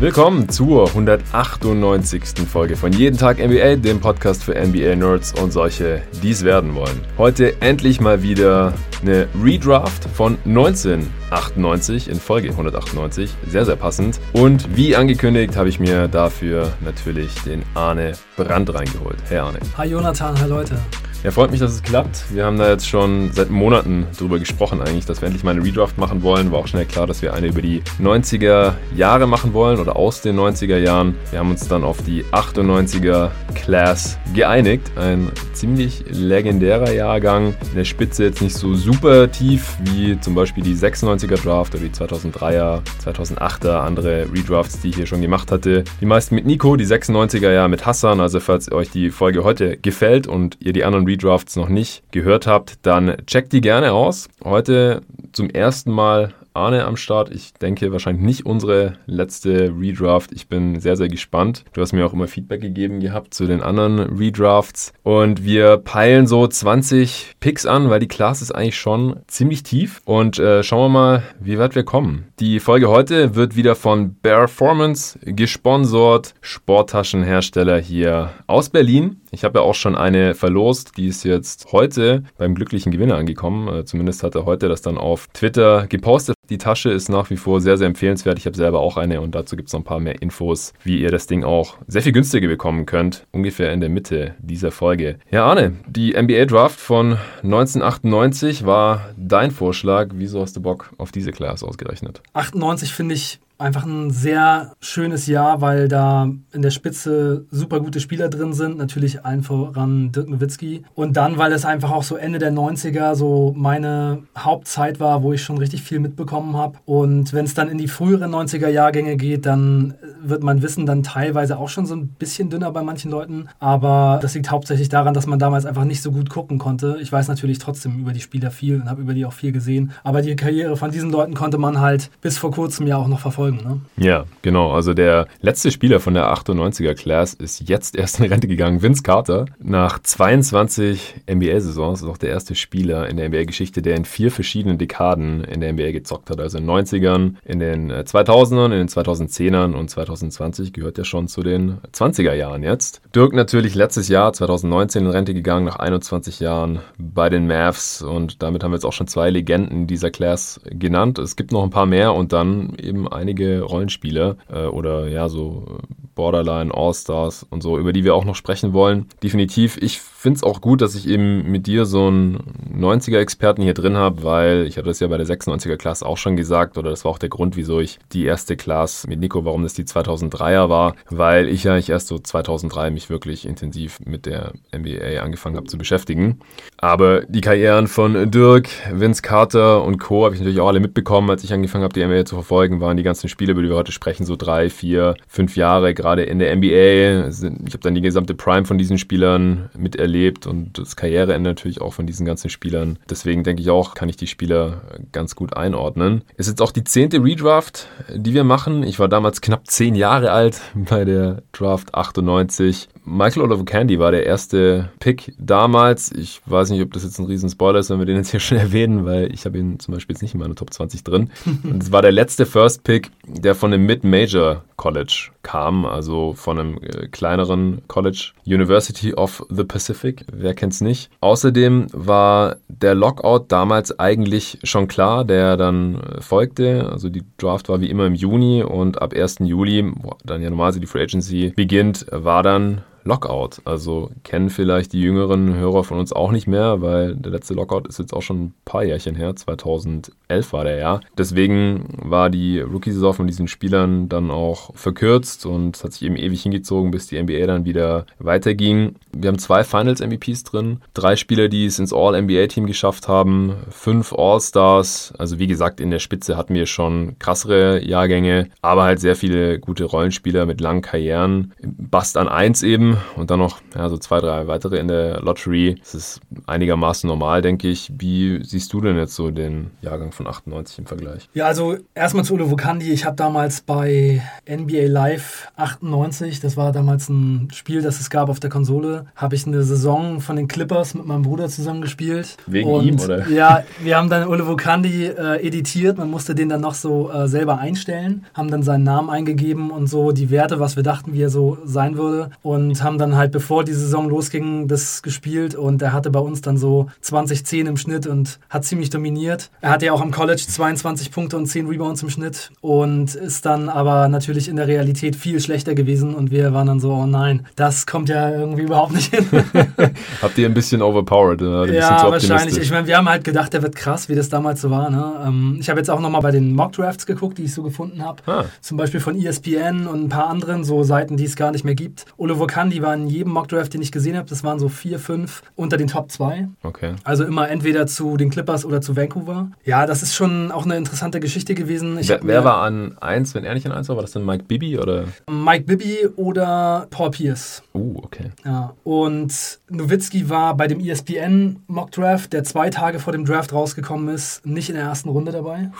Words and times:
Willkommen 0.00 0.48
zur 0.48 0.88
198. 0.88 2.48
Folge 2.50 2.74
von 2.74 2.90
Jeden 2.90 3.18
Tag 3.18 3.36
NBA, 3.36 3.76
dem 3.76 4.00
Podcast 4.00 4.42
für 4.42 4.54
NBA-Nerds 4.54 5.38
und 5.38 5.52
solche, 5.52 6.00
die 6.22 6.30
es 6.30 6.42
werden 6.42 6.74
wollen. 6.74 7.02
Heute 7.18 7.60
endlich 7.60 8.00
mal 8.00 8.22
wieder 8.22 8.72
eine 9.02 9.28
Redraft 9.44 10.04
von 10.04 10.38
1998 10.46 12.08
in 12.08 12.18
Folge 12.18 12.48
198. 12.48 13.30
Sehr, 13.46 13.66
sehr 13.66 13.76
passend. 13.76 14.20
Und 14.32 14.74
wie 14.74 14.96
angekündigt 14.96 15.54
habe 15.58 15.68
ich 15.68 15.78
mir 15.78 16.08
dafür 16.08 16.72
natürlich 16.82 17.34
den 17.42 17.62
Arne 17.74 18.12
Brand 18.38 18.72
reingeholt. 18.72 19.18
Hey 19.28 19.36
Arne. 19.36 19.58
Hi 19.76 19.86
Jonathan, 19.86 20.40
hi 20.40 20.48
Leute. 20.48 20.78
Ja, 21.22 21.30
freut 21.30 21.50
mich, 21.50 21.60
dass 21.60 21.72
es 21.72 21.82
klappt. 21.82 22.24
Wir 22.32 22.46
haben 22.46 22.56
da 22.56 22.70
jetzt 22.70 22.88
schon 22.88 23.30
seit 23.32 23.50
Monaten 23.50 24.06
drüber 24.18 24.38
gesprochen 24.38 24.80
eigentlich, 24.80 25.04
dass 25.04 25.20
wir 25.20 25.26
endlich 25.26 25.44
mal 25.44 25.50
eine 25.50 25.62
Redraft 25.62 25.98
machen 25.98 26.22
wollen. 26.22 26.50
War 26.50 26.60
auch 26.60 26.66
schnell 26.66 26.86
klar, 26.86 27.06
dass 27.06 27.20
wir 27.20 27.34
eine 27.34 27.48
über 27.48 27.60
die 27.60 27.82
90er 28.00 28.72
Jahre 28.96 29.26
machen 29.26 29.52
wollen 29.52 29.78
oder 29.78 29.96
aus 29.96 30.22
den 30.22 30.40
90er 30.40 30.78
Jahren. 30.78 31.14
Wir 31.30 31.40
haben 31.40 31.50
uns 31.50 31.68
dann 31.68 31.84
auf 31.84 31.98
die 32.04 32.24
98er 32.32 33.28
Class 33.54 34.18
geeinigt. 34.32 34.90
Ein 34.96 35.30
ziemlich 35.52 36.04
legendärer 36.08 36.90
Jahrgang. 36.90 37.54
In 37.68 37.76
der 37.76 37.84
Spitze 37.84 38.24
jetzt 38.24 38.40
nicht 38.40 38.56
so 38.56 38.74
super 38.74 39.30
tief 39.30 39.76
wie 39.80 40.18
zum 40.20 40.34
Beispiel 40.34 40.64
die 40.64 40.74
96er 40.74 41.42
Draft 41.42 41.74
oder 41.74 41.84
die 41.84 41.90
2003er, 41.90 42.80
2008er, 43.04 43.80
andere 43.80 44.26
Redrafts, 44.32 44.80
die 44.80 44.88
ich 44.88 44.96
hier 44.96 45.06
schon 45.06 45.20
gemacht 45.20 45.52
hatte. 45.52 45.84
Die 46.00 46.06
meisten 46.06 46.34
mit 46.34 46.46
Nico, 46.46 46.76
die 46.76 46.86
96er 46.86 47.52
ja 47.52 47.68
mit 47.68 47.84
Hassan. 47.84 48.20
Also 48.20 48.40
falls 48.40 48.72
euch 48.72 48.88
die 48.90 49.10
Folge 49.10 49.44
heute 49.44 49.76
gefällt 49.76 50.26
und 50.26 50.56
ihr 50.60 50.72
die 50.72 50.82
anderen 50.82 51.09
Redrafts 51.10 51.56
noch 51.56 51.68
nicht 51.68 52.02
gehört 52.12 52.46
habt, 52.46 52.86
dann 52.86 53.16
checkt 53.26 53.52
die 53.52 53.60
gerne 53.60 53.92
aus. 53.92 54.28
Heute 54.44 55.02
zum 55.32 55.50
ersten 55.50 55.90
Mal 55.90 56.34
Arne 56.54 56.84
am 56.84 56.96
Start. 56.96 57.30
Ich 57.30 57.54
denke 57.54 57.92
wahrscheinlich 57.92 58.24
nicht 58.24 58.46
unsere 58.46 58.94
letzte 59.06 59.72
Redraft. 59.78 60.32
Ich 60.32 60.48
bin 60.48 60.80
sehr, 60.80 60.96
sehr 60.96 61.08
gespannt. 61.08 61.64
Du 61.72 61.80
hast 61.80 61.92
mir 61.92 62.06
auch 62.06 62.12
immer 62.12 62.28
Feedback 62.28 62.60
gegeben 62.60 63.00
gehabt 63.00 63.34
zu 63.34 63.46
den 63.46 63.62
anderen 63.62 64.00
Redrafts. 64.00 64.92
Und 65.02 65.44
wir 65.44 65.78
peilen 65.78 66.26
so 66.26 66.46
20 66.46 67.36
Picks 67.40 67.66
an, 67.66 67.90
weil 67.90 68.00
die 68.00 68.08
Class 68.08 68.42
ist 68.42 68.54
eigentlich 68.54 68.78
schon 68.78 69.20
ziemlich 69.26 69.62
tief. 69.62 70.00
Und 70.04 70.38
äh, 70.38 70.62
schauen 70.62 70.92
wir 70.92 70.98
mal, 70.98 71.22
wie 71.40 71.58
weit 71.58 71.74
wir 71.74 71.84
kommen. 71.84 72.26
Die 72.38 72.60
Folge 72.60 72.88
heute 72.88 73.34
wird 73.34 73.56
wieder 73.56 73.74
von 73.74 74.16
Performance 74.16 75.18
gesponsert. 75.22 76.34
Sporttaschenhersteller 76.40 77.78
hier 77.78 78.30
aus 78.46 78.70
Berlin. 78.70 79.20
Ich 79.32 79.44
habe 79.44 79.60
ja 79.60 79.64
auch 79.64 79.74
schon 79.74 79.94
eine 79.94 80.34
verlost, 80.34 80.96
die 80.96 81.06
ist 81.06 81.24
jetzt 81.24 81.72
heute 81.72 82.24
beim 82.36 82.54
glücklichen 82.54 82.90
Gewinner 82.90 83.16
angekommen. 83.16 83.68
Äh, 83.68 83.84
zumindest 83.84 84.22
hat 84.22 84.34
er 84.34 84.44
heute 84.44 84.68
das 84.68 84.82
dann 84.82 84.98
auf 84.98 85.28
Twitter 85.32 85.86
gepostet. 85.86 86.34
Die 86.50 86.58
Tasche 86.58 86.90
ist 86.90 87.08
nach 87.08 87.30
wie 87.30 87.36
vor 87.36 87.60
sehr, 87.60 87.78
sehr 87.78 87.86
empfehlenswert. 87.86 88.36
Ich 88.36 88.44
habe 88.44 88.56
selber 88.56 88.80
auch 88.80 88.96
eine 88.96 89.20
und 89.20 89.36
dazu 89.36 89.54
gibt 89.54 89.68
es 89.68 89.72
noch 89.72 89.80
ein 89.80 89.84
paar 89.84 90.00
mehr 90.00 90.20
Infos, 90.20 90.72
wie 90.82 91.00
ihr 91.00 91.12
das 91.12 91.28
Ding 91.28 91.44
auch 91.44 91.76
sehr 91.86 92.02
viel 92.02 92.10
günstiger 92.10 92.48
bekommen 92.48 92.86
könnt. 92.86 93.24
Ungefähr 93.30 93.72
in 93.72 93.80
der 93.80 93.88
Mitte 93.88 94.34
dieser 94.40 94.72
Folge. 94.72 95.20
Ja, 95.30 95.46
Arne, 95.46 95.76
die 95.86 96.20
NBA 96.20 96.46
Draft 96.46 96.80
von 96.80 97.18
1998 97.44 98.66
war 98.66 99.14
dein 99.16 99.52
Vorschlag. 99.52 100.08
Wieso 100.14 100.40
hast 100.40 100.56
du 100.56 100.60
Bock 100.60 100.90
auf 100.98 101.12
diese 101.12 101.30
Class 101.30 101.62
ausgerechnet? 101.62 102.20
98 102.32 102.92
finde 102.92 103.14
ich 103.14 103.38
einfach 103.60 103.84
ein 103.84 104.10
sehr 104.10 104.72
schönes 104.80 105.26
Jahr, 105.26 105.60
weil 105.60 105.88
da 105.88 106.30
in 106.52 106.62
der 106.62 106.70
Spitze 106.70 107.44
super 107.50 107.80
gute 107.80 108.00
Spieler 108.00 108.28
drin 108.28 108.52
sind. 108.52 108.78
Natürlich 108.78 109.24
allen 109.24 109.42
voran 109.42 110.12
Dirk 110.12 110.28
Nowitzki. 110.28 110.82
Und 110.94 111.16
dann, 111.16 111.38
weil 111.38 111.52
es 111.52 111.64
einfach 111.64 111.90
auch 111.90 112.02
so 112.02 112.16
Ende 112.16 112.38
der 112.38 112.52
90er 112.52 113.14
so 113.14 113.54
meine 113.56 114.22
Hauptzeit 114.36 114.98
war, 115.00 115.22
wo 115.22 115.32
ich 115.32 115.42
schon 115.42 115.58
richtig 115.58 115.82
viel 115.82 116.00
mitbekommen 116.00 116.56
habe. 116.56 116.78
Und 116.86 117.32
wenn 117.32 117.44
es 117.44 117.54
dann 117.54 117.68
in 117.68 117.78
die 117.78 117.88
früheren 117.88 118.34
90er 118.34 118.68
Jahrgänge 118.68 119.16
geht, 119.16 119.46
dann 119.46 119.94
wird 120.22 120.42
mein 120.42 120.62
Wissen 120.62 120.86
dann 120.86 121.02
teilweise 121.02 121.58
auch 121.58 121.68
schon 121.68 121.86
so 121.86 121.94
ein 121.94 122.08
bisschen 122.08 122.50
dünner 122.50 122.70
bei 122.72 122.82
manchen 122.82 123.10
Leuten. 123.10 123.48
Aber 123.58 124.18
das 124.22 124.34
liegt 124.34 124.50
hauptsächlich 124.50 124.88
daran, 124.88 125.14
dass 125.14 125.26
man 125.26 125.38
damals 125.38 125.66
einfach 125.66 125.84
nicht 125.84 126.02
so 126.02 126.12
gut 126.12 126.30
gucken 126.30 126.58
konnte. 126.58 126.98
Ich 127.00 127.12
weiß 127.12 127.28
natürlich 127.28 127.58
trotzdem 127.58 128.00
über 128.00 128.12
die 128.12 128.20
Spieler 128.20 128.50
viel 128.50 128.80
und 128.80 128.88
habe 128.88 129.02
über 129.02 129.14
die 129.14 129.26
auch 129.26 129.32
viel 129.32 129.52
gesehen. 129.52 129.92
Aber 130.02 130.22
die 130.22 130.34
Karriere 130.36 130.76
von 130.76 130.90
diesen 130.90 131.10
Leuten 131.10 131.34
konnte 131.34 131.58
man 131.58 131.80
halt 131.80 132.10
bis 132.20 132.38
vor 132.38 132.50
kurzem 132.50 132.86
ja 132.86 132.96
auch 132.96 133.08
noch 133.08 133.20
verfolgen 133.20 133.49
folgen. 133.50 133.80
Ne? 133.96 134.04
Ja, 134.04 134.24
genau. 134.42 134.72
Also 134.72 134.94
der 134.94 135.26
letzte 135.40 135.70
Spieler 135.70 136.00
von 136.00 136.14
der 136.14 136.32
98er 136.32 136.94
Class 136.94 137.34
ist 137.34 137.68
jetzt 137.68 137.96
erst 137.96 138.20
in 138.20 138.26
Rente 138.26 138.48
gegangen, 138.48 138.82
Vince 138.82 139.02
Carter. 139.02 139.46
Nach 139.62 139.98
22 139.98 141.22
NBA-Saisons 141.30 142.02
ist 142.02 142.08
auch 142.08 142.18
der 142.18 142.30
erste 142.30 142.54
Spieler 142.54 143.08
in 143.08 143.16
der 143.16 143.28
NBA-Geschichte, 143.28 143.82
der 143.82 143.96
in 143.96 144.04
vier 144.04 144.30
verschiedenen 144.30 144.78
Dekaden 144.78 145.44
in 145.44 145.60
der 145.60 145.72
NBA 145.72 145.92
gezockt 145.92 146.30
hat. 146.30 146.40
Also 146.40 146.58
in 146.58 146.66
den 146.66 146.70
90ern, 146.70 147.34
in 147.44 147.58
den 147.58 147.92
2000ern, 147.92 148.66
in 148.66 148.86
den 148.86 148.88
2010ern 148.88 149.74
und 149.74 149.90
2020 149.90 150.72
gehört 150.72 150.98
er 150.98 151.04
schon 151.04 151.28
zu 151.28 151.42
den 151.42 151.78
20er 151.92 152.34
Jahren 152.34 152.62
jetzt. 152.62 153.00
Dirk 153.14 153.34
natürlich 153.34 153.74
letztes 153.74 154.08
Jahr, 154.08 154.32
2019, 154.32 155.04
in 155.04 155.10
Rente 155.10 155.34
gegangen, 155.34 155.66
nach 155.66 155.76
21 155.76 156.40
Jahren 156.40 156.80
bei 156.98 157.28
den 157.28 157.46
Mavs 157.46 158.02
und 158.02 158.42
damit 158.42 158.62
haben 158.62 158.72
wir 158.72 158.76
jetzt 158.76 158.84
auch 158.84 158.92
schon 158.92 159.06
zwei 159.06 159.30
Legenden 159.30 159.86
dieser 159.86 160.10
Class 160.10 160.60
genannt. 160.64 161.18
Es 161.18 161.36
gibt 161.36 161.52
noch 161.52 161.62
ein 161.62 161.70
paar 161.70 161.86
mehr 161.86 162.14
und 162.14 162.32
dann 162.32 162.74
eben 162.78 163.10
einige 163.10 163.39
einige 163.40 163.62
Rollenspiele 163.62 164.36
äh, 164.52 164.64
oder 164.66 165.08
ja, 165.08 165.28
so 165.28 165.80
Borderline, 166.14 166.72
All-Stars 166.74 167.46
und 167.48 167.62
so, 167.62 167.78
über 167.78 167.92
die 167.92 168.04
wir 168.04 168.14
auch 168.14 168.24
noch 168.24 168.34
sprechen 168.34 168.72
wollen. 168.72 169.06
Definitiv. 169.22 169.78
Ich 169.80 170.00
finde 170.00 170.36
es 170.36 170.42
auch 170.42 170.60
gut, 170.60 170.82
dass 170.82 170.94
ich 170.94 171.08
eben 171.08 171.50
mit 171.50 171.66
dir 171.66 171.86
so 171.86 172.08
einen 172.08 172.38
90er-Experten 172.78 173.62
hier 173.62 173.72
drin 173.72 173.96
habe, 173.96 174.22
weil 174.22 174.66
ich 174.66 174.76
hatte 174.76 174.88
das 174.88 175.00
ja 175.00 175.06
bei 175.08 175.16
der 175.16 175.26
96er-Klasse 175.26 176.04
auch 176.04 176.18
schon 176.18 176.36
gesagt, 176.36 176.76
oder 176.76 176.90
das 176.90 177.06
war 177.06 177.12
auch 177.12 177.18
der 177.18 177.30
Grund, 177.30 177.56
wieso 177.56 177.80
ich 177.80 177.98
die 178.12 178.26
erste 178.26 178.58
Class 178.58 179.06
mit 179.06 179.18
Nico, 179.18 179.46
warum 179.46 179.62
das 179.62 179.72
die 179.72 179.84
2003er 179.84 180.68
war, 180.68 180.94
weil 181.08 181.48
ich 181.48 181.64
ja 181.64 181.78
erst 181.78 182.08
so 182.08 182.18
2003 182.18 182.90
mich 182.90 183.08
wirklich 183.08 183.46
intensiv 183.46 183.98
mit 184.04 184.26
der 184.26 184.52
NBA 184.76 185.22
angefangen 185.22 185.56
habe 185.56 185.68
zu 185.68 185.78
beschäftigen. 185.78 186.40
Aber 186.76 187.22
die 187.22 187.40
Karrieren 187.40 187.86
von 187.86 188.30
Dirk, 188.30 188.68
Vince 188.92 189.22
Carter 189.22 189.82
und 189.84 189.96
Co. 189.96 190.26
habe 190.26 190.34
ich 190.34 190.40
natürlich 190.42 190.60
auch 190.60 190.68
alle 190.68 190.80
mitbekommen, 190.80 191.30
als 191.30 191.44
ich 191.44 191.52
angefangen 191.54 191.84
habe, 191.84 191.94
die 191.94 192.04
NBA 192.04 192.26
zu 192.26 192.34
verfolgen, 192.34 192.82
waren 192.82 192.98
die 192.98 193.02
ganzen 193.02 193.29
Spiele, 193.30 193.52
über 193.52 193.62
die 193.62 193.68
wir 193.68 193.76
heute 193.76 193.92
sprechen, 193.92 194.26
so 194.26 194.36
drei, 194.36 194.68
vier, 194.68 195.14
fünf 195.26 195.56
Jahre, 195.56 195.94
gerade 195.94 196.24
in 196.24 196.38
der 196.38 196.54
NBA. 196.54 197.28
Ich 197.28 197.72
habe 197.72 197.82
dann 197.82 197.94
die 197.94 198.02
gesamte 198.02 198.34
Prime 198.34 198.66
von 198.66 198.76
diesen 198.76 198.98
Spielern 198.98 199.70
miterlebt 199.76 200.46
und 200.46 200.78
das 200.78 200.96
Karriereende 200.96 201.50
natürlich 201.50 201.80
auch 201.80 201.94
von 201.94 202.06
diesen 202.06 202.26
ganzen 202.26 202.50
Spielern. 202.50 202.98
Deswegen 203.08 203.44
denke 203.44 203.62
ich 203.62 203.70
auch, 203.70 203.94
kann 203.94 204.08
ich 204.08 204.16
die 204.16 204.26
Spieler 204.26 204.82
ganz 205.12 205.34
gut 205.34 205.56
einordnen. 205.56 206.22
Es 206.36 206.46
ist 206.46 206.52
jetzt 206.52 206.62
auch 206.62 206.72
die 206.72 206.84
zehnte 206.84 207.22
Redraft, 207.24 207.88
die 208.14 208.34
wir 208.34 208.44
machen. 208.44 208.82
Ich 208.82 208.98
war 208.98 209.08
damals 209.08 209.40
knapp 209.40 209.66
zehn 209.66 209.94
Jahre 209.94 210.32
alt 210.32 210.60
bei 210.74 211.04
der 211.04 211.42
Draft 211.52 211.94
98. 211.94 212.88
Michael 213.10 213.42
Oliver 213.42 213.64
Candy 213.64 213.98
war 213.98 214.12
der 214.12 214.24
erste 214.24 214.90
Pick 215.00 215.34
damals. 215.36 216.12
Ich 216.12 216.40
weiß 216.46 216.70
nicht, 216.70 216.80
ob 216.80 216.92
das 216.92 217.02
jetzt 217.02 217.18
ein 217.18 217.26
riesen 217.26 217.50
Spoiler 217.50 217.80
ist, 217.80 217.90
wenn 217.90 217.98
wir 217.98 218.06
den 218.06 218.16
jetzt 218.16 218.30
hier 218.30 218.38
schon 218.38 218.58
erwähnen, 218.58 219.04
weil 219.04 219.34
ich 219.34 219.44
habe 219.44 219.58
ihn 219.58 219.80
zum 219.80 219.94
Beispiel 219.94 220.14
jetzt 220.14 220.22
nicht 220.22 220.34
in 220.34 220.40
meiner 220.40 220.54
Top 220.54 220.72
20 220.72 221.02
drin. 221.02 221.30
Und 221.64 221.82
es 221.82 221.90
war 221.90 222.02
der 222.02 222.12
letzte 222.12 222.46
First 222.46 222.84
Pick, 222.84 223.10
der 223.26 223.56
von 223.56 223.72
einem 223.72 223.84
Mid-Major 223.84 224.62
College 224.76 225.30
kam, 225.42 225.84
also 225.86 226.34
von 226.34 226.58
einem 226.58 226.78
äh, 226.78 227.08
kleineren 227.08 227.82
College, 227.88 228.32
University 228.46 229.12
of 229.12 229.44
the 229.50 229.64
Pacific. 229.64 230.24
Wer 230.32 230.54
kennt's 230.54 230.80
nicht? 230.80 231.10
Außerdem 231.20 231.88
war 231.92 232.56
der 232.68 232.94
Lockout 232.94 233.46
damals 233.48 233.98
eigentlich 233.98 234.58
schon 234.62 234.86
klar, 234.86 235.24
der 235.24 235.56
dann 235.56 235.96
äh, 235.96 236.20
folgte. 236.20 236.88
Also 236.92 237.08
die 237.08 237.24
Draft 237.38 237.68
war 237.68 237.80
wie 237.80 237.90
immer 237.90 238.06
im 238.06 238.14
Juni 238.14 238.62
und 238.62 239.02
ab 239.02 239.14
1. 239.14 239.40
Juli, 239.40 239.92
wo 240.00 240.14
dann 240.24 240.42
ja 240.42 240.48
normalerweise 240.48 240.80
die 240.80 240.86
Free 240.86 241.02
Agency 241.02 241.52
beginnt, 241.56 242.06
war 242.10 242.44
dann 242.44 242.82
Lockout. 243.04 243.62
Also 243.64 244.10
kennen 244.24 244.50
vielleicht 244.50 244.92
die 244.92 245.00
jüngeren 245.00 245.54
Hörer 245.54 245.84
von 245.84 245.98
uns 245.98 246.12
auch 246.12 246.32
nicht 246.32 246.46
mehr, 246.46 246.80
weil 246.80 247.14
der 247.16 247.32
letzte 247.32 247.54
Lockout 247.54 247.88
ist 247.88 247.98
jetzt 247.98 248.12
auch 248.12 248.22
schon 248.22 248.44
ein 248.44 248.54
paar 248.64 248.84
Jährchen 248.84 249.14
her. 249.14 249.34
2011 249.34 250.52
war 250.52 250.64
der 250.64 250.76
ja. 250.78 251.00
Deswegen 251.16 251.84
war 252.02 252.30
die 252.30 252.60
Rookie-Saison 252.60 253.14
von 253.14 253.26
diesen 253.26 253.48
Spielern 253.48 254.08
dann 254.08 254.30
auch 254.30 254.74
verkürzt 254.74 255.46
und 255.46 255.82
hat 255.82 255.92
sich 255.92 256.02
eben 256.02 256.16
ewig 256.16 256.42
hingezogen, 256.42 256.90
bis 256.90 257.06
die 257.06 257.20
NBA 257.20 257.46
dann 257.46 257.64
wieder 257.64 258.06
weiterging. 258.18 258.96
Wir 259.12 259.28
haben 259.28 259.38
zwei 259.38 259.64
Finals-MVPs 259.64 260.44
drin, 260.44 260.80
drei 260.94 261.16
Spieler, 261.16 261.48
die 261.48 261.66
es 261.66 261.78
ins 261.78 261.92
All-NBA-Team 261.92 262.66
geschafft 262.66 263.08
haben, 263.08 263.56
fünf 263.70 264.12
All-Stars. 264.12 265.14
Also 265.18 265.38
wie 265.38 265.46
gesagt, 265.46 265.80
in 265.80 265.90
der 265.90 265.98
Spitze 265.98 266.36
hatten 266.36 266.54
wir 266.54 266.66
schon 266.66 267.18
krassere 267.18 267.84
Jahrgänge, 267.84 268.48
aber 268.62 268.84
halt 268.84 269.00
sehr 269.00 269.16
viele 269.16 269.58
gute 269.58 269.84
Rollenspieler 269.84 270.46
mit 270.46 270.60
langen 270.60 270.82
Karrieren. 270.82 271.52
Bast 271.62 272.16
an 272.16 272.28
eins 272.28 272.62
eben 272.62 272.89
und 273.16 273.30
dann 273.30 273.38
noch 273.38 273.60
ja, 273.74 273.88
so 273.88 273.98
zwei, 273.98 274.20
drei 274.20 274.46
weitere 274.46 274.78
in 274.78 274.88
der 274.88 275.20
Lottery. 275.20 275.76
Das 275.80 275.94
ist 275.94 276.20
einigermaßen 276.46 277.08
normal, 277.08 277.42
denke 277.42 277.68
ich. 277.68 277.92
Wie 277.96 278.42
siehst 278.44 278.72
du 278.72 278.80
denn 278.80 278.96
jetzt 278.96 279.14
so 279.14 279.30
den 279.30 279.70
Jahrgang 279.82 280.12
von 280.12 280.26
98 280.26 280.78
im 280.80 280.86
Vergleich? 280.86 281.28
Ja, 281.34 281.46
also 281.46 281.76
erstmal 281.94 282.24
zu 282.24 282.34
Ulo 282.34 282.50
Vukandi. 282.50 282.90
Ich 282.92 283.04
habe 283.04 283.16
damals 283.16 283.60
bei 283.60 284.22
NBA 284.48 284.86
Live 284.86 285.48
98, 285.56 286.40
das 286.40 286.56
war 286.56 286.72
damals 286.72 287.08
ein 287.08 287.48
Spiel, 287.52 287.82
das 287.82 288.00
es 288.00 288.10
gab 288.10 288.28
auf 288.28 288.40
der 288.40 288.50
Konsole, 288.50 289.06
habe 289.14 289.34
ich 289.34 289.46
eine 289.46 289.62
Saison 289.62 290.20
von 290.20 290.36
den 290.36 290.48
Clippers 290.48 290.94
mit 290.94 291.06
meinem 291.06 291.22
Bruder 291.22 291.48
zusammen 291.48 291.82
gespielt. 291.82 292.36
Wegen 292.46 292.70
und, 292.70 292.86
ihm, 292.86 293.00
oder? 293.00 293.28
Ja, 293.28 293.62
wir 293.80 293.96
haben 293.96 294.08
dann 294.08 294.28
Ulo 294.28 294.46
Vukandi 294.46 295.06
äh, 295.06 295.46
editiert. 295.46 295.98
Man 295.98 296.10
musste 296.10 296.34
den 296.34 296.48
dann 296.48 296.60
noch 296.60 296.74
so 296.74 297.10
äh, 297.10 297.28
selber 297.28 297.58
einstellen, 297.58 298.24
haben 298.34 298.50
dann 298.50 298.62
seinen 298.62 298.84
Namen 298.84 299.10
eingegeben 299.10 299.70
und 299.70 299.86
so 299.86 300.12
die 300.12 300.30
Werte, 300.30 300.60
was 300.60 300.76
wir 300.76 300.82
dachten, 300.82 301.12
wie 301.12 301.22
er 301.22 301.30
so 301.30 301.58
sein 301.64 301.96
würde. 301.96 302.30
Und 302.42 302.79
haben 302.82 302.98
dann 302.98 303.16
halt, 303.16 303.32
bevor 303.32 303.64
die 303.64 303.72
Saison 303.72 304.08
losging, 304.08 304.68
das 304.68 305.02
gespielt. 305.02 305.54
Und 305.54 305.82
er 305.82 305.92
hatte 305.92 306.10
bei 306.10 306.20
uns 306.20 306.40
dann 306.40 306.56
so 306.56 306.88
20-10 307.02 307.66
im 307.66 307.76
Schnitt 307.76 308.06
und 308.06 308.38
hat 308.48 308.64
ziemlich 308.64 308.90
dominiert. 308.90 309.50
Er 309.60 309.70
hatte 309.70 309.86
ja 309.86 309.92
auch 309.92 310.00
am 310.00 310.10
College 310.10 310.42
22 310.46 311.10
Punkte 311.10 311.36
und 311.36 311.46
10 311.46 311.66
Rebounds 311.66 312.02
im 312.02 312.10
Schnitt 312.10 312.50
und 312.60 313.14
ist 313.14 313.46
dann 313.46 313.68
aber 313.68 314.08
natürlich 314.08 314.48
in 314.48 314.56
der 314.56 314.66
Realität 314.68 315.16
viel 315.16 315.40
schlechter 315.40 315.74
gewesen. 315.74 316.14
Und 316.14 316.30
wir 316.30 316.52
waren 316.52 316.66
dann 316.66 316.80
so, 316.80 316.92
oh 316.92 317.06
nein, 317.06 317.46
das 317.56 317.86
kommt 317.86 318.08
ja 318.08 318.30
irgendwie 318.30 318.62
überhaupt 318.62 318.92
nicht 318.92 319.14
hin. 319.14 319.26
Habt 320.22 320.38
ihr 320.38 320.46
ein 320.46 320.54
bisschen 320.54 320.82
overpowered? 320.82 321.42
Oder? 321.42 321.62
Ein 321.62 321.74
ja, 321.74 322.10
wahrscheinlich. 322.10 322.58
Ich 322.58 322.70
meine, 322.70 322.86
wir 322.86 322.96
haben 322.96 323.08
halt 323.08 323.24
gedacht, 323.24 323.52
der 323.52 323.62
wird 323.62 323.76
krass, 323.76 324.08
wie 324.08 324.14
das 324.14 324.28
damals 324.28 324.60
so 324.60 324.70
war. 324.70 324.90
Ne? 324.90 325.12
Ähm, 325.26 325.56
ich 325.60 325.68
habe 325.68 325.78
jetzt 325.78 325.90
auch 325.90 326.00
nochmal 326.00 326.22
bei 326.22 326.30
den 326.30 326.54
Mock 326.54 326.72
Drafts 326.72 327.06
geguckt, 327.06 327.38
die 327.38 327.44
ich 327.44 327.54
so 327.54 327.62
gefunden 327.62 328.04
habe. 328.04 328.22
Ah. 328.26 328.44
Zum 328.60 328.76
Beispiel 328.76 329.00
von 329.00 329.16
ESPN 329.16 329.86
und 329.86 330.04
ein 330.04 330.08
paar 330.08 330.28
anderen 330.28 330.64
so 330.64 330.82
Seiten, 330.82 331.16
die 331.16 331.24
es 331.24 331.36
gar 331.36 331.52
nicht 331.52 331.64
mehr 331.64 331.74
gibt. 331.74 332.06
Oliver 332.16 332.46
Kandi 332.70 332.82
war 332.82 332.94
in 332.94 333.08
jedem 333.08 333.32
Mock 333.32 333.48
Draft, 333.48 333.74
den 333.74 333.82
ich 333.82 333.90
gesehen 333.90 334.16
habe, 334.16 334.28
das 334.28 334.44
waren 334.44 334.60
so 334.60 334.68
vier, 334.68 335.00
fünf 335.00 335.42
unter 335.56 335.76
den 335.76 335.88
Top 335.88 336.10
2. 336.12 336.48
Okay. 336.62 336.94
Also 337.02 337.24
immer 337.24 337.48
entweder 337.48 337.88
zu 337.88 338.16
den 338.16 338.30
Clippers 338.30 338.64
oder 338.64 338.80
zu 338.80 338.96
Vancouver. 338.96 339.50
Ja, 339.64 339.86
das 339.86 340.04
ist 340.04 340.14
schon 340.14 340.52
auch 340.52 340.64
eine 340.64 340.76
interessante 340.76 341.18
Geschichte 341.18 341.56
gewesen. 341.56 341.98
Ich 341.98 342.08
wer, 342.08 342.20
wer 342.22 342.44
war 342.44 342.62
an 342.62 342.96
1, 343.00 343.34
wenn 343.34 343.44
er 343.44 343.54
nicht 343.54 343.66
an 343.66 343.72
1 343.72 343.88
war? 343.88 343.96
War 343.96 344.02
das 344.02 344.12
dann 344.12 344.24
Mike 344.24 344.44
Bibby 344.44 344.78
oder? 344.78 345.06
Mike 345.28 345.64
Bibby 345.64 346.06
oder 346.14 346.86
Paul 346.90 347.10
Pierce. 347.10 347.64
Uh, 347.74 347.98
okay. 348.04 348.30
Ja, 348.44 348.74
und 348.84 349.58
Nowitzki 349.68 350.28
war 350.28 350.56
bei 350.56 350.68
dem 350.68 350.78
ESPN 350.78 351.64
Mock 351.66 351.90
Draft, 351.90 352.32
der 352.32 352.44
zwei 352.44 352.70
Tage 352.70 353.00
vor 353.00 353.12
dem 353.12 353.24
Draft 353.24 353.52
rausgekommen 353.52 354.14
ist, 354.14 354.46
nicht 354.46 354.68
in 354.68 354.76
der 354.76 354.84
ersten 354.84 355.08
Runde 355.08 355.32
dabei. 355.32 355.72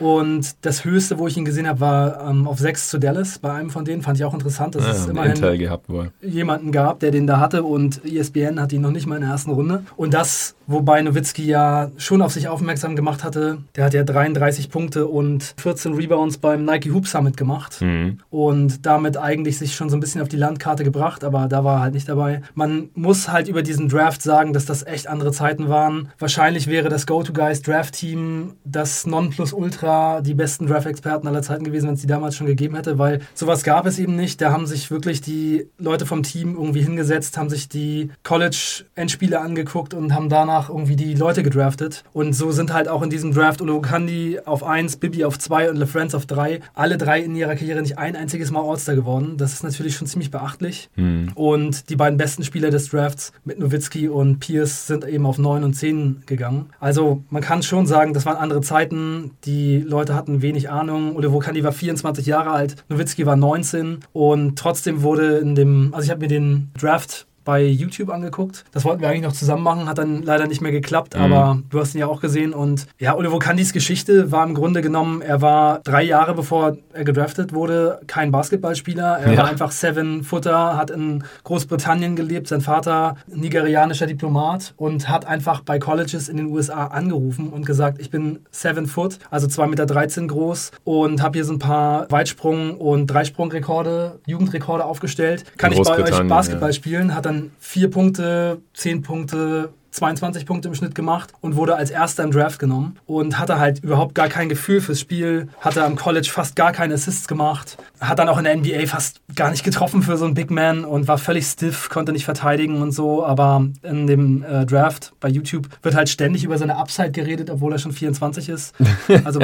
Und 0.00 0.56
das 0.62 0.84
höchste, 0.84 1.18
wo 1.18 1.28
ich 1.28 1.36
ihn 1.36 1.44
gesehen 1.44 1.68
habe, 1.68 1.78
war 1.78 2.28
ähm, 2.28 2.48
auf 2.48 2.58
6 2.58 2.88
zu 2.88 2.98
Dallas. 2.98 3.38
Bei 3.38 3.52
einem 3.52 3.70
von 3.70 3.84
denen 3.84 4.02
fand 4.02 4.18
ich 4.18 4.24
auch 4.24 4.34
interessant, 4.34 4.74
dass 4.74 4.84
ja, 4.84 4.90
es 4.90 5.06
immerhin 5.06 5.32
Intel 5.32 5.58
gehabt 5.58 5.88
wohl. 5.88 6.10
Jemanden 6.32 6.72
gab, 6.72 7.00
der 7.00 7.10
den 7.10 7.26
da 7.26 7.40
hatte 7.40 7.62
und 7.62 8.04
ESPN 8.04 8.60
hat 8.60 8.72
ihn 8.72 8.82
noch 8.82 8.90
nicht 8.90 9.06
mal 9.06 9.16
in 9.16 9.22
der 9.22 9.30
ersten 9.30 9.50
Runde. 9.50 9.84
Und 9.96 10.14
das, 10.14 10.54
wobei 10.66 11.02
Nowitzki 11.02 11.44
ja 11.44 11.90
schon 11.96 12.22
auf 12.22 12.32
sich 12.32 12.48
aufmerksam 12.48 12.96
gemacht 12.96 13.24
hatte. 13.24 13.58
Der 13.76 13.84
hat 13.84 13.94
ja 13.94 14.04
33 14.04 14.70
Punkte 14.70 15.06
und 15.06 15.54
14 15.56 15.94
Rebounds 15.94 16.38
beim 16.38 16.64
Nike 16.64 16.92
Hoop 16.92 17.06
Summit 17.06 17.36
gemacht 17.36 17.80
mhm. 17.80 18.18
und 18.30 18.86
damit 18.86 19.16
eigentlich 19.16 19.58
sich 19.58 19.74
schon 19.74 19.90
so 19.90 19.96
ein 19.96 20.00
bisschen 20.00 20.20
auf 20.20 20.28
die 20.28 20.36
Landkarte 20.36 20.84
gebracht, 20.84 21.24
aber 21.24 21.48
da 21.48 21.64
war 21.64 21.78
er 21.78 21.82
halt 21.82 21.94
nicht 21.94 22.08
dabei. 22.08 22.42
Man 22.54 22.90
muss 22.94 23.28
halt 23.28 23.48
über 23.48 23.62
diesen 23.62 23.88
Draft 23.88 24.22
sagen, 24.22 24.52
dass 24.52 24.66
das 24.66 24.84
echt 24.86 25.06
andere 25.06 25.32
Zeiten 25.32 25.68
waren. 25.68 26.08
Wahrscheinlich 26.18 26.66
wäre 26.66 26.88
das 26.88 27.06
Go-To-Guys 27.06 27.62
Draft-Team 27.62 28.54
das 28.64 29.06
Nonplusultra, 29.06 30.20
die 30.20 30.34
besten 30.34 30.66
Draft-Experten 30.66 31.26
aller 31.28 31.42
Zeiten 31.42 31.64
gewesen, 31.64 31.86
wenn 31.88 31.94
es 31.94 32.00
die 32.00 32.06
damals 32.06 32.36
schon 32.36 32.46
gegeben 32.46 32.76
hätte, 32.76 32.98
weil 32.98 33.20
sowas 33.34 33.62
gab 33.62 33.86
es 33.86 33.98
eben 33.98 34.16
nicht. 34.16 34.40
Da 34.40 34.52
haben 34.52 34.66
sich 34.66 34.90
wirklich 34.90 35.20
die 35.20 35.66
Leute 35.78 36.06
vom 36.06 36.21
Team 36.22 36.54
irgendwie 36.54 36.82
hingesetzt, 36.82 37.36
haben 37.36 37.50
sich 37.50 37.68
die 37.68 38.10
College-Endspiele 38.22 39.40
angeguckt 39.40 39.94
und 39.94 40.14
haben 40.14 40.28
danach 40.28 40.68
irgendwie 40.68 40.96
die 40.96 41.14
Leute 41.14 41.42
gedraftet. 41.42 42.04
Und 42.12 42.34
so 42.34 42.52
sind 42.52 42.72
halt 42.72 42.88
auch 42.88 43.02
in 43.02 43.10
diesem 43.10 43.32
Draft 43.32 43.60
Olokandi 43.62 44.40
auf 44.44 44.64
1, 44.64 44.96
Bibi 44.96 45.24
auf 45.24 45.38
2 45.38 45.70
und 45.70 45.76
LeFrance 45.76 46.16
auf 46.16 46.26
3, 46.26 46.60
alle 46.74 46.98
drei 46.98 47.20
in 47.20 47.34
ihrer 47.34 47.54
Karriere 47.54 47.82
nicht 47.82 47.98
ein 47.98 48.16
einziges 48.16 48.50
Mal 48.50 48.62
All-Star 48.62 48.94
geworden. 48.94 49.36
Das 49.36 49.52
ist 49.52 49.62
natürlich 49.62 49.96
schon 49.96 50.06
ziemlich 50.06 50.30
beachtlich. 50.30 50.88
Mhm. 50.96 51.32
Und 51.34 51.90
die 51.90 51.96
beiden 51.96 52.18
besten 52.18 52.44
Spieler 52.44 52.70
des 52.70 52.88
Drafts 52.90 53.32
mit 53.44 53.58
Nowitzki 53.58 54.08
und 54.08 54.38
Pierce 54.40 54.86
sind 54.86 55.06
eben 55.06 55.26
auf 55.26 55.38
9 55.38 55.64
und 55.64 55.74
10 55.74 56.22
gegangen. 56.26 56.70
Also 56.80 57.22
man 57.30 57.42
kann 57.42 57.62
schon 57.62 57.86
sagen, 57.86 58.14
das 58.14 58.26
waren 58.26 58.36
andere 58.36 58.60
Zeiten. 58.60 59.32
Die 59.44 59.78
Leute 59.78 60.14
hatten 60.14 60.42
wenig 60.42 60.70
Ahnung. 60.70 61.16
Olivo 61.16 61.38
Kandi 61.38 61.64
war 61.64 61.72
24 61.72 62.26
Jahre 62.26 62.50
alt, 62.50 62.76
Nowitzki 62.88 63.26
war 63.26 63.36
19 63.36 63.98
und 64.12 64.58
trotzdem 64.58 65.02
wurde 65.02 65.38
in 65.38 65.54
dem, 65.54 65.92
also 65.92 66.04
ich 66.04 66.10
habe 66.12 66.20
mir 66.20 66.28
den 66.28 66.70
Draft 66.78 67.26
bei 67.44 67.64
YouTube 67.64 68.10
angeguckt. 68.10 68.64
Das 68.72 68.84
wollten 68.84 69.00
wir 69.00 69.08
eigentlich 69.08 69.22
noch 69.22 69.32
zusammen 69.32 69.62
machen, 69.62 69.88
hat 69.88 69.98
dann 69.98 70.22
leider 70.22 70.46
nicht 70.46 70.60
mehr 70.60 70.72
geklappt, 70.72 71.14
mhm. 71.16 71.22
aber 71.22 71.58
du 71.70 71.80
hast 71.80 71.94
ihn 71.94 71.98
ja 71.98 72.06
auch 72.06 72.20
gesehen. 72.20 72.52
Und 72.52 72.86
ja, 72.98 73.16
Oliver 73.16 73.38
Candys 73.38 73.72
Geschichte 73.72 74.30
war 74.32 74.46
im 74.46 74.54
Grunde 74.54 74.82
genommen, 74.82 75.22
er 75.22 75.42
war 75.42 75.80
drei 75.80 76.02
Jahre 76.02 76.34
bevor 76.34 76.76
er 76.92 77.04
gedraftet 77.04 77.52
wurde, 77.52 78.00
kein 78.06 78.30
Basketballspieler. 78.30 79.18
Er 79.18 79.32
ja. 79.32 79.38
war 79.38 79.48
einfach 79.48 79.70
Seven-Footer, 79.70 80.76
hat 80.76 80.90
in 80.90 81.24
Großbritannien 81.44 82.16
gelebt, 82.16 82.48
sein 82.48 82.60
Vater 82.60 83.16
nigerianischer 83.26 84.06
Diplomat 84.06 84.74
und 84.76 85.08
hat 85.08 85.26
einfach 85.26 85.60
bei 85.62 85.78
Colleges 85.78 86.28
in 86.28 86.36
den 86.36 86.46
USA 86.46 86.86
angerufen 86.86 87.48
und 87.48 87.66
gesagt, 87.66 88.00
ich 88.00 88.10
bin 88.10 88.40
Seven 88.50 88.86
Foot, 88.86 89.18
also 89.30 89.46
2,13 89.46 89.66
Meter 89.68 90.26
groß 90.26 90.72
und 90.84 91.22
habe 91.22 91.38
hier 91.38 91.44
so 91.44 91.52
ein 91.52 91.58
paar 91.58 92.10
Weitsprung- 92.10 92.76
und 92.76 93.06
Dreisprungrekorde, 93.06 94.20
Jugendrekorde 94.26 94.84
aufgestellt. 94.84 95.44
Kann 95.56 95.72
ich 95.72 95.82
bei 95.82 96.02
euch 96.02 96.28
Basketball 96.28 96.70
ja. 96.70 96.74
spielen? 96.74 97.14
Hat 97.14 97.26
dann 97.26 97.31
vier 97.58 97.90
Punkte, 97.90 98.60
zehn 98.74 99.02
Punkte, 99.02 99.72
22 99.92 100.46
Punkte 100.46 100.68
im 100.68 100.74
Schnitt 100.74 100.94
gemacht 100.94 101.32
und 101.40 101.56
wurde 101.56 101.76
als 101.76 101.90
erster 101.90 102.24
im 102.24 102.30
Draft 102.30 102.58
genommen 102.58 102.96
und 103.06 103.38
hatte 103.38 103.58
halt 103.58 103.84
überhaupt 103.84 104.14
gar 104.14 104.28
kein 104.28 104.48
Gefühl 104.48 104.80
fürs 104.80 105.00
Spiel, 105.00 105.48
hatte 105.60 105.84
am 105.84 105.96
College 105.96 106.28
fast 106.32 106.56
gar 106.56 106.72
keine 106.72 106.94
Assists 106.94 107.28
gemacht, 107.28 107.76
hat 108.00 108.18
dann 108.18 108.28
auch 108.28 108.38
in 108.38 108.44
der 108.44 108.56
NBA 108.56 108.86
fast 108.86 109.20
gar 109.36 109.50
nicht 109.50 109.64
getroffen 109.64 110.02
für 110.02 110.16
so 110.16 110.24
einen 110.24 110.34
Big 110.34 110.50
Man 110.50 110.84
und 110.84 111.08
war 111.08 111.18
völlig 111.18 111.46
stiff, 111.46 111.90
konnte 111.90 112.12
nicht 112.12 112.24
verteidigen 112.24 112.80
und 112.80 112.92
so, 112.92 113.24
aber 113.24 113.66
in 113.82 114.06
dem 114.06 114.42
äh, 114.42 114.64
Draft 114.64 115.12
bei 115.20 115.28
YouTube 115.28 115.68
wird 115.82 115.94
halt 115.94 116.08
ständig 116.08 116.44
über 116.44 116.56
seine 116.56 116.76
Upside 116.76 117.12
geredet, 117.12 117.50
obwohl 117.50 117.72
er 117.72 117.78
schon 117.78 117.92
24 117.92 118.48
ist. 118.48 118.74
Also 119.24 119.40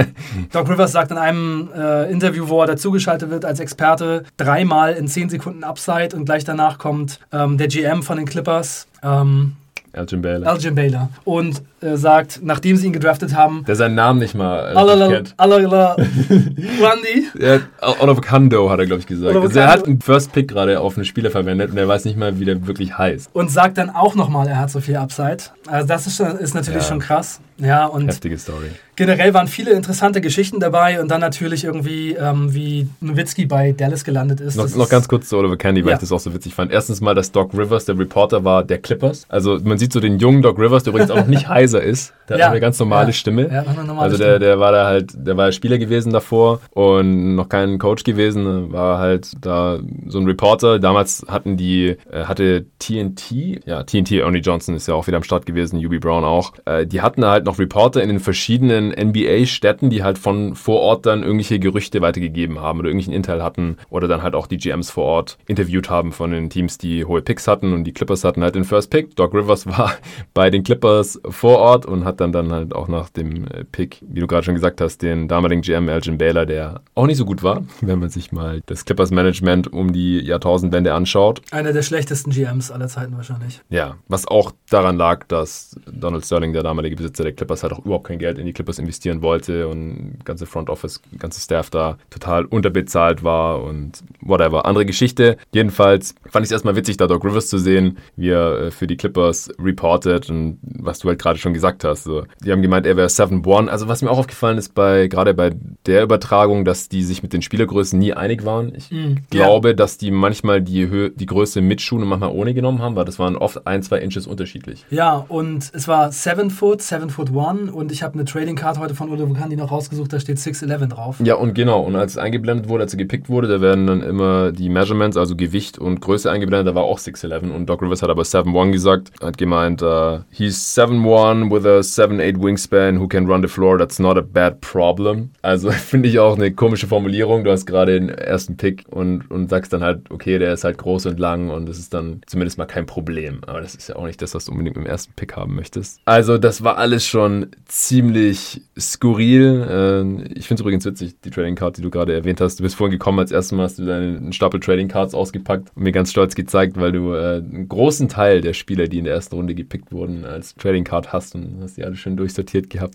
Doc 0.51 0.69
Rivers 0.69 0.93
sagt 0.93 1.11
in 1.11 1.19
einem 1.19 1.69
äh, 1.75 2.11
Interview, 2.11 2.49
wo 2.49 2.61
er 2.63 2.67
dazugeschaltet 2.67 3.31
wird 3.31 3.45
als 3.45 3.61
Experte, 3.61 4.25
dreimal 4.37 4.95
in 4.95 5.07
10 5.07 5.29
Sekunden 5.29 5.63
Upside 5.63 6.17
und 6.17 6.25
gleich 6.25 6.45
danach 6.45 6.79
kommt 6.79 7.21
ähm, 7.33 7.59
der 7.59 7.69
GM 7.69 8.03
von 8.03 8.17
den 8.17 8.27
Clippers, 8.27 8.87
ähm, 9.03 9.57
Elgin 9.99 10.23
Baylor. 10.23 10.53
Elgin 10.53 10.75
Baylor. 10.75 11.09
Und 11.25 11.63
äh, 11.81 11.97
sagt, 11.97 12.41
nachdem 12.43 12.77
sie 12.77 12.87
ihn 12.87 12.93
gedraftet 12.93 13.35
haben. 13.35 13.65
Der 13.67 13.77
seinen 13.77 13.95
Namen 13.95 14.19
nicht 14.19 14.35
mal 14.35 14.73
äh, 14.73 14.77
Alala. 14.77 15.23
Alala 15.37 15.97
Randy. 15.97 17.27
ja, 17.39 17.61
Oliver 18.01 18.21
Kando 18.21 18.71
hat 18.71 18.79
er, 18.79 18.87
glaube 18.87 19.01
ich, 19.01 19.07
gesagt. 19.07 19.37
Also 19.37 19.59
er 19.59 19.69
hat 19.69 19.87
einen 19.87 20.01
First 20.01 20.33
Pick 20.33 20.49
gerade 20.49 20.81
auf 20.81 20.97
einen 20.97 21.05
Spieler 21.05 21.31
verwendet 21.31 21.71
und 21.71 21.77
er 21.79 21.89
weiß 21.89 22.05
nicht 22.05 22.17
mal, 22.17 22.39
wie 22.39 22.45
der 22.45 22.67
wirklich 22.67 22.97
heißt. 22.97 23.31
Und 23.33 23.51
sagt 23.51 23.79
dann 23.79 23.91
auch 23.91 24.15
nochmal, 24.15 24.49
er 24.49 24.59
hat 24.59 24.71
so 24.71 24.81
viel 24.81 24.97
Upside. 24.97 25.39
Also 25.67 25.87
das 25.87 26.07
ist, 26.07 26.21
ist 26.21 26.55
natürlich 26.55 26.83
ja. 26.83 26.89
schon 26.89 27.01
krass. 27.01 27.41
Ja, 27.61 27.87
und 27.87 28.09
Heftige 28.09 28.39
Story. 28.39 28.71
Generell 28.95 29.33
waren 29.35 29.47
viele 29.47 29.73
interessante 29.73 30.21
Geschichten 30.21 30.59
dabei 30.61 31.01
und 31.01 31.09
dann 31.09 31.21
natürlich 31.21 31.65
irgendwie, 31.65 32.15
ähm, 32.15 32.53
wie 32.53 32.89
Nowitzki 33.01 33.47
bei 33.47 33.73
Dallas 33.73 34.05
gelandet 34.05 34.41
ist. 34.41 34.57
Noch, 34.57 34.75
noch 34.75 34.89
ganz 34.89 35.07
kurz 35.09 35.29
zu 35.29 35.37
Oliver 35.37 35.57
Candy, 35.57 35.85
weil 35.85 35.91
ja. 35.91 35.95
ich 35.95 36.01
das 36.01 36.11
auch 36.13 36.21
so 36.21 36.35
witzig 36.35 36.55
fand. 36.55 36.73
Erstens 36.73 37.01
mal, 37.01 37.15
dass 37.15 37.31
Doc 37.31 37.53
Rivers 37.55 37.85
der 37.85 37.99
Reporter 37.99 38.45
war 38.45 38.65
der 38.65 38.79
Clippers. 38.79 39.27
Also 39.29 39.59
man 39.63 39.79
sieht 39.79 39.93
so 39.93 40.01
den 40.01 40.19
jungen 40.19 40.43
Doc 40.43 40.59
Rivers, 40.59 40.83
der 40.83 40.93
übrigens 40.93 41.11
auch 41.11 41.17
noch 41.17 41.27
nicht 41.27 41.49
heiser 41.49 41.83
ist. 41.83 42.13
Der 42.29 42.39
ja. 42.39 42.45
hat 42.45 42.53
eine 42.53 42.61
ganz 42.61 42.79
normale 42.79 43.09
ja. 43.09 43.13
Stimme. 43.13 43.49
Ja, 43.49 43.63
eine 43.63 43.85
normale 43.85 44.01
also 44.01 44.19
der, 44.19 44.39
der 44.39 44.61
war 44.61 44.73
da 44.73 44.87
halt, 44.87 45.13
der 45.15 45.37
war 45.37 45.51
Spieler 45.53 45.79
gewesen 45.79 46.13
davor 46.13 46.61
und 46.71 47.37
noch 47.37 47.49
kein 47.49 47.79
Coach 47.79 48.05
gewesen, 48.05 48.73
war 48.73 48.99
halt 48.99 49.33
da 49.41 49.79
so 50.07 50.19
ein 50.19 50.27
Reporter. 50.27 50.79
Damals 50.79 51.25
hatten 51.29 51.57
die, 51.57 51.97
äh, 52.11 52.25
hatte 52.25 52.67
TNT, 52.79 53.65
ja, 53.65 53.83
TNT, 53.83 54.13
Ernie 54.13 54.41
Johnson 54.41 54.75
ist 54.75 54.87
ja 54.89 54.95
auch 54.95 55.07
wieder 55.07 55.17
am 55.17 55.23
Start 55.23 55.47
gewesen, 55.47 55.85
UB 55.85 56.01
Brown 56.01 56.25
auch. 56.25 56.53
Äh, 56.65 56.87
die 56.87 57.01
hatten 57.01 57.25
halt 57.25 57.48
noch 57.49 57.59
Reporter 57.59 58.03
in 58.03 58.11
den 58.11 58.21
verschiedenen 58.21 58.91
NBA-Städten, 58.91 59.89
die 59.89 60.03
halt 60.03 60.19
von 60.19 60.55
vor 60.55 60.81
Ort 60.81 61.07
dann 61.07 61.23
irgendwelche 61.23 61.59
Gerüchte 61.59 62.03
weitergegeben 62.03 62.61
haben 62.61 62.79
oder 62.79 62.89
irgendwelchen 62.89 63.15
Intel 63.15 63.43
hatten 63.43 63.79
oder 63.89 64.07
dann 64.07 64.23
halt 64.23 64.35
auch 64.35 64.47
die 64.47 64.59
GMs 64.59 64.91
vor 64.91 65.05
Ort 65.05 65.39
interviewt 65.47 65.89
haben 65.89 66.13
von 66.13 66.31
den 66.31 66.51
Teams, 66.51 66.77
die 66.77 67.07
hohe 67.07 67.23
Picks 67.23 67.49
hatten 67.49 67.73
und 67.73 67.85
die 67.85 67.93
Clippers 67.93 68.23
hatten 68.23 68.43
halt 68.43 68.55
den 68.55 68.65
First 68.65 68.91
Pick. 68.91 69.17
Doc 69.17 69.33
Rivers 69.33 69.67
war 69.79 69.95
bei 70.35 70.51
den 70.51 70.63
Clippers 70.63 71.21
vor 71.29 71.59
Ort 71.59 71.87
und 71.87 72.05
hat 72.05 72.21
dann 72.21 72.33
dann 72.33 72.53
halt 72.53 72.75
auch 72.75 72.89
nach 72.89 73.09
dem 73.09 73.47
äh, 73.47 73.65
Pick, 73.65 74.03
wie 74.07 74.21
du 74.21 74.27
gerade 74.27 74.45
schon 74.45 74.55
gesagt 74.55 74.83
hast, 74.83 75.01
den 75.01 75.27
damaligen 75.27 75.63
GM 75.63 75.89
Elgin 75.89 76.19
Baylor, 76.19 76.45
der 76.45 76.83
auch 76.95 77.07
nicht 77.07 77.17
so 77.17 77.25
gut 77.25 77.43
war, 77.43 77.65
wenn 77.81 77.99
man 77.99 78.11
sich 78.11 78.31
mal 78.31 78.61
das 78.67 78.85
Clippers 78.85 79.11
Management 79.11 79.73
um 79.73 79.93
die 79.93 80.21
Jahrtausendwende 80.21 80.93
anschaut. 80.93 81.41
Einer 81.51 81.73
der 81.73 81.83
schlechtesten 81.83 82.31
GMs 82.31 82.71
aller 82.71 82.89
Zeiten 82.89 83.17
wahrscheinlich. 83.17 83.63
Ja, 83.71 83.97
was 84.07 84.29
auch 84.29 84.53
daran 84.69 84.99
lag, 84.99 85.25
dass 85.29 85.75
Donald 85.91 86.27
Sterling, 86.27 86.53
der 86.53 86.63
damalige 86.63 86.97
Besitzer 86.97 87.25
der 87.25 87.33
Clippers 87.39 87.63
halt 87.63 87.73
auch 87.73 87.85
überhaupt 87.85 88.07
kein 88.07 88.19
Geld 88.19 88.39
in 88.39 88.47
die 88.47 88.53
Clippers 88.53 88.79
investieren 88.79 89.23
wollte 89.23 89.69
und 89.69 90.19
ganze 90.25 90.47
Front 90.47 90.69
Office, 90.69 91.01
ganze 91.19 91.41
Staff 91.41 91.71
da 91.71 91.97
total 92.11 92.45
unterbezahlt 92.45 93.25
war 93.25 93.63
und 93.63 94.03
whatever. 94.21 94.67
Andere 94.67 94.85
Geschichte. 94.85 95.39
Jedenfalls 95.53 96.15
fand 96.29 96.45
ich 96.45 96.49
es 96.49 96.53
erstmal 96.53 96.77
witzig, 96.77 96.97
da 96.97 97.07
Doc 97.07 97.25
Rivers 97.25 97.49
zu 97.49 97.59
sehen, 97.59 97.99
wie 98.17 98.31
er 98.31 98.61
äh, 98.61 98.71
für 98.71 98.87
die 98.87 98.97
Clippers 98.97 99.51
reportet 99.59 100.29
und 100.29 100.59
was 100.63 100.99
du 100.99 101.09
halt 101.09 101.19
gerade 101.19 101.39
schon 101.39 101.55
gesagt 101.55 101.85
hast. 101.85 102.05
So. 102.05 102.25
Die 102.45 102.53
haben 102.53 102.63
gemeint, 102.63 102.87
er 102.87 102.97
wäre 102.97 103.09
7-1. 103.09 103.69
Also 103.69 103.89
was 103.89 104.03
mir 104.03 104.11
auch 104.11 104.19
aufgefallen 104.19 104.59
ist 104.59 104.75
bei 104.75 105.07
gerade 105.07 105.33
bei 105.35 105.53
der 105.87 106.03
Übertragung, 106.03 106.65
dass 106.65 106.89
die 106.89 107.03
sich 107.03 107.23
mit 107.23 107.33
den 107.33 107.43
Spielergrößen 107.43 107.99
nie 107.99 108.13
einig 108.13 108.45
waren. 108.45 108.75
Ich 108.75 108.91
mm, 108.91 109.15
glaube, 109.31 109.69
ja. 109.69 109.75
dass 109.75 109.97
die 109.97 110.11
manchmal 110.11 110.61
die, 110.61 110.89
Höhe, 110.89 111.11
die 111.11 111.27
Größe 111.27 111.61
mit 111.61 111.81
Schuhen 111.81 112.03
und 112.03 112.09
manchmal 112.09 112.31
ohne 112.31 112.55
genommen 112.55 112.81
haben, 112.81 112.97
weil 112.97 113.05
das 113.05 113.19
waren 113.19 113.37
oft 113.37 113.67
ein, 113.67 113.83
zwei 113.83 113.99
Inches 113.99 114.27
unterschiedlich. 114.27 114.85
Ja, 114.91 115.25
und 115.29 115.71
es 115.73 115.89
war 115.89 116.11
7 116.13 116.51
Foot, 116.51 116.83
7 116.83 117.11
Foot 117.11 117.28
1 117.37 117.71
und 117.71 117.93
ich 117.93 118.03
habe 118.03 118.15
eine 118.15 118.25
Trading 118.25 118.57
Card 118.57 118.79
heute 118.79 118.95
von 118.95 119.11
Oliver 119.11 119.33
Kandi 119.35 119.57
noch 119.57 119.71
rausgesucht, 119.71 120.13
da 120.13 120.21
steht 120.21 120.39
6'11 120.39 120.87
drauf. 120.87 121.17
Ja, 121.23 121.35
und 121.35 121.55
genau, 121.55 121.81
und 121.81 121.97
als 121.97 122.13
es 122.13 122.19
eingeblendet 122.19 122.69
wurde, 122.69 122.85
als 122.85 122.95
er 122.95 122.99
gepickt 122.99 123.29
wurde, 123.29 123.49
da 123.49 123.61
werden 123.61 123.87
dann 123.87 124.03
immer 124.03 124.53
die 124.53 124.69
Measurements, 124.69 125.17
also 125.17 125.37
Gewicht 125.37 125.79
und 125.79 126.01
Größe 126.01 126.31
eingeblendet, 126.31 126.69
da 126.69 126.75
war 126.75 126.85
auch 126.85 126.99
6'11 126.99 127.51
und 127.51 127.67
Doc 127.67 127.83
Rivers 127.83 128.03
hat 128.03 128.11
aber 128.11 128.23
7'1 128.23 128.73
gesagt, 128.73 129.11
hat 129.23 129.39
gemeint, 129.39 129.83
uh, 129.83 130.21
he's 130.31 130.77
7'1 130.77 131.51
with 131.51 131.65
a 131.67 131.81
7'8 131.81 132.43
wingspan 132.43 133.01
who 133.01 133.09
can 133.09 133.27
run 133.27 133.43
the 133.43 133.49
floor, 133.49 133.79
that's 133.79 133.99
not 133.99 134.17
a 134.17 134.23
bad 134.23 134.61
problem. 134.61 135.31
Also 135.43 135.71
finde 135.73 136.09
ich 136.09 136.19
auch 136.19 136.37
eine 136.37 136.53
komische 136.53 136.87
Formulierung, 136.87 137.45
du 137.45 137.51
hast 137.51 137.67
gerade 137.67 137.99
den 137.99 138.09
ersten 138.09 138.57
Pick 138.57 138.85
und, 138.91 139.31
und 139.31 139.51
sagst 139.51 139.73
dann 139.73 139.83
halt, 139.83 140.11
okay, 140.11 140.39
der 140.39 140.53
ist 140.53 140.65
halt 140.65 140.79
groß 140.79 141.07
und 141.07 141.19
lang 141.19 141.51
und 141.51 141.69
das 141.69 141.79
ist 141.79 141.95
dann 141.95 142.21
zumindest 142.27 142.59
mal 142.59 142.67
kein 142.67 142.87
Problem, 142.87 143.41
aber 143.47 143.61
das 143.61 143.75
ist 143.75 143.89
ja 143.89 143.97
auch 143.97 144.07
nicht 144.07 144.23
das, 144.23 144.35
was 144.35 144.47
du 144.47 144.53
unbedingt 144.53 144.77
im 144.77 144.87
ersten 144.87 145.13
Pick 145.15 145.37
haben 145.37 145.55
möchtest. 145.55 146.01
Also 146.05 146.39
das 146.39 146.65
war 146.65 146.79
alles 146.79 147.07
schon 147.07 147.18
ziemlich 147.67 148.63
skurril. 148.79 149.67
Ähm, 149.71 150.25
ich 150.35 150.47
finde 150.47 150.55
es 150.55 150.61
übrigens 150.61 150.85
witzig, 150.85 151.21
die 151.21 151.31
Trading 151.31 151.55
Card, 151.55 151.77
die 151.77 151.83
du 151.83 151.91
gerade 151.91 152.15
erwähnt 152.15 152.41
hast. 152.41 152.59
Du 152.59 152.63
bist 152.63 152.75
vorhin 152.75 152.93
gekommen, 152.93 153.19
als 153.19 153.33
erstes 153.33 153.53
Mal 153.53 153.65
hast 153.65 153.79
du 153.79 153.87
deinen 153.87 154.33
Stapel 154.33 154.61
Trading 154.61 154.89
Cards 154.89 155.15
ausgepackt 155.15 155.71
und 155.75 155.83
mir 155.83 155.93
ganz 155.93 156.11
stolz 156.11 156.35
gezeigt, 156.35 156.77
weil 156.79 156.93
du 156.93 157.15
äh, 157.15 157.37
einen 157.37 157.69
großen 157.69 158.09
Teil 158.09 158.41
der 158.41 158.53
Spieler, 158.53 158.89
die 158.89 158.99
in 158.99 159.05
der 159.05 159.15
ersten 159.15 159.35
Runde 159.35 159.55
gepickt 159.55 159.93
wurden, 159.93 160.25
als 160.25 160.55
Trading 160.55 160.85
Card 160.85 161.13
hast 161.13 161.35
und 161.35 161.59
hast 161.63 161.77
die 161.77 161.85
alle 161.85 161.97
schön 161.97 162.17
durchsortiert 162.17 162.71
gehabt. 162.71 162.95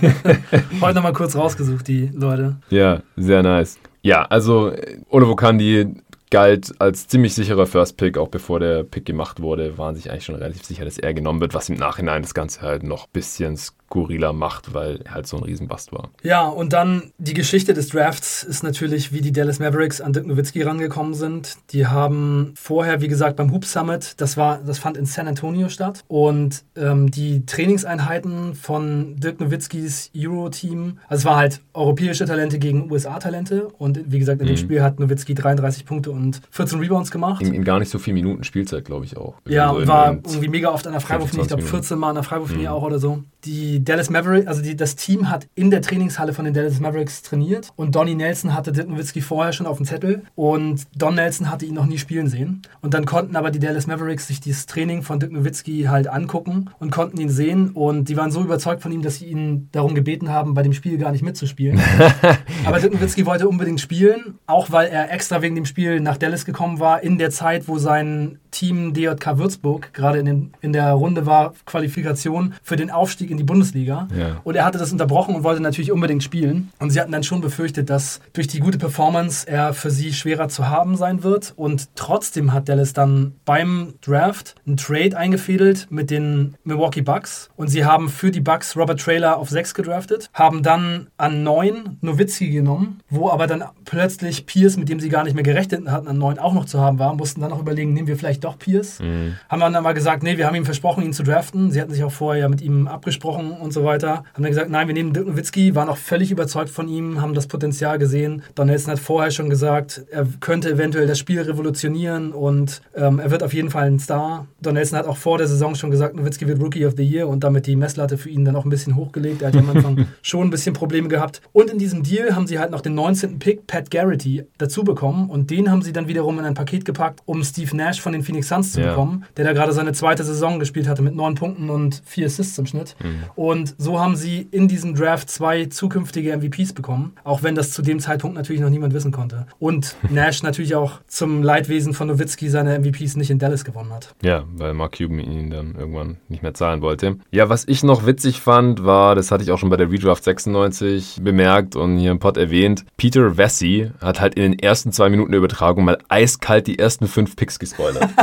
Heute 0.80 0.94
nochmal 0.94 1.12
kurz 1.12 1.36
rausgesucht, 1.36 1.86
die 1.88 2.10
Leute. 2.12 2.56
Ja, 2.70 3.02
sehr 3.16 3.42
nice. 3.42 3.78
Ja, 4.02 4.24
also 4.24 4.72
Olivo 5.10 5.36
Kandi 5.36 5.86
galt 6.32 6.72
als 6.80 7.08
ziemlich 7.08 7.34
sicherer 7.34 7.66
First 7.66 7.98
Pick, 7.98 8.16
auch 8.16 8.28
bevor 8.28 8.58
der 8.58 8.84
Pick 8.84 9.04
gemacht 9.04 9.40
wurde, 9.42 9.76
waren 9.76 9.94
sich 9.94 10.10
eigentlich 10.10 10.24
schon 10.24 10.34
relativ 10.34 10.64
sicher, 10.64 10.86
dass 10.86 10.96
er 10.96 11.12
genommen 11.12 11.42
wird, 11.42 11.52
was 11.52 11.68
im 11.68 11.76
Nachhinein 11.76 12.22
das 12.22 12.32
Ganze 12.32 12.62
halt 12.62 12.84
noch 12.84 13.04
ein 13.04 13.12
bisschen 13.12 13.58
skurriler 13.92 14.32
macht, 14.32 14.72
weil 14.72 15.00
er 15.04 15.14
halt 15.14 15.26
so 15.26 15.36
ein 15.36 15.42
Riesenbast 15.42 15.92
war. 15.92 16.08
Ja, 16.22 16.46
und 16.46 16.72
dann 16.72 17.12
die 17.18 17.34
Geschichte 17.34 17.74
des 17.74 17.88
Drafts 17.88 18.42
ist 18.42 18.62
natürlich, 18.62 19.12
wie 19.12 19.20
die 19.20 19.32
Dallas 19.32 19.58
Mavericks 19.58 20.00
an 20.00 20.14
Dirk 20.14 20.26
Nowitzki 20.26 20.62
rangekommen 20.62 21.12
sind. 21.12 21.56
Die 21.72 21.86
haben 21.86 22.54
vorher, 22.56 23.02
wie 23.02 23.08
gesagt, 23.08 23.36
beim 23.36 23.52
Hoop 23.52 23.66
Summit, 23.66 24.14
das 24.16 24.38
war, 24.38 24.60
das 24.66 24.78
fand 24.78 24.96
in 24.96 25.04
San 25.04 25.28
Antonio 25.28 25.68
statt 25.68 26.04
und 26.08 26.64
ähm, 26.74 27.10
die 27.10 27.44
Trainingseinheiten 27.44 28.54
von 28.54 29.16
Dirk 29.16 29.40
Nowitzkis 29.40 30.10
Euro-Team, 30.16 30.98
also 31.08 31.20
es 31.20 31.24
war 31.26 31.36
halt 31.36 31.60
europäische 31.74 32.24
Talente 32.24 32.58
gegen 32.58 32.90
USA-Talente 32.90 33.68
und 33.76 34.00
wie 34.06 34.18
gesagt, 34.18 34.40
in 34.40 34.46
mhm. 34.46 34.52
dem 34.52 34.56
Spiel 34.56 34.82
hat 34.82 35.00
Nowitzki 35.00 35.34
33 35.34 35.84
Punkte 35.84 36.12
und 36.12 36.40
14 36.50 36.80
Rebounds 36.80 37.10
gemacht. 37.10 37.42
In, 37.42 37.52
in 37.52 37.64
gar 37.64 37.78
nicht 37.78 37.90
so 37.90 37.98
viel 37.98 38.14
Minuten 38.14 38.42
Spielzeit, 38.42 38.86
glaube 38.86 39.04
ich 39.04 39.18
auch. 39.18 39.34
Ja, 39.46 39.70
also 39.70 39.86
war 39.86 40.12
irgendwie 40.12 40.48
mega 40.48 40.70
oft 40.70 40.86
an 40.86 40.92
der 40.92 41.02
Freiwurflinie, 41.02 41.42
ich 41.42 41.48
glaube 41.48 41.62
14 41.62 41.98
Mal 41.98 42.10
an 42.10 42.14
der 42.14 42.24
Freiwurflinie 42.24 42.68
mhm. 42.68 42.74
auch 42.74 42.82
oder 42.82 42.98
so. 42.98 43.22
Die 43.44 43.81
Dallas 43.84 44.10
Mavericks, 44.10 44.46
also 44.46 44.62
die, 44.62 44.76
das 44.76 44.96
Team 44.96 45.30
hat 45.30 45.46
in 45.54 45.70
der 45.70 45.82
Trainingshalle 45.82 46.32
von 46.32 46.44
den 46.44 46.54
Dallas 46.54 46.80
Mavericks 46.80 47.22
trainiert 47.22 47.72
und 47.76 47.94
Donnie 47.94 48.14
Nelson 48.14 48.54
hatte 48.54 48.72
Dirk 48.72 48.88
Nowitzki 48.88 49.20
vorher 49.20 49.52
schon 49.52 49.66
auf 49.66 49.76
dem 49.76 49.86
Zettel 49.86 50.22
und 50.34 50.86
Don 50.94 51.14
Nelson 51.14 51.50
hatte 51.50 51.66
ihn 51.66 51.74
noch 51.74 51.86
nie 51.86 51.98
spielen 51.98 52.28
sehen. 52.28 52.62
Und 52.80 52.94
dann 52.94 53.06
konnten 53.06 53.36
aber 53.36 53.50
die 53.50 53.58
Dallas 53.58 53.86
Mavericks 53.86 54.26
sich 54.26 54.40
dieses 54.40 54.66
Training 54.66 55.02
von 55.02 55.20
Dirk 55.20 55.32
Nowitzki 55.32 55.84
halt 55.88 56.08
angucken 56.08 56.70
und 56.78 56.90
konnten 56.90 57.18
ihn 57.18 57.30
sehen 57.30 57.70
und 57.70 58.08
die 58.08 58.16
waren 58.16 58.30
so 58.30 58.42
überzeugt 58.42 58.82
von 58.82 58.92
ihm, 58.92 59.02
dass 59.02 59.16
sie 59.16 59.26
ihn 59.26 59.68
darum 59.72 59.94
gebeten 59.94 60.28
haben, 60.30 60.54
bei 60.54 60.62
dem 60.62 60.72
Spiel 60.72 60.98
gar 60.98 61.12
nicht 61.12 61.22
mitzuspielen. 61.22 61.80
aber 62.64 62.78
Dirk 62.78 62.94
Nowitzki 62.94 63.26
wollte 63.26 63.48
unbedingt 63.48 63.80
spielen, 63.80 64.38
auch 64.46 64.70
weil 64.70 64.88
er 64.88 65.12
extra 65.12 65.42
wegen 65.42 65.54
dem 65.54 65.66
Spiel 65.66 66.00
nach 66.00 66.16
Dallas 66.16 66.44
gekommen 66.44 66.80
war, 66.80 67.02
in 67.02 67.18
der 67.18 67.30
Zeit, 67.30 67.68
wo 67.68 67.78
sein 67.78 68.38
Team 68.52 68.94
DJK 68.94 69.38
Würzburg 69.38 69.92
gerade 69.92 70.20
in, 70.20 70.52
in 70.60 70.72
der 70.72 70.92
Runde 70.92 71.26
war, 71.26 71.54
Qualifikation 71.66 72.54
für 72.62 72.76
den 72.76 72.90
Aufstieg 72.90 73.30
in 73.30 73.36
die 73.36 73.44
Bundesliga. 73.44 74.06
Ja. 74.16 74.40
Und 74.44 74.54
er 74.54 74.64
hatte 74.64 74.78
das 74.78 74.92
unterbrochen 74.92 75.34
und 75.34 75.42
wollte 75.42 75.60
natürlich 75.60 75.90
unbedingt 75.90 76.22
spielen. 76.22 76.70
Und 76.78 76.90
sie 76.90 77.00
hatten 77.00 77.12
dann 77.12 77.24
schon 77.24 77.40
befürchtet, 77.40 77.90
dass 77.90 78.20
durch 78.32 78.46
die 78.46 78.60
gute 78.60 78.78
Performance 78.78 79.48
er 79.48 79.74
für 79.74 79.90
sie 79.90 80.12
schwerer 80.12 80.48
zu 80.48 80.68
haben 80.68 80.96
sein 80.96 81.22
wird. 81.22 81.52
Und 81.56 81.88
trotzdem 81.96 82.52
hat 82.52 82.68
Dallas 82.68 82.92
dann 82.92 83.32
beim 83.44 83.94
Draft 84.02 84.54
einen 84.66 84.76
Trade 84.76 85.16
eingefädelt 85.16 85.88
mit 85.90 86.10
den 86.10 86.54
Milwaukee 86.64 87.02
Bucks. 87.02 87.50
Und 87.56 87.68
sie 87.68 87.84
haben 87.84 88.08
für 88.08 88.30
die 88.30 88.40
Bucks 88.40 88.76
Robert 88.76 89.00
Trailer 89.00 89.38
auf 89.38 89.48
6 89.48 89.74
gedraftet, 89.74 90.30
haben 90.34 90.62
dann 90.62 91.08
an 91.16 91.42
9 91.42 91.98
Nowitzki 92.00 92.50
genommen, 92.50 93.00
wo 93.08 93.30
aber 93.30 93.46
dann 93.46 93.64
plötzlich 93.84 94.46
Pierce, 94.46 94.76
mit 94.76 94.88
dem 94.88 95.00
sie 95.00 95.08
gar 95.08 95.24
nicht 95.24 95.34
mehr 95.34 95.42
gerechnet 95.42 95.88
hatten, 95.88 96.08
an 96.08 96.18
9 96.18 96.38
auch 96.38 96.52
noch 96.52 96.66
zu 96.66 96.80
haben 96.80 96.98
war, 96.98 97.14
mussten 97.14 97.40
dann 97.40 97.50
noch 97.50 97.60
überlegen, 97.60 97.92
nehmen 97.92 98.08
wir 98.08 98.16
vielleicht 98.16 98.41
doch 98.44 98.58
Pierce. 98.58 99.00
Mhm. 99.00 99.36
Haben 99.48 99.60
dann 99.60 99.74
aber 99.74 99.94
gesagt, 99.94 100.22
nee, 100.22 100.36
wir 100.36 100.46
haben 100.46 100.54
ihm 100.54 100.64
versprochen, 100.64 101.04
ihn 101.04 101.12
zu 101.12 101.22
draften. 101.22 101.70
Sie 101.70 101.80
hatten 101.80 101.92
sich 101.92 102.04
auch 102.04 102.12
vorher 102.12 102.48
mit 102.48 102.60
ihm 102.60 102.86
abgesprochen 102.88 103.52
und 103.52 103.72
so 103.72 103.84
weiter. 103.84 104.24
Haben 104.34 104.42
dann 104.42 104.50
gesagt, 104.50 104.70
nein, 104.70 104.86
wir 104.86 104.94
nehmen 104.94 105.12
Dirk 105.12 105.26
Nowitzki, 105.26 105.74
waren 105.74 105.88
auch 105.88 105.96
völlig 105.96 106.30
überzeugt 106.30 106.70
von 106.70 106.88
ihm, 106.88 107.20
haben 107.20 107.34
das 107.34 107.46
Potenzial 107.46 107.98
gesehen. 107.98 108.42
Don 108.54 108.66
Nelson 108.66 108.92
hat 108.92 108.98
vorher 108.98 109.30
schon 109.30 109.50
gesagt, 109.50 110.04
er 110.10 110.26
könnte 110.40 110.70
eventuell 110.70 111.06
das 111.06 111.18
Spiel 111.18 111.40
revolutionieren 111.40 112.32
und 112.32 112.82
ähm, 112.94 113.18
er 113.18 113.30
wird 113.30 113.42
auf 113.42 113.54
jeden 113.54 113.70
Fall 113.70 113.86
ein 113.86 113.98
Star. 113.98 114.46
Don 114.60 114.74
Nelson 114.74 114.98
hat 114.98 115.06
auch 115.06 115.16
vor 115.16 115.38
der 115.38 115.46
Saison 115.46 115.74
schon 115.74 115.90
gesagt, 115.90 116.16
Nowitzki 116.16 116.46
wird 116.46 116.60
Rookie 116.60 116.86
of 116.86 116.94
the 116.96 117.04
Year 117.04 117.28
und 117.28 117.44
damit 117.44 117.66
die 117.66 117.76
Messlatte 117.76 118.18
für 118.18 118.28
ihn 118.28 118.44
dann 118.44 118.56
auch 118.56 118.64
ein 118.64 118.70
bisschen 118.70 118.96
hochgelegt. 118.96 119.42
Er 119.42 119.48
hat 119.48 119.54
ja 119.54 119.60
am 119.60 119.70
Anfang 119.70 120.06
schon 120.22 120.48
ein 120.48 120.50
bisschen 120.50 120.74
Probleme 120.74 121.08
gehabt. 121.08 121.40
Und 121.52 121.70
in 121.70 121.78
diesem 121.78 122.02
Deal 122.02 122.34
haben 122.34 122.46
sie 122.46 122.58
halt 122.58 122.70
noch 122.70 122.80
den 122.80 122.94
19. 122.94 123.38
Pick, 123.38 123.66
Pat 123.66 123.90
Garrity, 123.90 124.44
dazu 124.58 124.84
bekommen 124.84 125.30
und 125.30 125.50
den 125.50 125.70
haben 125.70 125.82
sie 125.82 125.92
dann 125.92 126.08
wiederum 126.08 126.38
in 126.38 126.44
ein 126.44 126.54
Paket 126.54 126.84
gepackt, 126.84 127.20
um 127.24 127.42
Steve 127.44 127.76
Nash 127.76 128.00
von 128.00 128.12
den 128.12 128.22
Phoenix 128.32 128.48
Suns 128.48 128.72
zu 128.72 128.80
ja. 128.80 128.88
bekommen, 128.88 129.24
der 129.36 129.44
da 129.44 129.52
gerade 129.52 129.72
seine 129.72 129.92
zweite 129.92 130.24
Saison 130.24 130.58
gespielt 130.58 130.88
hatte 130.88 131.02
mit 131.02 131.14
neun 131.14 131.34
Punkten 131.34 131.68
und 131.68 132.00
vier 132.06 132.26
Assists 132.26 132.56
im 132.58 132.64
Schnitt. 132.64 132.96
Mhm. 133.02 133.24
Und 133.34 133.74
so 133.76 134.00
haben 134.00 134.16
sie 134.16 134.48
in 134.50 134.68
diesem 134.68 134.94
Draft 134.94 135.28
zwei 135.28 135.66
zukünftige 135.66 136.34
MVPs 136.34 136.72
bekommen, 136.72 137.12
auch 137.24 137.42
wenn 137.42 137.54
das 137.54 137.72
zu 137.72 137.82
dem 137.82 138.00
Zeitpunkt 138.00 138.36
natürlich 138.36 138.62
noch 138.62 138.70
niemand 138.70 138.94
wissen 138.94 139.12
konnte. 139.12 139.46
Und 139.58 139.96
Nash 140.10 140.42
natürlich 140.42 140.74
auch 140.74 141.00
zum 141.06 141.42
Leidwesen 141.42 141.92
von 141.92 142.08
Nowitzki 142.08 142.48
seine 142.48 142.78
MVPs 142.78 143.16
nicht 143.16 143.30
in 143.30 143.38
Dallas 143.38 143.64
gewonnen 143.64 143.92
hat. 143.92 144.14
Ja, 144.22 144.44
weil 144.54 144.72
Mark 144.72 144.96
Cuban 144.96 145.18
ihn 145.18 145.50
dann 145.50 145.74
irgendwann 145.74 146.16
nicht 146.28 146.42
mehr 146.42 146.54
zahlen 146.54 146.80
wollte. 146.80 147.16
Ja, 147.30 147.50
was 147.50 147.68
ich 147.68 147.82
noch 147.82 148.06
witzig 148.06 148.40
fand, 148.40 148.84
war, 148.84 149.14
das 149.14 149.30
hatte 149.30 149.44
ich 149.44 149.50
auch 149.50 149.58
schon 149.58 149.68
bei 149.68 149.76
der 149.76 149.90
Redraft 149.90 150.24
96 150.24 151.20
bemerkt 151.22 151.76
und 151.76 151.98
hier 151.98 152.10
im 152.10 152.18
Pod 152.18 152.38
erwähnt, 152.38 152.86
Peter 152.96 153.34
Vessi 153.34 153.90
hat 154.00 154.22
halt 154.22 154.36
in 154.36 154.42
den 154.42 154.58
ersten 154.58 154.90
zwei 154.90 155.10
Minuten 155.10 155.32
der 155.32 155.38
Übertragung 155.38 155.84
mal 155.84 155.98
eiskalt 156.08 156.66
die 156.66 156.78
ersten 156.78 157.06
fünf 157.08 157.36
Picks 157.36 157.58
gespoilert. 157.58 158.08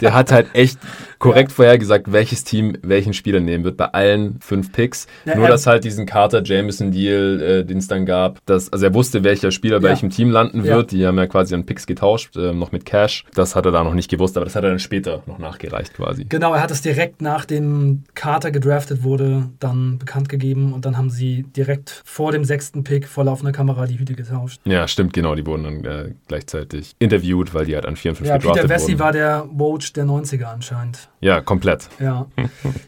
der 0.00 0.14
hat 0.14 0.32
halt 0.32 0.48
echt 0.54 0.78
korrekt 1.20 1.52
ja. 1.52 1.54
vorhergesagt, 1.54 2.10
welches 2.10 2.42
Team 2.42 2.76
welchen 2.82 3.12
Spieler 3.12 3.38
nehmen 3.38 3.62
wird 3.62 3.76
bei 3.76 3.86
allen 3.86 4.40
fünf 4.40 4.72
Picks. 4.72 5.06
Ja, 5.26 5.36
Nur, 5.36 5.46
dass 5.46 5.66
halt 5.66 5.84
diesen 5.84 6.06
Carter-Jameson-Deal, 6.06 7.42
äh, 7.42 7.64
den 7.64 7.78
es 7.78 7.86
dann 7.86 8.06
gab, 8.06 8.44
dass, 8.46 8.72
also 8.72 8.86
er 8.86 8.94
wusste, 8.94 9.22
welcher 9.22 9.52
Spieler 9.52 9.78
bei 9.80 9.90
welchem 9.90 10.10
Team 10.10 10.30
landen 10.30 10.64
wird. 10.64 10.92
Die 10.92 11.06
haben 11.06 11.18
ja 11.18 11.26
quasi 11.26 11.54
an 11.54 11.66
Picks 11.66 11.86
getauscht, 11.86 12.36
äh, 12.36 12.52
noch 12.52 12.72
mit 12.72 12.84
Cash. 12.84 13.24
Das 13.34 13.54
hat 13.54 13.66
er 13.66 13.72
da 13.72 13.84
noch 13.84 13.94
nicht 13.94 14.10
gewusst, 14.10 14.36
aber 14.36 14.46
das 14.46 14.56
hat 14.56 14.64
er 14.64 14.70
dann 14.70 14.78
später 14.78 15.22
noch 15.26 15.38
nachgereicht 15.38 15.94
quasi. 15.94 16.24
Genau, 16.24 16.54
er 16.54 16.62
hat 16.62 16.70
es 16.70 16.82
direkt 16.82 17.20
nachdem 17.20 18.04
Carter 18.14 18.50
gedraftet 18.50 19.02
wurde, 19.02 19.50
dann 19.60 19.98
bekannt 19.98 20.28
gegeben 20.28 20.72
und 20.72 20.86
dann 20.86 20.96
haben 20.96 21.10
sie 21.10 21.44
direkt 21.54 22.02
vor 22.04 22.32
dem 22.32 22.44
sechsten 22.44 22.82
Pick 22.82 23.06
vor 23.06 23.24
laufender 23.24 23.52
Kamera 23.52 23.86
die 23.86 23.98
Hüte 23.98 24.14
getauscht. 24.14 24.60
Ja, 24.64 24.88
stimmt, 24.88 25.12
genau. 25.12 25.34
Die 25.34 25.44
wurden 25.44 25.64
dann 25.64 25.84
äh, 25.84 26.14
gleichzeitig 26.28 26.94
interviewt, 26.98 27.52
weil 27.52 27.66
die 27.66 27.74
halt 27.74 27.84
an 27.84 27.96
54 27.96 28.28
ja, 28.28 28.38
gedraftet 28.38 28.62
Peter 28.62 28.74
Vessi 28.74 28.98
war 28.98 29.12
der 29.12 29.46
Woj 29.50 29.92
der 29.94 30.04
90er 30.04 30.44
anscheinend. 30.44 31.09
Ja, 31.20 31.40
komplett. 31.42 31.88
Ja. 31.98 32.26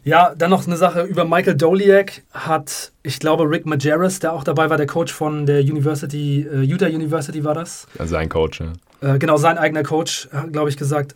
ja, 0.03 0.33
dann 0.35 0.49
noch 0.49 0.65
eine 0.65 0.75
Sache 0.75 1.03
über 1.03 1.23
Michael 1.23 1.55
Doliak 1.55 2.23
hat, 2.31 2.91
ich 3.03 3.19
glaube, 3.19 3.43
Rick 3.43 3.65
Majerus, 3.67 4.19
der 4.19 4.33
auch 4.33 4.43
dabei 4.43 4.69
war, 4.71 4.77
der 4.77 4.87
Coach 4.87 5.13
von 5.13 5.45
der 5.45 5.61
University, 5.61 6.47
äh, 6.51 6.61
Utah 6.61 6.87
University 6.87 7.43
war 7.43 7.53
das. 7.53 7.87
Also 7.99 8.15
ein 8.15 8.29
Coach, 8.29 8.61
ja. 8.61 8.73
Äh, 9.03 9.19
genau, 9.19 9.37
sein 9.37 9.57
eigener 9.57 9.83
Coach, 9.83 10.29
glaube 10.51 10.69
ich, 10.69 10.77
gesagt, 10.77 11.15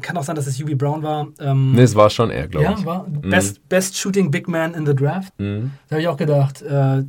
kann 0.00 0.16
auch 0.16 0.22
sein, 0.22 0.36
dass 0.36 0.46
es 0.46 0.60
UB 0.60 0.76
Brown 0.76 1.02
war. 1.02 1.28
Ähm, 1.40 1.72
nee, 1.72 1.82
es 1.82 1.94
war 1.94 2.10
schon 2.10 2.30
er, 2.30 2.48
glaube 2.48 2.66
ich. 2.72 2.80
Ja, 2.80 2.86
war 2.86 3.06
mhm. 3.08 3.30
Best, 3.30 3.68
Best 3.68 3.96
Shooting 3.98 4.30
Big 4.30 4.48
Man 4.48 4.74
in 4.74 4.86
the 4.86 4.94
Draft. 4.94 5.32
Mhm. 5.38 5.72
Da 5.88 5.96
habe 5.96 6.02
ich 6.02 6.08
auch 6.08 6.16
gedacht, 6.16 6.62
äh, 6.62 7.02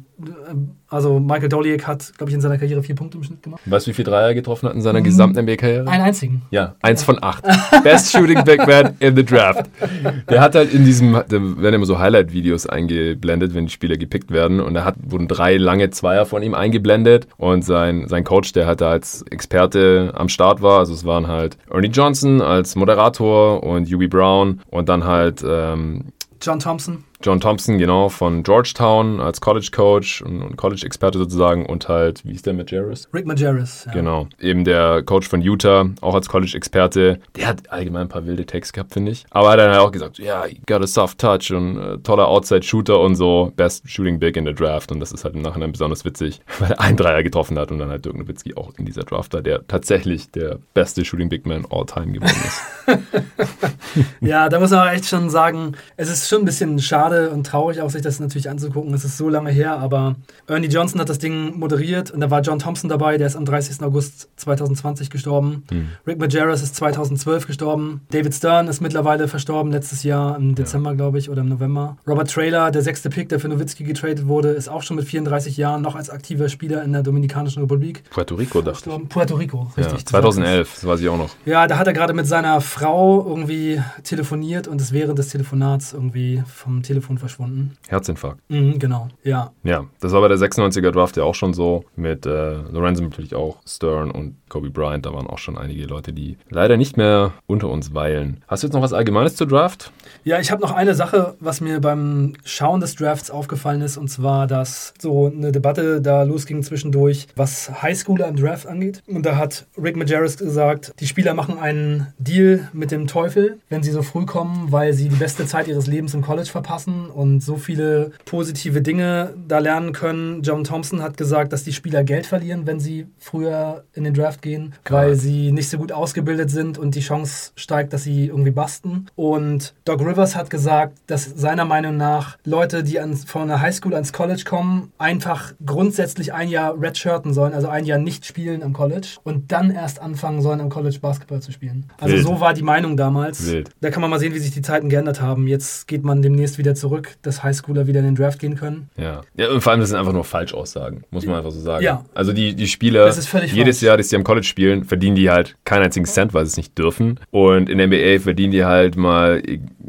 Also 0.90 1.20
Michael 1.20 1.50
Doliek 1.50 1.86
hat, 1.86 2.14
glaube 2.18 2.30
ich, 2.30 2.34
in 2.34 2.42
seiner 2.42 2.58
Karriere 2.58 2.82
vier 2.82 2.96
Punkte 2.96 3.18
im 3.18 3.24
Schnitt 3.24 3.44
gemacht. 3.44 3.62
Weißt 3.66 3.86
du, 3.86 3.92
wie 3.92 3.94
viele 3.94 4.10
Dreier 4.10 4.28
er 4.28 4.34
getroffen 4.34 4.70
hat 4.70 4.76
in 4.76 4.82
seiner 4.82 5.02
gesamten 5.02 5.44
NBA-Karriere? 5.44 5.88
Einen 5.88 6.04
einzigen. 6.04 6.44
Ja, 6.50 6.76
eins 6.82 7.04
von 7.04 7.22
acht. 7.22 7.44
Best 7.84 8.14
Shooting 8.14 8.44
Big 8.46 8.66
Man 8.66 8.96
in 9.00 9.16
the 9.16 9.24
Draft. 9.24 9.70
Der 10.30 10.42
hat 10.42 10.56
halt 10.56 10.74
in 10.74 10.86
diesem, 10.86 11.12
da 11.12 11.30
werden 11.32 11.76
immer 11.76 11.86
so 11.86 12.00
Highlight-Videos 12.00 12.68
eingeblendet, 12.68 13.54
wenn 13.54 13.66
die 13.66 13.72
Spieler 13.72 13.98
gepickt 13.98 14.32
werden. 14.32 14.62
Und 14.62 14.76
da 14.76 14.86
hat, 14.86 14.96
wurden 15.04 15.28
drei 15.28 15.58
lange 15.58 15.90
Zweier 15.90 16.26
von 16.26 16.42
ihm 16.42 16.54
eingeblendet. 16.54 17.28
Und 17.38 17.66
sein, 17.66 18.08
sein 18.08 18.24
Coach, 18.24 18.54
der 18.54 18.66
halt 18.66 18.80
da 18.80 18.92
als 18.92 19.24
Experte 19.24 20.14
am 20.16 20.30
Start 20.30 20.62
war, 20.62 20.80
also 20.80 20.94
es 20.94 21.06
waren 21.06 21.28
halt 21.28 21.58
Ernie 21.70 21.90
Johnson 21.90 22.42
als 22.48 22.76
Moderator 22.76 23.64
und 23.64 23.92
Huey 23.92 24.08
Brown 24.08 24.62
und 24.70 24.90
dann 24.90 25.04
halt 25.04 25.44
ähm, 25.46 26.14
John 26.42 26.60
Thompson. 26.60 27.04
John 27.24 27.42
Thompson, 27.42 27.80
genau, 27.80 28.10
von 28.10 28.44
Georgetown 28.44 29.20
als 29.20 29.42
College 29.42 29.70
Coach 29.72 30.22
und, 30.22 30.56
College-Experte 30.56 31.18
sozusagen 31.18 31.66
und 31.66 31.90
halt, 31.90 32.24
wie 32.24 32.34
ist 32.34 32.46
der 32.46 32.54
Majerus? 32.54 33.10
Rick 33.12 33.26
Majerus, 33.26 33.86
ja. 33.86 33.92
Genau. 33.92 34.28
Eben 34.40 34.64
der 34.64 35.02
Coach 35.02 35.28
von 35.28 35.42
Utah, 35.42 35.90
auch 36.02 36.14
als 36.14 36.30
College-Experte. 36.30 37.20
Der 37.36 37.48
hat 37.48 37.72
allgemein 37.72 38.04
ein 38.04 38.10
paar 38.10 38.28
wilde 38.28 38.46
Takes 38.46 38.72
gehabt, 38.72 38.94
finde 38.94 39.12
ich. 39.12 39.26
Aber 39.32 39.50
hat 39.50 39.60
dann 39.60 39.72
halt 39.72 39.80
auch 39.80 39.92
gesagt, 39.92 40.20
ja, 40.20 40.46
yeah, 40.46 40.56
got 40.68 40.84
a 40.84 40.88
soft 40.88 41.18
touch 41.18 41.52
und 41.52 41.80
äh, 41.80 41.98
toller 42.00 42.28
Outside-Shooter 42.28 43.00
und 43.00 43.16
so, 43.16 43.52
best 43.56 43.90
shooting 43.90 44.20
big 44.20 44.38
in 44.38 44.46
the 44.46 44.54
Draft. 44.54 44.92
Und 44.92 45.00
das 45.00 45.12
ist 45.12 45.24
halt 45.24 45.34
im 45.34 45.42
Nachhinein 45.42 45.72
besonders 45.72 46.06
witzig, 46.06 46.42
weil 46.60 46.72
er 46.72 46.82
einen 46.82 46.98
Dreier 46.98 47.24
getroffen 47.24 47.58
hat 47.58 47.72
und 47.72 47.80
dann 47.80 47.90
halt 47.90 48.06
Dirk 48.06 48.16
Nowitzki 48.16 48.56
auch 48.56 48.72
in 48.78 48.86
dieser 48.86 49.04
Draft 49.04 49.34
da, 49.34 49.42
der 49.42 49.66
tatsächlich 49.68 50.30
der 50.30 50.60
beste 50.76 51.04
Shooting 51.04 51.30
Big 51.30 51.48
Man 51.48 51.66
all 51.72 51.86
time 51.88 52.12
geworden 52.12 52.36
ist. 52.46 52.62
ja, 54.22 54.50
da 54.50 54.60
muss 54.60 54.70
man 54.70 54.88
auch 54.88 54.92
echt 54.92 55.06
schon 55.06 55.32
sagen, 55.32 55.74
es 55.96 56.10
ist 56.10 56.30
schon 56.30 56.44
ein 56.44 56.46
bisschen 56.46 56.78
schade 56.80 57.07
und 57.14 57.46
traurig 57.46 57.82
auch, 57.82 57.90
sich 57.90 58.02
das 58.02 58.20
natürlich 58.20 58.50
anzugucken. 58.50 58.94
Es 58.94 59.04
ist 59.04 59.18
so 59.18 59.30
lange 59.30 59.52
her, 59.52 59.80
aber 59.80 60.16
Ernie 60.48 60.68
Johnson 60.68 61.00
hat 61.00 61.10
das 61.10 61.20
Ding 61.20 61.58
moderiert 61.58 62.12
und 62.12 62.22
da 62.22 62.30
war 62.30 62.42
John 62.42 62.60
Thompson 62.60 62.90
dabei, 62.90 63.18
der 63.18 63.28
ist 63.28 63.36
am 63.36 63.46
30. 63.46 63.82
August 63.82 64.30
2020 64.38 65.10
gestorben. 65.10 65.64
Mhm. 65.72 65.90
Rick 66.06 66.20
Majerus 66.20 66.62
ist 66.62 66.76
2012 66.76 67.48
gestorben. 67.48 68.02
David 68.12 68.34
Stern 68.34 68.68
ist 68.68 68.82
mittlerweile 68.82 69.28
verstorben, 69.28 69.72
letztes 69.72 70.04
Jahr 70.04 70.38
im 70.38 70.56
Dezember, 70.56 70.92
ja. 70.92 70.96
glaube 70.96 71.20
ich, 71.20 71.30
oder 71.30 71.42
im 71.42 71.50
November. 71.50 71.98
Robert 72.08 72.32
Trailer, 72.32 72.72
der 72.72 72.82
sechste 72.82 73.10
Pick, 73.10 73.30
der 73.30 73.40
für 73.40 73.48
Nowitzki 73.48 73.84
getradet 73.84 74.28
wurde, 74.28 74.50
ist 74.50 74.70
auch 74.70 74.84
schon 74.84 74.98
mit 74.98 75.06
34 75.06 75.58
Jahren 75.58 75.82
noch 75.82 75.96
als 75.96 76.10
aktiver 76.10 76.50
Spieler 76.50 76.84
in 76.84 76.94
der 76.94 77.04
Dominikanischen 77.04 77.62
Republik. 77.62 78.04
Puerto 78.10 78.36
Rico, 78.36 78.62
dachte 78.62 78.90
ich. 78.90 79.10
Puerto 79.10 79.36
Rico, 79.36 79.72
richtig. 79.78 80.00
Ja, 80.00 80.06
2011, 80.06 80.74
das 80.76 80.86
weiß 80.86 81.00
ich 81.00 81.10
auch 81.10 81.18
noch. 81.18 81.30
Ja, 81.46 81.68
da 81.68 81.78
hat 81.78 81.88
er 81.88 81.94
gerade 81.94 82.14
mit 82.14 82.28
seiner 82.28 82.62
Frau 82.62 83.26
irgendwie 83.28 83.82
telefoniert 84.04 84.68
und 84.68 84.82
ist 84.82 84.92
während 84.92 85.20
des 85.20 85.30
Telefonats 85.30 85.94
irgendwie 85.94 86.44
vom 86.48 86.84
Telefon 86.84 86.97
verschwunden. 87.02 87.78
Herzinfarkt. 87.88 88.40
Mhm, 88.50 88.80
genau, 88.80 89.08
ja. 89.24 89.52
Ja, 89.64 89.86
das 90.00 90.12
war 90.12 90.22
bei 90.22 90.28
der 90.28 90.38
96er 90.38 90.92
Draft 90.92 91.18
ja 91.18 91.24
auch 91.24 91.36
schon 91.36 91.54
so. 91.54 91.84
Mit 91.96 92.26
äh, 92.26 92.56
Lorenzo 92.72 93.04
natürlich 93.04 93.36
auch, 93.36 93.58
Stern 93.68 94.12
und 94.12 94.36
Kobe 94.50 94.70
Bryant. 94.70 95.06
Da 95.06 95.14
waren 95.14 95.28
auch 95.28 95.38
schon 95.38 95.58
einige 95.58 95.86
Leute, 95.86 96.14
die 96.14 96.38
leider 96.50 96.78
nicht 96.78 96.98
mehr 96.98 97.34
unter 97.48 97.70
uns 97.70 97.94
weilen. 97.94 98.44
Hast 98.48 98.64
du 98.64 98.68
jetzt 98.68 98.74
noch 98.74 98.82
was 98.82 98.94
Allgemeines 98.94 99.36
zur 99.36 99.48
Draft? 99.48 99.92
Ja, 100.24 100.40
ich 100.40 100.52
habe 100.52 100.62
noch 100.62 100.72
eine 100.72 100.96
Sache, 100.96 101.36
was 101.40 101.62
mir 101.62 101.80
beim 101.80 102.34
Schauen 102.44 102.80
des 102.82 102.96
Drafts 102.96 103.32
aufgefallen 103.32 103.82
ist. 103.82 103.98
Und 103.98 104.10
zwar, 104.10 104.48
dass 104.48 104.94
so 105.00 105.28
eine 105.28 105.52
Debatte 105.52 106.02
da 106.02 106.24
losging 106.24 106.64
zwischendurch, 106.64 107.28
was 107.36 107.82
Highschooler 107.82 108.28
im 108.28 108.36
Draft 108.36 108.68
angeht. 108.68 109.04
Und 109.08 109.26
da 109.26 109.38
hat 109.38 109.68
Rick 109.82 109.96
Majerus 109.96 110.38
gesagt, 110.38 110.94
die 111.00 111.08
Spieler 111.08 111.34
machen 111.34 111.58
einen 111.58 112.14
Deal 112.18 112.70
mit 112.74 112.92
dem 112.92 113.08
Teufel, 113.08 113.60
wenn 113.70 113.84
sie 113.84 113.92
so 113.92 114.02
früh 114.02 114.26
kommen, 114.26 114.72
weil 114.72 114.94
sie 114.94 115.10
die 115.10 115.16
beste 115.16 115.46
Zeit 115.46 115.68
ihres 115.68 115.88
Lebens 115.88 116.14
im 116.14 116.22
College 116.22 116.50
verpassen 116.50 116.87
und 116.88 117.42
so 117.42 117.58
viele 117.58 118.12
positive 118.26 118.82
Dinge 118.82 119.34
da 119.48 119.60
lernen 119.60 119.92
können. 119.92 120.42
John 120.42 120.64
Thompson 120.64 121.02
hat 121.02 121.18
gesagt, 121.18 121.54
dass 121.54 121.64
die 121.64 121.74
Spieler 121.74 122.04
Geld 122.04 122.26
verlieren, 122.26 122.66
wenn 122.66 122.80
sie 122.80 123.08
früher 123.18 123.84
in 123.94 124.04
den 124.04 124.14
Draft 124.14 124.42
gehen, 124.42 124.74
Klar. 124.84 125.02
weil 125.04 125.16
sie 125.16 125.52
nicht 125.52 125.70
so 125.70 125.78
gut 125.78 125.92
ausgebildet 125.92 126.50
sind 126.50 126.78
und 126.78 126.96
die 126.96 127.02
Chance 127.02 127.52
steigt, 127.56 127.94
dass 127.94 128.04
sie 128.04 128.28
irgendwie 128.28 128.52
basten. 128.52 129.08
Und 129.16 129.74
Doc 129.86 130.02
Rivers 130.02 130.36
hat 130.36 130.50
gesagt, 130.50 130.98
dass 131.08 131.26
seiner 131.26 131.66
Meinung 131.66 131.98
nach 131.98 132.38
Leute, 132.46 132.84
die 132.84 133.00
an, 133.00 133.16
von 133.16 133.48
der 133.48 133.62
Highschool 133.62 133.94
ans 133.94 134.14
College 134.14 134.44
kommen, 134.46 134.92
einfach 134.98 135.54
grundsätzlich 135.66 136.34
ein 136.34 136.50
Jahr 136.50 136.80
redshirten 136.80 137.34
sollen, 137.34 137.54
also 137.54 137.68
ein 137.68 137.86
Jahr 137.86 138.00
nicht 138.00 138.26
spielen 138.26 138.64
am 138.64 138.74
College 138.74 139.18
und 139.24 139.52
dann 139.52 139.72
erst 139.72 140.02
anfangen 140.02 140.42
sollen, 140.42 140.62
am 140.62 140.70
College 140.70 141.00
Basketball 141.02 141.42
zu 141.42 141.52
spielen. 141.52 141.86
Also 142.00 142.16
Wild. 142.16 142.26
so 142.26 142.40
war 142.40 142.54
die 142.54 142.64
Meinung 142.64 142.98
damals. 142.98 143.46
Wild. 143.52 143.70
Da 143.82 143.90
kann 143.90 144.02
man 144.02 144.10
mal 144.10 144.20
sehen, 144.20 144.34
wie 144.34 144.40
sich 144.40 144.52
die 144.52 144.62
Zeiten 144.62 144.90
geändert 144.90 145.22
haben. 145.22 145.48
Jetzt 145.48 145.88
geht 145.88 146.04
man 146.04 146.22
demnächst 146.22 146.58
wieder 146.58 146.76
zurück, 146.78 147.18
dass 147.22 147.44
Highschooler 147.44 147.88
wieder 147.88 148.00
in 148.00 148.06
den 148.06 148.16
Draft 148.16 148.40
gehen 148.40 148.56
können. 148.56 148.90
Ja, 148.98 149.22
ja 149.36 149.50
und 149.50 149.62
vor 149.62 149.72
allem 149.72 149.82
das 149.82 149.90
sind 149.90 149.98
einfach 149.98 150.14
nur 150.14 150.24
Falschaussagen, 150.24 151.04
muss 151.12 151.26
man 151.26 151.36
einfach 151.36 151.52
so 151.52 151.60
sagen. 151.60 151.84
Ja. 151.84 152.06
Also 152.14 152.34
die, 152.34 152.56
die 152.56 152.68
Spieler, 152.68 153.06
jedes 153.06 153.28
falsch. 153.28 153.82
Jahr, 153.82 153.98
dass 153.98 154.10
sie 154.10 154.16
am 154.16 154.24
College 154.24 154.46
spielen, 154.46 154.84
verdienen 154.84 155.16
die 155.16 155.30
halt 155.30 155.56
keinen 155.66 155.84
einzigen 155.84 156.06
Cent, 156.06 156.34
weil 156.34 156.46
sie 156.46 156.52
es 156.52 156.58
nicht 156.58 156.78
dürfen. 156.78 157.20
Und 157.32 157.70
in 157.70 157.78
der 157.78 157.88
NBA 157.88 158.20
verdienen 158.20 158.52
die 158.52 158.66
halt 158.66 158.96
mal, 158.96 159.42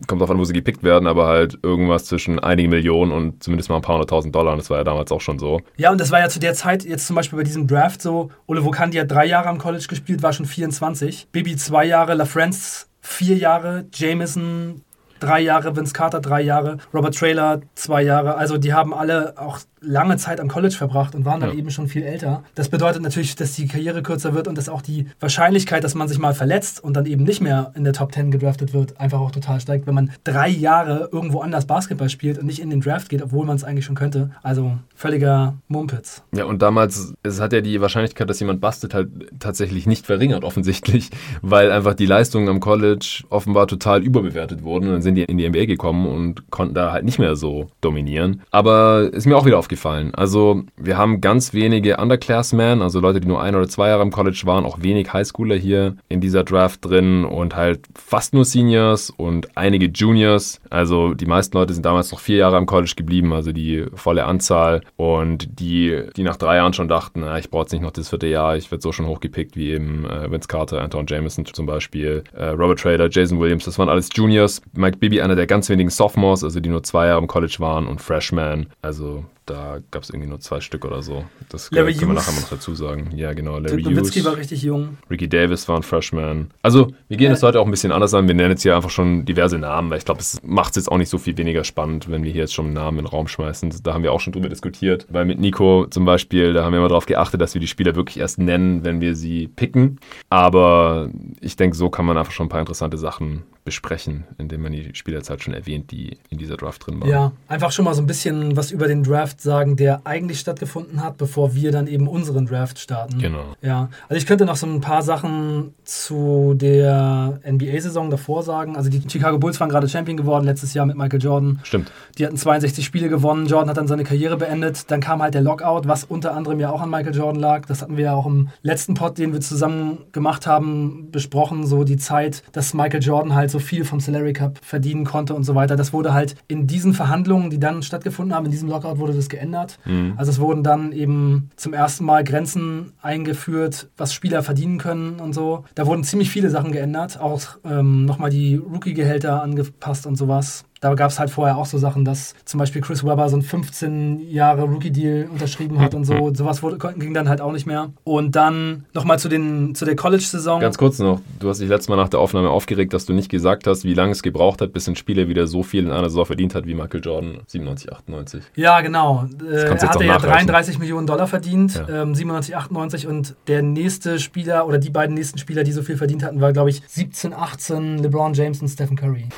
kommt 0.07 0.21
drauf 0.21 0.31
an, 0.31 0.39
wo 0.39 0.45
sie 0.45 0.53
gepickt 0.53 0.83
werden, 0.83 1.07
aber 1.07 1.27
halt 1.27 1.59
irgendwas 1.63 2.05
zwischen 2.05 2.39
einigen 2.39 2.71
Millionen 2.71 3.13
und 3.13 3.43
zumindest 3.43 3.69
mal 3.69 3.77
ein 3.77 3.83
paar 3.83 3.95
hunderttausend 3.95 4.35
Dollar. 4.35 4.53
Und 4.53 4.59
das 4.59 4.71
war 4.71 4.79
ja 4.79 4.85
damals 4.85 5.13
auch 5.13 5.21
schon 5.21 5.39
so. 5.39 5.61
Ja, 5.77 5.91
und 5.91 6.01
das 6.01 6.11
war 6.11 6.21
ja 6.21 6.29
zu 6.29 6.41
der 6.41 6.55
Zeit, 6.55 6.85
jetzt 6.85 7.07
zum 7.07 7.17
Beispiel 7.17 7.39
bei 7.39 7.45
diesem 7.45 7.67
Draft 7.67 8.03
so, 8.03 8.31
Ole 8.47 8.65
Vokandi 8.65 8.99
hat 8.99 9.11
drei 9.11 9.27
Jahre 9.27 9.49
am 9.49 9.59
College 9.59 9.87
gespielt, 9.89 10.23
war 10.23 10.33
schon 10.33 10.47
24. 10.47 11.29
Bibi 11.33 11.57
zwei 11.57 11.85
Jahre, 11.85 12.15
LaFrance 12.15 12.87
vier 13.01 13.37
Jahre, 13.37 13.87
Jameson 13.93 14.83
drei 15.21 15.41
Jahre, 15.41 15.77
Vince 15.77 15.93
Carter 15.93 16.21
drei 16.21 16.43
Jahre, 16.43 16.79
Robert 16.93 17.17
Trailer 17.17 17.61
zwei 17.75 18.03
Jahre. 18.03 18.37
Also 18.37 18.59
die 18.59 18.73
haben 18.73 18.95
alle 18.95 19.35
auch 19.37 19.59
lange 19.81 20.17
Zeit 20.17 20.41
am 20.41 20.49
College 20.49 20.75
verbracht 20.75 21.15
und 21.15 21.25
waren 21.25 21.41
dann 21.41 21.51
ja. 21.51 21.57
eben 21.57 21.71
schon 21.71 21.89
viel 21.89 22.03
älter. 22.03 22.43
Das 22.55 22.69
bedeutet 22.69 23.03
natürlich, 23.03 23.37
dass 23.37 23.53
die 23.53 23.67
Karriere 23.67 24.03
kürzer 24.03 24.35
wird 24.35 24.49
und 24.49 24.59
dass 24.59 24.69
auch 24.69 24.83
die 24.83 25.07
Wahrscheinlichkeit, 25.21 25.85
dass 25.85 25.95
man 25.95 26.09
sich 26.09 26.19
mal 26.19 26.35
verletzt 26.35 26.83
und 26.83 26.97
dann 26.97 27.07
eben 27.07 27.25
nicht 27.25 27.41
mehr 27.41 27.73
in 27.75 27.85
der 27.85 27.93
Top 27.93 28.13
10 28.13 28.31
gedraftet 28.31 28.75
wird, 28.75 29.01
einfach 29.01 29.21
auch 29.21 29.31
total 29.31 29.61
steigt, 29.61 29.87
wenn 29.87 29.95
man 29.95 30.11
drei 30.25 30.49
Jahre 30.49 31.09
irgendwo 31.13 31.41
anders 31.41 31.67
Basketball 31.67 32.09
spielt 32.09 32.39
und 32.39 32.47
nicht 32.47 32.61
in 32.61 32.71
den 32.71 32.81
Draft 32.81 33.09
geht, 33.09 33.23
obwohl 33.23 33.47
man 33.47 33.57
es 33.57 33.65
eigentlich 33.65 33.85
schon 33.85 33.95
könnte. 33.95 34.31
Also 34.43 34.73
völliger 34.95 35.55
Mumpitz. 35.69 36.23
Ja, 36.35 36.45
und 36.45 36.63
damals, 36.63 37.15
es 37.23 37.41
hat 37.41 37.53
ja 37.53 37.61
die 37.61 37.81
Wahrscheinlichkeit, 37.81 38.29
dass 38.29 38.41
jemand 38.41 38.61
bastet, 38.61 38.95
halt 38.95 39.09
tatsächlich 39.39 39.87
nicht 39.87 40.07
verringert, 40.07 40.45
offensichtlich, 40.45 41.11
weil 41.43 41.71
einfach 41.71 41.95
die 41.95 42.07
Leistungen 42.07 42.49
am 42.49 42.61
College 42.61 43.25
offenbar 43.31 43.67
total 43.67 44.03
überbewertet 44.03 44.63
wurden. 44.63 44.87
Und 44.87 44.93
dann 44.93 45.03
sind 45.03 45.15
die 45.15 45.25
in 45.25 45.39
die 45.39 45.49
NBA 45.49 45.67
gekommen 45.67 46.07
und 46.07 46.51
konnten 46.51 46.75
da 46.75 46.93
halt 46.93 47.05
nicht 47.05 47.19
mehr 47.19 47.37
so 47.37 47.69
dominieren. 47.81 48.43
Aber 48.51 49.11
ist 49.13 49.27
mir 49.27 49.37
auch 49.37 49.47
wieder 49.47 49.59
aufgefallen. 49.59 49.68
Also, 50.15 50.63
wir 50.77 50.97
haben 50.97 51.21
ganz 51.21 51.55
wenige 51.55 51.97
Underclassmen, 51.97 52.83
also 52.83 53.01
Leute, 53.01 53.21
die 53.21 53.29
nur 53.29 53.43
ein 53.43 53.55
oder 53.55 53.69
zwei 53.69 53.89
Jahre 53.89 54.03
im 54.03 54.11
College 54.11 54.43
waren, 54.45 54.65
auch 54.65 54.83
wenig 54.83 55.13
Highschooler 55.13 55.57
hier 55.57 55.97
in 56.09 56.21
dieser 56.21 56.45
Draft 56.45 56.85
drin 56.85 57.25
und 57.25 57.57
halt 57.57 57.81
fast 57.95 58.35
nur 58.35 58.45
Seniors 58.45 59.11
und 59.11 59.57
einige 59.57 59.87
Juniors. 59.87 60.61
Also, 60.71 61.15
die 61.15 61.27
meisten 61.27 61.57
Leute 61.57 61.75
sind 61.75 61.85
damals 61.85 62.13
noch 62.13 62.21
vier 62.21 62.37
Jahre 62.37 62.57
am 62.57 62.67
College 62.67 62.95
geblieben, 62.97 63.33
also 63.33 63.53
die 63.53 63.87
volle 63.95 64.25
Anzahl. 64.25 64.83
Und 64.97 65.61
die, 65.61 66.05
die 66.17 66.23
nach 66.23 66.37
drei 66.37 66.57
Jahren 66.57 66.73
schon 66.73 66.89
dachten, 66.89 67.21
na, 67.21 67.39
ich 67.39 67.51
brauche 67.51 67.63
jetzt 67.63 67.73
nicht 67.73 67.83
noch 67.83 67.91
das 67.91 68.09
vierte 68.09 68.27
Jahr, 68.27 68.57
ich 68.57 68.71
werde 68.71 68.83
so 68.83 68.93
schon 68.93 69.07
hochgepickt, 69.07 69.57
wie 69.57 69.71
eben 69.71 70.05
äh, 70.05 70.31
Vince 70.31 70.49
Carter, 70.49 70.83
Anton 70.83 71.07
Jameson 71.07 71.45
zum 71.47 71.67
Beispiel, 71.67 72.25
äh, 72.35 72.47
Robert 72.47 72.81
Trader, 72.81 73.09
Jason 73.11 73.41
Williams, 73.41 73.65
das 73.65 73.79
waren 73.79 73.89
alles 73.89 74.09
Juniors. 74.15 74.63
Mike 74.73 74.99
Bibby, 74.99 75.21
einer 75.21 75.37
der 75.37 75.47
ganz 75.47 75.69
wenigen 75.69 75.91
Sophomores, 75.91 76.45
also 76.45 76.61
die 76.61 76.69
nur 76.69 76.83
zwei 76.83 77.07
Jahre 77.07 77.21
im 77.21 77.27
College 77.27 77.57
waren 77.59 77.87
und 77.87 78.01
Freshmen. 78.01 78.67
Also 78.83 79.25
da 79.49 79.79
gab 79.91 80.03
es 80.03 80.11
irgendwie 80.11 80.29
nur 80.29 80.41
zwei 80.41 80.61
Stück 80.61 80.85
oder 80.85 81.03
so. 81.03 81.25
Das 81.49 81.71
Larry 81.71 81.95
können 81.95 82.11
wir 82.11 82.15
nachher 82.17 82.33
mal 82.33 82.41
noch 82.43 82.51
dazu 82.51 82.75
sagen. 82.75 83.11
Ja, 83.17 83.33
genau. 83.33 83.59
Larry 83.59 83.83
Hughes. 83.83 84.25
war 84.25 84.37
richtig 84.37 84.63
jung. 84.63 84.99
Ricky 85.11 85.29
Davis 85.29 85.67
war 85.69 85.77
ein 85.77 85.83
Freshman. 85.83 86.51
Also, 86.63 86.93
wir 87.09 87.17
gehen 87.17 87.33
es 87.33 87.41
ja. 87.41 87.49
heute 87.49 87.61
auch 87.61 87.65
ein 87.65 87.71
bisschen 87.71 87.91
anders 87.91 88.13
an. 88.13 88.29
Wir 88.29 88.35
nennen 88.35 88.51
jetzt 88.51 88.63
hier 88.63 88.77
einfach 88.77 88.91
schon 88.91 89.25
diverse 89.25 89.59
Namen, 89.59 89.91
weil 89.91 89.99
ich 89.99 90.05
glaube, 90.05 90.21
es 90.21 90.43
macht 90.59 90.71
es 90.71 90.77
jetzt 90.77 90.91
auch 90.91 90.99
nicht 90.99 91.09
so 91.09 91.19
viel 91.19 91.37
weniger 91.37 91.63
spannend, 91.63 92.11
wenn 92.11 92.25
wir 92.25 92.33
hier 92.33 92.41
jetzt 92.41 92.53
schon 92.53 92.73
Namen 92.73 92.99
in 92.99 93.05
den 93.05 93.11
Raum 93.11 93.29
schmeißen. 93.29 93.73
Da 93.85 93.95
haben 93.95 94.03
wir 94.03 94.13
auch 94.13 94.19
schon 94.19 94.33
drüber 94.33 94.49
diskutiert. 94.49 95.07
Weil 95.09 95.25
mit 95.25 95.39
Nico 95.39 95.87
zum 95.87 96.05
Beispiel, 96.05 96.53
da 96.53 96.65
haben 96.65 96.73
wir 96.73 96.79
immer 96.79 96.89
darauf 96.89 97.07
geachtet, 97.07 97.41
dass 97.41 97.55
wir 97.55 97.61
die 97.61 97.69
Spieler 97.69 97.95
wirklich 97.95 98.19
erst 98.19 98.41
nennen, 98.41 98.83
wenn 98.83 99.01
wir 99.01 99.15
sie 99.15 99.47
picken. 99.47 100.01
Aber 100.31 101.11
ich 101.41 101.55
denke, 101.55 101.77
so 101.77 101.91
kann 101.91 102.07
man 102.07 102.19
einfach 102.19 102.33
schon 102.33 102.47
ein 102.47 102.49
paar 102.49 102.59
interessante 102.59 102.99
Sachen 102.99 103.45
besprechen, 103.69 104.25
indem 104.39 104.63
man 104.63 104.73
die 104.73 104.95
Spielerzeit 104.95 105.43
schon 105.43 105.53
erwähnt, 105.53 105.91
die 105.91 106.17
in 106.31 106.39
dieser 106.39 106.57
Draft 106.57 106.87
drin 106.87 107.03
waren. 107.03 107.11
Ja, 107.11 107.33
einfach 107.49 107.71
schon 107.71 107.85
mal 107.85 107.93
so 107.93 108.01
ein 108.01 108.07
bisschen 108.07 108.57
was 108.57 108.71
über 108.71 108.89
den 108.89 109.03
Draft 109.03 109.43
sagen, 109.43 109.77
der 109.77 110.07
eigentlich 110.07 110.41
stattgefunden 110.41 111.05
hat, 111.05 111.19
bevor 111.19 111.55
wir 111.55 111.71
dann 111.71 111.87
eben 111.87 112.09
unseren 112.09 112.47
Draft 112.47 112.79
starten. 112.79 113.19
Genau. 113.19 113.45
Ja, 113.61 113.91
also 114.09 114.17
ich 114.17 114.25
könnte 114.25 114.47
noch 114.47 114.57
so 114.57 114.67
ein 114.67 114.81
paar 114.81 115.03
Sachen 115.03 115.75
zu 115.85 116.55
der 116.55 117.41
NBA-Saison 117.47 118.09
davor 118.09 118.43
sagen. 118.43 118.75
Also 118.75 118.89
die 118.89 119.03
Chicago 119.07 119.37
Bulls 119.37 119.61
waren 119.61 119.69
gerade 119.69 119.87
Champion 119.87 120.17
geworden 120.17 120.47
letztes 120.47 120.73
Jahr 120.73 120.87
mit 120.87 120.97
Michael 120.97 121.21
Jordan. 121.21 121.61
Stimmt. 121.63 121.93
Die 122.17 122.25
hatten 122.25 122.39
62 122.39 122.87
Spiele 122.87 123.11
gewonnen. 123.11 123.47
Jordan 123.49 123.69
hat 123.69 123.77
dann 123.77 123.87
seine 123.87 124.05
Karriere 124.05 124.39
beendet. 124.39 124.91
Dann 124.91 125.03
kam 125.03 125.21
halt 125.21 125.35
der 125.35 125.43
Lockout, 125.43 125.83
was 125.85 126.05
unter 126.05 126.35
anderem 126.35 126.59
ja 126.59 126.71
auch 126.71 126.81
an 126.81 126.89
Michael 126.89 127.15
Jordan 127.15 127.39
lag. 127.39 127.67
Das 127.67 127.83
hatten 127.83 127.99
wir 127.99 128.05
ja 128.05 128.15
auch 128.15 128.25
im 128.25 128.49
letzten 128.63 128.95
Pod, 128.95 129.19
den 129.19 129.35
wir 129.35 129.43
zusammen 129.43 129.99
gemacht 130.13 130.47
haben, 130.47 131.11
besprochen. 131.11 131.67
So 131.67 131.85
die 131.85 131.99
Zeit, 131.99 132.43
dass 132.53 132.73
Michael 132.73 133.03
Jordan 133.03 133.35
halt 133.35 133.51
so 133.51 133.58
so 133.59 133.65
viel 133.65 133.85
vom 133.85 133.99
Salary 133.99 134.33
Cup 134.33 134.59
verdienen 134.63 135.05
konnte 135.05 135.35
und 135.35 135.43
so 135.43 135.55
weiter. 135.55 135.75
Das 135.75 135.93
wurde 135.93 136.13
halt 136.13 136.37
in 136.47 136.67
diesen 136.67 136.95
Verhandlungen, 136.95 137.51
die 137.51 137.59
dann 137.59 137.83
stattgefunden 137.83 138.35
haben, 138.35 138.47
in 138.47 138.53
diesem 138.53 138.69
Lockout 138.69 138.99
wurde 138.99 139.13
das 139.13 139.29
geändert. 139.29 139.79
Mhm. 139.85 140.15
Also 140.17 140.31
es 140.31 140.39
wurden 140.39 140.63
dann 140.63 140.93
eben 140.93 141.51
zum 141.57 141.73
ersten 141.73 142.05
Mal 142.05 142.23
Grenzen 142.23 142.93
eingeführt, 143.03 143.89
was 143.97 144.15
Spieler 144.15 144.43
verdienen 144.43 144.79
können 144.79 145.19
und 145.21 145.33
so. 145.33 145.65
Da 145.75 145.87
wurden 145.87 146.05
ziemlich 146.05 146.31
viele 146.31 146.51
Sachen 146.51 146.71
geändert, 146.71 147.21
auch 147.21 147.41
ähm, 147.65 148.05
nochmal 148.05 148.31
die 148.31 148.55
Rookie-Gehälter 148.57 149.43
angepasst 149.43 150.07
und 150.07 150.17
sowas 150.17 150.65
da 150.81 150.95
gab 150.95 151.11
es 151.11 151.19
halt 151.19 151.31
vorher 151.31 151.57
auch 151.57 151.67
so 151.67 151.79
Sachen, 151.79 152.05
dass 152.05 152.35
zum 152.45 152.59
Beispiel 152.59 152.83
Chris 152.83 153.05
Webber 153.05 153.29
so 153.29 153.37
ein 153.37 153.43
15 153.43 154.31
Jahre 154.31 154.63
Rookie-Deal 154.63 155.29
unterschrieben 155.31 155.81
hat 155.81 155.95
und 155.95 156.05
so. 156.05 156.15
Mhm. 156.15 156.35
Sowas 156.35 156.63
wurde, 156.63 156.79
ging 156.97 157.15
dann 157.15 157.29
halt 157.29 157.41
auch 157.41 157.53
nicht 157.53 157.67
mehr. 157.67 157.91
Und 158.05 158.37
dann 158.37 158.85
nochmal 158.95 159.19
zu, 159.19 159.29
zu 159.29 159.85
der 159.85 159.97
College-Saison. 159.97 160.61
Ganz 160.61 160.79
kurz 160.79 160.99
noch, 160.99 161.21
du 161.41 161.49
hast 161.49 161.61
dich 161.61 161.69
letztes 161.69 161.89
Mal 161.89 161.97
nach 161.97 162.09
der 162.09 162.21
Aufnahme 162.21 162.51
aufgeregt, 162.51 162.93
dass 162.93 163.07
du 163.07 163.13
nicht 163.13 163.29
gesagt 163.29 163.67
hast, 163.67 163.85
wie 163.85 163.95
lange 163.95 164.13
es 164.13 164.23
gebraucht 164.23 164.61
hat, 164.61 164.73
bis 164.73 164.89
ein 164.89 164.97
Spieler 164.97 165.29
wieder 165.29 165.47
so 165.47 165.63
viel 165.63 165.85
in 165.85 165.91
einer 165.91 166.09
Saison 166.09 166.27
verdient 166.27 166.55
hat 166.55 166.67
wie 166.67 166.75
Michael 166.75 167.01
Jordan 167.01 167.41
97, 167.47 167.93
98. 167.93 168.43
Ja, 168.55 168.81
genau. 168.81 169.27
Äh, 169.49 169.55
er 169.55 169.89
hatte 169.89 170.05
ja 170.05 170.19
33 170.19 170.79
Millionen 170.79 171.07
Dollar 171.07 171.27
verdient, 171.27 171.75
ja. 171.75 172.03
ähm, 172.03 172.15
97, 172.15 172.57
98 172.57 173.07
und 173.07 173.35
der 173.47 173.63
nächste 173.63 174.19
Spieler 174.19 174.67
oder 174.67 174.79
die 174.79 174.91
beiden 174.91 175.15
nächsten 175.15 175.39
Spieler, 175.39 175.65
die 175.65 175.73
so 175.73 175.83
viel 175.83 175.97
verdient 175.97 176.23
hatten, 176.23 176.41
war 176.41 176.53
glaube 176.53 176.71
ich 176.71 176.83
17, 176.87 177.33
18 177.33 177.99
LeBron 177.99 178.35
James 178.35 178.61
und 178.63 178.69
Stephen 178.69 178.97
Curry. 178.97 179.29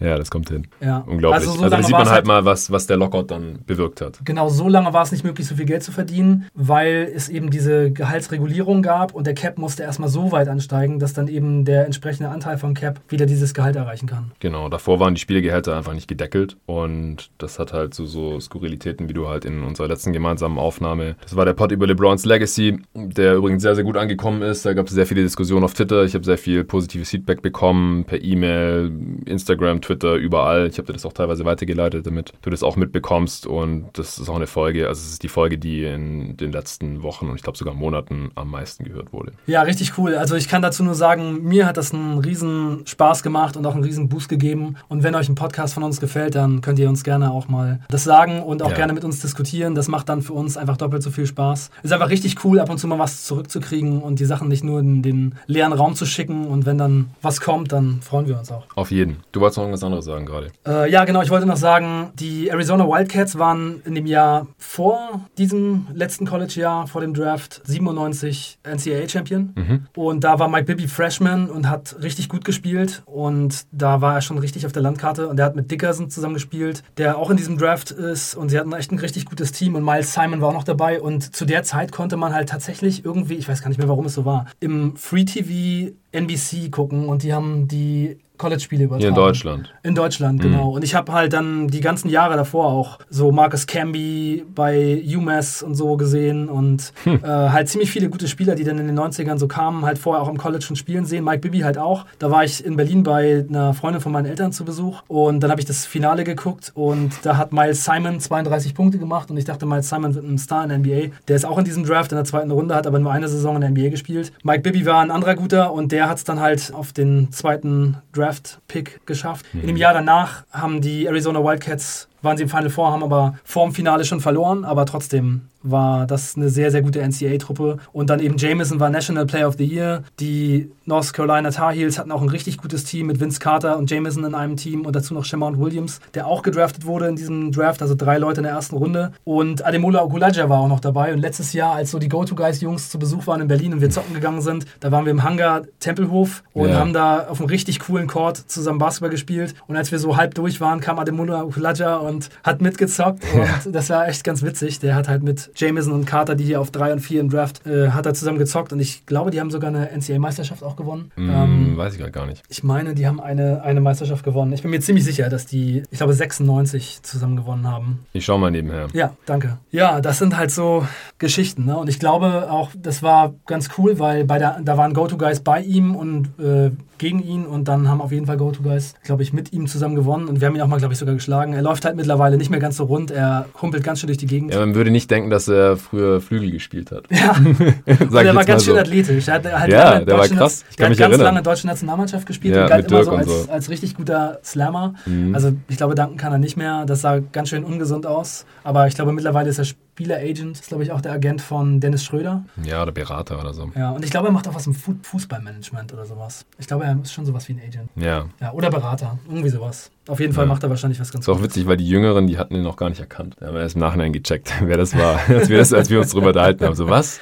Ja, 0.00 0.16
das 0.16 0.30
kommt 0.30 0.48
hin. 0.48 0.66
Ja. 0.80 0.98
Unglaublich. 1.06 1.46
Also, 1.46 1.58
so 1.58 1.64
also 1.64 1.76
da 1.76 1.82
sieht 1.82 1.92
man 1.92 2.00
halt, 2.02 2.10
halt 2.10 2.26
mal, 2.26 2.44
was, 2.44 2.70
was 2.70 2.86
der 2.86 2.96
Lockout 2.96 3.24
dann 3.30 3.60
bewirkt 3.66 4.00
hat. 4.00 4.20
Genau, 4.24 4.48
so 4.48 4.68
lange 4.68 4.92
war 4.92 5.02
es 5.02 5.12
nicht 5.12 5.24
möglich, 5.24 5.46
so 5.46 5.54
viel 5.54 5.66
Geld 5.66 5.82
zu 5.82 5.92
verdienen, 5.92 6.46
weil 6.54 7.10
es 7.14 7.28
eben 7.28 7.50
diese 7.50 7.90
Gehaltsregulierung 7.90 8.82
gab 8.82 9.14
und 9.14 9.26
der 9.26 9.34
Cap 9.34 9.58
musste 9.58 9.82
erstmal 9.82 10.08
so 10.08 10.32
weit 10.32 10.48
ansteigen, 10.48 10.98
dass 10.98 11.12
dann 11.12 11.28
eben 11.28 11.64
der 11.64 11.86
entsprechende 11.86 12.30
Anteil 12.30 12.58
von 12.58 12.74
Cap 12.74 13.00
wieder 13.08 13.26
dieses 13.26 13.54
Gehalt 13.54 13.76
erreichen 13.76 14.06
kann. 14.06 14.32
Genau, 14.40 14.68
davor 14.68 15.00
waren 15.00 15.14
die 15.14 15.20
Spielgehälter 15.20 15.76
einfach 15.76 15.94
nicht 15.94 16.08
gedeckelt 16.08 16.56
und 16.66 17.30
das 17.38 17.58
hat 17.58 17.72
halt 17.72 17.94
so, 17.94 18.06
so 18.06 18.40
Skurrilitäten, 18.40 19.08
wie 19.08 19.12
du 19.12 19.28
halt 19.28 19.44
in 19.44 19.62
unserer 19.62 19.88
letzten 19.88 20.12
gemeinsamen 20.12 20.58
Aufnahme. 20.58 21.16
Das 21.22 21.36
war 21.36 21.44
der 21.44 21.54
Pod 21.54 21.72
über 21.72 21.86
LeBrons 21.86 22.24
Legacy, 22.24 22.78
der 22.94 23.34
übrigens 23.34 23.62
sehr, 23.62 23.74
sehr 23.74 23.84
gut 23.84 23.96
angekommen 23.96 24.42
ist. 24.42 24.64
Da 24.64 24.72
gab 24.72 24.86
es 24.86 24.92
sehr 24.92 25.06
viele 25.06 25.22
Diskussionen 25.22 25.64
auf 25.64 25.74
Twitter. 25.74 26.04
Ich 26.04 26.14
habe 26.14 26.24
sehr 26.24 26.38
viel 26.38 26.64
positives 26.64 27.10
Feedback 27.10 27.42
bekommen, 27.42 28.04
per 28.04 28.22
E-Mail, 28.22 28.90
Instagram, 29.26 29.80
Twitter, 29.80 30.14
überall. 30.14 30.69
Ich 30.74 30.78
habe 30.78 30.86
dir 30.86 30.92
das 30.92 31.06
auch 31.06 31.12
teilweise 31.12 31.44
weitergeleitet, 31.44 32.06
damit 32.06 32.32
du 32.42 32.50
das 32.50 32.62
auch 32.62 32.76
mitbekommst. 32.76 33.46
Und 33.46 33.88
das 33.94 34.18
ist 34.18 34.28
auch 34.28 34.36
eine 34.36 34.46
Folge, 34.46 34.88
also 34.88 35.00
es 35.00 35.12
ist 35.12 35.22
die 35.22 35.28
Folge, 35.28 35.58
die 35.58 35.84
in 35.84 36.36
den 36.36 36.52
letzten 36.52 37.02
Wochen 37.02 37.28
und 37.28 37.36
ich 37.36 37.42
glaube 37.42 37.58
sogar 37.58 37.74
Monaten 37.74 38.30
am 38.34 38.50
meisten 38.50 38.84
gehört 38.84 39.12
wurde. 39.12 39.32
Ja, 39.46 39.62
richtig 39.62 39.98
cool. 39.98 40.14
Also 40.14 40.36
ich 40.36 40.48
kann 40.48 40.62
dazu 40.62 40.82
nur 40.82 40.94
sagen, 40.94 41.42
mir 41.42 41.66
hat 41.66 41.76
das 41.76 41.92
einen 41.92 42.18
riesen 42.18 42.82
Spaß 42.86 43.22
gemacht 43.22 43.56
und 43.56 43.66
auch 43.66 43.74
einen 43.74 43.84
riesen 43.84 44.08
Boost 44.08 44.28
gegeben. 44.28 44.76
Und 44.88 45.02
wenn 45.02 45.14
euch 45.14 45.28
ein 45.28 45.34
Podcast 45.34 45.74
von 45.74 45.82
uns 45.82 46.00
gefällt, 46.00 46.34
dann 46.34 46.60
könnt 46.60 46.78
ihr 46.78 46.88
uns 46.88 47.04
gerne 47.04 47.30
auch 47.30 47.48
mal 47.48 47.80
das 47.88 48.04
sagen 48.04 48.42
und 48.42 48.62
auch 48.62 48.70
ja. 48.70 48.76
gerne 48.76 48.92
mit 48.92 49.04
uns 49.04 49.20
diskutieren. 49.20 49.74
Das 49.74 49.88
macht 49.88 50.08
dann 50.08 50.22
für 50.22 50.32
uns 50.32 50.56
einfach 50.56 50.76
doppelt 50.76 51.02
so 51.02 51.10
viel 51.10 51.26
Spaß. 51.26 51.70
Ist 51.82 51.92
einfach 51.92 52.10
richtig 52.10 52.44
cool, 52.44 52.60
ab 52.60 52.70
und 52.70 52.78
zu 52.78 52.86
mal 52.86 52.98
was 52.98 53.24
zurückzukriegen 53.24 54.02
und 54.02 54.20
die 54.20 54.24
Sachen 54.24 54.48
nicht 54.48 54.64
nur 54.64 54.80
in 54.80 55.02
den 55.02 55.34
leeren 55.46 55.72
Raum 55.72 55.94
zu 55.94 56.06
schicken. 56.06 56.46
Und 56.46 56.66
wenn 56.66 56.78
dann 56.78 57.10
was 57.22 57.40
kommt, 57.40 57.72
dann 57.72 58.00
freuen 58.02 58.26
wir 58.26 58.38
uns 58.38 58.50
auch. 58.50 58.64
Auf 58.74 58.90
jeden. 58.90 59.18
Du 59.32 59.40
wolltest 59.40 59.58
noch 59.58 59.64
irgendwas 59.64 59.84
anderes 59.84 60.04
sagen 60.04 60.26
gerade. 60.26 60.48
Äh, 60.66 60.90
ja, 60.90 61.04
genau. 61.04 61.22
Ich 61.22 61.30
wollte 61.30 61.46
noch 61.46 61.56
sagen, 61.56 62.10
die 62.14 62.48
Arizona 62.48 62.86
Wildcats 62.86 63.38
waren 63.38 63.82
in 63.84 63.94
dem 63.94 64.06
Jahr 64.06 64.46
vor 64.58 65.20
diesem 65.38 65.86
letzten 65.92 66.26
College-Jahr, 66.26 66.86
vor 66.86 67.00
dem 67.00 67.14
Draft, 67.14 67.62
97 67.64 68.58
NCAA-Champion. 68.64 69.54
Mhm. 69.56 69.86
Und 69.96 70.24
da 70.24 70.38
war 70.38 70.48
Mike 70.48 70.66
Bibby 70.66 70.86
Freshman 70.86 71.48
und 71.48 71.68
hat 71.68 71.96
richtig 72.02 72.28
gut 72.28 72.44
gespielt. 72.44 73.02
Und 73.06 73.66
da 73.72 74.00
war 74.00 74.14
er 74.16 74.20
schon 74.20 74.38
richtig 74.38 74.66
auf 74.66 74.72
der 74.72 74.82
Landkarte. 74.82 75.28
Und 75.28 75.38
er 75.38 75.46
hat 75.46 75.56
mit 75.56 75.70
Dickerson 75.70 76.10
zusammen 76.10 76.34
gespielt, 76.34 76.82
der 76.98 77.16
auch 77.16 77.30
in 77.30 77.36
diesem 77.36 77.56
Draft 77.56 77.90
ist. 77.90 78.34
Und 78.34 78.50
sie 78.50 78.58
hatten 78.58 78.72
echt 78.72 78.92
ein 78.92 78.98
richtig 78.98 79.24
gutes 79.24 79.52
Team. 79.52 79.74
Und 79.74 79.84
Miles 79.84 80.12
Simon 80.12 80.42
war 80.42 80.48
auch 80.50 80.54
noch 80.54 80.64
dabei. 80.64 81.00
Und 81.00 81.34
zu 81.34 81.46
der 81.46 81.62
Zeit 81.62 81.90
konnte 81.90 82.16
man 82.18 82.34
halt 82.34 82.50
tatsächlich 82.50 83.04
irgendwie, 83.04 83.34
ich 83.34 83.48
weiß 83.48 83.62
gar 83.62 83.68
nicht 83.68 83.78
mehr, 83.78 83.88
warum 83.88 84.06
es 84.06 84.14
so 84.14 84.26
war, 84.26 84.46
im 84.60 84.94
Free 84.96 85.24
TV 85.24 85.92
NBC 86.12 86.70
gucken. 86.70 87.08
Und 87.08 87.22
die 87.22 87.32
haben 87.32 87.66
die 87.66 88.18
College-Spiele 88.40 88.84
übertragen. 88.84 89.00
Hier 89.00 89.08
in 89.10 89.14
Deutschland. 89.14 89.74
In 89.82 89.94
Deutschland, 89.94 90.38
mhm. 90.38 90.42
genau. 90.42 90.70
Und 90.70 90.82
ich 90.82 90.94
habe 90.94 91.12
halt 91.12 91.34
dann 91.34 91.68
die 91.68 91.80
ganzen 91.80 92.08
Jahre 92.08 92.36
davor 92.36 92.66
auch 92.66 92.98
so 93.10 93.30
Marcus 93.32 93.66
Camby 93.66 94.44
bei 94.54 95.02
UMass 95.06 95.62
und 95.62 95.74
so 95.74 95.96
gesehen 95.96 96.48
und 96.48 96.92
hm. 97.04 97.20
äh, 97.22 97.26
halt 97.26 97.68
ziemlich 97.68 97.90
viele 97.90 98.08
gute 98.08 98.28
Spieler, 98.28 98.54
die 98.54 98.64
dann 98.64 98.78
in 98.78 98.86
den 98.86 98.98
90ern 98.98 99.38
so 99.38 99.46
kamen, 99.46 99.84
halt 99.84 99.98
vorher 99.98 100.22
auch 100.22 100.28
im 100.28 100.38
College 100.38 100.64
schon 100.64 100.76
spielen 100.76 101.04
sehen. 101.04 101.22
Mike 101.22 101.40
Bibby 101.40 101.60
halt 101.60 101.76
auch. 101.76 102.06
Da 102.18 102.30
war 102.30 102.42
ich 102.42 102.64
in 102.64 102.76
Berlin 102.76 103.02
bei 103.02 103.44
einer 103.46 103.74
Freundin 103.74 104.00
von 104.00 104.10
meinen 104.10 104.26
Eltern 104.26 104.52
zu 104.52 104.64
Besuch 104.64 105.02
und 105.06 105.40
dann 105.40 105.50
habe 105.50 105.60
ich 105.60 105.66
das 105.66 105.84
Finale 105.84 106.24
geguckt 106.24 106.72
und 106.74 107.12
da 107.22 107.36
hat 107.36 107.52
Miles 107.52 107.84
Simon 107.84 108.20
32 108.20 108.74
Punkte 108.74 108.98
gemacht 108.98 109.30
und 109.30 109.36
ich 109.36 109.44
dachte, 109.44 109.66
Miles 109.66 109.88
Simon 109.90 110.14
wird 110.14 110.24
ein 110.24 110.38
Star 110.38 110.64
in 110.64 110.70
der 110.70 110.78
NBA. 110.78 111.14
Der 111.28 111.36
ist 111.36 111.44
auch 111.44 111.58
in 111.58 111.64
diesem 111.64 111.84
Draft 111.84 112.10
in 112.12 112.16
der 112.16 112.24
zweiten 112.24 112.50
Runde, 112.50 112.74
hat 112.74 112.86
aber 112.86 112.98
nur 112.98 113.12
eine 113.12 113.28
Saison 113.28 113.56
in 113.56 113.60
der 113.60 113.70
NBA 113.70 113.90
gespielt. 113.90 114.32
Mike 114.42 114.60
Bibby 114.60 114.86
war 114.86 115.02
ein 115.02 115.10
anderer 115.10 115.34
guter 115.34 115.72
und 115.74 115.92
der 115.92 116.08
hat 116.08 116.16
es 116.16 116.24
dann 116.24 116.40
halt 116.40 116.72
auf 116.74 116.92
den 116.92 117.32
zweiten 117.32 117.98
Draft 118.12 118.29
Draft-Pick 118.30 119.06
geschafft. 119.06 119.46
Mhm. 119.52 119.60
In 119.60 119.66
dem 119.68 119.76
Jahr 119.76 119.92
danach 119.92 120.44
haben 120.52 120.80
die 120.80 121.06
Arizona 121.06 121.42
Wildcats 121.42 122.08
waren 122.22 122.36
sie 122.36 122.44
im 122.44 122.48
Final 122.48 122.70
Four, 122.70 122.92
haben 122.92 123.02
aber 123.02 123.34
vorm 123.44 123.72
Finale 123.72 124.04
schon 124.04 124.20
verloren, 124.20 124.64
aber 124.64 124.86
trotzdem 124.86 125.48
war 125.62 126.06
das 126.06 126.36
eine 126.36 126.48
sehr, 126.48 126.70
sehr 126.70 126.82
gute 126.82 127.00
NCAA-Truppe. 127.00 127.78
Und 127.92 128.10
dann 128.10 128.20
eben 128.20 128.36
Jameson 128.36 128.80
war 128.80 128.90
National 128.90 129.26
Player 129.26 129.48
of 129.48 129.56
the 129.58 129.64
Year. 129.64 130.02
Die 130.18 130.70
North 130.86 131.12
Carolina 131.12 131.50
Tar 131.50 131.72
Heels 131.72 131.98
hatten 131.98 132.10
auch 132.12 132.22
ein 132.22 132.28
richtig 132.28 132.58
gutes 132.58 132.84
Team 132.84 133.06
mit 133.06 133.20
Vince 133.20 133.40
Carter 133.40 133.78
und 133.78 133.90
Jameson 133.90 134.24
in 134.24 134.34
einem 134.34 134.56
Team 134.56 134.86
und 134.86 134.96
dazu 134.96 135.14
noch 135.14 135.24
Shamont 135.24 135.58
Williams, 135.58 136.00
der 136.14 136.26
auch 136.26 136.42
gedraftet 136.42 136.84
wurde 136.84 137.06
in 137.06 137.16
diesem 137.16 137.52
Draft, 137.52 137.82
also 137.82 137.94
drei 137.94 138.18
Leute 138.18 138.40
in 138.40 138.44
der 138.44 138.52
ersten 138.52 138.76
Runde. 138.76 139.12
Und 139.24 139.64
Ademola 139.64 140.02
Okulaja 140.02 140.48
war 140.48 140.60
auch 140.60 140.68
noch 140.68 140.80
dabei. 140.80 141.12
Und 141.12 141.20
letztes 141.20 141.52
Jahr, 141.52 141.74
als 141.74 141.90
so 141.90 141.98
die 141.98 142.08
Go-To-Guys-Jungs 142.08 142.90
zu 142.90 142.98
Besuch 142.98 143.26
waren 143.26 143.40
in 143.40 143.48
Berlin 143.48 143.72
und 143.72 143.80
wir 143.80 143.90
zocken 143.90 144.14
gegangen 144.14 144.40
sind, 144.40 144.66
da 144.80 144.90
waren 144.90 145.04
wir 145.04 145.12
im 145.12 145.22
Hangar 145.22 145.62
Tempelhof 145.78 146.42
und 146.52 146.70
ja. 146.70 146.78
haben 146.78 146.92
da 146.92 147.26
auf 147.28 147.40
einem 147.40 147.48
richtig 147.48 147.80
coolen 147.80 148.06
Court 148.06 148.36
zusammen 148.36 148.78
Basketball 148.78 149.10
gespielt. 149.10 149.54
Und 149.66 149.76
als 149.76 149.92
wir 149.92 149.98
so 149.98 150.16
halb 150.16 150.34
durch 150.34 150.60
waren, 150.60 150.80
kam 150.80 150.98
Ademola 150.98 151.42
Okulaja 151.42 151.96
und 151.96 152.30
hat 152.42 152.60
mitgezockt. 152.60 153.22
Und 153.64 153.72
das 153.72 153.90
war 153.90 154.08
echt 154.08 154.24
ganz 154.24 154.42
witzig. 154.42 154.78
Der 154.80 154.94
hat 154.94 155.08
halt 155.08 155.22
mit 155.22 155.49
Jameson 155.56 155.92
und 155.92 156.06
Carter, 156.06 156.34
die 156.34 156.44
hier 156.44 156.60
auf 156.60 156.70
3 156.70 156.94
und 156.94 157.00
4 157.00 157.20
im 157.20 157.30
Draft, 157.30 157.66
äh, 157.66 157.90
hat 157.90 158.06
er 158.06 158.14
zusammen 158.14 158.38
gezockt. 158.38 158.72
Und 158.72 158.80
ich 158.80 159.06
glaube, 159.06 159.30
die 159.30 159.40
haben 159.40 159.50
sogar 159.50 159.68
eine 159.68 159.90
NCAA-Meisterschaft 159.90 160.62
auch 160.62 160.76
gewonnen. 160.76 161.10
Mm, 161.16 161.30
ähm, 161.30 161.76
weiß 161.76 161.96
ich 161.96 162.12
gar 162.12 162.26
nicht. 162.26 162.42
Ich 162.48 162.62
meine, 162.62 162.94
die 162.94 163.06
haben 163.06 163.20
eine, 163.20 163.62
eine 163.62 163.80
Meisterschaft 163.80 164.24
gewonnen. 164.24 164.52
Ich 164.52 164.62
bin 164.62 164.70
mir 164.70 164.80
ziemlich 164.80 165.04
sicher, 165.04 165.28
dass 165.28 165.46
die, 165.46 165.82
ich 165.90 165.98
glaube, 165.98 166.12
96 166.12 167.02
zusammen 167.02 167.36
gewonnen 167.36 167.66
haben. 167.66 168.00
Ich 168.12 168.24
schau 168.24 168.38
mal 168.38 168.50
nebenher. 168.50 168.88
Ja, 168.92 169.14
danke. 169.26 169.58
Ja, 169.70 170.00
das 170.00 170.18
sind 170.18 170.36
halt 170.36 170.50
so 170.50 170.86
Geschichten. 171.18 171.64
Ne? 171.66 171.76
Und 171.76 171.88
ich 171.88 171.98
glaube 171.98 172.50
auch, 172.50 172.70
das 172.76 173.02
war 173.02 173.34
ganz 173.46 173.70
cool, 173.78 173.98
weil 173.98 174.24
bei 174.24 174.38
der, 174.38 174.60
da 174.62 174.76
waren 174.76 174.94
Go-To-Guys 174.94 175.40
bei 175.40 175.60
ihm 175.60 175.94
und 175.94 176.28
äh, 176.38 176.70
gegen 177.00 177.22
ihn 177.22 177.46
und 177.46 177.66
dann 177.66 177.88
haben 177.88 178.00
auf 178.00 178.12
jeden 178.12 178.26
Fall 178.26 178.36
Go-To-Guys, 178.36 178.94
glaube 179.02 179.22
ich, 179.22 179.32
mit 179.32 179.52
ihm 179.54 179.66
zusammen 179.66 179.96
gewonnen 179.96 180.28
und 180.28 180.40
wir 180.40 180.46
haben 180.46 180.54
ihn 180.54 180.60
auch 180.60 180.68
mal, 180.68 180.78
glaube 180.78 180.92
ich, 180.92 180.98
sogar 180.98 181.14
geschlagen. 181.14 181.54
Er 181.54 181.62
läuft 181.62 181.86
halt 181.86 181.96
mittlerweile 181.96 182.36
nicht 182.36 182.50
mehr 182.50 182.60
ganz 182.60 182.76
so 182.76 182.84
rund, 182.84 183.10
er 183.10 183.46
humpelt 183.60 183.82
ganz 183.82 184.00
schön 184.00 184.06
durch 184.06 184.18
die 184.18 184.26
Gegend. 184.26 184.52
Ja, 184.52 184.60
man 184.60 184.74
würde 184.74 184.90
nicht 184.90 185.10
denken, 185.10 185.30
dass 185.30 185.48
er 185.48 185.78
früher 185.78 186.20
Flügel 186.20 186.50
gespielt 186.50 186.92
hat. 186.92 187.04
Ja, 187.20 187.36
und 187.36 188.14
er 188.14 188.34
war 188.34 188.44
ganz 188.44 188.64
schön 188.64 188.74
so. 188.74 188.80
athletisch. 188.80 189.28
Er 189.28 189.34
hat 189.34 189.52
halt 189.52 189.72
ja, 189.72 190.00
der 190.00 190.18
war 190.18 190.26
krass. 190.28 190.64
Ich 190.70 190.76
kann 190.76 190.88
mich 190.90 190.98
ganz 190.98 191.12
erinnern. 191.12 191.34
lange 191.34 191.42
deutsche 191.42 191.66
Nationalmannschaft 191.66 192.26
gespielt 192.26 192.54
ja, 192.54 192.62
und 192.62 192.68
galt 192.68 192.90
immer 192.90 193.04
so 193.04 193.10
als, 193.12 193.26
so 193.26 193.50
als, 193.50 193.68
richtig 193.68 193.94
guter 193.94 194.38
Slammer. 194.42 194.94
Mhm. 195.06 195.34
Also 195.34 195.52
ich 195.68 195.76
glaube, 195.76 195.94
danken 195.94 196.16
kann 196.16 196.32
er 196.32 196.38
nicht 196.38 196.56
mehr. 196.56 196.84
Das 196.86 197.02
sah 197.02 197.18
ganz 197.18 197.48
schön 197.48 197.64
ungesund 197.64 198.06
aus. 198.06 198.46
Aber 198.64 198.86
ich 198.86 198.94
glaube, 198.94 199.12
mittlerweile 199.12 199.50
ist 199.50 199.58
er 199.58 199.64
Spieler-Agent, 200.00 200.58
ist 200.58 200.68
glaube 200.68 200.82
ich 200.82 200.92
auch 200.92 201.02
der 201.02 201.12
Agent 201.12 201.42
von 201.42 201.78
Dennis 201.78 202.04
Schröder. 202.04 202.42
Ja, 202.64 202.82
oder 202.82 202.90
Berater 202.92 203.38
oder 203.38 203.52
so. 203.52 203.70
Ja, 203.76 203.90
und 203.90 204.02
ich 204.02 204.10
glaube, 204.10 204.28
er 204.28 204.32
macht 204.32 204.48
auch 204.48 204.54
was 204.54 204.66
im 204.66 204.74
Fußballmanagement 204.74 205.92
oder 205.92 206.06
sowas. 206.06 206.46
Ich 206.58 206.66
glaube, 206.66 206.84
er 206.84 206.98
ist 207.02 207.12
schon 207.12 207.26
sowas 207.26 207.46
wie 207.48 207.52
ein 207.52 207.60
Agent. 207.60 207.90
Ja. 207.96 208.24
Ja, 208.40 208.52
oder 208.52 208.70
Berater, 208.70 209.18
irgendwie 209.28 209.50
sowas. 209.50 209.90
Auf 210.08 210.18
jeden 210.18 210.32
Fall 210.32 210.46
ja. 210.46 210.48
macht 210.48 210.62
er 210.62 210.70
wahrscheinlich 210.70 210.98
was 211.00 211.12
ganz. 211.12 211.26
Ist 211.26 211.28
auch 211.28 211.42
witzig, 211.42 211.66
weil 211.66 211.76
die 211.76 211.86
Jüngeren, 211.86 212.26
die 212.26 212.38
hatten 212.38 212.54
ihn 212.54 212.62
noch 212.62 212.76
gar 212.76 212.88
nicht 212.88 213.00
erkannt. 213.00 213.36
Wir 213.40 213.48
haben 213.48 213.56
erst 213.56 213.74
im 213.74 213.82
Nachhinein 213.82 214.14
gecheckt, 214.14 214.54
wer 214.62 214.78
das 214.78 214.96
war, 214.96 215.20
als 215.28 215.50
wir, 215.50 215.58
das, 215.58 215.74
als 215.74 215.90
wir 215.90 215.98
uns 216.00 216.12
darüber 216.12 216.28
unterhalten 216.28 216.64
haben. 216.64 216.74
So, 216.74 216.88
was? 216.88 217.20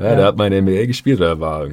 Ja, 0.00 0.10
ja, 0.10 0.16
der 0.16 0.26
hat 0.26 0.36
mal 0.36 0.50
in 0.50 0.52
der 0.52 0.62
NBA 0.62 0.86
gespielt, 0.86 1.20
oder 1.20 1.38
war, 1.40 1.66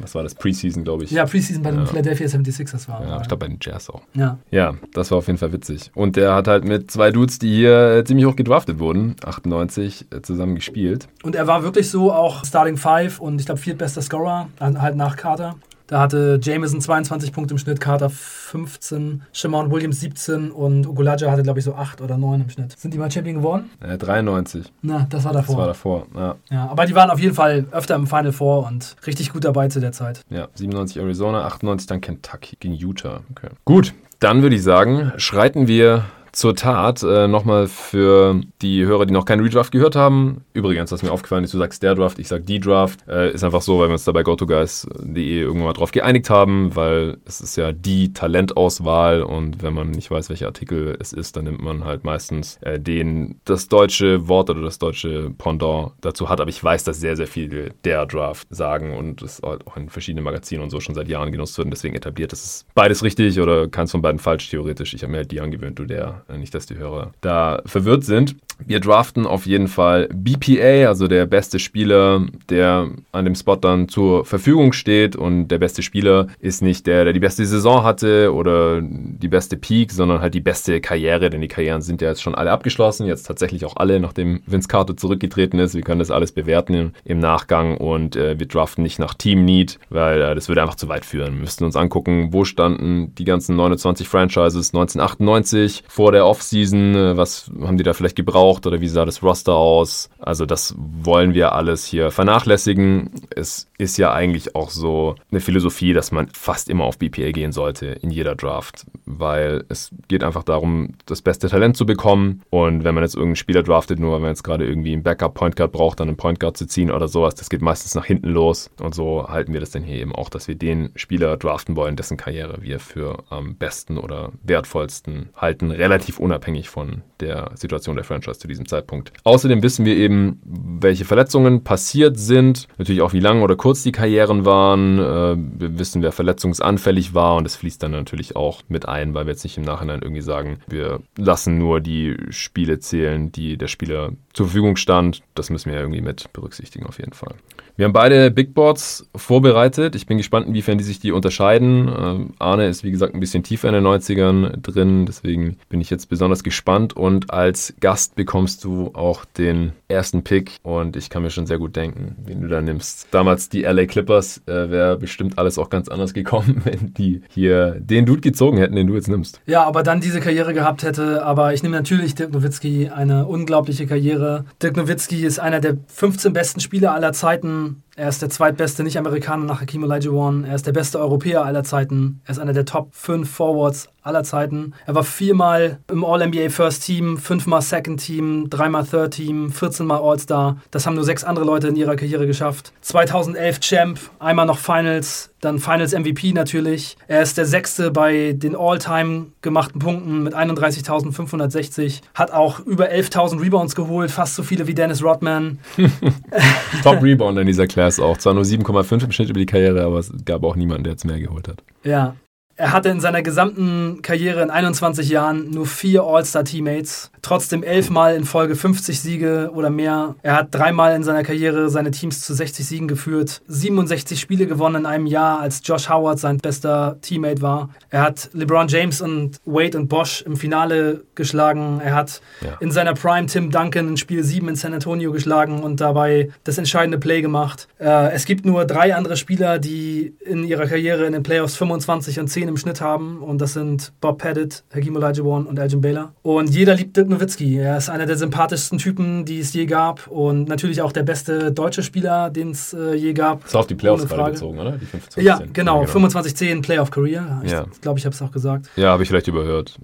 was 0.00 0.14
war 0.14 0.22
das, 0.22 0.34
Preseason, 0.34 0.84
glaube 0.84 1.04
ich. 1.04 1.10
Ja, 1.10 1.26
Preseason 1.26 1.62
bei 1.62 1.70
den 1.70 1.80
ja. 1.80 1.86
Philadelphia 1.86 2.26
76ers 2.26 2.88
war. 2.88 3.06
Ja, 3.06 3.20
ich 3.20 3.28
glaube 3.28 3.46
bei 3.46 3.48
den 3.48 3.58
Jazz 3.60 3.90
auch. 3.90 4.02
Ja. 4.14 4.38
Ja, 4.50 4.74
das 4.94 5.10
war 5.10 5.18
auf 5.18 5.26
jeden 5.26 5.38
Fall 5.38 5.52
witzig. 5.52 5.90
Und 5.94 6.16
der 6.16 6.34
hat 6.34 6.48
halt 6.48 6.64
mit 6.64 6.90
zwei 6.90 7.10
Dudes, 7.10 7.38
die 7.38 7.54
hier 7.54 7.96
äh, 7.96 8.04
ziemlich 8.04 8.26
hoch 8.26 8.36
gedraftet 8.36 8.78
wurden, 8.78 9.16
98, 9.24 10.06
äh, 10.10 10.22
zusammen 10.22 10.54
gespielt. 10.54 11.08
Und 11.22 11.34
er 11.34 11.46
war 11.46 11.62
wirklich 11.62 11.90
so 11.90 12.12
auch 12.12 12.44
Starting 12.44 12.76
Five 12.76 13.20
und 13.20 13.38
ich 13.38 13.46
glaube 13.46 13.60
viertbester 13.60 14.02
Scorer, 14.02 14.48
halt 14.58 14.96
nach 14.96 15.16
Carter. 15.16 15.56
Da 15.86 16.00
hatte 16.00 16.40
Jameson 16.42 16.80
22 16.80 17.32
Punkte 17.32 17.54
im 17.54 17.58
Schnitt, 17.58 17.78
Carter 17.78 18.08
15, 18.08 19.22
Shimon 19.32 19.70
Williams 19.70 20.00
17 20.00 20.50
und 20.50 20.86
Ogulaja 20.86 21.30
hatte, 21.30 21.42
glaube 21.42 21.58
ich, 21.58 21.64
so 21.64 21.74
8 21.74 22.00
oder 22.00 22.16
9 22.16 22.40
im 22.40 22.50
Schnitt. 22.50 22.78
Sind 22.78 22.94
die 22.94 22.98
mal 22.98 23.10
Champion 23.10 23.36
geworden? 23.36 23.70
Äh, 23.80 23.98
93. 23.98 24.72
Na, 24.80 25.06
das 25.10 25.24
war 25.24 25.34
davor. 25.34 25.56
Das 25.56 25.58
war 25.58 25.66
davor, 25.66 26.06
ja. 26.14 26.34
Ja, 26.50 26.68
aber 26.68 26.86
die 26.86 26.94
waren 26.94 27.10
auf 27.10 27.18
jeden 27.20 27.34
Fall 27.34 27.66
öfter 27.70 27.96
im 27.96 28.06
Final 28.06 28.32
Four 28.32 28.66
und 28.66 28.96
richtig 29.06 29.32
gut 29.32 29.44
dabei 29.44 29.68
zu 29.68 29.80
der 29.80 29.92
Zeit. 29.92 30.22
Ja, 30.30 30.48
97 30.54 30.96
Arizona, 31.02 31.44
98 31.44 31.86
dann 31.86 32.00
Kentucky 32.00 32.56
gegen 32.58 32.74
Utah. 32.74 33.20
Okay. 33.30 33.50
Gut, 33.66 33.92
dann 34.20 34.40
würde 34.40 34.56
ich 34.56 34.62
sagen, 34.62 35.12
schreiten 35.18 35.68
wir 35.68 36.04
zur 36.34 36.56
Tat, 36.56 37.02
äh, 37.02 37.28
nochmal 37.28 37.68
für 37.68 38.40
die 38.60 38.84
Hörer, 38.84 39.06
die 39.06 39.12
noch 39.12 39.24
keinen 39.24 39.42
Redraft 39.42 39.72
gehört 39.72 39.96
haben. 39.96 40.44
Übrigens, 40.52 40.90
was 40.90 41.02
mir 41.02 41.12
aufgefallen 41.12 41.44
ist, 41.44 41.54
du 41.54 41.58
sagst 41.58 41.82
der 41.82 41.94
Draft, 41.94 42.18
ich 42.18 42.28
sag 42.28 42.44
die 42.46 42.60
Draft. 42.60 43.06
Äh, 43.08 43.32
ist 43.32 43.44
einfach 43.44 43.62
so, 43.62 43.78
weil 43.78 43.88
wir 43.88 43.92
uns 43.92 44.04
da 44.04 44.12
bei 44.12 44.22
gotoguys.de 44.22 45.40
irgendwann 45.40 45.66
mal 45.66 45.72
drauf 45.72 45.92
geeinigt 45.92 46.30
haben, 46.30 46.74
weil 46.74 47.18
es 47.24 47.40
ist 47.40 47.56
ja 47.56 47.72
die 47.72 48.12
Talentauswahl 48.12 49.22
und 49.22 49.62
wenn 49.62 49.74
man 49.74 49.90
nicht 49.90 50.10
weiß, 50.10 50.28
welcher 50.28 50.46
Artikel 50.46 50.96
es 51.00 51.12
ist, 51.12 51.36
dann 51.36 51.44
nimmt 51.44 51.62
man 51.62 51.84
halt 51.84 52.04
meistens 52.04 52.58
äh, 52.62 52.80
den, 52.80 53.40
das 53.44 53.68
deutsche 53.68 54.28
Wort 54.28 54.50
oder 54.50 54.62
das 54.62 54.78
deutsche 54.78 55.30
Pendant 55.38 55.92
dazu 56.00 56.28
hat. 56.28 56.40
Aber 56.40 56.50
ich 56.50 56.62
weiß, 56.62 56.84
dass 56.84 56.98
sehr, 57.00 57.16
sehr 57.16 57.28
viele 57.28 57.70
der 57.84 58.06
Draft 58.06 58.48
sagen 58.50 58.96
und 58.96 59.22
es 59.22 59.40
halt 59.44 59.66
auch 59.66 59.76
in 59.76 59.88
verschiedenen 59.88 60.24
Magazinen 60.24 60.62
und 60.62 60.70
so 60.70 60.80
schon 60.80 60.94
seit 60.94 61.08
Jahren 61.08 61.30
genutzt 61.30 61.56
wird 61.58 61.66
und 61.66 61.70
deswegen 61.70 61.94
etabliert. 61.94 62.32
Das 62.32 62.44
ist 62.44 62.66
beides 62.74 63.02
richtig 63.02 63.38
oder 63.38 63.68
keins 63.68 63.92
von 63.92 64.02
beiden 64.02 64.18
falsch, 64.18 64.50
theoretisch. 64.50 64.94
Ich 64.94 65.02
habe 65.02 65.12
mir 65.12 65.18
halt 65.18 65.30
die 65.30 65.40
angewöhnt, 65.40 65.78
du 65.78 65.84
der. 65.84 66.23
Äh, 66.28 66.38
nicht, 66.38 66.54
dass 66.54 66.66
die 66.66 66.76
Hörer 66.76 67.12
da 67.20 67.62
verwirrt 67.66 68.04
sind. 68.04 68.36
Wir 68.64 68.78
draften 68.78 69.26
auf 69.26 69.46
jeden 69.46 69.66
Fall 69.66 70.08
BPA, 70.14 70.86
also 70.86 71.08
der 71.08 71.26
beste 71.26 71.58
Spieler, 71.58 72.24
der 72.48 72.88
an 73.10 73.24
dem 73.24 73.34
Spot 73.34 73.56
dann 73.56 73.88
zur 73.88 74.24
Verfügung 74.24 74.72
steht. 74.72 75.16
Und 75.16 75.48
der 75.48 75.58
beste 75.58 75.82
Spieler 75.82 76.28
ist 76.38 76.62
nicht 76.62 76.86
der, 76.86 77.04
der 77.04 77.12
die 77.12 77.20
beste 77.20 77.44
Saison 77.44 77.82
hatte 77.82 78.32
oder 78.32 78.80
die 78.80 79.28
beste 79.28 79.56
Peak, 79.56 79.90
sondern 79.90 80.20
halt 80.20 80.34
die 80.34 80.40
beste 80.40 80.80
Karriere, 80.80 81.30
denn 81.30 81.40
die 81.40 81.48
Karrieren 81.48 81.82
sind 81.82 82.00
ja 82.00 82.08
jetzt 82.08 82.22
schon 82.22 82.34
alle 82.34 82.52
abgeschlossen. 82.52 83.06
Jetzt 83.06 83.24
tatsächlich 83.24 83.64
auch 83.64 83.76
alle, 83.76 83.98
nachdem 83.98 84.40
Vince 84.46 84.68
Carter 84.68 84.96
zurückgetreten 84.96 85.58
ist. 85.58 85.74
Wir 85.74 85.82
können 85.82 85.98
das 85.98 86.12
alles 86.12 86.30
bewerten 86.30 86.94
im 87.04 87.18
Nachgang 87.18 87.76
und 87.76 88.14
äh, 88.14 88.38
wir 88.38 88.46
draften 88.46 88.84
nicht 88.84 89.00
nach 89.00 89.14
Team 89.14 89.44
Need, 89.44 89.80
weil 89.90 90.22
äh, 90.22 90.34
das 90.34 90.48
würde 90.48 90.62
einfach 90.62 90.76
zu 90.76 90.88
weit 90.88 91.04
führen. 91.04 91.34
Wir 91.34 91.40
müssten 91.40 91.64
uns 91.64 91.76
angucken, 91.76 92.28
wo 92.30 92.44
standen 92.44 93.14
die 93.16 93.24
ganzen 93.24 93.56
29 93.56 94.08
Franchises 94.08 94.72
1998 94.72 95.84
vor 95.88 96.13
der 96.14 96.26
Offseason, 96.26 96.94
äh, 96.94 97.16
was 97.16 97.50
haben 97.60 97.76
die 97.76 97.84
da 97.84 97.92
vielleicht 97.92 98.16
gebraucht 98.16 98.66
oder 98.66 98.80
wie 98.80 98.88
sah 98.88 99.04
das 99.04 99.22
Roster 99.22 99.54
aus? 99.54 100.10
Also 100.18 100.46
das 100.46 100.74
wollen 100.78 101.34
wir 101.34 101.52
alles 101.52 101.84
hier 101.84 102.10
vernachlässigen. 102.10 103.10
Es 103.34 103.68
ist 103.78 103.96
ja 103.96 104.12
eigentlich 104.12 104.54
auch 104.54 104.70
so 104.70 105.16
eine 105.30 105.40
Philosophie, 105.40 105.92
dass 105.92 106.12
man 106.12 106.28
fast 106.28 106.68
immer 106.70 106.84
auf 106.84 106.98
BPA 106.98 107.32
gehen 107.32 107.52
sollte 107.52 107.86
in 107.86 108.10
jeder 108.10 108.34
Draft, 108.34 108.86
weil 109.04 109.64
es 109.68 109.90
geht 110.08 110.22
einfach 110.22 110.44
darum, 110.44 110.94
das 111.06 111.22
beste 111.22 111.48
Talent 111.48 111.76
zu 111.76 111.84
bekommen 111.84 112.42
und 112.50 112.84
wenn 112.84 112.94
man 112.94 113.02
jetzt 113.02 113.14
irgendeinen 113.14 113.36
Spieler 113.36 113.62
draftet, 113.62 113.98
nur 113.98 114.12
weil 114.12 114.20
man 114.20 114.30
jetzt 114.30 114.44
gerade 114.44 114.66
irgendwie 114.66 114.92
einen 114.92 115.02
Backup 115.02 115.34
Point 115.34 115.56
Guard 115.56 115.72
braucht, 115.72 116.00
dann 116.00 116.08
einen 116.08 116.16
Point 116.16 116.38
Guard 116.40 116.56
zu 116.56 116.66
ziehen 116.66 116.90
oder 116.90 117.08
sowas, 117.08 117.34
das 117.34 117.50
geht 117.50 117.62
meistens 117.62 117.94
nach 117.94 118.04
hinten 118.04 118.28
los 118.28 118.70
und 118.80 118.94
so 118.94 119.28
halten 119.28 119.52
wir 119.52 119.60
das 119.60 119.70
dann 119.70 119.82
hier 119.82 119.96
eben 119.96 120.14
auch, 120.14 120.28
dass 120.28 120.46
wir 120.46 120.54
den 120.54 120.90
Spieler 120.94 121.36
draften 121.36 121.74
wollen, 121.76 121.96
dessen 121.96 122.16
Karriere 122.16 122.58
wir 122.60 122.78
für 122.78 123.24
am 123.28 123.56
besten 123.56 123.98
oder 123.98 124.30
wertvollsten 124.42 125.30
halten, 125.36 125.70
relativ 125.70 126.03
unabhängig 126.12 126.68
von 126.68 127.02
der 127.20 127.50
Situation 127.54 127.96
der 127.96 128.04
Franchise 128.04 128.38
zu 128.38 128.48
diesem 128.48 128.66
Zeitpunkt. 128.66 129.12
Außerdem 129.24 129.62
wissen 129.62 129.84
wir 129.84 129.96
eben, 129.96 130.40
welche 130.44 131.04
Verletzungen 131.04 131.64
passiert 131.64 132.18
sind, 132.18 132.68
natürlich 132.78 133.02
auch 133.02 133.12
wie 133.12 133.20
lang 133.20 133.42
oder 133.42 133.56
kurz 133.56 133.82
die 133.82 133.92
Karrieren 133.92 134.44
waren. 134.44 134.98
Äh, 134.98 135.36
wir 135.60 135.78
wissen, 135.78 136.02
wer 136.02 136.12
verletzungsanfällig 136.12 137.14
war 137.14 137.36
und 137.36 137.44
das 137.44 137.56
fließt 137.56 137.82
dann 137.82 137.92
natürlich 137.92 138.36
auch 138.36 138.62
mit 138.68 138.88
ein, 138.88 139.14
weil 139.14 139.26
wir 139.26 139.32
jetzt 139.32 139.44
nicht 139.44 139.58
im 139.58 139.64
Nachhinein 139.64 140.02
irgendwie 140.02 140.22
sagen, 140.22 140.58
wir 140.68 141.00
lassen 141.16 141.58
nur 141.58 141.80
die 141.80 142.16
Spiele 142.30 142.78
zählen, 142.78 143.32
die 143.32 143.56
der 143.56 143.68
Spieler 143.68 144.12
zur 144.32 144.46
Verfügung 144.46 144.76
stand. 144.76 145.22
Das 145.34 145.50
müssen 145.50 145.70
wir 145.70 145.76
ja 145.76 145.80
irgendwie 145.80 146.02
mit 146.02 146.32
berücksichtigen 146.32 146.86
auf 146.86 146.98
jeden 146.98 147.12
Fall. 147.12 147.34
Wir 147.76 147.86
haben 147.86 147.92
beide 147.92 148.30
Big 148.30 148.54
Boards 148.54 149.08
vorbereitet. 149.16 149.96
Ich 149.96 150.06
bin 150.06 150.16
gespannt, 150.16 150.46
inwiefern 150.46 150.78
die 150.78 150.84
sich 150.84 151.00
die 151.00 151.10
unterscheiden. 151.10 151.88
Ähm, 151.88 152.30
Arne 152.38 152.68
ist, 152.68 152.84
wie 152.84 152.92
gesagt, 152.92 153.14
ein 153.14 153.20
bisschen 153.20 153.42
tiefer 153.42 153.66
in 153.68 153.74
den 153.74 153.84
90ern 153.84 154.60
drin, 154.62 155.06
deswegen 155.06 155.56
bin 155.68 155.80
ich 155.80 155.90
jetzt 155.90 156.08
besonders 156.08 156.44
gespannt. 156.44 156.96
Und 156.96 157.32
als 157.32 157.74
Gast 157.80 158.14
bekommst 158.14 158.62
du 158.62 158.92
auch 158.94 159.24
den 159.24 159.72
ersten 159.88 160.22
Pick 160.22 160.52
und 160.62 160.94
ich 160.94 161.10
kann 161.10 161.24
mir 161.24 161.30
schon 161.30 161.46
sehr 161.46 161.58
gut 161.58 161.74
denken, 161.74 162.14
wen 162.24 162.42
du 162.42 162.46
da 162.46 162.62
nimmst. 162.62 163.08
Damals 163.10 163.48
die 163.48 163.62
LA 163.62 163.86
Clippers 163.86 164.42
äh, 164.46 164.70
wäre 164.70 164.96
bestimmt 164.96 165.36
alles 165.36 165.58
auch 165.58 165.68
ganz 165.68 165.88
anders 165.88 166.14
gekommen, 166.14 166.60
wenn 166.64 166.94
die 166.94 167.22
hier 167.28 167.80
den 167.80 168.06
Dude 168.06 168.20
gezogen 168.20 168.58
hätten, 168.58 168.76
den 168.76 168.86
du 168.86 168.94
jetzt 168.94 169.08
nimmst. 169.08 169.40
Ja, 169.46 169.64
aber 169.64 169.82
dann 169.82 170.00
diese 170.00 170.20
Karriere 170.20 170.54
gehabt 170.54 170.84
hätte. 170.84 171.26
Aber 171.26 171.52
ich 171.52 171.64
nehme 171.64 171.74
natürlich 171.74 172.14
Dirk 172.14 172.32
Nowitzki, 172.32 172.90
eine 172.94 173.26
unglaubliche 173.26 173.88
Karriere. 173.88 174.44
Dirk 174.62 174.76
Nowitzki 174.76 175.24
ist 175.24 175.40
einer 175.40 175.58
der 175.58 175.76
15 175.88 176.32
besten 176.32 176.60
Spieler 176.60 176.94
aller 176.94 177.12
Zeiten 177.12 177.63
Hmm. 177.64 177.93
Er 177.96 178.08
ist 178.08 178.22
der 178.22 178.30
zweitbeste 178.30 178.82
Nicht-Amerikaner 178.82 179.44
nach 179.44 179.60
Hakim 179.60 179.84
Olajuwon. 179.84 180.44
Er 180.44 180.56
ist 180.56 180.66
der 180.66 180.72
beste 180.72 180.98
Europäer 180.98 181.44
aller 181.44 181.62
Zeiten. 181.62 182.20
Er 182.24 182.32
ist 182.32 182.40
einer 182.40 182.52
der 182.52 182.64
Top 182.64 182.88
5 182.92 183.30
Forwards 183.30 183.88
aller 184.04 184.22
Zeiten. 184.22 184.74
Er 184.86 184.94
war 184.94 185.04
viermal 185.04 185.78
im 185.90 186.04
All-NBA 186.04 186.50
First 186.50 186.84
Team, 186.84 187.16
fünfmal 187.16 187.62
Second 187.62 188.04
Team, 188.04 188.48
dreimal 188.50 188.84
Third 188.84 189.14
Team, 189.14 189.50
14 189.50 189.86
Mal 189.86 189.98
All-Star. 189.98 190.58
Das 190.70 190.86
haben 190.86 190.94
nur 190.94 191.04
sechs 191.04 191.24
andere 191.24 191.44
Leute 191.44 191.68
in 191.68 191.76
ihrer 191.76 191.96
Karriere 191.96 192.26
geschafft. 192.26 192.72
2011 192.82 193.60
Champ, 193.60 193.98
einmal 194.18 194.44
noch 194.44 194.58
Finals, 194.58 195.30
dann 195.40 195.58
Finals 195.58 195.92
MVP 195.92 196.32
natürlich. 196.32 196.96
Er 197.06 197.22
ist 197.22 197.38
der 197.38 197.46
sechste 197.46 197.90
bei 197.90 198.32
den 198.32 198.56
All-Time 198.56 199.26
gemachten 199.40 199.78
Punkten 199.78 200.22
mit 200.22 200.34
31.560. 200.34 202.00
Hat 202.14 202.30
auch 202.30 202.60
über 202.60 202.90
11.000 202.90 203.40
Rebounds 203.40 203.74
geholt, 203.74 204.10
fast 204.10 204.34
so 204.34 204.42
viele 204.42 204.66
wie 204.66 204.74
Dennis 204.74 205.02
Rodman. 205.02 205.58
Top 206.82 207.02
Rebounder 207.02 207.40
in 207.40 207.46
dieser 207.46 207.66
Class 207.84 208.00
auch. 208.00 208.16
Zwar 208.16 208.34
nur 208.34 208.44
7,5 208.44 209.04
im 209.04 209.12
Schnitt 209.12 209.30
über 209.30 209.38
die 209.38 209.46
Karriere, 209.46 209.84
aber 209.84 209.98
es 209.98 210.12
gab 210.24 210.42
auch 210.42 210.56
niemanden, 210.56 210.84
der 210.84 210.92
jetzt 210.94 211.04
mehr 211.04 211.20
geholt 211.20 211.48
hat. 211.48 211.62
Ja, 211.82 212.16
er 212.56 212.72
hatte 212.72 212.88
in 212.88 213.00
seiner 213.00 213.22
gesamten 213.22 214.00
Karriere 214.02 214.42
in 214.42 214.50
21 214.50 215.08
Jahren 215.08 215.50
nur 215.50 215.66
vier 215.66 216.02
All-Star-Teammates, 216.04 217.10
trotzdem 217.20 217.62
elfmal 217.62 218.14
in 218.14 218.24
Folge 218.24 218.54
50 218.54 219.00
Siege 219.00 219.50
oder 219.52 219.70
mehr. 219.70 220.14
Er 220.22 220.36
hat 220.36 220.54
dreimal 220.54 220.94
in 220.94 221.02
seiner 221.02 221.24
Karriere 221.24 221.68
seine 221.68 221.90
Teams 221.90 222.20
zu 222.20 222.32
60 222.32 222.64
Siegen 222.64 222.86
geführt, 222.88 223.42
67 223.48 224.20
Spiele 224.20 224.46
gewonnen 224.46 224.76
in 224.76 224.86
einem 224.86 225.06
Jahr, 225.06 225.40
als 225.40 225.62
Josh 225.64 225.88
Howard 225.88 226.18
sein 226.18 226.38
bester 226.38 226.96
Teammate 227.00 227.42
war. 227.42 227.70
Er 227.90 228.02
hat 228.02 228.30
LeBron 228.32 228.68
James 228.68 229.00
und 229.00 229.40
Wade 229.44 229.76
und 229.76 229.88
Bosch 229.88 230.22
im 230.22 230.36
Finale 230.36 231.02
geschlagen. 231.14 231.80
Er 231.84 231.94
hat 231.94 232.20
ja. 232.40 232.56
in 232.60 232.70
seiner 232.70 232.94
Prime 232.94 233.26
Tim 233.26 233.50
Duncan 233.50 233.88
in 233.88 233.96
Spiel 233.96 234.22
7 234.22 234.48
in 234.48 234.56
San 234.56 234.74
Antonio 234.74 235.10
geschlagen 235.10 235.62
und 235.62 235.80
dabei 235.80 236.30
das 236.44 236.58
entscheidende 236.58 236.98
Play 236.98 237.20
gemacht. 237.20 237.66
Äh, 237.78 238.12
es 238.12 238.26
gibt 238.26 238.46
nur 238.46 238.64
drei 238.64 238.94
andere 238.94 239.16
Spieler, 239.16 239.58
die 239.58 240.14
in 240.24 240.44
ihrer 240.44 240.66
Karriere 240.66 241.06
in 241.06 241.12
den 241.12 241.22
Playoffs 241.22 241.56
25 241.56 242.20
und 242.20 242.28
10 242.28 242.43
10 242.44 242.48
im 242.48 242.56
Schnitt 242.58 242.80
haben 242.80 243.22
und 243.22 243.40
das 243.40 243.54
sind 243.54 243.92
Bob 244.00 244.18
Pettit, 244.18 244.64
Hakim 244.74 244.96
Olajuwon 244.96 245.46
und 245.46 245.58
Elgin 245.58 245.80
Baylor. 245.80 246.12
Und 246.22 246.50
jeder 246.50 246.74
liebt 246.74 246.96
Dirk 246.96 247.08
Nowitzki. 247.08 247.56
Er 247.56 247.78
ist 247.78 247.88
einer 247.88 248.06
der 248.06 248.16
sympathischsten 248.16 248.78
Typen, 248.78 249.24
die 249.24 249.40
es 249.40 249.54
je 249.54 249.66
gab 249.66 250.06
und 250.08 250.48
natürlich 250.48 250.82
auch 250.82 250.92
der 250.92 251.04
beste 251.04 251.52
deutsche 251.52 251.82
Spieler, 251.82 252.30
den 252.30 252.50
es 252.50 252.74
äh, 252.74 252.94
je 252.94 253.14
gab. 253.14 253.46
Ist 253.46 253.56
auf 253.56 253.66
die 253.66 253.74
Playoffs 253.74 254.06
gerade 254.06 254.32
bezogen, 254.32 254.58
oder? 254.58 254.72
Die 254.72 254.84
25, 254.84 255.24
ja, 255.24 255.40
genau. 255.52 255.82
Ja, 255.82 255.86
genau. 255.86 256.08
25-10 256.08 256.62
Playoff 256.62 256.90
Career. 256.90 257.40
Ich 257.44 257.52
ja. 257.52 257.64
glaube, 257.80 257.98
ich 257.98 258.04
habe 258.04 258.14
es 258.14 258.20
auch 258.20 258.30
gesagt. 258.30 258.68
Ja, 258.76 258.90
habe 258.90 259.02
ich 259.02 259.08
vielleicht 259.08 259.28
überhört. 259.28 259.78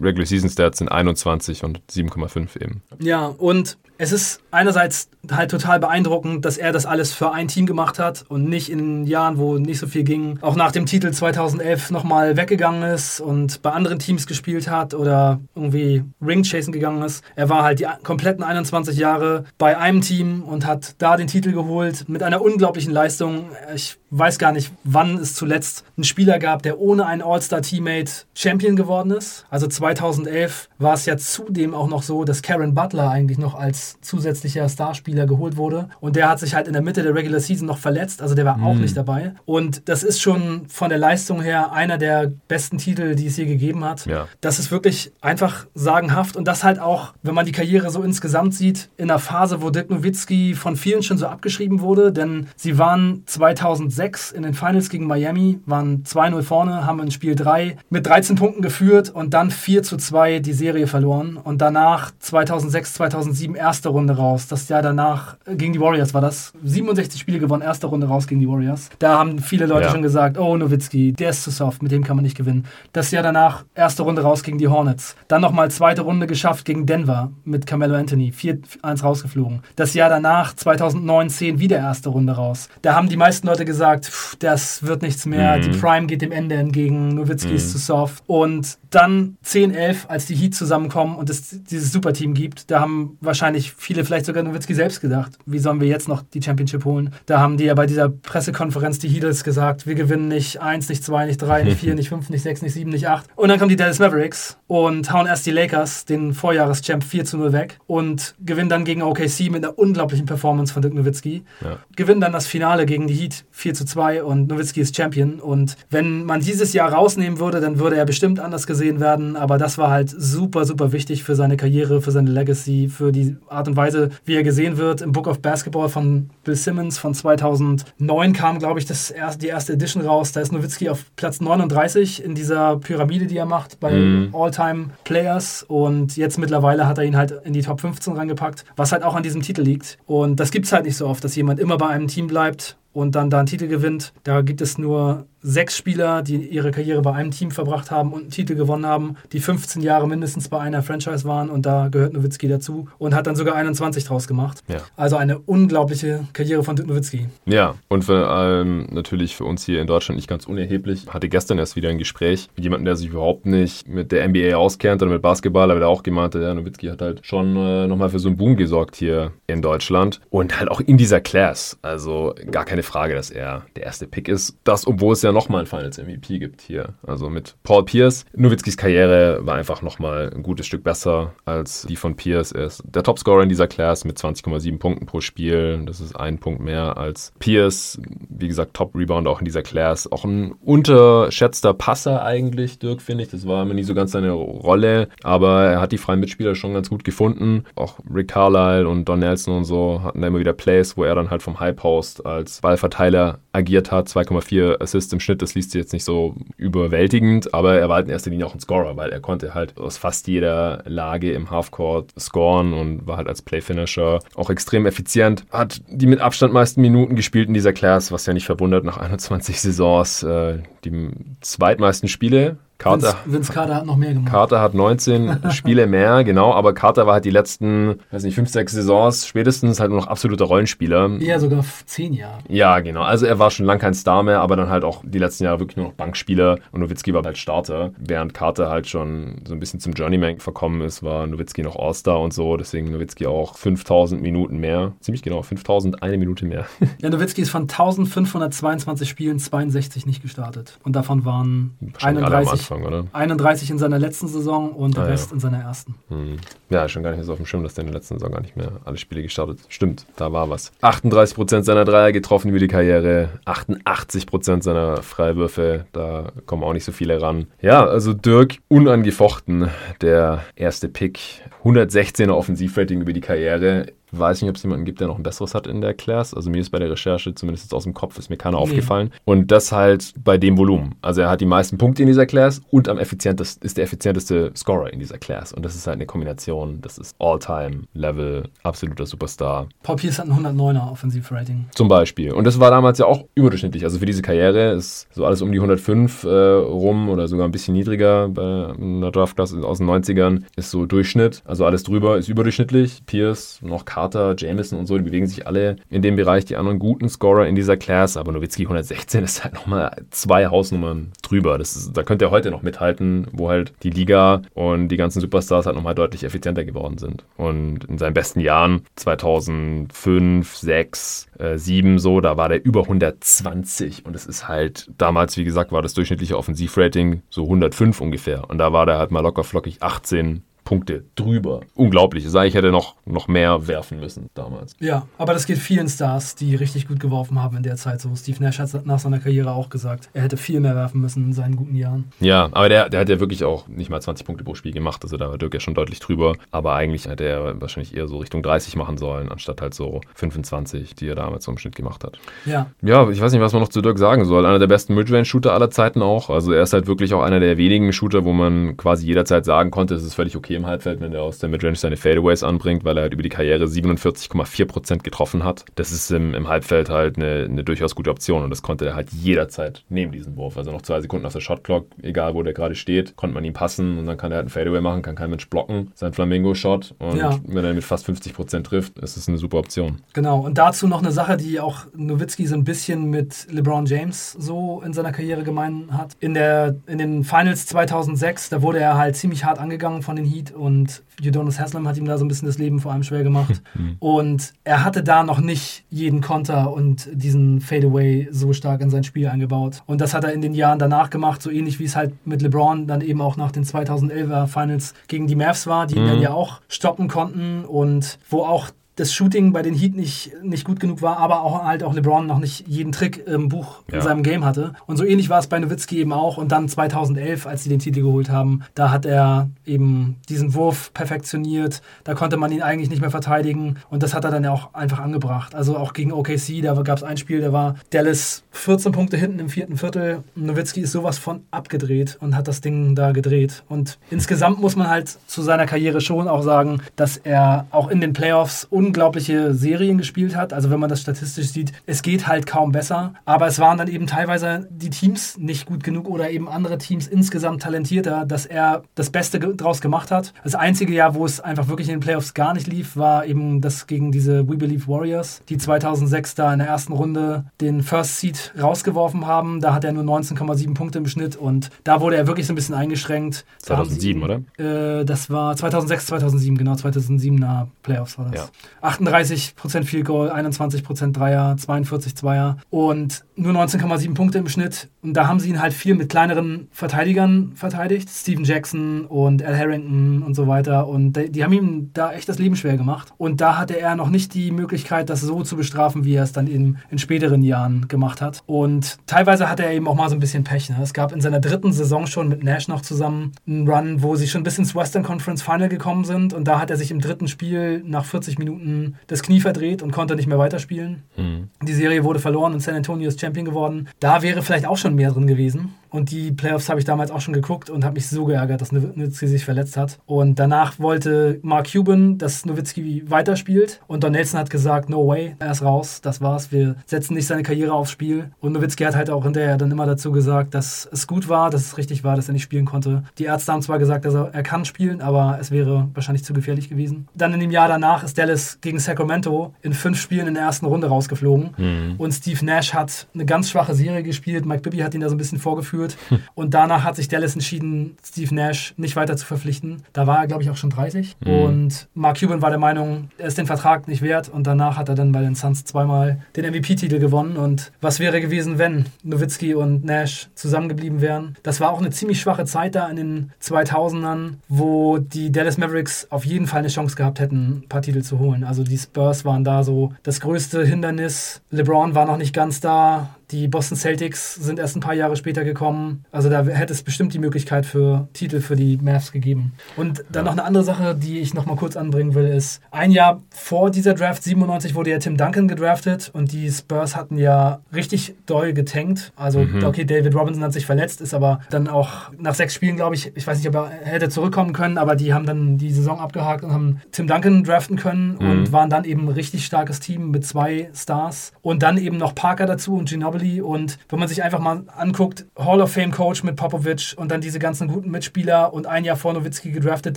Regular 0.00 0.26
Season 0.26 0.48
Stats 0.48 0.78
sind 0.78 0.88
21 0.88 1.64
und 1.64 1.80
7,5 1.90 2.60
eben. 2.62 2.82
Ja, 3.00 3.26
und 3.26 3.76
es 3.98 4.12
ist 4.12 4.40
einerseits 4.52 5.10
halt 5.28 5.50
total 5.50 5.80
beeindruckend, 5.80 6.44
dass 6.44 6.56
er 6.56 6.72
das 6.72 6.86
alles 6.86 7.12
für 7.12 7.32
ein 7.32 7.48
Team 7.48 7.66
gemacht 7.66 7.98
hat 7.98 8.24
und 8.28 8.48
nicht 8.48 8.70
in 8.70 9.04
Jahren, 9.04 9.38
wo 9.38 9.58
nicht 9.58 9.80
so 9.80 9.88
viel 9.88 10.04
ging, 10.04 10.38
auch 10.40 10.54
nach 10.54 10.70
dem 10.70 10.86
Titel 10.86 11.10
2011 11.10 11.90
nochmal 11.98 12.36
weggegangen 12.36 12.84
ist 12.84 13.20
und 13.20 13.60
bei 13.60 13.70
anderen 13.72 13.98
Teams 13.98 14.28
gespielt 14.28 14.70
hat 14.70 14.94
oder 14.94 15.40
irgendwie 15.56 16.04
Ring-Chasen 16.24 16.72
gegangen 16.72 17.02
ist. 17.02 17.24
Er 17.34 17.48
war 17.48 17.64
halt 17.64 17.80
die 17.80 17.88
kompletten 18.04 18.44
21 18.44 18.96
Jahre 18.96 19.44
bei 19.58 19.76
einem 19.76 20.00
Team 20.00 20.44
und 20.44 20.64
hat 20.64 20.94
da 20.98 21.16
den 21.16 21.26
Titel 21.26 21.50
geholt 21.50 22.08
mit 22.08 22.22
einer 22.22 22.40
unglaublichen 22.40 22.92
Leistung. 22.92 23.46
Ich 23.74 23.98
weiß 24.10 24.38
gar 24.38 24.52
nicht, 24.52 24.72
wann 24.84 25.18
es 25.18 25.34
zuletzt 25.34 25.84
einen 25.96 26.04
Spieler 26.04 26.38
gab, 26.38 26.62
der 26.62 26.78
ohne 26.78 27.04
ein 27.04 27.20
All-Star-Teammate 27.20 28.12
Champion 28.32 28.76
geworden 28.76 29.10
ist. 29.10 29.44
Also 29.50 29.66
2011 29.66 30.68
war 30.78 30.94
es 30.94 31.04
ja 31.04 31.16
zudem 31.16 31.74
auch 31.74 31.88
noch 31.88 32.04
so, 32.04 32.24
dass 32.24 32.42
Karen 32.42 32.74
Butler 32.74 33.10
eigentlich 33.10 33.38
noch 33.38 33.56
als 33.56 34.00
zusätzlicher 34.02 34.68
Starspieler 34.68 35.26
geholt 35.26 35.56
wurde. 35.56 35.88
Und 36.00 36.14
der 36.14 36.28
hat 36.28 36.38
sich 36.38 36.54
halt 36.54 36.68
in 36.68 36.74
der 36.74 36.82
Mitte 36.82 37.02
der 37.02 37.14
Regular 37.14 37.40
Season 37.40 37.66
noch 37.66 37.78
verletzt, 37.78 38.22
also 38.22 38.36
der 38.36 38.44
war 38.44 38.58
mhm. 38.58 38.64
auch 38.64 38.74
nicht 38.74 38.96
dabei. 38.96 39.34
Und 39.44 39.88
das 39.88 40.04
ist 40.04 40.20
schon 40.20 40.68
von 40.68 40.88
der 40.88 40.98
Leistung 40.98 41.42
her 41.42 41.72
einer 41.72 41.87
einer 41.90 41.98
der 41.98 42.30
besten 42.48 42.78
Titel, 42.78 43.14
die 43.14 43.26
es 43.26 43.36
je 43.36 43.46
gegeben 43.46 43.84
hat. 43.84 44.06
Ja. 44.06 44.26
Das 44.40 44.58
ist 44.58 44.70
wirklich 44.70 45.12
einfach 45.20 45.66
sagenhaft 45.74 46.36
und 46.36 46.46
das 46.46 46.64
halt 46.64 46.78
auch, 46.78 47.14
wenn 47.22 47.34
man 47.34 47.46
die 47.46 47.52
Karriere 47.52 47.90
so 47.90 48.02
insgesamt 48.02 48.54
sieht, 48.54 48.90
in 48.96 49.10
einer 49.10 49.18
Phase, 49.18 49.62
wo 49.62 49.70
Dirk 49.70 49.90
Nowitzki 49.90 50.54
von 50.54 50.76
vielen 50.76 51.02
schon 51.02 51.18
so 51.18 51.26
abgeschrieben 51.26 51.80
wurde, 51.80 52.12
denn 52.12 52.46
sie 52.56 52.78
waren 52.78 53.22
2006 53.26 54.32
in 54.32 54.42
den 54.42 54.54
Finals 54.54 54.88
gegen 54.90 55.06
Miami, 55.06 55.60
waren 55.66 56.02
2-0 56.04 56.42
vorne, 56.42 56.86
haben 56.86 57.00
in 57.00 57.10
Spiel 57.10 57.34
3 57.34 57.76
mit 57.90 58.06
13 58.06 58.36
Punkten 58.36 58.62
geführt 58.62 59.10
und 59.10 59.34
dann 59.34 59.50
4 59.50 59.82
zu 59.82 59.96
2 59.96 60.40
die 60.40 60.52
Serie 60.52 60.86
verloren 60.86 61.36
und 61.36 61.60
danach 61.60 62.10
2006, 62.18 62.94
2007 62.94 63.54
erste 63.54 63.88
Runde 63.88 64.16
raus. 64.16 64.48
Das 64.48 64.68
Jahr 64.68 64.82
danach 64.82 65.36
gegen 65.46 65.72
die 65.72 65.80
Warriors 65.80 66.14
war 66.14 66.20
das. 66.20 66.52
67 66.64 67.20
Spiele 67.20 67.38
gewonnen, 67.38 67.62
erste 67.62 67.86
Runde 67.86 68.06
raus 68.08 68.26
gegen 68.26 68.40
die 68.40 68.48
Warriors. 68.48 68.88
Da 68.98 69.18
haben 69.18 69.38
viele 69.38 69.66
Leute 69.66 69.86
Ja. 69.86 69.90
schon 69.92 70.02
gesagt, 70.02 70.38
oh 70.38 70.56
Nowitzki, 70.56 71.12
der 71.12 71.30
ist 71.30 71.42
zu 71.44 71.50
soft, 71.50 71.77
mit 71.82 71.92
dem 71.92 72.04
kann 72.04 72.16
man 72.16 72.24
nicht 72.24 72.36
gewinnen. 72.36 72.64
Das 72.92 73.10
Jahr 73.10 73.22
danach 73.22 73.64
erste 73.74 74.02
Runde 74.02 74.22
raus 74.22 74.42
gegen 74.42 74.58
die 74.58 74.68
Hornets. 74.68 75.16
Dann 75.28 75.40
nochmal 75.42 75.70
zweite 75.70 76.02
Runde 76.02 76.26
geschafft 76.26 76.64
gegen 76.64 76.86
Denver 76.86 77.30
mit 77.44 77.66
Carmelo 77.66 77.94
Anthony, 77.94 78.32
4-1 78.36 79.02
rausgeflogen. 79.02 79.62
Das 79.76 79.94
Jahr 79.94 80.08
danach, 80.08 80.54
2009, 80.54 81.30
10, 81.30 81.58
wieder 81.60 81.76
erste 81.78 82.08
Runde 82.10 82.32
raus. 82.34 82.68
Da 82.82 82.94
haben 82.94 83.08
die 83.08 83.16
meisten 83.16 83.46
Leute 83.46 83.64
gesagt, 83.64 84.06
pff, 84.06 84.36
das 84.36 84.82
wird 84.82 85.02
nichts 85.02 85.26
mehr, 85.26 85.56
Mhm. 85.58 85.62
die 85.62 85.70
Prime 85.78 86.06
geht 86.06 86.22
dem 86.22 86.32
Ende 86.32 86.54
entgegen, 86.56 87.14
Nowitzki 87.14 87.54
ist 87.54 87.70
zu 87.72 87.78
soft. 87.78 88.22
Und 88.26 88.78
dann 88.90 89.36
10, 89.42 89.72
11, 89.74 90.06
als 90.08 90.26
die 90.26 90.34
Heat 90.34 90.54
zusammenkommen 90.54 91.16
und 91.16 91.28
es 91.30 91.62
dieses 91.64 91.92
Superteam 91.92 92.34
gibt, 92.34 92.70
da 92.70 92.80
haben 92.80 93.18
wahrscheinlich 93.20 93.72
viele, 93.76 94.04
vielleicht 94.04 94.26
sogar 94.26 94.42
Nowitzki 94.42 94.74
selbst 94.74 95.00
gedacht, 95.00 95.38
wie 95.46 95.58
sollen 95.58 95.80
wir 95.80 95.88
jetzt 95.88 96.08
noch 96.08 96.22
die 96.22 96.42
Championship 96.42 96.84
holen? 96.84 97.12
Da 97.26 97.40
haben 97.40 97.56
die 97.58 97.64
ja 97.64 97.74
bei 97.74 97.86
dieser 97.86 98.08
Pressekonferenz 98.08 98.98
die 98.98 99.08
Heatles 99.08 99.44
gesagt, 99.44 99.86
wir 99.86 99.94
gewinnen 99.94 100.28
nicht 100.28 100.60
1, 100.62 100.88
nicht 100.88 101.04
2, 101.04 101.26
nicht 101.26 101.42
3, 101.42 101.64
nicht 101.68 101.80
4, 101.80 101.94
nicht 101.94 102.08
5, 102.08 102.30
nicht 102.30 102.42
6, 102.42 102.62
nicht 102.62 102.74
7, 102.74 102.90
nicht 102.90 103.06
8. 103.08 103.26
Und 103.36 103.48
dann 103.48 103.58
kommen 103.58 103.68
die 103.68 103.76
Dallas 103.76 103.98
Mavericks 103.98 104.58
und 104.66 105.12
hauen 105.12 105.26
erst 105.26 105.46
die 105.46 105.50
Lakers, 105.50 106.04
den 106.04 106.34
Vorjahreschamp, 106.34 107.04
4 107.04 107.24
zu 107.24 107.38
0 107.38 107.52
weg 107.52 107.78
und 107.86 108.34
gewinnen 108.44 108.68
dann 108.68 108.84
gegen 108.84 109.02
OKC 109.02 109.50
mit 109.50 109.64
einer 109.64 109.78
unglaublichen 109.78 110.26
Performance 110.26 110.72
von 110.72 110.82
Dirk 110.82 110.94
Nowitzki. 110.94 111.44
Ja. 111.62 111.78
Gewinnen 111.96 112.20
dann 112.20 112.32
das 112.32 112.46
Finale 112.46 112.86
gegen 112.86 113.06
die 113.06 113.14
Heat 113.14 113.44
4 113.50 113.74
zu 113.74 113.84
2 113.84 114.22
und 114.22 114.48
Nowitzki 114.48 114.80
ist 114.80 114.96
Champion. 114.96 115.40
Und 115.40 115.76
wenn 115.90 116.24
man 116.24 116.40
dieses 116.40 116.72
Jahr 116.72 116.92
rausnehmen 116.92 117.38
würde, 117.38 117.60
dann 117.60 117.78
würde 117.78 117.96
er 117.96 118.04
bestimmt 118.04 118.40
anders 118.40 118.66
gesehen 118.66 119.00
werden. 119.00 119.36
Aber 119.36 119.58
das 119.58 119.78
war 119.78 119.90
halt 119.90 120.10
super, 120.10 120.64
super 120.64 120.92
wichtig 120.92 121.24
für 121.24 121.34
seine 121.34 121.56
Karriere, 121.56 122.00
für 122.00 122.10
seine 122.10 122.30
Legacy, 122.30 122.88
für 122.88 123.12
die 123.12 123.36
Art 123.48 123.68
und 123.68 123.76
Weise, 123.76 124.10
wie 124.24 124.34
er 124.34 124.42
gesehen 124.42 124.76
wird. 124.76 125.00
Im 125.00 125.12
Book 125.12 125.26
of 125.26 125.40
Basketball 125.40 125.88
von 125.88 126.30
Bill 126.44 126.54
Simmons 126.56 126.98
von 126.98 127.14
2009 127.14 128.32
kam, 128.32 128.58
glaube 128.58 128.78
ich, 128.78 128.86
das 128.86 129.10
erste, 129.10 129.38
die 129.40 129.48
erste 129.48 129.72
Edition 129.74 130.04
raus. 130.04 130.32
Da 130.32 130.40
ist 130.40 130.52
Nowitzki 130.52 130.88
auf 130.88 131.04
Platz 131.16 131.40
39 131.58 132.24
in 132.24 132.34
dieser 132.34 132.76
Pyramide, 132.78 133.26
die 133.26 133.36
er 133.36 133.46
macht 133.46 133.80
bei 133.80 133.92
Mhm. 133.92 134.34
All-Time 134.34 134.90
Players. 135.04 135.62
Und 135.62 136.16
jetzt 136.16 136.38
mittlerweile 136.38 136.86
hat 136.86 136.98
er 136.98 137.04
ihn 137.04 137.16
halt 137.16 137.32
in 137.44 137.52
die 137.52 137.62
Top 137.62 137.80
15 137.80 138.14
reingepackt, 138.14 138.64
was 138.76 138.92
halt 138.92 139.02
auch 139.02 139.14
an 139.14 139.22
diesem 139.22 139.42
Titel 139.42 139.62
liegt. 139.62 139.98
Und 140.06 140.40
das 140.40 140.50
gibt 140.50 140.66
es 140.66 140.72
halt 140.72 140.84
nicht 140.84 140.96
so 140.96 141.06
oft, 141.06 141.22
dass 141.24 141.34
jemand 141.36 141.60
immer 141.60 141.76
bei 141.76 141.88
einem 141.88 142.08
Team 142.08 142.26
bleibt 142.28 142.76
und 142.92 143.14
dann 143.14 143.30
da 143.30 143.38
einen 143.38 143.46
Titel 143.46 143.68
gewinnt. 143.68 144.12
Da 144.24 144.40
gibt 144.40 144.60
es 144.60 144.78
nur 144.78 145.26
sechs 145.42 145.76
Spieler, 145.76 146.22
die 146.22 146.36
ihre 146.36 146.70
Karriere 146.70 147.02
bei 147.02 147.12
einem 147.12 147.30
Team 147.30 147.50
verbracht 147.50 147.90
haben 147.90 148.12
und 148.12 148.22
einen 148.22 148.30
Titel 148.30 148.54
gewonnen 148.54 148.86
haben, 148.86 149.16
die 149.32 149.40
15 149.40 149.82
Jahre 149.82 150.08
mindestens 150.08 150.48
bei 150.48 150.58
einer 150.58 150.82
Franchise 150.82 151.24
waren 151.24 151.50
und 151.50 151.66
da 151.66 151.88
gehört 151.88 152.12
Nowitzki 152.12 152.48
dazu 152.48 152.88
und 152.98 153.14
hat 153.14 153.26
dann 153.26 153.36
sogar 153.36 153.54
21 153.54 154.04
draus 154.04 154.26
gemacht. 154.26 154.62
Ja. 154.68 154.78
Also 154.96 155.16
eine 155.16 155.38
unglaubliche 155.38 156.24
Karriere 156.32 156.64
von 156.64 156.76
Dirk 156.76 156.88
Nowitzki. 156.88 157.28
Ja, 157.46 157.74
und 157.88 158.04
vor 158.04 158.28
allem 158.28 158.86
natürlich 158.90 159.36
für 159.36 159.44
uns 159.44 159.64
hier 159.64 159.80
in 159.80 159.86
Deutschland 159.86 160.16
nicht 160.16 160.28
ganz 160.28 160.46
unerheblich. 160.46 161.06
Hatte 161.08 161.28
gestern 161.28 161.58
erst 161.58 161.76
wieder 161.76 161.88
ein 161.88 161.98
Gespräch 161.98 162.48
mit 162.56 162.64
jemandem, 162.64 162.86
der 162.86 162.96
sich 162.96 163.08
überhaupt 163.08 163.46
nicht 163.46 163.88
mit 163.88 164.12
der 164.12 164.28
NBA 164.28 164.56
auskennt 164.56 165.02
oder 165.02 165.12
mit 165.12 165.22
Basketball, 165.22 165.70
aber 165.70 165.80
der 165.80 165.88
auch 165.88 166.02
gemeint 166.02 166.34
hat, 166.34 166.42
ja, 166.42 166.54
Nowitzki 166.54 166.88
hat 166.88 167.02
halt 167.02 167.24
schon 167.24 167.56
äh, 167.56 167.86
nochmal 167.86 168.10
für 168.10 168.18
so 168.18 168.28
einen 168.28 168.36
Boom 168.36 168.56
gesorgt 168.56 168.96
hier 168.96 169.32
in 169.46 169.62
Deutschland 169.62 170.20
und 170.30 170.58
halt 170.58 170.70
auch 170.70 170.80
in 170.80 170.96
dieser 170.96 171.20
Class. 171.20 171.78
Also 171.82 172.34
gar 172.50 172.64
keine 172.64 172.82
Frage, 172.82 173.14
dass 173.14 173.30
er 173.30 173.66
der 173.76 173.84
erste 173.84 174.06
Pick 174.06 174.28
ist. 174.28 174.56
Das, 174.64 174.86
obwohl 174.86 175.12
es 175.12 175.22
ja 175.22 175.27
nochmal 175.32 175.60
ein 175.60 175.66
Finals 175.66 175.98
MVP 175.98 176.38
gibt 176.38 176.60
hier. 176.60 176.94
Also 177.06 177.28
mit 177.30 177.56
Paul 177.62 177.84
Pierce. 177.84 178.24
Nowitzkis 178.34 178.76
Karriere 178.76 179.40
war 179.42 179.56
einfach 179.56 179.82
nochmal 179.82 180.30
ein 180.34 180.42
gutes 180.42 180.66
Stück 180.66 180.84
besser 180.84 181.34
als 181.44 181.82
die 181.82 181.96
von 181.96 182.16
Pierce. 182.16 182.52
Er 182.52 182.66
ist 182.66 182.82
der 182.84 183.02
Topscorer 183.02 183.42
in 183.42 183.48
dieser 183.48 183.66
Class 183.66 184.04
mit 184.04 184.18
20,7 184.18 184.78
Punkten 184.78 185.06
pro 185.06 185.20
Spiel. 185.20 185.82
Das 185.86 186.00
ist 186.00 186.16
ein 186.16 186.38
Punkt 186.38 186.60
mehr 186.60 186.96
als 186.96 187.32
Pierce. 187.38 188.00
Wie 188.28 188.48
gesagt, 188.48 188.74
Top-Rebound 188.74 189.26
auch 189.28 189.40
in 189.40 189.44
dieser 189.44 189.62
Class. 189.62 190.10
Auch 190.10 190.24
ein 190.24 190.52
unterschätzter 190.52 191.74
Passer 191.74 192.22
eigentlich, 192.22 192.78
Dirk, 192.78 193.02
finde 193.02 193.24
ich. 193.24 193.30
Das 193.30 193.46
war 193.46 193.62
immer 193.62 193.74
nie 193.74 193.82
so 193.82 193.94
ganz 193.94 194.12
seine 194.12 194.32
Rolle. 194.32 195.08
Aber 195.22 195.64
er 195.64 195.80
hat 195.80 195.92
die 195.92 195.98
freien 195.98 196.20
Mitspieler 196.20 196.54
schon 196.54 196.74
ganz 196.74 196.90
gut 196.90 197.04
gefunden. 197.04 197.64
Auch 197.74 197.98
Rick 198.12 198.28
Carlisle 198.28 198.88
und 198.88 199.08
Don 199.08 199.18
Nelson 199.18 199.58
und 199.58 199.64
so 199.64 200.02
hatten 200.02 200.20
da 200.20 200.28
immer 200.28 200.38
wieder 200.40 200.52
Plays, 200.52 200.96
wo 200.96 201.04
er 201.04 201.14
dann 201.14 201.30
halt 201.30 201.42
vom 201.42 201.60
High 201.60 201.76
Post 201.76 202.24
als 202.24 202.60
Ballverteiler 202.60 203.40
agiert 203.52 203.90
hat. 203.92 204.08
2,4 204.08 204.80
Assists 204.80 205.12
im 205.18 205.20
Schnitt. 205.20 205.42
Das 205.42 205.54
liest 205.54 205.72
sich 205.72 205.80
jetzt 205.80 205.92
nicht 205.92 206.04
so 206.04 206.34
überwältigend, 206.56 207.52
aber 207.52 207.78
er 207.78 207.88
war 207.88 207.96
halt 207.96 208.06
in 208.06 208.12
erster 208.12 208.30
Linie 208.30 208.46
auch 208.46 208.54
ein 208.54 208.60
Scorer, 208.60 208.96
weil 208.96 209.10
er 209.10 209.20
konnte 209.20 209.54
halt 209.54 209.76
aus 209.76 209.98
fast 209.98 210.28
jeder 210.28 210.82
Lage 210.86 211.32
im 211.32 211.50
Halfcourt 211.50 212.12
scoren 212.18 212.72
und 212.72 213.06
war 213.06 213.16
halt 213.16 213.28
als 213.28 213.42
Playfinisher 213.42 214.20
auch 214.34 214.50
extrem 214.50 214.86
effizient. 214.86 215.44
Hat 215.50 215.82
die 215.88 216.06
mit 216.06 216.20
Abstand 216.20 216.52
meisten 216.52 216.80
Minuten 216.80 217.16
gespielt 217.16 217.48
in 217.48 217.54
dieser 217.54 217.72
Class, 217.72 218.12
was 218.12 218.26
ja 218.26 218.32
nicht 218.32 218.46
verwundert 218.46 218.84
nach 218.84 218.96
21 219.08 219.60
Saisons. 219.60 220.22
Äh, 220.22 220.58
die 220.84 221.10
zweitmeisten 221.40 222.08
Spiele. 222.08 222.58
Carter, 222.78 223.08
Vince, 223.24 223.32
Vince 223.38 223.52
Carter 223.52 223.74
hat 223.74 223.86
noch 223.86 223.96
mehr 223.96 224.14
gemacht. 224.14 224.30
Carter 224.30 224.60
hat 224.60 224.72
19 224.74 225.38
Spiele 225.50 225.86
mehr, 225.86 226.22
genau, 226.24 226.52
aber 226.54 226.72
Carter 226.74 227.06
war 227.06 227.14
halt 227.14 227.24
die 227.24 227.30
letzten, 227.30 227.96
weiß 228.12 228.22
nicht, 228.22 228.34
5, 228.36 228.48
6 228.48 228.72
Saisons 228.72 229.26
spätestens 229.26 229.80
halt 229.80 229.90
nur 229.90 230.00
noch 230.00 230.06
absoluter 230.06 230.44
Rollenspieler. 230.44 231.18
Eher 231.20 231.40
sogar 231.40 231.58
f- 231.60 231.84
zehn 231.86 232.12
Jahre. 232.12 232.38
Ja, 232.48 232.78
genau. 232.80 233.02
Also 233.02 233.26
er 233.26 233.38
war 233.38 233.50
schon 233.50 233.66
lang 233.66 233.78
kein 233.78 233.94
Star 233.94 234.22
mehr, 234.22 234.40
aber 234.40 234.54
dann 234.56 234.68
halt 234.70 234.84
auch 234.84 235.02
die 235.04 235.18
letzten 235.18 235.44
Jahre 235.44 235.60
wirklich 235.60 235.76
nur 235.76 235.86
noch 235.86 235.94
Bankspieler 235.94 236.58
und 236.72 236.80
Nowitzki 236.80 237.12
war 237.12 237.22
halt 237.24 237.36
Starter. 237.38 237.90
Während 237.98 238.32
Carter 238.32 238.70
halt 238.70 238.86
schon 238.86 239.42
so 239.46 239.54
ein 239.54 239.60
bisschen 239.60 239.80
zum 239.80 239.92
Journeyman 239.94 240.38
verkommen 240.38 240.80
ist, 240.82 241.02
war 241.02 241.26
Nowitzki 241.26 241.62
noch 241.62 241.76
All-Star 241.76 242.20
und 242.20 242.32
so. 242.32 242.56
Deswegen 242.56 242.92
Nowitzki 242.92 243.26
auch 243.26 243.56
5000 243.56 244.22
Minuten 244.22 244.58
mehr. 244.58 244.92
Ziemlich 245.00 245.22
genau, 245.22 245.42
5000 245.42 246.02
eine 246.02 246.16
Minute 246.18 246.46
mehr. 246.46 246.66
Ja, 247.02 247.10
Nowitzki 247.10 247.42
ist 247.42 247.50
von 247.50 247.62
1522 247.62 249.08
Spielen 249.08 249.38
62 249.38 250.06
nicht 250.06 250.22
gestartet. 250.22 250.78
Und 250.84 250.96
davon 250.96 251.24
waren 251.24 251.76
Wahrscheinlich 251.80 252.24
alle 252.24 252.36
am 252.36 252.42
31, 252.42 252.67
Anfang, 252.70 252.84
oder? 252.86 253.04
31 253.12 253.70
in 253.70 253.78
seiner 253.78 253.98
letzten 253.98 254.28
Saison 254.28 254.72
und 254.72 254.96
der 254.96 255.04
Ah, 255.04 255.06
ja. 255.06 255.12
Rest 255.12 255.32
in 255.32 255.40
seiner 255.40 255.58
ersten. 255.60 255.94
Hm. 256.08 256.36
Ja, 256.70 256.88
schon 256.88 257.02
gar 257.02 257.10
nicht 257.10 257.18
mehr 257.18 257.24
so 257.24 257.32
auf 257.32 257.38
dem 257.38 257.46
Schirm, 257.46 257.62
dass 257.62 257.74
der 257.74 257.84
in 257.84 257.90
der 257.90 257.98
letzten 257.98 258.14
Saison 258.18 258.30
gar 258.32 258.40
nicht 258.42 258.56
mehr 258.56 258.72
alle 258.84 258.98
Spiele 258.98 259.22
gestartet. 259.22 259.60
Stimmt, 259.68 260.04
da 260.16 260.32
war 260.32 260.50
was. 260.50 260.72
38% 260.82 261.62
seiner 261.62 261.84
Dreier 261.84 262.12
getroffen 262.12 262.50
über 262.50 262.58
die 262.58 262.68
Karriere, 262.68 263.30
88% 263.46 264.62
seiner 264.62 264.98
Freiwürfe, 265.02 265.86
da 265.92 266.30
kommen 266.46 266.62
auch 266.64 266.72
nicht 266.74 266.84
so 266.84 266.92
viele 266.92 267.20
ran. 267.22 267.46
Ja, 267.62 267.84
also 267.86 268.12
Dirk 268.12 268.56
unangefochten, 268.68 269.68
der 270.02 270.40
erste 270.56 270.88
Pick. 270.88 271.20
116er 271.64 272.30
Offensivrating 272.30 273.00
über 273.00 273.12
die 273.12 273.20
Karriere. 273.20 273.86
Weiß 274.10 274.40
nicht, 274.40 274.48
ob 274.48 274.56
es 274.56 274.62
jemanden 274.62 274.86
gibt, 274.86 275.00
der 275.00 275.08
noch 275.08 275.16
ein 275.18 275.22
besseres 275.22 275.54
hat 275.54 275.66
in 275.66 275.82
der 275.82 275.92
Class. 275.92 276.32
Also 276.32 276.48
mir 276.48 276.60
ist 276.60 276.70
bei 276.70 276.78
der 276.78 276.90
Recherche, 276.90 277.34
zumindest 277.34 277.66
jetzt 277.66 277.74
aus 277.74 277.84
dem 277.84 277.92
Kopf, 277.92 278.18
ist 278.18 278.30
mir 278.30 278.38
keiner 278.38 278.56
aufgefallen. 278.56 279.10
Und 279.26 279.50
das 279.50 279.70
halt 279.70 280.14
bei 280.24 280.38
dem 280.38 280.56
Volumen. 280.56 280.94
Also 281.02 281.20
er 281.20 281.30
hat 281.30 281.42
die 281.42 281.46
meisten 281.46 281.76
Punkte 281.76 282.02
in 282.02 282.08
dieser 282.08 282.24
Class 282.24 282.62
und 282.70 282.88
am 282.88 282.98
effizientesten 282.98 283.62
ist 283.66 283.76
der 283.76 283.84
effizienteste 283.84 284.50
Scorer 284.56 284.92
in 284.92 284.98
dieser 284.98 285.18
Class. 285.18 285.52
Und 285.52 285.62
das 285.62 285.74
ist 285.74 285.86
halt 285.86 285.96
eine 285.96 286.06
Kombination. 286.06 286.80
Das 286.80 286.96
ist 286.96 287.16
All-Time-Level, 287.18 288.44
absoluter 288.62 289.04
Superstar. 289.04 289.68
Paul 289.82 289.96
Pierce 289.96 290.20
hat 290.20 290.28
ein 290.28 290.32
109er 290.32 290.90
Offensivrating. 290.90 291.66
Zum 291.74 291.88
Beispiel. 291.88 292.32
Und 292.32 292.44
das 292.44 292.58
war 292.58 292.70
damals 292.70 292.98
ja 292.98 293.04
auch 293.04 293.26
überdurchschnittlich. 293.34 293.84
Also 293.84 293.98
für 293.98 294.06
diese 294.06 294.22
Karriere 294.22 294.72
ist 294.72 295.06
so 295.12 295.26
alles 295.26 295.42
um 295.42 295.52
die 295.52 295.58
105 295.58 296.24
äh, 296.24 296.28
rum 296.28 297.10
oder 297.10 297.28
sogar 297.28 297.46
ein 297.46 297.52
bisschen 297.52 297.74
niedriger 297.74 298.28
bei 298.28 298.72
einer 298.72 299.10
Draftklasse 299.10 299.62
aus 299.62 299.78
den 299.78 299.86
90ern 299.88 300.44
ist 300.56 300.70
so 300.70 300.86
Durchschnitt. 300.86 301.42
Also 301.48 301.64
alles 301.64 301.82
drüber 301.82 302.18
ist 302.18 302.28
überdurchschnittlich. 302.28 303.02
Pierce, 303.06 303.60
noch 303.62 303.86
Carter, 303.86 304.34
Jameson 304.36 304.78
und 304.78 304.86
so, 304.86 304.98
die 304.98 305.04
bewegen 305.04 305.26
sich 305.26 305.46
alle 305.46 305.76
in 305.88 306.02
dem 306.02 306.16
Bereich. 306.16 306.44
Die 306.44 306.56
anderen 306.56 306.78
guten 306.78 307.08
Scorer 307.08 307.46
in 307.46 307.54
dieser 307.54 307.78
Class. 307.78 308.18
Aber 308.18 308.32
Nowitzki 308.32 308.64
116 308.64 309.24
ist 309.24 309.44
halt 309.44 309.54
nochmal 309.54 310.04
zwei 310.10 310.46
Hausnummern 310.46 311.12
drüber. 311.22 311.56
Das 311.56 311.74
ist, 311.74 311.96
da 311.96 312.02
könnte 312.02 312.26
er 312.26 312.30
heute 312.30 312.50
noch 312.50 312.62
mithalten, 312.62 313.26
wo 313.32 313.48
halt 313.48 313.72
die 313.82 313.90
Liga 313.90 314.42
und 314.52 314.88
die 314.88 314.98
ganzen 314.98 315.20
Superstars 315.20 315.64
halt 315.64 315.74
nochmal 315.74 315.94
deutlich 315.94 316.22
effizienter 316.22 316.66
geworden 316.66 316.98
sind. 316.98 317.24
Und 317.36 317.84
in 317.84 317.96
seinen 317.96 318.14
besten 318.14 318.40
Jahren, 318.40 318.82
2005, 318.96 320.54
6, 320.54 321.26
äh, 321.38 321.56
7 321.56 321.98
so, 321.98 322.20
da 322.20 322.36
war 322.36 322.50
der 322.50 322.62
über 322.62 322.82
120 322.82 324.04
und 324.04 324.14
es 324.14 324.26
ist 324.26 324.48
halt, 324.48 324.90
damals 324.98 325.36
wie 325.38 325.44
gesagt, 325.44 325.72
war 325.72 325.80
das 325.80 325.94
durchschnittliche 325.94 326.36
Offensivrating 326.36 327.22
so 327.30 327.44
105 327.44 328.00
ungefähr 328.00 328.48
und 328.50 328.58
da 328.58 328.72
war 328.72 328.84
der 328.84 328.98
halt 328.98 329.10
mal 329.10 329.20
locker 329.20 329.44
flockig 329.44 329.82
18 329.82 330.42
Punkte 330.68 331.04
drüber. 331.14 331.62
Unglaublich. 331.74 332.26
Ich 332.26 332.30
sage, 332.30 332.46
ich 332.46 332.52
hätte 332.52 332.70
noch, 332.70 332.94
noch 333.06 333.26
mehr 333.26 333.68
werfen 333.68 334.00
müssen 334.00 334.28
damals. 334.34 334.76
Ja, 334.80 335.06
aber 335.16 335.32
das 335.32 335.46
geht 335.46 335.56
vielen 335.56 335.88
Stars, 335.88 336.34
die 336.34 336.54
richtig 336.56 336.86
gut 336.86 337.00
geworfen 337.00 337.42
haben 337.42 337.56
in 337.56 337.62
der 337.62 337.76
Zeit. 337.76 338.02
So 338.02 338.14
Steve 338.14 338.42
Nash 338.42 338.58
hat 338.58 338.84
nach 338.84 338.98
seiner 338.98 339.18
Karriere 339.18 339.52
auch 339.52 339.70
gesagt, 339.70 340.10
er 340.12 340.24
hätte 340.24 340.36
viel 340.36 340.60
mehr 340.60 340.74
werfen 340.74 341.00
müssen 341.00 341.24
in 341.24 341.32
seinen 341.32 341.56
guten 341.56 341.74
Jahren. 341.74 342.12
Ja, 342.20 342.50
aber 342.52 342.68
der, 342.68 342.90
der 342.90 343.00
hat 343.00 343.08
ja 343.08 343.18
wirklich 343.18 343.44
auch 343.44 343.66
nicht 343.66 343.88
mal 343.88 344.02
20 344.02 344.26
Punkte 344.26 344.44
pro 344.44 344.54
Spiel 344.54 344.72
gemacht. 344.72 345.02
Also 345.04 345.16
da 345.16 345.30
war 345.30 345.38
Dirk 345.38 345.54
ja 345.54 345.60
schon 345.60 345.72
deutlich 345.72 346.00
drüber. 346.00 346.34
Aber 346.50 346.74
eigentlich 346.74 347.08
hätte 347.08 347.24
er 347.24 347.58
wahrscheinlich 347.62 347.96
eher 347.96 348.06
so 348.06 348.18
Richtung 348.18 348.42
30 348.42 348.76
machen 348.76 348.98
sollen, 348.98 349.30
anstatt 349.30 349.62
halt 349.62 349.72
so 349.72 350.02
25, 350.16 350.94
die 350.94 351.08
er 351.08 351.14
damals 351.14 351.46
so 351.46 351.50
im 351.50 351.56
Schnitt 351.56 351.76
gemacht 351.76 352.04
hat. 352.04 352.18
Ja. 352.44 352.66
Ja, 352.82 353.08
ich 353.08 353.22
weiß 353.22 353.32
nicht, 353.32 353.40
was 353.40 353.54
man 353.54 353.62
noch 353.62 353.70
zu 353.70 353.80
Dirk 353.80 353.98
sagen 353.98 354.26
soll. 354.26 354.44
Einer 354.44 354.58
der 354.58 354.66
besten 354.66 354.94
Midrange-Shooter 354.96 355.54
aller 355.54 355.70
Zeiten 355.70 356.02
auch. 356.02 356.28
Also 356.28 356.52
er 356.52 356.64
ist 356.64 356.74
halt 356.74 356.86
wirklich 356.86 357.14
auch 357.14 357.22
einer 357.22 357.40
der 357.40 357.56
wenigen 357.56 357.90
Shooter, 357.94 358.26
wo 358.26 358.34
man 358.34 358.76
quasi 358.76 359.06
jederzeit 359.06 359.46
sagen 359.46 359.70
konnte, 359.70 359.94
es 359.94 360.04
ist 360.04 360.12
völlig 360.12 360.36
okay 360.36 360.57
im 360.58 360.66
Halbfeld, 360.66 361.00
wenn 361.00 361.12
er 361.12 361.22
aus 361.22 361.38
der 361.38 361.48
Midrange 361.48 361.76
seine 361.76 361.96
Fadeaways 361.96 362.42
anbringt, 362.42 362.84
weil 362.84 362.96
er 362.98 363.02
halt 363.02 363.14
über 363.14 363.22
die 363.22 363.28
Karriere 363.28 363.64
47,4% 363.64 365.02
getroffen 365.02 365.44
hat. 365.44 365.64
Das 365.76 365.92
ist 365.92 366.10
im, 366.10 366.34
im 366.34 366.48
Halbfeld 366.48 366.90
halt 366.90 367.16
eine, 367.16 367.44
eine 367.44 367.64
durchaus 367.64 367.94
gute 367.94 368.10
Option 368.10 368.42
und 368.42 368.50
das 368.50 368.62
konnte 368.62 368.86
er 368.86 368.94
halt 368.94 369.10
jederzeit 369.12 369.84
nehmen, 369.88 370.12
diesen 370.12 370.36
Wurf. 370.36 370.56
Also 370.56 370.70
noch 370.70 370.82
zwei 370.82 371.00
Sekunden 371.00 371.26
auf 371.26 371.32
der 371.32 371.40
Shotclock, 371.40 371.86
egal 372.02 372.34
wo 372.34 372.42
der 372.42 372.52
gerade 372.52 372.74
steht, 372.74 373.16
konnte 373.16 373.34
man 373.34 373.44
ihm 373.44 373.52
passen 373.52 373.98
und 373.98 374.06
dann 374.06 374.16
kann 374.16 374.32
er 374.32 374.36
halt 374.36 374.44
einen 374.44 374.50
Fadeaway 374.50 374.80
machen, 374.80 375.02
kann 375.02 375.14
kein 375.14 375.30
Mensch 375.30 375.48
blocken, 375.48 375.92
sein 375.94 376.12
Flamingo-Shot 376.12 376.94
und 376.98 377.16
ja. 377.16 377.38
wenn 377.46 377.64
er 377.64 377.74
mit 377.74 377.84
fast 377.84 378.08
50% 378.08 378.62
trifft, 378.62 378.98
ist 378.98 379.16
es 379.16 379.28
eine 379.28 379.38
super 379.38 379.58
Option. 379.58 380.00
Genau, 380.12 380.40
und 380.40 380.58
dazu 380.58 380.88
noch 380.88 381.00
eine 381.00 381.12
Sache, 381.12 381.36
die 381.36 381.60
auch 381.60 381.86
Nowitzki 381.94 382.46
so 382.46 382.54
ein 382.54 382.64
bisschen 382.64 383.10
mit 383.10 383.46
LeBron 383.50 383.86
James 383.86 384.32
so 384.32 384.82
in 384.84 384.92
seiner 384.92 385.12
Karriere 385.12 385.42
gemein 385.42 385.88
hat. 385.90 386.12
In, 386.20 386.34
der, 386.34 386.76
in 386.86 386.98
den 386.98 387.24
Finals 387.24 387.66
2006, 387.66 388.48
da 388.50 388.62
wurde 388.62 388.80
er 388.80 388.96
halt 388.96 389.16
ziemlich 389.16 389.44
hart 389.44 389.58
angegangen 389.58 390.02
von 390.02 390.16
den 390.16 390.24
Heat 390.24 390.47
und 390.50 391.02
Udonis 391.24 391.58
Haslam 391.58 391.86
hat 391.88 391.96
ihm 391.96 392.06
da 392.06 392.18
so 392.18 392.24
ein 392.24 392.28
bisschen 392.28 392.46
das 392.46 392.58
Leben 392.58 392.80
vor 392.80 392.92
allem 392.92 393.02
schwer 393.02 393.22
gemacht. 393.22 393.62
Mhm. 393.74 393.96
und 393.98 394.54
er 394.64 394.82
hatte 394.84 395.02
da 395.02 395.22
noch 395.22 395.40
nicht 395.40 395.84
jeden 395.90 396.20
Konter 396.20 396.72
und 396.72 397.08
diesen 397.12 397.60
Fadeaway 397.60 398.28
so 398.30 398.52
stark 398.52 398.80
in 398.80 398.88
sein 398.88 399.04
Spiel 399.04 399.28
eingebaut. 399.28 399.82
Und 399.86 400.00
das 400.00 400.14
hat 400.14 400.24
er 400.24 400.32
in 400.32 400.40
den 400.40 400.54
Jahren 400.54 400.78
danach 400.78 401.10
gemacht, 401.10 401.42
so 401.42 401.50
ähnlich 401.50 401.78
wie 401.78 401.84
es 401.84 401.94
halt 401.94 402.26
mit 402.26 402.40
LeBron 402.40 402.86
dann 402.86 403.02
eben 403.02 403.20
auch 403.20 403.36
nach 403.36 403.52
den 403.52 403.64
2011er 403.64 404.46
Finals 404.46 404.94
gegen 405.06 405.26
die 405.26 405.36
Mavs 405.36 405.66
war, 405.66 405.86
die 405.86 405.96
ihn 405.96 406.06
dann 406.06 406.16
mhm. 406.16 406.22
ja 406.22 406.30
auch 406.32 406.60
stoppen 406.68 407.08
konnten 407.08 407.64
und 407.64 408.18
wo 408.30 408.42
auch 408.42 408.70
das 408.98 409.12
Shooting 409.12 409.52
bei 409.52 409.62
den 409.62 409.74
Heat 409.74 409.94
nicht, 409.94 410.32
nicht 410.42 410.64
gut 410.64 410.80
genug 410.80 411.02
war, 411.02 411.18
aber 411.18 411.42
auch 411.42 411.64
halt 411.64 411.82
auch 411.82 411.94
LeBron 411.94 412.26
noch 412.26 412.38
nicht 412.38 412.66
jeden 412.66 412.92
Trick 412.92 413.26
im 413.26 413.48
Buch 413.48 413.82
ja. 413.90 413.98
in 413.98 414.02
seinem 414.02 414.22
Game 414.22 414.44
hatte. 414.44 414.72
Und 414.86 414.96
so 414.96 415.04
ähnlich 415.04 415.30
war 415.30 415.38
es 415.38 415.46
bei 415.46 415.58
Nowitzki 415.58 415.98
eben 415.98 416.12
auch. 416.12 416.36
Und 416.36 416.50
dann 416.50 416.68
2011, 416.68 417.46
als 417.46 417.62
sie 417.62 417.68
den 417.68 417.78
Titel 417.78 418.02
geholt 418.02 418.28
haben, 418.28 418.62
da 418.74 418.90
hat 418.90 419.06
er 419.06 419.48
eben 419.64 420.16
diesen 420.28 420.54
Wurf 420.54 420.92
perfektioniert. 420.94 421.80
Da 422.02 422.14
konnte 422.14 422.36
man 422.36 422.50
ihn 422.50 422.62
eigentlich 422.62 422.90
nicht 422.90 423.00
mehr 423.00 423.10
verteidigen. 423.10 423.76
Und 423.88 424.02
das 424.02 424.14
hat 424.14 424.24
er 424.24 424.30
dann 424.30 424.42
ja 424.44 424.52
auch 424.52 424.74
einfach 424.74 424.98
angebracht. 424.98 425.54
Also 425.54 425.76
auch 425.76 425.92
gegen 425.92 426.12
OKC, 426.12 426.62
da 426.62 426.74
gab 426.82 426.98
es 426.98 427.04
ein 427.04 427.16
Spiel, 427.16 427.40
da 427.40 427.52
war 427.52 427.76
Dallas 427.90 428.42
14 428.50 428.90
Punkte 428.90 429.16
hinten 429.16 429.38
im 429.38 429.48
vierten 429.48 429.76
Viertel. 429.76 430.24
Nowitzki 430.34 430.80
ist 430.80 430.92
sowas 430.92 431.18
von 431.18 431.42
abgedreht 431.52 432.18
und 432.20 432.34
hat 432.34 432.48
das 432.48 432.60
Ding 432.60 432.96
da 432.96 433.12
gedreht. 433.12 433.62
Und 433.68 433.98
insgesamt 434.10 434.60
muss 434.60 434.74
man 434.74 434.88
halt 434.88 435.16
zu 435.26 435.42
seiner 435.42 435.66
Karriere 435.66 436.00
schon 436.00 436.26
auch 436.26 436.42
sagen, 436.42 436.80
dass 436.96 437.16
er 437.16 437.66
auch 437.70 437.88
in 437.88 438.00
den 438.00 438.12
Playoffs 438.12 438.66
un 438.70 438.87
unglaubliche 438.88 439.52
Serien 439.52 439.98
gespielt 439.98 440.34
hat. 440.34 440.54
Also 440.54 440.70
wenn 440.70 440.80
man 440.80 440.88
das 440.88 441.02
statistisch 441.02 441.48
sieht, 441.48 441.72
es 441.84 442.00
geht 442.00 442.26
halt 442.26 442.46
kaum 442.46 442.72
besser. 442.72 443.12
Aber 443.26 443.46
es 443.46 443.58
waren 443.58 443.76
dann 443.76 443.88
eben 443.88 444.06
teilweise 444.06 444.66
die 444.70 444.88
Teams 444.88 445.36
nicht 445.36 445.66
gut 445.66 445.84
genug 445.84 446.08
oder 446.08 446.30
eben 446.30 446.48
andere 446.48 446.78
Teams 446.78 447.06
insgesamt 447.06 447.60
talentierter, 447.60 448.24
dass 448.24 448.46
er 448.46 448.82
das 448.94 449.10
Beste 449.10 449.38
draus 449.40 449.82
gemacht 449.82 450.10
hat. 450.10 450.32
Das 450.42 450.54
einzige 450.54 450.94
Jahr, 450.94 451.14
wo 451.14 451.26
es 451.26 451.38
einfach 451.38 451.68
wirklich 451.68 451.88
in 451.88 451.96
den 451.96 452.00
Playoffs 452.00 452.32
gar 452.32 452.54
nicht 452.54 452.66
lief, 452.66 452.96
war 452.96 453.26
eben 453.26 453.60
das 453.60 453.86
gegen 453.86 454.10
diese 454.10 454.48
We 454.48 454.56
Believe 454.56 454.88
Warriors, 454.88 455.42
die 455.50 455.58
2006 455.58 456.34
da 456.34 456.50
in 456.54 456.60
der 456.60 456.68
ersten 456.68 456.94
Runde 456.94 457.44
den 457.60 457.82
First 457.82 458.20
Seed 458.20 458.54
rausgeworfen 458.58 459.26
haben. 459.26 459.60
Da 459.60 459.74
hat 459.74 459.84
er 459.84 459.92
nur 459.92 460.04
19,7 460.04 460.72
Punkte 460.72 460.96
im 460.96 461.06
Schnitt 461.06 461.36
und 461.36 461.68
da 461.84 462.00
wurde 462.00 462.16
er 462.16 462.26
wirklich 462.26 462.46
so 462.46 462.54
ein 462.54 462.56
bisschen 462.56 462.74
eingeschränkt. 462.74 463.44
2007, 463.58 464.22
oder? 464.22 464.40
Äh, 464.56 465.04
das 465.04 465.28
war 465.28 465.54
2006, 465.54 466.06
2007, 466.06 466.56
genau, 466.56 466.72
2007er 466.72 467.66
Playoffs 467.82 468.16
war 468.16 468.30
das. 468.30 468.34
Ja. 468.34 468.48
38% 468.82 469.84
Field 469.84 470.04
Goal, 470.04 470.30
21% 470.30 471.12
Dreier, 471.12 471.56
42 471.56 472.16
Zweier 472.16 472.58
und 472.70 473.24
nur 473.36 473.52
19,7 473.52 474.14
Punkte 474.14 474.38
im 474.38 474.48
Schnitt. 474.48 474.88
Und 475.02 475.14
da 475.14 475.28
haben 475.28 475.40
sie 475.40 475.48
ihn 475.48 475.62
halt 475.62 475.72
viel 475.72 475.94
mit 475.94 476.08
kleineren 476.08 476.68
Verteidigern 476.72 477.52
verteidigt. 477.54 478.08
Steven 478.10 478.44
Jackson 478.44 479.04
und 479.06 479.44
Al 479.44 479.56
Harrington 479.56 480.22
und 480.22 480.34
so 480.34 480.48
weiter. 480.48 480.88
Und 480.88 481.12
die, 481.12 481.30
die 481.30 481.44
haben 481.44 481.52
ihm 481.52 481.90
da 481.92 482.12
echt 482.12 482.28
das 482.28 482.38
Leben 482.38 482.56
schwer 482.56 482.76
gemacht. 482.76 483.12
Und 483.16 483.40
da 483.40 483.56
hatte 483.56 483.78
er 483.78 483.94
noch 483.94 484.10
nicht 484.10 484.34
die 484.34 484.50
Möglichkeit, 484.50 485.08
das 485.08 485.20
so 485.20 485.42
zu 485.42 485.56
bestrafen, 485.56 486.04
wie 486.04 486.14
er 486.14 486.24
es 486.24 486.32
dann 486.32 486.46
in, 486.46 486.78
in 486.90 486.98
späteren 486.98 487.42
Jahren 487.42 487.86
gemacht 487.88 488.20
hat. 488.20 488.42
Und 488.46 488.98
teilweise 489.06 489.48
hatte 489.48 489.64
er 489.64 489.72
eben 489.72 489.86
auch 489.86 489.94
mal 489.94 490.08
so 490.08 490.16
ein 490.16 490.20
bisschen 490.20 490.44
Pech. 490.44 490.68
Ne? 490.70 490.78
Es 490.82 490.92
gab 490.92 491.12
in 491.12 491.20
seiner 491.20 491.40
dritten 491.40 491.72
Saison 491.72 492.06
schon 492.06 492.28
mit 492.28 492.42
Nash 492.42 492.68
noch 492.68 492.80
zusammen 492.80 493.32
einen 493.46 493.68
Run, 493.68 494.02
wo 494.02 494.16
sie 494.16 494.26
schon 494.26 494.42
bis 494.42 494.58
ins 494.58 494.74
Western 494.74 495.04
Conference 495.04 495.42
Final 495.42 495.68
gekommen 495.68 496.04
sind. 496.04 496.34
Und 496.34 496.48
da 496.48 496.60
hat 496.60 496.70
er 496.70 496.76
sich 496.76 496.90
im 496.90 497.00
dritten 497.00 497.28
Spiel 497.28 497.82
nach 497.84 498.04
40 498.04 498.38
Minuten 498.38 498.67
Minuten 498.68 498.98
das 499.06 499.22
Knie 499.22 499.40
verdreht 499.40 499.82
und 499.82 499.92
konnte 499.92 500.16
nicht 500.16 500.26
mehr 500.26 500.38
weiterspielen. 500.38 501.02
Mhm. 501.16 501.48
Die 501.62 501.72
Serie 501.72 502.04
wurde 502.04 502.20
verloren 502.20 502.52
und 502.52 502.60
San 502.60 502.74
Antonio 502.74 503.08
ist 503.08 503.20
Champion 503.20 503.44
geworden. 503.44 503.88
Da 504.00 504.22
wäre 504.22 504.42
vielleicht 504.42 504.66
auch 504.66 504.76
schon 504.76 504.94
mehr 504.94 505.10
drin 505.10 505.26
gewesen. 505.26 505.74
Und 505.90 506.10
die 506.10 506.32
Playoffs 506.32 506.68
habe 506.68 506.78
ich 506.78 506.84
damals 506.84 507.10
auch 507.10 507.20
schon 507.20 507.34
geguckt 507.34 507.70
und 507.70 507.84
habe 507.84 507.94
mich 507.94 508.08
so 508.08 508.24
geärgert, 508.24 508.60
dass 508.60 508.72
Nowitzki 508.72 509.26
sich 509.26 509.44
verletzt 509.44 509.76
hat. 509.76 509.98
Und 510.06 510.38
danach 510.38 510.78
wollte 510.78 511.38
Mark 511.42 511.72
Cuban, 511.72 512.18
dass 512.18 512.44
Nowitzki 512.44 513.04
weiterspielt. 513.08 513.80
Und 513.86 514.04
Don 514.04 514.12
Nelson 514.12 514.40
hat 514.40 514.50
gesagt, 514.50 514.88
no 514.88 515.06
way, 515.06 515.36
er 515.38 515.50
ist 515.50 515.62
raus, 515.62 516.00
das 516.00 516.20
war's. 516.20 516.52
Wir 516.52 516.76
setzen 516.86 517.14
nicht 517.14 517.26
seine 517.26 517.42
Karriere 517.42 517.72
aufs 517.72 517.90
Spiel. 517.90 518.30
Und 518.40 518.52
Nowitzki 518.52 518.84
hat 518.84 518.96
halt 518.96 519.10
auch 519.10 519.24
hinterher 519.24 519.56
dann 519.56 519.70
immer 519.70 519.86
dazu 519.86 520.12
gesagt, 520.12 520.54
dass 520.54 520.88
es 520.90 521.06
gut 521.06 521.28
war, 521.28 521.50
dass 521.50 521.62
es 521.62 521.78
richtig 521.78 522.04
war, 522.04 522.16
dass 522.16 522.28
er 522.28 522.32
nicht 522.32 522.42
spielen 522.42 522.64
konnte. 522.64 523.04
Die 523.18 523.24
Ärzte 523.24 523.52
haben 523.52 523.62
zwar 523.62 523.78
gesagt, 523.78 524.04
dass 524.04 524.14
er, 524.14 524.34
er 524.34 524.42
kann 524.42 524.64
spielen, 524.64 525.00
aber 525.00 525.38
es 525.40 525.50
wäre 525.50 525.88
wahrscheinlich 525.94 526.24
zu 526.24 526.32
gefährlich 526.32 526.68
gewesen. 526.68 527.08
Dann 527.14 527.32
in 527.32 527.40
dem 527.40 527.50
Jahr 527.50 527.68
danach 527.68 528.02
ist 528.04 528.18
Dallas 528.18 528.58
gegen 528.60 528.78
Sacramento 528.78 529.54
in 529.62 529.72
fünf 529.72 530.00
Spielen 530.00 530.26
in 530.28 530.34
der 530.34 530.44
ersten 530.44 530.66
Runde 530.66 530.88
rausgeflogen. 530.88 531.50
Mhm. 531.56 531.94
Und 531.98 532.12
Steve 532.12 532.44
Nash 532.44 532.74
hat 532.74 533.06
eine 533.14 533.24
ganz 533.24 533.50
schwache 533.50 533.74
Serie 533.74 534.02
gespielt. 534.02 534.46
Mike 534.46 534.62
Bibby 534.62 534.78
hat 534.78 534.94
ihn 534.94 535.00
da 535.00 535.08
so 535.08 535.14
ein 535.14 535.18
bisschen 535.18 535.38
vorgeführt 535.38 535.77
geführt. 535.78 535.96
Und 536.34 536.54
danach 536.54 536.84
hat 536.84 536.96
sich 536.96 537.08
Dallas 537.08 537.34
entschieden, 537.34 537.96
Steve 538.04 538.34
Nash 538.34 538.74
nicht 538.76 538.96
weiter 538.96 539.16
zu 539.16 539.26
verpflichten. 539.26 539.82
Da 539.92 540.06
war 540.06 540.20
er, 540.20 540.26
glaube 540.26 540.42
ich, 540.42 540.50
auch 540.50 540.56
schon 540.56 540.70
30. 540.70 541.16
Mhm. 541.20 541.32
Und 541.32 541.88
Mark 541.94 542.18
Cuban 542.20 542.42
war 542.42 542.50
der 542.50 542.58
Meinung, 542.58 543.10
er 543.18 543.26
ist 543.26 543.38
den 543.38 543.46
Vertrag 543.46 543.88
nicht 543.88 544.02
wert. 544.02 544.28
Und 544.28 544.46
danach 544.46 544.76
hat 544.76 544.88
er 544.88 544.94
dann 544.94 545.12
bei 545.12 545.20
den 545.20 545.34
Suns 545.34 545.64
zweimal 545.64 546.20
den 546.36 546.44
MVP-Titel 546.44 546.98
gewonnen. 546.98 547.36
Und 547.36 547.72
was 547.80 548.00
wäre 548.00 548.20
gewesen, 548.20 548.58
wenn 548.58 548.86
Nowitzki 549.02 549.54
und 549.54 549.84
Nash 549.84 550.28
zusammengeblieben 550.34 551.00
wären? 551.00 551.36
Das 551.42 551.60
war 551.60 551.70
auch 551.70 551.80
eine 551.80 551.90
ziemlich 551.90 552.20
schwache 552.20 552.44
Zeit 552.44 552.74
da 552.74 552.88
in 552.88 552.96
den 552.96 553.32
2000ern, 553.42 554.34
wo 554.48 554.98
die 554.98 555.30
Dallas 555.32 555.58
Mavericks 555.58 556.06
auf 556.10 556.24
jeden 556.24 556.46
Fall 556.46 556.60
eine 556.60 556.68
Chance 556.68 556.96
gehabt 556.96 557.20
hätten, 557.20 557.62
ein 557.64 557.68
paar 557.68 557.82
Titel 557.82 558.02
zu 558.02 558.18
holen. 558.18 558.44
Also 558.44 558.62
die 558.62 558.78
Spurs 558.78 559.24
waren 559.24 559.44
da 559.44 559.62
so 559.62 559.92
das 560.02 560.20
größte 560.20 560.64
Hindernis. 560.64 561.40
LeBron 561.50 561.94
war 561.94 562.06
noch 562.06 562.16
nicht 562.16 562.34
ganz 562.34 562.60
da. 562.60 563.10
Die 563.30 563.46
Boston 563.46 563.76
Celtics 563.76 564.34
sind 564.36 564.58
erst 564.58 564.76
ein 564.76 564.80
paar 564.80 564.94
Jahre 564.94 565.16
später 565.16 565.44
gekommen. 565.44 566.04
Also 566.10 566.30
da 566.30 566.44
hätte 566.44 566.72
es 566.72 566.82
bestimmt 566.82 567.12
die 567.12 567.18
Möglichkeit 567.18 567.66
für 567.66 568.08
Titel 568.14 568.40
für 568.40 568.56
die 568.56 568.78
Mavs 568.78 569.12
gegeben. 569.12 569.52
Und 569.76 570.02
dann 570.10 570.24
noch 570.24 570.32
eine 570.32 570.44
andere 570.44 570.64
Sache, 570.64 570.94
die 570.94 571.18
ich 571.18 571.34
noch 571.34 571.44
mal 571.44 571.56
kurz 571.56 571.76
anbringen 571.76 572.14
will, 572.14 572.26
ist, 572.26 572.62
ein 572.70 572.90
Jahr 572.90 573.22
vor 573.30 573.70
dieser 573.70 573.92
Draft 573.92 574.22
97 574.22 574.74
wurde 574.74 574.90
ja 574.90 574.98
Tim 574.98 575.18
Duncan 575.18 575.46
gedraftet 575.46 576.10
und 576.14 576.32
die 576.32 576.50
Spurs 576.50 576.96
hatten 576.96 577.18
ja 577.18 577.60
richtig 577.74 578.14
doll 578.24 578.54
getankt. 578.54 579.12
Also 579.16 579.40
mhm. 579.40 579.64
okay, 579.64 579.84
David 579.84 580.14
Robinson 580.14 580.42
hat 580.42 580.54
sich 580.54 580.64
verletzt, 580.64 581.02
ist 581.02 581.12
aber 581.12 581.40
dann 581.50 581.68
auch 581.68 582.10
nach 582.18 582.34
sechs 582.34 582.54
Spielen, 582.54 582.76
glaube 582.76 582.94
ich, 582.94 583.14
ich 583.14 583.26
weiß 583.26 583.38
nicht, 583.38 583.48
ob 583.48 583.54
er 583.54 583.70
hätte 583.84 584.08
zurückkommen 584.08 584.54
können, 584.54 584.78
aber 584.78 584.96
die 584.96 585.12
haben 585.12 585.26
dann 585.26 585.58
die 585.58 585.70
Saison 585.70 586.00
abgehakt 586.00 586.44
und 586.44 586.52
haben 586.52 586.80
Tim 586.92 587.06
Duncan 587.06 587.44
draften 587.44 587.76
können 587.76 588.16
mhm. 588.18 588.30
und 588.30 588.52
waren 588.52 588.70
dann 588.70 588.84
eben 588.84 589.02
ein 589.02 589.12
richtig 589.12 589.44
starkes 589.44 589.80
Team 589.80 590.10
mit 590.10 590.24
zwei 590.24 590.70
Stars 590.74 591.32
und 591.42 591.62
dann 591.62 591.76
eben 591.76 591.98
noch 591.98 592.14
Parker 592.14 592.46
dazu 592.46 592.74
und 592.74 592.88
Ginobili 592.88 593.17
Ginobili 593.18 593.40
und 593.40 593.78
wenn 593.88 593.98
man 593.98 594.08
sich 594.08 594.22
einfach 594.22 594.38
mal 594.38 594.64
anguckt, 594.76 595.26
Hall 595.38 595.60
of 595.60 595.72
Fame 595.72 595.90
Coach 595.90 596.22
mit 596.22 596.36
Popovic 596.36 596.94
und 596.96 597.10
dann 597.10 597.20
diese 597.20 597.38
ganzen 597.38 597.68
guten 597.68 597.90
Mitspieler 597.90 598.52
und 598.52 598.66
ein 598.66 598.84
Jahr 598.84 598.96
vor 598.96 599.12
Nowitzki 599.12 599.50
gedraftet, 599.50 599.96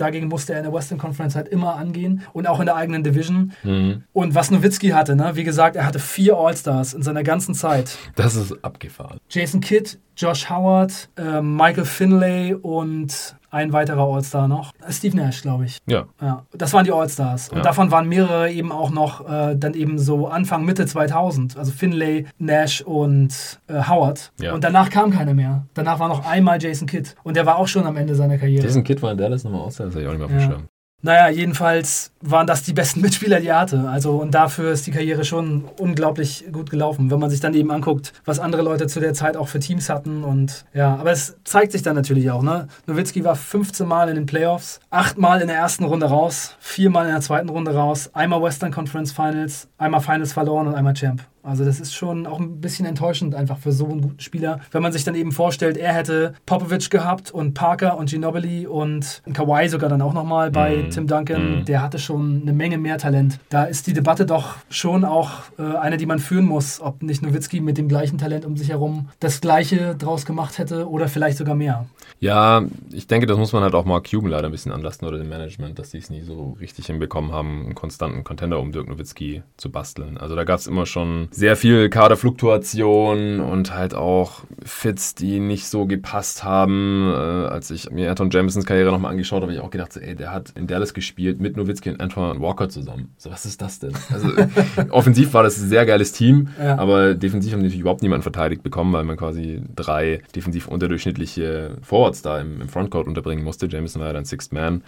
dagegen 0.00 0.28
musste 0.28 0.52
er 0.52 0.58
in 0.58 0.64
der 0.64 0.72
Western 0.72 0.98
Conference 0.98 1.34
halt 1.34 1.48
immer 1.48 1.76
angehen 1.76 2.22
und 2.32 2.46
auch 2.46 2.60
in 2.60 2.66
der 2.66 2.76
eigenen 2.76 3.02
Division. 3.02 3.52
Mhm. 3.62 4.04
Und 4.12 4.34
was 4.34 4.50
Nowitzki 4.50 4.90
hatte, 4.90 5.16
ne, 5.16 5.32
wie 5.34 5.44
gesagt, 5.44 5.76
er 5.76 5.86
hatte 5.86 5.98
vier 5.98 6.36
All-Stars 6.36 6.94
in 6.94 7.02
seiner 7.02 7.22
ganzen 7.22 7.54
Zeit. 7.54 7.96
Das 8.14 8.34
ist 8.34 8.64
abgefahren. 8.64 9.18
Jason 9.28 9.60
Kidd, 9.60 9.98
Josh 10.16 10.50
Howard, 10.50 11.08
äh, 11.16 11.40
Michael 11.40 11.84
Finlay 11.84 12.54
und 12.54 13.36
ein 13.52 13.72
weiterer 13.72 14.02
All-Star 14.02 14.48
noch. 14.48 14.72
Steve 14.88 15.16
Nash, 15.16 15.42
glaube 15.42 15.66
ich. 15.66 15.78
Ja. 15.86 16.06
ja. 16.20 16.42
Das 16.52 16.72
waren 16.72 16.84
die 16.84 16.90
All-Stars. 16.92 17.50
Und 17.50 17.58
Ja. 17.58 17.62
davon 17.62 17.90
waren 17.90 18.08
mehrere 18.08 18.50
eben 18.50 18.72
auch 18.72 18.90
noch 18.90 19.28
äh, 19.28 19.54
dann 19.56 19.74
eben 19.74 19.98
so 19.98 20.26
Anfang, 20.26 20.64
Mitte 20.64 20.86
2000. 20.86 21.56
Also 21.56 21.70
Finlay, 21.70 22.26
Nash 22.38 22.80
und 22.80 23.60
äh, 23.68 23.74
Howard. 23.88 24.32
Ja. 24.40 24.54
Und 24.54 24.64
danach 24.64 24.90
kam 24.90 25.10
keiner 25.10 25.34
mehr. 25.34 25.66
Danach 25.74 25.98
war 26.00 26.08
noch 26.08 26.26
einmal 26.26 26.60
Jason 26.60 26.88
Kidd. 26.88 27.14
Und 27.22 27.36
der 27.36 27.46
war 27.46 27.56
auch 27.58 27.68
schon 27.68 27.86
am 27.86 27.96
Ende 27.96 28.14
seiner 28.14 28.38
Karriere. 28.38 28.66
Diesen 28.66 28.82
Kid 28.84 29.02
war 29.02 29.12
in 29.12 29.18
Dallas 29.18 29.44
nochmal 29.44 29.60
aus, 29.60 29.76
das 29.76 29.90
habe 29.94 30.00
ich 30.02 30.06
auch 30.08 30.12
nicht 30.12 30.18
mehr 30.18 30.26
auf 30.26 30.32
dem. 30.32 30.40
Schirm. 30.40 30.62
Naja, 31.04 31.28
jedenfalls 31.28 32.12
waren 32.20 32.46
das 32.46 32.62
die 32.62 32.72
besten 32.72 33.00
Mitspieler, 33.02 33.40
die 33.40 33.48
er 33.48 33.60
hatte. 33.60 33.88
Also, 33.88 34.16
und 34.16 34.32
dafür 34.32 34.72
ist 34.72 34.86
die 34.86 34.92
Karriere 34.92 35.24
schon 35.24 35.64
unglaublich 35.78 36.44
gut 36.52 36.70
gelaufen, 36.70 37.10
wenn 37.10 37.18
man 37.18 37.28
sich 37.28 37.40
dann 37.40 37.54
eben 37.54 37.72
anguckt, 37.72 38.12
was 38.24 38.38
andere 38.38 38.62
Leute 38.62 38.86
zu 38.86 39.00
der 39.00 39.12
Zeit 39.12 39.36
auch 39.36 39.48
für 39.48 39.58
Teams 39.58 39.88
hatten. 39.88 40.22
Und 40.22 40.64
ja, 40.72 40.94
aber 40.94 41.10
es 41.10 41.36
zeigt 41.44 41.72
sich 41.72 41.82
dann 41.82 41.96
natürlich 41.96 42.30
auch, 42.30 42.42
ne? 42.42 42.68
Nowitzki 42.86 43.24
war 43.24 43.34
15 43.34 43.86
Mal 43.86 44.08
in 44.08 44.14
den 44.14 44.26
Playoffs, 44.26 44.78
8 44.90 45.18
Mal 45.18 45.40
in 45.40 45.48
der 45.48 45.56
ersten 45.56 45.84
Runde 45.84 46.06
raus, 46.06 46.56
4 46.60 46.90
Mal 46.90 47.06
in 47.06 47.12
der 47.12 47.20
zweiten 47.20 47.48
Runde 47.48 47.74
raus, 47.74 48.10
einmal 48.12 48.40
Western 48.40 48.70
Conference 48.70 49.12
Finals, 49.12 49.68
einmal 49.82 50.00
Finals 50.00 50.32
verloren 50.32 50.66
und 50.68 50.74
einmal 50.74 50.94
Champ. 50.94 51.22
Also 51.44 51.64
das 51.64 51.80
ist 51.80 51.92
schon 51.92 52.24
auch 52.28 52.38
ein 52.38 52.60
bisschen 52.60 52.86
enttäuschend 52.86 53.34
einfach 53.34 53.58
für 53.58 53.72
so 53.72 53.86
einen 53.88 54.00
guten 54.00 54.20
Spieler. 54.20 54.60
Wenn 54.70 54.80
man 54.80 54.92
sich 54.92 55.02
dann 55.02 55.16
eben 55.16 55.32
vorstellt, 55.32 55.76
er 55.76 55.92
hätte 55.92 56.34
Popovic 56.46 56.88
gehabt 56.88 57.32
und 57.32 57.54
Parker 57.54 57.98
und 57.98 58.08
Ginobili 58.10 58.64
und 58.68 59.22
Kawhi 59.32 59.68
sogar 59.68 59.90
dann 59.90 60.00
auch 60.02 60.12
nochmal 60.14 60.52
bei 60.52 60.76
Mhm. 60.84 60.90
Tim 60.90 61.06
Duncan, 61.08 61.58
Mhm. 61.60 61.64
der 61.64 61.82
hatte 61.82 61.98
schon 61.98 62.42
eine 62.42 62.52
Menge 62.52 62.78
mehr 62.78 62.96
Talent. 62.98 63.40
Da 63.50 63.64
ist 63.64 63.88
die 63.88 63.92
Debatte 63.92 64.24
doch 64.24 64.54
schon 64.70 65.04
auch 65.04 65.30
äh, 65.58 65.76
eine, 65.78 65.96
die 65.96 66.06
man 66.06 66.20
führen 66.20 66.46
muss, 66.46 66.80
ob 66.80 67.02
nicht 67.02 67.22
Nowitzki 67.22 67.60
mit 67.60 67.76
dem 67.76 67.88
gleichen 67.88 68.18
Talent 68.18 68.44
um 68.44 68.56
sich 68.56 68.68
herum 68.68 69.08
das 69.18 69.40
Gleiche 69.40 69.96
draus 69.96 70.24
gemacht 70.24 70.58
hätte 70.58 70.88
oder 70.88 71.08
vielleicht 71.08 71.38
sogar 71.38 71.56
mehr. 71.56 71.86
Ja, 72.20 72.62
ich 72.92 73.08
denke, 73.08 73.26
das 73.26 73.36
muss 73.36 73.52
man 73.52 73.64
halt 73.64 73.74
auch 73.74 73.84
Mark 73.84 74.08
Cuban 74.08 74.30
leider 74.30 74.46
ein 74.46 74.52
bisschen 74.52 74.70
anlassen 74.70 75.06
oder 75.06 75.18
dem 75.18 75.28
Management, 75.28 75.76
dass 75.80 75.90
die 75.90 75.98
es 75.98 76.08
nie 76.08 76.22
so 76.22 76.56
richtig 76.60 76.86
hinbekommen 76.86 77.32
haben, 77.32 77.64
einen 77.64 77.74
konstanten 77.74 78.22
Contender 78.22 78.60
um 78.60 78.70
Dirk 78.70 78.88
Nowitzki 78.88 79.42
zu 79.56 79.71
basteln. 79.72 80.18
Also 80.18 80.36
da 80.36 80.44
gab 80.44 80.58
es 80.58 80.66
immer 80.66 80.86
schon 80.86 81.28
sehr 81.30 81.56
viel 81.56 81.88
Kaderfluktuation 81.88 83.40
und 83.40 83.74
halt 83.74 83.94
auch 83.94 84.42
Fits, 84.64 85.14
die 85.14 85.40
nicht 85.40 85.66
so 85.66 85.86
gepasst 85.86 86.44
haben. 86.44 87.10
Äh, 87.12 87.16
als 87.16 87.70
ich 87.70 87.90
mir 87.90 88.10
Anton 88.10 88.30
Jamisons 88.30 88.66
Karriere 88.66 88.90
nochmal 88.92 89.10
angeschaut 89.12 89.42
habe, 89.42 89.46
habe 89.52 89.54
ich 89.54 89.60
auch 89.60 89.70
gedacht, 89.70 89.92
so, 89.92 90.00
ey, 90.00 90.14
der 90.14 90.32
hat 90.32 90.50
in 90.56 90.66
Dallas 90.66 90.94
gespielt 90.94 91.40
mit 91.40 91.56
Nowitzki 91.56 91.90
und 91.90 92.00
Antoine 92.00 92.40
Walker 92.40 92.68
zusammen. 92.68 93.12
So, 93.16 93.30
was 93.30 93.44
ist 93.46 93.60
das 93.62 93.78
denn? 93.78 93.92
Also 94.12 94.28
offensiv 94.90 95.34
war 95.34 95.42
das 95.42 95.58
ein 95.58 95.68
sehr 95.68 95.86
geiles 95.86 96.12
Team, 96.12 96.48
Ja. 96.60 96.78
aber 96.78 97.14
defensiv 97.14 97.52
haben 97.52 97.60
die 97.60 97.64
natürlich 97.66 97.80
überhaupt 97.80 98.02
niemanden 98.02 98.22
verteidigt 98.22 98.62
bekommen, 98.62 98.92
weil 98.92 99.04
man 99.04 99.16
quasi 99.16 99.62
drei 99.74 100.20
defensiv 100.34 100.68
unterdurchschnittliche 100.68 101.76
Forwards 101.82 102.22
da 102.22 102.40
im, 102.40 102.60
im 102.60 102.68
Frontcourt 102.68 103.06
unterbringen 103.06 103.44
musste. 103.44 103.66
Jameson 103.66 104.00
war 104.00 104.08
ja 104.08 104.12
dann 104.14 104.24
Sixth 104.24 104.52
Man. 104.52 104.82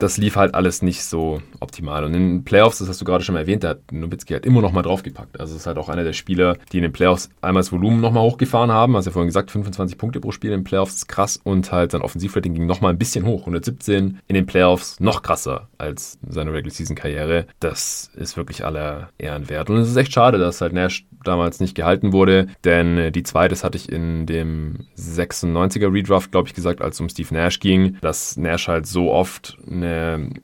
Das 0.00 0.16
lief 0.16 0.36
halt 0.36 0.54
alles 0.54 0.82
nicht 0.82 1.04
so 1.04 1.42
optimal. 1.60 2.04
Und 2.04 2.14
in 2.14 2.28
den 2.28 2.44
Playoffs, 2.44 2.78
das 2.78 2.88
hast 2.88 3.00
du 3.00 3.04
gerade 3.04 3.22
schon 3.22 3.36
erwähnt, 3.36 3.64
da 3.64 3.70
hat 3.70 3.92
Nowitzki 3.92 4.32
halt 4.32 4.46
immer 4.46 4.62
noch 4.62 4.72
mal 4.72 4.82
draufgepackt. 4.82 5.38
Also 5.38 5.54
es 5.54 5.60
ist 5.60 5.66
halt 5.66 5.76
auch 5.76 5.90
einer 5.90 6.04
der 6.04 6.14
Spieler, 6.14 6.56
die 6.72 6.78
in 6.78 6.82
den 6.82 6.92
Playoffs 6.92 7.28
einmal 7.42 7.60
das 7.60 7.70
Volumen 7.70 8.00
noch 8.00 8.10
mal 8.10 8.22
hochgefahren 8.22 8.72
haben. 8.72 8.96
Hast 8.96 9.04
ja 9.04 9.12
vorhin 9.12 9.28
gesagt, 9.28 9.50
25 9.50 9.98
Punkte 9.98 10.20
pro 10.20 10.32
Spiel 10.32 10.52
in 10.52 10.60
den 10.60 10.64
Playoffs 10.64 10.94
ist 10.94 11.08
krass. 11.08 11.38
Und 11.42 11.70
halt 11.70 11.92
sein 11.92 12.02
Offensivrating 12.02 12.54
ging 12.54 12.66
noch 12.66 12.80
mal 12.80 12.88
ein 12.88 12.98
bisschen 12.98 13.26
hoch. 13.26 13.40
117 13.40 14.20
in 14.26 14.34
den 14.34 14.46
Playoffs, 14.46 14.98
noch 15.00 15.22
krasser 15.22 15.68
als 15.76 16.18
seine 16.26 16.52
Regular-Season-Karriere. 16.52 17.46
Das 17.60 18.10
ist 18.16 18.38
wirklich 18.38 18.64
aller 18.64 19.10
Ehren 19.18 19.50
wert. 19.50 19.68
Und 19.68 19.76
es 19.76 19.90
ist 19.90 19.96
echt 19.96 20.12
schade, 20.12 20.38
dass 20.38 20.62
halt 20.62 20.72
Nash 20.72 21.04
damals 21.24 21.60
nicht 21.60 21.74
gehalten 21.74 22.12
wurde, 22.12 22.46
denn 22.64 22.96
äh, 22.96 23.12
die 23.12 23.22
zwei, 23.22 23.48
das 23.48 23.62
hatte 23.62 23.76
ich 23.76 23.90
in 23.90 24.24
dem 24.24 24.86
96er 24.96 25.92
Redraft, 25.92 26.32
glaube 26.32 26.48
ich, 26.48 26.54
gesagt, 26.54 26.80
als 26.80 26.96
es 26.96 27.00
um 27.00 27.10
Steve 27.10 27.34
Nash 27.34 27.60
ging, 27.60 27.98
dass 28.00 28.38
Nash 28.38 28.68
halt 28.68 28.86
so 28.86 29.12
oft 29.12 29.58
eine 29.70 29.89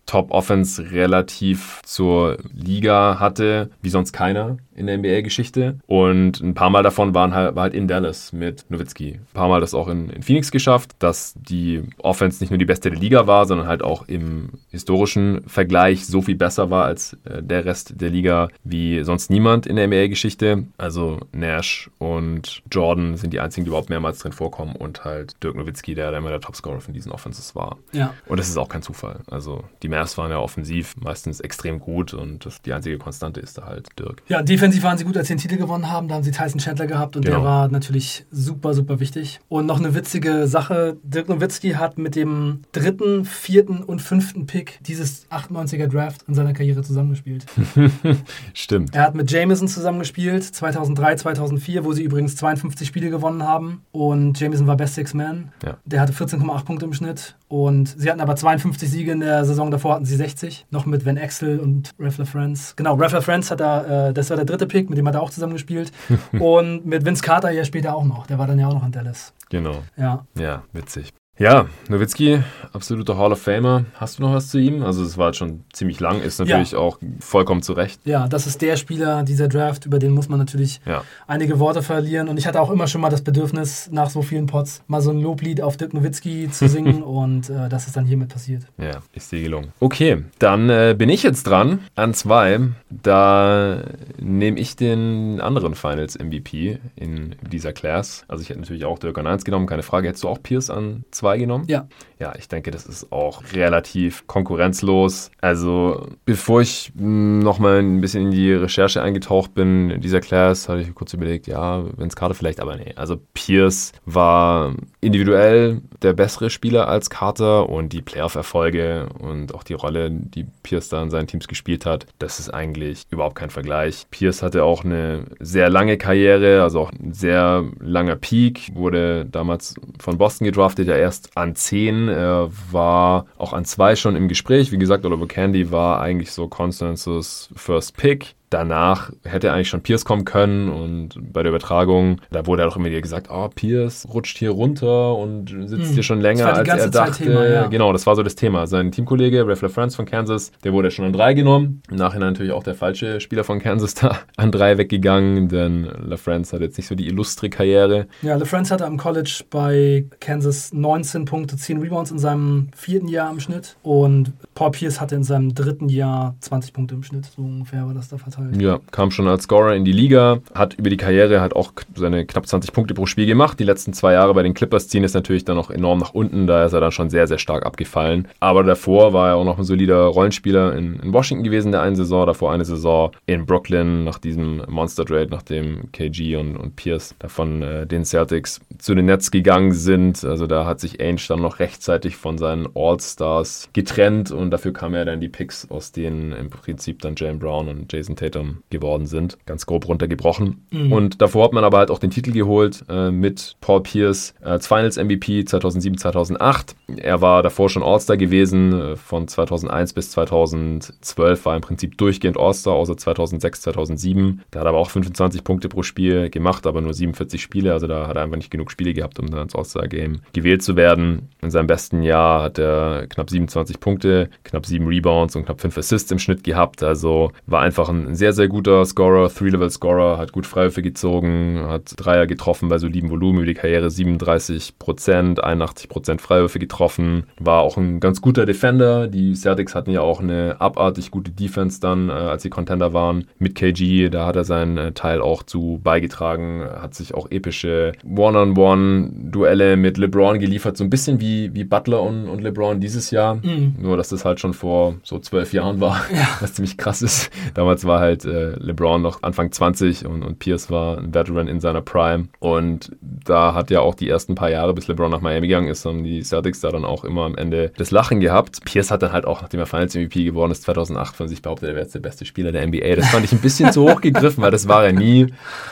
Top-Offense 0.06 0.90
relativ 0.90 1.80
zur 1.84 2.38
Liga 2.54 3.18
hatte, 3.20 3.70
wie 3.82 3.90
sonst 3.90 4.12
keiner 4.12 4.58
in 4.76 4.86
der 4.86 4.98
NBA-Geschichte. 4.98 5.78
Und 5.86 6.40
ein 6.40 6.54
paar 6.54 6.70
Mal 6.70 6.82
davon 6.82 7.14
waren 7.14 7.34
halt, 7.34 7.56
war 7.56 7.64
halt 7.64 7.74
in 7.74 7.88
Dallas 7.88 8.32
mit 8.32 8.64
Nowitzki. 8.70 9.14
Ein 9.14 9.26
paar 9.34 9.48
Mal 9.48 9.60
das 9.60 9.74
auch 9.74 9.88
in, 9.88 10.10
in 10.10 10.22
Phoenix 10.22 10.50
geschafft, 10.50 10.94
dass 10.98 11.34
die 11.36 11.82
Offense 11.98 12.42
nicht 12.42 12.50
nur 12.50 12.58
die 12.58 12.64
beste 12.64 12.90
der 12.90 12.98
Liga 12.98 13.26
war, 13.26 13.46
sondern 13.46 13.66
halt 13.66 13.82
auch 13.82 14.06
im 14.08 14.50
historischen 14.70 15.42
Vergleich 15.46 16.06
so 16.06 16.22
viel 16.22 16.36
besser 16.36 16.70
war 16.70 16.84
als 16.84 17.16
äh, 17.24 17.42
der 17.42 17.64
Rest 17.64 18.00
der 18.00 18.10
Liga 18.10 18.48
wie 18.64 19.02
sonst 19.02 19.30
niemand 19.30 19.66
in 19.66 19.76
der 19.76 19.86
NBA-Geschichte. 19.86 20.64
Also 20.78 21.20
Nash 21.32 21.90
und 21.98 22.62
Jordan 22.70 23.16
sind 23.16 23.32
die 23.32 23.40
einzigen, 23.40 23.64
die 23.64 23.68
überhaupt 23.68 23.90
mehrmals 23.90 24.18
drin 24.18 24.32
vorkommen 24.32 24.76
und 24.76 25.04
halt 25.04 25.42
Dirk 25.42 25.56
Nowitzki, 25.56 25.94
der 25.94 26.12
immer 26.12 26.30
der 26.30 26.40
Topscorer 26.40 26.80
von 26.80 26.94
diesen 26.94 27.12
Offenses 27.12 27.54
war. 27.54 27.76
Ja. 27.92 28.14
Und 28.26 28.38
das 28.38 28.48
ist 28.48 28.56
auch 28.56 28.68
kein 28.68 28.82
Zufall. 28.82 29.20
Also 29.30 29.64
die 29.82 29.88
Mavs 29.88 30.16
waren 30.18 30.30
ja 30.30 30.38
offensiv 30.38 30.94
meistens 30.96 31.40
extrem 31.40 31.80
gut 31.80 32.14
und 32.14 32.46
das, 32.46 32.62
die 32.62 32.72
einzige 32.72 32.98
Konstante 32.98 33.40
ist 33.40 33.58
da 33.58 33.64
halt 33.64 33.88
Dirk. 33.98 34.22
Ja, 34.28 34.42
defensiv 34.42 34.65
waren 34.82 34.98
sie 34.98 35.04
gut, 35.04 35.16
als 35.16 35.28
sie 35.28 35.34
den 35.34 35.40
Titel 35.40 35.56
gewonnen 35.56 35.90
haben. 35.90 36.08
Da 36.08 36.14
haben 36.16 36.22
sie 36.22 36.30
Tyson 36.30 36.60
Chandler 36.60 36.86
gehabt 36.86 37.16
und 37.16 37.24
Genau. 37.24 37.38
der 37.38 37.44
war 37.44 37.68
natürlich 37.68 38.24
super, 38.30 38.74
super 38.74 39.00
wichtig. 39.00 39.40
Und 39.48 39.66
noch 39.66 39.78
eine 39.78 39.94
witzige 39.94 40.46
Sache: 40.46 40.96
Dirk 41.02 41.28
Nowitzki 41.28 41.72
hat 41.72 41.98
mit 41.98 42.16
dem 42.16 42.62
dritten, 42.72 43.24
vierten 43.24 43.82
und 43.82 44.00
fünften 44.02 44.46
Pick 44.46 44.78
dieses 44.84 45.26
98er 45.30 45.86
Draft 45.88 46.22
in 46.28 46.34
seiner 46.34 46.52
Karriere 46.52 46.82
zusammengespielt. 46.82 47.46
Stimmt. 48.54 48.94
Er 48.94 49.02
hat 49.02 49.14
mit 49.14 49.30
Jameson 49.30 49.68
zusammengespielt, 49.68 50.44
2003, 50.44 51.16
2004, 51.16 51.84
wo 51.84 51.92
sie 51.92 52.02
übrigens 52.02 52.36
52 52.36 52.86
Spiele 52.88 53.10
gewonnen 53.10 53.42
haben. 53.42 53.82
Und 53.92 54.38
Jameson 54.40 54.66
war 54.66 54.76
Best 54.76 54.94
Six 54.94 55.14
Man. 55.14 55.52
Ja. 55.64 55.76
Der 55.84 56.00
hatte 56.00 56.12
14,8 56.12 56.64
Punkte 56.64 56.86
im 56.86 56.92
Schnitt. 56.92 57.36
Und 57.48 57.94
sie 57.96 58.10
hatten 58.10 58.20
aber 58.20 58.34
52 58.34 58.90
Siege 58.90 59.12
in 59.12 59.20
der 59.20 59.44
Saison 59.44 59.70
davor, 59.70 59.94
hatten 59.94 60.04
sie 60.04 60.16
60. 60.16 60.66
Noch 60.70 60.84
mit 60.84 61.06
Van 61.06 61.16
Axel 61.16 61.60
und 61.60 61.90
Raffler 61.98 62.26
Friends. 62.26 62.74
Genau, 62.74 62.94
Raffler 62.96 63.22
Friends 63.22 63.50
hat 63.52 63.60
da, 63.60 64.08
äh, 64.08 64.12
das 64.12 64.30
war 64.30 64.36
der 64.36 64.46
dritte 64.46 64.55
Pick, 64.64 64.88
mit 64.88 64.96
dem 64.96 65.06
hat 65.06 65.14
er 65.14 65.22
auch 65.22 65.28
zusammengespielt. 65.28 65.92
und 66.40 66.86
mit 66.86 67.04
Vince 67.04 67.22
Carter 67.22 67.50
ja 67.50 67.66
später 67.66 67.94
auch 67.94 68.04
noch. 68.04 68.26
Der 68.26 68.38
war 68.38 68.46
dann 68.46 68.58
ja 68.58 68.68
auch 68.68 68.72
noch 68.72 68.86
in 68.86 68.92
Dallas. 68.92 69.34
Genau. 69.50 69.82
Ja. 69.98 70.24
Ja, 70.38 70.62
witzig. 70.72 71.12
Ja, 71.38 71.66
Nowitzki, 71.90 72.40
absoluter 72.72 73.18
Hall 73.18 73.30
of 73.30 73.42
Famer. 73.42 73.84
Hast 73.92 74.18
du 74.18 74.22
noch 74.22 74.32
was 74.32 74.48
zu 74.48 74.56
ihm? 74.58 74.82
Also 74.82 75.02
es 75.04 75.18
war 75.18 75.26
jetzt 75.26 75.36
schon 75.36 75.64
ziemlich 75.70 76.00
lang, 76.00 76.22
ist 76.22 76.38
natürlich 76.38 76.74
auch 76.74 76.98
vollkommen 77.20 77.60
zu 77.60 77.74
Recht. 77.74 78.00
Ja, 78.06 78.26
das 78.26 78.46
ist 78.46 78.62
der 78.62 78.76
Spieler 78.78 79.22
dieser 79.22 79.46
Draft, 79.46 79.84
über 79.84 79.98
den 79.98 80.12
muss 80.12 80.30
man 80.30 80.38
natürlich 80.38 80.80
Ja. 80.86 81.02
einige 81.26 81.58
Worte 81.58 81.82
verlieren. 81.82 82.28
Und 82.28 82.38
ich 82.38 82.46
hatte 82.46 82.58
auch 82.58 82.70
immer 82.70 82.86
schon 82.86 83.02
mal 83.02 83.10
das 83.10 83.20
Bedürfnis, 83.20 83.90
nach 83.92 84.08
so 84.08 84.22
vielen 84.22 84.46
Pots 84.46 84.82
mal 84.86 85.02
so 85.02 85.10
ein 85.10 85.20
Loblied 85.20 85.60
auf 85.60 85.76
Dirk 85.76 85.92
Nowitzki 85.92 86.48
zu 86.50 86.68
singen. 86.70 87.02
und 87.02 87.50
äh, 87.50 87.68
das 87.68 87.86
ist 87.86 87.96
dann 87.98 88.06
hiermit 88.06 88.30
passiert. 88.30 88.62
Ja, 88.78 89.02
ist 89.12 89.30
dir 89.30 89.42
gelungen. 89.42 89.72
Okay, 89.78 90.24
dann 90.38 90.70
äh, 90.70 90.94
bin 90.96 91.10
ich 91.10 91.22
jetzt 91.22 91.42
dran 91.46 91.80
an 91.96 92.14
zwei. 92.14 92.60
Da 92.88 93.82
nehme 94.18 94.58
ich 94.58 94.74
den 94.76 95.38
anderen 95.42 95.74
Finals 95.74 96.18
MVP 96.18 96.78
in 96.96 97.34
dieser 97.52 97.74
Class. 97.74 98.24
Also 98.26 98.40
ich 98.42 98.48
hätte 98.48 98.60
natürlich 98.60 98.86
auch 98.86 98.98
Dirk 98.98 99.18
an 99.18 99.26
1 99.26 99.44
genommen, 99.44 99.66
keine 99.66 99.82
Frage. 99.82 100.08
Hättest 100.08 100.24
du 100.24 100.28
auch 100.28 100.42
Pierce 100.42 100.70
an 100.70 101.04
2 101.26 101.38
genommen? 101.38 101.66
Ja. 101.68 101.86
Ja, 102.18 102.32
ich 102.38 102.48
denke, 102.48 102.70
das 102.70 102.86
ist 102.86 103.12
auch 103.12 103.42
relativ 103.52 104.26
konkurrenzlos. 104.26 105.30
Also, 105.42 106.06
bevor 106.24 106.62
ich 106.62 106.92
nochmal 106.96 107.80
ein 107.80 108.00
bisschen 108.00 108.26
in 108.26 108.30
die 108.30 108.52
Recherche 108.52 109.02
eingetaucht 109.02 109.52
bin, 109.52 109.90
in 109.90 110.00
dieser 110.00 110.20
Class, 110.20 110.68
hatte 110.68 110.80
ich 110.80 110.94
kurz 110.94 111.12
überlegt, 111.12 111.46
ja, 111.46 111.84
Vince 111.96 112.16
Carter 112.16 112.34
vielleicht, 112.34 112.60
aber 112.60 112.76
nee. 112.76 112.94
Also, 112.96 113.18
Pierce 113.34 113.92
war 114.06 114.74
individuell 115.02 115.82
der 116.02 116.14
bessere 116.14 116.48
Spieler 116.48 116.88
als 116.88 117.10
Carter 117.10 117.68
und 117.68 117.92
die 117.92 118.00
Playoff-Erfolge 118.00 119.08
und 119.18 119.54
auch 119.54 119.62
die 119.62 119.74
Rolle, 119.74 120.10
die 120.10 120.46
Pierce 120.62 120.88
da 120.88 121.02
in 121.02 121.10
seinen 121.10 121.26
Teams 121.26 121.48
gespielt 121.48 121.84
hat, 121.84 122.06
das 122.18 122.40
ist 122.40 122.48
eigentlich 122.48 123.02
überhaupt 123.10 123.36
kein 123.36 123.50
Vergleich. 123.50 124.06
Pierce 124.10 124.42
hatte 124.42 124.64
auch 124.64 124.84
eine 124.84 125.26
sehr 125.38 125.68
lange 125.68 125.98
Karriere, 125.98 126.62
also 126.62 126.80
auch 126.80 126.92
ein 126.92 127.12
sehr 127.12 127.64
langer 127.78 128.16
Peak, 128.16 128.70
wurde 128.74 129.26
damals 129.26 129.74
von 129.98 130.16
Boston 130.16 130.46
gedraftet, 130.46 130.88
ja 130.88 130.96
erst 130.96 131.36
an 131.36 131.54
10, 131.54 132.05
er 132.08 132.50
war 132.70 133.26
auch 133.38 133.52
an 133.52 133.64
2 133.64 133.96
schon 133.96 134.16
im 134.16 134.28
Gespräch. 134.28 134.72
Wie 134.72 134.78
gesagt, 134.78 135.04
Oliver 135.04 135.26
Candy 135.26 135.70
war 135.70 136.00
eigentlich 136.00 136.32
so 136.32 136.48
Consensus 136.48 137.50
First 137.54 137.96
Pick. 137.96 138.34
Danach 138.56 139.10
hätte 139.22 139.52
eigentlich 139.52 139.68
schon 139.68 139.82
Pierce 139.82 140.06
kommen 140.06 140.24
können 140.24 140.70
und 140.70 141.10
bei 141.30 141.42
der 141.42 141.50
Übertragung, 141.50 142.22
da 142.30 142.46
wurde 142.46 142.66
auch 142.66 142.74
immer 142.74 142.86
wieder 142.86 143.02
gesagt, 143.02 143.28
oh, 143.30 143.50
Pierce 143.54 144.08
rutscht 144.08 144.38
hier 144.38 144.48
runter 144.48 145.14
und 145.14 145.50
sitzt 145.66 145.88
Hm. 145.88 145.92
hier 145.92 146.02
schon 146.02 146.22
länger, 146.22 146.54
als 146.54 146.66
er 146.66 146.88
dachte. 146.88 147.24
Thema, 147.24 147.46
ja. 147.46 147.66
Genau, 147.66 147.92
das 147.92 148.06
war 148.06 148.16
so 148.16 148.22
das 148.22 148.34
Thema. 148.34 148.66
Sein 148.66 148.92
Teamkollege, 148.92 149.46
Ref 149.46 149.60
LaFrance 149.60 149.94
von 149.94 150.06
Kansas, 150.06 150.52
der 150.64 150.72
wurde 150.72 150.90
schon 150.90 151.04
an 151.04 151.12
3 151.12 151.34
genommen. 151.34 151.82
Im 151.90 151.96
Nachhinein 151.96 152.32
natürlich 152.32 152.52
auch 152.52 152.62
der 152.62 152.74
falsche 152.74 153.20
Spieler 153.20 153.44
von 153.44 153.58
Kansas 153.58 153.92
da 153.94 154.20
an 154.38 154.50
3 154.50 154.78
weggegangen, 154.78 155.48
denn 155.50 155.84
LaFrance 156.06 156.54
hat 156.54 156.62
jetzt 156.62 156.78
nicht 156.78 156.86
so 156.86 156.94
die 156.94 157.08
illustre 157.08 157.50
Karriere. 157.50 158.06
Ja, 158.22 158.36
LeFrance 158.36 158.72
hatte 158.72 158.86
am 158.86 158.96
College 158.96 159.44
bei 159.50 160.06
Kansas 160.20 160.72
19 160.72 161.26
Punkte, 161.26 161.58
10 161.58 161.78
Rebounds 161.82 162.10
in 162.10 162.18
seinem 162.18 162.68
vierten 162.74 163.08
Jahr 163.08 163.30
im 163.30 163.38
Schnitt. 163.38 163.76
Und 163.82 164.32
Paul 164.54 164.70
Pierce 164.70 164.98
hatte 164.98 165.14
in 165.14 165.24
seinem 165.24 165.54
dritten 165.54 165.90
Jahr 165.90 166.36
20 166.40 166.72
Punkte 166.72 166.94
im 166.94 167.02
Schnitt. 167.02 167.26
So 167.26 167.42
ungefähr 167.42 167.86
war 167.86 167.92
das 167.92 168.08
da 168.08 168.16
verteilt. 168.16 168.45
Halt. 168.52 168.62
Ja, 168.62 168.80
kam 168.90 169.10
schon 169.10 169.28
als 169.28 169.44
Scorer 169.44 169.74
in 169.74 169.84
die 169.84 169.92
Liga, 169.92 170.38
hat 170.54 170.74
über 170.74 170.90
die 170.90 170.96
Karriere 170.96 171.40
halt 171.40 171.54
auch 171.54 171.72
seine 171.94 172.26
knapp 172.26 172.46
20 172.46 172.72
Punkte 172.72 172.94
pro 172.94 173.06
Spiel 173.06 173.26
gemacht. 173.26 173.58
Die 173.58 173.64
letzten 173.64 173.92
zwei 173.92 174.12
Jahre 174.12 174.34
bei 174.34 174.42
den 174.42 174.54
Clippers 174.54 174.88
ziehen 174.88 175.04
ist 175.04 175.14
natürlich 175.14 175.44
dann 175.44 175.56
noch 175.56 175.70
enorm 175.70 175.98
nach 175.98 176.14
unten, 176.14 176.46
da 176.46 176.64
ist 176.64 176.72
er 176.72 176.80
dann 176.80 176.92
schon 176.92 177.10
sehr, 177.10 177.26
sehr 177.26 177.38
stark 177.38 177.66
abgefallen. 177.66 178.28
Aber 178.40 178.62
davor 178.62 179.12
war 179.12 179.28
er 179.28 179.36
auch 179.36 179.44
noch 179.44 179.58
ein 179.58 179.64
solider 179.64 180.04
Rollenspieler 180.06 180.74
in, 180.74 181.00
in 181.00 181.12
Washington 181.12 181.44
gewesen, 181.44 181.72
der 181.72 181.82
eine 181.82 181.96
Saison, 181.96 182.26
davor 182.26 182.52
eine 182.52 182.64
Saison 182.64 183.12
in 183.26 183.46
Brooklyn 183.46 184.04
nach 184.04 184.18
diesem 184.18 184.62
Monster 184.68 185.04
Trade, 185.04 185.28
nachdem 185.30 185.90
KG 185.92 186.36
und, 186.36 186.56
und 186.56 186.76
Pierce 186.76 187.14
davon 187.18 187.62
äh, 187.62 187.86
den 187.86 188.04
Celtics 188.04 188.60
zu 188.78 188.94
den 188.94 189.06
Nets 189.06 189.30
gegangen 189.30 189.72
sind. 189.72 190.24
Also 190.24 190.46
da 190.46 190.66
hat 190.66 190.80
sich 190.80 191.00
Ainge 191.00 191.20
dann 191.28 191.40
noch 191.40 191.58
rechtzeitig 191.58 192.16
von 192.16 192.38
seinen 192.38 192.68
All-Stars 192.74 193.68
getrennt 193.72 194.30
und 194.30 194.50
dafür 194.50 194.72
kam 194.72 194.94
er 194.94 195.04
dann 195.04 195.20
die 195.20 195.28
Picks, 195.28 195.70
aus 195.70 195.92
denen 195.92 196.32
im 196.32 196.50
Prinzip 196.50 197.00
dann 197.02 197.14
Jalen 197.16 197.38
Brown 197.38 197.68
und 197.68 197.92
Jason 197.92 198.16
Tatum 198.30 198.62
geworden 198.70 199.06
sind. 199.06 199.38
Ganz 199.46 199.66
grob 199.66 199.88
runtergebrochen. 199.88 200.66
Mhm. 200.70 200.92
Und 200.92 201.22
davor 201.22 201.44
hat 201.44 201.52
man 201.52 201.64
aber 201.64 201.78
halt 201.78 201.90
auch 201.90 201.98
den 201.98 202.10
Titel 202.10 202.32
geholt 202.32 202.84
äh, 202.88 203.10
mit 203.10 203.56
Paul 203.60 203.82
Pierce 203.82 204.34
äh, 204.40 204.46
als 204.46 204.66
Finals 204.66 204.96
MVP 204.96 205.44
2007, 205.44 205.98
2008. 205.98 206.76
Er 206.96 207.20
war 207.20 207.42
davor 207.42 207.68
schon 207.68 207.82
All-Star 207.82 208.16
gewesen. 208.16 208.72
Äh, 208.72 208.96
von 208.96 209.28
2001 209.28 209.92
bis 209.92 210.10
2012 210.10 211.44
war 211.44 211.56
im 211.56 211.62
Prinzip 211.62 211.98
durchgehend 211.98 212.38
All-Star, 212.38 212.74
außer 212.74 212.96
2006, 212.96 213.62
2007. 213.62 214.42
Da 214.50 214.60
hat 214.60 214.66
er 214.66 214.70
aber 214.70 214.78
auch 214.78 214.90
25 214.90 215.44
Punkte 215.44 215.68
pro 215.68 215.82
Spiel 215.82 216.30
gemacht, 216.30 216.66
aber 216.66 216.80
nur 216.80 216.94
47 216.94 217.40
Spiele. 217.40 217.72
Also 217.72 217.86
da 217.86 218.06
hat 218.06 218.16
er 218.16 218.22
einfach 218.22 218.36
nicht 218.36 218.50
genug 218.50 218.70
Spiele 218.70 218.94
gehabt, 218.94 219.18
um 219.18 219.26
dann 219.26 219.42
ins 219.42 219.54
All-Star-Game 219.54 220.20
gewählt 220.32 220.62
zu 220.62 220.76
werden. 220.76 221.28
In 221.42 221.50
seinem 221.50 221.66
besten 221.66 222.02
Jahr 222.02 222.42
hat 222.42 222.58
er 222.58 223.06
knapp 223.08 223.30
27 223.30 223.80
Punkte, 223.80 224.30
knapp 224.44 224.66
7 224.66 224.86
Rebounds 224.86 225.36
und 225.36 225.44
knapp 225.44 225.60
5 225.60 225.78
Assists 225.78 226.10
im 226.10 226.18
Schnitt 226.18 226.44
gehabt. 226.44 226.82
Also 226.82 227.32
war 227.46 227.60
einfach 227.60 227.88
ein 227.88 228.15
sehr, 228.16 228.32
sehr 228.32 228.48
guter 228.48 228.84
Scorer, 228.84 229.28
Three-Level-Scorer, 229.28 230.18
hat 230.18 230.32
gut 230.32 230.46
Freiwürfe 230.46 230.82
gezogen, 230.82 231.60
hat 231.68 231.94
Dreier 231.96 232.26
getroffen 232.26 232.68
bei 232.68 232.78
solidem 232.78 233.10
Volumen 233.10 233.38
über 233.38 233.46
die 233.46 233.54
Karriere, 233.54 233.90
37 233.90 234.78
Prozent, 234.78 235.42
81 235.42 235.88
Prozent 235.88 236.20
Freiwürfe 236.20 236.58
getroffen, 236.58 237.24
war 237.38 237.62
auch 237.62 237.76
ein 237.76 238.00
ganz 238.00 238.20
guter 238.20 238.46
Defender. 238.46 239.08
Die 239.08 239.34
Celtics 239.34 239.74
hatten 239.74 239.90
ja 239.90 240.00
auch 240.00 240.20
eine 240.20 240.56
abartig 240.60 241.10
gute 241.10 241.30
Defense 241.30 241.80
dann, 241.80 242.08
äh, 242.08 242.12
als 242.12 242.42
sie 242.42 242.50
Contender 242.50 242.92
waren 242.92 243.26
mit 243.38 243.54
KG. 243.54 244.08
Da 244.08 244.26
hat 244.26 244.36
er 244.36 244.44
seinen 244.44 244.78
äh, 244.78 244.92
Teil 244.92 245.20
auch 245.20 245.42
zu 245.42 245.80
beigetragen, 245.82 246.62
hat 246.62 246.94
sich 246.94 247.14
auch 247.14 247.30
epische 247.30 247.92
One-on-One-Duelle 248.04 249.76
mit 249.76 249.98
LeBron 249.98 250.38
geliefert, 250.38 250.76
so 250.76 250.84
ein 250.84 250.90
bisschen 250.90 251.20
wie, 251.20 251.54
wie 251.54 251.64
Butler 251.64 252.02
und, 252.02 252.28
und 252.28 252.40
LeBron 252.40 252.80
dieses 252.80 253.10
Jahr. 253.10 253.36
Mhm. 253.36 253.76
Nur, 253.78 253.96
dass 253.96 254.08
das 254.08 254.24
halt 254.24 254.40
schon 254.40 254.54
vor 254.54 254.94
so 255.02 255.18
zwölf 255.18 255.52
Jahren 255.52 255.80
war, 255.80 256.00
ja. 256.12 256.28
was 256.40 256.54
ziemlich 256.54 256.76
krass 256.76 257.02
ist. 257.02 257.30
Damals 257.54 257.84
war 257.84 258.00
halt 258.00 258.05
äh, 258.12 258.54
LeBron 258.58 259.02
noch 259.02 259.22
Anfang 259.22 259.52
20 259.52 260.06
und, 260.06 260.22
und 260.22 260.38
Pierce 260.38 260.70
war 260.70 260.98
ein 260.98 261.14
Veteran 261.14 261.48
in 261.48 261.60
seiner 261.60 261.82
Prime. 261.82 262.28
Und 262.38 262.92
da 263.00 263.54
hat 263.54 263.70
ja 263.70 263.80
auch 263.80 263.94
die 263.94 264.08
ersten 264.08 264.34
paar 264.34 264.50
Jahre, 264.50 264.74
bis 264.74 264.88
LeBron 264.88 265.10
nach 265.10 265.20
Miami 265.20 265.48
gegangen 265.48 265.68
ist, 265.68 265.84
haben 265.84 266.04
die 266.04 266.22
Celtics 266.22 266.60
da 266.60 266.70
dann 266.70 266.84
auch 266.84 267.04
immer 267.04 267.24
am 267.24 267.36
Ende 267.36 267.72
das 267.76 267.90
Lachen 267.90 268.20
gehabt. 268.20 268.64
Pierce 268.64 268.90
hat 268.90 269.02
dann 269.02 269.12
halt 269.12 269.24
auch, 269.24 269.42
nachdem 269.42 269.60
er 269.60 269.66
Finals 269.66 269.94
MVP 269.94 270.24
geworden 270.24 270.52
ist, 270.52 270.62
2008 270.62 271.16
von 271.16 271.28
sich 271.28 271.42
behauptet, 271.42 271.68
er 271.68 271.74
wäre 271.74 271.84
jetzt 271.84 271.94
der 271.94 272.00
beste 272.00 272.24
Spieler 272.24 272.52
der 272.52 272.66
NBA. 272.66 272.96
Das 272.96 273.08
fand 273.08 273.24
ich 273.24 273.32
ein 273.32 273.38
bisschen 273.38 273.72
zu 273.72 273.88
hoch 273.88 274.00
gegriffen, 274.00 274.42
weil 274.42 274.50
das 274.50 274.68
war 274.68 274.84
er 274.84 274.92
nie. 274.92 275.26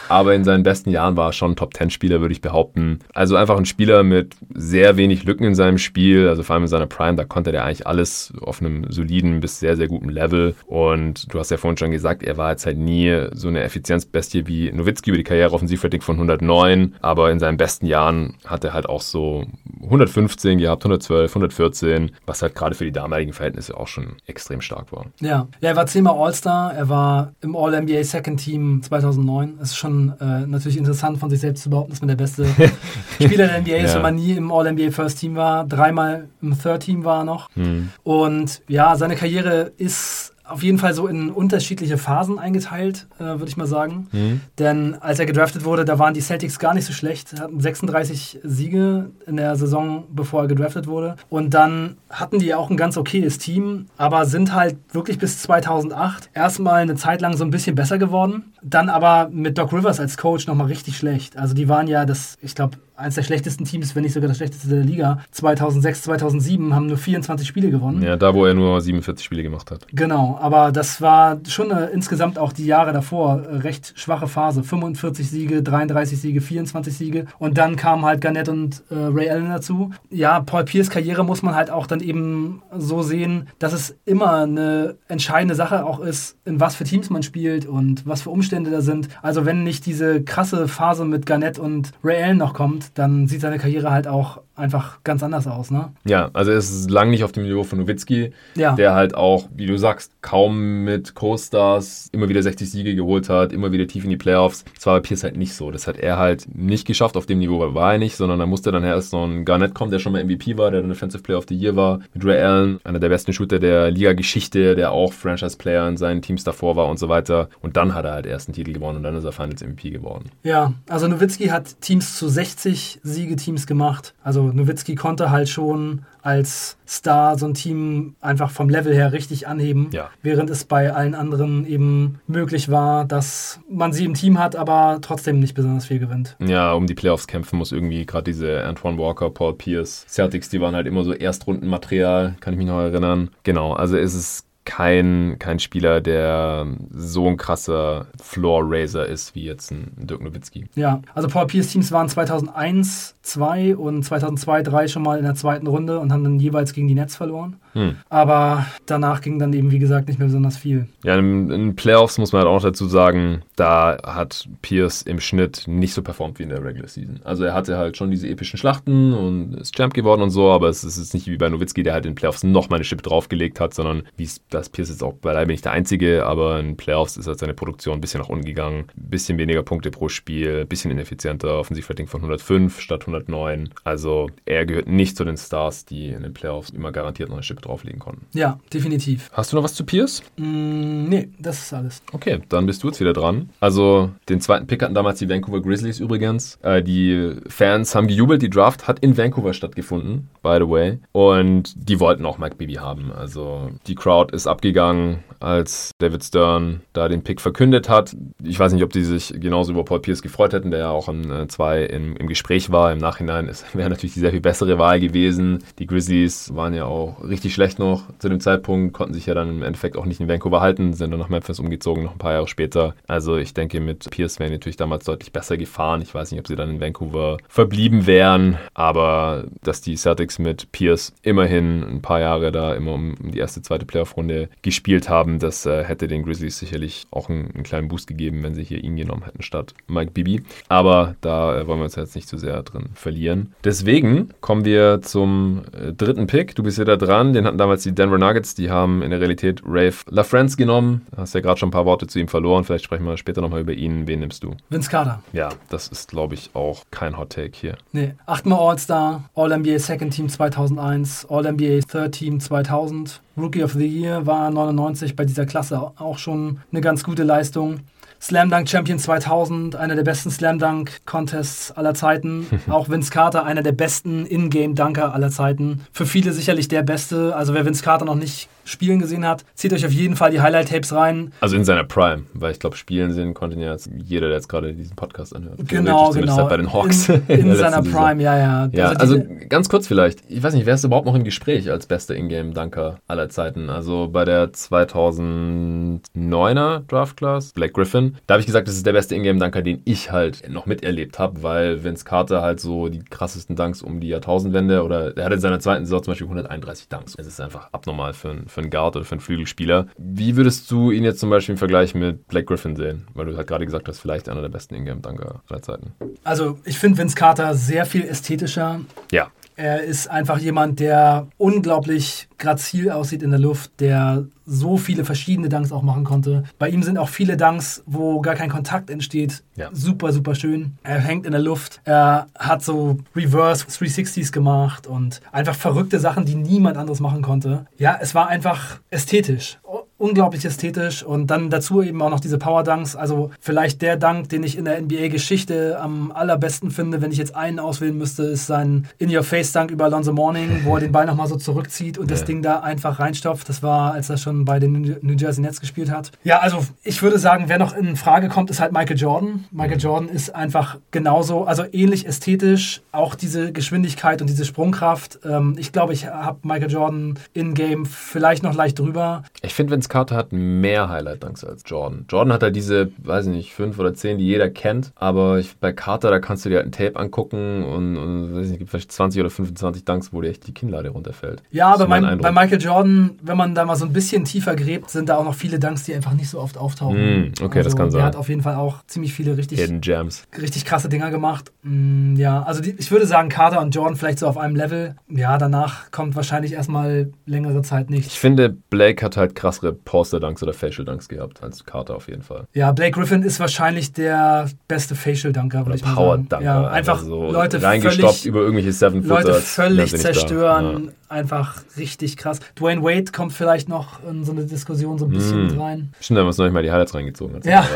Aber 0.09 0.35
in 0.35 0.45
seinen 0.45 0.63
besten 0.63 0.91
Jahren 0.91 1.17
war 1.17 1.31
er 1.31 1.33
schon 1.33 1.57
Top-10-Spieler, 1.57 2.21
würde 2.21 2.33
ich 2.33 2.41
behaupten. 2.41 3.01
Also 3.13 3.37
einfach 3.37 3.57
ein 3.57 3.67
Spieler 3.67 4.03
mit 4.03 4.35
sehr 4.55 4.97
wenig 4.97 5.25
Lücken 5.25 5.45
in 5.45 5.55
seinem 5.55 5.79
Spiel, 5.79 6.29
also 6.29 6.43
vor 6.43 6.55
allem 6.55 6.65
in 6.65 6.69
seiner 6.69 6.87
Prime, 6.87 7.17
da 7.17 7.25
konnte 7.25 7.53
der 7.53 7.65
eigentlich 7.65 7.87
alles 7.87 8.33
auf 8.41 8.61
einem 8.61 8.91
soliden 8.91 9.41
bis 9.41 9.61
sehr, 9.61 9.77
sehr 9.77 9.89
guten 9.89 10.09
Level. 10.09 10.55
Und 10.67 11.33
du 11.33 11.39
hast 11.39 11.51
ja 11.51 11.57
vorhin 11.57 11.77
schon 11.77 11.91
gesagt, 11.91 12.23
er 12.25 12.37
war 12.37 12.51
jetzt 12.51 12.67
halt 12.67 12.79
nie 12.79 13.29
so 13.33 13.49
eine 13.49 13.63
Effizienzbestie 13.63 14.47
wie 14.47 14.73
Nowitzki 14.73 15.11
über 15.11 15.19
die 15.19 15.25
Karriere 15.25 15.53
Offensivrating 15.53 16.01
von 16.01 16.17
109, 16.17 16.95
aber 17.01 17.31
in 17.31 17.39
seinen 17.39 17.57
besten 17.57 17.87
Jahren 17.87 18.37
hat 18.45 18.65
er 18.65 18.73
halt 18.73 18.89
auch 18.89 19.01
so 19.01 19.45
115 19.83 20.59
gehabt, 20.59 20.83
112, 20.83 21.31
114, 21.31 22.13
was 22.27 22.43
halt 22.43 22.55
gerade 22.55 22.75
für 22.75 22.85
die 22.85 22.93
damaligen 22.93 23.33
Verhältnisse 23.33 23.77
auch 23.77 23.89
schon 23.89 24.17
extrem 24.27 24.61
stark 24.61 24.93
war. 24.93 25.07
Ja, 25.21 25.49
ja 25.61 25.71
er 25.71 25.77
war 25.77 25.87
zehnmal 25.87 26.15
All-Star, 26.17 26.75
er 26.75 26.89
war 26.89 27.33
im 27.41 27.57
All-NBA 27.57 28.03
Second 28.05 28.41
Team 28.41 28.83
2009. 28.83 29.59
Das 29.59 29.71
ist 29.71 29.77
schon 29.77 30.15
äh, 30.21 30.47
natürlich 30.47 30.77
interessant 30.77 31.19
von 31.19 31.31
sich 31.31 31.41
selbst 31.41 31.63
zu 31.63 31.71
behaupten, 31.71 31.91
dass 31.91 32.01
man 32.01 32.09
der 32.09 32.17
beste 32.17 32.47
Spieler 33.21 33.49
der 33.49 33.61
NBA 33.61 33.77
ist, 33.77 33.91
ja. 33.91 33.97
wenn 33.97 34.03
man 34.03 34.15
nie 34.17 34.33
im 34.33 34.53
All-NBA 34.53 34.91
First 34.91 35.21
Team 35.21 35.37
war, 35.37 35.67
dreimal 35.67 36.29
im 36.43 36.59
Third 36.59 36.83
Team 36.83 37.05
war 37.05 37.25
noch. 37.25 37.49
Hm. 37.55 37.91
Und 38.03 38.63
ja, 38.69 38.97
seine 38.97 39.17
Karriere 39.17 39.73
ist 39.77 40.34
auf 40.45 40.63
jeden 40.63 40.79
Fall 40.79 40.93
so 40.93 41.07
in 41.07 41.31
unterschiedliche 41.31 41.97
Phasen 41.97 42.39
eingeteilt, 42.39 43.07
äh, 43.19 43.25
würde 43.25 43.47
ich 43.47 43.57
mal 43.57 43.67
sagen. 43.67 44.09
Mhm. 44.13 44.41
Denn 44.59 44.95
als 45.01 45.19
er 45.19 45.27
gedraftet 45.27 45.65
wurde, 45.65 45.85
da 45.85 45.99
waren 45.99 46.13
die 46.13 46.21
Celtics 46.21 46.59
gar 46.59 46.75
nicht 46.75 46.85
so 46.85 46.93
schlecht, 46.93 47.41
hatten 47.41 47.61
36 47.61 48.41
Siege 48.43 49.11
in 49.27 49.37
der 49.37 49.57
Saison, 49.57 50.05
bevor 50.13 50.43
er 50.43 50.49
gedraftet 50.49 50.87
wurde. 50.87 51.17
Und 51.31 51.55
dann 51.55 51.97
hatten 52.11 52.39
die 52.39 52.55
auch 52.55 52.71
ein 52.71 52.77
ganz 52.77 52.97
okayes 52.97 53.39
Team, 53.39 53.87
aber 53.97 54.27
sind 54.27 54.55
halt 54.55 54.77
wirklich 54.93 55.19
bis 55.19 55.41
2008 55.41 56.31
erstmal 56.35 56.83
eine 56.83 56.95
Zeit 56.95 57.23
lang 57.23 57.37
so 57.37 57.45
ein 57.45 57.51
bisschen 57.51 57.75
besser 57.75 57.99
geworden. 57.99 58.53
Dann 58.63 58.91
aber 58.91 59.31
mit 59.33 59.57
Doc 59.57 59.73
Rivers 59.73 59.99
als 59.99 60.19
Coach 60.19 60.47
nochmal 60.47 60.67
richtig 60.67 60.99
schlecht. 60.99 61.39
Also 61.39 61.55
die 61.55 61.69
waren 61.69 61.89
ja 61.89 62.05
das, 62.05 62.37
ich 62.43 62.55
glaube, 62.55 62.77
eines 62.97 63.17
der 63.17 63.23
schlechtesten 63.23 63.65
Teams, 63.65 63.95
wenn 63.95 64.03
nicht 64.03 64.13
sogar 64.13 64.29
das 64.29 64.37
schlechteste 64.37 64.69
der 64.69 64.85
Liga. 64.85 65.19
2006, 65.31 66.03
2007 66.03 66.75
haben 66.75 66.87
nur 66.87 66.97
24 66.97 67.47
Spiele 67.47 67.71
gewonnen. 67.71 68.03
Ja, 68.03 68.17
da 68.17 68.35
wo 68.35 68.45
er 68.45 68.55
nur 68.55 68.81
47 68.81 69.25
Spiele 69.25 69.43
gemacht 69.43 69.71
hat. 69.71 69.87
Genau, 69.93 70.39
aber 70.41 70.73
das 70.73 71.01
war 71.01 71.39
schon 71.49 71.73
eine, 71.73 71.87
insgesamt 71.87 72.39
auch 72.39 72.53
die 72.53 72.67
Jahre 72.67 72.93
davor 72.93 73.43
recht 73.49 73.95
schwache 73.97 74.29
Phase. 74.29 74.63
45 74.63 75.29
Siege, 75.29 75.63
33 75.63 76.21
Siege, 76.21 76.41
24 76.41 76.97
Siege 76.97 77.27
und 77.39 77.59
dann 77.59 77.77
kamen 77.77 78.05
halt 78.05 78.21
Garnett 78.21 78.49
und 78.49 78.83
äh, 78.91 78.95
Ray 78.95 79.29
Allen 79.29 79.49
dazu. 79.49 79.91
Ja, 80.11 80.41
Paul 80.41 80.65
Pierce 80.65 80.91
Karriere 80.91 81.25
muss 81.25 81.43
man 81.43 81.55
halt 81.55 81.71
auch 81.71 81.87
dann 81.87 82.01
eben 82.01 82.63
so 82.77 83.03
sehen, 83.03 83.49
dass 83.59 83.73
es 83.73 83.97
immer 84.05 84.43
eine 84.43 84.97
entscheidende 85.09 85.55
Sache 85.55 85.85
auch 85.85 86.01
ist, 86.01 86.37
in 86.45 86.61
was 86.61 86.77
für 86.77 86.85
Teams 86.85 87.11
man 87.11 87.23
spielt 87.23 87.67
und 87.67 88.07
was 88.07 88.23
für 88.23 88.31
Umstände 88.31 88.71
da 88.71 88.81
sind. 88.81 89.09
Also 89.23 89.45
wenn 89.45 89.65
nicht 89.65 89.87
diese 89.87 90.23
krasse 90.23 90.69
Phase 90.69 91.05
mit 91.05 91.27
Garnett 91.27 91.59
und 91.59 91.93
Ray 92.03 92.23
Allen 92.23 92.39
noch 92.39 92.55
kommt, 92.55 92.84
dann 92.95 93.27
sieht 93.29 93.41
seine 93.41 93.59
Karriere 93.59 93.91
halt 93.91 94.07
auch 94.07 94.43
einfach 94.57 94.99
ganz 95.03 95.23
anders 95.23 95.47
aus, 95.47 95.71
ne? 95.71 95.93
Ja, 96.05 96.31
also 96.33 96.51
er 96.51 96.59
ist 96.59 96.91
lang 96.91 97.11
nicht 97.11 97.25
auf 97.25 97.33
dem 97.33 97.45
Niveau 97.45 97.65
von 97.65 97.79
Nowitzki, 97.79 98.33
ja. 98.55 98.75
der 98.75 98.95
halt 98.95 99.15
auch, 99.15 99.49
wie 99.55 99.67
du 99.67 99.77
sagst, 99.77 100.13
kaum 100.23 100.85
mit 100.85 101.15
Co-Stars 101.15 102.09
immer 102.13 102.29
wieder 102.29 102.43
60 102.43 102.71
Siege 102.71 102.95
geholt 102.95 103.29
hat, 103.29 103.53
immer 103.53 103.73
wieder 103.73 103.87
tief 103.87 104.05
in 104.05 104.11
die 104.11 104.17
Playoffs. 104.17 104.65
Das 104.75 104.87
war 104.87 104.95
bei 104.95 105.01
Pierce 105.01 105.25
halt 105.25 105.37
nicht 105.37 105.55
so. 105.55 105.71
Das 105.71 105.87
hat 105.87 105.99
er 105.99 106.19
halt 106.19 106.47
nicht 106.55 106.87
geschafft, 106.87 107.17
auf 107.17 107.27
dem 107.27 107.39
Niveau 107.39 107.75
war 107.75 107.93
er 107.93 107.99
nicht, 107.99 108.17
sondern 108.17 108.39
da 108.39 108.47
musste 108.47 108.71
dann 108.71 108.85
erst 108.85 109.13
noch 109.13 109.25
ein 109.25 109.45
Garnett 109.45 109.75
kommen, 109.75 109.91
der 109.91 109.99
schon 109.99 110.13
mal 110.13 110.25
MVP 110.25 110.57
war, 110.57 110.71
der 110.71 110.81
dann 110.81 110.91
Defensive 110.91 111.23
Player 111.23 111.39
of 111.39 111.47
the 111.49 111.57
Year 111.57 111.75
war, 111.75 112.01
mit 112.13 112.25
Ray 112.25 112.41
Allen, 112.41 112.81
einer 112.85 113.01
der 113.01 113.09
besten 113.09 113.33
Shooter 113.33 113.59
der 113.59 113.91
Liga-Geschichte, 113.91 114.77
der 114.77 114.93
auch 114.93 115.13
Franchise-Player 115.13 115.89
in 115.89 115.97
seinen 115.97 116.23
Teams 116.23 116.45
davor 116.45 116.77
war 116.77 116.87
und 116.89 116.99
so 116.99 117.09
weiter. 117.09 117.49
Und 117.61 117.77
dann 117.77 117.95
hat 117.95 118.05
er 118.05 118.13
halt 118.13 118.27
erst 118.27 118.49
einen 118.49 118.55
Titel 118.55 118.73
gewonnen 118.73 118.99
und 118.99 119.03
dann 119.03 119.17
ist 119.17 119.25
er 119.25 119.33
Finals 119.33 119.63
MVP 119.63 119.91
geworden. 119.91 120.31
Ja, 120.43 120.73
also 120.89 121.09
Nowitzki 121.09 121.47
hat 121.49 121.81
Teams 121.81 122.17
zu 122.17 122.29
60 122.29 123.01
Siege-Teams 123.03 123.67
gemacht. 123.67 124.15
Also 124.23 124.44
Nowitzki 124.53 124.95
konnte 124.95 125.31
halt 125.31 125.49
schon 125.49 126.03
als 126.23 126.79
Star 126.87 127.39
so 127.39 127.47
ein 127.47 127.55
Team 127.55 128.15
einfach 128.21 128.51
vom 128.51 128.71
Level 128.71 128.95
her 128.95 129.13
richtig 129.13 129.47
anheben, 129.47 129.91
ja. 129.93 130.11
während 130.23 130.49
es 130.49 130.65
bei 130.65 130.93
allen 130.93 131.15
anderen 131.15 131.67
eben 131.67 132.21
möglich 132.27 132.71
war, 132.71 133.05
dass 133.05 133.61
man 133.69 133.93
sie 133.93 134.07
im 134.07 134.15
Team 134.15 134.39
hat, 134.39 134.57
aber 134.57 134.99
trotzdem 135.03 135.39
nicht 135.39 135.55
besonders 135.55 135.87
viel 135.87 135.99
gewinnt. 135.99 136.37
Ja, 136.41 136.73
um 136.73 136.87
die 136.87 136.95
Playoffs 136.95 137.27
kämpfen 137.27 137.59
muss 137.59 137.73
irgendwie 137.73 138.07
gerade 138.07 138.25
diese 138.25 138.65
Antoine 138.65 138.99
Walker, 138.99 139.29
Paul 139.29 139.55
Pierce, 139.55 140.07
Celtics, 140.09 140.49
die 140.49 140.61
waren 140.61 140.75
halt 140.75 140.87
immer 140.87 141.05
so 141.05 141.13
Erstrundenmaterial, 141.13 142.37
kann 142.41 142.55
ich 142.55 142.59
mich 142.59 142.69
noch 142.69 142.81
erinnern. 142.81 143.31
Genau, 143.43 143.75
also 143.75 143.97
ist 143.99 144.15
es 144.15 144.44
kein, 144.65 145.37
kein 145.39 145.59
Spieler, 145.59 146.01
der 146.01 146.67
so 146.91 147.29
ein 147.29 147.37
krasser 147.37 148.07
Floor-Raiser 148.21 149.07
ist 149.07 149.35
wie 149.35 149.45
jetzt 149.45 149.71
ein 149.71 149.93
Dirk 149.97 150.23
Nowitzki. 150.23 150.67
Ja, 150.75 151.03
also 151.15 151.29
Paul 151.29 151.47
Pierce 151.47 151.69
Teams 151.69 151.93
waren 151.93 152.09
2001, 152.09 153.17
2 153.23 153.77
und 153.77 154.03
2002, 154.03 154.63
3 154.63 154.89
schon 154.89 155.03
mal 155.03 155.19
in 155.19 155.25
der 155.25 155.35
zweiten 155.35 155.67
Runde 155.67 155.99
und 155.99 156.13
haben 156.13 156.25
dann 156.25 156.39
jeweils 156.39 156.73
gegen 156.73 156.89
die 156.89 156.95
Nets 156.95 157.17
verloren. 157.17 157.57
Hm. 157.75 157.97
Aber 158.09 158.67
danach 158.87 159.21
ging 159.21 159.39
dann 159.39 159.53
eben, 159.53 159.71
wie 159.71 159.79
gesagt, 159.79 160.09
nicht 160.09 160.19
mehr 160.19 160.29
besonders 160.29 160.57
viel. 160.57 160.89
Ja, 161.03 161.17
in, 161.17 161.51
in 161.51 161.77
Playoffs 161.77 162.19
muss 162.19 162.33
man 162.33 162.43
halt 162.43 162.49
auch 162.51 162.63
dazu 162.63 162.87
sagen, 162.87 163.43
da 163.57 163.99
hat 164.05 164.49
Pierce 164.63 165.03
im 165.03 165.21
Schnitt 165.21 165.65
nicht 165.67 165.93
so 165.93 166.03
performt 166.03 166.39
wie 166.39 166.45
in 166.45 166.49
der 166.49 166.65
Regular 166.65 166.89
Season. 166.89 167.21
Also 167.25 167.45
er 167.45 167.55
hatte 167.55 167.77
halt 167.77 167.97
schon 167.97 168.11
diese 168.11 168.29
epischen 168.29 168.59
Schlachten 168.59 169.13
und 169.13 169.55
ist 169.55 169.75
Champ 169.77 169.93
geworden 169.95 170.23
und 170.23 170.31
so, 170.31 170.51
aber 170.51 170.69
es 170.69 170.85
ist 170.85 170.99
jetzt 170.99 171.15
nicht 171.15 171.27
wie 171.27 171.37
bei 171.37 171.49
Nowitzki, 171.49 171.83
der 171.83 171.93
halt 171.93 172.07
in 172.07 172.15
Playoffs 172.15 172.45
noch 172.45 172.69
mal 172.71 172.77
eine 172.77 172.85
Chip 172.85 173.03
draufgelegt 173.03 173.61
hat, 173.61 173.75
sondern 173.75 174.05
wie 174.17 174.25
es 174.25 174.41
das 174.51 174.69
Pierce 174.69 174.91
jetzt 174.91 175.03
auch 175.03 175.15
beileibe 175.15 175.51
nicht 175.51 175.65
der 175.65 175.73
Einzige, 175.73 176.27
aber 176.27 176.61
in 176.61 176.77
Playoffs 176.77 177.17
ist 177.17 177.27
halt 177.27 177.39
seine 177.39 177.55
Produktion 177.55 177.95
ein 177.95 178.01
bisschen 178.01 178.21
nach 178.21 178.29
unten 178.29 178.45
gegangen. 178.45 178.87
Ein 178.97 179.11
bisschen 179.11 179.39
weniger 179.39 179.63
Punkte 179.63 179.91
pro 179.91 180.09
Spiel, 180.09 180.61
ein 180.61 180.69
bisschen 180.69 180.91
ineffizienter, 180.91 181.59
Offensivrating 181.59 182.07
von 182.07 182.21
105 182.21 182.81
statt 182.81 183.03
109. 183.03 183.71
Also 183.83 184.29
er 184.45 184.65
gehört 184.67 184.89
nicht 184.89 185.17
zu 185.17 185.25
den 185.25 185.37
Stars, 185.37 185.85
die 185.85 186.09
in 186.09 186.23
den 186.23 186.35
Playoffs 186.35 186.71
immer 186.71 186.93
garantiert 186.93 187.29
noch 187.29 187.37
eine 187.37 187.43
Chip 187.43 187.64
drauflegen 187.65 187.99
konnten. 187.99 188.27
Ja, 188.33 188.59
definitiv. 188.73 189.31
Hast 189.33 189.53
du 189.53 189.57
noch 189.57 189.65
was 189.65 189.75
zu 189.75 189.85
Pierce? 189.85 190.23
Mm, 190.37 191.05
nee, 191.09 191.29
das 191.39 191.63
ist 191.63 191.73
alles. 191.73 192.03
Okay, 192.13 192.41
dann 192.49 192.67
bist 192.67 192.83
du 192.83 192.89
jetzt 192.89 193.01
wieder 193.01 193.13
dran. 193.13 193.51
Also 193.61 194.11
den 194.29 194.41
zweiten 194.41 194.67
Pick 194.67 194.83
hatten 194.83 194.95
damals 194.95 195.19
die 195.19 195.29
Vancouver 195.29 195.61
Grizzlies 195.63 196.01
übrigens. 196.01 196.59
Äh, 196.63 196.83
die 196.83 197.35
Fans 197.49 197.95
haben 197.95 198.07
gejubelt, 198.07 198.43
die 198.43 198.51
Draft 198.51 198.87
hat 198.89 198.99
in 199.01 199.17
Vancouver 199.17 199.53
stattgefunden, 199.55 200.29
by 200.43 200.59
the 200.61 200.69
way. 200.69 200.99
Und 201.13 201.75
die 201.77 202.01
wollten 202.01 202.27
auch 202.27 202.39
Mike 202.39 202.57
Bibby 202.57 202.75
haben. 202.75 203.13
Also 203.13 203.71
die 203.87 203.95
Crowd 203.95 204.35
ist 204.35 204.47
abgegangen, 204.47 205.19
als 205.41 205.93
David 205.99 206.25
Stern 206.25 206.81
da 206.93 207.09
den 207.09 207.23
Pick 207.23 207.41
verkündet 207.41 207.89
hat. 207.89 208.17
Ich 208.43 208.59
weiß 208.59 208.73
nicht, 208.73 208.83
ob 208.83 208.93
die 208.93 209.05
sich 209.05 209.35
genauso 209.39 209.73
über 209.73 209.85
Paul 209.85 210.01
Pierce 210.01 210.23
gefreut 210.23 210.53
hätten, 210.53 210.71
der 210.71 210.81
ja 210.81 210.91
auch 210.91 211.09
an 211.09 211.49
zwei 211.49 211.85
im, 211.85 212.17
im 212.17 212.27
Gespräch 212.27 212.71
war. 212.71 212.93
Im 212.93 212.99
Nachhinein 212.99 213.51
wäre 213.73 213.91
natürlich 213.91 214.15
die 214.15 214.21
sehr 214.21 214.31
viel 214.31 214.41
bessere 214.41 214.79
Wahl 214.79 215.01
gewesen. 215.01 215.63
Die 215.79 215.87
Grizzlies 215.87 216.55
waren 216.55 216.75
ja 216.75 216.85
auch 216.87 217.23
richtig 217.23 217.54
schlecht 217.55 217.79
noch 217.79 218.03
zu 218.19 218.29
dem 218.29 218.41
Zeitpunkt, 218.41 218.93
konnten 218.93 219.15
sich 219.15 219.27
ja 219.27 219.35
dann 219.35 219.49
im 219.49 219.63
Endeffekt 219.63 219.97
auch 219.97 220.05
nicht 220.05 220.21
in 220.21 220.29
Vancouver 220.29 220.61
halten, 220.61 220.93
sind 220.93 221.11
dann 221.11 221.21
nach 221.21 221.29
Memphis 221.29 221.61
umgezogen, 221.61 222.05
noch 222.05 222.13
ein 222.13 222.19
paar 222.19 222.33
Jahre 222.33 222.49
später. 222.49 222.95
Also 223.07 223.37
ich 223.37 223.55
denke, 223.55 223.81
mit 223.81 224.11
Pierce 224.11 224.39
wären 224.39 224.53
natürlich 224.53 224.77
damals 224.77 225.05
deutlich 225.05 225.33
besser 225.33 225.57
gefahren. 225.57 226.03
Ich 226.03 226.15
weiß 226.15 226.31
nicht, 226.31 226.41
ob 226.41 226.49
sie 226.49 226.57
dann 226.57 226.71
in 226.71 226.81
Vancouver 226.81 227.39
verblieben 227.49 228.07
wären, 228.07 228.59
aber 228.75 229.45
dass 229.63 229.81
die 229.81 229.97
Celtics 229.97 230.39
mit 230.39 230.71
Pierce 230.73 231.13
immerhin 231.23 231.83
ein 231.83 232.03
paar 232.03 232.21
Jahre 232.21 232.53
da 232.53 232.75
immer 232.75 232.93
um 232.93 233.15
die 233.21 233.39
erste, 233.39 233.63
zweite 233.63 233.87
Playoff-Runde 233.87 234.49
gespielt 234.63 235.09
haben, 235.09 235.39
das 235.39 235.67
äh, 235.67 235.85
hätte 235.85 236.09
den 236.09 236.25
Grizzlies 236.25 236.59
sicherlich 236.59 237.07
auch 237.11 237.29
einen, 237.29 237.51
einen, 237.55 237.63
kleinen 237.63 237.89
Boost 237.89 238.07
gegeben, 238.07 238.43
wenn 238.43 238.55
sie 238.55 238.65
hier 238.65 238.83
ihn 238.83 238.97
genommen 238.97 239.25
hätten 239.25 239.43
statt 239.43 239.75
Mike 239.87 240.13
Bibi. 240.13 240.43
Aber 240.69 241.17
da 241.21 241.59
äh, 241.59 241.67
wollen 241.67 241.81
wir 241.81 241.85
uns 241.85 241.97
jetzt 241.97 242.15
nicht 242.15 242.29
zu 242.29 242.39
sehr 242.39 242.63
drin 242.63 242.91
verlieren. 242.95 243.55
Deswegen 243.65 244.31
kommen 244.41 244.65
wir 244.65 245.01
zum 245.03 245.63
äh, 245.73 245.93
dritten 245.93 246.27
Pick. 246.27 246.55
Du 246.55 246.63
bist 246.63 246.79
wieder 246.79 246.97
dran. 246.97 247.33
Den 247.33 247.44
hatten 247.45 247.59
damals 247.59 247.83
die 247.83 247.93
Denver 247.93 248.19
Nuggets. 248.19 248.55
Die 248.55 248.71
haben 248.71 249.03
in 249.03 249.11
der 249.11 249.21
Realität 249.21 249.63
Rafe 249.65 250.05
LaFrance 250.11 250.57
genommen. 250.57 251.07
Du 251.11 251.19
hast 251.19 251.35
ja 251.35 251.41
gerade 251.41 251.59
schon 251.59 251.69
ein 251.69 251.73
paar 251.73 251.87
Worte 251.87 252.07
zu 252.07 252.19
ihm 252.19 252.29
verloren. 252.29 252.65
Vielleicht 252.65 252.85
sprechen 252.85 253.05
wir 253.05 253.17
später 253.17 253.41
nochmal 253.41 253.61
über 253.61 253.73
ihn. 253.73 254.07
Wen 254.07 254.21
nimmst 254.21 254.43
du? 254.43 254.55
Vince 254.71 254.91
Carter. 254.91 255.23
Ja, 255.33 255.51
das 255.69 255.89
ist, 255.89 256.09
glaube 256.09 256.35
ich, 256.35 256.51
auch 256.55 256.85
kein 256.91 257.17
Hot 257.19 257.31
Take 257.31 257.53
hier. 257.55 257.77
Nee. 257.93 258.15
Achtmal 258.27 258.59
All-Star, 258.59 259.29
All-NBA 259.35 259.79
Second 259.79 260.15
Team 260.15 260.29
2001, 260.29 261.27
All-NBA 261.29 261.81
Third 261.91 262.13
Team 262.13 262.41
2000. 262.41 263.21
Rookie 263.37 263.65
of 263.65 263.73
the 263.73 263.87
Year 263.87 264.27
war 264.27 264.51
99 264.51 265.17
bei 265.17 265.25
dieser 265.25 265.45
Klasse 265.45 265.93
auch 265.97 266.19
schon 266.19 266.61
eine 266.71 266.81
ganz 266.81 267.03
gute 267.03 267.25
Leistung. 267.25 267.81
Slam 268.25 268.49
Dunk 268.49 268.71
Champion 268.71 268.99
2000, 268.99 269.77
einer 269.77 269.97
der 269.97 270.03
besten 270.03 270.31
Slam 270.31 270.59
Dunk 270.59 271.05
Contests 271.05 271.73
aller 271.73 271.93
Zeiten. 271.93 272.47
Auch 272.71 272.89
Vince 272.89 273.11
Carter, 273.11 273.45
einer 273.45 273.61
der 273.61 273.73
besten 273.73 274.25
In-Game 274.25 274.75
Dunker 274.75 275.13
aller 275.13 275.29
Zeiten. 275.29 275.85
Für 275.93 276.07
viele 276.07 276.33
sicherlich 276.33 276.69
der 276.69 276.83
beste. 276.83 277.37
Also 277.37 277.53
wer 277.53 277.67
Vince 277.67 277.85
Carter 277.85 278.07
noch 278.07 278.15
nicht 278.15 278.49
spielen 278.65 278.99
gesehen 278.99 279.27
hat, 279.27 279.45
zieht 279.55 279.73
euch 279.73 279.87
auf 279.87 279.93
jeden 279.93 280.17
Fall 280.17 280.31
die 280.31 280.41
Highlight-Tapes 280.41 280.93
rein. 280.93 281.33
Also 281.41 281.57
in 281.57 281.65
seiner 281.65 281.85
Prime, 281.85 282.25
weil 282.35 282.53
ich 282.53 282.59
glaube, 282.59 282.77
spielen 282.77 283.13
sehen 283.13 283.35
konnte 283.35 283.59
ja 283.59 283.73
jetzt 283.73 283.91
jeder, 283.97 284.29
der 284.29 284.37
jetzt 284.37 284.49
gerade 284.49 284.75
diesen 284.75 284.97
Podcast 284.97 285.35
anhört. 285.35 285.59
Genau, 285.69 286.11
genau. 286.11 286.37
Halt 286.37 286.49
bei 286.49 286.57
den 286.57 286.73
Hawks. 286.73 287.09
In, 287.09 287.23
in, 287.29 287.51
in 287.51 287.57
seiner 287.57 287.83
Prime, 287.83 288.23
ja, 288.23 288.39
ja. 288.39 288.69
Ja, 288.73 288.89
also, 288.89 289.17
also 289.17 289.27
ganz 289.49 289.69
kurz 289.69 289.87
vielleicht. 289.87 290.21
Ich 290.29 290.43
weiß 290.43 290.55
nicht, 290.55 290.67
wer 290.67 290.75
ist 290.75 290.85
überhaupt 290.85 291.07
noch 291.07 291.15
im 291.15 291.25
Gespräch 291.25 291.71
als 291.71 291.87
bester 291.87 292.15
In-Game-Dunker 292.15 292.99
aller 293.07 293.29
Zeiten? 293.29 293.71
Also 293.71 294.09
bei 294.09 294.25
der 294.25 294.53
2009er 294.53 296.81
Draft 296.89 297.17
Class, 297.17 297.53
Black 297.53 297.75
Griffin, 297.75 298.17
da 298.27 298.35
habe 298.35 298.41
ich 298.41 298.47
gesagt, 298.47 298.69
das 298.69 298.77
ist 298.77 298.87
der 298.87 298.93
beste 298.93 299.15
Ingame-Dunker, 299.15 299.63
den 299.63 299.83
ich 299.85 300.11
halt 300.11 300.49
noch 300.49 300.67
miterlebt 300.67 301.19
habe, 301.19 301.43
weil 301.43 301.85
Vince 301.85 302.05
Carter 302.05 302.43
halt 302.43 302.61
so 302.61 302.89
die 302.89 303.05
krassesten 303.05 303.57
Dunks 303.57 303.83
um 303.83 304.01
die 304.01 304.09
Jahrtausendwende 304.09 304.83
oder 304.83 305.17
er 305.17 305.25
hatte 305.25 305.35
in 305.35 305.41
seiner 305.41 305.61
zweiten 305.61 305.85
Saison 305.85 306.03
zum 306.03 306.13
Beispiel 306.13 306.27
131 306.27 306.89
Dunks. 306.89 307.15
Es 307.17 307.27
ist 307.27 307.41
einfach 307.41 307.69
abnormal 307.73 308.13
für, 308.13 308.31
einen, 308.31 308.49
für 308.55 308.61
einen 308.61 308.71
Guard 308.71 308.97
oder 308.97 309.05
für 309.05 309.13
einen 309.13 309.21
Flügelspieler. 309.21 309.89
Wie 309.99 310.37
würdest 310.37 310.71
du 310.71 310.91
ihn 310.91 311.05
jetzt 311.05 311.21
zum 311.21 311.29
Beispiel 311.29 311.55
im 311.55 311.59
Vergleich 311.59 311.95
mit 311.95 312.27
Blake 312.29 312.47
Griffin 312.47 312.77
sehen? 312.77 313.07
Weil 313.15 313.27
du 313.27 313.37
halt 313.37 313.47
gerade 313.47 313.65
gesagt 313.67 313.89
hast, 313.89 313.99
vielleicht 313.99 314.29
einer 314.29 314.41
der 314.41 314.49
besten 314.49 314.75
Ingame-Dunker 314.75 315.43
aller 315.49 315.63
Zeiten. 315.63 315.93
Also 316.23 316.59
ich 316.65 316.79
finde 316.79 316.99
Vince 316.99 317.17
Carter 317.17 317.55
sehr 317.55 317.85
viel 317.85 318.05
ästhetischer. 318.05 318.81
Ja. 319.11 319.31
Er 319.57 319.83
ist 319.83 320.09
einfach 320.11 320.39
jemand, 320.39 320.81
der 320.81 321.29
unglaublich 321.37 322.29
grazil 322.39 322.91
aussieht 322.91 323.23
in 323.23 323.31
der 323.31 323.41
Luft, 323.41 323.73
der 323.81 324.25
so 324.47 324.77
viele 324.77 325.05
verschiedene 325.05 325.49
Dunks 325.49 325.73
auch 325.73 325.83
machen 325.83 326.05
konnte. 326.05 326.45
Bei 326.59 326.69
ihm 326.69 326.83
sind 326.83 326.99
auch 326.99 327.09
viele 327.09 327.37
Dunks, 327.37 327.83
wo 327.87 328.21
gar 328.21 328.35
kein 328.35 328.51
Kontakt 328.51 328.91
entsteht. 328.91 329.43
Ja. 329.57 329.71
Super, 329.73 330.13
super 330.13 330.35
schön. 330.35 330.75
Er 330.83 331.01
hängt 331.01 331.25
in 331.25 331.33
der 331.33 331.41
Luft. 331.41 331.81
Er 331.85 332.27
hat 332.39 332.63
so 332.63 332.99
Reverse 333.17 333.65
360s 333.67 334.33
gemacht 334.33 334.87
und 334.87 335.21
einfach 335.33 335.55
verrückte 335.55 335.99
Sachen, 335.99 336.25
die 336.25 336.35
niemand 336.35 336.77
anderes 336.77 337.01
machen 337.01 337.23
konnte. 337.23 337.67
Ja, 337.79 337.99
es 338.01 338.15
war 338.15 338.29
einfach 338.29 338.81
ästhetisch 338.91 339.59
unglaublich 339.97 340.45
ästhetisch 340.45 341.03
und 341.03 341.29
dann 341.29 341.51
dazu 341.51 341.81
eben 341.81 342.03
auch 342.03 342.11
noch 342.11 342.21
diese 342.21 342.37
Power 342.37 342.63
Dunks. 342.63 342.97
Also 342.97 343.31
vielleicht 343.41 343.81
der 343.81 343.97
Dunk, 343.97 344.29
den 344.29 344.43
ich 344.43 344.59
in 344.59 344.65
der 344.65 344.81
NBA-Geschichte 344.81 345.79
am 345.81 346.13
allerbesten 346.13 346.71
finde, 346.71 347.01
wenn 347.01 347.11
ich 347.11 347.19
jetzt 347.19 347.35
einen 347.35 347.59
auswählen 347.59 347.97
müsste, 347.97 348.25
ist 348.25 348.47
sein 348.47 348.87
In-Your-Face-Dunk 348.99 349.71
über 349.71 349.85
Alonso 349.85 350.13
Morning, 350.13 350.63
wo 350.65 350.75
er 350.75 350.81
den 350.81 350.93
Ball 350.93 351.07
nochmal 351.07 351.29
so 351.29 351.37
zurückzieht 351.37 351.97
und 351.97 352.11
ja. 352.11 352.17
Das 352.25 352.27
Ding 352.27 352.43
da 352.43 352.61
einfach 352.61 352.99
reinstopft. 352.99 353.49
Das 353.49 353.63
war, 353.63 353.93
als 353.93 354.11
er 354.11 354.17
schon 354.17 354.45
bei 354.45 354.59
den 354.59 354.99
New 355.03 355.15
Jersey 355.15 355.43
Nets 355.43 355.61
gespielt 355.61 355.91
hat. 355.91 356.11
Ja, 356.25 356.39
also 356.39 356.65
ich 356.83 357.03
würde 357.03 357.19
sagen, 357.19 357.45
wer 357.49 357.59
noch 357.59 357.77
in 357.77 357.97
Frage 357.97 358.29
kommt, 358.29 358.51
ist 358.51 358.61
halt 358.61 358.73
Michael 358.73 358.97
Jordan. 358.97 359.45
Michael 359.51 359.77
mhm. 359.77 359.81
Jordan 359.81 360.09
ist 360.09 360.35
einfach 360.35 360.79
genauso, 360.91 361.45
also 361.45 361.65
ähnlich 361.73 362.07
ästhetisch, 362.07 362.83
auch 362.93 363.15
diese 363.15 363.53
Geschwindigkeit 363.53 364.21
und 364.21 364.29
diese 364.29 364.45
Sprungkraft. 364.45 365.21
Ähm, 365.25 365.57
ich 365.59 365.73
glaube, 365.73 365.93
ich 365.93 366.07
habe 366.07 366.39
Michael 366.43 366.71
Jordan 366.71 367.19
in-game 367.33 367.87
vielleicht 367.87 368.43
noch 368.43 368.55
leicht 368.55 368.79
drüber. 368.79 369.25
Ich 369.43 369.55
finde, 369.55 369.73
wenn 369.73 369.81
es 369.81 369.89
Carter 369.89 370.17
hat 370.17 370.33
mehr 370.33 370.89
Highlight-Dunks 370.89 371.45
als 371.45 371.63
Jordan. 371.67 372.07
Jordan 372.09 372.33
hat 372.33 372.43
da 372.43 372.51
diese, 372.51 372.91
weiß 372.99 373.27
ich 373.27 373.33
nicht, 373.33 373.55
fünf 373.55 373.79
oder 373.79 373.95
zehn, 373.95 374.19
die 374.19 374.25
jeder 374.25 374.51
kennt. 374.51 374.93
Aber 374.95 375.39
ich, 375.39 375.57
bei 375.57 375.73
Carter, 375.73 376.11
da 376.11 376.19
kannst 376.19 376.45
du 376.45 376.49
dir 376.49 376.57
halt 376.57 376.67
ein 376.67 376.73
Tape 376.73 376.99
angucken 376.99 377.65
und, 377.65 377.97
und 377.97 378.35
weiß 378.35 378.47
ich 378.47 378.51
nicht, 378.53 378.59
gibt 378.59 378.71
vielleicht 378.71 378.93
20 378.93 379.21
oder 379.21 379.31
25 379.31 379.85
Dunks, 379.85 380.13
wo 380.13 380.21
dir 380.21 380.31
echt 380.31 380.47
die 380.47 380.55
Kinnlade 380.55 380.91
runterfällt. 380.91 381.43
Ja, 381.51 381.73
aber 381.73 381.87
mein, 381.87 382.14
bei 382.23 382.33
Michael 382.33 382.61
Jordan, 382.61 383.19
wenn 383.23 383.37
man 383.37 383.55
da 383.55 383.65
mal 383.65 383.77
so 383.77 383.85
ein 383.85 383.93
bisschen 383.93 384.25
tiefer 384.25 384.57
gräbt, 384.57 384.91
sind 384.91 385.09
da 385.09 385.17
auch 385.17 385.25
noch 385.25 385.35
viele 385.35 385.59
Dunks, 385.59 385.85
die 385.85 385.95
einfach 385.95 386.13
nicht 386.15 386.29
so 386.29 386.41
oft 386.41 386.59
auftauchen. 386.59 386.97
Mm, 386.97 387.33
okay, 387.43 387.59
also, 387.59 387.71
das 387.71 387.77
kann 387.77 387.91
sein. 387.91 388.01
Er 388.01 388.07
hat 388.07 388.17
auf 388.17 388.29
jeden 388.29 388.43
Fall 388.43 388.57
auch 388.57 388.85
ziemlich 388.87 389.13
viele 389.13 389.37
richtig, 389.37 389.61
Hidden 389.61 389.81
Gems. 389.81 390.25
richtig 390.41 390.65
krasse 390.65 390.89
Dinger 390.89 391.11
gemacht. 391.11 391.53
Mm, 391.63 392.17
ja, 392.17 392.43
also 392.43 392.61
die, 392.61 392.75
ich 392.79 392.91
würde 392.91 393.07
sagen, 393.07 393.29
Carter 393.29 393.61
und 393.61 393.75
Jordan 393.75 393.97
vielleicht 393.97 394.19
so 394.19 394.27
auf 394.27 394.37
einem 394.37 394.57
Level. 394.57 394.97
Ja, 395.09 395.39
danach 395.39 395.91
kommt 395.91 396.17
wahrscheinlich 396.17 396.53
erstmal 396.53 397.13
längere 397.27 397.63
Zeit 397.63 397.91
nicht. 397.91 398.07
Ich 398.07 398.19
finde, 398.19 398.51
Blake 398.51 399.05
hat 399.05 399.17
halt 399.17 399.35
krassere 399.35 399.73
Poster-Dunks 399.73 400.43
oder 400.43 400.53
Facial-Dunks 400.53 401.09
gehabt 401.09 401.43
als 401.43 401.65
Carter 401.65 401.97
auf 401.97 402.09
jeden 402.09 402.23
Fall. 402.23 402.47
Ja, 402.53 402.73
Blake 402.73 402.93
Griffin 402.93 403.23
ist 403.23 403.41
wahrscheinlich 403.41 403.93
der 403.93 404.49
beste 404.69 404.95
Facial-Dunker, 404.95 405.67
würde 405.67 405.77
ich 405.77 405.83
mal 405.83 405.95
sagen. 405.95 406.29
Power-Dunker. 406.29 406.45
Ja, 406.45 406.69
einfach 406.69 406.99
also 406.99 407.09
so 407.09 407.33
Leute 407.33 407.63
reingestoppt 407.63 408.01
völlig, 408.01 408.27
über 408.27 408.41
irgendwelche 408.41 408.73
seven 408.73 409.03
Leute 409.05 409.35
völlig 409.35 409.97
zerstören. 409.97 410.93
Einfach 411.09 411.63
richtig 411.77 412.04
krass. 412.17 412.41
Dwayne 412.59 412.83
Wade 412.83 413.11
kommt 413.13 413.33
vielleicht 413.33 413.69
noch 413.69 414.03
in 414.09 414.25
so 414.25 414.33
eine 414.33 414.45
Diskussion 414.45 414.99
so 414.99 415.07
ein 415.07 415.11
bisschen 415.11 415.45
mm. 415.45 415.47
mit 415.47 415.59
rein. 415.59 415.93
Stimmt, 416.01 416.19
da 416.19 416.25
uns 416.25 416.39
noch 416.39 416.45
nicht 416.45 416.55
mal 416.55 416.63
die 416.63 416.71
Highlights 416.71 416.95
reingezogen. 416.95 417.41
Ja, 417.45 417.67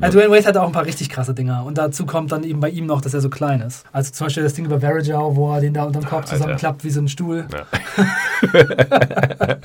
also 0.00 0.18
Dwayne 0.18 0.30
Wade 0.32 0.46
hat 0.46 0.56
auch 0.56 0.66
ein 0.66 0.72
paar 0.72 0.86
richtig 0.86 1.08
krasse 1.08 1.34
Dinger. 1.34 1.64
Und 1.64 1.78
dazu 1.78 2.06
kommt 2.06 2.32
dann 2.32 2.44
eben 2.44 2.60
bei 2.60 2.70
ihm 2.70 2.86
noch, 2.86 3.00
dass 3.00 3.14
er 3.14 3.20
so 3.20 3.30
klein 3.30 3.60
ist. 3.60 3.84
Also 3.92 4.12
zum 4.12 4.26
Beispiel 4.26 4.42
das 4.42 4.54
Ding 4.54 4.64
über 4.64 4.80
Varejao, 4.82 5.36
wo 5.36 5.52
er 5.54 5.60
den 5.60 5.74
da 5.74 5.84
unterm 5.84 6.04
Kopf 6.04 6.26
zusammenklappt 6.26 6.84
wie 6.84 6.90
so 6.90 7.00
ein 7.00 7.08
Stuhl. 7.08 7.46
Ja. 7.52 7.66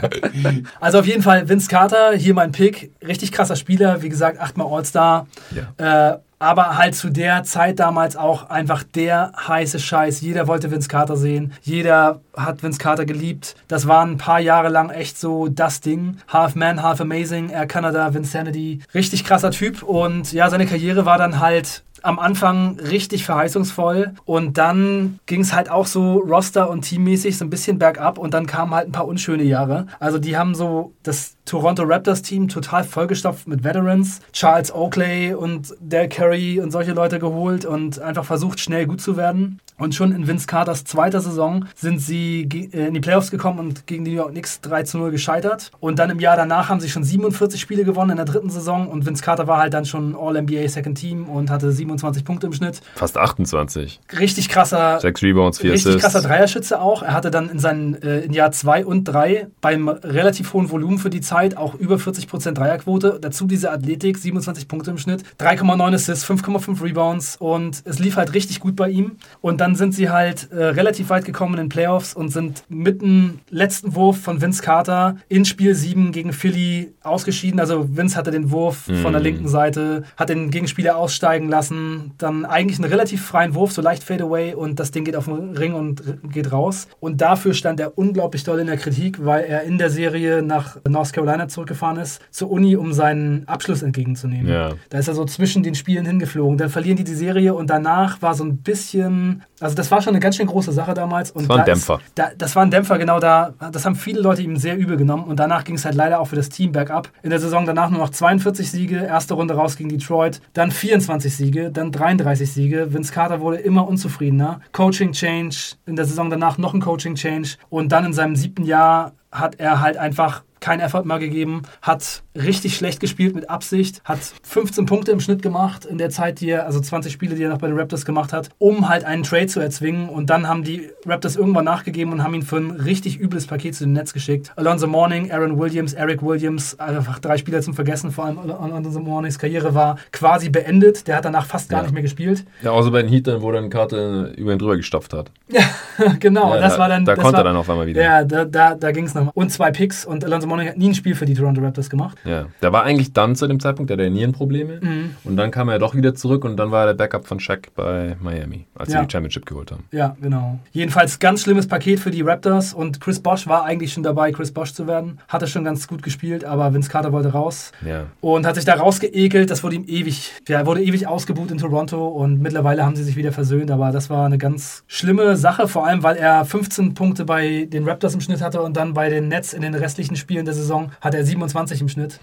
also 0.79 0.99
auf 0.99 1.05
jeden 1.05 1.21
Fall 1.21 1.47
Vince 1.47 1.69
Carter, 1.69 2.13
hier 2.13 2.33
mein 2.33 2.51
Pick. 2.51 2.91
Richtig 3.05 3.31
krasser 3.31 3.55
Spieler, 3.55 4.01
wie 4.01 4.09
gesagt, 4.09 4.39
achtmal 4.39 4.67
All-Star. 4.67 5.27
Ja. 5.51 6.13
Äh, 6.13 6.17
aber 6.39 6.77
halt 6.77 6.95
zu 6.95 7.09
der 7.09 7.43
Zeit 7.43 7.79
damals 7.79 8.15
auch 8.15 8.49
einfach 8.49 8.83
der 8.83 9.31
heiße 9.47 9.79
Scheiß. 9.79 10.21
Jeder 10.21 10.47
wollte 10.47 10.71
Vince 10.71 10.87
Carter 10.87 11.17
sehen. 11.17 11.53
Jeder 11.61 12.21
hat 12.35 12.63
Vince 12.63 12.79
Carter 12.79 13.05
geliebt. 13.05 13.55
Das 13.67 13.87
war 13.87 14.05
ein 14.05 14.17
paar 14.17 14.39
Jahre 14.39 14.69
lang 14.69 14.89
echt 14.89 15.17
so 15.17 15.47
das 15.47 15.81
Ding. 15.81 16.17
Half 16.27 16.55
Man, 16.55 16.83
Half 16.83 17.01
Amazing, 17.01 17.49
Air 17.49 17.67
Canada, 17.67 18.13
Vincenity. 18.13 18.81
Richtig 18.93 19.23
krasser 19.23 19.51
Typ. 19.51 19.83
Und 19.83 20.33
ja, 20.33 20.49
seine 20.49 20.65
Karriere 20.65 21.05
war 21.05 21.17
dann 21.17 21.39
halt 21.39 21.83
am 22.05 22.19
Anfang 22.19 22.79
richtig 22.79 23.25
verheißungsvoll 23.25 24.13
und 24.25 24.59
dann 24.59 25.19
ging 25.25 25.41
es 25.41 25.53
halt 25.53 25.71
auch 25.71 25.87
so 25.87 26.19
Roster- 26.19 26.69
und 26.69 26.83
Teammäßig 26.83 27.35
so 27.37 27.45
ein 27.45 27.49
bisschen 27.49 27.79
bergab 27.79 28.19
und 28.19 28.35
dann 28.35 28.45
kamen 28.45 28.75
halt 28.75 28.87
ein 28.87 28.91
paar 28.91 29.07
unschöne 29.07 29.43
Jahre. 29.43 29.87
Also 29.99 30.19
die 30.19 30.37
haben 30.37 30.53
so 30.53 30.93
das 31.01 31.34
Toronto 31.45 31.83
Raptors 31.83 32.21
Team 32.21 32.47
total 32.47 32.83
vollgestopft 32.83 33.47
mit 33.47 33.63
Veterans, 33.63 34.21
Charles 34.33 34.73
Oakley 34.73 35.33
und 35.33 35.73
Del 35.79 36.09
Curry 36.09 36.59
und 36.59 36.71
solche 36.71 36.93
Leute 36.93 37.19
geholt 37.19 37.65
und 37.65 37.99
einfach 37.99 38.25
versucht 38.25 38.59
schnell 38.59 38.85
gut 38.85 39.01
zu 39.01 39.17
werden. 39.17 39.59
Und 39.77 39.93
schon 39.93 40.13
in 40.13 40.25
Vince 40.25 40.47
Carters 40.47 40.85
zweiter 40.85 41.19
Saison 41.19 41.65
sind 41.75 41.99
sie 41.99 42.47
äh, 42.73 42.87
in 42.87 42.93
die 42.93 43.01
Playoffs 43.01 43.29
gekommen 43.29 43.59
und 43.59 43.87
gegen 43.87 44.05
die 44.05 44.11
New 44.11 44.17
York 44.17 44.31
Knicks 44.31 44.61
3 44.61 44.83
zu 44.83 44.97
0 44.97 45.11
gescheitert. 45.11 45.71
Und 45.81 45.99
dann 45.99 46.09
im 46.09 46.21
Jahr 46.21 46.37
danach 46.37 46.69
haben 46.69 46.79
sie 46.79 46.89
schon 46.89 47.03
47 47.03 47.59
Spiele 47.59 47.83
gewonnen 47.83 48.11
in 48.11 48.15
der 48.17 48.25
dritten 48.25 48.49
Saison 48.49 48.87
und 48.87 49.05
Vince 49.05 49.21
Carter 49.21 49.47
war 49.47 49.59
halt 49.59 49.73
dann 49.73 49.83
schon 49.85 50.15
All-NBA 50.15 50.69
Second 50.69 50.97
Team 50.97 51.27
und 51.27 51.49
hatte 51.49 51.71
27 51.73 51.95
27 52.05 52.25
Punkte 52.25 52.47
im 52.47 52.53
Schnitt. 52.53 52.81
Fast 52.95 53.17
28. 53.17 53.99
Richtig 54.19 54.49
krasser. 54.49 54.99
Sechs 54.99 55.21
Rebounds, 55.21 55.59
vier 55.59 55.73
Richtig 55.73 55.95
Assists. 55.95 56.03
krasser 56.03 56.27
Dreierschütze 56.27 56.81
auch. 56.81 57.03
Er 57.03 57.13
hatte 57.13 57.31
dann 57.31 57.49
in 57.49 57.59
seinen 57.59 58.01
äh, 58.01 58.21
in 58.21 58.33
Jahr 58.33 58.51
2 58.51 58.85
und 58.85 59.05
3 59.05 59.47
beim 59.61 59.87
relativ 59.87 60.53
hohen 60.53 60.69
Volumen 60.69 60.97
für 60.97 61.09
die 61.09 61.21
Zeit 61.21 61.34
auch 61.57 61.75
über 61.75 61.95
40% 61.95 62.53
Dreierquote. 62.53 63.19
Dazu 63.21 63.45
diese 63.45 63.71
Athletik, 63.71 64.17
27 64.17 64.67
Punkte 64.67 64.91
im 64.91 64.97
Schnitt, 64.97 65.23
3,9 65.39 65.93
Assists, 65.93 66.25
5,5 66.25 66.81
Rebounds 66.81 67.37
und 67.37 67.81
es 67.85 67.99
lief 67.99 68.15
halt 68.15 68.33
richtig 68.33 68.59
gut 68.59 68.75
bei 68.75 68.89
ihm. 68.89 69.17
Und 69.41 69.61
dann 69.61 69.75
sind 69.75 69.93
sie 69.93 70.09
halt 70.09 70.51
äh, 70.51 70.63
relativ 70.65 71.09
weit 71.09 71.25
gekommen 71.25 71.55
in 71.55 71.65
den 71.65 71.69
Playoffs 71.69 72.13
und 72.13 72.29
sind 72.29 72.63
mit 72.69 73.01
dem 73.01 73.39
letzten 73.49 73.95
Wurf 73.95 74.21
von 74.21 74.41
Vince 74.41 74.63
Carter 74.63 75.17
in 75.27 75.45
Spiel 75.45 75.75
7 75.75 76.11
gegen 76.11 76.31
Philly 76.31 76.93
ausgeschieden. 77.03 77.59
Also 77.59 77.95
Vince 77.95 78.15
hatte 78.15 78.31
den 78.31 78.51
Wurf 78.51 78.89
von 79.01 79.11
der 79.11 79.21
linken 79.21 79.47
Seite, 79.47 80.03
hat 80.15 80.29
den 80.29 80.51
Gegenspieler 80.51 80.95
aussteigen 80.95 81.49
lassen, 81.49 82.13
dann 82.17 82.45
eigentlich 82.45 82.79
einen 82.79 82.89
relativ 82.89 83.25
freien 83.25 83.55
Wurf, 83.55 83.71
so 83.71 83.81
leicht 83.81 84.03
Fadeaway 84.03 84.53
und 84.53 84.79
das 84.79 84.91
Ding 84.91 85.03
geht 85.03 85.15
auf 85.15 85.25
den 85.25 85.57
Ring 85.57 85.73
und 85.73 86.01
geht 86.31 86.51
raus. 86.51 86.87
Und 86.99 87.21
dafür 87.21 87.53
stand 87.53 87.79
er 87.79 87.97
unglaublich 87.97 88.43
doll 88.43 88.59
in 88.59 88.67
der 88.67 88.77
Kritik, 88.77 89.25
weil 89.25 89.43
er 89.43 89.63
in 89.63 89.77
der 89.77 89.89
Serie 89.89 90.41
nach 90.41 90.77
North 90.87 91.11
Carolina 91.13 91.24
zurückgefahren 91.47 91.97
ist, 91.97 92.21
zur 92.31 92.51
Uni, 92.51 92.75
um 92.75 92.93
seinen 92.93 93.47
Abschluss 93.47 93.81
entgegenzunehmen. 93.81 94.47
Ja. 94.47 94.71
Da 94.89 94.97
ist 94.97 95.07
er 95.07 95.13
so 95.13 95.25
zwischen 95.25 95.63
den 95.63 95.75
Spielen 95.75 96.05
hingeflogen. 96.05 96.57
Dann 96.57 96.69
verlieren 96.69 96.97
die 96.97 97.03
die 97.03 97.13
Serie 97.13 97.53
und 97.53 97.69
danach 97.69 98.21
war 98.21 98.33
so 98.33 98.43
ein 98.43 98.57
bisschen, 98.57 99.43
also 99.59 99.75
das 99.75 99.91
war 99.91 100.01
schon 100.01 100.13
eine 100.13 100.19
ganz 100.19 100.37
schön 100.37 100.47
große 100.47 100.71
Sache 100.71 100.93
damals. 100.93 101.31
Und 101.31 101.43
Das 101.43 101.49
war 101.49 101.55
ein 101.57 101.59
da 101.59 101.65
Dämpfer. 101.65 101.95
Ist, 101.95 102.11
da, 102.15 102.29
das 102.37 102.55
war 102.55 102.63
ein 102.63 102.71
Dämpfer, 102.71 102.97
genau 102.97 103.19
da. 103.19 103.53
Das 103.71 103.85
haben 103.85 103.95
viele 103.95 104.19
Leute 104.21 104.41
ihm 104.41 104.57
sehr 104.57 104.77
übel 104.77 104.97
genommen 104.97 105.25
und 105.25 105.39
danach 105.39 105.63
ging 105.63 105.75
es 105.75 105.85
halt 105.85 105.95
leider 105.95 106.19
auch 106.19 106.27
für 106.27 106.35
das 106.35 106.49
Team 106.49 106.71
bergab. 106.71 107.09
In 107.23 107.29
der 107.29 107.39
Saison 107.39 107.65
danach 107.65 107.89
nur 107.89 107.99
noch 107.99 108.09
42 108.09 108.71
Siege, 108.71 108.97
erste 108.97 109.33
Runde 109.33 109.55
raus 109.55 109.77
gegen 109.77 109.89
Detroit, 109.89 110.41
dann 110.53 110.71
24 110.71 111.35
Siege, 111.35 111.71
dann 111.71 111.91
33 111.91 112.51
Siege. 112.51 112.93
Vince 112.93 113.13
Carter 113.13 113.41
wurde 113.41 113.57
immer 113.57 113.87
unzufriedener. 113.87 114.61
Coaching 114.71 115.11
Change, 115.11 115.75
in 115.85 115.95
der 115.95 116.05
Saison 116.05 116.29
danach 116.29 116.57
noch 116.57 116.73
ein 116.73 116.81
Coaching 116.81 117.15
Change 117.15 117.55
und 117.69 117.91
dann 117.91 118.05
in 118.05 118.13
seinem 118.13 118.35
siebten 118.35 118.63
Jahr 118.63 119.13
hat 119.31 119.59
er 119.59 119.81
halt 119.81 119.97
einfach 119.97 120.43
keinen 120.65 120.79
Effort 120.79 121.05
mehr 121.05 121.19
gegeben, 121.19 121.61
hat 121.83 122.23
richtig 122.35 122.75
schlecht 122.75 122.99
gespielt 122.99 123.35
mit 123.35 123.49
Absicht, 123.51 124.01
hat 124.03 124.17
15 124.43 124.87
Punkte 124.87 125.11
im 125.11 125.19
Schnitt 125.19 125.43
gemacht 125.43 125.85
in 125.85 125.99
der 125.99 126.09
Zeit, 126.09 126.39
die 126.41 126.49
er, 126.49 126.65
also 126.65 126.79
20 126.79 127.13
Spiele, 127.13 127.35
die 127.35 127.43
er 127.43 127.49
noch 127.49 127.59
bei 127.59 127.67
den 127.67 127.77
Raptors 127.77 128.03
gemacht 128.03 128.33
hat, 128.33 128.49
um 128.57 128.89
halt 128.89 129.05
einen 129.05 129.21
Trade 129.23 129.45
zu 129.45 129.59
erzwingen. 129.59 130.09
Und 130.09 130.31
dann 130.31 130.47
haben 130.47 130.63
die 130.63 130.89
Raptors 131.05 131.35
irgendwann 131.35 131.65
nachgegeben 131.65 132.11
und 132.13 132.23
haben 132.23 132.33
ihn 132.33 132.41
für 132.41 132.57
ein 132.57 132.71
richtig 132.71 133.19
übles 133.19 133.45
Paket 133.45 133.75
zu 133.75 133.83
den 133.83 133.93
Netz 133.93 134.11
geschickt. 134.11 134.51
Alonso 134.55 134.87
Mourning, 134.87 135.31
Aaron 135.31 135.59
Williams, 135.59 135.93
Eric 135.93 136.23
Williams, 136.23 136.79
einfach 136.79 137.19
drei 137.19 137.37
Spieler 137.37 137.61
zum 137.61 137.75
Vergessen. 137.75 138.09
Vor 138.11 138.25
allem 138.25 138.39
Alonso 138.39 138.99
Mournings 138.99 139.37
Karriere 139.37 139.75
war 139.75 139.97
quasi 140.11 140.49
beendet. 140.49 141.07
Der 141.07 141.17
hat 141.17 141.25
danach 141.25 141.45
fast 141.45 141.69
gar 141.69 141.79
Ja. 141.79 141.83
nicht 141.83 141.93
mehr 141.93 142.01
gespielt. 142.03 142.43
Ja, 142.63 142.71
außer 142.71 142.89
bei 142.89 143.03
den 143.03 143.11
Heatern, 143.11 143.41
wo 143.43 143.51
dann 143.51 143.69
Karte 143.69 144.33
über 144.35 144.51
ihn 144.53 144.57
drüber 144.59 144.77
gestopft 144.77 145.13
hat. 145.13 145.31
genau, 146.19 146.55
Ja, 146.55 146.61
das 146.61 146.73
da, 146.73 146.79
war 146.79 146.89
dann. 146.89 147.05
Da 147.05 147.15
konnte 147.15 147.33
war, 147.33 147.39
er 147.41 147.43
dann 147.45 147.55
auf 147.55 147.69
einmal 147.69 147.87
wieder. 147.87 148.01
Ja, 148.01 148.23
da, 148.23 148.45
da, 148.45 148.75
da 148.75 148.91
ging 148.91 149.05
es 149.05 149.13
nochmal. 149.13 149.31
Und 149.35 149.51
zwei 149.51 149.71
Picks 149.71 150.05
und 150.05 150.23
Alonso 150.25 150.47
Mourning 150.55 150.69
hat 150.69 150.77
nie 150.77 150.89
ein 150.89 150.95
Spiel 150.95 151.15
für 151.15 151.25
die 151.25 151.33
Toronto 151.33 151.61
Raptors 151.61 151.89
gemacht. 151.89 152.17
Ja, 152.23 152.45
der 152.61 152.71
war 152.71 152.83
eigentlich 152.83 153.11
dann 153.13 153.35
zu 153.35 153.47
dem 153.47 153.59
Zeitpunkt, 153.59 153.89
der 153.89 153.97
hatte 153.97 154.09
Nierenprobleme. 154.09 154.79
Mhm. 154.81 155.15
Und 155.23 155.35
dann 155.37 155.51
kam 155.51 155.67
er 155.69 155.79
doch 155.79 155.95
wieder 155.95 156.15
zurück 156.15 156.45
und 156.45 156.55
dann 156.57 156.71
war 156.71 156.81
er 156.83 156.87
der 156.87 156.93
Backup 156.93 157.27
von 157.27 157.39
Shaq 157.39 157.73
bei 157.75 158.15
Miami, 158.21 158.65
als 158.75 158.93
Ja. 158.93 158.99
sie 159.01 159.07
die 159.07 159.11
Championship 159.11 159.45
geholt 159.45 159.71
haben. 159.71 159.83
Ja, 159.91 160.15
genau. 160.21 160.59
Jedenfalls 160.71 161.19
ganz 161.19 161.41
schlimmes 161.41 161.67
Paket 161.67 161.99
für 161.99 162.11
die 162.11 162.21
Raptors 162.21 162.73
und 162.73 163.01
Chris 163.01 163.19
Bosch 163.19 163.47
war 163.47 163.65
eigentlich 163.65 163.91
schon 163.93 164.03
dabei, 164.03 164.31
Chris 164.31 164.51
Bosch 164.51 164.71
zu 164.73 164.87
werden. 164.87 165.19
Hatte 165.27 165.47
schon 165.47 165.63
ganz 165.63 165.87
gut 165.87 166.01
gespielt, 166.03 166.45
aber 166.45 166.73
Vince 166.73 166.89
Carter 166.89 167.11
wollte 167.11 167.29
raus 167.33 167.71
Ja. 167.85 168.05
und 168.21 168.45
hat 168.45 168.55
sich 168.55 168.65
da 168.65 168.75
rausgeekelt. 168.75 169.49
Das 169.51 169.63
wurde 169.63 169.75
ihm 169.75 169.85
ewig, 169.87 170.31
ja, 170.47 170.59
er 170.59 170.65
wurde 170.65 170.81
ewig 170.83 171.07
ausgebuht 171.07 171.51
in 171.51 171.57
Toronto 171.57 172.07
und 172.07 172.41
mittlerweile 172.41 172.85
haben 172.85 172.95
sie 172.95 173.03
sich 173.03 173.15
wieder 173.15 173.31
versöhnt, 173.31 173.71
aber 173.71 173.91
das 173.91 174.09
war 174.09 174.25
eine 174.25 174.37
ganz 174.37 174.83
schlimme 174.87 175.35
Sache, 175.35 175.67
vor 175.67 175.85
allem 175.85 176.03
weil 176.03 176.15
er 176.15 176.45
15 176.45 176.93
Punkte 176.93 177.25
bei 177.25 177.65
den 177.71 177.87
Raptors 177.87 178.13
im 178.13 178.21
Schnitt 178.21 178.41
hatte 178.41 178.61
und 178.61 178.77
dann 178.77 178.93
bei 178.93 179.09
den 179.09 179.27
Nets 179.27 179.53
in 179.53 179.61
den 179.61 179.73
restlichen 179.75 180.15
Spielen 180.15 180.34
der 180.43 180.53
Saison 180.53 180.91
hat 180.99 181.13
er 181.13 181.23
27 181.23 181.79
im 181.79 181.87
Schnitt. 181.87 182.19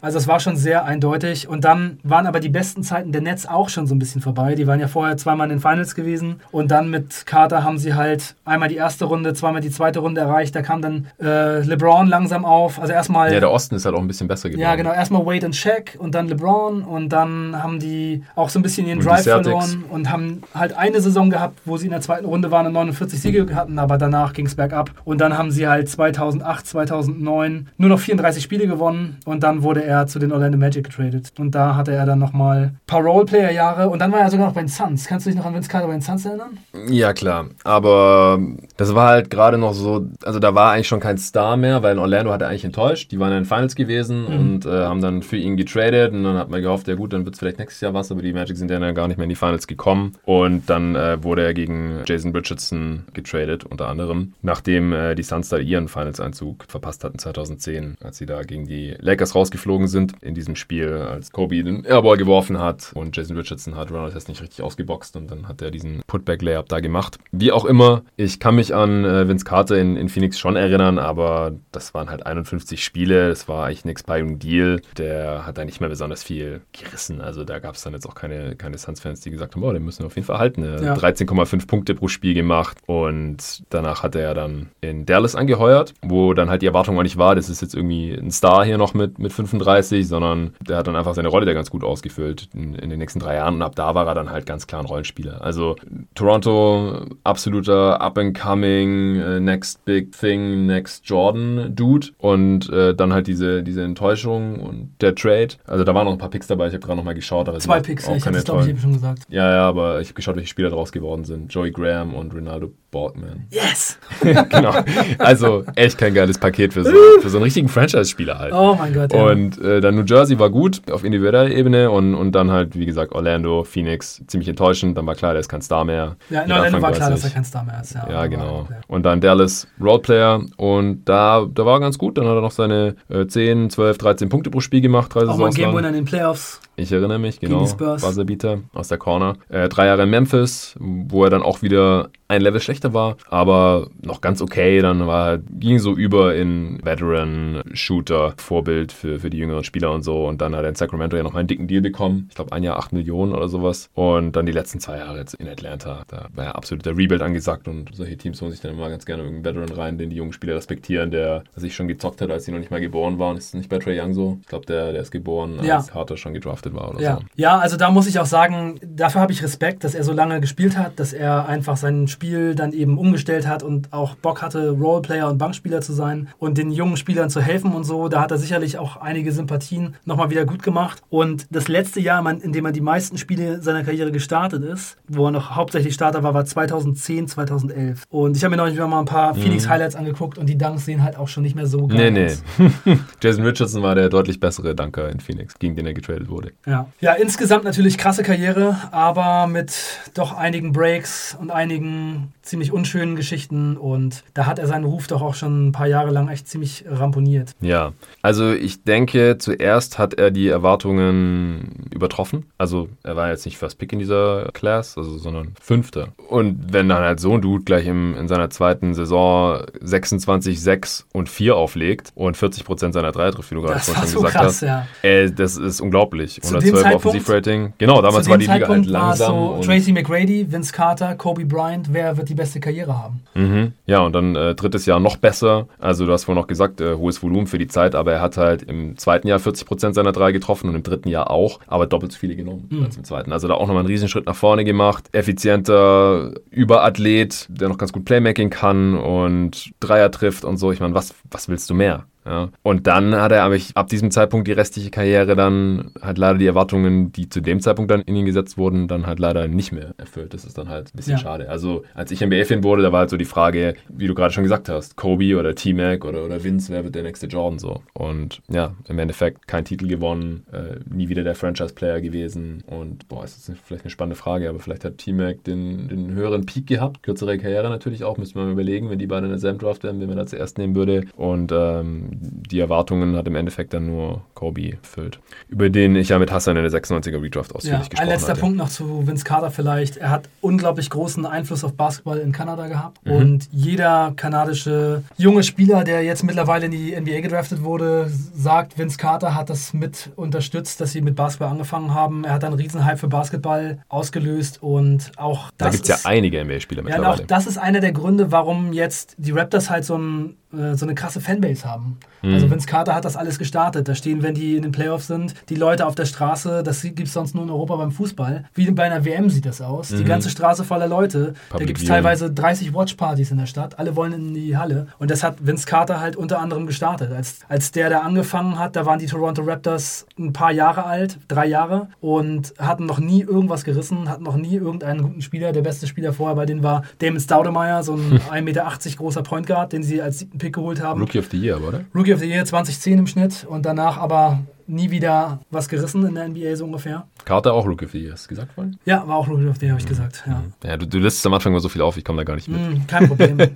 Also 0.00 0.18
es 0.18 0.28
war 0.28 0.38
schon 0.38 0.56
sehr 0.56 0.84
eindeutig 0.84 1.48
und 1.48 1.64
dann 1.64 1.98
waren 2.04 2.26
aber 2.26 2.38
die 2.38 2.48
besten 2.48 2.84
Zeiten 2.84 3.10
der 3.10 3.22
Nets 3.22 3.46
auch 3.46 3.68
schon 3.68 3.86
so 3.88 3.94
ein 3.94 3.98
bisschen 3.98 4.20
vorbei. 4.20 4.54
Die 4.54 4.66
waren 4.68 4.78
ja 4.78 4.86
vorher 4.86 5.16
zweimal 5.16 5.50
in 5.50 5.56
den 5.56 5.60
Finals 5.60 5.94
gewesen 5.94 6.40
und 6.52 6.70
dann 6.70 6.90
mit 6.90 7.26
Carter 7.26 7.64
haben 7.64 7.78
sie 7.78 7.94
halt 7.94 8.36
einmal 8.44 8.68
die 8.68 8.76
erste 8.76 9.06
Runde, 9.06 9.34
zweimal 9.34 9.60
die 9.60 9.70
zweite 9.70 9.98
Runde 10.00 10.20
erreicht. 10.20 10.54
Da 10.54 10.62
kam 10.62 10.82
dann 10.82 11.06
äh, 11.20 11.60
LeBron 11.62 12.06
langsam 12.06 12.44
auf. 12.44 12.78
Also 12.78 12.92
erstmal 12.92 13.32
ja, 13.32 13.40
der 13.40 13.50
Osten 13.50 13.74
ist 13.74 13.84
halt 13.84 13.94
auch 13.96 14.00
ein 14.00 14.06
bisschen 14.06 14.28
besser 14.28 14.50
geworden. 14.50 14.62
ja, 14.62 14.76
genau. 14.76 14.92
Erstmal 14.92 15.24
Wade 15.26 15.46
und 15.46 15.56
Shaq 15.56 15.96
und 15.98 16.14
dann 16.14 16.28
LeBron 16.28 16.82
und 16.82 17.08
dann 17.08 17.62
haben 17.62 17.80
die 17.80 18.22
auch 18.34 18.50
so 18.50 18.58
ein 18.58 18.62
bisschen 18.62 18.86
ihren 18.86 18.98
Und 18.98 19.06
Drive 19.06 19.24
verloren 19.24 19.84
und 19.88 20.10
haben 20.10 20.42
halt 20.54 20.76
eine 20.76 21.00
Saison 21.00 21.30
gehabt, 21.30 21.60
wo 21.64 21.76
sie 21.76 21.86
in 21.86 21.92
der 21.92 22.00
zweiten 22.02 22.26
Runde 22.26 22.50
waren 22.50 22.66
und 22.66 22.72
49 22.74 23.20
Siege 23.20 23.54
hatten, 23.54 23.78
aber 23.78 23.96
danach 23.96 24.32
ging 24.32 24.46
es 24.46 24.54
bergab. 24.54 24.90
Und 25.04 25.20
dann 25.20 25.38
haben 25.38 25.50
sie 25.50 25.66
halt 25.66 25.88
2008, 25.88 26.66
2009 26.66 27.55
nur 27.78 27.88
noch 27.88 27.98
34 27.98 28.42
Spiele 28.42 28.66
gewonnen 28.66 29.16
und 29.24 29.42
dann 29.42 29.62
wurde 29.62 29.82
er 29.84 30.06
zu 30.06 30.18
den 30.18 30.32
Orlando 30.32 30.58
Magic 30.58 30.84
getradet. 30.84 31.32
Und 31.38 31.54
da 31.54 31.74
hatte 31.76 31.92
er 31.92 32.06
dann 32.06 32.18
nochmal 32.18 32.56
ein 32.62 32.80
paar 32.86 33.00
Roleplayer-Jahre 33.02 33.88
und 33.88 33.98
dann 34.00 34.12
war 34.12 34.20
er 34.20 34.30
sogar 34.30 34.46
noch 34.46 34.54
bei 34.54 34.60
den 34.62 34.68
Suns. 34.68 35.06
Kannst 35.06 35.26
du 35.26 35.30
dich 35.30 35.38
noch 35.38 35.46
an 35.46 35.54
Vince 35.54 35.68
Carter 35.68 35.86
bei 35.86 35.92
den 35.94 36.02
Suns 36.02 36.24
erinnern? 36.26 36.58
Ja, 36.88 37.12
klar. 37.12 37.46
Aber 37.64 38.38
das 38.76 38.94
war 38.94 39.08
halt 39.08 39.30
gerade 39.30 39.58
noch 39.58 39.74
so, 39.74 40.06
also 40.24 40.38
da 40.38 40.54
war 40.54 40.72
eigentlich 40.72 40.88
schon 40.88 41.00
kein 41.00 41.18
Star 41.18 41.56
mehr, 41.56 41.82
weil 41.82 41.92
in 41.92 41.98
Orlando 41.98 42.32
hat 42.32 42.42
er 42.42 42.48
eigentlich 42.48 42.64
enttäuscht. 42.64 43.10
Die 43.12 43.18
waren 43.20 43.30
in 43.32 43.38
den 43.40 43.44
Finals 43.44 43.74
gewesen 43.74 44.24
Mhm. 44.26 44.38
und 44.38 44.66
äh, 44.66 44.84
haben 44.84 45.00
dann 45.00 45.22
für 45.22 45.36
ihn 45.36 45.56
getradet 45.56 46.12
und 46.12 46.24
dann 46.24 46.36
hat 46.38 46.50
man 46.50 46.62
gehofft, 46.62 46.88
ja 46.88 46.94
gut, 46.94 47.12
dann 47.12 47.24
wird 47.24 47.34
es 47.34 47.38
vielleicht 47.38 47.58
nächstes 47.58 47.80
Jahr 47.80 47.94
was, 47.94 48.10
aber 48.10 48.22
die 48.22 48.32
Magic 48.32 48.56
sind 48.56 48.70
ja 48.70 48.78
dann 48.78 48.94
gar 48.94 49.08
nicht 49.08 49.16
mehr 49.18 49.24
in 49.24 49.30
die 49.30 49.34
Finals 49.36 49.66
gekommen. 49.66 50.12
Und 50.24 50.68
dann 50.70 50.94
äh, 50.96 51.22
wurde 51.22 51.44
er 51.44 51.54
gegen 51.54 52.00
Jason 52.06 52.32
Richardson 52.34 53.04
getradet, 53.12 53.64
unter 53.64 53.88
anderem, 53.88 54.32
nachdem 54.42 54.92
äh, 54.92 55.14
die 55.14 55.22
Suns 55.22 55.48
da 55.48 55.58
ihren 55.58 55.88
Finals-Einzug 55.88 56.64
verpasst 56.68 57.04
hatten 57.04 57.18
2010, 57.46 57.96
als 58.02 58.18
sie 58.18 58.26
da 58.26 58.42
gegen 58.42 58.66
die 58.66 58.94
Lakers 58.98 59.34
rausgeflogen 59.34 59.88
sind 59.88 60.12
in 60.20 60.34
diesem 60.34 60.56
Spiel, 60.56 60.88
als 60.92 61.30
Kobe 61.32 61.62
den 61.62 61.84
Airball 61.84 62.16
geworfen 62.16 62.58
hat 62.58 62.90
und 62.94 63.16
Jason 63.16 63.36
Richardson 63.36 63.76
hat 63.76 63.90
Ronald 63.90 64.14
Hess 64.14 64.28
nicht 64.28 64.42
richtig 64.42 64.62
ausgeboxt 64.62 65.16
und 65.16 65.30
dann 65.30 65.48
hat 65.48 65.62
er 65.62 65.70
diesen 65.70 66.02
Putback-Layup 66.06 66.68
da 66.68 66.80
gemacht. 66.80 67.18
Wie 67.32 67.52
auch 67.52 67.64
immer, 67.64 68.02
ich 68.16 68.40
kann 68.40 68.56
mich 68.56 68.74
an 68.74 69.04
äh, 69.04 69.28
Vince 69.28 69.44
Carter 69.44 69.78
in, 69.78 69.96
in 69.96 70.08
Phoenix 70.08 70.38
schon 70.38 70.56
erinnern, 70.56 70.98
aber 70.98 71.52
das 71.72 71.94
waren 71.94 72.10
halt 72.10 72.26
51 72.26 72.82
Spiele, 72.82 73.28
das 73.28 73.48
war 73.48 73.66
eigentlich 73.66 73.84
ein 73.84 73.88
Expiring 73.90 74.38
Deal. 74.38 74.80
Der 74.98 75.46
hat 75.46 75.58
da 75.58 75.64
nicht 75.64 75.80
mehr 75.80 75.88
besonders 75.88 76.22
viel 76.22 76.60
gerissen. 76.72 77.20
Also 77.20 77.44
da 77.44 77.58
gab 77.58 77.74
es 77.76 77.82
dann 77.82 77.92
jetzt 77.92 78.06
auch 78.06 78.14
keine, 78.14 78.56
keine 78.56 78.78
Suns-Fans, 78.78 79.20
die 79.20 79.30
gesagt 79.30 79.54
haben, 79.54 79.62
boah, 79.62 79.72
den 79.72 79.84
müssen 79.84 80.00
wir 80.00 80.06
auf 80.06 80.16
jeden 80.16 80.26
Fall 80.26 80.38
halten. 80.38 80.62
Er 80.64 80.72
hat 80.74 80.82
Ja. 80.82 80.94
13,5 80.94 81.66
Punkte 81.66 81.94
pro 81.94 82.08
Spiel 82.08 82.34
gemacht 82.34 82.78
und 82.86 83.62
danach 83.70 84.02
hat 84.02 84.14
er 84.16 84.34
dann 84.34 84.70
in 84.80 85.06
Dallas 85.06 85.34
angeheuert, 85.36 85.94
wo 86.02 86.34
dann 86.34 86.50
halt 86.50 86.62
die 86.62 86.66
Erwartung 86.66 86.98
auch 86.98 87.02
nicht 87.02 87.16
war, 87.16 87.34
das 87.36 87.48
ist 87.48 87.62
jetzt 87.62 87.74
irgendwie 87.74 88.12
ein 88.12 88.30
Star 88.30 88.64
hier 88.64 88.78
noch 88.78 88.94
mit, 88.94 89.18
mit 89.18 89.32
35, 89.32 90.06
sondern 90.08 90.54
der 90.60 90.78
hat 90.78 90.86
dann 90.86 90.96
einfach 90.96 91.14
seine 91.14 91.28
Rolle 91.28 91.46
da 91.46 91.52
ganz 91.52 91.70
gut 91.70 91.84
ausgefüllt 91.84 92.48
in, 92.54 92.74
in 92.74 92.90
den 92.90 92.98
nächsten 92.98 93.20
drei 93.20 93.36
Jahren 93.36 93.54
und 93.54 93.62
ab 93.62 93.76
da 93.76 93.94
war 93.94 94.06
er 94.06 94.14
dann 94.14 94.30
halt 94.30 94.46
ganz 94.46 94.66
klar 94.66 94.82
ein 94.82 94.86
Rollenspieler. 94.86 95.42
Also 95.42 95.76
Toronto, 96.14 97.06
absoluter 97.24 98.00
Up-and-Coming, 98.00 99.16
äh, 99.16 99.40
Next 99.40 99.84
Big 99.84 100.12
Thing, 100.12 100.66
Next 100.66 101.08
Jordan 101.08 101.72
Dude 101.74 102.08
und 102.18 102.68
äh, 102.70 102.94
dann 102.94 103.12
halt 103.12 103.26
diese, 103.26 103.62
diese 103.62 103.82
Enttäuschung 103.82 104.60
und 104.60 104.90
der 105.00 105.14
Trade. 105.14 105.48
Also 105.66 105.84
da 105.84 105.94
waren 105.94 106.06
noch 106.06 106.12
ein 106.12 106.18
paar 106.18 106.30
Picks 106.30 106.46
dabei, 106.46 106.68
ich 106.68 106.74
habe 106.74 106.84
gerade 106.84 106.96
noch 106.96 107.04
mal 107.04 107.14
geschaut. 107.14 107.48
Aber 107.48 107.58
Zwei 107.58 107.80
Picks, 107.80 108.08
auch 108.08 108.16
ich 108.16 108.26
habe 108.26 108.42
glaube 108.42 108.62
ich 108.62 108.68
eben 108.68 108.78
schon 108.78 108.92
gesagt. 108.92 109.22
ja, 109.28 109.50
ja, 109.50 109.68
aber 109.68 110.00
ich 110.00 110.08
habe 110.08 110.14
geschaut, 110.14 110.36
welche 110.36 110.48
Spieler 110.48 110.70
daraus 110.70 110.92
geworden 110.92 111.24
sind. 111.24 111.52
Joey 111.52 111.70
Graham 111.70 112.14
und 112.14 112.34
Ronaldo 112.34 112.72
Borgman. 112.90 113.46
Yes! 113.50 113.98
genau. 114.20 114.74
Also 115.18 115.64
echt 115.74 115.98
kein 115.98 116.14
geiles 116.14 116.38
Paket 116.38 116.72
für 116.72 116.84
so, 117.22 117.25
für 117.26 117.30
so 117.30 117.38
einen 117.38 117.44
richtigen 117.44 117.68
Franchise-Spieler 117.68 118.38
halt. 118.38 118.52
Oh 118.54 118.76
mein 118.78 118.94
Gott, 118.94 119.12
ja. 119.12 119.24
Und 119.24 119.60
äh, 119.60 119.80
dann 119.80 119.96
New 119.96 120.04
Jersey 120.04 120.38
war 120.38 120.48
gut 120.48 120.80
auf 120.92 121.02
individueller 121.02 121.50
Ebene 121.50 121.90
und, 121.90 122.14
und 122.14 122.32
dann 122.32 122.52
halt, 122.52 122.78
wie 122.78 122.86
gesagt, 122.86 123.12
Orlando, 123.12 123.64
Phoenix, 123.64 124.22
ziemlich 124.28 124.48
enttäuschend. 124.48 124.96
Dann 124.96 125.06
war 125.06 125.16
klar, 125.16 125.32
der 125.32 125.40
ist 125.40 125.48
kein 125.48 125.60
Star 125.60 125.84
mehr. 125.84 126.16
ja, 126.30 126.42
in 126.42 126.52
Orlando 126.52 126.82
war 126.82 126.92
klar, 126.92 127.10
dass 127.10 127.22
30. 127.22 127.24
er 127.24 127.34
kein 127.34 127.44
Star 127.44 127.64
mehr 127.64 127.80
ist. 127.80 127.94
Ja, 127.94 128.08
Ja, 128.08 128.26
genau. 128.26 128.68
ja. 128.70 128.76
Und 128.86 129.02
dann 129.04 129.20
Dallas 129.20 129.66
Roleplayer 129.80 130.42
und 130.56 131.04
da, 131.04 131.44
da 131.52 131.66
war 131.66 131.74
er 131.74 131.80
ganz 131.80 131.98
gut. 131.98 132.16
Dann 132.16 132.26
hat 132.26 132.34
er 132.36 132.42
noch 132.42 132.52
seine 132.52 132.94
äh, 133.08 133.26
10, 133.26 133.70
12, 133.70 133.98
13 133.98 134.28
Punkte 134.28 134.50
pro 134.50 134.60
Spiel 134.60 134.80
gemacht. 134.80 135.12
Drei 135.12 135.22
Auch 135.22 135.26
mal 135.36 135.50
Saisons 135.50 135.56
Game. 135.56 135.74
Winner 135.74 135.88
in 135.88 135.94
den 135.94 136.04
Playoffs. 136.04 136.60
Ich 136.76 136.92
erinnere 136.92 137.18
mich, 137.18 137.40
genau. 137.40 137.60
Buzzerbeater 137.60 138.58
aus 138.74 138.88
der 138.88 138.98
Corner. 138.98 139.36
Äh, 139.48 139.68
drei 139.68 139.86
Jahre 139.86 140.02
in 140.02 140.10
Memphis, 140.10 140.76
wo 140.78 141.24
er 141.24 141.30
dann 141.30 141.42
auch 141.42 141.62
wieder 141.62 142.10
ein 142.28 142.40
Level 142.42 142.60
schlechter 142.60 142.92
war, 142.94 143.16
aber 143.28 143.88
noch 144.02 144.20
ganz 144.20 144.42
okay. 144.42 144.80
Dann 144.80 145.06
war, 145.06 145.38
ging 145.38 145.78
so 145.78 145.94
über 145.94 146.34
in 146.34 146.80
Veteran-Shooter, 146.84 148.34
Vorbild 148.38 148.92
für, 148.92 149.20
für 149.20 149.30
die 149.30 149.38
jüngeren 149.38 149.64
Spieler 149.64 149.92
und 149.92 150.02
so. 150.02 150.26
Und 150.26 150.40
dann 150.40 150.54
hat 150.54 150.62
er 150.64 150.68
in 150.68 150.74
Sacramento 150.74 151.16
ja 151.16 151.22
noch 151.22 151.34
einen 151.34 151.48
dicken 151.48 151.66
Deal 151.68 151.80
bekommen. 151.82 152.26
Ich 152.28 152.34
glaube, 152.34 152.52
ein 152.52 152.62
Jahr 152.62 152.78
8 152.78 152.92
Millionen 152.92 153.32
oder 153.32 153.48
sowas. 153.48 153.90
Und 153.94 154.36
dann 154.36 154.46
die 154.46 154.52
letzten 154.52 154.80
zwei 154.80 154.98
Jahre 154.98 155.18
jetzt 155.18 155.34
in 155.34 155.48
Atlanta. 155.48 156.02
Da 156.08 156.28
war 156.34 156.44
ja 156.44 156.52
absolut 156.52 156.84
der 156.86 156.96
Rebuild 156.96 157.22
angesagt 157.22 157.68
und 157.68 157.90
solche 157.94 158.16
Teams 158.16 158.40
holen 158.40 158.50
sich 158.50 158.60
dann 158.60 158.72
immer 158.72 158.88
ganz 158.90 159.04
gerne 159.06 159.22
irgendeinen 159.22 159.56
Veteran 159.62 159.78
rein, 159.78 159.98
den 159.98 160.10
die 160.10 160.16
jungen 160.16 160.32
Spieler 160.32 160.56
respektieren, 160.56 161.10
der 161.10 161.44
sich 161.54 161.74
schon 161.74 161.88
gezockt 161.88 162.20
hat, 162.20 162.30
als 162.30 162.44
sie 162.44 162.52
noch 162.52 162.58
nicht 162.58 162.70
mal 162.70 162.80
geboren 162.80 163.18
waren. 163.18 163.36
Ist 163.36 163.54
nicht 163.54 163.68
bei 163.68 163.78
Trey 163.78 164.00
Young 164.00 164.14
so? 164.14 164.38
Ich 164.42 164.48
glaube, 164.48 164.66
der, 164.66 164.92
der 164.92 165.02
ist 165.02 165.10
geboren, 165.10 165.58
als 165.58 165.66
Ja. 165.68 165.82
Carter 165.82 166.16
schon 166.16 166.34
gedraftet 166.34 166.74
war 166.74 166.90
oder 166.90 167.00
Ja. 167.00 167.16
so. 167.16 167.22
ja, 167.36 167.58
also 167.58 167.76
da 167.76 167.90
muss 167.90 168.06
ich 168.06 168.18
auch 168.18 168.26
sagen, 168.26 168.78
dafür 168.82 169.20
habe 169.20 169.32
ich 169.32 169.42
Respekt, 169.42 169.84
dass 169.84 169.94
er 169.94 170.04
so 170.04 170.12
lange 170.12 170.40
gespielt 170.40 170.76
hat, 170.76 170.98
dass 170.98 171.12
er 171.12 171.46
einfach 171.48 171.76
sein 171.76 172.08
Spiel 172.16 172.54
dann 172.54 172.72
eben 172.72 172.96
umgestellt 172.96 173.46
hat 173.46 173.62
und 173.62 173.92
auch 173.92 174.14
Bock 174.14 174.40
hatte, 174.40 174.70
Roleplayer 174.70 175.28
und 175.28 175.36
Bankspieler 175.36 175.82
zu 175.82 175.92
sein 175.92 176.28
und 176.38 176.56
den 176.56 176.70
jungen 176.70 176.96
Spielern 176.96 177.28
zu 177.28 177.42
helfen 177.42 177.74
und 177.74 177.84
so. 177.84 178.08
Da 178.08 178.22
hat 178.22 178.30
er 178.30 178.38
sicherlich 178.38 178.78
auch 178.78 178.96
einige 178.96 179.32
Sympathien 179.32 179.96
nochmal 180.06 180.30
wieder 180.30 180.46
gut 180.46 180.62
gemacht. 180.62 181.02
Und 181.10 181.46
das 181.50 181.68
letzte 181.68 182.00
Jahr, 182.00 182.26
in 182.42 182.52
dem 182.52 182.64
er 182.64 182.72
die 182.72 182.80
meisten 182.80 183.18
Spiele 183.18 183.60
seiner 183.60 183.84
Karriere 183.84 184.12
gestartet 184.12 184.64
ist, 184.64 184.96
wo 185.08 185.26
er 185.26 185.30
noch 185.30 185.50
hauptsächlich 185.56 185.92
Starter 185.92 186.22
war, 186.22 186.32
war 186.32 186.46
2010, 186.46 187.28
2011. 187.28 188.04
Und 188.08 188.34
ich 188.34 188.42
habe 188.44 188.56
mir 188.56 188.62
noch 188.72 188.88
mal 188.88 189.00
ein 189.00 189.04
paar 189.04 189.34
Phoenix-Highlights 189.34 189.94
angeguckt 189.94 190.38
und 190.38 190.46
die 190.48 190.56
Dunks 190.56 190.86
sehen 190.86 191.02
halt 191.04 191.18
auch 191.18 191.28
schon 191.28 191.42
nicht 191.42 191.54
mehr 191.54 191.66
so 191.66 191.86
geil 191.86 192.10
Nee, 192.12 192.24
aus. 192.26 192.42
nee. 192.84 192.96
Jason 193.22 193.44
Richardson 193.44 193.82
war 193.82 193.94
der 193.94 194.08
deutlich 194.08 194.40
bessere 194.40 194.74
Dunker 194.74 195.10
in 195.10 195.20
Phoenix, 195.20 195.58
gegen 195.58 195.76
den 195.76 195.84
er 195.86 195.92
getradet 195.92 196.30
wurde. 196.30 196.52
Ja. 196.66 196.86
ja, 197.00 197.12
insgesamt 197.12 197.64
natürlich 197.64 197.98
krasse 197.98 198.22
Karriere, 198.22 198.76
aber 198.90 199.46
mit 199.46 199.74
doch 200.14 200.32
einigen 200.32 200.72
Breaks 200.72 201.36
und 201.38 201.50
einigen 201.50 202.05
ziemlich 202.42 202.72
unschönen 202.72 203.16
Geschichten 203.16 203.76
und 203.76 204.24
da 204.34 204.46
hat 204.46 204.58
er 204.58 204.66
seinen 204.66 204.84
Ruf 204.84 205.06
doch 205.06 205.22
auch 205.22 205.34
schon 205.34 205.68
ein 205.68 205.72
paar 205.72 205.86
Jahre 205.86 206.10
lang 206.10 206.28
echt 206.28 206.48
ziemlich 206.48 206.84
ramponiert. 206.88 207.52
Ja, 207.60 207.92
also 208.22 208.52
ich 208.52 208.84
denke, 208.84 209.36
zuerst 209.38 209.98
hat 209.98 210.14
er 210.14 210.30
die 210.30 210.48
Erwartungen 210.48 211.86
übertroffen. 211.92 212.46
Also 212.58 212.88
er 213.02 213.16
war 213.16 213.30
jetzt 213.30 213.44
nicht 213.46 213.58
First 213.58 213.78
Pick 213.78 213.92
in 213.92 213.98
dieser 213.98 214.50
Class, 214.52 214.96
also, 214.96 215.18
sondern 215.18 215.54
Fünfter. 215.60 216.08
Und 216.28 216.72
wenn 216.72 216.88
dann 216.88 217.02
halt 217.02 217.20
so 217.20 217.32
ein 217.34 217.40
Dude 217.42 217.64
gleich 217.64 217.86
im, 217.86 218.16
in 218.16 218.28
seiner 218.28 218.50
zweiten 218.50 218.94
Saison 218.94 219.60
26, 219.80 220.60
6 220.60 221.06
und 221.12 221.28
4 221.28 221.56
auflegt 221.56 222.12
und 222.14 222.36
40% 222.36 222.92
seiner 222.92 223.12
Dreier 223.12 223.32
trifft, 223.32 223.50
wie 223.50 223.54
du 223.56 223.62
gerade 223.62 223.80
vorhin 223.80 224.06
so 224.06 224.20
gesagt 224.20 224.34
krass, 224.34 224.46
hast, 224.46 224.60
ja. 224.62 224.86
ey, 225.02 225.32
das 225.34 225.56
ist 225.56 225.80
unglaublich. 225.80 226.40
Zu 226.42 226.54
dem 226.58 226.74
112 226.74 226.82
Zeitpunkt- 226.82 227.06
Offensivrating. 227.06 227.72
Genau, 227.78 228.02
damals 228.02 228.28
war 228.28 228.38
die 228.38 228.46
Liga 228.46 228.68
halt 228.68 228.86
langsam. 228.86 229.34
so 229.34 229.60
Tracy 229.62 229.92
McGrady, 229.92 230.50
Vince 230.50 230.72
Carter, 230.72 231.14
Kobe 231.14 231.44
Bryant, 231.44 231.92
wer 231.96 232.16
wird 232.16 232.28
die 232.28 232.34
beste 232.34 232.60
Karriere 232.60 232.96
haben? 232.96 233.22
Mhm. 233.34 233.72
Ja, 233.86 234.00
und 234.00 234.12
dann 234.12 234.36
äh, 234.36 234.54
drittes 234.54 234.86
Jahr 234.86 235.00
noch 235.00 235.16
besser. 235.16 235.66
Also 235.80 236.06
du 236.06 236.12
hast 236.12 236.24
vorhin 236.24 236.40
noch 236.40 236.46
gesagt, 236.46 236.80
äh, 236.80 236.94
hohes 236.94 237.22
Volumen 237.22 237.46
für 237.48 237.58
die 237.58 237.66
Zeit, 237.66 237.94
aber 237.96 238.12
er 238.12 238.20
hat 238.20 238.36
halt 238.36 238.62
im 238.62 238.96
zweiten 238.96 239.26
Jahr 239.26 239.38
40% 239.40 239.94
seiner 239.94 240.12
drei 240.12 240.30
getroffen 240.30 240.68
und 240.68 240.76
im 240.76 240.82
dritten 240.84 241.08
Jahr 241.08 241.30
auch, 241.30 241.58
aber 241.66 241.86
doppelt 241.86 242.12
so 242.12 242.18
viele 242.18 242.36
genommen 242.36 242.68
Mhm. 242.70 242.84
als 242.84 242.96
im 242.96 243.04
zweiten. 243.04 243.32
Also 243.32 243.48
da 243.48 243.54
auch 243.54 243.66
nochmal 243.66 243.78
einen 243.78 243.88
Riesenschritt 243.88 244.26
nach 244.26 244.36
vorne 244.36 244.64
gemacht. 244.64 245.08
Effizienter 245.12 246.32
Überathlet, 246.50 247.46
der 247.48 247.68
noch 247.68 247.78
ganz 247.78 247.92
gut 247.92 248.04
Playmaking 248.04 248.50
kann 248.50 248.96
und 248.98 249.70
Dreier 249.80 250.10
trifft 250.10 250.44
und 250.44 250.58
so. 250.58 250.70
Ich 250.72 250.80
meine, 250.80 250.94
was, 250.94 251.14
was 251.30 251.48
willst 251.48 251.70
du 251.70 251.74
mehr? 251.74 252.04
Ja. 252.26 252.48
Und 252.62 252.86
dann 252.86 253.14
hat 253.14 253.30
er 253.32 253.44
aber 253.44 253.56
ab 253.74 253.88
diesem 253.88 254.10
Zeitpunkt 254.10 254.48
die 254.48 254.52
restliche 254.52 254.90
Karriere 254.90 255.36
dann 255.36 255.92
halt 256.02 256.18
leider 256.18 256.38
die 256.38 256.46
Erwartungen, 256.46 257.12
die 257.12 257.28
zu 257.28 257.40
dem 257.40 257.60
Zeitpunkt 257.60 257.90
dann 257.90 258.02
in 258.02 258.16
ihn 258.16 258.26
gesetzt 258.26 258.58
wurden, 258.58 258.88
dann 258.88 259.06
halt 259.06 259.18
leider 259.20 259.46
nicht 259.48 259.72
mehr 259.72 259.94
erfüllt. 259.96 260.34
Das 260.34 260.44
ist 260.44 260.58
dann 260.58 260.68
halt 260.68 260.88
ein 260.92 260.96
bisschen 260.96 261.12
Ja. 261.12 261.18
schade. 261.18 261.48
Also 261.48 261.84
als 261.94 262.10
ich 262.10 262.20
NBA-Fan 262.20 262.64
wurde, 262.64 262.82
da 262.82 262.90
war 262.92 263.00
halt 263.00 263.10
so 263.10 263.16
die 263.16 263.24
Frage, 263.24 263.74
wie 263.88 264.06
du 264.08 264.14
gerade 264.14 264.32
schon 264.34 264.42
gesagt 264.42 264.68
hast, 264.68 264.96
Kobe 264.96 265.38
oder 265.38 265.54
T-Mac 265.54 266.04
oder, 266.04 266.24
oder 266.24 266.42
Vince, 266.42 266.72
wer 266.72 266.82
wird 266.84 266.94
der 266.96 267.04
nächste 267.04 267.26
Jordan 267.26 267.58
so? 267.58 267.82
Und 267.94 268.40
ja, 268.48 268.74
im 268.88 268.98
Endeffekt 268.98 269.46
kein 269.46 269.64
Titel 269.64 269.86
gewonnen, 269.86 270.44
äh, 270.52 270.80
nie 270.92 271.08
wieder 271.08 271.22
der 271.22 271.34
Franchise-Player 271.36 272.00
gewesen 272.00 272.64
und 272.66 273.06
boah, 273.08 273.24
ist 273.24 273.48
das 273.48 273.56
vielleicht 273.64 273.84
eine 273.84 273.90
spannende 273.90 274.16
Frage, 274.16 274.48
aber 274.48 274.58
vielleicht 274.58 274.84
hat 274.84 274.98
T-Mac 274.98 275.44
den, 275.44 275.88
den 275.88 276.12
höheren 276.14 276.44
Peak 276.46 276.66
gehabt, 276.66 277.02
kürzere 277.02 277.38
Karriere 277.38 277.68
natürlich 277.70 278.02
auch, 278.04 278.18
müsste 278.18 278.38
man 278.38 278.50
überlegen, 278.50 278.90
wenn 278.90 278.98
die 278.98 279.06
beiden 279.06 279.24
in 279.26 279.30
derselben 279.30 279.58
Draft 279.58 279.84
wären, 279.84 280.00
wen 280.00 280.08
man 280.08 280.16
da 280.16 280.26
zuerst 280.26 280.58
nehmen 280.58 280.74
würde 280.74 281.04
und 281.16 281.52
ähm, 281.54 282.15
die 282.18 282.60
Erwartungen 282.60 283.16
hat 283.16 283.26
im 283.26 283.34
Endeffekt 283.34 283.74
dann 283.74 283.86
nur 283.86 284.22
Kobe 284.34 284.72
erfüllt, 284.72 285.20
über 285.48 285.70
den 285.70 285.96
ich 285.96 286.10
ja 286.10 286.18
mit 286.18 286.30
Hassan 286.32 286.56
in 286.56 286.62
der 286.62 286.72
96er 286.72 287.22
Redraft 287.22 287.50
Ja, 287.50 287.56
ausführlich 287.56 287.82
ein 287.82 287.88
gesprochen 287.88 288.08
letzter 288.08 288.28
hatte. 288.32 288.40
Punkt 288.40 288.56
noch 288.56 288.68
zu 288.68 289.06
Vince 289.06 289.24
Carter 289.24 289.50
vielleicht. 289.50 289.96
Er 289.96 290.10
hat 290.10 290.28
unglaublich 290.40 290.90
großen 290.90 291.26
Einfluss 291.26 291.64
auf 291.64 291.74
Basketball 291.74 292.18
in 292.18 292.32
Kanada 292.32 292.68
gehabt. 292.68 293.04
Mhm. 293.04 293.12
Und 293.12 293.48
jeder 293.52 294.12
kanadische 294.16 295.02
junge 295.16 295.42
Spieler, 295.42 295.84
der 295.84 296.02
jetzt 296.02 296.22
mittlerweile 296.24 296.66
in 296.66 296.72
die 296.72 296.98
NBA 296.98 297.20
gedraftet 297.20 297.62
wurde, 297.62 298.10
sagt, 298.34 298.78
Vince 298.78 298.98
Carter 298.98 299.34
hat 299.34 299.50
das 299.50 299.72
mit 299.72 300.10
unterstützt, 300.16 300.80
dass 300.80 300.92
sie 300.92 301.00
mit 301.00 301.16
Basketball 301.16 301.50
angefangen 301.50 301.94
haben. 301.94 302.24
Er 302.24 302.34
hat 302.34 302.44
einen 302.44 302.54
Riesenhype 302.54 302.96
für 302.96 303.08
Basketball 303.08 303.78
ausgelöst 303.88 304.62
und 304.62 305.12
auch 305.16 305.50
Da 305.58 305.66
das 305.66 305.76
gibt 305.76 305.88
es 305.88 306.02
ja 306.02 306.10
einige 306.10 306.44
NBA-Spieler 306.44 306.82
ja, 306.82 306.84
mittlerweile. 306.84 307.22
auch 307.22 307.26
das 307.26 307.46
ist 307.46 307.58
einer 307.58 307.80
der 307.80 307.92
Gründe, 307.92 308.32
warum 308.32 308.72
jetzt 308.72 309.14
die 309.18 309.32
Raptors 309.32 309.70
halt 309.70 309.84
so, 309.84 309.96
ein, 309.96 310.36
äh, 310.58 310.76
so 310.76 310.86
eine 310.86 310.94
krasse 310.94 311.20
Fanbase 311.20 311.64
haben. 311.64 311.98
Mhm. 312.22 312.34
Also 312.34 312.50
Vince 312.50 312.66
Carter 312.66 312.94
hat 312.94 313.04
das 313.04 313.16
alles 313.16 313.38
gestartet. 313.38 313.88
Da 313.88 313.94
stehen, 313.94 314.22
wenn 314.22 314.34
die 314.34 314.56
in 314.56 314.62
den 314.62 314.72
Playoffs 314.72 315.06
sind, 315.06 315.34
die 315.48 315.54
Leute 315.54 315.86
auf 315.86 315.94
der 315.94 316.04
Straße, 316.06 316.62
das 316.62 316.82
gibt 316.82 317.00
es 317.00 317.12
sonst 317.12 317.34
nur 317.34 317.44
in 317.44 317.50
Europa 317.50 317.76
beim 317.76 317.92
Fußball. 317.92 318.44
Wie 318.54 318.70
bei 318.70 318.84
einer 318.84 319.04
WM 319.04 319.30
sieht 319.30 319.46
das 319.46 319.60
aus. 319.60 319.88
Die 319.88 320.04
ganze 320.04 320.30
Straße 320.30 320.64
voller 320.64 320.88
Leute. 320.88 321.34
da 321.34 321.52
Public 321.52 321.68
gibt 321.68 321.80
es 321.80 321.86
teilweise 321.86 322.30
30 322.30 322.74
Watchpartys 322.74 323.30
in 323.30 323.38
der 323.38 323.46
Stadt. 323.46 323.78
Alle 323.78 323.96
wollen 323.96 324.12
in 324.12 324.34
die 324.34 324.56
Halle. 324.56 324.88
Und 324.98 325.10
das 325.10 325.22
hat 325.22 325.36
Vince 325.40 325.66
Carter 325.66 326.00
halt 326.00 326.16
unter 326.16 326.40
anderem 326.40 326.66
gestartet. 326.66 327.12
Als, 327.12 327.40
als 327.48 327.72
der 327.72 327.90
da 327.90 328.00
angefangen 328.00 328.58
hat, 328.58 328.76
da 328.76 328.86
waren 328.86 328.98
die 328.98 329.06
Toronto 329.06 329.42
Raptors 329.42 330.06
ein 330.18 330.32
paar 330.32 330.52
Jahre 330.52 330.84
alt, 330.84 331.18
drei 331.28 331.46
Jahre, 331.46 331.88
und 332.00 332.54
hatten 332.58 332.86
noch 332.86 332.98
nie 332.98 333.22
irgendwas 333.22 333.64
gerissen, 333.64 334.08
hatten 334.08 334.24
noch 334.24 334.36
nie 334.36 334.56
irgendeinen 334.56 335.02
guten 335.02 335.22
Spieler. 335.22 335.52
Der 335.52 335.62
beste 335.62 335.86
Spieler 335.86 336.12
vorher 336.12 336.36
bei 336.36 336.46
denen 336.46 336.62
war 336.62 336.82
Damon 336.98 337.20
Staudemeyer, 337.20 337.82
so 337.82 337.94
ein 337.94 338.20
1,80 338.30 338.42
Meter 338.42 338.66
großer 338.96 339.22
Point 339.22 339.46
Guard, 339.46 339.72
den 339.72 339.82
sie 339.82 340.02
als 340.02 340.18
siebten 340.18 340.38
Pick 340.46 340.54
geholt 340.54 340.80
haben. 340.80 341.00
Rookie 341.00 341.18
of 341.18 341.26
the 341.30 341.38
Year, 341.38 341.56
aber, 341.56 341.68
oder? 341.68 341.84
Rookie 341.94 342.14
of 342.14 342.20
the 342.20 342.26
Year 342.26 342.44
2010 342.44 342.98
im 342.98 343.06
Schnitt 343.08 343.44
und 343.48 343.66
danach 343.66 343.98
aber 343.98 344.40
nie 344.68 344.90
wieder 344.90 345.40
was 345.50 345.68
gerissen 345.68 346.06
in 346.06 346.14
der 346.14 346.28
NBA 346.28 346.54
so 346.56 346.64
ungefähr. 346.64 347.06
Carter 347.24 347.52
auch 347.52 347.66
Rookie 347.66 347.84
of 347.86 347.90
the 347.90 347.98
Year, 348.02 348.12
hast 348.12 348.26
du 348.26 348.28
gesagt 348.28 348.52
vorhin? 348.52 348.78
Ja, 348.84 349.06
war 349.08 349.16
auch 349.16 349.28
Rookie 349.28 349.48
of 349.48 349.56
the 349.56 349.66
Year, 349.66 349.72
habe 349.72 349.80
ich 349.80 349.88
gesagt. 349.88 350.22
Ja. 350.26 350.42
Ja, 350.64 350.76
du, 350.76 350.86
du 350.86 350.98
listest 350.98 351.26
am 351.26 351.34
Anfang 351.34 351.52
mal 351.52 351.60
so 351.60 351.68
viel 351.68 351.82
auf, 351.82 351.96
ich 351.96 352.04
komme 352.04 352.18
da 352.18 352.24
gar 352.24 352.36
nicht 352.36 352.48
mit. 352.48 352.60
Hm, 352.60 352.86
kein 352.86 353.08
Problem. 353.08 353.38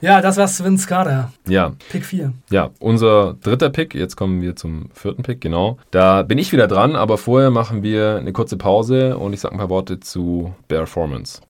ja, 0.00 0.20
das 0.20 0.36
war's 0.36 0.62
Vince 0.62 0.88
Carter. 0.88 1.32
Ja, 1.46 1.74
Pick 1.90 2.04
4. 2.04 2.32
ja, 2.50 2.70
unser 2.80 3.34
dritter 3.34 3.70
Pick, 3.70 3.94
jetzt 3.94 4.16
kommen 4.16 4.42
wir 4.42 4.56
zum 4.56 4.90
vierten 4.92 5.22
Pick, 5.22 5.40
genau. 5.40 5.78
Da 5.92 6.22
bin 6.22 6.38
ich 6.38 6.52
wieder 6.52 6.66
dran, 6.66 6.96
aber 6.96 7.16
vorher 7.16 7.50
machen 7.50 7.84
wir 7.84 8.16
eine 8.16 8.32
kurze 8.32 8.56
Pause 8.56 9.18
und 9.18 9.32
ich 9.32 9.40
sage 9.40 9.54
ein 9.54 9.58
paar 9.58 9.70
Worte 9.70 10.00
zu 10.00 10.52
Performance. 10.66 11.42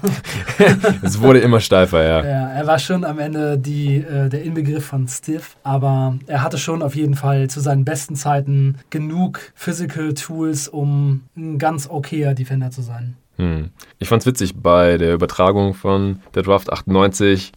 es 1.02 1.20
wurde 1.20 1.38
immer 1.40 1.60
steifer, 1.60 2.02
ja. 2.02 2.24
ja. 2.24 2.50
Er 2.50 2.66
war 2.66 2.78
schon 2.78 3.04
am 3.04 3.18
Ende 3.18 3.58
die, 3.58 3.98
äh, 3.98 4.28
der 4.28 4.42
Inbegriff 4.42 4.84
von 4.84 5.06
Stiff, 5.06 5.56
aber 5.62 6.18
er 6.26 6.42
hatte 6.42 6.58
schon 6.58 6.82
auf 6.82 6.96
jeden 6.96 7.14
Fall 7.14 7.48
zu 7.48 7.60
seinen 7.60 7.84
besten 7.84 8.16
Zeiten 8.16 8.76
genug 8.90 9.52
Physical 9.54 10.14
Tools, 10.14 10.68
um 10.68 11.22
ein 11.36 11.58
ganz 11.58 11.88
okayer 11.88 12.34
Defender 12.34 12.70
zu 12.70 12.82
sein. 12.82 13.16
Hm. 13.36 13.70
Ich 13.98 14.08
fand's 14.08 14.26
witzig 14.26 14.54
bei 14.56 14.96
der 14.96 15.14
Übertragung 15.14 15.74
von 15.74 16.20
der 16.34 16.42
Draft 16.42 16.72
98. 16.72 17.52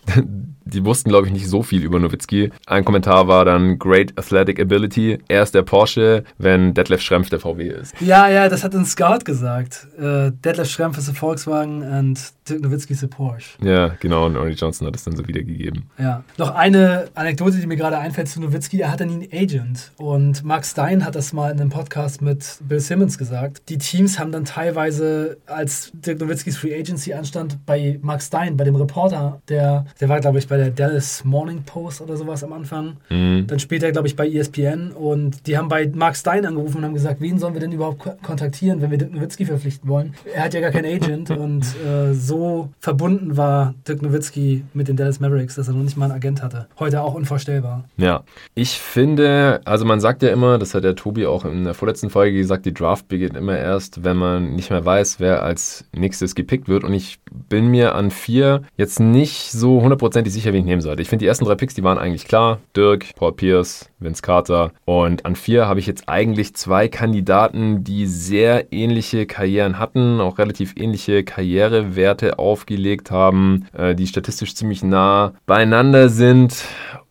Die 0.67 0.83
wussten, 0.83 1.09
glaube 1.09 1.27
ich, 1.27 1.33
nicht 1.33 1.47
so 1.47 1.63
viel 1.63 1.83
über 1.83 1.99
Nowitzki. 1.99 2.51
Ein 2.65 2.83
Kommentar 2.83 3.27
war 3.27 3.45
dann 3.45 3.77
Great 3.79 4.17
Athletic 4.17 4.59
Ability. 4.59 5.19
Er 5.27 5.43
ist 5.43 5.53
der 5.53 5.61
Porsche, 5.61 6.23
wenn 6.37 6.73
Detlef 6.73 7.01
Schrempf 7.01 7.29
der 7.29 7.39
VW 7.39 7.67
ist. 7.67 7.93
Ja, 8.01 8.27
ja, 8.29 8.49
das 8.49 8.63
hat 8.63 8.75
ein 8.75 8.85
Scout 8.85 9.19
gesagt. 9.25 9.87
Uh, 9.97 10.31
Detlef 10.31 10.69
Schrempf 10.69 10.97
ist 10.97 11.07
der 11.07 11.15
Volkswagen 11.15 11.81
und 11.83 12.19
Dirk 12.49 12.61
Nowitzki 12.61 12.93
ist 12.93 13.01
der 13.01 13.07
Porsche. 13.07 13.57
Ja, 13.61 13.89
genau. 13.99 14.25
Und 14.25 14.35
Ernie 14.35 14.53
Johnson 14.53 14.87
hat 14.87 14.95
es 14.95 15.03
dann 15.03 15.15
so 15.15 15.27
wiedergegeben. 15.27 15.89
Ja. 15.97 16.23
Noch 16.37 16.55
eine 16.55 17.09
Anekdote, 17.13 17.57
die 17.57 17.67
mir 17.67 17.77
gerade 17.77 17.97
einfällt 17.97 18.29
zu 18.29 18.41
Nowitzki. 18.41 18.79
Er 18.81 18.91
hatte 18.91 19.05
nie 19.05 19.27
einen 19.31 19.43
Agent. 19.43 19.91
Und 19.97 20.43
Mark 20.43 20.65
Stein 20.65 21.05
hat 21.05 21.15
das 21.15 21.33
mal 21.33 21.51
in 21.51 21.59
einem 21.59 21.69
Podcast 21.69 22.21
mit 22.21 22.57
Bill 22.61 22.79
Simmons 22.79 23.17
gesagt. 23.17 23.69
Die 23.69 23.77
Teams 23.77 24.17
haben 24.19 24.31
dann 24.31 24.45
teilweise 24.45 25.37
als 25.45 25.67
als 25.67 25.91
Dirk 25.93 26.19
Nowitzkis 26.21 26.57
Free 26.57 26.73
Agency 26.73 27.13
anstand, 27.13 27.65
bei 27.65 27.99
Mark 28.01 28.21
Stein, 28.21 28.55
bei 28.55 28.63
dem 28.63 28.75
Reporter, 28.75 29.41
der, 29.49 29.85
der 29.99 30.09
war, 30.09 30.19
glaube 30.21 30.39
ich, 30.39 30.47
bei 30.47 30.56
der 30.57 30.71
Dallas 30.71 31.23
Morning 31.23 31.63
Post 31.63 32.01
oder 32.01 32.17
sowas 32.17 32.43
am 32.43 32.53
Anfang. 32.53 32.97
Mhm. 33.09 33.45
Dann 33.47 33.59
später, 33.59 33.91
glaube 33.91 34.07
ich, 34.07 34.15
bei 34.15 34.27
ESPN. 34.27 34.91
Und 34.91 35.47
die 35.47 35.57
haben 35.57 35.67
bei 35.69 35.89
Mark 35.93 36.15
Stein 36.15 36.45
angerufen 36.45 36.77
und 36.77 36.85
haben 36.85 36.93
gesagt, 36.93 37.21
wen 37.21 37.39
sollen 37.39 37.53
wir 37.53 37.61
denn 37.61 37.71
überhaupt 37.71 38.21
kontaktieren, 38.23 38.81
wenn 38.81 38.91
wir 38.91 38.97
Dirk 38.97 39.13
Nowitzki 39.13 39.45
verpflichten 39.45 39.89
wollen? 39.89 40.13
Er 40.33 40.43
hat 40.43 40.53
ja 40.53 40.61
gar 40.61 40.71
keinen 40.71 40.93
Agent 40.93 41.29
und 41.31 41.63
äh, 41.85 42.13
so 42.13 42.69
verbunden 42.79 43.37
war 43.37 43.73
Dirk 43.87 44.01
Nowitzki 44.01 44.63
mit 44.73 44.87
den 44.87 44.95
Dallas 44.95 45.19
Mavericks, 45.19 45.55
dass 45.55 45.67
er 45.67 45.73
noch 45.73 45.83
nicht 45.83 45.97
mal 45.97 46.05
einen 46.05 46.15
Agent 46.15 46.41
hatte. 46.43 46.67
Heute 46.79 47.01
auch 47.01 47.13
unvorstellbar. 47.13 47.85
Ja, 47.97 48.23
ich 48.55 48.79
finde, 48.79 49.61
also 49.65 49.85
man 49.85 49.99
sagt 49.99 50.23
ja 50.23 50.29
immer, 50.29 50.57
das 50.57 50.73
hat 50.73 50.83
der 50.83 50.95
Tobi 50.95 51.25
auch 51.25 51.45
in 51.45 51.63
der 51.63 51.73
vorletzten 51.73 52.09
Folge 52.09 52.37
gesagt, 52.37 52.65
die 52.65 52.73
Draft 52.73 53.07
beginnt 53.07 53.35
immer 53.35 53.57
erst, 53.57 54.03
wenn 54.03 54.17
man 54.17 54.55
nicht 54.55 54.69
mehr 54.69 54.83
weiß, 54.83 55.19
wer 55.19 55.43
als 55.43 55.85
nächstes 55.95 56.35
gepickt 56.35 56.67
wird. 56.67 56.83
Und 56.83 56.93
ich 56.93 57.19
bin 57.49 57.67
mir 57.67 57.95
an 57.95 58.11
vier 58.11 58.63
jetzt 58.77 58.99
nicht 58.99 59.51
so 59.51 59.81
hundertprozentig 59.81 60.33
sicher, 60.33 60.46
wen 60.53 60.61
ich 60.61 60.65
nehmen 60.65 60.81
sollte. 60.81 61.01
Ich 61.01 61.09
finde, 61.09 61.23
die 61.23 61.27
ersten 61.27 61.45
drei 61.45 61.55
Picks, 61.55 61.73
die 61.73 61.83
waren 61.83 61.97
eigentlich 61.97 62.25
klar. 62.25 62.59
Dirk, 62.75 63.15
Paul 63.15 63.33
Pierce, 63.33 63.89
Vince 63.99 64.21
Carter. 64.21 64.71
Und 64.85 65.25
an 65.25 65.35
vier 65.35 65.67
habe 65.67 65.79
ich 65.79 65.87
jetzt 65.87 66.07
eigentlich 66.07 66.53
zwei 66.55 66.87
Kandidaten, 66.87 67.83
die 67.83 68.05
sehr 68.05 68.71
ähnliche 68.71 69.25
Karrieren 69.25 69.79
hatten, 69.79 70.19
auch 70.19 70.37
relativ 70.37 70.73
ähnliche 70.77 71.23
Karrierewerte 71.23 72.39
aufgelegt 72.39 73.11
haben, 73.11 73.65
äh, 73.73 73.95
die 73.95 74.07
statistisch 74.07 74.55
ziemlich 74.55 74.83
nah 74.83 75.33
beieinander 75.45 76.09
sind. 76.09 76.63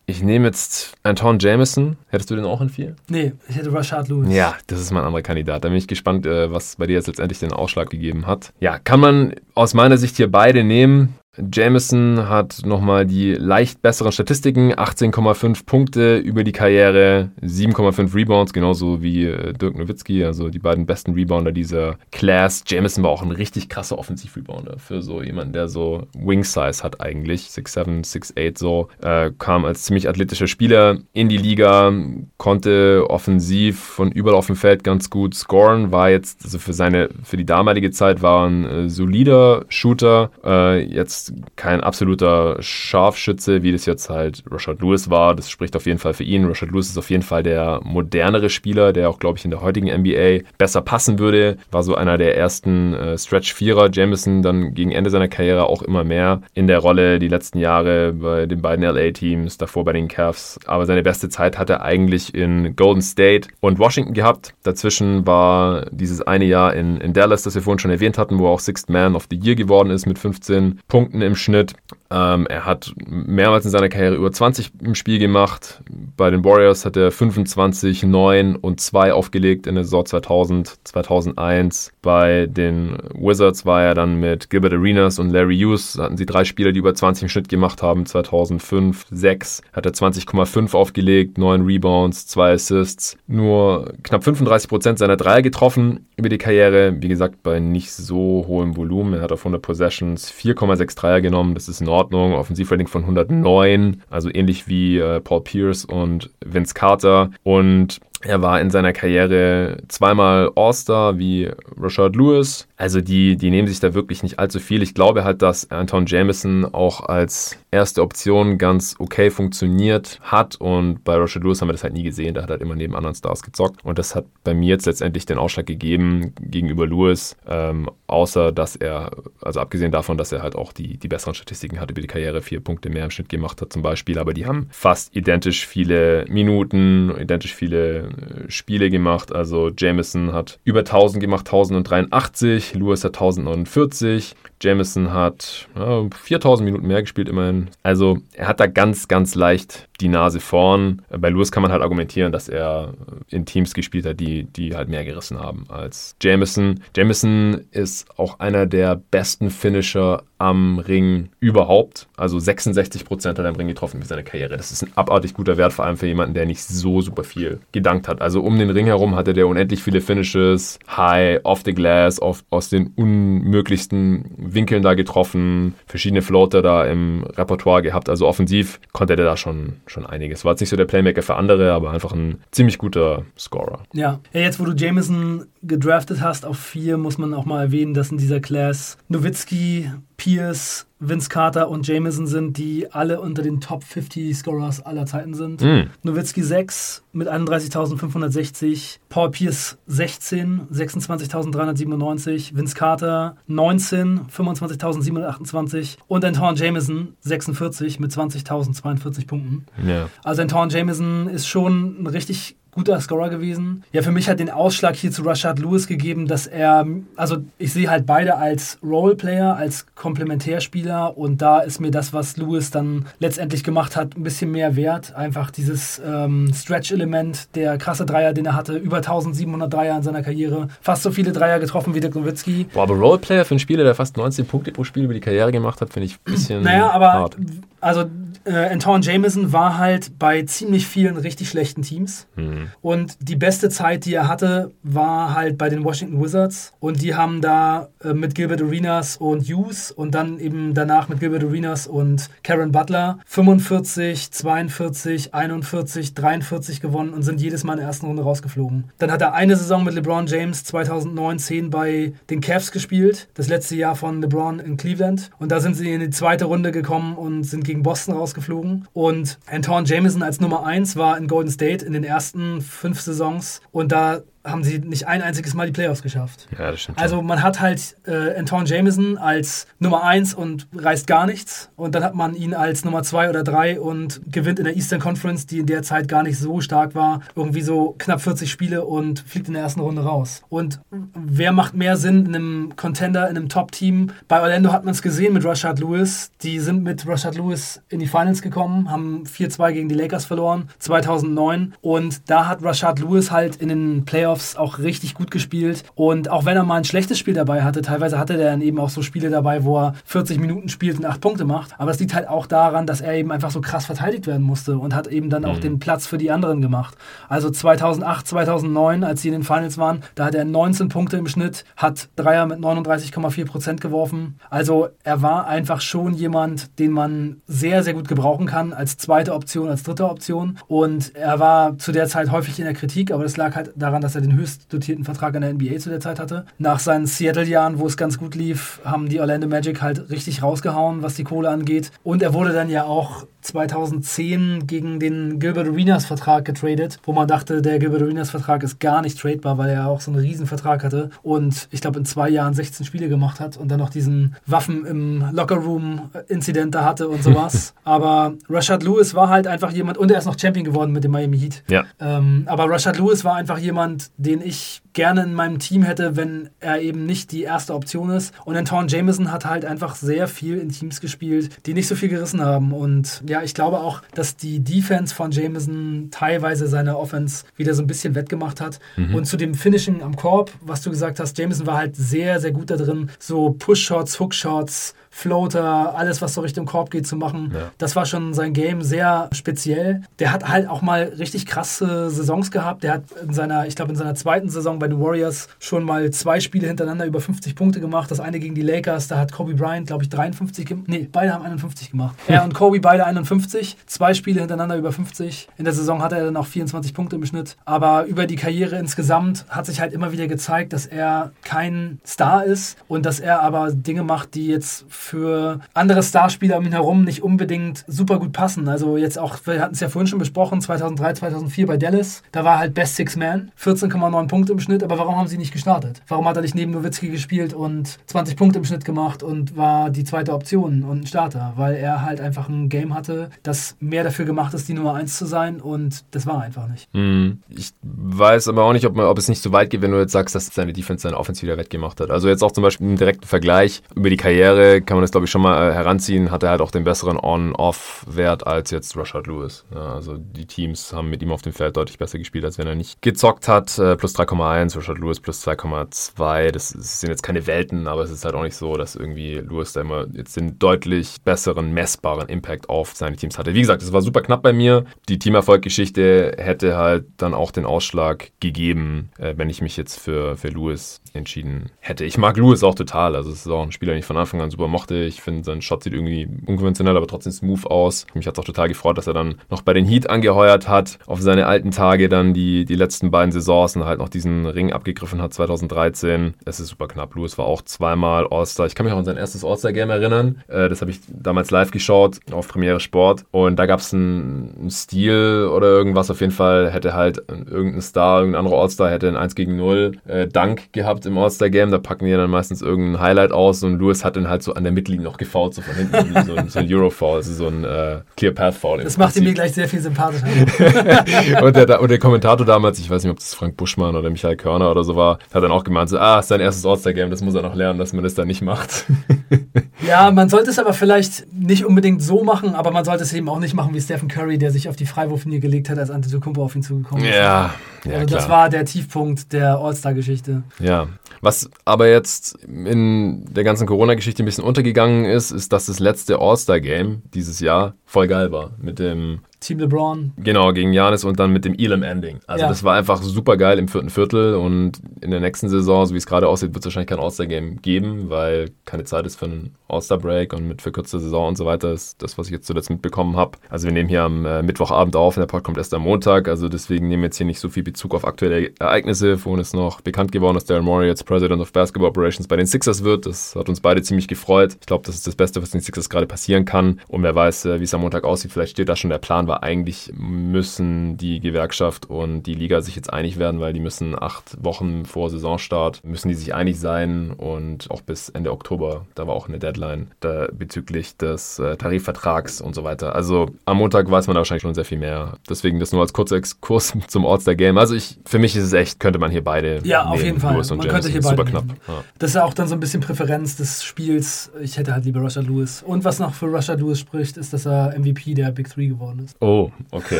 Ich 0.09 0.23
nehme 0.23 0.45
jetzt 0.45 0.93
Anton 1.03 1.37
Jameson. 1.37 1.97
Hättest 2.07 2.31
du 2.31 2.37
den 2.37 2.45
auch 2.45 2.61
in 2.61 2.69
vier? 2.69 2.95
Nee, 3.09 3.33
ich 3.49 3.57
hätte 3.57 3.73
Rashad 3.73 4.07
Lewis. 4.07 4.33
Ja, 4.33 4.55
das 4.67 4.79
ist 4.79 4.91
mein 4.91 5.03
anderer 5.03 5.21
Kandidat. 5.21 5.65
Da 5.65 5.67
bin 5.67 5.77
ich 5.77 5.85
gespannt, 5.85 6.25
äh, 6.25 6.49
was 6.49 6.77
bei 6.77 6.87
dir 6.87 6.93
jetzt 6.93 7.07
letztendlich 7.07 7.39
den 7.39 7.51
Ausschlag 7.51 7.89
gegeben 7.89 8.25
hat. 8.25 8.53
Ja, 8.61 8.79
kann 8.79 9.01
man 9.01 9.35
aus 9.53 9.73
meiner 9.73 9.97
Sicht 9.97 10.15
hier 10.15 10.31
beide 10.31 10.63
nehmen. 10.63 11.15
Jameson 11.51 12.27
hat 12.27 12.65
nochmal 12.65 13.05
die 13.05 13.33
leicht 13.33 13.81
besseren 13.81 14.11
Statistiken, 14.11 14.73
18,5 14.73 15.65
Punkte 15.65 16.17
über 16.17 16.43
die 16.43 16.51
Karriere, 16.51 17.29
7,5 17.41 18.15
Rebounds, 18.15 18.53
genauso 18.53 19.01
wie 19.01 19.25
äh, 19.25 19.53
Dirk 19.53 19.77
Nowitzki, 19.77 20.23
also 20.23 20.49
die 20.49 20.59
beiden 20.59 20.85
besten 20.85 21.13
Rebounder 21.13 21.51
dieser 21.51 21.97
Class. 22.11 22.63
Jameson 22.65 23.03
war 23.03 23.11
auch 23.11 23.21
ein 23.21 23.31
richtig 23.31 23.69
krasser 23.69 23.99
Offensiv-Rebounder 23.99 24.79
für 24.79 25.01
so 25.01 25.21
jemanden, 25.21 25.53
der 25.53 25.67
so 25.67 26.07
Wing-Size 26.17 26.83
hat 26.83 27.01
eigentlich, 27.01 27.47
6'7, 27.47 28.03
6'8 28.03 28.57
so, 28.57 28.87
äh, 29.01 29.31
kam 29.37 29.65
als 29.65 29.83
ziemlich 29.83 30.09
athletischer 30.09 30.47
Spieler 30.47 30.97
in 31.13 31.29
die 31.29 31.37
Liga, 31.37 31.93
konnte 32.37 33.05
offensiv 33.09 33.79
von 33.79 34.11
überall 34.11 34.37
auf 34.37 34.47
dem 34.47 34.55
Feld 34.55 34.83
ganz 34.83 35.09
gut 35.09 35.35
scoren, 35.35 35.91
war 35.91 36.09
jetzt, 36.09 36.43
also 36.43 36.57
für 36.57 36.73
seine, 36.73 37.09
für 37.23 37.37
die 37.37 37.45
damalige 37.45 37.91
Zeit 37.91 38.21
war 38.21 38.47
ein 38.47 38.65
äh, 38.65 38.89
solider 38.89 39.65
Shooter, 39.69 40.31
äh, 40.43 40.83
jetzt 40.83 41.26
kein 41.55 41.81
absoluter 41.81 42.57
Scharfschütze, 42.59 43.63
wie 43.63 43.71
das 43.71 43.85
jetzt 43.85 44.09
halt 44.09 44.43
Rashad 44.49 44.81
Lewis 44.81 45.09
war. 45.09 45.35
Das 45.35 45.49
spricht 45.49 45.75
auf 45.75 45.85
jeden 45.85 45.99
Fall 45.99 46.13
für 46.13 46.23
ihn. 46.23 46.45
Rashad 46.45 46.71
Lewis 46.71 46.89
ist 46.89 46.97
auf 46.97 47.09
jeden 47.09 47.23
Fall 47.23 47.43
der 47.43 47.81
modernere 47.83 48.49
Spieler, 48.49 48.93
der 48.93 49.09
auch, 49.09 49.19
glaube 49.19 49.37
ich, 49.37 49.45
in 49.45 49.51
der 49.51 49.61
heutigen 49.61 49.87
NBA 49.87 50.47
besser 50.57 50.81
passen 50.81 51.19
würde. 51.19 51.57
War 51.71 51.83
so 51.83 51.95
einer 51.95 52.17
der 52.17 52.37
ersten 52.37 52.93
äh, 52.93 53.17
Stretch-Vierer. 53.17 53.89
Jameson 53.91 54.41
dann 54.41 54.73
gegen 54.73 54.91
Ende 54.91 55.09
seiner 55.09 55.27
Karriere 55.27 55.67
auch 55.67 55.81
immer 55.81 56.03
mehr 56.03 56.41
in 56.53 56.67
der 56.67 56.79
Rolle 56.79 57.19
die 57.19 57.27
letzten 57.27 57.59
Jahre 57.59 58.13
bei 58.13 58.45
den 58.45 58.61
beiden 58.61 58.85
LA-Teams, 58.85 59.57
davor 59.57 59.85
bei 59.85 59.93
den 59.93 60.07
Cavs. 60.07 60.59
Aber 60.65 60.85
seine 60.85 61.03
beste 61.03 61.29
Zeit 61.29 61.57
hat 61.57 61.69
er 61.69 61.81
eigentlich 61.83 62.33
in 62.33 62.75
Golden 62.75 63.01
State 63.01 63.49
und 63.59 63.79
Washington 63.79 64.13
gehabt. 64.13 64.53
Dazwischen 64.63 65.25
war 65.25 65.85
dieses 65.91 66.21
eine 66.21 66.45
Jahr 66.45 66.73
in, 66.73 66.97
in 66.97 67.13
Dallas, 67.13 67.43
das 67.43 67.55
wir 67.55 67.61
vorhin 67.61 67.79
schon 67.79 67.91
erwähnt 67.91 68.17
hatten, 68.17 68.39
wo 68.39 68.45
er 68.45 68.51
auch 68.51 68.59
Sixth 68.59 68.89
Man 68.89 69.15
of 69.15 69.27
the 69.29 69.37
Year 69.37 69.55
geworden 69.55 69.89
ist 69.89 70.05
mit 70.05 70.19
15 70.19 70.79
Punkten 70.87 71.16
Punkten 71.17 71.21
im 71.21 71.35
Schnitt. 71.35 71.73
Ähm, 72.09 72.47
er 72.47 72.65
hat 72.65 72.93
mehrmals 73.05 73.65
in 73.65 73.71
seiner 73.71 73.89
Karriere 73.89 74.15
über 74.15 74.31
20 74.31 74.71
im 74.81 74.95
Spiel 74.95 75.19
gemacht. 75.19 75.81
Bei 76.15 76.29
den 76.29 76.43
Warriors 76.45 76.85
hat 76.85 76.95
er 76.95 77.11
25, 77.11 78.03
9 78.03 78.55
und 78.55 78.79
2 78.79 79.11
aufgelegt 79.11 79.67
in 79.67 79.75
der 79.75 79.83
Saison 79.83 80.05
2000, 80.05 80.75
2001. 80.85 81.91
Bei 82.01 82.45
den 82.45 82.97
Wizards 83.13 83.65
war 83.65 83.83
er 83.83 83.93
dann 83.93 84.19
mit 84.19 84.49
Gilbert 84.49 84.73
Arenas 84.73 85.19
und 85.19 85.31
Larry 85.31 85.57
Hughes. 85.57 85.93
Da 85.93 86.03
hatten 86.03 86.17
sie 86.17 86.25
drei 86.25 86.45
Spieler, 86.45 86.71
die 86.71 86.79
über 86.79 86.95
20 86.95 87.23
im 87.23 87.29
Schnitt 87.29 87.49
gemacht 87.49 87.83
haben. 87.83 88.05
2005, 88.05 89.07
6 89.11 89.61
hat 89.73 89.85
er 89.85 89.91
20,5 89.91 90.75
aufgelegt, 90.75 91.37
9 91.37 91.65
Rebounds, 91.65 92.27
2 92.27 92.53
Assists. 92.53 93.17
Nur 93.27 93.93
knapp 94.03 94.23
35 94.23 94.69
Prozent 94.69 94.99
seiner 94.99 95.17
Dreier 95.17 95.41
getroffen 95.41 96.07
über 96.15 96.29
die 96.29 96.37
Karriere. 96.37 96.95
Wie 97.01 97.09
gesagt, 97.09 97.43
bei 97.43 97.59
nicht 97.59 97.91
so 97.91 98.45
hohem 98.47 98.77
Volumen. 98.77 99.15
Er 99.15 99.21
hat 99.21 99.33
auf 99.33 99.41
100 99.41 99.61
Possessions 99.61 100.31
4,6 100.31 100.95
Dreier 101.07 101.21
genommen. 101.21 101.53
Das 101.53 101.69
ist 101.69 101.81
in 101.81 101.87
Ordnung. 101.87 102.33
Offensivrating 102.33 102.87
von 102.87 103.03
109, 103.03 104.03
also 104.09 104.29
ähnlich 104.33 104.67
wie 104.67 104.97
äh, 104.97 105.19
Paul 105.21 105.41
Pierce 105.41 105.85
und 105.85 106.29
Vince 106.45 106.73
Carter. 106.73 107.31
Und 107.43 107.99
er 108.21 108.41
war 108.41 108.59
in 108.59 108.69
seiner 108.69 108.93
Karriere 108.93 109.77
zweimal 109.87 110.51
All-Star 110.55 111.17
wie 111.17 111.49
Rashad 111.79 112.15
Lewis. 112.15 112.66
Also 112.77 113.01
die, 113.01 113.37
die 113.37 113.49
nehmen 113.49 113.67
sich 113.67 113.79
da 113.79 113.95
wirklich 113.95 114.21
nicht 114.21 114.37
allzu 114.37 114.59
viel. 114.59 114.83
Ich 114.83 114.93
glaube 114.93 115.23
halt, 115.23 115.41
dass 115.41 115.71
Anton 115.71 116.05
Jameson 116.05 116.63
auch 116.63 117.01
als 117.01 117.57
erste 117.71 118.03
Option 118.03 118.59
ganz 118.59 118.95
okay 118.99 119.31
funktioniert 119.31 120.19
hat. 120.21 120.55
Und 120.57 121.03
bei 121.03 121.15
Rashad 121.15 121.43
Lewis 121.43 121.59
haben 121.59 121.69
wir 121.69 121.73
das 121.73 121.83
halt 121.83 121.93
nie 121.93 122.03
gesehen. 122.03 122.35
Da 122.35 122.43
hat 122.43 122.49
er 122.49 122.53
halt 122.53 122.61
immer 122.61 122.75
neben 122.75 122.95
anderen 122.95 123.15
Stars 123.15 123.41
gezockt. 123.41 123.83
Und 123.83 123.97
das 123.97 124.13
hat 124.13 124.25
bei 124.43 124.53
mir 124.53 124.69
jetzt 124.69 124.85
letztendlich 124.85 125.25
den 125.25 125.39
Ausschlag 125.39 125.65
gegeben 125.65 126.33
gegenüber 126.39 126.85
Lewis. 126.85 127.35
Ähm, 127.47 127.89
außer 128.05 128.51
dass 128.51 128.75
er, 128.75 129.11
also 129.41 129.59
abgesehen 129.59 129.91
davon, 129.91 130.17
dass 130.17 130.31
er 130.31 130.43
halt 130.43 130.55
auch 130.55 130.71
die, 130.71 130.97
die 130.97 131.07
besseren 131.07 131.33
Statistiken 131.33 131.79
hat 131.79 131.89
über 131.89 132.01
die 132.01 132.07
Karriere, 132.07 132.43
vier 132.43 132.59
Punkte 132.59 132.91
mehr 132.91 133.05
im 133.05 133.11
Schnitt 133.11 133.29
gemacht 133.29 133.59
hat 133.59 133.73
zum 133.73 133.81
Beispiel. 133.81 134.19
Aber 134.19 134.35
die 134.35 134.45
haben 134.45 134.67
fast 134.69 135.15
identisch 135.15 135.65
viele 135.65 136.25
Minuten, 136.29 137.11
identisch 137.19 137.55
viele 137.55 137.97
äh, 137.97 138.49
Spiele 138.49 138.91
gemacht. 138.91 139.33
Also 139.33 139.71
Jameson 139.75 140.31
hat 140.31 140.59
über 140.63 140.79
1000 140.79 141.21
gemacht, 141.21 141.47
1083, 141.47 142.66
Lewis 142.73 143.03
hat 143.03 143.13
1049, 143.15 144.35
Jameson 144.61 145.13
hat 145.13 145.67
ja, 145.75 146.05
4000 146.09 146.65
Minuten 146.65 146.87
mehr 146.87 147.01
gespielt 147.01 147.29
immerhin. 147.29 147.69
Also 147.83 148.19
er 148.33 148.47
hat 148.47 148.59
da 148.59 148.67
ganz, 148.67 149.07
ganz 149.07 149.35
leicht 149.35 149.87
die 149.99 150.07
Nase 150.07 150.39
vorn. 150.39 151.01
Bei 151.09 151.29
Lewis 151.29 151.51
kann 151.51 151.63
man 151.63 151.71
halt 151.71 151.81
argumentieren, 151.81 152.31
dass 152.31 152.49
er 152.49 152.93
in 153.29 153.45
Teams 153.45 153.73
gespielt 153.73 154.05
hat, 154.05 154.19
die, 154.19 154.43
die 154.43 154.75
halt 154.75 154.89
mehr 154.89 155.05
gerissen 155.05 155.39
haben 155.39 155.65
als 155.69 156.15
Jameson. 156.21 156.81
Jameson 156.95 157.65
ist 157.71 158.07
auch 158.17 158.39
einer 158.39 158.65
der 158.65 158.95
besten 158.95 159.49
Finisher 159.49 160.23
am 160.37 160.79
Ring 160.79 161.29
überhaupt. 161.39 162.07
Also 162.15 162.37
66% 162.37 163.27
hat 163.27 163.39
er 163.39 163.45
am 163.45 163.55
Ring 163.55 163.67
getroffen 163.67 164.01
für 164.01 164.07
seine 164.07 164.23
Karriere. 164.23 164.57
Das 164.57 164.71
ist 164.71 164.83
ein 164.83 164.91
abartig 164.95 165.33
guter 165.33 165.57
Wert, 165.57 165.73
vor 165.73 165.85
allem 165.85 165.97
für 165.97 166.07
jemanden, 166.07 166.35
der 166.35 166.45
nicht 166.45 166.63
so 166.63 167.01
super 167.01 167.23
viel 167.23 167.59
gedankt 167.71 168.07
hat. 168.07 168.21
Also 168.21 168.41
um 168.41 168.57
den 168.59 168.69
Ring 168.69 168.85
herum 168.85 169.15
hatte 169.15 169.33
der 169.33 169.47
unendlich 169.47 169.81
viele 169.81 170.01
Finishes, 170.01 170.79
high, 170.95 171.39
off 171.43 171.63
the 171.65 171.73
glass, 171.73 172.21
off, 172.21 172.43
aus 172.49 172.69
den 172.69 172.87
unmöglichsten 172.95 174.46
Winkeln 174.53 174.83
da 174.83 174.93
getroffen, 174.93 175.75
verschiedene 175.85 176.21
Floater 176.21 176.61
da 176.61 176.85
im 176.85 177.23
Repertoire 177.23 177.81
gehabt. 177.81 178.09
Also 178.09 178.27
offensiv 178.27 178.79
konnte 178.93 179.15
der 179.15 179.25
da 179.25 179.37
schon, 179.37 179.73
schon 179.87 180.05
einiges. 180.05 180.45
War 180.45 180.53
jetzt 180.53 180.61
nicht 180.61 180.69
so 180.69 180.75
der 180.75 180.85
Playmaker 180.85 181.21
für 181.21 181.35
andere, 181.35 181.73
aber 181.73 181.91
einfach 181.91 182.11
ein 182.11 182.39
ziemlich 182.51 182.77
guter 182.77 183.23
Scorer. 183.37 183.83
Ja, 183.93 184.19
ja 184.33 184.41
jetzt 184.41 184.59
wo 184.59 184.65
du 184.65 184.73
Jameson 184.73 185.45
gedraftet 185.63 186.21
hast 186.21 186.45
auf 186.45 186.57
vier, 186.57 186.97
muss 186.97 187.17
man 187.17 187.33
auch 187.33 187.45
mal 187.45 187.61
erwähnen, 187.61 187.93
dass 187.93 188.11
in 188.11 188.17
dieser 188.17 188.39
Class 188.39 188.97
Nowitzki, 189.07 189.91
Pierce, 190.17 190.87
Vince 190.99 191.29
Carter 191.29 191.69
und 191.69 191.87
Jameson 191.87 192.25
sind, 192.25 192.57
die 192.57 192.91
alle 192.91 193.21
unter 193.21 193.43
den 193.43 193.61
Top 193.61 193.83
50 193.83 194.35
Scorers 194.35 194.83
aller 194.85 195.05
Zeiten 195.05 195.33
sind. 195.33 195.61
Mm. 195.61 195.89
Nowitzki 196.03 196.41
6 196.41 197.03
mit 197.13 197.27
31.560, 197.27 198.97
Paul 199.09 199.31
Pierce 199.31 199.77
16, 199.85 200.67
26.397, 200.73 202.55
Vince 202.55 202.75
Carter 202.75 203.35
19, 203.47 204.21
25.728 204.27 205.97
und 206.07 206.25
Anton 206.25 206.55
Jameson 206.55 207.13
46 207.21 207.99
mit 207.99 208.11
20.042 208.11 209.27
Punkten. 209.27 209.65
Yeah. 209.83 210.09
Also 210.23 210.41
Anton 210.41 210.69
Jameson 210.69 211.27
ist 211.29 211.47
schon 211.47 212.01
ein 212.01 212.07
richtig 212.07 212.55
guter 212.77 213.01
Scorer 213.01 213.29
gewesen. 213.29 213.83
Ja, 213.91 214.03
für 214.03 214.11
mich 214.11 214.29
hat 214.29 214.39
den 214.39 214.51
Ausschlag 214.51 214.95
hier 214.95 215.09
zu 215.11 215.23
Rashad 215.23 215.57
Lewis 215.57 215.87
gegeben, 215.87 216.27
dass 216.27 216.45
er, 216.45 216.85
also 217.15 217.37
ich 217.57 217.73
sehe 217.73 217.89
halt 217.89 218.05
beide 218.05 218.37
als 218.37 218.77
Roleplayer, 218.83 219.55
als 219.55 219.87
Komplementärspieler 219.95 221.17
und 221.17 221.41
da 221.41 221.61
ist 221.61 221.81
mir 221.81 221.89
das, 221.89 222.13
was 222.13 222.37
Lewis 222.37 222.69
dann 222.69 223.05
letztendlich 223.17 223.63
gemacht 223.63 223.95
hat, 223.95 224.15
ein 224.15 224.21
bisschen 224.21 224.51
mehr 224.51 224.75
wert. 224.75 225.15
Einfach 225.15 225.49
dieses 225.49 225.99
ähm, 226.05 226.51
Stretch-Element, 226.53 227.55
der 227.55 227.79
krasse 227.79 228.05
Dreier, 228.05 228.33
den 228.33 228.45
er 228.45 228.55
hatte, 228.55 228.77
über 228.77 228.97
1700 228.97 229.73
Dreier 229.73 229.97
in 229.97 230.03
seiner 230.03 230.21
Karriere, 230.21 230.67
fast 230.79 231.01
so 231.01 231.09
viele 231.09 231.31
Dreier 231.31 231.59
getroffen 231.59 231.95
wie 231.95 231.99
Dirk 231.99 232.13
Nowitzki. 232.13 232.67
Boah, 232.73 232.83
aber 232.83 232.93
Roleplayer 232.93 233.43
für 233.43 233.55
einen 233.55 233.59
Spieler, 233.59 233.85
der 233.85 233.95
fast 233.95 234.17
19 234.17 234.45
Punkte 234.45 234.71
pro 234.71 234.83
Spiel 234.83 235.05
über 235.05 235.15
die 235.15 235.19
Karriere 235.19 235.51
gemacht 235.51 235.81
hat, 235.81 235.91
finde 235.91 236.05
ich 236.05 236.13
ein 236.13 236.31
bisschen 236.31 236.61
Naja, 236.61 236.91
aber 236.91 237.13
hart. 237.13 237.37
Also 237.79 238.05
äh, 238.45 238.69
Anton 238.69 239.01
Jameson 239.01 239.51
war 239.53 239.77
halt 239.77 240.17
bei 240.17 240.41
ziemlich 240.43 240.87
vielen 240.87 241.17
richtig 241.17 241.49
schlechten 241.49 241.81
Teams. 241.81 242.27
Hm. 242.35 242.69
Und 242.81 243.17
die 243.19 243.35
beste 243.35 243.69
Zeit, 243.69 244.05
die 244.05 244.13
er 244.13 244.27
hatte, 244.27 244.71
war 244.83 245.35
halt 245.35 245.57
bei 245.57 245.69
den 245.69 245.83
Washington 245.83 246.21
Wizards. 246.21 246.73
Und 246.79 247.01
die 247.01 247.15
haben 247.15 247.41
da 247.41 247.89
äh, 248.03 248.13
mit 248.13 248.35
Gilbert 248.35 248.61
Arenas 248.61 249.17
und 249.17 249.47
Hughes 249.47 249.91
und 249.91 250.15
dann 250.15 250.39
eben 250.39 250.73
danach 250.73 251.09
mit 251.09 251.19
Gilbert 251.19 251.43
Arenas 251.43 251.87
und 251.87 252.29
Karen 252.43 252.71
Butler 252.71 253.19
45, 253.25 254.31
42, 254.31 255.33
41, 255.33 256.13
43 256.13 256.81
gewonnen 256.81 257.13
und 257.13 257.23
sind 257.23 257.41
jedes 257.41 257.63
Mal 257.63 257.73
in 257.73 257.79
der 257.79 257.87
ersten 257.87 258.07
Runde 258.07 258.23
rausgeflogen. 258.23 258.85
Dann 258.97 259.11
hat 259.11 259.21
er 259.21 259.33
eine 259.33 259.55
Saison 259.55 259.83
mit 259.83 259.93
LeBron 259.93 260.27
James 260.27 260.63
2009-10 260.65 261.69
bei 261.69 262.13
den 262.29 262.41
Cavs 262.41 262.71
gespielt. 262.71 263.27
Das 263.33 263.47
letzte 263.47 263.75
Jahr 263.75 263.95
von 263.95 264.21
LeBron 264.21 264.59
in 264.59 264.77
Cleveland. 264.77 265.29
Und 265.39 265.51
da 265.51 265.59
sind 265.59 265.75
sie 265.75 265.91
in 265.91 265.99
die 265.99 266.09
zweite 266.09 266.45
Runde 266.45 266.71
gekommen 266.71 267.15
und 267.15 267.43
sind 267.43 267.66
gegen 267.67 267.83
Boston 267.83 268.15
rausgeflogen. 268.15 268.87
Und 268.93 269.37
Anton 269.45 269.85
Jameson 269.85 270.23
als 270.23 270.41
Nummer 270.41 270.65
1 270.65 270.95
war 270.95 271.17
in 271.17 271.27
Golden 271.27 271.51
State 271.51 271.85
in 271.85 271.93
den 271.93 272.03
ersten 272.03 272.61
fünf 272.61 272.99
Saisons 272.99 273.61
und 273.71 273.91
da 273.91 274.21
haben 274.49 274.63
sie 274.63 274.79
nicht 274.79 275.07
ein 275.07 275.21
einziges 275.21 275.53
Mal 275.53 275.67
die 275.67 275.73
Playoffs 275.73 276.01
geschafft. 276.01 276.47
Ja, 276.57 276.71
das 276.71 276.81
stimmt. 276.81 276.99
Also 276.99 277.21
man 277.21 277.43
hat 277.43 277.59
halt 277.59 277.95
äh, 278.05 278.37
Anton 278.37 278.65
Jameson 278.65 279.17
als 279.17 279.67
Nummer 279.79 280.03
1 280.03 280.33
und 280.33 280.67
reißt 280.75 281.07
gar 281.07 281.25
nichts. 281.25 281.69
Und 281.75 281.95
dann 281.95 282.03
hat 282.03 282.15
man 282.15 282.35
ihn 282.35 282.53
als 282.53 282.85
Nummer 282.85 283.03
2 283.03 283.29
oder 283.29 283.43
3 283.43 283.79
und 283.79 284.21
gewinnt 284.31 284.59
in 284.59 284.65
der 284.65 284.75
Eastern 284.75 284.99
Conference, 284.99 285.45
die 285.45 285.59
in 285.59 285.65
der 285.65 285.83
Zeit 285.83 286.07
gar 286.07 286.23
nicht 286.23 286.39
so 286.39 286.61
stark 286.61 286.95
war, 286.95 287.21
irgendwie 287.35 287.61
so 287.61 287.95
knapp 287.97 288.21
40 288.21 288.49
Spiele 288.49 288.85
und 288.85 289.19
fliegt 289.19 289.47
in 289.47 289.53
der 289.53 289.63
ersten 289.63 289.81
Runde 289.81 290.03
raus. 290.03 290.41
Und 290.49 290.79
wer 291.13 291.51
macht 291.51 291.73
mehr 291.73 291.97
Sinn 291.97 292.25
in 292.25 292.35
einem 292.35 292.75
Contender, 292.75 293.29
in 293.29 293.37
einem 293.37 293.49
Top-Team? 293.49 294.11
Bei 294.27 294.41
Orlando 294.41 294.71
hat 294.71 294.85
man 294.85 294.93
es 294.93 295.01
gesehen 295.01 295.33
mit 295.33 295.45
Rashad 295.45 295.79
Lewis. 295.79 296.31
Die 296.41 296.59
sind 296.59 296.83
mit 296.83 297.07
Rashad 297.07 297.35
Lewis 297.35 297.81
in 297.89 297.99
die 297.99 298.07
Finals 298.07 298.41
gekommen, 298.41 298.89
haben 298.89 299.23
4-2 299.25 299.73
gegen 299.73 299.89
die 299.89 299.95
Lakers 299.95 300.25
verloren, 300.25 300.69
2009. 300.79 301.73
Und 301.81 302.29
da 302.29 302.47
hat 302.47 302.63
Rashad 302.63 302.99
Lewis 302.99 303.31
halt 303.31 303.57
in 303.57 303.69
den 303.69 304.05
Playoffs 304.05 304.36
auch 304.57 304.79
richtig 304.79 305.13
gut 305.13 305.31
gespielt. 305.31 305.83
Und 305.95 306.29
auch 306.29 306.45
wenn 306.45 306.57
er 306.57 306.63
mal 306.63 306.75
ein 306.75 306.83
schlechtes 306.83 307.17
Spiel 307.17 307.33
dabei 307.33 307.63
hatte, 307.63 307.81
teilweise 307.81 308.19
hatte 308.19 308.37
der 308.37 308.51
dann 308.51 308.61
eben 308.61 308.79
auch 308.79 308.89
so 308.89 309.01
Spiele 309.01 309.29
dabei, 309.29 309.63
wo 309.63 309.77
er 309.77 309.93
40 310.05 310.39
Minuten 310.39 310.69
spielt 310.69 310.97
und 310.97 311.05
8 311.05 311.21
Punkte 311.21 311.45
macht. 311.45 311.71
Aber 311.77 311.91
es 311.91 311.99
liegt 311.99 312.13
halt 312.13 312.27
auch 312.27 312.45
daran, 312.45 312.85
dass 312.85 313.01
er 313.01 313.13
eben 313.13 313.31
einfach 313.31 313.51
so 313.51 313.61
krass 313.61 313.85
verteidigt 313.85 314.27
werden 314.27 314.43
musste 314.43 314.77
und 314.77 314.95
hat 314.95 315.07
eben 315.07 315.29
dann 315.29 315.45
auch 315.45 315.57
mhm. 315.57 315.61
den 315.61 315.79
Platz 315.79 316.07
für 316.07 316.17
die 316.17 316.31
anderen 316.31 316.61
gemacht. 316.61 316.95
Also 317.29 317.49
2008, 317.49 318.27
2009, 318.27 319.03
als 319.03 319.21
sie 319.21 319.29
in 319.29 319.33
den 319.33 319.43
Finals 319.43 319.77
waren, 319.77 320.03
da 320.15 320.25
hat 320.25 320.35
er 320.35 320.45
19 320.45 320.89
Punkte 320.89 321.17
im 321.17 321.27
Schnitt, 321.27 321.65
hat 321.75 322.09
Dreier 322.15 322.45
mit 322.45 322.59
39,4 322.59 323.45
Prozent 323.45 323.81
geworfen. 323.81 324.39
Also 324.49 324.89
er 325.03 325.21
war 325.21 325.47
einfach 325.47 325.81
schon 325.81 326.13
jemand, 326.13 326.79
den 326.79 326.91
man 326.91 327.41
sehr, 327.47 327.83
sehr 327.83 327.93
gut 327.93 328.07
gebrauchen 328.07 328.45
kann 328.45 328.73
als 328.73 328.97
zweite 328.97 329.33
Option, 329.33 329.69
als 329.69 329.83
dritte 329.83 330.09
Option. 330.09 330.57
Und 330.67 331.15
er 331.15 331.39
war 331.39 331.77
zu 331.77 331.91
der 331.91 332.07
Zeit 332.07 332.31
häufig 332.31 332.59
in 332.59 332.65
der 332.65 332.73
Kritik, 332.73 333.11
aber 333.11 333.23
das 333.23 333.37
lag 333.37 333.55
halt 333.55 333.71
daran, 333.75 334.01
dass 334.01 334.15
er 334.15 334.21
den 334.27 334.37
höchst 334.37 334.71
dotierten 334.73 335.05
Vertrag 335.05 335.35
in 335.35 335.41
der 335.41 335.53
NBA 335.53 335.77
zu 335.79 335.89
der 335.89 335.99
Zeit 335.99 336.19
hatte. 336.19 336.45
Nach 336.57 336.79
seinen 336.79 337.05
Seattle-Jahren, 337.05 337.79
wo 337.79 337.87
es 337.87 337.97
ganz 337.97 338.17
gut 338.17 338.35
lief, 338.35 338.81
haben 338.83 339.09
die 339.09 339.19
Orlando 339.19 339.47
Magic 339.47 339.81
halt 339.81 340.09
richtig 340.09 340.43
rausgehauen, 340.43 341.01
was 341.01 341.15
die 341.15 341.23
Kohle 341.23 341.49
angeht. 341.49 341.91
Und 342.03 342.21
er 342.21 342.33
wurde 342.33 342.53
dann 342.53 342.69
ja 342.69 342.83
auch 342.83 343.25
2010 343.47 344.67
gegen 344.67 344.99
den 344.99 345.39
Gilbert 345.39 345.67
Arenas 345.67 346.05
Vertrag 346.05 346.45
getradet, 346.45 346.99
wo 347.03 347.13
man 347.13 347.27
dachte, 347.27 347.61
der 347.61 347.79
Gilbert 347.79 348.01
Arenas 348.01 348.29
Vertrag 348.29 348.63
ist 348.63 348.79
gar 348.79 349.01
nicht 349.01 349.19
tradebar, 349.19 349.57
weil 349.57 349.69
er 349.69 349.87
auch 349.87 350.01
so 350.01 350.11
einen 350.11 350.19
Riesenvertrag 350.19 350.83
hatte 350.83 351.09
und 351.23 351.67
ich 351.71 351.81
glaube 351.81 351.99
in 351.99 352.05
zwei 352.05 352.29
Jahren 352.29 352.53
16 352.53 352.85
Spiele 352.85 353.09
gemacht 353.09 353.39
hat 353.39 353.57
und 353.57 353.69
dann 353.69 353.79
noch 353.79 353.89
diesen 353.89 354.35
Waffen 354.45 354.85
im 354.85 355.23
Lockerroom 355.31 356.09
Inzident 356.27 356.75
da 356.75 356.83
hatte 356.83 357.07
und 357.07 357.23
sowas. 357.23 357.73
aber 357.83 358.33
Rashad 358.49 358.83
Lewis 358.83 359.15
war 359.15 359.29
halt 359.29 359.47
einfach 359.47 359.71
jemand 359.71 359.97
und 359.97 360.11
er 360.11 360.17
ist 360.17 360.25
noch 360.25 360.37
Champion 360.37 360.65
geworden 360.65 360.91
mit 360.91 361.03
dem 361.03 361.11
Miami 361.11 361.39
Heat. 361.39 361.63
Ja. 361.69 361.85
Ähm, 361.99 362.43
aber 362.47 362.69
Rashad 362.69 362.97
Lewis 362.97 363.23
war 363.23 363.35
einfach 363.35 363.57
jemand, 363.57 364.11
den 364.17 364.41
ich 364.41 364.81
gerne 364.97 365.21
in 365.21 365.35
meinem 365.35 365.59
Team 365.59 365.83
hätte, 365.83 366.15
wenn 366.15 366.49
er 366.59 366.81
eben 366.81 367.05
nicht 367.05 367.31
die 367.31 367.43
erste 367.43 367.75
Option 367.75 368.09
ist. 368.09 368.33
Und 368.45 368.57
Anton 368.57 368.87
Jameson 368.87 369.31
hat 369.31 369.45
halt 369.45 369.63
einfach 369.63 369.93
sehr 369.93 370.27
viel 370.27 370.57
in 370.57 370.69
Teams 370.69 371.01
gespielt, 371.01 371.67
die 371.67 371.75
nicht 371.75 371.87
so 371.87 371.93
viel 371.93 372.09
gerissen 372.09 372.41
haben. 372.41 372.73
Und 372.73 373.21
ja, 373.29 373.43
ich 373.43 373.53
glaube 373.53 373.77
auch, 373.77 374.01
dass 374.15 374.37
die 374.37 374.59
Defense 374.59 375.13
von 375.13 375.29
Jameson 375.29 376.07
teilweise 376.09 376.65
seine 376.65 376.97
Offense 376.97 377.45
wieder 377.57 377.75
so 377.75 377.83
ein 377.83 377.87
bisschen 377.87 378.15
wettgemacht 378.15 378.59
hat. 378.59 378.79
Mhm. 378.95 379.13
Und 379.13 379.25
zu 379.25 379.37
dem 379.37 379.53
Finishing 379.53 380.01
am 380.01 380.15
Korb, 380.15 380.51
was 380.61 380.81
du 380.81 380.89
gesagt 380.89 381.19
hast, 381.19 381.37
Jameson 381.37 381.67
war 381.67 381.77
halt 381.77 381.95
sehr, 381.95 382.39
sehr 382.39 382.51
gut 382.51 382.71
da 382.71 382.75
drin. 382.75 383.11
So 383.19 383.51
Push-Shots, 383.51 384.19
Hook-Shots, 384.19 384.95
Floater, 385.17 385.95
alles, 385.95 386.21
was 386.21 386.35
so 386.35 386.41
Richtung 386.41 386.67
Korb 386.67 386.91
geht, 386.91 387.07
zu 387.07 387.15
machen. 387.15 387.51
Ja. 387.51 387.71
Das 387.79 387.95
war 387.95 388.05
schon 388.05 388.35
sein 388.35 388.53
Game 388.53 388.83
sehr 388.83 389.31
speziell. 389.31 390.03
Der 390.19 390.31
hat 390.31 390.47
halt 390.47 390.69
auch 390.69 390.83
mal 390.83 391.11
richtig 391.17 391.47
krasse 391.47 392.11
Saisons 392.11 392.51
gehabt. 392.51 392.83
Der 392.83 392.93
hat 392.93 393.03
in 393.23 393.33
seiner, 393.33 393.65
ich 393.65 393.75
glaube, 393.75 393.91
in 393.91 393.97
seiner 393.97 394.13
zweiten 394.13 394.47
Saison 394.49 394.77
bei 394.77 394.87
den 394.87 395.01
Warriors 395.01 395.47
schon 395.57 395.85
mal 395.85 396.11
zwei 396.11 396.39
Spiele 396.39 396.67
hintereinander 396.67 397.07
über 397.07 397.19
50 397.19 397.55
Punkte 397.55 397.79
gemacht. 397.79 398.11
Das 398.11 398.19
eine 398.19 398.39
gegen 398.39 398.53
die 398.53 398.61
Lakers, 398.61 399.07
da 399.07 399.17
hat 399.17 399.31
Kobe 399.31 399.55
Bryant, 399.55 399.87
glaube 399.87 400.03
ich, 400.03 400.09
53 400.09 400.67
gemacht. 400.67 400.87
Nee, 400.87 401.09
beide 401.11 401.33
haben 401.33 401.43
51 401.43 401.89
gemacht. 401.89 402.15
Er 402.27 402.43
und 402.43 402.53
Kobe 402.53 402.79
beide 402.79 403.03
51. 403.07 403.75
Zwei 403.87 404.13
Spiele 404.13 404.41
hintereinander 404.41 404.77
über 404.77 404.91
50. 404.91 405.47
In 405.57 405.65
der 405.65 405.73
Saison 405.73 406.03
hatte 406.03 406.15
er 406.15 406.25
dann 406.25 406.37
auch 406.37 406.45
24 406.45 406.93
Punkte 406.93 407.15
im 407.15 407.25
Schnitt. 407.25 407.57
Aber 407.65 408.05
über 408.05 408.27
die 408.27 408.35
Karriere 408.35 408.77
insgesamt 408.77 409.45
hat 409.49 409.65
sich 409.65 409.81
halt 409.81 409.93
immer 409.93 410.11
wieder 410.11 410.27
gezeigt, 410.27 410.73
dass 410.73 410.85
er 410.85 411.31
kein 411.43 411.99
Star 412.05 412.43
ist 412.43 412.77
und 412.87 413.07
dass 413.07 413.19
er 413.19 413.41
aber 413.41 413.71
Dinge 413.71 414.03
macht, 414.03 414.35
die 414.35 414.45
jetzt 414.45 414.85
für 415.07 415.59
andere 415.73 416.03
Starspieler 416.03 416.57
um 416.57 416.65
ihn 416.65 416.71
herum 416.73 417.03
nicht 417.03 417.23
unbedingt 417.23 417.85
super 417.87 418.19
gut 418.19 418.33
passen. 418.33 418.67
Also 418.67 418.97
jetzt 418.97 419.17
auch, 419.17 419.37
wir 419.45 419.61
hatten 419.61 419.73
es 419.73 419.79
ja 419.79 419.89
vorhin 419.89 420.07
schon 420.07 420.19
besprochen, 420.19 420.61
2003, 420.61 421.13
2004 421.13 421.67
bei 421.67 421.77
Dallas, 421.77 422.23
da 422.31 422.43
war 422.43 422.59
halt 422.59 422.73
Best 422.73 422.95
Six 422.95 423.15
Man, 423.15 423.51
14,9 423.59 424.27
Punkte 424.27 424.53
im 424.53 424.59
Schnitt, 424.59 424.83
aber 424.83 424.97
warum 424.97 425.15
haben 425.15 425.27
sie 425.27 425.37
nicht 425.37 425.53
gestartet? 425.53 426.01
Warum 426.07 426.27
hat 426.27 426.35
er 426.35 426.41
nicht 426.41 426.55
neben 426.55 426.71
Nowitzki 426.71 427.09
gespielt 427.09 427.53
und 427.53 427.97
20 428.07 428.35
Punkte 428.35 428.59
im 428.59 428.65
Schnitt 428.65 428.85
gemacht 428.85 429.23
und 429.23 429.55
war 429.55 429.89
die 429.89 430.03
zweite 430.03 430.33
Option 430.33 430.83
und 430.83 431.03
ein 431.03 431.07
Starter? 431.07 431.53
Weil 431.55 431.75
er 431.75 432.03
halt 432.03 432.19
einfach 432.19 432.49
ein 432.49 432.69
Game 432.69 432.93
hatte, 432.93 433.29
das 433.43 433.75
mehr 433.79 434.03
dafür 434.03 434.25
gemacht 434.25 434.53
ist, 434.53 434.67
die 434.67 434.73
Nummer 434.73 434.95
1 434.95 435.17
zu 435.17 435.25
sein 435.25 435.61
und 435.61 436.03
das 436.11 436.25
war 436.27 436.41
einfach 436.41 436.67
nicht. 436.67 436.93
Mhm. 436.93 437.39
Ich 437.49 437.71
weiß 437.81 438.47
aber 438.49 438.63
auch 438.63 438.73
nicht, 438.73 438.85
ob, 438.85 438.95
man, 438.95 439.05
ob 439.05 439.17
es 439.17 439.29
nicht 439.29 439.41
so 439.41 439.51
weit 439.51 439.69
geht, 439.69 439.81
wenn 439.81 439.91
du 439.91 439.99
jetzt 439.99 440.11
sagst, 440.11 440.35
dass 440.35 440.47
seine 440.47 440.73
Defense 440.73 441.03
seine 441.03 441.17
Offense 441.17 441.41
wieder 441.41 441.57
wettgemacht 441.57 442.01
hat. 442.01 442.11
Also 442.11 442.27
jetzt 442.27 442.43
auch 442.43 442.51
zum 442.51 442.63
Beispiel 442.63 442.87
im 442.87 442.97
direkten 442.97 443.25
Vergleich 443.25 443.81
über 443.95 444.09
die 444.09 444.17
Karriere 444.17 444.81
kann 444.81 444.96
man 444.97 445.03
das, 445.03 445.11
glaube 445.11 445.25
ich, 445.25 445.31
schon 445.31 445.41
mal 445.41 445.69
äh, 445.69 445.73
heranziehen, 445.73 446.31
hat 446.31 446.43
er 446.43 446.49
halt 446.49 446.61
auch 446.61 446.71
den 446.71 446.83
besseren 446.83 447.17
On-Off-Wert 447.17 448.45
als 448.45 448.71
jetzt 448.71 448.95
Rashad 448.97 449.27
Lewis. 449.27 449.65
Ja, 449.73 449.93
also 449.93 450.17
die 450.17 450.45
Teams 450.45 450.93
haben 450.93 451.09
mit 451.09 451.21
ihm 451.21 451.31
auf 451.31 451.41
dem 451.41 451.53
Feld 451.53 451.77
deutlich 451.77 451.97
besser 451.97 452.17
gespielt, 452.17 452.45
als 452.45 452.57
wenn 452.57 452.67
er 452.67 452.75
nicht 452.75 453.01
gezockt 453.01 453.47
hat. 453.47 453.77
Äh, 453.77 453.95
plus 453.95 454.15
3,1, 454.15 454.75
Rashad 454.75 454.97
Lewis 454.97 455.19
plus 455.19 455.45
2,2. 455.45 456.51
Das, 456.51 456.69
sind 456.69 457.09
jetzt 457.09 457.23
keine 457.23 457.47
Welten, 457.47 457.87
aber 457.87 458.01
es 458.01 458.11
ist 458.11 458.25
halt 458.25 458.35
auch 458.35 458.43
nicht 458.43 458.55
so, 458.55 458.75
dass 458.75 458.95
irgendwie 458.95 459.35
Lewis 459.35 459.73
da 459.73 459.81
immer 459.81 460.07
jetzt 460.13 460.35
den 460.35 460.59
deutlich 460.59 461.21
besseren, 461.23 461.73
messbaren 461.73 462.29
Impact 462.29 462.69
auf 462.69 462.93
seine 462.95 463.15
Teams 463.15 463.37
hatte. 463.37 463.53
Wie 463.53 463.61
gesagt, 463.61 463.81
es 463.81 463.93
war 463.93 464.01
super 464.01 464.21
knapp 464.21 464.41
bei 464.41 464.53
mir. 464.53 464.85
Die 465.09 465.19
Teamerfolggeschichte 465.19 466.35
hätte 466.37 466.77
halt 466.77 467.05
dann 467.17 467.33
auch 467.33 467.51
den 467.51 467.65
Ausschlag 467.65 468.31
gegeben, 468.39 469.09
äh, 469.17 469.33
wenn 469.37 469.49
ich 469.49 469.61
mich 469.61 469.77
jetzt 469.77 469.99
für, 469.99 470.37
für 470.37 470.49
Lewis 470.49 471.01
entschieden 471.15 471.71
hätte. 471.79 472.05
Ich 472.05 472.17
mag 472.17 472.37
Lewis 472.37 472.63
auch 472.63 472.75
total. 472.75 473.15
Also 473.15 473.31
es 473.31 473.45
ist 473.45 473.51
auch 473.51 473.63
ein 473.63 473.71
Spieler, 473.71 473.93
den 473.93 473.99
ich 473.99 474.05
von 474.05 474.17
Anfang 474.17 474.41
an 474.41 474.51
super 474.51 474.67
mochte. 474.67 474.95
Ich 474.95 475.21
finde, 475.21 475.43
sein 475.43 475.61
Shot 475.61 475.83
sieht 475.83 475.93
irgendwie 475.93 476.27
unkonventionell, 476.45 476.97
aber 476.97 477.07
trotzdem 477.07 477.31
smooth 477.31 477.65
aus. 477.67 478.07
Mich 478.13 478.27
hat 478.27 478.35
es 478.35 478.39
auch 478.39 478.45
total 478.45 478.67
gefreut, 478.67 478.97
dass 478.97 479.07
er 479.07 479.13
dann 479.13 479.35
noch 479.49 479.61
bei 479.61 479.73
den 479.73 479.85
Heat 479.85 480.09
angeheuert 480.09 480.67
hat, 480.67 480.99
auf 481.07 481.21
seine 481.21 481.47
alten 481.47 481.71
Tage 481.71 482.09
dann 482.09 482.33
die, 482.33 482.65
die 482.65 482.75
letzten 482.75 483.11
beiden 483.11 483.31
Saisons 483.31 483.75
und 483.75 483.85
halt 483.85 483.99
noch 483.99 484.09
diesen 484.09 484.45
Ring 484.45 484.71
abgegriffen 484.71 485.21
hat 485.21 485.33
2013. 485.33 486.35
Es 486.45 486.59
ist 486.59 486.69
super 486.69 486.87
knapp. 486.87 487.15
Lewis 487.15 487.37
war 487.37 487.45
auch 487.45 487.61
zweimal 487.61 488.27
All-Star. 488.29 488.65
Ich 488.65 488.75
kann 488.75 488.85
mich 488.85 488.93
auch 488.93 488.99
an 488.99 489.05
sein 489.05 489.17
erstes 489.17 489.43
All-Star-Game 489.43 489.89
erinnern. 489.89 490.43
Äh, 490.47 490.69
das 490.69 490.81
habe 490.81 490.91
ich 490.91 490.99
damals 491.09 491.51
live 491.51 491.71
geschaut 491.71 492.19
auf 492.31 492.47
Premiere 492.47 492.79
Sport. 492.79 493.25
Und 493.31 493.57
da 493.57 493.65
gab 493.65 493.79
es 493.79 493.93
einen 493.93 494.69
Stil 494.69 495.49
oder 495.53 495.67
irgendwas. 495.67 496.11
Auf 496.11 496.21
jeden 496.21 496.33
Fall 496.33 496.71
hätte 496.71 496.93
halt 496.93 497.23
irgendein 497.27 497.81
Star, 497.81 498.19
irgendein 498.19 498.39
anderer 498.39 498.61
All-Star 498.61 498.89
hätte 498.89 499.07
ein 499.07 499.17
1 499.17 499.35
gegen 499.35 499.55
0 499.57 499.93
äh, 500.07 500.27
Dank 500.27 500.71
gehabt 500.73 501.05
im 501.07 501.17
All-Star-Game. 501.17 501.71
Da 501.71 501.77
packen 501.77 502.05
wir 502.05 502.17
dann 502.17 502.29
meistens 502.29 502.61
irgendein 502.61 503.01
Highlight 503.01 503.31
aus 503.31 503.63
und 503.63 503.79
Lewis 503.79 504.03
hat 504.03 504.15
dann 504.15 504.29
halt 504.29 504.43
so 504.43 504.53
an 504.53 504.63
der 504.63 504.71
Mittellinie 504.73 505.05
noch 505.05 505.17
gefault, 505.17 505.53
so 505.53 505.61
von 505.61 505.75
hinten, 505.75 506.25
so 506.25 506.35
ein, 506.35 506.49
so 506.49 506.59
ein 506.59 506.71
Euro-Foul, 506.71 507.17
also 507.17 507.33
so 507.33 507.47
ein 507.47 507.63
äh, 507.63 508.01
Clear 508.15 508.33
Path-Foul. 508.33 508.83
Das 508.83 508.97
macht 508.97 509.15
ihn 509.15 509.23
mir 509.23 509.33
gleich 509.33 509.53
sehr 509.53 509.67
viel 509.67 509.81
sympathischer. 509.81 510.27
und, 511.43 511.55
der, 511.55 511.81
und 511.81 511.89
der 511.89 511.99
Kommentator 511.99 512.45
damals, 512.45 512.79
ich 512.79 512.89
weiß 512.89 513.03
nicht, 513.03 513.11
ob 513.11 513.19
das 513.19 513.33
Frank 513.33 513.57
Buschmann 513.57 513.95
oder 513.95 514.09
Michael 514.09 514.35
Körner 514.35 514.69
oder 514.69 514.83
so 514.83 514.95
war, 514.95 515.19
hat 515.33 515.43
dann 515.43 515.51
auch 515.51 515.63
gemeint, 515.63 515.89
so, 515.89 515.97
ah, 515.97 516.19
ist 516.19 516.27
sein 516.27 516.39
erstes 516.39 516.65
All-Star-Game, 516.65 517.09
das 517.09 517.21
muss 517.21 517.35
er 517.35 517.41
noch 517.41 517.55
lernen, 517.55 517.79
dass 517.79 517.93
man 517.93 518.03
das 518.03 518.13
da 518.13 518.25
nicht 518.25 518.41
macht. 518.41 518.85
ja, 519.87 520.11
man 520.11 520.29
sollte 520.29 520.49
es 520.49 520.59
aber 520.59 520.73
vielleicht 520.73 521.31
nicht 521.33 521.65
unbedingt 521.65 522.01
so 522.01 522.23
machen, 522.23 522.55
aber 522.55 522.71
man 522.71 522.85
sollte 522.85 523.03
es 523.03 523.13
eben 523.13 523.29
auch 523.29 523.39
nicht 523.39 523.53
machen 523.53 523.73
wie 523.73 523.81
Stephen 523.81 524.07
Curry, 524.07 524.37
der 524.37 524.51
sich 524.51 524.69
auf 524.69 524.75
die 524.75 524.85
Freiwurflinie 524.85 525.39
gelegt 525.39 525.69
hat, 525.69 525.79
als 525.79 525.89
Antetokounmpo 525.89 526.43
auf 526.43 526.55
ihn 526.55 526.63
zugekommen 526.63 527.03
ist. 527.03 527.15
Ja, 527.15 527.53
ja 527.85 527.93
also 527.93 528.15
das 528.15 528.29
war 528.29 528.49
der 528.49 528.65
Tiefpunkt 528.65 529.33
der 529.33 529.57
All-Star-Geschichte. 529.57 530.43
Ja, 530.59 530.86
was 531.21 531.49
aber 531.65 531.89
jetzt 531.89 532.35
in 532.43 533.25
der 533.33 533.43
ganzen 533.43 533.67
Corona-Geschichte 533.67 534.23
ein 534.23 534.25
bisschen 534.25 534.43
untergegangen 534.43 535.05
ist, 535.05 535.31
ist, 535.31 535.51
dass 535.53 535.65
das 535.65 535.79
letzte 535.79 536.19
All-Star-Game 536.19 537.03
dieses 537.13 537.39
Jahr 537.39 537.75
voll 537.87 538.07
geil 538.07 538.31
war. 538.31 538.51
Mit 538.61 538.77
dem 538.77 539.21
Team 539.39 539.59
LeBron. 539.59 540.13
Genau, 540.17 540.51
gegen 540.51 540.73
Janis 540.73 541.03
und 541.03 541.19
dann 541.19 541.31
mit 541.31 541.45
dem 541.45 541.53
Elam 541.57 541.83
Ending. 541.83 542.19
Also 542.25 542.43
ja. 542.43 542.49
das 542.49 542.63
war 542.63 542.75
einfach 542.75 543.01
super 543.03 543.37
geil 543.37 543.59
im 543.59 543.67
vierten 543.67 543.89
Viertel 543.89 544.35
und 544.35 544.81
in 544.99 545.11
der 545.11 545.19
nächsten 545.19 545.47
Saison, 545.47 545.85
so 545.85 545.93
wie 545.93 545.99
es 545.99 546.07
gerade 546.07 546.27
aussieht, 546.27 546.49
wird 546.49 546.57
es 546.57 546.65
wahrscheinlich 546.65 546.89
kein 546.89 546.99
All-Star-Game 546.99 547.61
geben, 547.61 548.09
weil 548.09 548.49
keine 548.65 548.83
Zeit 548.83 549.05
ist 549.05 549.17
für 549.17 549.25
einen 549.25 549.55
All-Star-Break 549.67 550.33
und 550.33 550.47
mit 550.47 550.63
verkürzter 550.63 550.99
Saison 550.99 551.29
und 551.29 551.37
so 551.37 551.45
weiter 551.45 551.71
ist 551.71 552.01
das, 552.01 552.17
was 552.17 552.27
ich 552.27 552.33
jetzt 552.33 552.47
zuletzt 552.47 552.71
mitbekommen 552.71 553.15
habe. 553.15 553.37
Also 553.49 553.67
wir 553.67 553.73
nehmen 553.73 553.89
hier 553.89 554.03
am 554.03 554.25
äh, 554.25 554.41
Mittwochabend 554.41 554.95
auf 554.95 555.15
und 555.15 555.21
der 555.21 555.27
Pod 555.27 555.43
kommt 555.43 555.57
erst 555.57 555.73
am 555.73 555.83
Montag, 555.83 556.27
also 556.27 556.49
deswegen 556.49 556.87
nehmen 556.87 557.03
wir 557.03 557.07
jetzt 557.07 557.17
hier 557.17 557.27
nicht 557.27 557.39
so 557.39 557.49
viel 557.49 557.63
Bezug 557.63 557.93
auf 557.93 558.05
aktuelle 558.05 558.51
Ereignisse. 558.59 559.19
Vorhin 559.19 559.39
ist 559.39 559.53
noch 559.53 559.81
bekannt 559.81 560.11
geworden, 560.11 560.33
dass 560.33 560.45
Daryl 560.45 560.63
Morey 560.63 560.87
jetzt 560.87 561.05
President 561.05 561.41
of 561.41 561.53
Basketball 561.53 561.89
Operations 561.89 562.27
bei 562.27 562.37
den 562.37 562.47
Sixers 562.47 562.83
wird. 562.83 563.05
Das 563.05 563.35
hat 563.35 563.49
uns 563.49 563.61
beide 563.61 563.83
ziemlich 563.83 564.07
gefreut. 564.07 564.57
Ich 564.59 564.65
glaube, 564.65 564.83
das 564.85 564.95
ist 564.95 565.05
das 565.05 565.15
Beste, 565.15 565.43
was 565.43 565.51
den 565.51 565.61
Sixers 565.61 565.89
gerade 565.89 566.07
passieren 566.07 566.43
kann 566.43 566.81
und 566.87 567.03
wer 567.03 567.13
weiß, 567.13 567.45
äh, 567.45 567.59
wie 567.59 567.63
es 567.63 567.76
am 567.77 567.81
Montag 567.81 568.03
aussieht. 568.03 568.31
Vielleicht 568.31 568.51
steht 568.51 568.69
da 568.69 568.75
schon 568.75 568.89
der 568.89 568.97
Plan, 568.97 569.27
weil 569.27 569.37
eigentlich 569.41 569.91
müssen 569.95 570.97
die 570.97 571.19
Gewerkschaft 571.19 571.89
und 571.89 572.23
die 572.23 572.33
Liga 572.33 572.61
sich 572.61 572.75
jetzt 572.75 572.91
einig 572.91 573.17
werden, 573.17 573.39
weil 573.39 573.53
die 573.53 573.59
müssen 573.59 573.95
acht 574.01 574.37
Wochen 574.43 574.85
vor 574.85 575.09
Saisonstart, 575.09 575.81
müssen 575.83 576.09
die 576.09 576.13
sich 576.15 576.33
einig 576.33 576.59
sein 576.59 577.11
und 577.11 577.69
auch 577.71 577.81
bis 577.81 578.09
Ende 578.09 578.31
Oktober, 578.31 578.85
da 578.95 579.07
war 579.07 579.15
auch 579.15 579.27
eine 579.27 579.39
Deadline 579.39 579.87
da, 579.99 580.27
bezüglich 580.31 580.97
des 580.97 581.39
äh, 581.39 581.55
Tarifvertrags 581.57 582.41
und 582.41 582.53
so 582.55 582.63
weiter. 582.63 582.95
Also 582.95 583.27
am 583.45 583.57
Montag 583.57 583.89
weiß 583.89 584.07
man 584.07 584.15
da 584.15 584.19
wahrscheinlich 584.19 584.41
schon 584.41 584.53
sehr 584.53 584.65
viel 584.65 584.77
mehr. 584.79 585.13
Deswegen 585.29 585.59
das 585.59 585.71
nur 585.71 585.81
als 585.81 585.93
kurzer 585.93 586.15
Exkurs 586.17 586.73
zum 586.87 587.05
All-Star-Game. 587.05 587.57
Also 587.57 587.75
ich, 587.75 587.97
für 588.05 588.19
mich 588.19 588.35
ist 588.35 588.43
es 588.43 588.53
echt, 588.53 588.79
könnte 588.79 588.99
man 588.99 589.11
hier 589.11 589.23
beide 589.23 589.61
Ja, 589.63 589.85
auf 589.85 590.03
jeden 590.03 590.19
Fall. 590.19 590.33
Lewis 590.35 590.51
und 590.51 590.57
man 590.57 590.67
Jameson. 590.67 590.81
könnte 590.91 590.91
hier 590.91 591.01
beide 591.01 591.17
Super 591.17 591.29
knapp. 591.29 591.45
nehmen. 591.45 591.59
Ja. 591.67 591.83
Das 591.99 592.09
ist 592.11 592.15
ja 592.15 592.23
auch 592.23 592.33
dann 592.33 592.47
so 592.47 592.55
ein 592.55 592.59
bisschen 592.59 592.81
Präferenz 592.81 593.35
des 593.37 593.63
Spiels. 593.63 594.31
Ich 594.41 594.57
hätte 594.57 594.73
halt 594.73 594.85
lieber 594.85 594.99
Russia 595.01 595.21
Lewis. 595.21 595.63
Und 595.63 595.83
was 595.85 595.99
noch 595.99 596.13
für 596.13 596.25
Russia 596.27 596.55
Lewis 596.55 596.79
spricht, 596.79 597.17
ist, 597.17 597.33
dass 597.33 597.45
er 597.45 597.66
MVP 597.71 598.13
der 598.13 598.31
Big 598.31 598.49
Three 598.49 598.67
geworden 598.67 598.99
ist. 599.05 599.15
Oh, 599.21 599.51
okay. 599.71 599.99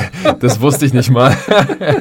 Das 0.40 0.60
wusste 0.60 0.84
ich 0.86 0.92
nicht 0.92 1.10
mal. 1.10 1.34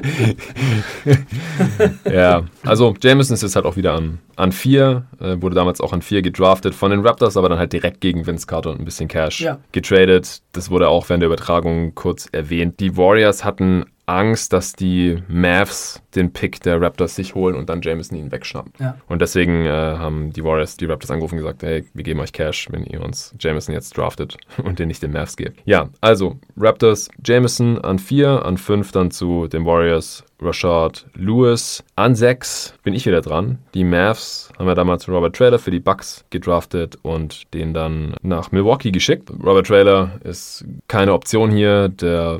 ja, 2.12 2.44
also 2.64 2.94
Jameson 3.02 3.34
ist 3.36 3.44
jetzt 3.44 3.56
halt 3.56 3.66
auch 3.66 3.76
wieder 3.76 3.94
an, 3.94 4.20
an 4.36 4.52
vier, 4.52 5.06
äh, 5.20 5.41
wurde 5.41 5.56
damals 5.56 5.82
auch 5.82 5.94
an 5.94 6.02
vier 6.02 6.22
gedraftet 6.22 6.76
von 6.76 6.91
den 6.91 7.06
Raptors, 7.06 7.38
aber 7.38 7.49
dann 7.49 7.60
halt 7.60 7.74
direkt 7.74 8.02
gegen 8.02 8.26
Vince 8.26 8.48
Carter 8.48 8.72
und 8.72 8.80
ein 8.80 8.86
bisschen 8.86 9.07
Cash 9.07 9.41
Ja. 9.41 9.60
getradet. 9.72 10.41
Das 10.52 10.70
wurde 10.70 10.90
auch 10.90 11.07
während 11.10 11.22
der 11.22 11.28
Übertragung 11.28 11.95
kurz 11.95 12.28
erwähnt. 12.32 12.80
Die 12.80 12.98
Warriors 12.98 13.44
hatten 13.44 13.86
Angst, 14.06 14.53
dass 14.53 14.73
die 14.73 15.22
Mavs 15.27 16.02
den 16.15 16.32
Pick 16.32 16.61
der 16.61 16.82
Raptors 16.82 17.15
sich 17.15 17.36
holen 17.36 17.56
und 17.56 17.69
dann 17.69 17.82
Jameson 17.82 18.18
ihn 18.18 18.32
wegschnappen. 18.32 18.73
Ja. 18.80 18.98
Und 19.07 19.22
deswegen 19.22 19.65
äh, 19.65 19.69
haben 19.69 20.32
die 20.32 20.44
Warriors 20.44 20.77
die 20.77 20.86
Raptors 20.86 21.11
angerufen 21.11 21.36
und 21.36 21.41
gesagt, 21.41 21.64
hey, 21.64 21.86
wir 21.94 22.03
geben 22.03 22.19
euch 22.19 22.34
Cash, 22.34 22.68
wenn 22.72 22.86
ihr 22.86 23.02
uns 23.02 23.36
Jameson 23.40 23.73
jetzt 23.73 23.98
draftet 23.98 24.38
und 24.64 24.80
den 24.80 24.88
nicht 24.88 25.03
den 25.03 25.11
Mavs 25.11 25.36
gebt. 25.36 25.61
Ja, 25.65 25.90
also 26.02 26.38
Raptors 26.57 27.10
Jameson 27.23 27.80
an 27.80 27.99
4, 27.99 28.45
an 28.45 28.57
5 28.57 28.91
dann 28.91 29.11
zu 29.11 29.48
den 29.48 29.65
Warriors 29.65 30.23
Rashard 30.41 31.07
Lewis. 31.15 31.84
An 31.95 32.15
6 32.15 32.76
bin 32.84 32.94
ich 32.94 33.06
wieder 33.06 33.22
dran. 33.22 33.60
Die 33.73 33.84
Mavs 33.84 34.45
haben 34.57 34.68
ja 34.68 34.76
damals 34.76 35.07
Robert 35.07 35.36
Trailer 35.36 35.60
für 35.60 35.72
die 35.72 35.80
Bucks 35.80 36.26
gedraftet 36.30 36.98
und 37.02 37.53
den 37.53 37.73
dann 37.73 38.15
nach 38.22 38.52
Milwaukee 38.52 38.91
geschickt. 38.91 39.30
Robert 39.44 39.68
Trailer 39.68 40.19
ist 40.23 40.65
keine 40.88 41.14
Option 41.14 41.52
hier. 41.52 41.90
Der 41.90 42.40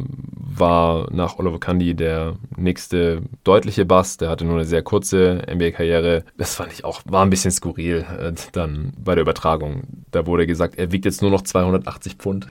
war 0.58 1.08
nach 1.12 1.38
Oliver 1.38 1.60
Candy 1.60 1.94
der 1.94 2.36
nächste 2.56 3.22
deutliche 3.44 3.86
Bass. 3.86 4.18
Der 4.18 4.30
hatte 4.30 4.46
nur 4.46 4.56
eine 4.56 4.66
sehr 4.66 4.82
kurze 4.82 5.42
NBA-Karriere. 5.52 6.24
Das 6.38 6.56
fand 6.56 6.72
ich 6.72 6.86
auch, 6.86 7.02
war 7.06 7.24
ein 7.24 7.30
bisschen 7.30 7.52
skurril 7.52 8.06
äh, 8.18 8.32
dann 8.54 8.94
bei 8.98 9.16
der 9.16 9.24
Übertragung. 9.24 9.84
Da 10.12 10.26
wurde 10.26 10.48
gesagt, 10.48 10.78
er 10.78 10.92
wiegt 10.92 11.06
jetzt 11.06 11.22
nur 11.22 11.32
noch 11.32 11.42
280 11.42 12.16
Pfund. 12.16 12.48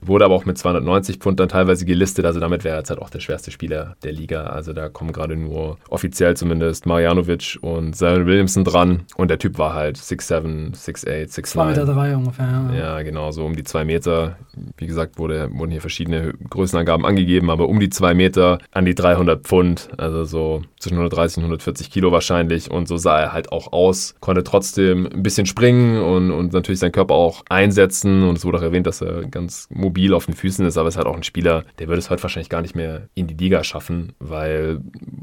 Wurde 0.00 0.24
aber 0.24 0.34
auch 0.34 0.44
mit 0.44 0.58
290 0.58 1.16
Pfund 1.16 1.40
dann 1.40 1.48
teilweise 1.48 1.84
gelistet. 1.84 2.24
Also 2.24 2.38
damit 2.38 2.64
wäre 2.64 2.76
er 2.76 2.80
jetzt 2.80 2.90
halt 2.90 3.02
auch 3.02 3.10
der 3.10 3.20
schwerste 3.20 3.50
Spieler 3.50 3.96
der 4.04 4.12
Liga. 4.12 4.44
Also 4.44 4.72
da 4.72 4.88
kommen 4.88 5.12
gerade 5.12 5.36
nur 5.36 5.78
offiziell 5.88 6.36
zumindest 6.36 6.86
Marjanovic 6.86 7.58
und 7.60 7.96
Zion 7.96 8.26
Williamson 8.26 8.64
dran. 8.64 8.99
Und 9.16 9.28
der 9.28 9.38
Typ 9.38 9.58
war 9.58 9.74
halt 9.74 9.96
6'7, 9.96 10.74
6'8, 10.74 11.28
6'9. 11.28 11.44
2 11.44 11.64
Meter 11.66 11.84
drei 11.84 12.16
ungefähr. 12.16 12.46
Ja. 12.46 12.74
Ja, 12.74 13.02
genau, 13.02 13.30
so 13.30 13.44
um 13.44 13.56
die 13.56 13.64
zwei 13.64 13.84
Meter. 13.84 14.36
Wie 14.76 14.86
gesagt, 14.86 15.18
wurde, 15.18 15.50
wurden 15.52 15.70
hier 15.70 15.80
verschiedene 15.80 16.34
Größenangaben 16.48 17.04
angegeben, 17.04 17.50
aber 17.50 17.68
um 17.68 17.80
die 17.80 17.90
zwei 17.90 18.14
Meter 18.14 18.58
an 18.72 18.84
die 18.84 18.94
300 18.94 19.42
Pfund, 19.42 19.88
also 19.96 20.24
so 20.24 20.62
zwischen 20.78 20.94
130 20.94 21.38
und 21.38 21.44
140 21.44 21.90
Kilo 21.90 22.12
wahrscheinlich. 22.12 22.70
Und 22.70 22.88
so 22.88 22.96
sah 22.96 23.20
er 23.20 23.32
halt 23.32 23.52
auch 23.52 23.72
aus, 23.72 24.14
konnte 24.20 24.44
trotzdem 24.44 25.06
ein 25.06 25.22
bisschen 25.22 25.46
springen 25.46 26.02
und, 26.02 26.30
und 26.30 26.52
natürlich 26.52 26.80
seinen 26.80 26.92
Körper 26.92 27.14
auch 27.14 27.44
einsetzen. 27.48 28.24
Und 28.24 28.38
es 28.38 28.44
wurde 28.44 28.58
auch 28.58 28.62
erwähnt, 28.62 28.86
dass 28.86 29.00
er 29.00 29.24
ganz 29.26 29.68
mobil 29.70 30.14
auf 30.14 30.26
den 30.26 30.34
Füßen 30.34 30.66
ist, 30.66 30.76
aber 30.76 30.88
es 30.88 30.94
ist 30.94 30.98
halt 30.98 31.06
auch 31.06 31.16
ein 31.16 31.22
Spieler, 31.22 31.64
der 31.78 31.88
würde 31.88 31.98
es 31.98 32.10
heute 32.10 32.22
wahrscheinlich 32.22 32.50
gar 32.50 32.62
nicht 32.62 32.74
mehr 32.74 33.08
in 33.14 33.26
die 33.26 33.34
Liga 33.34 33.62
schaffen, 33.64 34.12
weil 34.18 34.80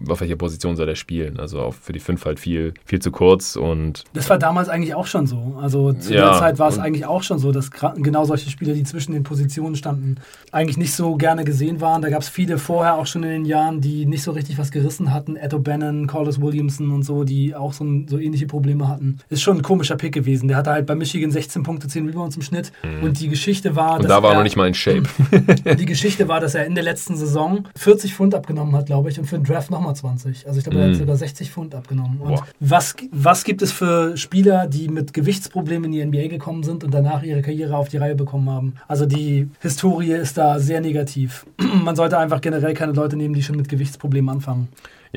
auf 0.08 0.22
welcher 0.22 0.36
Position 0.36 0.76
soll 0.76 0.90
er 0.90 0.96
spielen? 0.96 1.40
Also 1.40 1.62
auch 1.62 1.74
für 1.74 1.94
die 1.94 2.00
5 2.00 2.26
halt 2.26 2.40
viel, 2.40 2.74
viel 2.86 3.00
zu 3.00 3.12
kurz 3.12 3.56
und 3.56 3.67
Das 4.14 4.30
war 4.30 4.38
damals 4.38 4.70
eigentlich 4.70 4.96
auch 4.96 5.08
schon 5.08 5.28
so. 5.28 5.58
Also 5.62 5.94
zu 5.94 6.14
Ja, 6.14 6.32
der 6.32 6.40
Zeit 6.40 6.60
war 6.60 6.70
es 6.70 6.78
und- 6.78 6.84
eigentlich 6.84 7.06
auch 7.06 7.24
schon 7.24 7.40
so, 7.40 7.52
dass 7.52 7.70
genau 7.72 8.26
solche 8.26 8.50
Spieler, 8.50 8.74
die 8.74 8.84
zwischen 8.84 9.12
den 9.14 9.24
Positionen 9.24 9.76
standen, 9.76 10.16
eigentlich 10.52 10.78
nicht 10.78 10.94
so 10.94 11.16
gerne 11.16 11.44
gesehen 11.44 11.82
waren. 11.82 12.02
Da 12.02 12.10
gab 12.10 12.22
es 12.22 12.30
viele 12.30 12.58
vorher 12.58 12.96
auch 12.96 13.06
schon 13.08 13.24
in 13.24 13.30
den 13.30 13.46
Jahren, 13.46 13.82
die 13.82 14.06
nicht 14.06 14.24
so 14.24 14.32
richtig 14.32 14.58
was 14.58 14.72
gerissen 14.72 15.14
hatten. 15.14 15.36
Ed 15.36 15.54
O'Bannon, 15.54 16.08
Carlos 16.08 16.42
Williamson 16.42 16.92
und 16.92 17.04
so, 17.04 17.24
die 17.24 17.56
auch 17.56 17.74
so, 17.74 17.84
ein- 17.84 18.08
so 18.08 18.18
ähnliche 18.18 18.48
Probleme 18.48 18.88
hatten. 18.88 19.20
Ist 19.30 19.42
schon 19.42 19.58
ein 19.58 19.64
komischer 19.64 19.96
Pick 19.96 20.14
gewesen. 20.14 20.48
Der 20.48 20.58
hatte 20.58 20.72
halt 20.72 20.86
bei 20.86 20.96
Michigan 20.96 21.32
16 21.32 21.64
Punkte, 21.64 21.88
10 21.88 22.08
Rebounds 22.08 22.36
im 22.36 22.42
Schnitt. 22.42 22.72
Und 23.02 23.20
die 23.20 23.28
Geschichte 23.28 23.76
war, 23.76 23.92
Mhm. 23.92 23.96
und 23.98 24.04
dass 24.04 24.10
da 24.10 24.24
war 24.24 24.32
er 24.32 24.38
noch 24.38 24.44
nicht 24.44 24.56
mal 24.56 24.68
in 24.68 24.74
Shape. 24.74 25.04
die 25.80 25.86
Geschichte 25.86 26.28
war, 26.28 26.40
dass 26.40 26.56
er 26.56 26.66
in 26.66 26.76
der 26.76 26.84
letzten 26.84 27.16
Saison 27.18 27.66
40 27.76 28.14
Pfund 28.14 28.34
abgenommen 28.36 28.76
hat, 28.76 28.86
glaube 28.88 29.10
ich, 29.10 29.20
und 29.20 29.26
für 29.26 29.38
den 29.38 29.44
Draft 29.44 29.72
nochmal 29.72 29.96
20. 29.96 30.48
Also 30.48 30.60
ich 30.60 30.64
glaube, 30.64 30.80
er 30.80 30.86
hat 30.86 30.94
Mhm. 30.96 31.00
sogar 31.00 31.16
60 31.18 31.52
Pfund 31.52 31.76
abgenommen. 31.76 32.20
Und 32.20 32.30
Boah. 32.36 32.48
was, 32.60 32.96
was 33.12 33.44
gibt 33.44 33.57
es 33.62 33.72
für 33.72 34.18
Spieler, 34.18 34.68
die 34.68 34.88
mit 34.88 35.14
Gewichtsproblemen 35.14 35.94
in 35.94 36.12
die 36.12 36.20
NBA 36.20 36.28
gekommen 36.30 36.64
sind 36.64 36.84
und 36.84 36.94
danach 36.94 37.24
ihre 37.24 37.42
Karriere 37.42 37.76
auf 37.76 37.90
die 37.90 37.98
Reihe 37.98 38.16
bekommen 38.16 38.50
haben? 38.50 38.76
Also 38.88 39.06
die 39.06 39.50
Historie 39.62 40.14
ist 40.14 40.38
da 40.38 40.60
sehr 40.60 40.82
negativ. 40.82 41.46
Man 41.84 41.96
sollte 41.96 42.18
einfach 42.18 42.42
generell 42.42 42.74
keine 42.74 42.94
Leute 42.94 43.18
nehmen, 43.18 43.34
die 43.34 43.44
schon 43.44 43.58
mit 43.58 43.70
Gewichtsproblemen 43.70 44.30
anfangen. 44.30 44.68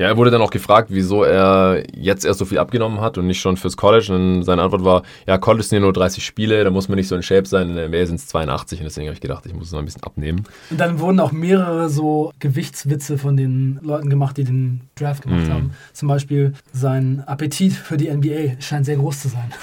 Ja, 0.01 0.07
er 0.07 0.17
wurde 0.17 0.31
dann 0.31 0.41
auch 0.41 0.49
gefragt, 0.49 0.87
wieso 0.91 1.23
er 1.23 1.83
jetzt 1.95 2.25
erst 2.25 2.39
so 2.39 2.45
viel 2.45 2.57
abgenommen 2.57 3.01
hat 3.01 3.19
und 3.19 3.27
nicht 3.27 3.39
schon 3.39 3.55
fürs 3.55 3.77
College. 3.77 4.11
Und 4.15 4.41
seine 4.43 4.63
Antwort 4.63 4.83
war, 4.83 5.03
ja, 5.27 5.37
College 5.37 5.61
sind 5.63 5.75
ja 5.75 5.81
nur 5.81 5.93
30 5.93 6.25
Spiele, 6.25 6.63
da 6.63 6.71
muss 6.71 6.89
man 6.89 6.95
nicht 6.95 7.07
so 7.07 7.15
in 7.15 7.21
Shape 7.21 7.45
sein. 7.47 7.69
In 7.69 7.75
der 7.75 7.87
NBA 7.87 8.07
sind 8.07 8.15
es 8.15 8.25
82 8.25 8.79
und 8.79 8.85
deswegen 8.85 9.05
habe 9.07 9.13
ich 9.13 9.21
gedacht, 9.21 9.45
ich 9.45 9.53
muss 9.53 9.67
es 9.67 9.71
noch 9.73 9.77
ein 9.79 9.85
bisschen 9.85 10.01
abnehmen. 10.03 10.45
Und 10.71 10.79
dann 10.79 10.99
wurden 10.99 11.19
auch 11.19 11.31
mehrere 11.31 11.87
so 11.89 12.33
Gewichtswitze 12.39 13.19
von 13.19 13.37
den 13.37 13.79
Leuten 13.83 14.09
gemacht, 14.09 14.37
die 14.37 14.43
den 14.43 14.81
Draft 14.95 15.21
gemacht 15.21 15.45
Mhm. 15.47 15.53
haben. 15.53 15.71
Zum 15.93 16.07
Beispiel 16.07 16.53
sein 16.73 17.23
Appetit 17.27 17.73
für 17.73 17.97
die 17.97 18.09
NBA 18.09 18.59
scheint 18.59 18.87
sehr 18.87 18.95
groß 18.95 19.19
zu 19.21 19.27
sein. 19.29 19.53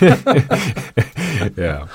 ja. 1.56 1.86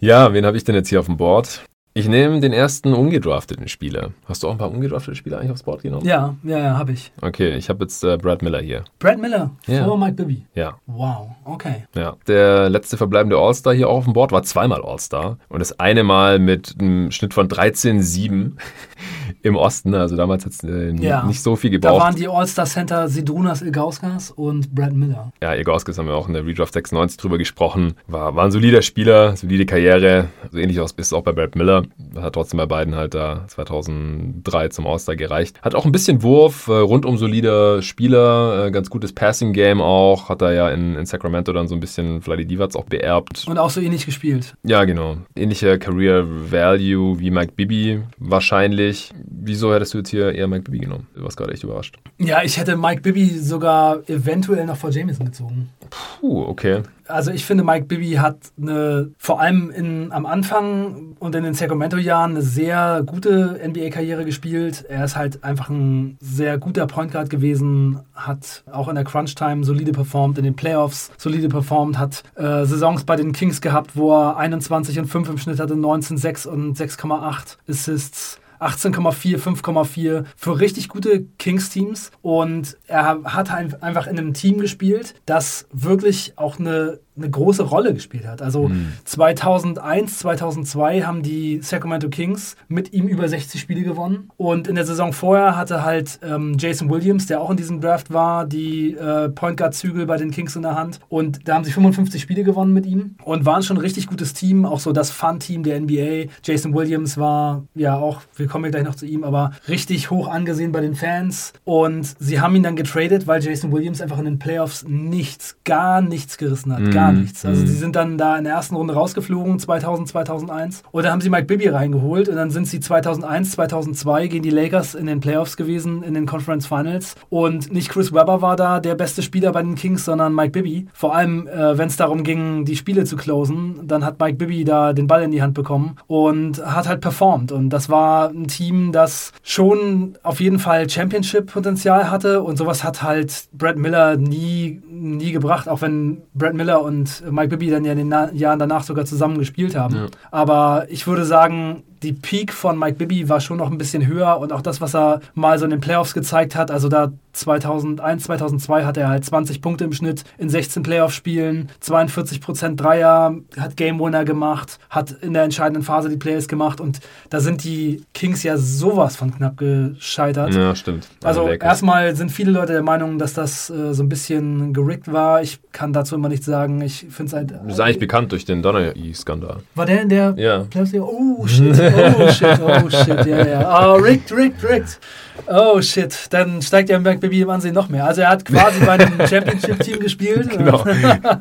Ja, 0.00 0.32
wen 0.32 0.44
habe 0.44 0.56
ich 0.56 0.64
denn 0.64 0.74
jetzt 0.74 0.88
hier 0.88 1.00
auf 1.00 1.06
dem 1.06 1.16
Board? 1.16 1.62
Ich 1.98 2.06
nehme 2.06 2.38
den 2.38 2.52
ersten 2.52 2.94
ungedrafteten 2.94 3.66
Spieler. 3.66 4.10
Hast 4.26 4.44
du 4.44 4.46
auch 4.46 4.52
ein 4.52 4.58
paar 4.58 4.70
ungedraftete 4.70 5.16
Spieler 5.16 5.38
eigentlich 5.40 5.50
aufs 5.50 5.64
Board 5.64 5.82
genommen? 5.82 6.06
Ja, 6.06 6.36
ja, 6.44 6.58
ja, 6.58 6.78
habe 6.78 6.92
ich. 6.92 7.10
Okay, 7.20 7.56
ich 7.56 7.68
habe 7.68 7.82
jetzt 7.82 8.04
äh, 8.04 8.16
Brad 8.16 8.40
Miller 8.40 8.60
hier. 8.60 8.84
Brad 9.00 9.18
Miller 9.18 9.50
Ja. 9.66 9.82
vor 9.84 9.98
Mike 9.98 10.12
Bibby. 10.12 10.46
Ja, 10.54 10.78
Wow, 10.86 11.30
okay. 11.44 11.86
ja. 11.96 12.14
Der 12.28 12.70
letzte 12.70 12.96
verbleibende 12.98 13.36
All-Star 13.36 13.74
hier 13.74 13.88
auch 13.88 13.96
auf 13.98 14.04
dem 14.04 14.12
Board 14.12 14.30
war 14.30 14.44
zweimal 14.44 14.80
All-Star. 14.84 15.38
Und 15.48 15.58
das 15.58 15.80
eine 15.80 16.04
Mal 16.04 16.38
mit 16.38 16.76
einem 16.78 17.10
Schnitt 17.10 17.34
von 17.34 17.48
13,7 17.48 18.52
im 19.42 19.56
Osten. 19.56 19.94
Also 19.94 20.16
damals 20.16 20.44
hat 20.44 20.52
es 20.52 20.64
äh, 20.64 20.90
Ja. 21.00 21.24
nicht 21.24 21.42
so 21.42 21.56
viel 21.56 21.78
Da 21.78 21.90
waren 21.90 22.14
gebraucht. 22.14 22.18
die 22.18 22.28
All-Star-Center 22.28 23.08
Sedrunas 23.08 23.62
Ilgauskas 23.62 24.30
und 24.30 24.74
Brad 24.74 24.92
Miller. 24.92 25.32
Ja, 25.42 25.54
Egorskis 25.54 25.98
haben 25.98 26.06
wir 26.06 26.14
auch 26.14 26.28
in 26.28 26.34
der 26.34 26.46
Redraft 26.46 26.72
96 26.74 27.16
drüber 27.18 27.38
gesprochen. 27.38 27.94
War, 28.06 28.34
war 28.36 28.44
ein 28.44 28.50
solider 28.50 28.82
Spieler, 28.82 29.36
solide 29.36 29.66
Karriere. 29.66 30.26
So 30.50 30.58
ähnlich 30.58 30.80
aus- 30.80 30.92
ist 30.92 31.06
es 31.08 31.12
auch 31.12 31.22
bei 31.22 31.32
Brad 31.32 31.54
Miller. 31.56 31.82
Hat 32.16 32.34
trotzdem 32.34 32.58
bei 32.58 32.66
beiden 32.66 32.94
halt 32.94 33.14
da 33.14 33.44
2003 33.48 34.68
zum 34.68 34.86
All-Star 34.86 35.16
gereicht. 35.16 35.60
Hat 35.62 35.74
auch 35.74 35.84
ein 35.84 35.92
bisschen 35.92 36.22
Wurf, 36.22 36.68
äh, 36.68 36.72
rundum 36.72 37.16
solider 37.18 37.82
Spieler, 37.82 38.66
äh, 38.66 38.70
ganz 38.70 38.90
gutes 38.90 39.12
Passing-Game 39.12 39.80
auch. 39.80 40.28
Hat 40.28 40.42
er 40.42 40.52
ja 40.52 40.70
in, 40.70 40.96
in 40.96 41.06
Sacramento 41.06 41.52
dann 41.52 41.68
so 41.68 41.74
ein 41.74 41.80
bisschen 41.80 42.22
Vladi 42.22 42.46
Divac 42.46 42.74
auch 42.76 42.84
beerbt. 42.84 43.44
Und 43.48 43.58
auch 43.58 43.70
so 43.70 43.80
ähnlich 43.80 44.06
gespielt. 44.06 44.54
Ja, 44.64 44.84
genau. 44.84 45.18
Ähnlicher 45.36 45.78
Career 45.78 46.24
Value 46.50 47.18
wie 47.20 47.30
Mike 47.30 47.52
Bibby 47.56 48.00
wahrscheinlich. 48.18 48.87
Wieso 49.24 49.72
hättest 49.72 49.94
du 49.94 49.98
jetzt 49.98 50.10
hier 50.10 50.32
eher 50.32 50.48
Mike 50.48 50.62
Bibby 50.62 50.78
genommen? 50.78 51.06
Du 51.14 51.22
warst 51.22 51.36
gerade 51.36 51.52
echt 51.52 51.64
überrascht. 51.64 51.98
Ja, 52.18 52.42
ich 52.42 52.58
hätte 52.58 52.76
Mike 52.76 53.02
Bibby 53.02 53.38
sogar 53.38 54.08
eventuell 54.08 54.66
noch 54.66 54.76
vor 54.76 54.90
Jameson 54.90 55.26
gezogen. 55.26 55.70
Puh, 55.90 56.42
okay. 56.42 56.82
Also 57.06 57.30
ich 57.30 57.46
finde, 57.46 57.64
Mike 57.64 57.86
Bibby 57.86 58.12
hat 58.12 58.36
eine, 58.60 59.10
vor 59.18 59.40
allem 59.40 59.70
in, 59.70 60.12
am 60.12 60.26
Anfang 60.26 61.16
und 61.18 61.34
in 61.34 61.42
den 61.42 61.54
Sacramento-Jahren 61.54 62.32
eine 62.32 62.42
sehr 62.42 63.02
gute 63.04 63.58
NBA-Karriere 63.66 64.24
gespielt. 64.24 64.84
Er 64.88 65.04
ist 65.04 65.16
halt 65.16 65.42
einfach 65.42 65.70
ein 65.70 66.18
sehr 66.20 66.58
guter 66.58 66.86
Point 66.86 67.12
Guard 67.12 67.30
gewesen, 67.30 68.00
hat 68.14 68.62
auch 68.70 68.88
in 68.88 68.94
der 68.94 69.04
Crunch-Time 69.04 69.64
solide 69.64 69.92
performt, 69.92 70.36
in 70.36 70.44
den 70.44 70.56
Playoffs 70.56 71.10
solide 71.16 71.48
performt, 71.48 71.98
hat 71.98 72.22
äh, 72.34 72.66
Saisons 72.66 73.04
bei 73.04 73.16
den 73.16 73.32
Kings 73.32 73.60
gehabt, 73.60 73.92
wo 73.96 74.12
er 74.12 74.36
21 74.36 74.98
und 74.98 75.06
5 75.06 75.30
im 75.30 75.38
Schnitt 75.38 75.60
hatte, 75.60 75.74
19,6 75.74 76.46
und 76.46 76.76
6,8 76.76 77.56
Assists. 77.68 78.38
18,4, 78.60 79.38
5,4 79.38 80.24
für 80.36 80.58
richtig 80.60 80.88
gute 80.88 81.24
Kings-Teams. 81.38 82.10
Und 82.22 82.76
er 82.86 83.22
hat 83.24 83.50
ein- 83.50 83.80
einfach 83.82 84.06
in 84.06 84.18
einem 84.18 84.34
Team 84.34 84.58
gespielt, 84.58 85.14
das 85.26 85.66
wirklich 85.72 86.34
auch 86.36 86.58
eine 86.58 87.00
eine 87.18 87.30
große 87.30 87.62
Rolle 87.62 87.94
gespielt 87.94 88.26
hat. 88.26 88.42
Also 88.42 88.68
mhm. 88.68 88.92
2001, 89.04 90.18
2002 90.18 91.02
haben 91.02 91.22
die 91.22 91.60
Sacramento 91.62 92.08
Kings 92.08 92.56
mit 92.68 92.92
ihm 92.92 93.08
über 93.08 93.28
60 93.28 93.60
Spiele 93.60 93.82
gewonnen. 93.82 94.30
Und 94.36 94.68
in 94.68 94.74
der 94.74 94.86
Saison 94.86 95.12
vorher 95.12 95.56
hatte 95.56 95.84
halt 95.84 96.20
ähm, 96.22 96.56
Jason 96.58 96.90
Williams, 96.90 97.26
der 97.26 97.40
auch 97.40 97.50
in 97.50 97.56
diesem 97.56 97.80
Draft 97.80 98.12
war, 98.12 98.46
die 98.46 98.94
äh, 98.94 99.28
Point 99.28 99.56
Guard-Zügel 99.56 100.06
bei 100.06 100.16
den 100.16 100.30
Kings 100.30 100.56
in 100.56 100.62
der 100.62 100.74
Hand. 100.74 101.00
Und 101.08 101.46
da 101.48 101.54
haben 101.54 101.64
sie 101.64 101.72
55 101.72 102.20
Spiele 102.20 102.44
gewonnen 102.44 102.72
mit 102.72 102.86
ihm 102.86 103.16
und 103.24 103.44
waren 103.44 103.62
schon 103.62 103.76
ein 103.76 103.80
richtig 103.80 104.06
gutes 104.06 104.32
Team. 104.32 104.64
Auch 104.64 104.80
so 104.80 104.92
das 104.92 105.10
Fun-Team 105.10 105.62
der 105.62 105.80
NBA. 105.80 106.30
Jason 106.42 106.74
Williams 106.74 107.18
war 107.18 107.64
ja 107.74 107.96
auch, 107.96 108.22
wir 108.36 108.46
kommen 108.46 108.64
ja 108.64 108.70
gleich 108.70 108.84
noch 108.84 108.94
zu 108.94 109.06
ihm, 109.06 109.24
aber 109.24 109.52
richtig 109.68 110.10
hoch 110.10 110.28
angesehen 110.28 110.72
bei 110.72 110.80
den 110.80 110.94
Fans. 110.94 111.52
Und 111.64 112.14
sie 112.18 112.40
haben 112.40 112.54
ihn 112.56 112.62
dann 112.62 112.76
getradet, 112.76 113.26
weil 113.26 113.42
Jason 113.42 113.72
Williams 113.72 114.00
einfach 114.00 114.18
in 114.18 114.24
den 114.24 114.38
Playoffs 114.38 114.84
nichts, 114.86 115.56
gar 115.64 116.00
nichts 116.00 116.38
gerissen 116.38 116.72
hat. 116.72 116.80
Mm. 116.80 116.90
Gar 116.90 117.07
nichts. 117.12 117.44
Also 117.44 117.62
mm. 117.62 117.66
sie 117.66 117.74
sind 117.74 117.96
dann 117.96 118.18
da 118.18 118.36
in 118.36 118.44
der 118.44 118.54
ersten 118.54 118.74
Runde 118.76 118.94
rausgeflogen, 118.94 119.58
2000, 119.58 120.08
2001. 120.08 120.82
Und 120.90 121.04
dann 121.04 121.12
haben 121.12 121.20
sie 121.20 121.30
Mike 121.30 121.46
Bibby 121.46 121.68
reingeholt 121.68 122.28
und 122.28 122.36
dann 122.36 122.50
sind 122.50 122.66
sie 122.66 122.80
2001, 122.80 123.52
2002 123.52 124.28
gegen 124.28 124.42
die 124.42 124.50
Lakers 124.50 124.94
in 124.94 125.06
den 125.06 125.20
Playoffs 125.20 125.56
gewesen, 125.56 126.02
in 126.02 126.14
den 126.14 126.26
Conference 126.26 126.66
Finals. 126.66 127.14
Und 127.28 127.72
nicht 127.72 127.88
Chris 127.90 128.12
Webber 128.12 128.42
war 128.42 128.56
da 128.56 128.80
der 128.80 128.94
beste 128.94 129.22
Spieler 129.22 129.52
bei 129.52 129.62
den 129.62 129.74
Kings, 129.74 130.04
sondern 130.04 130.34
Mike 130.34 130.50
Bibby. 130.50 130.86
Vor 130.92 131.14
allem, 131.14 131.46
äh, 131.46 131.76
wenn 131.78 131.88
es 131.88 131.96
darum 131.96 132.22
ging, 132.22 132.64
die 132.64 132.76
Spiele 132.76 133.04
zu 133.04 133.16
closen, 133.16 133.86
dann 133.86 134.04
hat 134.04 134.20
Mike 134.20 134.36
Bibby 134.36 134.64
da 134.64 134.92
den 134.92 135.06
Ball 135.06 135.22
in 135.22 135.30
die 135.30 135.42
Hand 135.42 135.54
bekommen 135.54 135.96
und 136.06 136.64
hat 136.64 136.88
halt 136.88 137.00
performt. 137.00 137.52
Und 137.52 137.70
das 137.70 137.88
war 137.88 138.30
ein 138.30 138.48
Team, 138.48 138.92
das 138.92 139.32
schon 139.42 140.18
auf 140.22 140.40
jeden 140.40 140.58
Fall 140.58 140.88
Championship-Potenzial 140.88 142.10
hatte 142.10 142.42
und 142.42 142.56
sowas 142.56 142.84
hat 142.84 143.02
halt 143.02 143.48
Brad 143.52 143.76
Miller 143.76 144.16
nie, 144.16 144.80
nie 144.88 145.32
gebracht, 145.32 145.68
auch 145.68 145.82
wenn 145.82 146.22
Brad 146.34 146.54
Miller 146.54 146.82
und 146.82 146.97
Mike 147.30 147.48
Bibby 147.48 147.70
dann 147.70 147.84
ja 147.84 147.92
in 147.92 148.10
den 148.10 148.36
Jahren 148.36 148.58
danach 148.58 148.82
sogar 148.82 149.04
zusammen 149.04 149.38
gespielt 149.38 149.76
haben. 149.76 149.94
Ja. 149.94 150.06
Aber 150.30 150.86
ich 150.88 151.06
würde 151.06 151.24
sagen, 151.24 151.82
die 152.02 152.12
Peak 152.12 152.52
von 152.52 152.78
Mike 152.78 152.96
Bibby 152.96 153.28
war 153.28 153.40
schon 153.40 153.58
noch 153.58 153.70
ein 153.70 153.78
bisschen 153.78 154.06
höher 154.06 154.38
und 154.38 154.52
auch 154.52 154.62
das, 154.62 154.80
was 154.80 154.94
er 154.94 155.20
mal 155.34 155.58
so 155.58 155.64
in 155.64 155.70
den 155.70 155.80
Playoffs 155.80 156.14
gezeigt 156.14 156.54
hat, 156.56 156.70
also 156.70 156.88
da 156.88 157.12
2001, 157.32 158.24
2002 158.24 158.84
hatte 158.84 159.00
er 159.00 159.08
halt 159.08 159.24
20 159.24 159.62
Punkte 159.62 159.84
im 159.84 159.92
Schnitt 159.92 160.24
in 160.38 160.48
16 160.48 160.82
Playoff-Spielen, 160.82 161.68
42% 161.82 162.76
Dreier, 162.76 163.36
hat 163.56 163.76
Game 163.76 164.00
Winner 164.00 164.24
gemacht, 164.24 164.78
hat 164.90 165.12
in 165.22 165.34
der 165.34 165.44
entscheidenden 165.44 165.82
Phase 165.82 166.08
die 166.08 166.16
Plays 166.16 166.48
gemacht 166.48 166.80
und 166.80 167.00
da 167.30 167.40
sind 167.40 167.64
die 167.64 168.02
Kings 168.12 168.42
ja 168.42 168.56
sowas 168.56 169.16
von 169.16 169.34
knapp 169.34 169.56
gescheitert. 169.56 170.54
Ja, 170.54 170.74
stimmt. 170.74 171.08
Also 171.22 171.48
erstmal 171.48 172.16
sind 172.16 172.30
viele 172.32 172.50
Leute 172.50 172.72
der 172.72 172.82
Meinung, 172.82 173.18
dass 173.18 173.34
das 173.34 173.70
äh, 173.70 173.94
so 173.94 174.02
ein 174.02 174.08
bisschen 174.08 174.72
gerickt 174.72 175.10
war. 175.12 175.42
Ich 175.42 175.60
kann 175.72 175.92
dazu 175.92 176.16
immer 176.16 176.28
nichts 176.28 176.46
sagen. 176.46 176.80
Ich 176.80 177.06
finde 177.10 177.24
es 177.24 177.32
halt. 177.32 177.50
Das 177.52 177.74
ist 177.74 177.80
eigentlich 177.80 177.98
bekannt 177.98 178.32
durch 178.32 178.44
den 178.44 178.62
Donner-skandal. 178.62 179.58
War 179.74 179.86
der 179.86 180.02
in 180.02 180.08
der 180.08 180.34
ja. 180.36 180.60
Playoffs? 180.64 180.92
Oh 180.94 181.46
shit, 181.46 181.78
oh 181.94 182.30
shit, 182.30 182.60
oh 182.60 182.90
shit, 182.90 183.26
ja, 183.26 183.46
ja. 183.46 183.88
Oh, 183.88 183.94
rigged, 183.94 184.30
rigged, 184.32 184.62
rigged. 184.64 184.98
Oh 185.46 185.80
shit, 185.80 186.26
dann 186.30 186.60
steigt 186.62 186.90
ja 186.90 186.98
Baby 186.98 187.42
im 187.42 187.50
Ansehen 187.50 187.74
noch 187.74 187.88
mehr. 187.88 188.04
Also 188.04 188.22
er 188.22 188.30
hat 188.30 188.44
quasi 188.44 188.84
bei 188.84 188.92
einem 188.92 189.18
Championship-Team 189.26 190.00
gespielt. 190.00 190.50
Genau. 190.50 190.84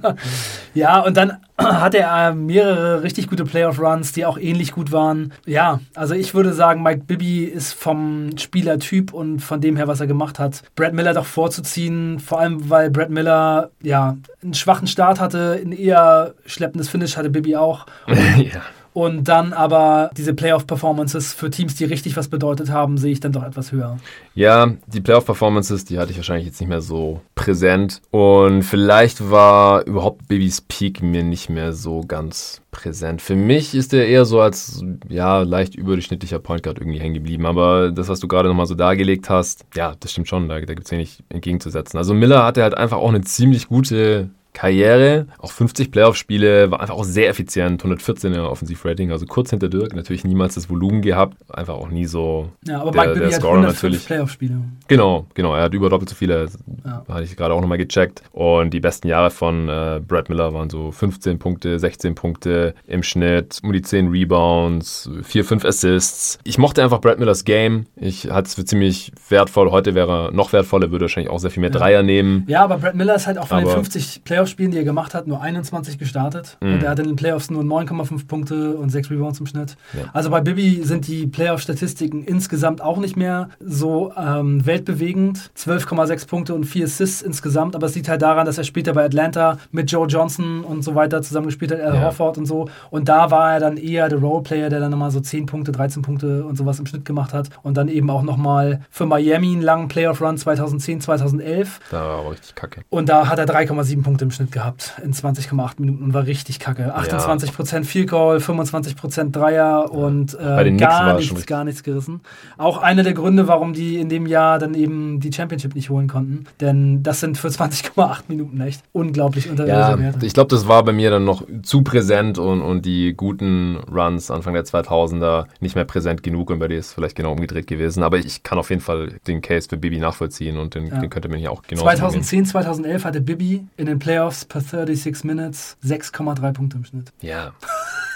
ja, 0.73 0.99
und 0.99 1.17
dann 1.17 1.37
hatte 1.57 1.99
er 1.99 2.33
mehrere 2.33 3.03
richtig 3.03 3.27
gute 3.27 3.43
Playoff-Runs, 3.43 4.13
die 4.13 4.25
auch 4.25 4.37
ähnlich 4.37 4.71
gut 4.71 4.91
waren. 4.91 5.33
Ja, 5.45 5.79
also 5.95 6.13
ich 6.13 6.33
würde 6.33 6.53
sagen, 6.53 6.83
Mike 6.83 7.03
Bibby 7.07 7.45
ist 7.45 7.73
vom 7.73 8.37
Spielertyp 8.37 9.13
und 9.13 9.39
von 9.39 9.61
dem 9.61 9.75
her, 9.75 9.87
was 9.87 9.99
er 9.99 10.07
gemacht 10.07 10.39
hat, 10.39 10.63
Brad 10.75 10.93
Miller 10.93 11.13
doch 11.13 11.25
vorzuziehen. 11.25 12.19
Vor 12.19 12.39
allem, 12.39 12.69
weil 12.69 12.89
Brad 12.89 13.09
Miller 13.09 13.71
ja 13.81 14.15
einen 14.43 14.53
schwachen 14.53 14.87
Start 14.87 15.19
hatte, 15.19 15.59
ein 15.61 15.71
eher 15.71 16.33
schleppendes 16.45 16.89
Finish 16.89 17.17
hatte 17.17 17.29
Bibby 17.29 17.55
auch. 17.55 17.85
ja. 18.07 18.61
Und 18.97 19.27
dann 19.27 19.53
aber 19.53 20.09
diese 20.17 20.33
Playoff-Performances 20.33 21.31
für 21.31 21.51
Teams, 21.51 21.75
die 21.75 21.85
richtig 21.85 22.17
was 22.17 22.29
bedeutet 22.29 22.71
haben, 22.71 22.97
sehe 22.97 23.11
ich 23.11 23.19
dann 23.19 23.31
doch 23.31 23.43
etwas 23.43 23.71
höher. 23.71 23.99
Ja, 24.33 24.73
die 24.87 25.01
Playoff-Performances, 25.01 25.85
die 25.85 25.99
hatte 25.99 26.09
ich 26.09 26.17
wahrscheinlich 26.17 26.47
jetzt 26.47 26.59
nicht 26.59 26.69
mehr 26.69 26.81
so 26.81 27.21
präsent. 27.35 28.01
Und 28.09 28.63
vielleicht 28.63 29.29
war 29.29 29.85
überhaupt 29.85 30.27
Babys 30.27 30.61
Peak 30.61 31.03
mir 31.03 31.21
nicht 31.21 31.47
mehr 31.47 31.73
so 31.73 32.01
ganz 32.01 32.63
präsent. 32.71 33.21
Für 33.21 33.35
mich 33.35 33.75
ist 33.75 33.93
er 33.93 34.07
eher 34.07 34.25
so 34.25 34.41
als 34.41 34.83
ja, 35.09 35.43
leicht 35.43 35.75
überdurchschnittlicher 35.75 36.39
Point 36.39 36.63
Guard 36.63 36.79
irgendwie 36.79 36.99
hängen 36.99 37.13
geblieben. 37.13 37.45
Aber 37.45 37.91
das, 37.91 38.07
was 38.07 38.19
du 38.19 38.27
gerade 38.27 38.49
nochmal 38.49 38.65
so 38.65 38.73
dargelegt 38.73 39.29
hast, 39.29 39.63
ja, 39.75 39.93
das 39.99 40.11
stimmt 40.11 40.27
schon. 40.27 40.49
Da, 40.49 40.59
da 40.59 40.73
gibt 40.73 40.85
es 40.85 40.91
wenig 40.91 41.23
entgegenzusetzen. 41.29 41.99
Also 41.99 42.15
Miller 42.15 42.43
hatte 42.43 42.63
halt 42.63 42.75
einfach 42.75 42.97
auch 42.97 43.09
eine 43.09 43.21
ziemlich 43.21 43.67
gute 43.67 44.31
Karriere, 44.57 45.27
auch 45.37 45.51
50 45.51 45.91
Playoff-Spiele, 45.91 46.71
war 46.71 46.81
einfach 46.81 46.95
auch 46.95 47.03
sehr 47.03 47.29
effizient, 47.29 47.83
114er 47.83 48.49
Offensivrating, 48.49 49.11
also 49.11 49.27
kurz 49.27 49.51
hinter 49.51 49.69
Dirk, 49.69 49.95
natürlich 49.95 50.23
niemals 50.23 50.55
das 50.55 50.67
Volumen 50.67 51.03
gehabt, 51.03 51.37
einfach 51.47 51.75
auch 51.75 51.89
nie 51.89 52.05
so 52.05 52.49
ja, 52.65 52.81
aber 52.81 52.89
der, 52.89 53.05
Mike 53.05 53.19
der 53.19 53.31
Scorer 53.33 53.61
natürlich. 53.61 54.03
Playoff-Spiele. 54.07 54.59
Genau, 54.87 55.27
genau, 55.35 55.53
er 55.53 55.65
hat 55.65 55.75
über 55.75 55.91
doppelt 55.91 56.09
so 56.09 56.15
viele, 56.15 56.47
ja. 56.83 57.05
hatte 57.07 57.23
ich 57.23 57.37
gerade 57.37 57.53
auch 57.53 57.61
nochmal 57.61 57.77
gecheckt 57.77 58.23
und 58.31 58.73
die 58.73 58.79
besten 58.79 59.07
Jahre 59.07 59.29
von 59.29 59.69
äh, 59.69 60.01
Brad 60.05 60.27
Miller 60.29 60.51
waren 60.55 60.71
so 60.71 60.91
15 60.91 61.37
Punkte, 61.37 61.77
16 61.77 62.15
Punkte 62.15 62.73
im 62.87 63.03
Schnitt, 63.03 63.59
um 63.61 63.71
die 63.73 63.83
10 63.83 64.07
Rebounds, 64.07 65.07
4, 65.21 65.45
5 65.45 65.65
Assists. 65.65 66.39
Ich 66.43 66.57
mochte 66.57 66.81
einfach 66.81 66.99
Brad 66.99 67.19
Millers 67.19 67.45
Game, 67.45 67.85
ich 67.95 68.31
hatte 68.31 68.47
es 68.47 68.55
für 68.55 68.65
ziemlich 68.65 69.11
wertvoll, 69.29 69.69
heute 69.69 69.93
wäre 69.93 70.29
er 70.29 70.31
noch 70.31 70.51
wertvoller, 70.51 70.89
würde 70.89 71.03
wahrscheinlich 71.03 71.31
auch 71.31 71.37
sehr 71.37 71.51
viel 71.51 71.61
mehr 71.61 71.69
ja. 71.69 71.77
Dreier 71.77 72.01
nehmen. 72.01 72.45
Ja, 72.47 72.63
aber 72.63 72.77
Brad 72.77 72.95
Miller 72.95 73.13
ist 73.13 73.27
halt 73.27 73.37
auch 73.37 73.49
von 73.49 73.59
aber 73.59 73.67
den 73.67 73.75
50 73.75 74.23
Playoff 74.23 74.46
Playoff-Spielen, 74.47 74.71
die 74.71 74.77
er 74.77 74.83
gemacht 74.83 75.13
hat, 75.13 75.27
nur 75.27 75.41
21 75.41 75.97
gestartet. 75.97 76.57
Mhm. 76.61 76.73
Und 76.73 76.83
er 76.83 76.91
hat 76.91 76.99
in 76.99 77.05
den 77.05 77.15
Playoffs 77.15 77.49
nur 77.49 77.63
9,5 77.63 78.27
Punkte 78.27 78.75
und 78.75 78.89
6 78.89 79.11
Rebounds 79.11 79.39
im 79.39 79.45
Schnitt. 79.45 79.75
Ja. 79.93 80.09
Also 80.13 80.29
bei 80.29 80.41
Bibi 80.41 80.83
sind 80.83 81.07
die 81.07 81.27
Playoff-Statistiken 81.27 82.23
insgesamt 82.23 82.81
auch 82.81 82.97
nicht 82.97 83.15
mehr 83.15 83.49
so 83.59 84.13
ähm, 84.17 84.65
weltbewegend. 84.65 85.51
12,6 85.57 86.27
Punkte 86.27 86.55
und 86.55 86.65
4 86.65 86.85
Assists 86.85 87.21
insgesamt. 87.21 87.75
Aber 87.75 87.87
es 87.87 87.95
liegt 87.95 88.09
halt 88.09 88.21
daran, 88.21 88.45
dass 88.45 88.57
er 88.57 88.63
später 88.63 88.93
bei 88.93 89.05
Atlanta 89.05 89.57
mit 89.71 89.91
Joe 89.91 90.07
Johnson 90.07 90.63
und 90.63 90.83
so 90.83 90.95
weiter 90.95 91.21
zusammengespielt 91.21 91.71
hat, 91.71 91.81
Al 91.81 91.95
ja. 91.95 92.01
Horford 92.01 92.37
und 92.37 92.45
so. 92.45 92.69
Und 92.89 93.09
da 93.09 93.31
war 93.31 93.53
er 93.53 93.59
dann 93.59 93.77
eher 93.77 94.09
der 94.09 94.19
Roleplayer, 94.19 94.69
der 94.69 94.79
dann 94.79 94.91
nochmal 94.91 95.11
so 95.11 95.19
10 95.19 95.45
Punkte, 95.45 95.71
13 95.71 96.01
Punkte 96.01 96.45
und 96.45 96.57
sowas 96.57 96.79
im 96.79 96.85
Schnitt 96.85 97.05
gemacht 97.05 97.33
hat. 97.33 97.49
Und 97.63 97.77
dann 97.77 97.87
eben 97.89 98.09
auch 98.09 98.23
nochmal 98.23 98.81
für 98.89 99.05
Miami 99.05 99.53
einen 99.53 99.61
langen 99.61 99.87
Playoff-Run 99.87 100.37
2010, 100.37 101.01
2011. 101.01 101.79
Da 101.91 101.97
war 101.97 102.19
aber 102.19 102.31
richtig 102.31 102.55
kacke. 102.55 102.81
Und 102.89 103.09
da 103.09 103.27
hat 103.27 103.39
er 103.39 103.45
3,7 103.45 104.03
Punkte 104.03 104.25
im 104.25 104.31
Schnitt 104.31 104.36
gehabt 104.51 104.93
in 105.03 105.13
20,8 105.13 105.73
Minuten 105.79 106.03
und 106.03 106.13
war 106.13 106.25
richtig 106.25 106.59
kacke. 106.59 106.95
28% 106.95 107.73
ja. 107.75 107.83
Field 107.83 108.09
Goal, 108.09 108.37
25% 108.37 109.31
Dreier 109.31 109.91
und 109.91 110.33
äh, 110.39 110.75
gar 110.77 111.15
nichts, 111.17 111.45
gar 111.45 111.63
nichts 111.63 111.83
gerissen. 111.83 112.21
Auch 112.57 112.77
einer 112.77 113.03
der 113.03 113.13
Gründe, 113.13 113.47
warum 113.47 113.73
die 113.73 113.97
in 113.97 114.09
dem 114.09 114.25
Jahr 114.25 114.59
dann 114.59 114.73
eben 114.73 115.19
die 115.19 115.31
Championship 115.31 115.75
nicht 115.75 115.89
holen 115.89 116.07
konnten. 116.07 116.45
Denn 116.61 117.03
das 117.03 117.19
sind 117.19 117.37
für 117.37 117.49
20,8 117.49 118.23
Minuten 118.27 118.59
echt 118.61 118.83
unglaublich 118.91 119.49
unterirdische 119.49 120.01
ja. 120.01 120.13
Ich 120.21 120.33
glaube, 120.33 120.49
das 120.49 120.67
war 120.67 120.83
bei 120.83 120.93
mir 120.93 121.09
dann 121.09 121.25
noch 121.25 121.43
zu 121.63 121.81
präsent 121.81 122.37
und, 122.37 122.61
und 122.61 122.85
die 122.85 123.13
guten 123.13 123.77
Runs 123.91 124.31
Anfang 124.31 124.53
der 124.53 124.65
2000er 124.65 125.45
nicht 125.59 125.75
mehr 125.75 125.85
präsent 125.85 126.23
genug 126.23 126.49
und 126.49 126.59
bei 126.59 126.67
dir 126.67 126.77
ist 126.77 126.87
es 126.87 126.93
vielleicht 126.93 127.15
genau 127.15 127.31
umgedreht 127.31 127.67
gewesen. 127.67 128.03
Aber 128.03 128.17
ich 128.17 128.43
kann 128.43 128.57
auf 128.57 128.69
jeden 128.69 128.81
Fall 128.81 129.19
den 129.27 129.41
Case 129.41 129.67
für 129.69 129.77
Bibi 129.77 129.99
nachvollziehen 129.99 130.57
und 130.57 130.75
den, 130.75 130.87
ja. 130.87 130.99
den 130.99 131.09
könnte 131.09 131.29
man 131.29 131.39
hier 131.39 131.51
auch 131.51 131.63
genau 131.63 131.81
2010, 131.81 132.45
2011 132.45 133.05
hatte 133.05 133.21
Bibi 133.21 133.65
in 133.77 133.85
den 133.85 133.99
Playoffs 133.99 134.26
per 134.45 134.61
36 134.61 135.23
Minutes 135.23 135.77
6,3 135.83 136.53
Punkte 136.53 136.77
im 136.77 136.85
Schnitt. 136.85 137.11
Ja. 137.21 137.53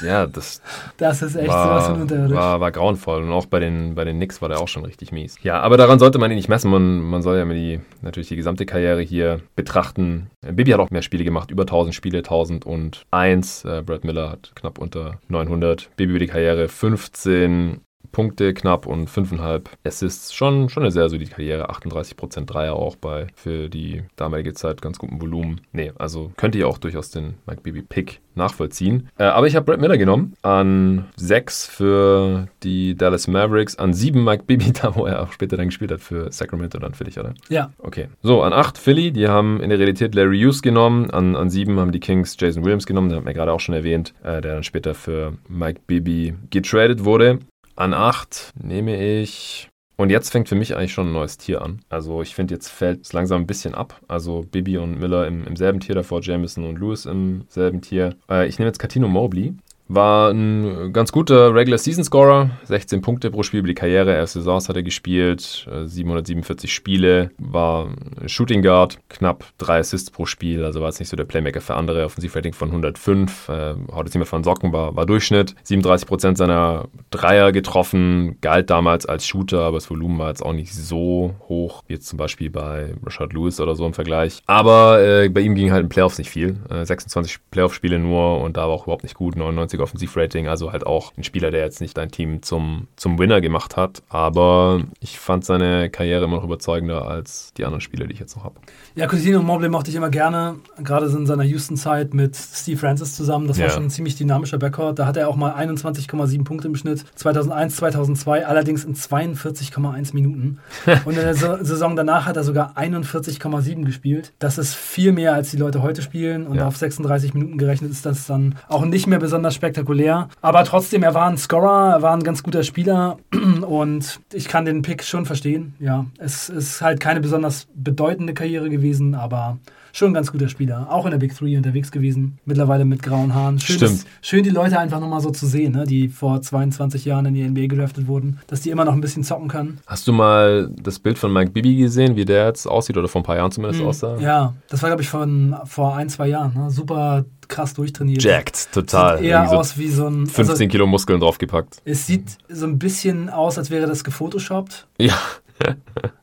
Ja, 0.04 0.26
das, 0.26 0.62
das 0.98 1.22
ist 1.22 1.36
echt 1.36 1.50
war, 1.50 1.82
sowas 1.82 2.02
unterirdisch. 2.02 2.36
War, 2.36 2.60
war 2.60 2.72
grauenvoll. 2.72 3.24
Und 3.24 3.32
auch 3.32 3.46
bei 3.46 3.60
den, 3.60 3.96
bei 3.96 4.04
den 4.04 4.18
Knicks 4.18 4.42
war 4.42 4.50
der 4.50 4.60
auch 4.60 4.68
schon 4.68 4.86
richtig 4.86 5.12
mies. 5.12 5.38
Ja, 5.44 5.60
aber 5.62 5.78
daran 5.78 6.00
sollte 6.00 6.18
man 6.18 6.32
ihn 6.32 6.38
nicht 6.38 6.50
messen. 6.50 6.72
Man, 6.72 7.00
man 7.00 7.22
soll 7.22 7.38
ja 7.38 7.44
immer 7.44 7.54
die, 7.54 7.80
natürlich 8.02 8.30
die 8.30 8.36
gesamte 8.36 8.66
Karriere 8.66 9.02
hier 9.02 9.42
betrachten. 9.56 10.30
Bibi 10.42 10.72
hat 10.72 10.80
auch 10.80 10.90
mehr 10.90 11.02
Spiele 11.02 11.24
gemacht, 11.24 11.52
über 11.52 11.64
1000 11.64 11.94
Spiele, 11.94 12.20
1001. 12.20 13.66
Äh, 13.66 13.84
Brad 13.84 14.04
Miller 14.04 14.30
hat 14.30 14.52
knapp 14.56 14.80
unter 14.80 15.20
900. 15.28 15.90
Bibi 15.96 16.12
über 16.12 16.20
die 16.20 16.28
Karriere 16.28 16.68
15 16.68 17.82
Punkte 18.12 18.54
knapp 18.54 18.86
und 18.86 19.10
5,5 19.10 19.64
Assists. 19.84 20.34
Schon, 20.34 20.70
schon 20.70 20.84
eine 20.84 20.92
sehr 20.92 21.10
solide 21.10 21.32
Karriere. 21.32 21.70
38% 21.70 22.46
Dreier 22.46 22.76
auch 22.76 22.96
bei 22.96 23.28
für 23.36 23.70
die 23.70 24.04
damalige 24.16 24.54
Zeit 24.54 24.82
ganz 24.82 24.98
gutem 25.00 25.22
Volumen. 25.22 25.62
Nee, 25.72 25.92
also 25.98 26.32
könnte 26.38 26.58
ich 26.58 26.64
auch 26.64 26.78
durchaus 26.78 27.12
den 27.12 27.36
Mike 27.46 27.62
Bibby 27.62 27.82
Pick 27.82 28.22
nachvollziehen. 28.36 29.10
Äh, 29.18 29.24
aber 29.24 29.48
ich 29.48 29.56
habe 29.56 29.66
Brad 29.66 29.82
Miller 29.82 29.98
genommen. 29.98 30.34
An 30.42 31.06
6 31.18 31.68
für 31.68 32.48
die 32.64 32.96
Dallas 32.96 33.28
Mavericks. 33.28 33.78
An 33.78 33.94
7 33.94 34.24
Mike 34.24 34.44
Bibby, 34.46 34.72
da 34.82 34.96
wo 34.96 35.06
er 35.06 35.24
auch 35.24 35.32
später 35.32 35.58
dann 35.58 35.68
gespielt 35.68 35.92
hat 35.92 36.02
für 36.02 36.32
Sacramento 36.32 36.80
dann 36.80 36.94
für 36.94 37.04
dich, 37.04 37.20
oder? 37.20 37.34
Ja. 37.50 37.72
Okay. 37.80 38.08
So, 38.22 38.42
an 38.42 38.54
8 38.54 38.78
Philly. 38.78 39.12
Die 39.12 39.28
haben 39.28 39.62
in 39.62 39.70
der 39.70 39.80
Realität 39.80 40.16
Larry 40.16 40.42
Hughes 40.42 40.62
genommen. 40.62 41.10
An, 41.12 41.36
an 41.36 41.50
7 41.50 41.80
haben 41.80 41.92
die 41.92 42.00
Kings 42.00 42.36
Jason 42.40 42.64
Williams 42.64 42.86
genommen. 42.86 43.10
Den 43.10 43.18
hat 43.18 43.26
man 43.26 43.34
gerade 43.34 43.52
auch 43.52 43.60
schon 43.60 43.76
erwähnt. 43.76 44.14
Äh, 44.24 44.42
der 44.42 44.56
dann 44.56 44.64
später 44.64 44.94
für 44.94 45.34
Mike 45.48 45.82
Bibby 45.88 46.36
getradet 46.50 47.06
wurde. 47.06 47.40
An 47.82 47.96
8 47.96 48.54
nehme 48.62 49.04
ich 49.04 49.68
Und 49.98 50.12
jetzt 50.12 50.30
fängt 50.30 50.48
für 50.48 50.54
mich 50.54 50.76
eigentlich 50.78 50.94
schon 50.94 51.08
ein 51.08 51.14
neues 51.14 51.40
Tier 51.40 51.64
an. 51.64 51.82
Also 51.90 52.22
ich 52.22 52.36
finde, 52.36 52.54
jetzt 52.54 52.70
fällt 52.70 53.06
es 53.08 53.12
langsam 53.12 53.42
ein 53.42 53.48
bisschen 53.48 53.74
ab. 53.74 54.00
Also 54.08 54.42
Bibi 54.44 54.78
und 54.78 55.00
Miller 55.00 55.26
im, 55.26 55.48
im 55.48 55.56
selben 55.56 55.80
Tier, 55.80 55.96
davor 55.96 56.22
Jameson 56.22 56.64
und 56.66 56.78
Lewis 56.78 57.08
im 57.08 57.46
selben 57.48 57.82
Tier. 57.82 58.16
Äh, 58.30 58.48
ich 58.48 58.60
nehme 58.60 58.70
jetzt 58.70 58.78
Catino 58.78 59.08
Mobley. 59.08 59.56
War 59.94 60.32
ein 60.32 60.94
ganz 60.94 61.12
guter 61.12 61.54
Regular 61.54 61.78
Season 61.78 62.06
Scorer, 62.06 62.52
16 62.64 63.02
Punkte 63.02 63.30
pro 63.30 63.44
Spiel 63.44 63.60
über 63.60 63.68
die 63.68 63.74
Karriere, 63.74 64.14
erste 64.14 64.40
Saisons 64.40 64.70
hat 64.70 64.78
er 64.78 64.84
gespielt, 64.84 65.68
747 65.84 66.70
äh, 66.70 66.74
Spiele, 66.74 67.32
war 67.38 67.90
Shooting 68.26 68.62
Guard, 68.62 69.00
knapp 69.10 69.44
drei 69.58 69.80
Assists 69.80 70.10
pro 70.10 70.26
Spiel, 70.26 70.64
also 70.64 70.80
war 70.80 70.88
jetzt 70.88 71.00
nicht 71.00 71.10
so 71.10 71.18
der 71.18 71.26
Playmaker 71.26 71.60
für 71.60 71.76
andere, 71.76 72.06
Offensivrating 72.06 72.54
von 72.54 72.70
105, 72.70 73.50
äh, 73.50 73.74
haut 73.92 74.06
jetzt 74.06 74.14
nicht 74.14 74.16
mehr 74.16 74.26
von 74.26 74.46
Socken, 74.46 74.72
war, 74.72 74.96
war 74.96 75.06
Durchschnitt, 75.06 75.56
37% 75.68 76.38
seiner 76.38 76.88
Dreier 77.10 77.52
getroffen, 77.52 78.38
galt 78.40 78.70
damals 78.70 79.06
als 79.06 79.28
Shooter, 79.28 79.60
aber 79.60 79.76
das 79.76 79.90
Volumen 79.90 80.18
war 80.20 80.30
jetzt 80.30 80.42
auch 80.42 80.54
nicht 80.54 80.74
so 80.74 81.36
hoch, 81.50 81.84
wie 81.88 81.96
jetzt 81.96 82.08
zum 82.08 82.16
Beispiel 82.16 82.50
bei 82.50 82.96
Rashad 83.06 83.34
Lewis 83.34 83.60
oder 83.60 83.76
so 83.76 83.86
im 83.86 83.94
Vergleich. 83.94 84.42
Aber 84.46 85.02
äh, 85.02 85.28
bei 85.28 85.42
ihm 85.42 85.54
ging 85.54 85.74
halt 85.74 85.84
in 85.84 85.90
Playoffs 85.90 86.18
nicht 86.18 86.30
viel, 86.30 86.62
äh, 86.70 86.86
26 86.86 87.40
Playoff-Spiele 87.52 88.00
nur 88.00 88.40
und 88.40 88.56
da 88.56 88.62
war 88.62 88.70
auch 88.70 88.84
überhaupt 88.84 89.04
nicht 89.04 89.16
gut, 89.16 89.36
99 89.36 89.81
Offensivrating, 89.82 90.48
also 90.48 90.72
halt 90.72 90.86
auch 90.86 91.14
ein 91.18 91.24
Spieler, 91.24 91.52
der 91.52 91.62
jetzt 91.62 91.82
nicht 91.82 91.98
dein 91.98 92.12
Team 92.12 92.42
zum, 92.42 92.88
zum 92.96 93.20
Winner 93.20 93.42
gemacht 93.42 93.78
hat. 93.78 94.04
Aber 94.10 94.84
ich 95.00 95.20
fand 95.20 95.46
seine 95.46 95.90
Karriere 95.90 96.26
immer 96.26 96.38
noch 96.38 96.44
überzeugender 96.44 97.08
als 97.08 97.54
die 97.58 97.66
anderen 97.66 97.82
Spieler, 97.82 98.08
die 98.08 98.14
ich 98.14 98.20
jetzt 98.20 98.36
noch 98.36 98.44
habe. 98.44 98.56
Ja, 98.96 99.08
Coutinho 99.08 99.42
Mobley 99.42 99.70
mochte 99.70 99.90
ich 99.90 99.96
immer 99.96 100.10
gerne, 100.10 100.58
gerade 100.84 101.06
in 101.08 101.26
seiner 101.26 101.44
Houston-Zeit 101.44 102.14
mit 102.14 102.36
Steve 102.36 102.78
Francis 102.78 103.16
zusammen. 103.16 103.48
Das 103.48 103.58
war 103.58 103.68
ja. 103.68 103.72
schon 103.72 103.84
ein 103.84 103.90
ziemlich 103.90 104.16
dynamischer 104.16 104.58
Backcourt. 104.58 105.00
Da 105.00 105.06
hatte 105.06 105.22
er 105.22 105.30
auch 105.30 105.36
mal 105.36 105.54
21,7 105.54 106.44
Punkte 106.44 106.68
im 106.68 106.76
Schnitt. 106.76 107.06
2001, 107.16 107.78
2002, 107.78 108.46
allerdings 108.46 108.84
in 108.84 108.96
42,1 108.96 110.14
Minuten. 110.14 110.60
Und 111.06 111.18
in 111.18 111.24
der 111.24 111.36
Saison 111.36 111.96
danach 111.96 112.26
hat 112.26 112.38
er 112.38 112.44
sogar 112.44 112.78
41,7 112.78 113.86
gespielt. 113.86 114.34
Das 114.40 114.58
ist 114.58 114.76
viel 114.76 115.12
mehr, 115.12 115.34
als 115.34 115.52
die 115.52 115.58
Leute 115.58 115.82
heute 115.82 116.02
spielen. 116.02 116.48
Und 116.48 116.58
ja. 116.58 116.68
auf 116.68 116.78
36 116.78 117.34
Minuten 117.34 117.58
gerechnet 117.58 117.92
ist 117.92 118.06
das 118.06 118.28
dann 118.28 118.56
auch 118.68 118.86
nicht 118.86 119.08
mehr 119.08 119.20
besonders 119.20 119.56
spektakulär. 119.62 120.28
Aber 120.42 120.64
trotzdem, 120.64 121.04
er 121.04 121.14
war 121.14 121.28
ein 121.28 121.38
Scorer, 121.38 121.94
er 121.94 122.02
war 122.02 122.14
ein 122.14 122.24
ganz 122.24 122.42
guter 122.42 122.64
Spieler. 122.64 123.18
Und 123.68 124.20
ich 124.34 124.48
kann 124.48 124.66
den 124.66 124.82
Pick 124.82 125.04
schon 125.04 125.28
verstehen. 125.28 125.76
Ja, 125.80 126.08
es 126.18 126.50
ist 126.50 126.82
halt 126.82 127.00
keine 127.00 127.22
besonders 127.22 127.68
bedeutende 127.76 128.34
Karriere 128.34 128.70
gewesen 128.70 129.16
aber 129.22 129.58
schon 129.94 130.12
ein 130.12 130.14
ganz 130.14 130.32
guter 130.32 130.48
Spieler. 130.48 130.88
Auch 130.90 131.06
in 131.06 131.12
der 131.12 131.18
Big 131.18 131.36
Three 131.36 131.58
unterwegs 131.58 131.92
gewesen. 131.92 132.40
Mittlerweile 132.46 132.86
mit 132.86 133.04
grauen 133.04 133.34
Haaren. 133.34 133.60
Schön, 133.60 133.76
Stimmt. 133.76 133.92
Dass, 133.92 134.06
schön 134.22 134.44
die 134.44 134.50
Leute 134.50 134.80
einfach 134.80 135.00
nochmal 135.00 135.22
so 135.22 135.32
zu 135.32 135.46
sehen, 135.46 135.74
ne, 135.74 135.86
die 135.86 136.08
vor 136.08 136.42
22 136.42 137.06
Jahren 137.06 137.26
in 137.26 137.34
die 137.34 137.44
NBA 137.44 137.68
gedraftet 137.68 138.08
wurden, 138.08 138.40
dass 138.48 138.62
die 138.62 138.70
immer 138.70 138.86
noch 138.86 138.94
ein 138.94 139.02
bisschen 139.02 139.24
zocken 139.24 139.48
können. 139.48 139.80
Hast 139.86 140.08
du 140.08 140.14
mal 140.14 140.70
das 140.82 141.00
Bild 141.00 141.18
von 141.18 141.34
Mike 141.34 141.52
Bibi 141.52 141.76
gesehen, 141.76 142.16
wie 142.16 142.26
der 142.26 142.48
jetzt 142.48 142.68
aussieht 142.68 142.98
oder 142.98 143.08
vor 143.08 143.22
ein 143.22 143.26
paar 143.26 143.36
Jahren 143.36 143.52
zumindest 143.52 143.82
mhm. 143.82 143.88
aussah? 143.90 144.18
Ja, 144.20 144.54
das 144.70 144.82
war, 144.82 144.90
glaube 144.90 145.02
ich, 145.02 145.10
von 145.10 145.56
vor 145.66 145.96
ein, 145.96 146.10
zwei 146.10 146.28
Jahren. 146.28 146.54
Ne? 146.54 146.70
Super 146.70 147.26
krass 147.52 147.74
durchtrainiert. 147.76 148.24
Jacked, 148.24 148.72
total. 148.72 149.20
Sieht 149.20 149.28
eher 149.28 149.48
so 149.48 149.58
aus 149.58 149.78
wie 149.78 149.90
so 149.90 150.08
ein. 150.08 150.26
15 150.26 150.50
also, 150.50 150.68
Kilo 150.68 150.88
Muskeln 150.88 151.20
draufgepackt. 151.20 151.78
Es 151.86 152.08
sieht 152.08 152.38
so 152.50 152.66
ein 152.66 152.80
bisschen 152.80 153.30
aus, 153.30 153.58
als 153.58 153.70
wäre 153.70 153.86
das 153.86 154.04
gefotoshoppt. 154.04 154.88
Ja. 154.98 155.18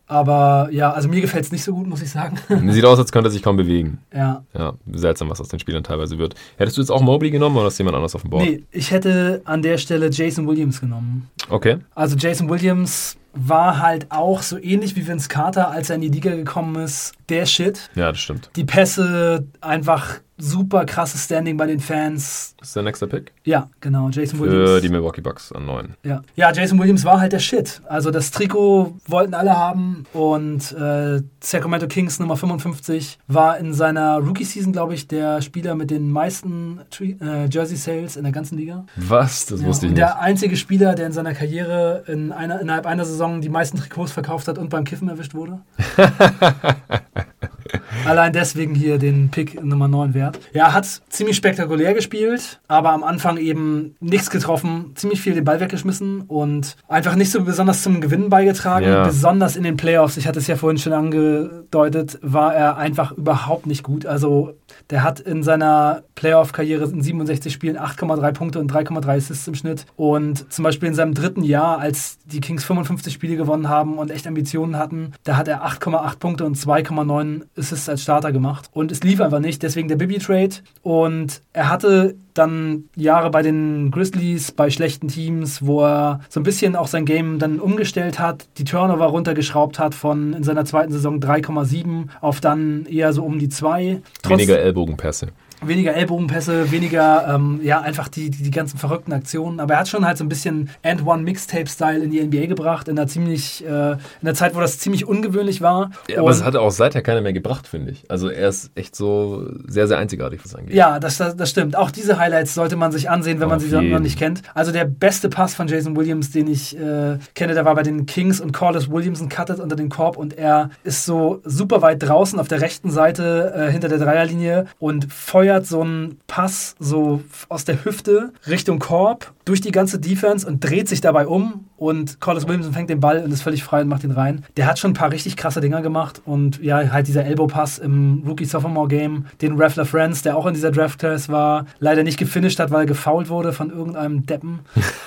Aber 0.07 0.69
ja, 0.73 0.91
also 0.93 1.09
mir 1.09 1.21
gefällt 1.21 1.45
es 1.45 1.53
nicht 1.53 1.63
so 1.63 1.75
gut, 1.75 1.87
muss 1.87 2.01
ich 2.01 2.11
sagen. 2.11 2.39
Sieht 2.73 2.85
aus, 2.85 2.99
als 2.99 3.13
könnte 3.13 3.29
er 3.29 3.31
sich 3.31 3.43
kaum 3.43 3.57
bewegen. 3.57 3.99
Ja. 4.13 4.43
Ja, 4.57 4.73
seltsam, 4.93 5.29
was 5.29 5.41
aus 5.41 5.49
den 5.49 5.61
Spielern 5.61 5.85
teilweise 5.85 6.19
wird. 6.19 6.35
Hättest 6.57 6.79
du 6.79 6.81
jetzt 6.81 6.91
auch 6.91 7.03
Mobley 7.03 7.31
genommen 7.31 7.57
oder 7.57 7.67
hast 7.67 7.79
du 7.79 7.83
jemand 7.83 7.97
anders 7.97 8.15
auf 8.15 8.23
dem 8.23 8.31
Board? 8.31 8.45
Nee, 8.45 8.65
ich 8.71 8.91
hätte 8.91 9.43
an 9.45 9.61
der 9.61 9.77
Stelle 9.77 10.09
Jason 10.11 10.49
Williams 10.49 10.81
genommen. 10.81 11.29
Okay. 11.51 11.77
Also 11.95 12.17
Jason 12.17 12.49
Williams 12.49 13.19
war 13.35 13.81
halt 13.81 14.07
auch 14.11 14.41
so 14.41 14.59
ähnlich 14.59 14.97
wie 14.97 15.07
Vince 15.07 15.29
Carter, 15.29 15.71
als 15.71 15.91
er 15.91 15.97
in 15.97 16.03
die 16.03 16.09
Liga 16.09 16.35
gekommen 16.35 16.77
ist, 16.83 17.13
der 17.29 17.45
Shit. 17.45 17.91
Ja, 17.95 18.09
das 18.09 18.19
stimmt. 18.19 18.51
Die 18.57 18.65
Pässe 18.65 19.47
einfach 19.61 20.21
super 20.39 20.87
krasses 20.87 21.25
Standing 21.25 21.57
bei 21.57 21.67
den 21.67 21.81
Fans. 21.81 22.55
Das 22.59 22.69
ist 22.69 22.77
der 22.77 22.83
nächste 22.85 23.07
Pick? 23.07 23.33
Ja, 23.45 23.69
genau. 23.81 24.09
Jason 24.11 24.41
Williams. 24.41 24.71
Für 24.71 24.81
die 24.81 24.89
Milwaukee 24.89 25.21
Bucks 25.21 25.53
an 25.53 25.67
9. 25.67 25.95
Ja. 26.05 26.23
ja, 26.37 26.53
Jason 26.53 26.79
Williams 26.79 27.05
war 27.05 27.21
halt 27.21 27.33
der 27.33 27.39
Shit. 27.41 27.83
Also 27.89 28.11
das 28.11 28.31
Trikot 28.31 28.95
wollten 29.07 29.35
alle 29.35 29.57
haben 29.57 30.05
und 30.13 30.73
äh, 30.73 31.21
Sacramento 31.41 31.89
Kings 31.89 32.19
Nummer 32.19 32.37
55 32.37 33.19
war 33.27 33.59
in 33.59 33.75
seiner 33.75 34.19
Rookie-Season, 34.19 34.73
glaube 34.73 34.95
ich, 34.95 35.09
der 35.09 35.43
Spieler 35.43 35.75
mit 35.75 35.91
den 35.91 36.11
meisten 36.11 36.81
äh, 37.01 37.47
Jersey-Sales 37.47 38.17
in 38.17 38.23
der 38.23 38.33
ganzen 38.33 38.59
Liga. 38.59 38.87
Was? 38.97 39.47
Das 39.47 39.61
ja. 39.61 39.67
wusste 39.67 39.87
ich 39.87 39.93
nicht. 39.93 39.99
Der 39.99 40.21
einzige 40.21 40.57
Spieler, 40.57 40.95
der 40.95 41.07
in 41.07 41.13
seiner 41.13 41.35
Karriere 41.35 42.05
in 42.07 42.33
einer, 42.33 42.61
innerhalb 42.61 42.87
einer 42.87 43.05
Saison 43.05 43.41
die 43.41 43.49
meisten 43.49 43.79
Trikots 43.79 44.13
verkauft 44.13 44.49
hat 44.49 44.59
und 44.59 44.71
beim 44.71 44.85
Kiffen 44.85 45.09
erwischt 45.09 45.35
wurde. 45.35 45.61
Allein 48.05 48.33
deswegen 48.33 48.75
hier 48.75 48.99
den 48.99 49.31
Pick 49.31 49.63
Nummer 49.63 49.89
9 49.89 50.15
wert. 50.15 50.39
Ja, 50.53 50.73
hat 50.73 50.87
ziemlich 51.09 51.37
spektakulär 51.37 51.95
gespielt, 51.95 52.61
aber 52.69 52.91
am 52.91 53.05
Anfang 53.05 53.37
eben 53.37 53.97
nichts 54.01 54.31
getroffen, 54.31 54.93
ziemlich 54.95 55.21
viel 55.21 55.35
den 55.35 55.45
Ball 55.45 55.61
weggeschmissen 55.61 56.23
und 56.23 56.77
einfach 56.89 57.15
nicht 57.15 57.31
so 57.31 57.43
besonders 57.43 57.83
zum 57.83 58.01
Gewinnen 58.01 58.31
beigetragen. 58.31 58.87
Ja. 58.87 59.05
Besonders 59.05 59.57
in 59.57 59.63
den 59.63 59.77
Playoffs, 59.77 60.17
ich 60.17 60.27
hatte 60.27 60.39
es 60.39 60.47
ja 60.47 60.57
vorhin 60.57 60.79
schon 60.79 60.93
angedeutet, 60.93 62.19
war 62.23 62.55
er 62.55 62.77
einfach 62.77 63.13
überhaupt 63.13 63.67
nicht 63.67 63.83
gut. 63.83 64.07
Also 64.07 64.55
der 64.91 65.03
hat 65.03 65.21
in 65.21 65.43
seiner 65.43 66.03
Playoff-Karriere 66.15 66.85
in 66.85 67.03
67 67.03 67.53
Spielen 67.53 67.79
8,3 67.79 68.33
Punkte 68.33 68.59
und 68.59 68.73
3,3 68.73 69.17
Assists 69.17 69.47
im 69.47 69.55
Schnitt. 69.55 69.87
Und 69.97 70.51
zum 70.53 70.63
Beispiel 70.63 70.89
in 70.89 70.95
seinem 70.95 71.15
dritten 71.15 71.43
Jahr, 71.43 71.79
als 71.79 72.19
die 72.25 72.41
Kings 72.41 72.65
55 72.65 73.13
Spiele 73.13 73.37
gewonnen 73.37 73.69
haben 73.69 73.99
und 73.99 74.11
echt 74.11 74.27
Ambitionen 74.27 74.77
hatten, 74.77 75.13
da 75.25 75.37
hat 75.37 75.49
er 75.49 75.67
8,8 75.67 76.19
Punkte 76.19 76.45
und 76.45 76.57
2,9 76.57 77.43
Assists 77.57 77.89
als 77.89 78.03
Starter 78.03 78.33
gemacht. 78.33 78.69
Und 78.73 78.91
es 78.91 79.03
lief 79.03 79.21
einfach 79.21 79.41
nicht, 79.41 79.63
deswegen 79.63 79.89
der 79.89 79.97
Bibi-Trade. 79.97 80.57
Und 80.83 81.43
er 81.53 81.69
hatte 81.69 82.17
dann 82.39 82.85
Jahre 82.97 83.31
bei 83.31 83.43
den 83.43 83.91
Grizzlies, 83.91 84.53
bei 84.53 84.71
schlechten 84.71 85.09
Teams, 85.09 85.65
wo 85.65 85.85
er 85.85 86.21
so 86.29 86.41
ein 86.41 86.45
bisschen 86.45 86.77
auch 86.77 86.87
sein 86.87 87.05
Game 87.05 87.39
dann 87.39 87.61
umgestellt 87.61 88.19
hat, 88.19 88.49
die 88.59 88.65
Turnover 88.65 89.07
runtergeschraubt 89.07 89.79
hat 89.79 89.95
von 89.95 90.33
in 90.33 90.45
seiner 90.45 90.65
zweiten 90.65 90.93
Saison 90.93 91.21
3,7 91.21 92.09
auf 92.21 92.41
dann 92.41 92.87
eher 92.87 93.13
so 93.13 93.25
um 93.25 93.39
die 93.39 93.49
2. 93.49 94.01
Weniger 94.29 94.59
Ellbogenpässe 94.59 95.29
weniger 95.63 95.95
Ellbogenpässe, 95.95 96.71
weniger, 96.71 97.35
ähm, 97.35 97.61
ja, 97.63 97.81
einfach 97.81 98.09
die, 98.09 98.31
die, 98.31 98.43
die, 98.43 98.51
ganzen 98.51 98.79
verrückten 98.79 99.13
Aktionen. 99.13 99.61
Aber 99.61 99.75
er 99.75 99.81
hat 99.81 99.89
schon 99.89 100.07
halt 100.07 100.19
so 100.19 100.25
ein 100.25 100.29
bisschen 100.29 100.71
And-One-Mixtape-Style 100.83 101.99
in 101.99 102.11
die 102.11 102.23
NBA 102.23 102.47
gebracht, 102.47 102.89
in 102.89 102.99
einer 102.99 103.09
ziemlich, 103.09 103.65
äh, 103.65 103.93
in 103.93 103.99
einer 104.23 104.35
Zeit, 104.35 104.55
wo 104.55 104.61
das 104.61 104.79
ziemlich 104.79 105.07
ungewöhnlich 105.07 105.61
war. 105.61 105.91
Ja, 106.09 106.21
aber 106.21 106.31
es 106.31 106.45
hat 106.45 106.57
auch 106.57 106.71
seither 106.71 107.03
keiner 107.03 107.21
mehr 107.21 107.33
gebracht, 107.33 107.67
finde 107.67 107.93
ich. 107.93 108.05
Also 108.09 108.29
er 108.29 108.49
ist 108.49 108.71
echt 108.75 108.95
so 108.95 109.47
sehr, 109.67 109.89
sehr 109.89 109.99
einzigartig, 109.99 110.41
was 110.45 110.55
angeht. 110.55 110.75
Ja, 110.75 110.99
das, 110.99 111.19
das, 111.19 111.37
das 111.37 111.51
stimmt. 111.51 111.77
Auch 111.77 111.91
diese 111.91 112.19
Highlights 112.19 112.55
sollte 112.55 112.77
man 112.77 112.93
sich 112.93 113.11
ansehen, 113.11 113.41
wenn 113.41 113.47
Auf 113.47 113.53
man 113.53 113.61
sie 113.61 113.69
jeden. 113.69 113.91
noch 113.91 114.01
nicht 114.01 114.19
kennt. 114.19 114.43
Also 114.55 114.73
der 114.73 114.85
beste 114.85 115.29
Pass 115.29 115.55
von 115.55 115.69
Jason 115.69 115.97
Williams, 115.97 116.31
den 116.31 116.49
ich 116.49 116.79
äh, 116.79 117.19
kenne, 117.35 117.55
der 117.55 117.65
war 117.65 117.75
bei 117.75 117.83
den 117.83 118.07
Kings 118.07 118.41
und 118.41 118.53
Corliss 118.53 118.91
Williamson 118.91 119.29
cuttet 119.29 119.61
unter 119.61 119.77
den 119.77 119.89
Korb 119.89 120.17
und 120.17 120.37
er 120.37 120.71
ist 120.85 121.05
so 121.05 121.41
super 121.45 121.83
weit 121.83 122.03
draußen 122.03 122.39
auf 122.39 122.49
der 122.49 122.61
rechten 122.61 122.91
Seite 122.91 123.53
äh, 123.55 123.73
hinter 123.73 123.89
der 123.89 123.99
Dreierlinie 123.99 124.67
und 124.79 125.13
feuert 125.13 125.48
feuert 125.49 125.67
so 125.67 125.81
einen 125.81 126.21
Pass 126.27 126.77
so 126.79 127.23
aus 127.49 127.65
der 127.65 127.83
Hüfte 127.83 128.35
Richtung 128.47 128.79
Korb 128.79 129.33
durch 129.49 129.61
die 129.61 129.73
ganze 129.73 129.99
Defense 129.99 130.47
und 130.47 130.63
dreht 130.63 130.89
sich 130.89 131.01
dabei 131.01 131.27
um 131.27 131.65
und 131.79 132.21
Collis 132.21 132.47
Williamson 132.47 132.73
fängt 132.73 132.91
den 132.91 133.01
Ball 133.01 133.23
und 133.25 133.33
ist 133.33 133.43
völlig 133.43 133.63
frei 133.63 133.83
und 133.83 133.89
macht 133.89 134.03
ihn 134.05 134.11
rein. 134.11 134.45
Der 134.57 134.67
hat 134.67 134.79
schon 134.79 134.91
ein 134.91 134.95
paar 134.95 135.13
richtig 135.13 135.37
krasse 135.37 135.61
Dinger 135.61 135.81
gemacht 135.81 136.21
und 136.27 136.61
ja, 136.63 136.91
halt 136.93 137.07
dieser 137.07 137.25
Elbow-Pass 137.25 137.79
im 137.79 138.25
Rookie-Sophomore-Game, 138.27 139.27
den 139.41 139.61
Raffler 139.61 139.87
Friends, 139.87 140.23
der 140.23 140.37
auch 140.37 140.47
in 140.47 140.55
dieser 140.55 140.73
Draft-Class 140.73 141.29
war, 141.29 141.67
leider 141.79 142.03
nicht 142.03 142.19
gefinisht 142.19 142.59
hat, 142.59 142.73
weil 142.73 142.81
er 142.81 142.87
gefoult 142.87 143.29
wurde 143.29 143.53
von 143.53 143.71
irgendeinem 143.71 144.27
Deppen. 144.27 144.61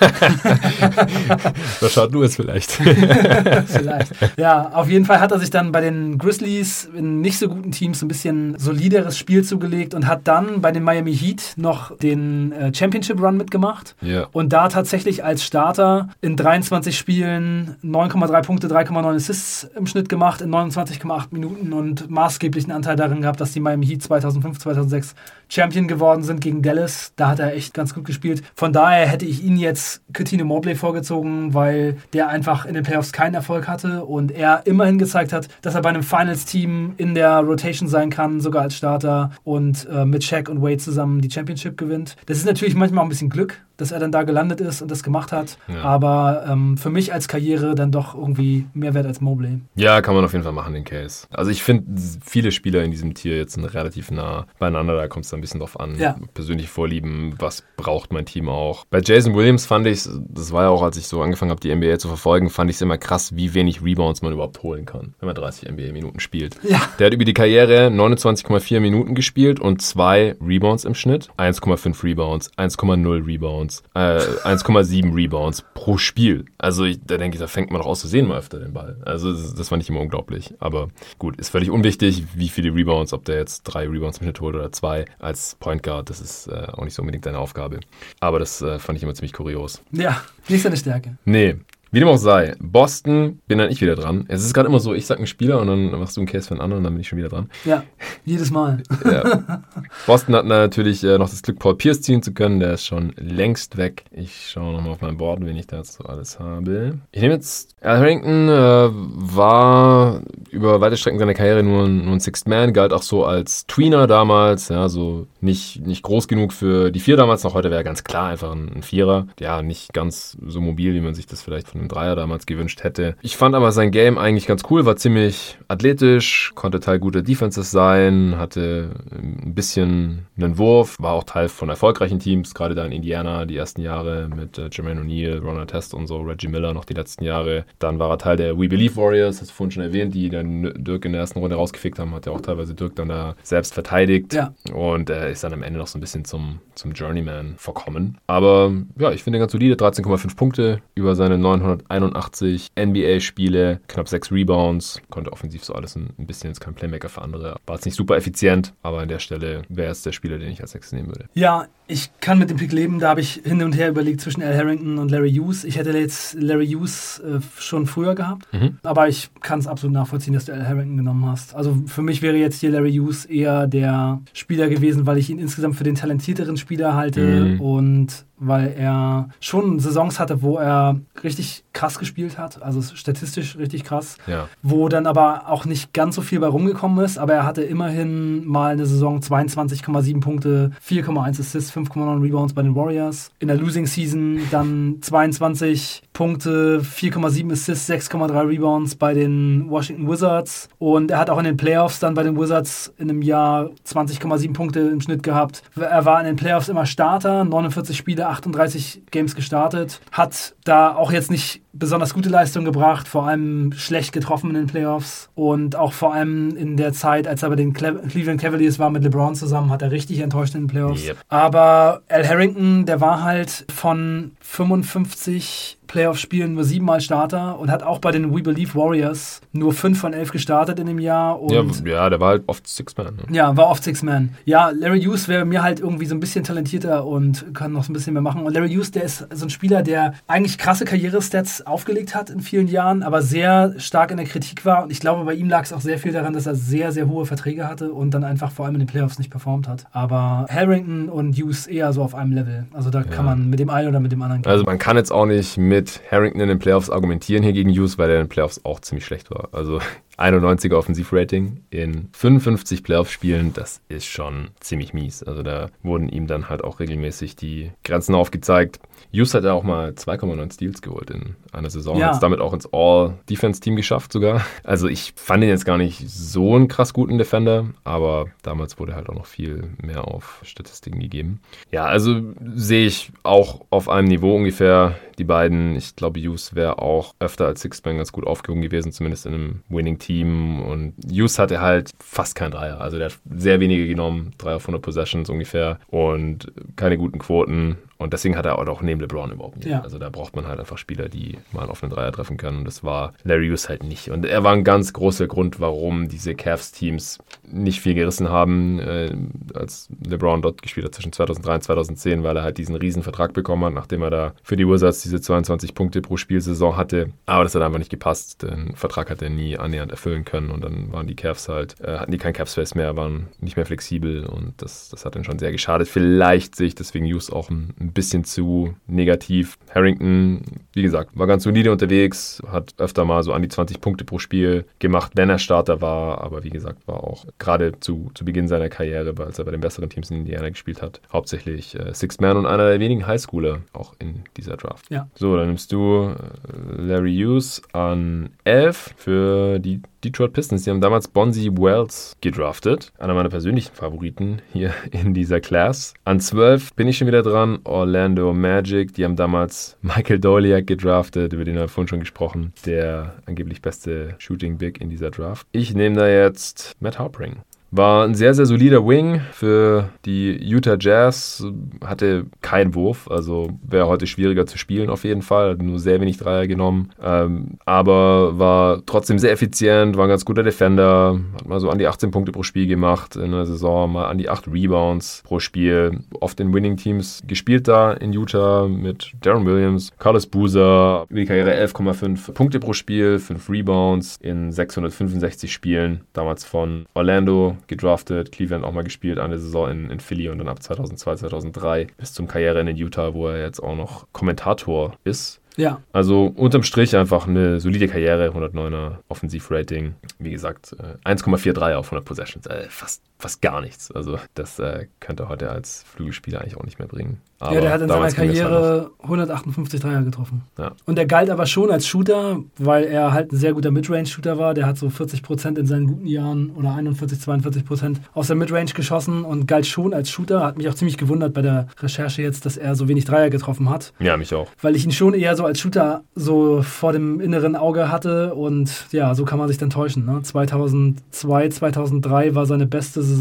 da 1.80 1.88
schaut 1.88 2.12
nur 2.12 2.24
es 2.24 2.36
vielleicht. 2.36 2.72
vielleicht. 3.66 4.12
Ja, 4.38 4.70
auf 4.72 4.88
jeden 4.88 5.04
Fall 5.04 5.20
hat 5.20 5.30
er 5.30 5.38
sich 5.38 5.50
dann 5.50 5.72
bei 5.72 5.82
den 5.82 6.16
Grizzlies 6.18 6.88
in 6.96 7.20
nicht 7.20 7.38
so 7.38 7.48
guten 7.48 7.70
Teams 7.70 8.02
ein 8.02 8.08
bisschen 8.08 8.58
solideres 8.58 9.18
Spiel 9.18 9.44
zugelegt 9.44 9.94
und 9.94 10.06
hat 10.06 10.22
dann 10.24 10.62
bei 10.62 10.72
den 10.72 10.82
Miami 10.82 11.14
Heat 11.14 11.52
noch 11.56 11.96
den 11.98 12.52
äh, 12.52 12.72
Championship-Run 12.74 13.36
mitgemacht. 13.36 13.94
Ja. 14.00 14.26
Und 14.32 14.52
da 14.52 14.68
tatsächlich 14.68 15.24
als 15.24 15.44
Starter 15.44 16.08
in 16.20 16.36
23 16.36 16.96
Spielen 16.96 17.76
9,3 17.84 18.42
Punkte, 18.42 18.66
3,9 18.68 19.14
Assists 19.14 19.64
im 19.76 19.86
Schnitt 19.86 20.08
gemacht 20.08 20.40
in 20.40 20.50
29,8 20.50 21.26
Minuten 21.30 21.72
und 21.72 22.10
maßgeblichen 22.10 22.72
Anteil 22.72 22.96
darin 22.96 23.20
gehabt, 23.20 23.40
dass 23.40 23.52
die 23.52 23.60
Miami 23.60 23.86
Heat 23.86 24.02
2005, 24.02 24.58
2006 24.58 25.14
Champion 25.48 25.86
geworden 25.86 26.22
sind 26.22 26.40
gegen 26.40 26.62
Dallas. 26.62 27.12
Da 27.16 27.28
hat 27.28 27.38
er 27.38 27.54
echt 27.54 27.74
ganz 27.74 27.94
gut 27.94 28.06
gespielt. 28.06 28.42
Von 28.54 28.72
daher 28.72 29.06
hätte 29.06 29.26
ich 29.26 29.44
ihn 29.44 29.58
jetzt 29.58 30.00
Coutinho 30.16 30.46
Mobley 30.46 30.74
vorgezogen, 30.74 31.52
weil 31.52 31.98
der 32.14 32.28
einfach 32.28 32.64
in 32.64 32.72
den 32.72 32.84
Playoffs 32.84 33.12
keinen 33.12 33.34
Erfolg 33.34 33.68
hatte 33.68 34.06
und 34.06 34.32
er 34.32 34.62
immerhin 34.64 34.98
gezeigt 34.98 35.32
hat, 35.34 35.48
dass 35.60 35.74
er 35.74 35.82
bei 35.82 35.90
einem 35.90 36.02
Finals-Team 36.02 36.94
in 36.96 37.14
der 37.14 37.40
Rotation 37.40 37.88
sein 37.88 38.08
kann, 38.08 38.40
sogar 38.40 38.62
als 38.62 38.76
Starter 38.76 39.32
und 39.44 39.86
äh, 39.92 40.06
mit 40.06 40.24
Shaq 40.24 40.48
und 40.48 40.62
Wade 40.62 40.78
zusammen 40.78 41.20
die 41.20 41.30
Championship 41.30 41.76
gewinnt. 41.76 42.16
Das 42.24 42.38
ist 42.38 42.46
natürlich 42.46 42.74
manchmal 42.74 43.00
auch 43.00 43.06
ein 43.06 43.10
bisschen 43.10 43.28
Glück, 43.28 43.60
dass 43.76 43.92
er 43.92 44.00
dann 44.00 44.12
da 44.12 44.22
gelandet 44.22 44.60
ist 44.60 44.82
und 44.82 44.90
das 44.90 45.02
gemacht 45.02 45.32
hat. 45.32 45.58
Ja. 45.68 45.82
Aber 45.82 46.44
ähm, 46.48 46.76
für 46.76 46.90
mich 46.90 47.12
als 47.12 47.28
Karriere 47.28 47.74
dann 47.74 47.90
doch 47.92 48.14
irgendwie 48.14 48.66
mehr 48.74 48.94
wert 48.94 49.06
als 49.06 49.20
Mobley. 49.20 49.60
Ja, 49.74 50.00
kann 50.00 50.14
man 50.14 50.24
auf 50.24 50.32
jeden 50.32 50.44
Fall 50.44 50.52
machen, 50.52 50.74
den 50.74 50.84
Case. 50.84 51.26
Also 51.30 51.50
ich 51.50 51.62
finde, 51.62 52.00
viele 52.24 52.52
Spieler 52.52 52.82
in 52.82 52.90
diesem 52.90 53.14
Tier 53.14 53.36
jetzt 53.36 53.54
sind 53.54 53.64
relativ 53.64 54.10
nah 54.10 54.46
beieinander. 54.58 54.96
Da 54.96 55.08
kommt 55.08 55.24
es 55.24 55.34
ein 55.34 55.40
bisschen 55.40 55.60
drauf 55.60 55.78
an. 55.78 55.98
Ja. 55.98 56.16
Persönliche 56.34 56.68
Vorlieben, 56.68 57.34
was 57.38 57.64
braucht 57.76 58.12
mein 58.12 58.26
Team 58.26 58.48
auch. 58.48 58.84
Bei 58.86 59.00
Jason 59.00 59.34
Williams 59.34 59.66
fand 59.66 59.86
ich, 59.86 60.08
das 60.28 60.52
war 60.52 60.64
ja 60.64 60.68
auch, 60.68 60.82
als 60.82 60.96
ich 60.96 61.06
so 61.06 61.22
angefangen 61.22 61.50
habe, 61.50 61.60
die 61.60 61.74
NBA 61.74 61.98
zu 61.98 62.08
verfolgen, 62.08 62.50
fand 62.50 62.70
ich 62.70 62.76
es 62.76 62.82
immer 62.82 62.98
krass, 62.98 63.34
wie 63.34 63.54
wenig 63.54 63.82
Rebounds 63.82 64.22
man 64.22 64.32
überhaupt 64.32 64.62
holen 64.62 64.84
kann, 64.84 65.14
wenn 65.20 65.26
man 65.26 65.34
30 65.34 65.70
NBA-Minuten 65.70 66.20
spielt. 66.20 66.56
Ja. 66.62 66.80
Der 66.98 67.06
hat 67.06 67.14
über 67.14 67.24
die 67.24 67.34
Karriere 67.34 67.88
29,4 67.88 68.80
Minuten 68.80 69.14
gespielt 69.14 69.60
und 69.60 69.82
zwei 69.82 70.36
Rebounds 70.40 70.84
im 70.84 70.94
Schnitt. 70.94 71.28
1,5 71.38 72.02
Rebounds, 72.02 72.50
1,0 72.56 73.26
Rebounds, 73.26 73.61
äh, 73.94 73.98
1,7 73.98 75.14
Rebounds 75.14 75.64
pro 75.74 75.98
Spiel. 75.98 76.44
Also 76.58 76.84
ich, 76.84 77.00
da 77.04 77.16
denke 77.16 77.36
ich, 77.36 77.40
da 77.40 77.46
fängt 77.46 77.70
man 77.70 77.80
doch 77.80 77.86
aus 77.86 78.00
zu 78.00 78.08
sehen 78.08 78.26
mal 78.26 78.38
öfter 78.38 78.58
den 78.58 78.72
Ball. 78.72 78.96
Also 79.04 79.32
das, 79.32 79.54
das 79.54 79.68
fand 79.68 79.82
ich 79.82 79.88
immer 79.88 80.00
unglaublich. 80.00 80.54
Aber 80.58 80.88
gut, 81.18 81.36
ist 81.36 81.50
völlig 81.50 81.70
unwichtig, 81.70 82.24
wie 82.34 82.48
viele 82.48 82.74
Rebounds, 82.74 83.12
ob 83.12 83.24
der 83.24 83.36
jetzt 83.36 83.62
drei 83.62 83.88
Rebounds 83.88 84.18
im 84.18 84.24
Schnitt 84.24 84.40
holt 84.40 84.54
oder 84.54 84.72
zwei 84.72 85.04
als 85.18 85.56
Point 85.56 85.82
Guard. 85.82 86.10
Das 86.10 86.20
ist 86.20 86.48
äh, 86.48 86.66
auch 86.72 86.84
nicht 86.84 86.94
so 86.94 87.02
unbedingt 87.02 87.24
seine 87.24 87.38
Aufgabe. 87.38 87.80
Aber 88.20 88.38
das 88.38 88.62
äh, 88.62 88.78
fand 88.78 88.96
ich 88.96 89.02
immer 89.02 89.14
ziemlich 89.14 89.32
kurios. 89.32 89.82
Ja, 89.92 90.22
nicht 90.48 90.62
seine 90.62 90.76
Stärke. 90.76 91.16
Nee, 91.24 91.56
wie 91.92 92.00
dem 92.00 92.08
auch 92.08 92.16
sei, 92.16 92.54
Boston, 92.58 93.40
bin 93.46 93.58
dann 93.58 93.70
ich 93.70 93.82
wieder 93.82 93.94
dran. 93.94 94.24
Es 94.28 94.42
ist 94.42 94.54
gerade 94.54 94.66
immer 94.66 94.80
so, 94.80 94.94
ich 94.94 95.04
sag 95.04 95.18
einen 95.18 95.26
Spieler 95.26 95.60
und 95.60 95.66
dann 95.66 95.90
machst 95.90 96.16
du 96.16 96.22
einen 96.22 96.26
Case 96.26 96.48
für 96.48 96.54
einen 96.54 96.62
anderen 96.62 96.78
und 96.78 96.84
dann 96.84 96.94
bin 96.94 97.02
ich 97.02 97.08
schon 97.08 97.18
wieder 97.18 97.28
dran. 97.28 97.50
Ja, 97.66 97.84
jedes 98.24 98.50
Mal. 98.50 98.82
ja. 99.04 99.62
Boston 100.06 100.34
hat 100.34 100.46
natürlich 100.46 101.04
äh, 101.04 101.18
noch 101.18 101.28
das 101.28 101.42
Glück, 101.42 101.58
Paul 101.58 101.76
Pierce 101.76 102.00
ziehen 102.00 102.22
zu 102.22 102.32
können. 102.32 102.60
Der 102.60 102.72
ist 102.72 102.86
schon 102.86 103.12
längst 103.16 103.76
weg. 103.76 104.04
Ich 104.10 104.48
schaue 104.48 104.72
nochmal 104.72 104.92
auf 104.92 105.02
mein 105.02 105.18
Board, 105.18 105.44
wen 105.44 105.54
ich 105.54 105.66
dazu 105.66 106.06
alles 106.06 106.40
habe. 106.40 106.98
Ich 107.12 107.20
nehme 107.20 107.34
jetzt, 107.34 107.76
Al 107.82 107.98
Harrington 107.98 108.48
äh, 108.48 108.88
war 108.90 110.22
über 110.50 110.80
weite 110.80 110.96
Strecken 110.96 111.18
seiner 111.18 111.34
Karriere 111.34 111.62
nur 111.62 111.84
ein, 111.84 112.06
nur 112.06 112.14
ein 112.14 112.20
Sixth 112.20 112.48
Man, 112.48 112.72
galt 112.72 112.94
auch 112.94 113.02
so 113.02 113.26
als 113.26 113.66
Tweener 113.66 114.06
damals, 114.06 114.70
ja, 114.70 114.88
so 114.88 115.26
nicht, 115.42 115.86
nicht 115.86 116.02
groß 116.02 116.26
genug 116.26 116.54
für 116.54 116.90
die 116.90 117.00
Vier 117.00 117.18
damals 117.18 117.44
noch. 117.44 117.52
Heute 117.52 117.70
wäre 117.70 117.84
ganz 117.84 118.02
klar 118.02 118.28
einfach 118.28 118.52
ein, 118.52 118.70
ein 118.76 118.82
Vierer. 118.82 119.26
Ja, 119.38 119.60
nicht 119.60 119.92
ganz 119.92 120.38
so 120.46 120.62
mobil, 120.62 120.94
wie 120.94 121.00
man 121.00 121.14
sich 121.14 121.26
das 121.26 121.42
vielleicht 121.42 121.68
von 121.68 121.81
einen 121.82 121.88
Dreier 121.88 122.16
damals 122.16 122.46
gewünscht 122.46 122.82
hätte. 122.82 123.16
Ich 123.22 123.36
fand 123.36 123.54
aber 123.54 123.72
sein 123.72 123.90
Game 123.90 124.18
eigentlich 124.18 124.46
ganz 124.46 124.62
cool, 124.70 124.86
war 124.86 124.96
ziemlich 124.96 125.58
athletisch, 125.68 126.52
konnte 126.54 126.80
Teil 126.80 126.98
guter 126.98 127.22
Defenses 127.22 127.70
sein, 127.70 128.34
hatte 128.38 128.90
ein 129.12 129.54
bisschen 129.54 130.26
einen 130.36 130.58
Wurf, 130.58 130.96
war 130.98 131.12
auch 131.12 131.24
Teil 131.24 131.48
von 131.48 131.68
erfolgreichen 131.68 132.18
Teams, 132.18 132.54
gerade 132.54 132.74
da 132.74 132.84
in 132.84 132.92
Indiana 132.92 133.44
die 133.44 133.56
ersten 133.56 133.82
Jahre 133.82 134.28
mit 134.34 134.58
äh, 134.58 134.68
Jermaine 134.70 135.00
O'Neal, 135.00 135.38
Ronald 135.38 135.70
Test 135.70 135.94
und 135.94 136.06
so, 136.06 136.20
Reggie 136.20 136.48
Miller 136.48 136.72
noch 136.72 136.84
die 136.84 136.94
letzten 136.94 137.24
Jahre. 137.24 137.64
Dann 137.78 137.98
war 137.98 138.10
er 138.10 138.18
Teil 138.18 138.36
der 138.36 138.58
We 138.58 138.68
Believe 138.68 138.96
Warriors, 138.96 139.40
hast 139.40 139.50
du 139.50 139.54
vorhin 139.54 139.70
schon 139.72 139.82
erwähnt, 139.82 140.14
die 140.14 140.30
dann 140.30 140.72
Dirk 140.76 141.04
in 141.04 141.12
der 141.12 141.22
ersten 141.22 141.38
Runde 141.38 141.56
rausgefickt 141.56 141.98
haben, 141.98 142.14
hat 142.14 142.26
ja 142.26 142.32
auch 142.32 142.40
teilweise 142.40 142.74
Dirk 142.74 142.96
dann 142.96 143.08
da 143.08 143.34
selbst 143.42 143.74
verteidigt 143.74 144.34
ja. 144.34 144.54
und 144.72 145.10
er 145.10 145.26
äh, 145.28 145.32
ist 145.32 145.44
dann 145.44 145.52
am 145.52 145.62
Ende 145.62 145.78
noch 145.78 145.86
so 145.86 145.98
ein 145.98 146.00
bisschen 146.00 146.24
zum, 146.24 146.60
zum 146.74 146.92
Journeyman 146.92 147.54
verkommen. 147.56 148.18
Aber 148.26 148.72
ja, 148.98 149.12
ich 149.12 149.22
finde 149.22 149.38
ganz 149.38 149.52
solide, 149.52 149.74
13,5 149.74 150.36
Punkte 150.36 150.80
über 150.94 151.14
seine 151.14 151.38
900 151.38 151.71
181 151.72 152.68
NBA-Spiele, 152.78 153.80
knapp 153.88 154.08
6 154.08 154.32
Rebounds, 154.32 155.00
konnte 155.10 155.32
offensiv 155.32 155.64
so 155.64 155.74
alles 155.74 155.96
ein, 155.96 156.10
ein 156.18 156.26
bisschen 156.26 156.50
jetzt 156.50 156.60
kein 156.60 156.74
Playmaker 156.74 157.08
für 157.08 157.22
andere. 157.22 157.56
War 157.66 157.76
jetzt 157.76 157.84
nicht 157.84 157.96
super 157.96 158.16
effizient, 158.16 158.74
aber 158.82 159.00
an 159.00 159.08
der 159.08 159.18
Stelle 159.18 159.62
wäre 159.68 159.90
es 159.90 160.02
der 160.02 160.12
Spieler, 160.12 160.38
den 160.38 160.50
ich 160.50 160.60
als 160.60 160.72
Sechs 160.72 160.92
nehmen 160.92 161.08
würde. 161.08 161.26
Ja, 161.34 161.66
ich 161.88 162.10
kann 162.20 162.38
mit 162.38 162.48
dem 162.48 162.56
Pick 162.56 162.72
leben, 162.72 162.98
da 163.00 163.10
habe 163.10 163.20
ich 163.20 163.42
hin 163.44 163.62
und 163.62 163.76
her 163.76 163.90
überlegt 163.90 164.20
zwischen 164.20 164.42
Al 164.42 164.56
Harrington 164.56 164.98
und 164.98 165.10
Larry 165.10 165.32
Hughes. 165.32 165.64
Ich 165.64 165.76
hätte 165.76 165.90
jetzt 165.90 166.34
Larry 166.34 166.66
Hughes 166.68 167.20
äh, 167.20 167.40
schon 167.58 167.86
früher 167.86 168.14
gehabt, 168.14 168.46
mhm. 168.52 168.78
aber 168.82 169.08
ich 169.08 169.30
kann 169.40 169.58
es 169.58 169.66
absolut 169.66 169.92
nachvollziehen, 169.92 170.32
dass 170.32 170.46
du 170.46 170.52
Al 170.52 170.66
Harrington 170.66 170.96
genommen 170.96 171.26
hast. 171.26 171.54
Also 171.54 171.76
für 171.86 172.02
mich 172.02 172.22
wäre 172.22 172.36
jetzt 172.36 172.60
hier 172.60 172.70
Larry 172.70 172.92
Hughes 172.92 173.24
eher 173.24 173.66
der 173.66 174.22
Spieler 174.32 174.68
gewesen, 174.68 175.06
weil 175.06 175.18
ich 175.18 175.28
ihn 175.28 175.38
insgesamt 175.38 175.76
für 175.76 175.84
den 175.84 175.94
talentierteren 175.94 176.56
Spieler 176.56 176.94
halte 176.94 177.20
mhm. 177.20 177.60
und 177.60 178.24
weil 178.44 178.74
er 178.76 179.28
schon 179.40 179.78
Saisons 179.78 180.18
hatte, 180.18 180.42
wo 180.42 180.56
er 180.56 181.00
richtig 181.22 181.64
krass 181.72 181.98
gespielt 181.98 182.38
hat, 182.38 182.62
also 182.62 182.82
statistisch 182.94 183.56
richtig 183.56 183.84
krass, 183.84 184.16
ja. 184.26 184.48
wo 184.62 184.88
dann 184.88 185.06
aber 185.06 185.48
auch 185.48 185.64
nicht 185.64 185.92
ganz 185.92 186.14
so 186.14 186.22
viel 186.22 186.40
bei 186.40 186.46
rumgekommen 186.46 187.04
ist, 187.04 187.18
aber 187.18 187.34
er 187.34 187.46
hatte 187.46 187.62
immerhin 187.62 188.44
mal 188.46 188.72
eine 188.72 188.86
Saison 188.86 189.20
22,7 189.20 190.20
Punkte, 190.20 190.72
4,1 190.86 191.40
Assists, 191.40 191.72
5,9 191.72 192.22
Rebounds 192.22 192.52
bei 192.54 192.62
den 192.62 192.74
Warriors. 192.74 193.30
In 193.38 193.48
der 193.48 193.56
Losing 193.56 193.86
Season 193.86 194.40
dann 194.50 194.98
22 195.00 196.02
Punkte, 196.12 196.82
4,7 196.82 197.52
Assists, 197.52 197.90
6,3 197.90 198.48
Rebounds 198.48 198.96
bei 198.96 199.14
den 199.14 199.70
Washington 199.70 200.08
Wizards 200.08 200.68
und 200.78 201.10
er 201.10 201.18
hat 201.18 201.30
auch 201.30 201.38
in 201.38 201.44
den 201.44 201.56
Playoffs 201.56 202.00
dann 202.00 202.14
bei 202.14 202.22
den 202.22 202.38
Wizards 202.38 202.92
in 202.98 203.08
einem 203.08 203.22
Jahr 203.22 203.70
20,7 203.86 204.52
Punkte 204.52 204.80
im 204.80 205.00
Schnitt 205.00 205.22
gehabt. 205.22 205.62
Er 205.76 206.04
war 206.04 206.20
in 206.20 206.26
den 206.26 206.36
Playoffs 206.36 206.68
immer 206.68 206.86
Starter, 206.86 207.44
49 207.44 207.96
Spiele, 207.96 208.28
38 208.28 209.02
Games 209.10 209.34
gestartet, 209.34 210.00
hat 210.10 210.54
da 210.64 210.94
auch 210.94 211.12
jetzt 211.12 211.30
nicht 211.30 211.61
besonders 211.72 212.14
gute 212.14 212.28
Leistung 212.28 212.64
gebracht, 212.64 213.08
vor 213.08 213.26
allem 213.26 213.72
schlecht 213.72 214.12
getroffen 214.12 214.50
in 214.50 214.56
den 214.56 214.66
Playoffs 214.66 215.30
und 215.34 215.76
auch 215.76 215.92
vor 215.92 216.12
allem 216.14 216.56
in 216.56 216.76
der 216.76 216.92
Zeit, 216.92 217.26
als 217.26 217.42
er 217.42 217.48
bei 217.48 217.56
den 217.56 217.72
Cleveland 217.72 218.40
Cavaliers 218.40 218.78
war 218.78 218.90
mit 218.90 219.02
LeBron 219.02 219.34
zusammen, 219.34 219.70
hat 219.70 219.82
er 219.82 219.90
richtig 219.90 220.20
enttäuscht 220.20 220.54
in 220.54 220.62
den 220.62 220.66
Playoffs. 220.68 221.06
Yep. 221.06 221.16
Aber 221.28 222.02
Al 222.08 222.28
Harrington, 222.28 222.84
der 222.84 223.00
war 223.00 223.22
halt 223.22 223.64
von 223.72 224.32
55 224.40 225.78
Playoff-Spielen 225.92 226.54
nur 226.54 226.64
siebenmal 226.64 227.02
Starter 227.02 227.58
und 227.58 227.70
hat 227.70 227.82
auch 227.82 227.98
bei 227.98 228.12
den 228.12 228.34
We 228.34 228.40
Believe 228.42 228.74
Warriors 228.74 229.42
nur 229.52 229.74
fünf 229.74 230.00
von 230.00 230.14
elf 230.14 230.32
gestartet 230.32 230.78
in 230.78 230.86
dem 230.86 230.98
Jahr. 230.98 231.38
ja, 231.50 231.62
ja, 231.84 232.08
der 232.08 232.18
war 232.18 232.28
halt 232.28 232.44
oft 232.46 232.66
Six-Man. 232.66 233.16
Ne? 233.16 233.22
Ja, 233.30 233.54
war 233.58 233.68
oft 233.68 233.84
Six-Man. 233.84 234.30
Ja, 234.46 234.70
Larry 234.70 235.02
Hughes 235.02 235.28
wäre 235.28 235.44
mir 235.44 235.62
halt 235.62 235.80
irgendwie 235.80 236.06
so 236.06 236.14
ein 236.14 236.20
bisschen 236.20 236.44
talentierter 236.44 237.04
und 237.04 237.52
kann 237.52 237.72
noch 237.72 237.84
so 237.84 237.90
ein 237.90 237.92
bisschen 237.92 238.14
mehr 238.14 238.22
machen. 238.22 238.42
Und 238.42 238.54
Larry 238.54 238.70
Hughes, 238.74 238.90
der 238.90 239.02
ist 239.02 239.26
so 239.34 239.44
ein 239.44 239.50
Spieler, 239.50 239.82
der 239.82 240.14
eigentlich 240.26 240.56
krasse 240.56 240.86
Karrierestats 240.86 241.66
aufgelegt 241.66 242.14
hat 242.14 242.30
in 242.30 242.40
vielen 242.40 242.68
Jahren, 242.68 243.02
aber 243.02 243.20
sehr 243.20 243.74
stark 243.76 244.12
in 244.12 244.16
der 244.16 244.26
Kritik 244.26 244.64
war. 244.64 244.84
Und 244.84 244.92
ich 244.92 245.00
glaube, 245.00 245.24
bei 245.24 245.34
ihm 245.34 245.50
lag 245.50 245.64
es 245.64 245.74
auch 245.74 245.82
sehr 245.82 245.98
viel 245.98 246.12
daran, 246.12 246.32
dass 246.32 246.46
er 246.46 246.54
sehr, 246.54 246.92
sehr 246.92 247.06
hohe 247.06 247.26
Verträge 247.26 247.68
hatte 247.68 247.92
und 247.92 248.12
dann 248.12 248.24
einfach 248.24 248.50
vor 248.50 248.64
allem 248.64 248.76
in 248.76 248.80
den 248.80 248.88
Playoffs 248.88 249.18
nicht 249.18 249.30
performt 249.30 249.68
hat. 249.68 249.84
Aber 249.92 250.46
Harrington 250.48 251.10
und 251.10 251.36
Hughes 251.36 251.66
eher 251.66 251.92
so 251.92 252.02
auf 252.02 252.14
einem 252.14 252.32
Level. 252.32 252.64
Also 252.72 252.88
da 252.88 253.00
ja. 253.00 253.04
kann 253.04 253.26
man 253.26 253.50
mit 253.50 253.58
dem 253.58 253.68
einen 253.68 253.88
oder 253.88 254.00
mit 254.00 254.10
dem 254.10 254.22
anderen 254.22 254.40
gehen. 254.40 254.50
Also 254.50 254.64
man 254.64 254.78
kann 254.78 254.96
jetzt 254.96 255.12
auch 255.12 255.26
nicht 255.26 255.58
mit 255.58 255.81
Harrington 256.10 256.40
in 256.40 256.48
den 256.48 256.58
Playoffs 256.58 256.90
argumentieren 256.90 257.42
hier 257.42 257.52
gegen 257.52 257.70
Hughes, 257.70 257.98
weil 257.98 258.10
er 258.10 258.16
in 258.16 258.24
den 258.24 258.28
Playoffs 258.28 258.60
auch 258.64 258.80
ziemlich 258.80 259.04
schlecht 259.04 259.30
war. 259.30 259.48
Also 259.52 259.80
91er 260.22 260.76
Offensivrating 260.76 261.64
in 261.70 262.08
55 262.12 262.84
Playoff-Spielen, 262.84 263.52
das 263.52 263.80
ist 263.88 264.06
schon 264.06 264.50
ziemlich 264.60 264.94
mies. 264.94 265.22
Also 265.22 265.42
da 265.42 265.68
wurden 265.82 266.08
ihm 266.08 266.26
dann 266.26 266.48
halt 266.48 266.62
auch 266.62 266.80
regelmäßig 266.80 267.34
die 267.36 267.72
Grenzen 267.84 268.14
aufgezeigt. 268.14 268.78
Hughes 269.12 269.34
hat 269.34 269.44
ja 269.44 269.52
auch 269.52 269.64
mal 269.64 269.90
2,9 269.90 270.52
Steals 270.52 270.80
geholt 270.80 271.10
in 271.10 271.34
einer 271.52 271.68
Saison, 271.68 271.98
ja. 271.98 272.06
hat 272.06 272.14
es 272.14 272.20
damit 272.20 272.40
auch 272.40 272.54
ins 272.54 272.68
All-Defense-Team 272.72 273.76
geschafft 273.76 274.12
sogar. 274.12 274.44
Also 274.64 274.88
ich 274.88 275.12
fand 275.16 275.42
ihn 275.42 275.50
jetzt 275.50 275.66
gar 275.66 275.76
nicht 275.76 276.08
so 276.08 276.54
einen 276.54 276.68
krass 276.68 276.94
guten 276.94 277.18
Defender, 277.18 277.66
aber 277.84 278.26
damals 278.42 278.78
wurde 278.78 278.94
halt 278.94 279.08
auch 279.08 279.14
noch 279.14 279.26
viel 279.26 279.70
mehr 279.82 280.08
auf 280.08 280.40
Statistiken 280.44 281.00
gegeben. 281.00 281.40
Ja, 281.70 281.84
also 281.84 282.20
sehe 282.54 282.86
ich 282.86 283.12
auch 283.22 283.66
auf 283.70 283.88
einem 283.88 284.08
Niveau 284.08 284.36
ungefähr 284.36 284.96
die 285.18 285.24
beiden. 285.24 285.76
Ich 285.76 285.94
glaube, 285.96 286.20
Hughes 286.20 286.54
wäre 286.54 286.78
auch 286.78 287.14
öfter 287.18 287.46
als 287.46 287.60
Sixman 287.60 287.96
ganz 287.96 288.12
gut 288.12 288.26
aufgehoben 288.26 288.62
gewesen, 288.62 288.92
zumindest 288.92 289.26
in 289.26 289.34
einem 289.34 289.62
Winning-Team. 289.68 290.11
Und 290.20 290.94
Hughes 291.10 291.38
hatte 291.38 291.60
halt 291.60 291.90
fast 291.98 292.34
kein 292.34 292.50
Dreier. 292.50 292.80
Also 292.80 292.98
der 292.98 293.06
hat 293.06 293.18
sehr 293.34 293.60
wenige 293.60 293.86
genommen, 293.86 294.32
drei 294.38 294.54
auf 294.54 294.62
100 294.64 294.82
Possessions 294.82 295.30
ungefähr 295.30 295.78
und 295.88 296.52
keine 296.76 296.98
guten 296.98 297.18
Quoten. 297.18 297.78
Und 298.02 298.12
deswegen 298.12 298.36
hat 298.36 298.46
er 298.46 298.58
auch 298.58 298.82
neben 298.82 299.00
LeBron 299.00 299.32
überhaupt 299.32 299.56
nicht. 299.56 299.68
Ja. 299.68 299.80
Also 299.80 299.98
da 299.98 300.10
braucht 300.10 300.36
man 300.36 300.46
halt 300.46 300.60
einfach 300.60 300.78
Spieler, 300.78 301.08
die 301.08 301.38
mal 301.52 301.68
einen 301.68 301.90
Dreier 301.90 302.12
treffen 302.12 302.36
können. 302.36 302.58
Und 302.58 302.64
das 302.64 302.84
war 302.84 303.14
Larry 303.24 303.48
Hughes 303.48 303.68
halt 303.68 303.82
nicht. 303.82 304.10
Und 304.10 304.24
er 304.24 304.44
war 304.44 304.52
ein 304.52 304.64
ganz 304.64 304.92
großer 304.92 305.26
Grund, 305.26 305.60
warum 305.60 306.08
diese 306.08 306.34
Cavs-Teams 306.34 307.18
nicht 307.50 307.80
viel 307.80 307.94
gerissen 307.94 308.28
haben, 308.28 308.78
äh, 308.80 309.14
als 309.54 309.88
LeBron 310.06 310.42
dort 310.42 310.62
gespielt 310.62 310.86
hat 310.86 310.94
zwischen 310.94 311.12
2003 311.12 311.54
und 311.54 311.62
2010, 311.62 312.22
weil 312.22 312.36
er 312.36 312.42
halt 312.42 312.58
diesen 312.58 312.74
riesen 312.74 313.02
Vertrag 313.02 313.32
bekommen 313.32 313.64
hat, 313.64 313.74
nachdem 313.74 314.02
er 314.02 314.10
da 314.10 314.32
für 314.42 314.56
die 314.56 314.66
Wizards 314.66 315.02
diese 315.02 315.20
22 315.20 315.74
Punkte 315.74 316.00
pro 316.00 316.16
Spielsaison 316.16 316.76
hatte. 316.76 317.10
Aber 317.26 317.44
das 317.44 317.54
hat 317.54 317.62
einfach 317.62 317.78
nicht 317.78 317.90
gepasst. 317.90 318.42
Den 318.42 318.74
Vertrag 318.74 319.10
hat 319.10 319.22
er 319.22 319.30
nie 319.30 319.58
annähernd 319.58 319.90
erfüllen 319.90 320.24
können. 320.24 320.50
Und 320.50 320.62
dann 320.64 320.92
waren 320.92 321.06
die 321.06 321.16
Cavs 321.16 321.48
halt, 321.48 321.80
äh, 321.80 321.98
hatten 321.98 322.12
die 322.12 322.18
kein 322.18 322.32
Cap-Space 322.32 322.74
mehr, 322.74 322.96
waren 322.96 323.28
nicht 323.40 323.56
mehr 323.56 323.66
flexibel. 323.66 324.24
Und 324.26 324.54
das, 324.62 324.88
das 324.90 325.04
hat 325.04 325.14
dann 325.14 325.24
schon 325.24 325.38
sehr 325.38 325.52
geschadet. 325.52 325.88
Vielleicht 325.88 326.56
sehe 326.56 326.68
ich 326.68 326.74
deswegen 326.74 327.06
Hughes 327.06 327.30
auch 327.30 327.50
ein, 327.50 327.74
ein 327.80 327.91
ein 327.92 327.94
bisschen 327.94 328.24
zu 328.24 328.74
negativ. 328.86 329.58
Harrington, 329.74 330.42
wie 330.72 330.82
gesagt, 330.82 331.16
war 331.16 331.26
ganz 331.26 331.44
solide 331.44 331.70
unterwegs, 331.70 332.42
hat 332.48 332.74
öfter 332.78 333.04
mal 333.04 333.22
so 333.22 333.32
an 333.32 333.42
die 333.42 333.48
20 333.48 333.80
Punkte 333.80 334.04
pro 334.04 334.18
Spiel 334.18 334.64
gemacht, 334.78 335.12
wenn 335.14 335.28
er 335.28 335.38
Starter 335.38 335.80
war, 335.80 336.22
aber 336.22 336.42
wie 336.42 336.50
gesagt, 336.50 336.86
war 336.88 337.04
auch 337.04 337.26
gerade 337.38 337.78
zu, 337.80 338.10
zu 338.14 338.24
Beginn 338.24 338.48
seiner 338.48 338.68
Karriere, 338.68 339.14
als 339.22 339.38
er 339.38 339.44
bei 339.44 339.50
den 339.50 339.60
besseren 339.60 339.90
Teams 339.90 340.10
in 340.10 340.18
Indiana 340.18 340.48
gespielt 340.48 340.82
hat, 340.82 341.00
hauptsächlich 341.12 341.78
äh, 341.78 341.94
Sixth 341.94 342.20
Man 342.20 342.36
und 342.36 342.46
einer 342.46 342.68
der 342.68 342.80
wenigen 342.80 343.06
Highschooler 343.06 343.60
auch 343.72 343.94
in 343.98 344.24
dieser 344.36 344.56
Draft. 344.56 344.90
Ja. 344.90 345.08
So, 345.14 345.36
dann 345.36 345.48
nimmst 345.48 345.72
du 345.72 346.14
äh, 346.14 346.80
Larry 346.80 347.14
Hughes 347.14 347.62
an 347.72 348.30
11 348.44 348.94
für 348.96 349.58
die 349.58 349.82
Detroit 350.04 350.32
Pistons. 350.32 350.64
Die 350.64 350.70
haben 350.70 350.80
damals 350.80 351.08
Bonzi 351.08 351.50
Wells 351.52 352.16
gedraftet. 352.20 352.92
Einer 352.98 353.14
meiner 353.14 353.28
persönlichen 353.28 353.74
Favoriten 353.74 354.42
hier 354.52 354.74
in 354.90 355.14
dieser 355.14 355.40
Class. 355.40 355.94
An 356.04 356.20
12 356.20 356.74
bin 356.74 356.88
ich 356.88 356.98
schon 356.98 357.06
wieder 357.06 357.22
dran. 357.22 357.60
Orlando 357.64 358.32
Magic. 358.32 358.94
Die 358.94 359.04
haben 359.04 359.16
damals 359.16 359.76
Michael 359.82 360.18
Doliak 360.18 360.66
gedraftet, 360.66 361.32
über 361.32 361.44
den 361.44 361.56
haben 361.56 361.62
wir 361.62 361.68
vorhin 361.68 361.88
schon 361.88 362.00
gesprochen. 362.00 362.52
Der 362.66 363.14
angeblich 363.26 363.62
beste 363.62 364.14
Shooting 364.18 364.58
Big 364.58 364.80
in 364.80 364.90
dieser 364.90 365.10
Draft. 365.10 365.46
Ich 365.52 365.74
nehme 365.74 365.96
da 365.96 366.08
jetzt 366.08 366.76
Matt 366.80 366.98
Harpring. 366.98 367.42
War 367.74 368.04
ein 368.04 368.14
sehr, 368.14 368.34
sehr 368.34 368.44
solider 368.44 368.86
Wing 368.86 369.22
für 369.32 369.88
die 370.04 370.36
Utah 370.44 370.76
Jazz. 370.78 371.42
Hatte 371.82 372.26
keinen 372.42 372.74
Wurf, 372.74 373.08
also 373.10 373.48
wäre 373.66 373.86
heute 373.86 374.06
schwieriger 374.06 374.44
zu 374.44 374.58
spielen 374.58 374.90
auf 374.90 375.04
jeden 375.04 375.22
Fall. 375.22 375.52
Hat 375.52 375.62
nur 375.62 375.78
sehr 375.78 375.98
wenig 375.98 376.18
Dreier 376.18 376.46
genommen. 376.46 376.90
Ähm, 377.02 377.56
aber 377.64 378.38
war 378.38 378.82
trotzdem 378.84 379.18
sehr 379.18 379.32
effizient, 379.32 379.96
war 379.96 380.04
ein 380.04 380.10
ganz 380.10 380.26
guter 380.26 380.42
Defender. 380.42 381.18
Hat 381.32 381.48
mal 381.48 381.60
so 381.60 381.70
an 381.70 381.78
die 381.78 381.86
18 381.86 382.10
Punkte 382.10 382.30
pro 382.30 382.42
Spiel 382.42 382.66
gemacht 382.66 383.16
in 383.16 383.30
der 383.30 383.46
Saison, 383.46 383.90
mal 383.90 384.04
an 384.04 384.18
die 384.18 384.28
8 384.28 384.48
Rebounds 384.48 385.22
pro 385.24 385.38
Spiel. 385.38 386.00
Oft 386.20 386.40
in 386.40 386.52
Winning-Teams 386.52 387.22
gespielt 387.26 387.68
da 387.68 387.94
in 387.94 388.12
Utah 388.12 388.68
mit 388.68 389.12
Darren 389.22 389.46
Williams, 389.46 389.92
Carlos 389.98 390.26
Boozer. 390.26 391.06
Über 391.08 391.20
die 391.20 391.26
Karriere 391.26 391.54
11,5 391.54 392.32
Punkte 392.32 392.60
pro 392.60 392.74
Spiel, 392.74 393.18
5 393.18 393.48
Rebounds 393.48 394.18
in 394.20 394.52
665 394.52 395.50
Spielen. 395.50 396.02
Damals 396.12 396.44
von 396.44 396.84
Orlando 396.92 397.56
gedraftet, 397.66 398.32
Cleveland 398.32 398.64
auch 398.64 398.72
mal 398.72 398.84
gespielt, 398.84 399.18
eine 399.18 399.38
Saison 399.38 399.70
in, 399.70 399.90
in 399.90 400.00
Philly 400.00 400.28
und 400.28 400.38
dann 400.38 400.48
ab 400.48 400.62
2002, 400.62 401.16
2003 401.16 401.86
bis 401.96 402.12
zum 402.12 402.28
Karriereende 402.28 402.72
in 402.72 402.78
Utah, 402.78 403.14
wo 403.14 403.28
er 403.28 403.40
jetzt 403.40 403.60
auch 403.60 403.76
noch 403.76 404.06
Kommentator 404.12 404.96
ist. 405.04 405.40
Ja. 405.56 405.82
Also 405.92 406.32
unterm 406.34 406.62
Strich 406.62 406.96
einfach 406.96 407.26
eine 407.26 407.60
solide 407.60 407.88
Karriere, 407.88 408.30
109er 408.30 408.96
Offensivrating. 409.08 409.94
Wie 410.18 410.30
gesagt, 410.30 410.74
1,43 411.04 411.74
auf 411.74 411.86
100 411.86 412.04
Possessions, 412.04 412.46
äh, 412.46 412.66
fast, 412.68 413.02
fast 413.22 413.40
gar 413.40 413.60
nichts. 413.60 413.90
Also 413.92 414.18
das 414.34 414.58
äh, 414.58 414.86
könnte 415.00 415.24
er 415.24 415.28
heute 415.28 415.50
als 415.50 415.84
Flügelspieler 415.84 416.40
eigentlich 416.40 416.56
auch 416.56 416.64
nicht 416.64 416.78
mehr 416.78 416.88
bringen. 416.88 417.20
Aber 417.42 417.54
ja, 417.56 417.60
der 417.60 417.72
hat 417.72 417.80
in 417.80 417.88
seiner 417.88 418.10
Karriere 418.12 418.90
158 419.02 419.80
Dreier 419.80 420.02
getroffen. 420.02 420.42
Ja. 420.56 420.72
Und 420.86 420.96
der 420.96 421.06
galt 421.06 421.28
aber 421.28 421.46
schon 421.46 421.72
als 421.72 421.88
Shooter, 421.88 422.38
weil 422.56 422.84
er 422.84 423.12
halt 423.12 423.32
ein 423.32 423.36
sehr 423.36 423.52
guter 423.52 423.72
Midrange-Shooter 423.72 424.38
war. 424.38 424.54
Der 424.54 424.64
hat 424.64 424.78
so 424.78 424.90
40 424.90 425.24
Prozent 425.24 425.58
in 425.58 425.66
seinen 425.66 425.88
guten 425.88 426.06
Jahren 426.06 426.50
oder 426.50 426.72
41, 426.74 427.20
42 427.20 427.64
Prozent 427.64 428.00
aus 428.14 428.28
der 428.28 428.36
Midrange 428.36 428.72
geschossen 428.72 429.24
und 429.24 429.48
galt 429.48 429.66
schon 429.66 429.92
als 429.92 430.08
Shooter. 430.08 430.44
Hat 430.44 430.56
mich 430.56 430.68
auch 430.68 430.74
ziemlich 430.74 430.98
gewundert 430.98 431.34
bei 431.34 431.42
der 431.42 431.66
Recherche 431.80 432.22
jetzt, 432.22 432.46
dass 432.46 432.56
er 432.56 432.76
so 432.76 432.86
wenig 432.86 433.06
Dreier 433.06 433.28
getroffen 433.28 433.68
hat. 433.70 433.92
Ja, 433.98 434.16
mich 434.16 434.32
auch. 434.34 434.48
Weil 434.60 434.76
ich 434.76 434.84
ihn 434.84 434.92
schon 434.92 435.14
eher 435.14 435.34
so 435.34 435.44
als 435.44 435.58
Shooter 435.58 436.04
so 436.14 436.62
vor 436.62 436.92
dem 436.92 437.20
inneren 437.20 437.56
Auge 437.56 437.90
hatte 437.90 438.36
und 438.36 438.86
ja, 438.92 439.16
so 439.16 439.24
kann 439.24 439.40
man 439.40 439.48
sich 439.48 439.58
dann 439.58 439.70
täuschen. 439.70 440.06
Ne? 440.06 440.22
2002, 440.22 441.48
2003 441.48 442.36
war 442.36 442.46
seine 442.46 442.66
beste 442.66 443.02
Saison, 443.02 443.11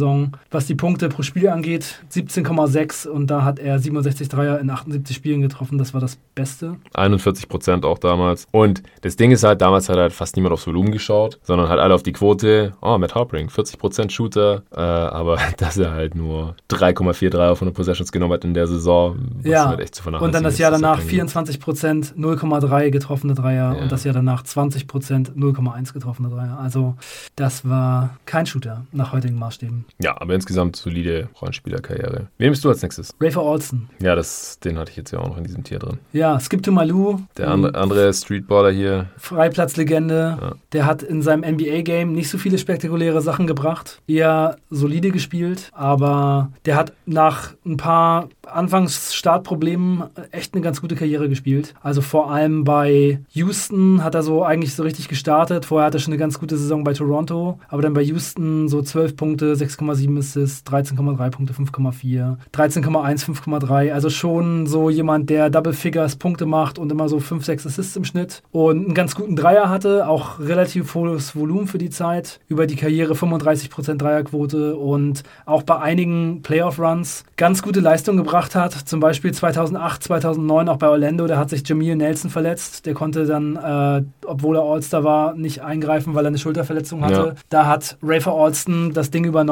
was 0.52 0.68
die 0.68 0.76
Punkte 0.76 1.10
pro 1.10 1.24
Spiel 1.24 1.50
angeht, 1.50 2.04
17,6 2.12 3.08
und 3.08 3.28
da 3.28 3.44
hat 3.44 3.60
er 3.60 3.80
67 3.80 4.12
60 4.12 4.30
Dreier 4.30 4.60
in 4.60 4.70
78 4.70 5.16
Spielen 5.16 5.42
getroffen. 5.42 5.78
Das 5.78 5.94
war 5.94 6.02
das 6.02 6.18
Beste. 6.36 6.78
41 6.94 7.48
Prozent 7.48 7.86
auch 7.86 7.98
damals. 7.98 8.48
Und 8.52 8.84
das 9.02 9.16
Ding 9.16 9.32
ist 9.32 9.44
halt, 9.44 9.62
damals 9.62 9.90
hat 9.90 9.98
halt 9.98 10.14
fast 10.14 10.36
niemand 10.36 10.54
aufs 10.54 10.68
Volumen 10.68 10.92
geschaut, 10.92 11.40
sondern 11.44 11.70
halt 11.70 11.80
alle 11.80 11.94
auf 11.94 12.04
die 12.04 12.12
Quote. 12.12 12.74
Oh, 12.82 12.98
Matt 12.98 13.16
Harpring, 13.16 13.50
40 13.50 13.80
Prozent 13.80 14.12
Shooter. 14.12 14.64
Äh, 14.72 14.80
aber 14.80 15.38
dass 15.58 15.78
er 15.78 15.92
halt 15.92 16.16
nur 16.16 16.56
3,4 16.70 17.30
Dreier 17.30 17.56
von 17.56 17.68
den 17.68 17.74
Possessions 17.74 18.12
genommen 18.12 18.34
hat 18.34 18.44
in 18.44 18.54
der 18.54 18.68
Saison, 18.68 19.18
ja. 19.44 19.68
halt 19.68 19.80
echt 19.80 19.96
zu 19.96 20.10
Und 20.10 20.34
dann 20.34 20.44
das 20.44 20.58
Jahr 20.58 20.72
danach 20.72 21.00
24 21.00 21.60
Prozent, 21.60 22.14
0,3 22.18 22.90
getroffene 22.90 23.34
Dreier. 23.34 23.76
Ja. 23.76 23.82
Und 23.82 23.92
das 23.92 24.04
Jahr 24.04 24.14
danach 24.14 24.44
20 24.44 24.88
Prozent, 24.88 25.32
0,1 25.36 25.94
getroffene 25.94 26.30
Dreier. 26.30 26.60
Also 26.60 26.96
das 27.36 27.68
war 27.68 28.18
kein 28.26 28.46
Shooter 28.46 28.86
nach 28.92 29.14
heutigen 29.14 29.38
Maßstäben. 29.38 29.81
Ja, 30.02 30.20
aber 30.20 30.34
insgesamt 30.36 30.76
solide 30.76 31.30
Rollenspielerkarriere. 31.42 32.28
Wen 32.38 32.48
nimmst 32.48 32.64
du 32.64 32.70
als 32.70 32.82
nächstes? 32.82 33.14
Rafer 33.20 33.44
Olsen. 33.44 33.90
Ja, 34.02 34.16
das, 34.16 34.60
den 34.60 34.78
hatte 34.78 34.92
ich 34.92 34.98
jetzt 34.98 35.12
ja 35.12 35.20
auch 35.20 35.30
noch 35.30 35.38
in 35.38 35.44
diesem 35.44 35.64
Tier 35.64 35.80
drin. 35.80 36.00
Ja, 36.14 36.40
Skip 36.40 36.64
to 36.64 36.72
Malou. 36.72 37.20
Der 37.38 37.50
andere, 37.50 37.76
andere 37.76 38.14
Streetballer 38.14 38.72
hier. 38.72 39.08
Freiplatzlegende. 39.18 40.38
Ja. 40.42 40.56
Der 40.74 40.86
hat 40.86 41.04
in 41.04 41.22
seinem 41.22 41.50
NBA-Game 41.56 42.14
nicht 42.14 42.30
so 42.30 42.38
viele 42.38 42.58
spektakuläre 42.58 43.22
Sachen 43.22 43.48
gebracht. 43.48 44.02
Eher 44.08 44.58
solide 44.70 45.12
gespielt, 45.12 45.70
aber 45.74 46.52
der 46.66 46.76
hat 46.76 46.94
nach 47.06 47.54
ein 47.66 47.78
paar 47.78 48.30
Anfangsstartproblemen 48.48 50.04
echt 50.32 50.54
eine 50.54 50.64
ganz 50.64 50.82
gute 50.82 50.96
Karriere 50.96 51.30
gespielt. 51.30 51.74
Also 51.82 52.02
vor 52.02 52.32
allem 52.32 52.64
bei 52.64 53.20
Houston 53.32 54.04
hat 54.04 54.16
er 54.16 54.24
so 54.24 54.44
eigentlich 54.44 54.76
so 54.76 54.84
richtig 54.84 55.08
gestartet. 55.08 55.66
Vorher 55.66 55.88
hatte 55.88 55.98
er 55.98 56.02
schon 56.02 56.14
eine 56.14 56.20
ganz 56.20 56.40
gute 56.40 56.58
Saison 56.58 56.84
bei 56.84 56.94
Toronto, 56.94 57.60
aber 57.70 57.82
dann 57.82 57.94
bei 57.94 58.02
Houston 58.02 58.68
so 58.68 58.82
12 58.82 59.16
Punkte, 59.16 59.56
6,7 59.78 60.18
Assists, 60.18 60.72
13,3 60.72 61.30
Punkte, 61.30 61.54
5,4, 61.54 62.38
13,1, 62.54 63.26
5,3. 63.26 63.92
Also 63.92 64.10
schon 64.10 64.68
so 64.68 64.90
jemand, 64.90 65.30
der 65.30 65.50
Double 65.50 65.74
Figures 65.74 66.16
Punkte 66.16 66.46
macht 66.46 66.80
und 66.80 66.92
immer 66.92 67.10
so 67.10 67.20
5, 67.20 67.44
6 67.46 67.68
Assists 67.68 67.96
im 67.96 68.04
Schnitt 68.04 68.44
und 68.52 68.86
einen 68.86 68.94
ganz 68.94 69.16
guten 69.16 69.36
Dreier 69.36 69.70
hatte, 69.70 70.08
auch 70.08 70.40
relativ 70.40 70.94
hohes 70.96 71.36
Volumen 71.36 71.68
für 71.68 71.78
die 71.78 71.90
Zeit. 71.90 72.40
Über 72.48 72.68
die 72.68 72.76
Karriere 72.76 73.14
35% 73.14 73.96
Dreierquote 73.96 74.76
und 74.76 75.24
auch 75.46 75.64
bei 75.64 75.80
einigen 75.80 76.42
Playoff 76.42 76.80
Runs 76.80 77.24
ganz 77.38 77.62
gute 77.62 77.80
Leistung 77.80 78.18
gebracht 78.18 78.56
hat. 78.56 78.74
Zum 78.74 79.00
Beispiel 79.00 79.34
2008, 79.34 80.04
2009 80.04 80.70
auch 80.70 80.78
bei 80.78 80.90
Orlando, 80.90 81.28
da 81.28 81.38
hat 81.38 81.50
sich 81.50 81.68
Jamil 81.68 81.96
Nelson 81.96 82.30
verletzt. 82.30 82.86
Der 82.86 82.94
konnte 82.94 83.26
dann, 83.26 83.56
äh, 83.56 84.04
obwohl 84.26 84.58
er 84.58 84.64
All-Star 84.64 85.04
war, 85.04 85.34
nicht 85.36 85.62
eingreifen, 85.62 86.14
weil 86.14 86.26
er 86.26 86.30
eine 86.30 86.38
Schulterverletzung 86.38 87.04
hatte. 87.04 87.28
Ja. 87.28 87.34
Da 87.50 87.66
hat 87.68 87.98
Rafer 88.02 88.34
Alston 88.34 88.94
das 88.94 89.12
Ding 89.12 89.26
übernommen, 89.26 89.51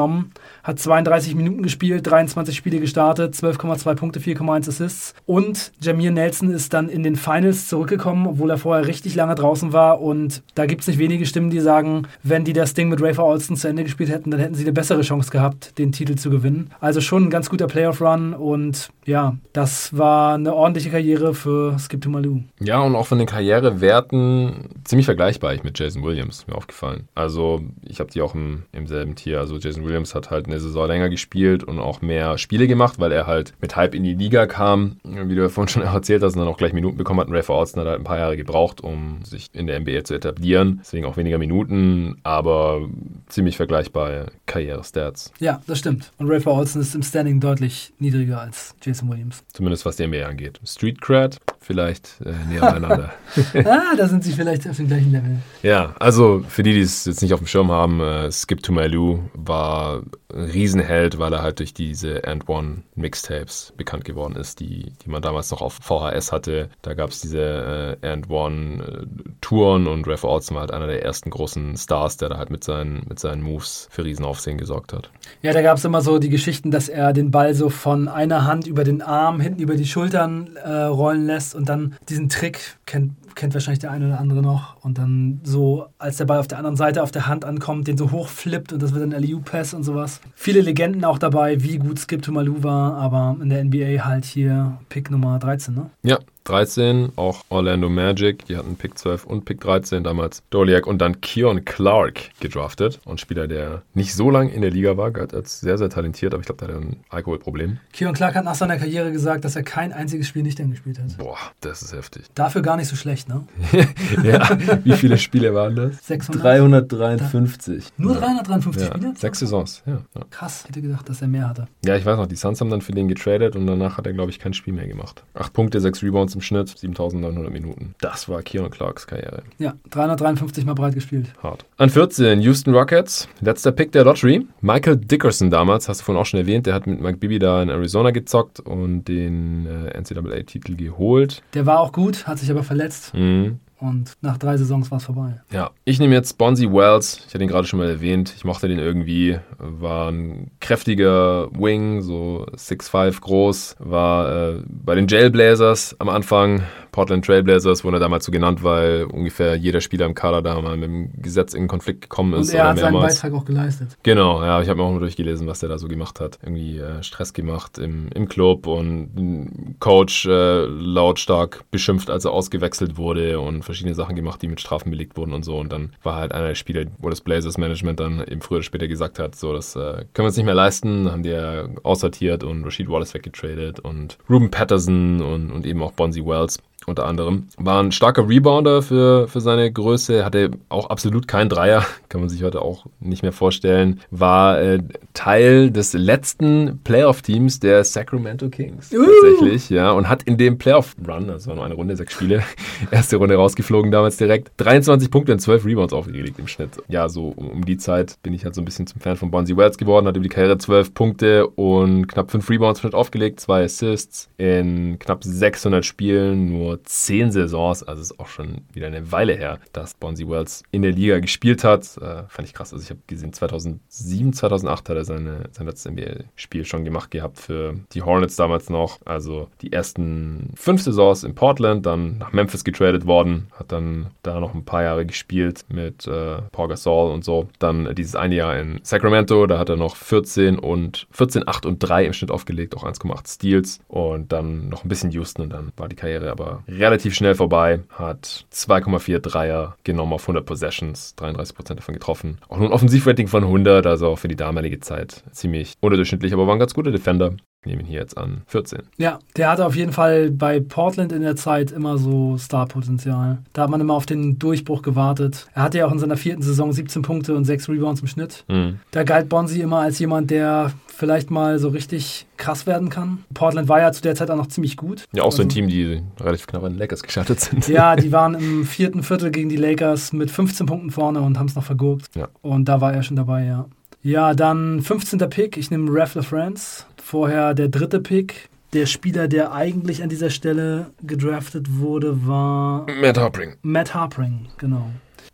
hat 0.62 0.78
32 0.78 1.34
Minuten 1.34 1.62
gespielt, 1.62 2.06
23 2.06 2.56
Spiele 2.56 2.80
gestartet, 2.80 3.34
12,2 3.34 3.94
Punkte, 3.94 4.20
4,1 4.20 4.68
Assists. 4.68 5.14
Und 5.26 5.72
Jamir 5.80 6.10
Nelson 6.10 6.50
ist 6.50 6.72
dann 6.72 6.88
in 6.88 7.02
den 7.02 7.16
Finals 7.16 7.68
zurückgekommen, 7.68 8.26
obwohl 8.26 8.50
er 8.50 8.58
vorher 8.58 8.86
richtig 8.86 9.14
lange 9.14 9.34
draußen 9.34 9.72
war. 9.72 10.00
Und 10.00 10.42
da 10.54 10.66
gibt 10.66 10.82
es 10.82 10.88
nicht 10.88 10.98
wenige 10.98 11.26
Stimmen, 11.26 11.50
die 11.50 11.60
sagen, 11.60 12.06
wenn 12.22 12.44
die 12.44 12.52
das 12.52 12.74
Ding 12.74 12.88
mit 12.88 13.02
Rafer 13.02 13.24
Alston 13.24 13.56
zu 13.56 13.68
Ende 13.68 13.84
gespielt 13.84 14.10
hätten, 14.10 14.30
dann 14.30 14.40
hätten 14.40 14.54
sie 14.54 14.64
eine 14.64 14.72
bessere 14.72 15.02
Chance 15.02 15.30
gehabt, 15.30 15.78
den 15.78 15.92
Titel 15.92 16.16
zu 16.16 16.30
gewinnen. 16.30 16.70
Also 16.80 17.00
schon 17.00 17.24
ein 17.24 17.30
ganz 17.30 17.50
guter 17.50 17.66
Playoff-Run 17.66 18.34
und 18.34 18.90
ja, 19.06 19.36
das 19.52 19.96
war 19.96 20.34
eine 20.34 20.54
ordentliche 20.54 20.90
Karriere 20.90 21.34
für 21.34 21.78
Skip 21.78 22.00
to 22.00 22.10
Malou. 22.10 22.42
Ja, 22.60 22.80
und 22.80 22.94
auch 22.94 23.06
von 23.06 23.18
den 23.18 23.26
Karrierewerten 23.26 24.68
ziemlich 24.84 25.06
vergleichbar 25.06 25.50
mit 25.62 25.78
Jason 25.78 26.02
Williams, 26.02 26.46
mir 26.46 26.54
aufgefallen. 26.54 27.08
Also 27.14 27.62
ich 27.82 28.00
habe 28.00 28.10
die 28.10 28.22
auch 28.22 28.34
im, 28.34 28.64
im 28.72 28.86
selben 28.86 29.14
Tier. 29.16 29.40
Also 29.40 29.56
Jason 29.56 29.84
Williams 29.84 29.89
hat 29.90 30.30
halt 30.30 30.46
eine 30.46 30.60
Saison 30.60 30.86
länger 30.86 31.08
gespielt 31.08 31.64
und 31.64 31.78
auch 31.78 32.02
mehr 32.02 32.38
Spiele 32.38 32.66
gemacht, 32.66 32.98
weil 32.98 33.12
er 33.12 33.26
halt 33.26 33.54
mit 33.60 33.76
Hype 33.76 33.94
in 33.94 34.02
die 34.02 34.14
Liga 34.14 34.46
kam, 34.46 34.96
wie 35.04 35.34
du 35.34 35.42
ja 35.42 35.48
vorhin 35.48 35.68
schon 35.68 35.82
erzählt 35.94 36.22
hast, 36.22 36.34
und 36.34 36.40
dann 36.40 36.48
auch 36.48 36.56
gleich 36.56 36.72
Minuten 36.72 36.96
bekommen 36.96 37.20
hat. 37.20 37.28
Und 37.28 37.34
Ray 37.34 37.44
Austin 37.46 37.80
hat 37.80 37.88
halt 37.88 38.00
ein 38.00 38.04
paar 38.04 38.18
Jahre 38.18 38.36
gebraucht, 38.36 38.80
um 38.80 39.24
sich 39.24 39.48
in 39.52 39.66
der 39.66 39.80
NBA 39.80 40.04
zu 40.04 40.14
etablieren. 40.14 40.78
Deswegen 40.82 41.06
auch 41.06 41.16
weniger 41.16 41.38
Minuten, 41.38 42.18
aber 42.22 42.88
ziemlich 43.28 43.56
vergleichbare 43.56 44.26
Karriere-Stats. 44.46 45.32
Ja, 45.40 45.60
das 45.66 45.78
stimmt. 45.78 46.12
Und 46.18 46.28
Ray 46.28 46.44
Austin 46.44 46.80
ist 46.80 46.94
im 46.94 47.02
Standing 47.02 47.40
deutlich 47.40 47.92
niedriger 47.98 48.40
als 48.40 48.74
Jason 48.82 49.10
Williams. 49.10 49.44
Zumindest 49.52 49.84
was 49.86 49.96
die 49.96 50.06
NBA 50.06 50.26
angeht. 50.26 50.60
Street 50.64 51.00
Cred 51.00 51.38
vielleicht 51.60 52.16
äh, 52.24 52.32
näher 52.48 52.62
beieinander. 52.62 53.12
ah, 53.64 53.94
da 53.96 54.08
sind 54.08 54.24
sie 54.24 54.32
vielleicht 54.32 54.68
auf 54.68 54.76
dem 54.76 54.88
gleichen 54.88 55.12
Level. 55.12 55.38
Ja, 55.62 55.94
also 55.98 56.44
für 56.48 56.62
die, 56.62 56.72
die 56.72 56.80
es 56.80 57.04
jetzt 57.04 57.22
nicht 57.22 57.32
auf 57.32 57.40
dem 57.40 57.46
Schirm 57.46 57.70
haben, 57.70 58.00
äh, 58.00 58.30
Skip 58.32 58.62
to 58.62 58.72
My 58.72 58.86
Lou 58.86 59.20
war 59.34 59.79
ein 59.80 60.10
Riesenheld, 60.32 61.18
weil 61.18 61.32
er 61.32 61.42
halt 61.42 61.58
durch 61.58 61.74
diese 61.74 62.26
And 62.26 62.48
One 62.48 62.82
Mixtapes 62.94 63.72
bekannt 63.76 64.04
geworden 64.04 64.36
ist, 64.36 64.60
die, 64.60 64.92
die 65.04 65.10
man 65.10 65.22
damals 65.22 65.50
noch 65.50 65.60
auf 65.60 65.74
VHS 65.74 66.32
hatte. 66.32 66.70
Da 66.82 66.94
gab 66.94 67.10
es 67.10 67.20
diese 67.20 67.98
äh, 68.02 68.06
And 68.06 68.30
One 68.30 68.82
äh, 68.82 69.06
Touren 69.40 69.86
und 69.86 70.06
Ralph 70.06 70.24
Orson 70.24 70.54
war 70.54 70.62
halt 70.62 70.72
einer 70.72 70.86
der 70.86 71.04
ersten 71.04 71.30
großen 71.30 71.76
Stars, 71.76 72.16
der 72.16 72.28
da 72.28 72.38
halt 72.38 72.50
mit 72.50 72.64
seinen, 72.64 73.04
mit 73.08 73.18
seinen 73.18 73.42
Moves 73.42 73.88
für 73.90 74.04
Riesenaufsehen 74.04 74.58
gesorgt 74.58 74.92
hat. 74.92 75.10
Ja, 75.42 75.52
da 75.52 75.62
gab 75.62 75.78
es 75.78 75.84
immer 75.84 76.00
so 76.00 76.18
die 76.18 76.28
Geschichten, 76.28 76.70
dass 76.70 76.88
er 76.88 77.12
den 77.12 77.30
Ball 77.30 77.54
so 77.54 77.70
von 77.70 78.08
einer 78.08 78.46
Hand 78.46 78.66
über 78.66 78.84
den 78.84 79.02
Arm, 79.02 79.40
hinten 79.40 79.60
über 79.60 79.76
die 79.76 79.86
Schultern 79.86 80.56
äh, 80.56 80.70
rollen 80.70 81.26
lässt 81.26 81.54
und 81.54 81.68
dann 81.68 81.96
diesen 82.08 82.28
Trick, 82.28 82.76
kennt, 82.86 83.12
kennt 83.34 83.54
wahrscheinlich 83.54 83.78
der 83.80 83.90
eine 83.90 84.06
oder 84.06 84.20
andere 84.20 84.42
noch. 84.42 84.76
Und 84.82 84.98
dann 84.98 85.40
so, 85.42 85.86
als 85.98 86.16
der 86.16 86.24
Ball 86.24 86.38
auf 86.38 86.48
der 86.48 86.58
anderen 86.58 86.76
Seite 86.76 87.02
auf 87.02 87.10
der 87.10 87.26
Hand 87.26 87.44
ankommt, 87.44 87.88
den 87.88 87.96
so 87.96 88.10
hochflippt 88.10 88.72
und 88.72 88.82
das 88.82 88.94
wird 88.94 89.02
ein 89.02 89.22
LU-Pass 89.22 89.74
und 89.74 89.82
sowas. 89.82 90.20
Viele 90.34 90.60
Legenden 90.60 91.04
auch 91.04 91.18
dabei, 91.18 91.62
wie 91.62 91.78
gut 91.78 91.98
Skip 91.98 92.22
to 92.22 92.32
Malou 92.32 92.62
war, 92.62 92.94
aber 92.94 93.36
in 93.40 93.48
der 93.48 93.64
NBA 93.64 94.04
halt 94.04 94.24
hier 94.24 94.78
Pick 94.88 95.10
Nummer 95.10 95.38
13, 95.38 95.74
ne? 95.74 95.90
Ja, 96.02 96.18
13, 96.44 97.12
auch 97.16 97.44
Orlando 97.48 97.88
Magic, 97.88 98.44
die 98.46 98.56
hatten 98.56 98.76
Pick 98.76 98.98
12 98.98 99.24
und 99.24 99.44
Pick 99.44 99.60
13 99.60 100.02
damals 100.04 100.42
Doliak 100.50 100.86
und 100.86 100.98
dann 100.98 101.20
Keon 101.20 101.64
Clark 101.64 102.30
gedraftet. 102.40 103.00
Und 103.04 103.20
Spieler, 103.20 103.46
der 103.46 103.82
nicht 103.94 104.14
so 104.14 104.30
lange 104.30 104.52
in 104.52 104.62
der 104.62 104.70
Liga 104.70 104.96
war, 104.96 105.10
galt 105.10 105.34
als 105.34 105.60
sehr, 105.60 105.78
sehr 105.78 105.90
talentiert, 105.90 106.32
aber 106.34 106.40
ich 106.40 106.46
glaube, 106.46 106.66
der 106.66 106.74
hat 106.74 106.82
ein 106.82 106.96
Alkoholproblem. 107.08 107.78
Keon 107.92 108.14
Clark 108.14 108.34
hat 108.34 108.44
nach 108.44 108.54
seiner 108.54 108.76
Karriere 108.78 109.12
gesagt, 109.12 109.44
dass 109.44 109.56
er 109.56 109.62
kein 109.62 109.92
einziges 109.92 110.28
Spiel 110.28 110.42
nicht 110.42 110.58
gespielt 110.60 110.98
hat. 110.98 111.16
Boah, 111.18 111.38
das 111.60 111.82
ist 111.82 111.94
heftig. 111.94 112.24
Dafür 112.34 112.62
gar 112.62 112.76
nicht 112.76 112.88
so 112.88 112.96
schlecht, 112.96 113.28
ne? 113.28 113.44
ja, 114.22 114.48
wie 114.84 114.92
viele 114.92 115.16
Spiele 115.18 115.54
waren 115.54 115.74
das? 115.76 116.06
600? 116.06 116.42
353. 116.90 117.84
Nur 117.96 118.14
353 118.16 118.82
Ja, 118.82 118.94
Spiele? 118.94 119.12
sechs 119.16 119.38
Saisons, 119.38 119.82
ja. 119.86 120.02
ja. 120.14 120.22
Krass, 120.30 120.64
hätte 120.66 120.82
gedacht, 120.82 121.08
dass 121.08 121.22
er 121.22 121.28
mehr 121.28 121.48
hatte. 121.48 121.66
Ja, 121.84 121.96
ich 121.96 122.04
weiß 122.04 122.16
noch, 122.16 122.26
die 122.26 122.36
Suns 122.36 122.60
haben 122.60 122.70
dann 122.70 122.80
für 122.82 122.92
den 122.92 123.08
getradet 123.08 123.56
und 123.56 123.66
danach 123.66 123.96
hat 123.98 124.06
er, 124.06 124.12
glaube 124.12 124.30
ich, 124.30 124.38
kein 124.38 124.54
Spiel 124.54 124.72
mehr 124.74 124.86
gemacht. 124.86 125.24
Acht 125.34 125.52
Punkte, 125.52 125.80
sechs 125.80 126.02
Rebounds 126.02 126.29
im 126.34 126.40
Schnitt, 126.40 126.68
7900 126.78 127.52
Minuten. 127.52 127.94
Das 128.00 128.28
war 128.28 128.42
Keon 128.42 128.70
Clarks 128.70 129.06
Karriere. 129.06 129.42
Ja, 129.58 129.74
353 129.90 130.64
mal 130.64 130.74
breit 130.74 130.94
gespielt. 130.94 131.26
Hart. 131.42 131.64
An 131.76 131.90
14, 131.90 132.40
Houston 132.40 132.74
Rockets. 132.74 133.28
Letzter 133.40 133.72
Pick 133.72 133.92
der 133.92 134.04
Lottery. 134.04 134.46
Michael 134.60 134.96
Dickerson 134.96 135.50
damals, 135.50 135.88
hast 135.88 136.00
du 136.00 136.04
vorhin 136.04 136.20
auch 136.20 136.26
schon 136.26 136.40
erwähnt, 136.40 136.66
der 136.66 136.74
hat 136.74 136.86
mit 136.86 137.00
Mike 137.00 137.18
Bibby 137.18 137.38
da 137.38 137.62
in 137.62 137.68
Arizona 137.68 138.10
gezockt 138.10 138.60
und 138.60 139.04
den 139.04 139.66
äh, 139.66 139.98
NCAA-Titel 140.00 140.76
geholt. 140.76 141.42
Der 141.54 141.66
war 141.66 141.80
auch 141.80 141.92
gut, 141.92 142.26
hat 142.26 142.38
sich 142.38 142.50
aber 142.50 142.62
verletzt 142.62 143.12
Mhm. 143.14 143.58
Und 143.80 144.12
nach 144.20 144.38
drei 144.38 144.56
Saisons 144.56 144.90
war 144.90 144.98
es 144.98 145.04
vorbei. 145.04 145.40
Ja, 145.52 145.70
ich 145.84 145.98
nehme 145.98 146.14
jetzt 146.14 146.36
Bonzi 146.38 146.70
Wells. 146.70 147.24
Ich 147.26 147.34
hatte 147.34 147.42
ihn 147.42 147.48
gerade 147.48 147.66
schon 147.66 147.78
mal 147.78 147.88
erwähnt. 147.88 148.34
Ich 148.36 148.44
mochte 148.44 148.68
den 148.68 148.78
irgendwie. 148.78 149.38
War 149.58 150.10
ein 150.10 150.50
kräftiger 150.60 151.50
Wing, 151.52 152.02
so 152.02 152.46
6'5 152.54 153.20
groß. 153.20 153.76
War 153.78 154.50
äh, 154.50 154.62
bei 154.66 154.94
den 154.94 155.08
Jailblazers 155.08 155.96
am 155.98 156.08
Anfang. 156.08 156.62
Portland 156.92 157.24
Trailblazers 157.24 157.84
wurde 157.84 157.96
er 157.98 158.00
damals 158.00 158.24
so 158.24 158.32
genannt, 158.32 158.62
weil 158.62 159.04
ungefähr 159.04 159.54
jeder 159.56 159.80
Spieler 159.80 160.06
im 160.06 160.14
Kader 160.14 160.42
da 160.42 160.60
mal 160.60 160.76
mit 160.76 160.88
dem 160.88 161.22
Gesetz 161.22 161.54
in 161.54 161.68
Konflikt 161.68 162.02
gekommen 162.02 162.34
ist 162.34 162.50
Und 162.50 162.54
er 162.54 162.68
hat 162.68 162.78
seinen 162.78 162.92
mehrmals. 162.92 163.20
Beitrag 163.20 163.40
auch 163.40 163.44
geleistet. 163.44 163.96
Genau, 164.02 164.42
ja, 164.42 164.60
ich 164.60 164.68
habe 164.68 164.80
mir 164.80 164.86
auch 164.86 164.92
mal 164.92 165.00
durchgelesen, 165.00 165.46
was 165.46 165.60
der 165.60 165.68
da 165.68 165.78
so 165.78 165.88
gemacht 165.88 166.20
hat. 166.20 166.38
Irgendwie 166.42 166.78
äh, 166.78 167.02
Stress 167.02 167.32
gemacht 167.32 167.78
im, 167.78 168.08
im 168.14 168.28
Club 168.28 168.66
und 168.66 169.76
Coach 169.78 170.26
äh, 170.26 170.64
lautstark 170.66 171.64
beschimpft, 171.70 172.10
als 172.10 172.24
er 172.24 172.32
ausgewechselt 172.32 172.96
wurde 172.96 173.40
und 173.40 173.64
verschiedene 173.64 173.94
Sachen 173.94 174.16
gemacht, 174.16 174.42
die 174.42 174.48
mit 174.48 174.60
Strafen 174.60 174.90
belegt 174.90 175.16
wurden 175.16 175.32
und 175.32 175.44
so. 175.44 175.58
Und 175.58 175.72
dann 175.72 175.92
war 176.02 176.16
halt 176.16 176.32
einer 176.32 176.48
der 176.48 176.54
Spieler, 176.54 176.84
wo 176.98 177.08
das 177.08 177.20
Blazers 177.20 177.58
Management 177.58 178.00
dann 178.00 178.24
eben 178.26 178.40
früher 178.40 178.56
oder 178.56 178.64
später 178.64 178.88
gesagt 178.88 179.18
hat, 179.18 179.36
so, 179.36 179.52
das 179.52 179.76
äh, 179.76 179.78
können 179.78 180.06
wir 180.16 180.24
uns 180.26 180.36
nicht 180.36 180.46
mehr 180.46 180.54
leisten, 180.54 181.10
haben 181.10 181.22
die 181.22 181.30
ja 181.30 181.66
aussortiert 181.82 182.44
und 182.44 182.64
Rashid 182.64 182.88
Wallace 182.88 183.14
weggetradet 183.14 183.80
und 183.80 184.18
Ruben 184.28 184.50
Patterson 184.50 185.20
und, 185.20 185.50
und 185.50 185.66
eben 185.66 185.82
auch 185.82 185.92
Bonzi 185.92 186.24
Wells 186.24 186.58
unter 186.86 187.06
anderem. 187.06 187.46
War 187.56 187.82
ein 187.82 187.92
starker 187.92 188.28
Rebounder 188.28 188.82
für, 188.82 189.28
für 189.28 189.40
seine 189.40 189.70
Größe, 189.70 190.24
hatte 190.24 190.50
auch 190.68 190.90
absolut 190.90 191.28
keinen 191.28 191.48
Dreier, 191.48 191.84
kann 192.08 192.20
man 192.20 192.28
sich 192.28 192.42
heute 192.42 192.62
auch 192.62 192.86
nicht 193.00 193.22
mehr 193.22 193.32
vorstellen. 193.32 194.00
War 194.10 194.60
äh, 194.60 194.80
Teil 195.14 195.70
des 195.70 195.92
letzten 195.92 196.80
Playoff-Teams 196.84 197.60
der 197.60 197.84
Sacramento 197.84 198.48
Kings 198.48 198.92
Uh. 198.92 199.04
tatsächlich, 199.04 199.70
ja, 199.70 199.90
und 199.90 200.08
hat 200.08 200.22
in 200.24 200.36
dem 200.36 200.58
Playoff-Run, 200.58 201.28
das 201.28 201.46
war 201.46 201.54
nur 201.54 201.64
eine 201.64 201.74
Runde, 201.74 201.96
sechs 201.96 202.14
Spiele, 202.14 202.42
erste 202.90 203.16
Runde 203.16 203.36
rausgeflogen 203.36 203.90
damals 203.90 204.16
direkt, 204.16 204.52
23 204.56 205.10
Punkte 205.10 205.32
und 205.32 205.40
12 205.40 205.64
Rebounds 205.64 205.92
aufgelegt 205.92 206.38
im 206.38 206.48
Schnitt. 206.48 206.70
Ja, 206.88 207.08
so 207.08 207.28
um, 207.36 207.48
um 207.48 207.64
die 207.64 207.76
Zeit 207.76 208.16
bin 208.22 208.32
ich 208.32 208.44
halt 208.44 208.54
so 208.54 208.60
ein 208.60 208.64
bisschen 208.64 208.86
zum 208.86 209.00
Fan 209.00 209.16
von 209.16 209.30
Bonzi 209.30 209.56
Wells 209.56 209.78
geworden, 209.78 210.06
hat 210.06 210.16
über 210.16 210.22
die 210.22 210.28
Karriere 210.28 210.58
12 210.58 210.94
Punkte 210.94 211.46
und 211.46 212.06
knapp 212.08 212.30
5 212.30 212.48
Rebounds 212.48 212.80
im 212.80 212.82
Schnitt 212.82 212.94
aufgelegt, 212.94 213.40
zwei 213.40 213.64
Assists 213.64 214.28
in 214.38 214.98
knapp 214.98 215.24
600 215.24 215.84
Spielen, 215.84 216.50
nur 216.50 216.69
10 216.76 217.32
Saisons, 217.32 217.82
also 217.82 218.00
ist 218.00 218.18
auch 218.18 218.28
schon 218.28 218.62
wieder 218.72 218.86
eine 218.86 219.12
Weile 219.12 219.34
her, 219.34 219.58
dass 219.72 219.94
Bonzi 219.94 220.28
Wells 220.28 220.62
in 220.70 220.82
der 220.82 220.92
Liga 220.92 221.18
gespielt 221.20 221.64
hat. 221.64 221.96
Äh, 221.98 222.24
fand 222.28 222.48
ich 222.48 222.54
krass. 222.54 222.72
Also 222.72 222.82
ich 222.82 222.90
habe 222.90 223.00
gesehen, 223.06 223.32
2007, 223.32 224.32
2008 224.32 224.88
hat 224.88 224.96
er 224.96 225.04
seine, 225.04 225.44
sein 225.52 225.66
letztes 225.66 225.92
NBA-Spiel 225.92 226.64
schon 226.64 226.84
gemacht 226.84 227.10
gehabt 227.10 227.38
für 227.38 227.74
die 227.92 228.02
Hornets 228.02 228.36
damals 228.36 228.70
noch. 228.70 228.98
Also 229.04 229.48
die 229.60 229.72
ersten 229.72 230.52
fünf 230.54 230.82
Saisons 230.82 231.24
in 231.24 231.34
Portland, 231.34 231.86
dann 231.86 232.18
nach 232.18 232.32
Memphis 232.32 232.64
getradet 232.64 233.06
worden, 233.06 233.48
hat 233.58 233.72
dann 233.72 234.08
da 234.22 234.40
noch 234.40 234.54
ein 234.54 234.64
paar 234.64 234.82
Jahre 234.82 235.06
gespielt 235.06 235.64
mit 235.68 236.06
äh, 236.06 236.42
Paul 236.52 236.68
Gasol 236.68 237.12
und 237.12 237.24
so. 237.24 237.48
Dann 237.58 237.94
dieses 237.94 238.14
eine 238.14 238.34
Jahr 238.34 238.58
in 238.58 238.80
Sacramento, 238.82 239.46
da 239.46 239.58
hat 239.58 239.68
er 239.68 239.76
noch 239.76 239.96
14 239.96 240.58
und 240.58 241.06
14, 241.10 241.46
8 241.46 241.66
und 241.66 241.78
3 241.78 242.06
im 242.06 242.12
Schnitt 242.12 242.30
aufgelegt, 242.30 242.76
auch 242.76 242.84
1,8 242.84 243.28
Steals 243.28 243.80
und 243.88 244.32
dann 244.32 244.68
noch 244.68 244.84
ein 244.84 244.88
bisschen 244.88 245.10
Houston 245.10 245.42
und 245.42 245.50
dann 245.50 245.72
war 245.76 245.88
die 245.88 245.96
Karriere 245.96 246.30
aber 246.30 246.59
relativ 246.68 247.14
schnell 247.14 247.34
vorbei, 247.34 247.80
hat 247.90 248.46
2,4 248.52 249.18
Dreier 249.18 249.76
genommen 249.84 250.12
auf 250.12 250.22
100 250.22 250.44
Possessions, 250.44 251.14
33% 251.18 251.74
davon 251.74 251.94
getroffen. 251.94 252.38
Auch 252.48 252.58
nur 252.58 252.68
ein 252.68 252.72
Offensivrating 252.72 253.28
von 253.28 253.44
100, 253.44 253.86
also 253.86 254.08
auch 254.08 254.18
für 254.18 254.28
die 254.28 254.36
damalige 254.36 254.80
Zeit 254.80 255.22
ziemlich 255.32 255.74
unterdurchschnittlich, 255.80 256.32
aber 256.32 256.46
war 256.46 256.54
ein 256.54 256.60
ganz 256.60 256.74
guter 256.74 256.90
Defender. 256.90 257.34
Ich 257.62 257.66
nehme 257.66 257.82
ihn 257.82 257.88
hier 257.88 258.00
jetzt 258.00 258.16
an 258.16 258.40
14. 258.46 258.84
Ja, 258.96 259.18
der 259.36 259.50
hatte 259.50 259.66
auf 259.66 259.76
jeden 259.76 259.92
Fall 259.92 260.30
bei 260.30 260.60
Portland 260.60 261.12
in 261.12 261.20
der 261.20 261.36
Zeit 261.36 261.70
immer 261.70 261.98
so 261.98 262.38
Starpotenzial. 262.38 263.38
Da 263.52 263.62
hat 263.62 263.70
man 263.70 263.82
immer 263.82 263.92
auf 263.92 264.06
den 264.06 264.38
Durchbruch 264.38 264.80
gewartet. 264.80 265.46
Er 265.52 265.64
hatte 265.64 265.76
ja 265.76 265.86
auch 265.86 265.92
in 265.92 265.98
seiner 265.98 266.16
vierten 266.16 266.40
Saison 266.40 266.72
17 266.72 267.02
Punkte 267.02 267.34
und 267.34 267.44
6 267.44 267.68
Rebounds 267.68 268.00
im 268.00 268.06
Schnitt. 268.06 268.44
Mhm. 268.48 268.80
Da 268.92 269.02
galt 269.02 269.28
Bonzi 269.28 269.60
immer 269.60 269.80
als 269.80 269.98
jemand, 269.98 270.30
der 270.30 270.72
vielleicht 271.00 271.30
mal 271.30 271.58
so 271.58 271.70
richtig 271.70 272.26
krass 272.36 272.66
werden 272.66 272.90
kann. 272.90 273.24
Portland 273.34 273.68
war 273.68 273.80
ja 273.80 273.90
zu 273.90 274.02
der 274.02 274.14
Zeit 274.14 274.30
auch 274.30 274.36
noch 274.36 274.46
ziemlich 274.48 274.76
gut. 274.76 275.06
Ja, 275.12 275.24
auch 275.24 275.32
so 275.32 275.42
ein 275.42 275.46
Also- 275.48 275.54
Team, 275.54 275.66
die 275.68 276.02
relativ 276.20 276.46
knapp 276.46 276.62
an 276.62 276.74
den 276.74 276.78
Lakers 276.78 277.02
gescheitert 277.02 277.40
sind. 277.40 277.66
Ja, 277.66 277.96
die 277.96 278.12
waren 278.12 278.34
im 278.34 278.64
vierten 278.64 279.02
Viertel 279.02 279.30
gegen 279.30 279.48
die 279.48 279.56
Lakers 279.56 280.12
mit 280.12 280.30
15 280.30 280.66
Punkten 280.66 280.90
vorne 280.90 281.20
und 281.22 281.38
haben 281.38 281.46
es 281.46 281.56
noch 281.56 281.64
vergurkt. 281.64 282.06
Ja. 282.14 282.28
Und 282.42 282.66
da 282.68 282.80
war 282.80 282.92
er 282.92 283.02
schon 283.02 283.16
dabei, 283.16 283.44
ja. 283.46 283.66
Ja, 284.02 284.34
dann 284.34 284.80
15. 284.82 285.18
Pick. 285.30 285.56
Ich 285.56 285.70
nehme 285.70 285.92
Ref 285.92 286.14
LaFrance. 286.14 286.84
Vorher 287.02 287.54
der 287.54 287.68
dritte 287.68 288.00
Pick. 288.00 288.48
Der 288.72 288.86
Spieler, 288.86 289.26
der 289.26 289.52
eigentlich 289.52 290.02
an 290.02 290.08
dieser 290.08 290.30
Stelle 290.30 290.86
gedraftet 291.02 291.78
wurde, 291.78 292.24
war 292.26 292.86
Matt 293.00 293.18
Harpring. 293.18 293.54
Matt 293.62 293.94
Harpring, 293.94 294.46
genau. 294.58 294.90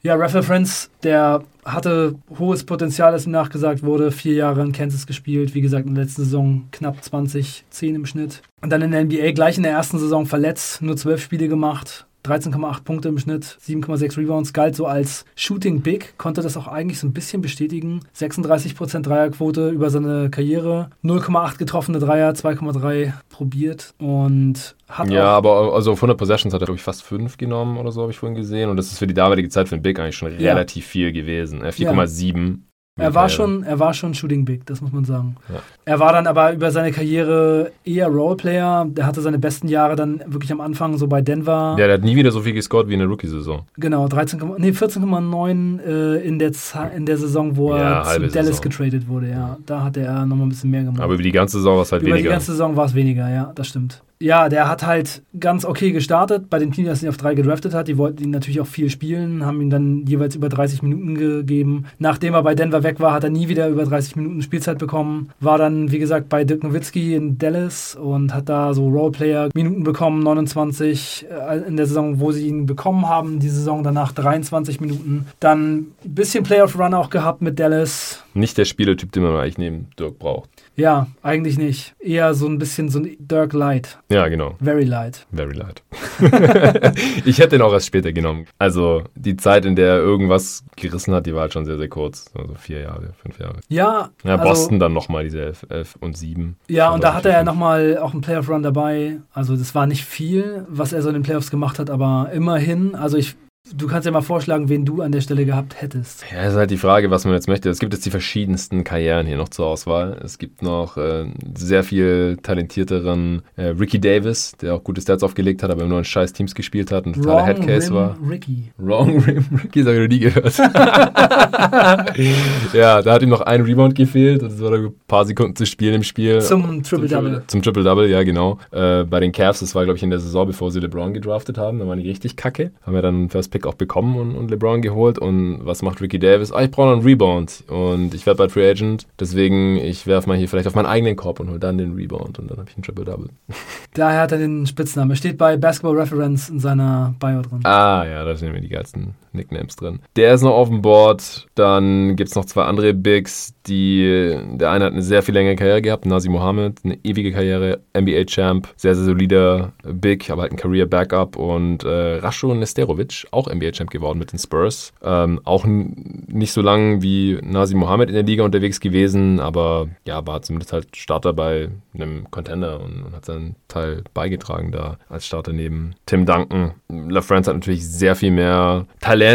Ja, 0.06 0.14
Ref 0.14 0.34
LaFrance, 0.34 0.88
der 1.02 1.42
hatte 1.64 2.14
hohes 2.38 2.62
Potenzial, 2.62 3.12
als 3.12 3.26
ihm 3.26 3.32
nachgesagt 3.32 3.82
wurde. 3.82 4.12
Vier 4.12 4.34
Jahre 4.34 4.62
in 4.62 4.70
Kansas 4.70 5.04
gespielt. 5.04 5.52
Wie 5.52 5.60
gesagt, 5.60 5.84
in 5.84 5.96
der 5.96 6.04
letzten 6.04 6.22
Saison 6.22 6.68
knapp 6.70 7.02
20, 7.02 7.64
10 7.70 7.96
im 7.96 8.06
Schnitt. 8.06 8.40
Und 8.62 8.70
dann 8.70 8.82
in 8.82 8.92
der 8.92 9.04
NBA 9.04 9.32
gleich 9.32 9.56
in 9.56 9.64
der 9.64 9.72
ersten 9.72 9.98
Saison 9.98 10.24
verletzt, 10.24 10.80
nur 10.80 10.96
12 10.96 11.20
Spiele 11.20 11.48
gemacht. 11.48 12.05
13,8 12.26 12.82
Punkte 12.84 13.08
im 13.08 13.18
Schnitt, 13.18 13.44
7,6 13.44 14.18
Rebounds, 14.18 14.52
galt 14.52 14.74
so 14.76 14.86
als 14.86 15.24
Shooting 15.36 15.80
Big, 15.80 16.18
konnte 16.18 16.42
das 16.42 16.56
auch 16.56 16.66
eigentlich 16.68 16.98
so 16.98 17.06
ein 17.06 17.12
bisschen 17.12 17.40
bestätigen. 17.42 18.00
36% 18.16 19.02
Dreierquote 19.02 19.70
über 19.70 19.90
seine 19.90 20.30
Karriere, 20.30 20.90
0,8 21.04 21.58
getroffene 21.58 21.98
Dreier, 21.98 22.32
2,3 22.32 23.12
probiert 23.28 23.94
und 23.98 24.74
hat 24.88 25.10
Ja, 25.10 25.24
aber 25.36 25.74
also 25.74 25.92
auf 25.92 25.98
100 25.98 26.16
Possessions 26.18 26.54
hat 26.54 26.60
er, 26.62 26.66
glaube 26.66 26.78
ich, 26.78 26.82
fast 26.84 27.02
5 27.02 27.36
genommen 27.38 27.76
oder 27.78 27.92
so, 27.92 28.02
habe 28.02 28.12
ich 28.12 28.18
vorhin 28.18 28.36
gesehen. 28.36 28.70
Und 28.70 28.76
das 28.76 28.86
ist 28.92 28.98
für 28.98 29.06
die 29.06 29.14
damalige 29.14 29.48
Zeit 29.48 29.68
für 29.68 29.74
einen 29.74 29.82
Big 29.82 29.98
eigentlich 29.98 30.16
schon 30.16 30.38
Ja. 30.38 30.52
relativ 30.52 30.86
viel 30.86 31.12
gewesen. 31.12 31.62
Äh, 31.64 31.72
4,7. 31.72 32.58
Er 32.98 33.14
war 33.14 33.28
schon, 33.28 33.62
er 33.62 33.78
war 33.78 33.92
schon 33.92 34.14
Shooting 34.14 34.46
Big, 34.46 34.64
das 34.64 34.80
muss 34.80 34.90
man 34.90 35.04
sagen. 35.04 35.36
Ja. 35.50 35.56
Er 35.84 36.00
war 36.00 36.14
dann 36.14 36.26
aber 36.26 36.54
über 36.54 36.70
seine 36.70 36.92
Karriere 36.92 37.70
eher 37.84 38.08
Roleplayer. 38.08 38.86
Der 38.88 39.04
hatte 39.04 39.20
seine 39.20 39.38
besten 39.38 39.68
Jahre 39.68 39.96
dann 39.96 40.22
wirklich 40.26 40.50
am 40.50 40.62
Anfang 40.62 40.96
so 40.96 41.06
bei 41.06 41.20
Denver. 41.20 41.76
Ja, 41.78 41.86
der 41.86 41.94
hat 41.94 42.02
nie 42.04 42.16
wieder 42.16 42.30
so 42.32 42.40
viel 42.40 42.54
gescored 42.54 42.88
wie 42.88 42.94
in 42.94 43.00
der 43.00 43.08
Rookie-Saison. 43.08 43.64
Genau, 43.76 44.08
13, 44.08 44.40
nee, 44.56 44.70
14,9 44.70 45.80
äh, 45.82 46.26
in, 46.26 46.38
der 46.38 46.52
in 46.96 47.04
der 47.04 47.18
Saison, 47.18 47.54
wo 47.58 47.74
Ja, 47.76 48.00
er 48.00 48.04
zu 48.14 48.20
Dallas 48.28 48.46
Saison. 48.56 48.62
getradet 48.62 49.08
wurde. 49.08 49.28
Ja, 49.28 49.58
da 49.66 49.84
hatte 49.84 50.00
er 50.00 50.24
nochmal 50.24 50.46
ein 50.46 50.50
bisschen 50.50 50.70
mehr 50.70 50.84
gemacht. 50.84 51.00
Aber 51.02 51.12
über 51.14 51.22
die 51.22 51.32
ganze 51.32 51.58
Saison 51.58 51.76
war 51.76 51.82
es 51.82 51.92
halt 51.92 52.00
Über 52.00 52.12
weniger. 52.12 52.28
die 52.30 52.32
ganze 52.32 52.52
Saison 52.52 52.76
war 52.76 52.86
es 52.86 52.94
weniger, 52.94 53.28
ja, 53.28 53.52
das 53.54 53.68
stimmt. 53.68 54.02
Ja, 54.18 54.48
der 54.48 54.68
hat 54.68 54.86
halt 54.86 55.22
ganz 55.38 55.64
okay 55.66 55.92
gestartet 55.92 56.48
bei 56.48 56.58
dem 56.58 56.72
Team, 56.72 56.86
das 56.86 57.02
ihn 57.02 57.08
auf 57.08 57.18
drei 57.18 57.34
gedraftet 57.34 57.74
hat. 57.74 57.86
Die 57.88 57.98
wollten 57.98 58.22
ihn 58.24 58.30
natürlich 58.30 58.60
auch 58.60 58.66
viel 58.66 58.88
spielen, 58.88 59.44
haben 59.44 59.60
ihm 59.60 59.68
dann 59.68 60.06
jeweils 60.06 60.34
über 60.34 60.48
30 60.48 60.82
Minuten 60.82 61.14
gegeben. 61.14 61.84
Nachdem 61.98 62.32
er 62.32 62.42
bei 62.42 62.54
Denver 62.54 62.82
weg 62.82 62.98
war, 62.98 63.12
hat 63.12 63.24
er 63.24 63.30
nie 63.30 63.48
wieder 63.48 63.68
über 63.68 63.84
30 63.84 64.16
Minuten 64.16 64.40
Spielzeit 64.40 64.78
bekommen. 64.78 65.30
War 65.40 65.58
dann, 65.58 65.92
wie 65.92 65.98
gesagt, 65.98 66.30
bei 66.30 66.44
Dirk 66.44 66.62
Nowitzki 66.62 67.14
in 67.14 67.36
Dallas 67.36 67.94
und 67.94 68.32
hat 68.32 68.48
da 68.48 68.72
so 68.72 68.88
Roleplayer-Minuten 68.88 69.84
bekommen, 69.84 70.22
29 70.22 71.26
äh, 71.30 71.58
in 71.66 71.76
der 71.76 71.86
Saison, 71.86 72.18
wo 72.18 72.32
sie 72.32 72.46
ihn 72.46 72.64
bekommen 72.64 73.06
haben. 73.06 73.38
Die 73.38 73.50
Saison 73.50 73.82
danach 73.82 74.12
23 74.12 74.80
Minuten. 74.80 75.26
Dann 75.40 75.76
ein 75.76 75.94
bisschen 76.04 76.42
Playoff-Run 76.42 76.94
auch 76.94 77.10
gehabt 77.10 77.42
mit 77.42 77.58
Dallas. 77.58 78.22
Nicht 78.32 78.56
der 78.56 78.64
Spielertyp, 78.64 79.12
den 79.12 79.22
man 79.22 79.36
eigentlich 79.36 79.58
neben 79.58 79.88
Dirk 79.98 80.18
braucht. 80.18 80.48
Ja, 80.76 81.06
eigentlich 81.22 81.56
nicht. 81.58 81.94
Eher 81.98 82.34
so 82.34 82.46
ein 82.46 82.58
bisschen 82.58 82.90
so 82.90 82.98
ein 82.98 83.16
Dirk 83.18 83.54
Light. 83.54 83.98
Ja, 84.08 84.28
genau. 84.28 84.54
Very 84.62 84.84
light. 84.84 85.26
Very 85.32 85.54
light. 85.54 85.82
ich 87.24 87.38
hätte 87.38 87.56
ihn 87.56 87.62
auch 87.62 87.72
erst 87.72 87.86
später 87.86 88.12
genommen. 88.12 88.46
Also 88.58 89.02
die 89.14 89.36
Zeit, 89.36 89.64
in 89.64 89.74
der 89.76 89.94
er 89.94 89.98
irgendwas 89.98 90.64
gerissen 90.76 91.12
hat, 91.14 91.26
die 91.26 91.34
war 91.34 91.42
halt 91.42 91.52
schon 91.52 91.64
sehr, 91.64 91.76
sehr 91.76 91.88
kurz. 91.88 92.26
Also 92.34 92.54
vier 92.54 92.80
Jahre, 92.82 93.14
fünf 93.20 93.38
Jahre. 93.38 93.56
Ja, 93.68 94.10
Ja, 94.24 94.36
also- 94.36 94.44
Boston 94.44 94.78
dann 94.78 94.92
nochmal 94.92 95.24
diese 95.24 95.42
elf, 95.42 95.66
elf 95.70 95.96
und 96.00 96.16
sieben. 96.16 96.56
Ja, 96.68 96.86
Schon 96.86 96.94
und 96.96 97.04
da 97.04 97.14
hatte 97.14 97.30
er 97.30 97.38
fünf. 97.38 97.46
nochmal 97.46 97.98
auch 97.98 98.12
einen 98.12 98.20
Playoff-Run 98.20 98.62
dabei. 98.62 99.18
Also 99.32 99.56
das 99.56 99.74
war 99.74 99.86
nicht 99.86 100.04
viel, 100.04 100.64
was 100.68 100.92
er 100.92 101.02
so 101.02 101.08
in 101.08 101.14
den 101.14 101.22
Playoffs 101.24 101.50
gemacht 101.50 101.78
hat, 101.78 101.90
aber 101.90 102.30
immerhin. 102.32 102.94
Also 102.94 103.16
ich, 103.16 103.34
du 103.74 103.86
kannst 103.86 104.06
ja 104.06 104.12
mal 104.12 104.20
vorschlagen, 104.20 104.68
wen 104.68 104.84
du 104.84 105.02
an 105.02 105.12
der 105.12 105.20
Stelle 105.20 105.44
gehabt 105.44 105.80
hättest. 105.80 106.24
Ja, 106.32 106.44
ist 106.44 106.54
halt 106.54 106.70
die 106.70 106.76
Frage, 106.76 107.10
was 107.10 107.24
man 107.24 107.34
jetzt 107.34 107.48
möchte. 107.48 107.68
Es 107.68 107.78
gibt 107.78 107.92
jetzt 107.92 108.06
die 108.06 108.10
verschiedensten 108.10 108.84
Karrieren 108.84 109.26
hier 109.26 109.36
noch 109.36 109.48
zur 109.48 109.66
Auswahl. 109.66 110.20
Es 110.24 110.38
gibt 110.38 110.62
noch 110.62 110.96
äh, 110.96 111.26
sehr 111.56 111.82
viel 111.82 112.38
talentierteren 112.42 113.42
äh, 113.56 113.66
Ricky 113.66 114.00
Davis, 114.00 114.52
der 114.60 114.74
auch 114.74 114.84
gute 114.84 115.00
Stats 115.00 115.22
aufgelegt 115.22 115.62
hat, 115.62 115.70
aber 115.70 115.84
nur 115.84 115.98
in 115.98 116.04
scheiß 116.04 116.32
Teams 116.32 116.54
gespielt 116.54 116.92
hat 116.92 117.06
und 117.06 117.14
totaler 117.14 117.44
Headcase 117.44 117.88
Rim 117.88 117.96
war. 117.96 118.16
Ricky. 118.28 118.72
Wrong 118.78 119.20
Rim 119.20 119.44
Ricky, 119.64 119.82
das 119.82 119.88
habe 119.88 119.96
ich 119.96 120.02
noch 120.02 120.08
nie 120.08 120.20
gehört. 120.20 120.56
ja, 122.72 123.02
da 123.02 123.12
hat 123.12 123.22
ihm 123.22 123.28
noch 123.28 123.40
ein 123.40 123.62
Rebound 123.62 123.94
gefehlt 123.94 124.42
und 124.42 124.52
es 124.52 124.60
war 124.60 124.72
ein 124.72 124.92
paar 125.08 125.24
Sekunden 125.24 125.56
zu 125.56 125.66
spielen 125.66 125.94
im 125.94 126.02
Spiel. 126.02 126.40
Zum 126.40 126.82
Triple-Double. 126.82 127.42
Zum 127.46 127.62
Triple-Double, 127.62 128.08
ja, 128.08 128.22
genau. 128.22 128.58
Äh, 128.70 129.04
bei 129.04 129.20
den 129.20 129.32
Cavs, 129.32 129.60
das 129.60 129.74
war, 129.74 129.84
glaube 129.84 129.96
ich, 129.96 130.02
in 130.02 130.10
der 130.10 130.20
Saison, 130.20 130.46
bevor 130.46 130.70
sie 130.70 130.80
LeBron 130.80 131.14
gedraftet 131.14 131.58
haben. 131.58 131.78
Da 131.78 131.86
waren 131.86 131.98
die 131.98 132.08
richtig 132.08 132.36
kacke. 132.36 132.72
Haben 132.82 132.94
wir 132.94 133.02
dann 133.02 133.14
einen 133.14 133.30
First 133.30 133.50
Pick 133.56 133.66
auch 133.66 133.74
bekommen 133.74 134.16
und, 134.16 134.34
und 134.34 134.50
LeBron 134.50 134.82
geholt. 134.82 135.18
Und 135.18 135.60
was 135.64 135.80
macht 135.80 136.02
Ricky 136.02 136.18
Davis? 136.18 136.52
Ah, 136.52 136.62
ich 136.62 136.70
brauche 136.70 136.88
noch 136.88 136.96
einen 136.96 137.06
Rebound. 137.06 137.64
Und 137.68 138.12
ich 138.12 138.26
werde 138.26 138.36
bald 138.36 138.52
Free 138.52 138.68
Agent. 138.68 139.06
Deswegen, 139.18 139.78
ich 139.78 140.06
werfe 140.06 140.28
mal 140.28 140.36
hier 140.36 140.46
vielleicht 140.48 140.68
auf 140.68 140.74
meinen 140.74 140.86
eigenen 140.86 141.16
Korb 141.16 141.40
und 141.40 141.48
hol 141.48 141.58
dann 141.58 141.78
den 141.78 141.94
Rebound. 141.94 142.38
Und 142.38 142.50
dann 142.50 142.58
habe 142.58 142.68
ich 142.68 142.76
einen 142.76 142.82
Triple-Double. 142.82 143.30
Daher 143.94 144.20
hat 144.20 144.32
er 144.32 144.38
den 144.38 144.66
Spitznamen. 144.66 145.10
Er 145.10 145.16
steht 145.16 145.38
bei 145.38 145.56
Basketball 145.56 145.96
Reference 145.96 146.50
in 146.50 146.60
seiner 146.60 147.14
Bio 147.18 147.40
drin. 147.40 147.60
Ah, 147.64 148.04
ja, 148.04 148.24
da 148.24 148.36
sind 148.36 148.52
mir 148.52 148.60
die 148.60 148.68
geilsten 148.68 149.14
Nicknames 149.36 149.76
drin. 149.76 150.00
Der 150.16 150.34
ist 150.34 150.42
noch 150.42 150.54
auf 150.54 150.68
dem 150.68 150.82
Board. 150.82 151.46
Dann 151.54 152.16
gibt 152.16 152.30
es 152.30 152.36
noch 152.36 152.44
zwei 152.44 152.64
andere 152.64 152.94
Bigs, 152.94 153.54
die. 153.66 154.36
Der 154.52 154.70
eine 154.70 154.86
hat 154.86 154.92
eine 154.92 155.02
sehr 155.02 155.22
viel 155.22 155.34
längere 155.34 155.56
Karriere 155.56 155.82
gehabt, 155.82 156.06
Nazi 156.06 156.28
Mohammed, 156.28 156.80
eine 156.84 156.98
ewige 157.04 157.32
Karriere, 157.32 157.80
NBA-Champ, 157.96 158.68
sehr, 158.76 158.94
sehr 158.94 159.04
solider 159.04 159.72
Big, 159.84 160.30
aber 160.30 160.42
halt 160.42 160.52
ein 160.52 160.56
Career-Backup. 160.56 161.36
Und 161.36 161.84
äh, 161.84 162.16
Rasho 162.16 162.54
Nesterovic, 162.54 163.26
auch 163.30 163.52
NBA-Champ 163.52 163.90
geworden 163.90 164.18
mit 164.18 164.32
den 164.32 164.38
Spurs. 164.38 164.92
Ähm, 165.02 165.40
auch 165.44 165.64
nicht 165.66 166.52
so 166.52 166.62
lang 166.62 167.02
wie 167.02 167.38
Nazi 167.42 167.74
Mohammed 167.74 168.08
in 168.08 168.14
der 168.14 168.24
Liga 168.24 168.44
unterwegs 168.44 168.80
gewesen, 168.80 169.40
aber 169.40 169.88
ja, 170.04 170.26
war 170.26 170.42
zumindest 170.42 170.72
halt 170.72 170.96
Starter 170.96 171.32
bei 171.32 171.68
einem 171.94 172.30
Contender 172.30 172.80
und, 172.80 173.02
und 173.02 173.14
hat 173.14 173.24
seinen 173.24 173.56
Teil 173.68 174.02
beigetragen 174.14 174.72
da 174.72 174.98
als 175.08 175.26
Starter 175.26 175.52
neben 175.52 175.94
Tim 176.06 176.26
Duncan. 176.26 176.72
LaFrance 176.88 177.50
hat 177.50 177.56
natürlich 177.56 177.86
sehr 177.86 178.14
viel 178.16 178.30
mehr 178.30 178.86
Talent, 179.00 179.25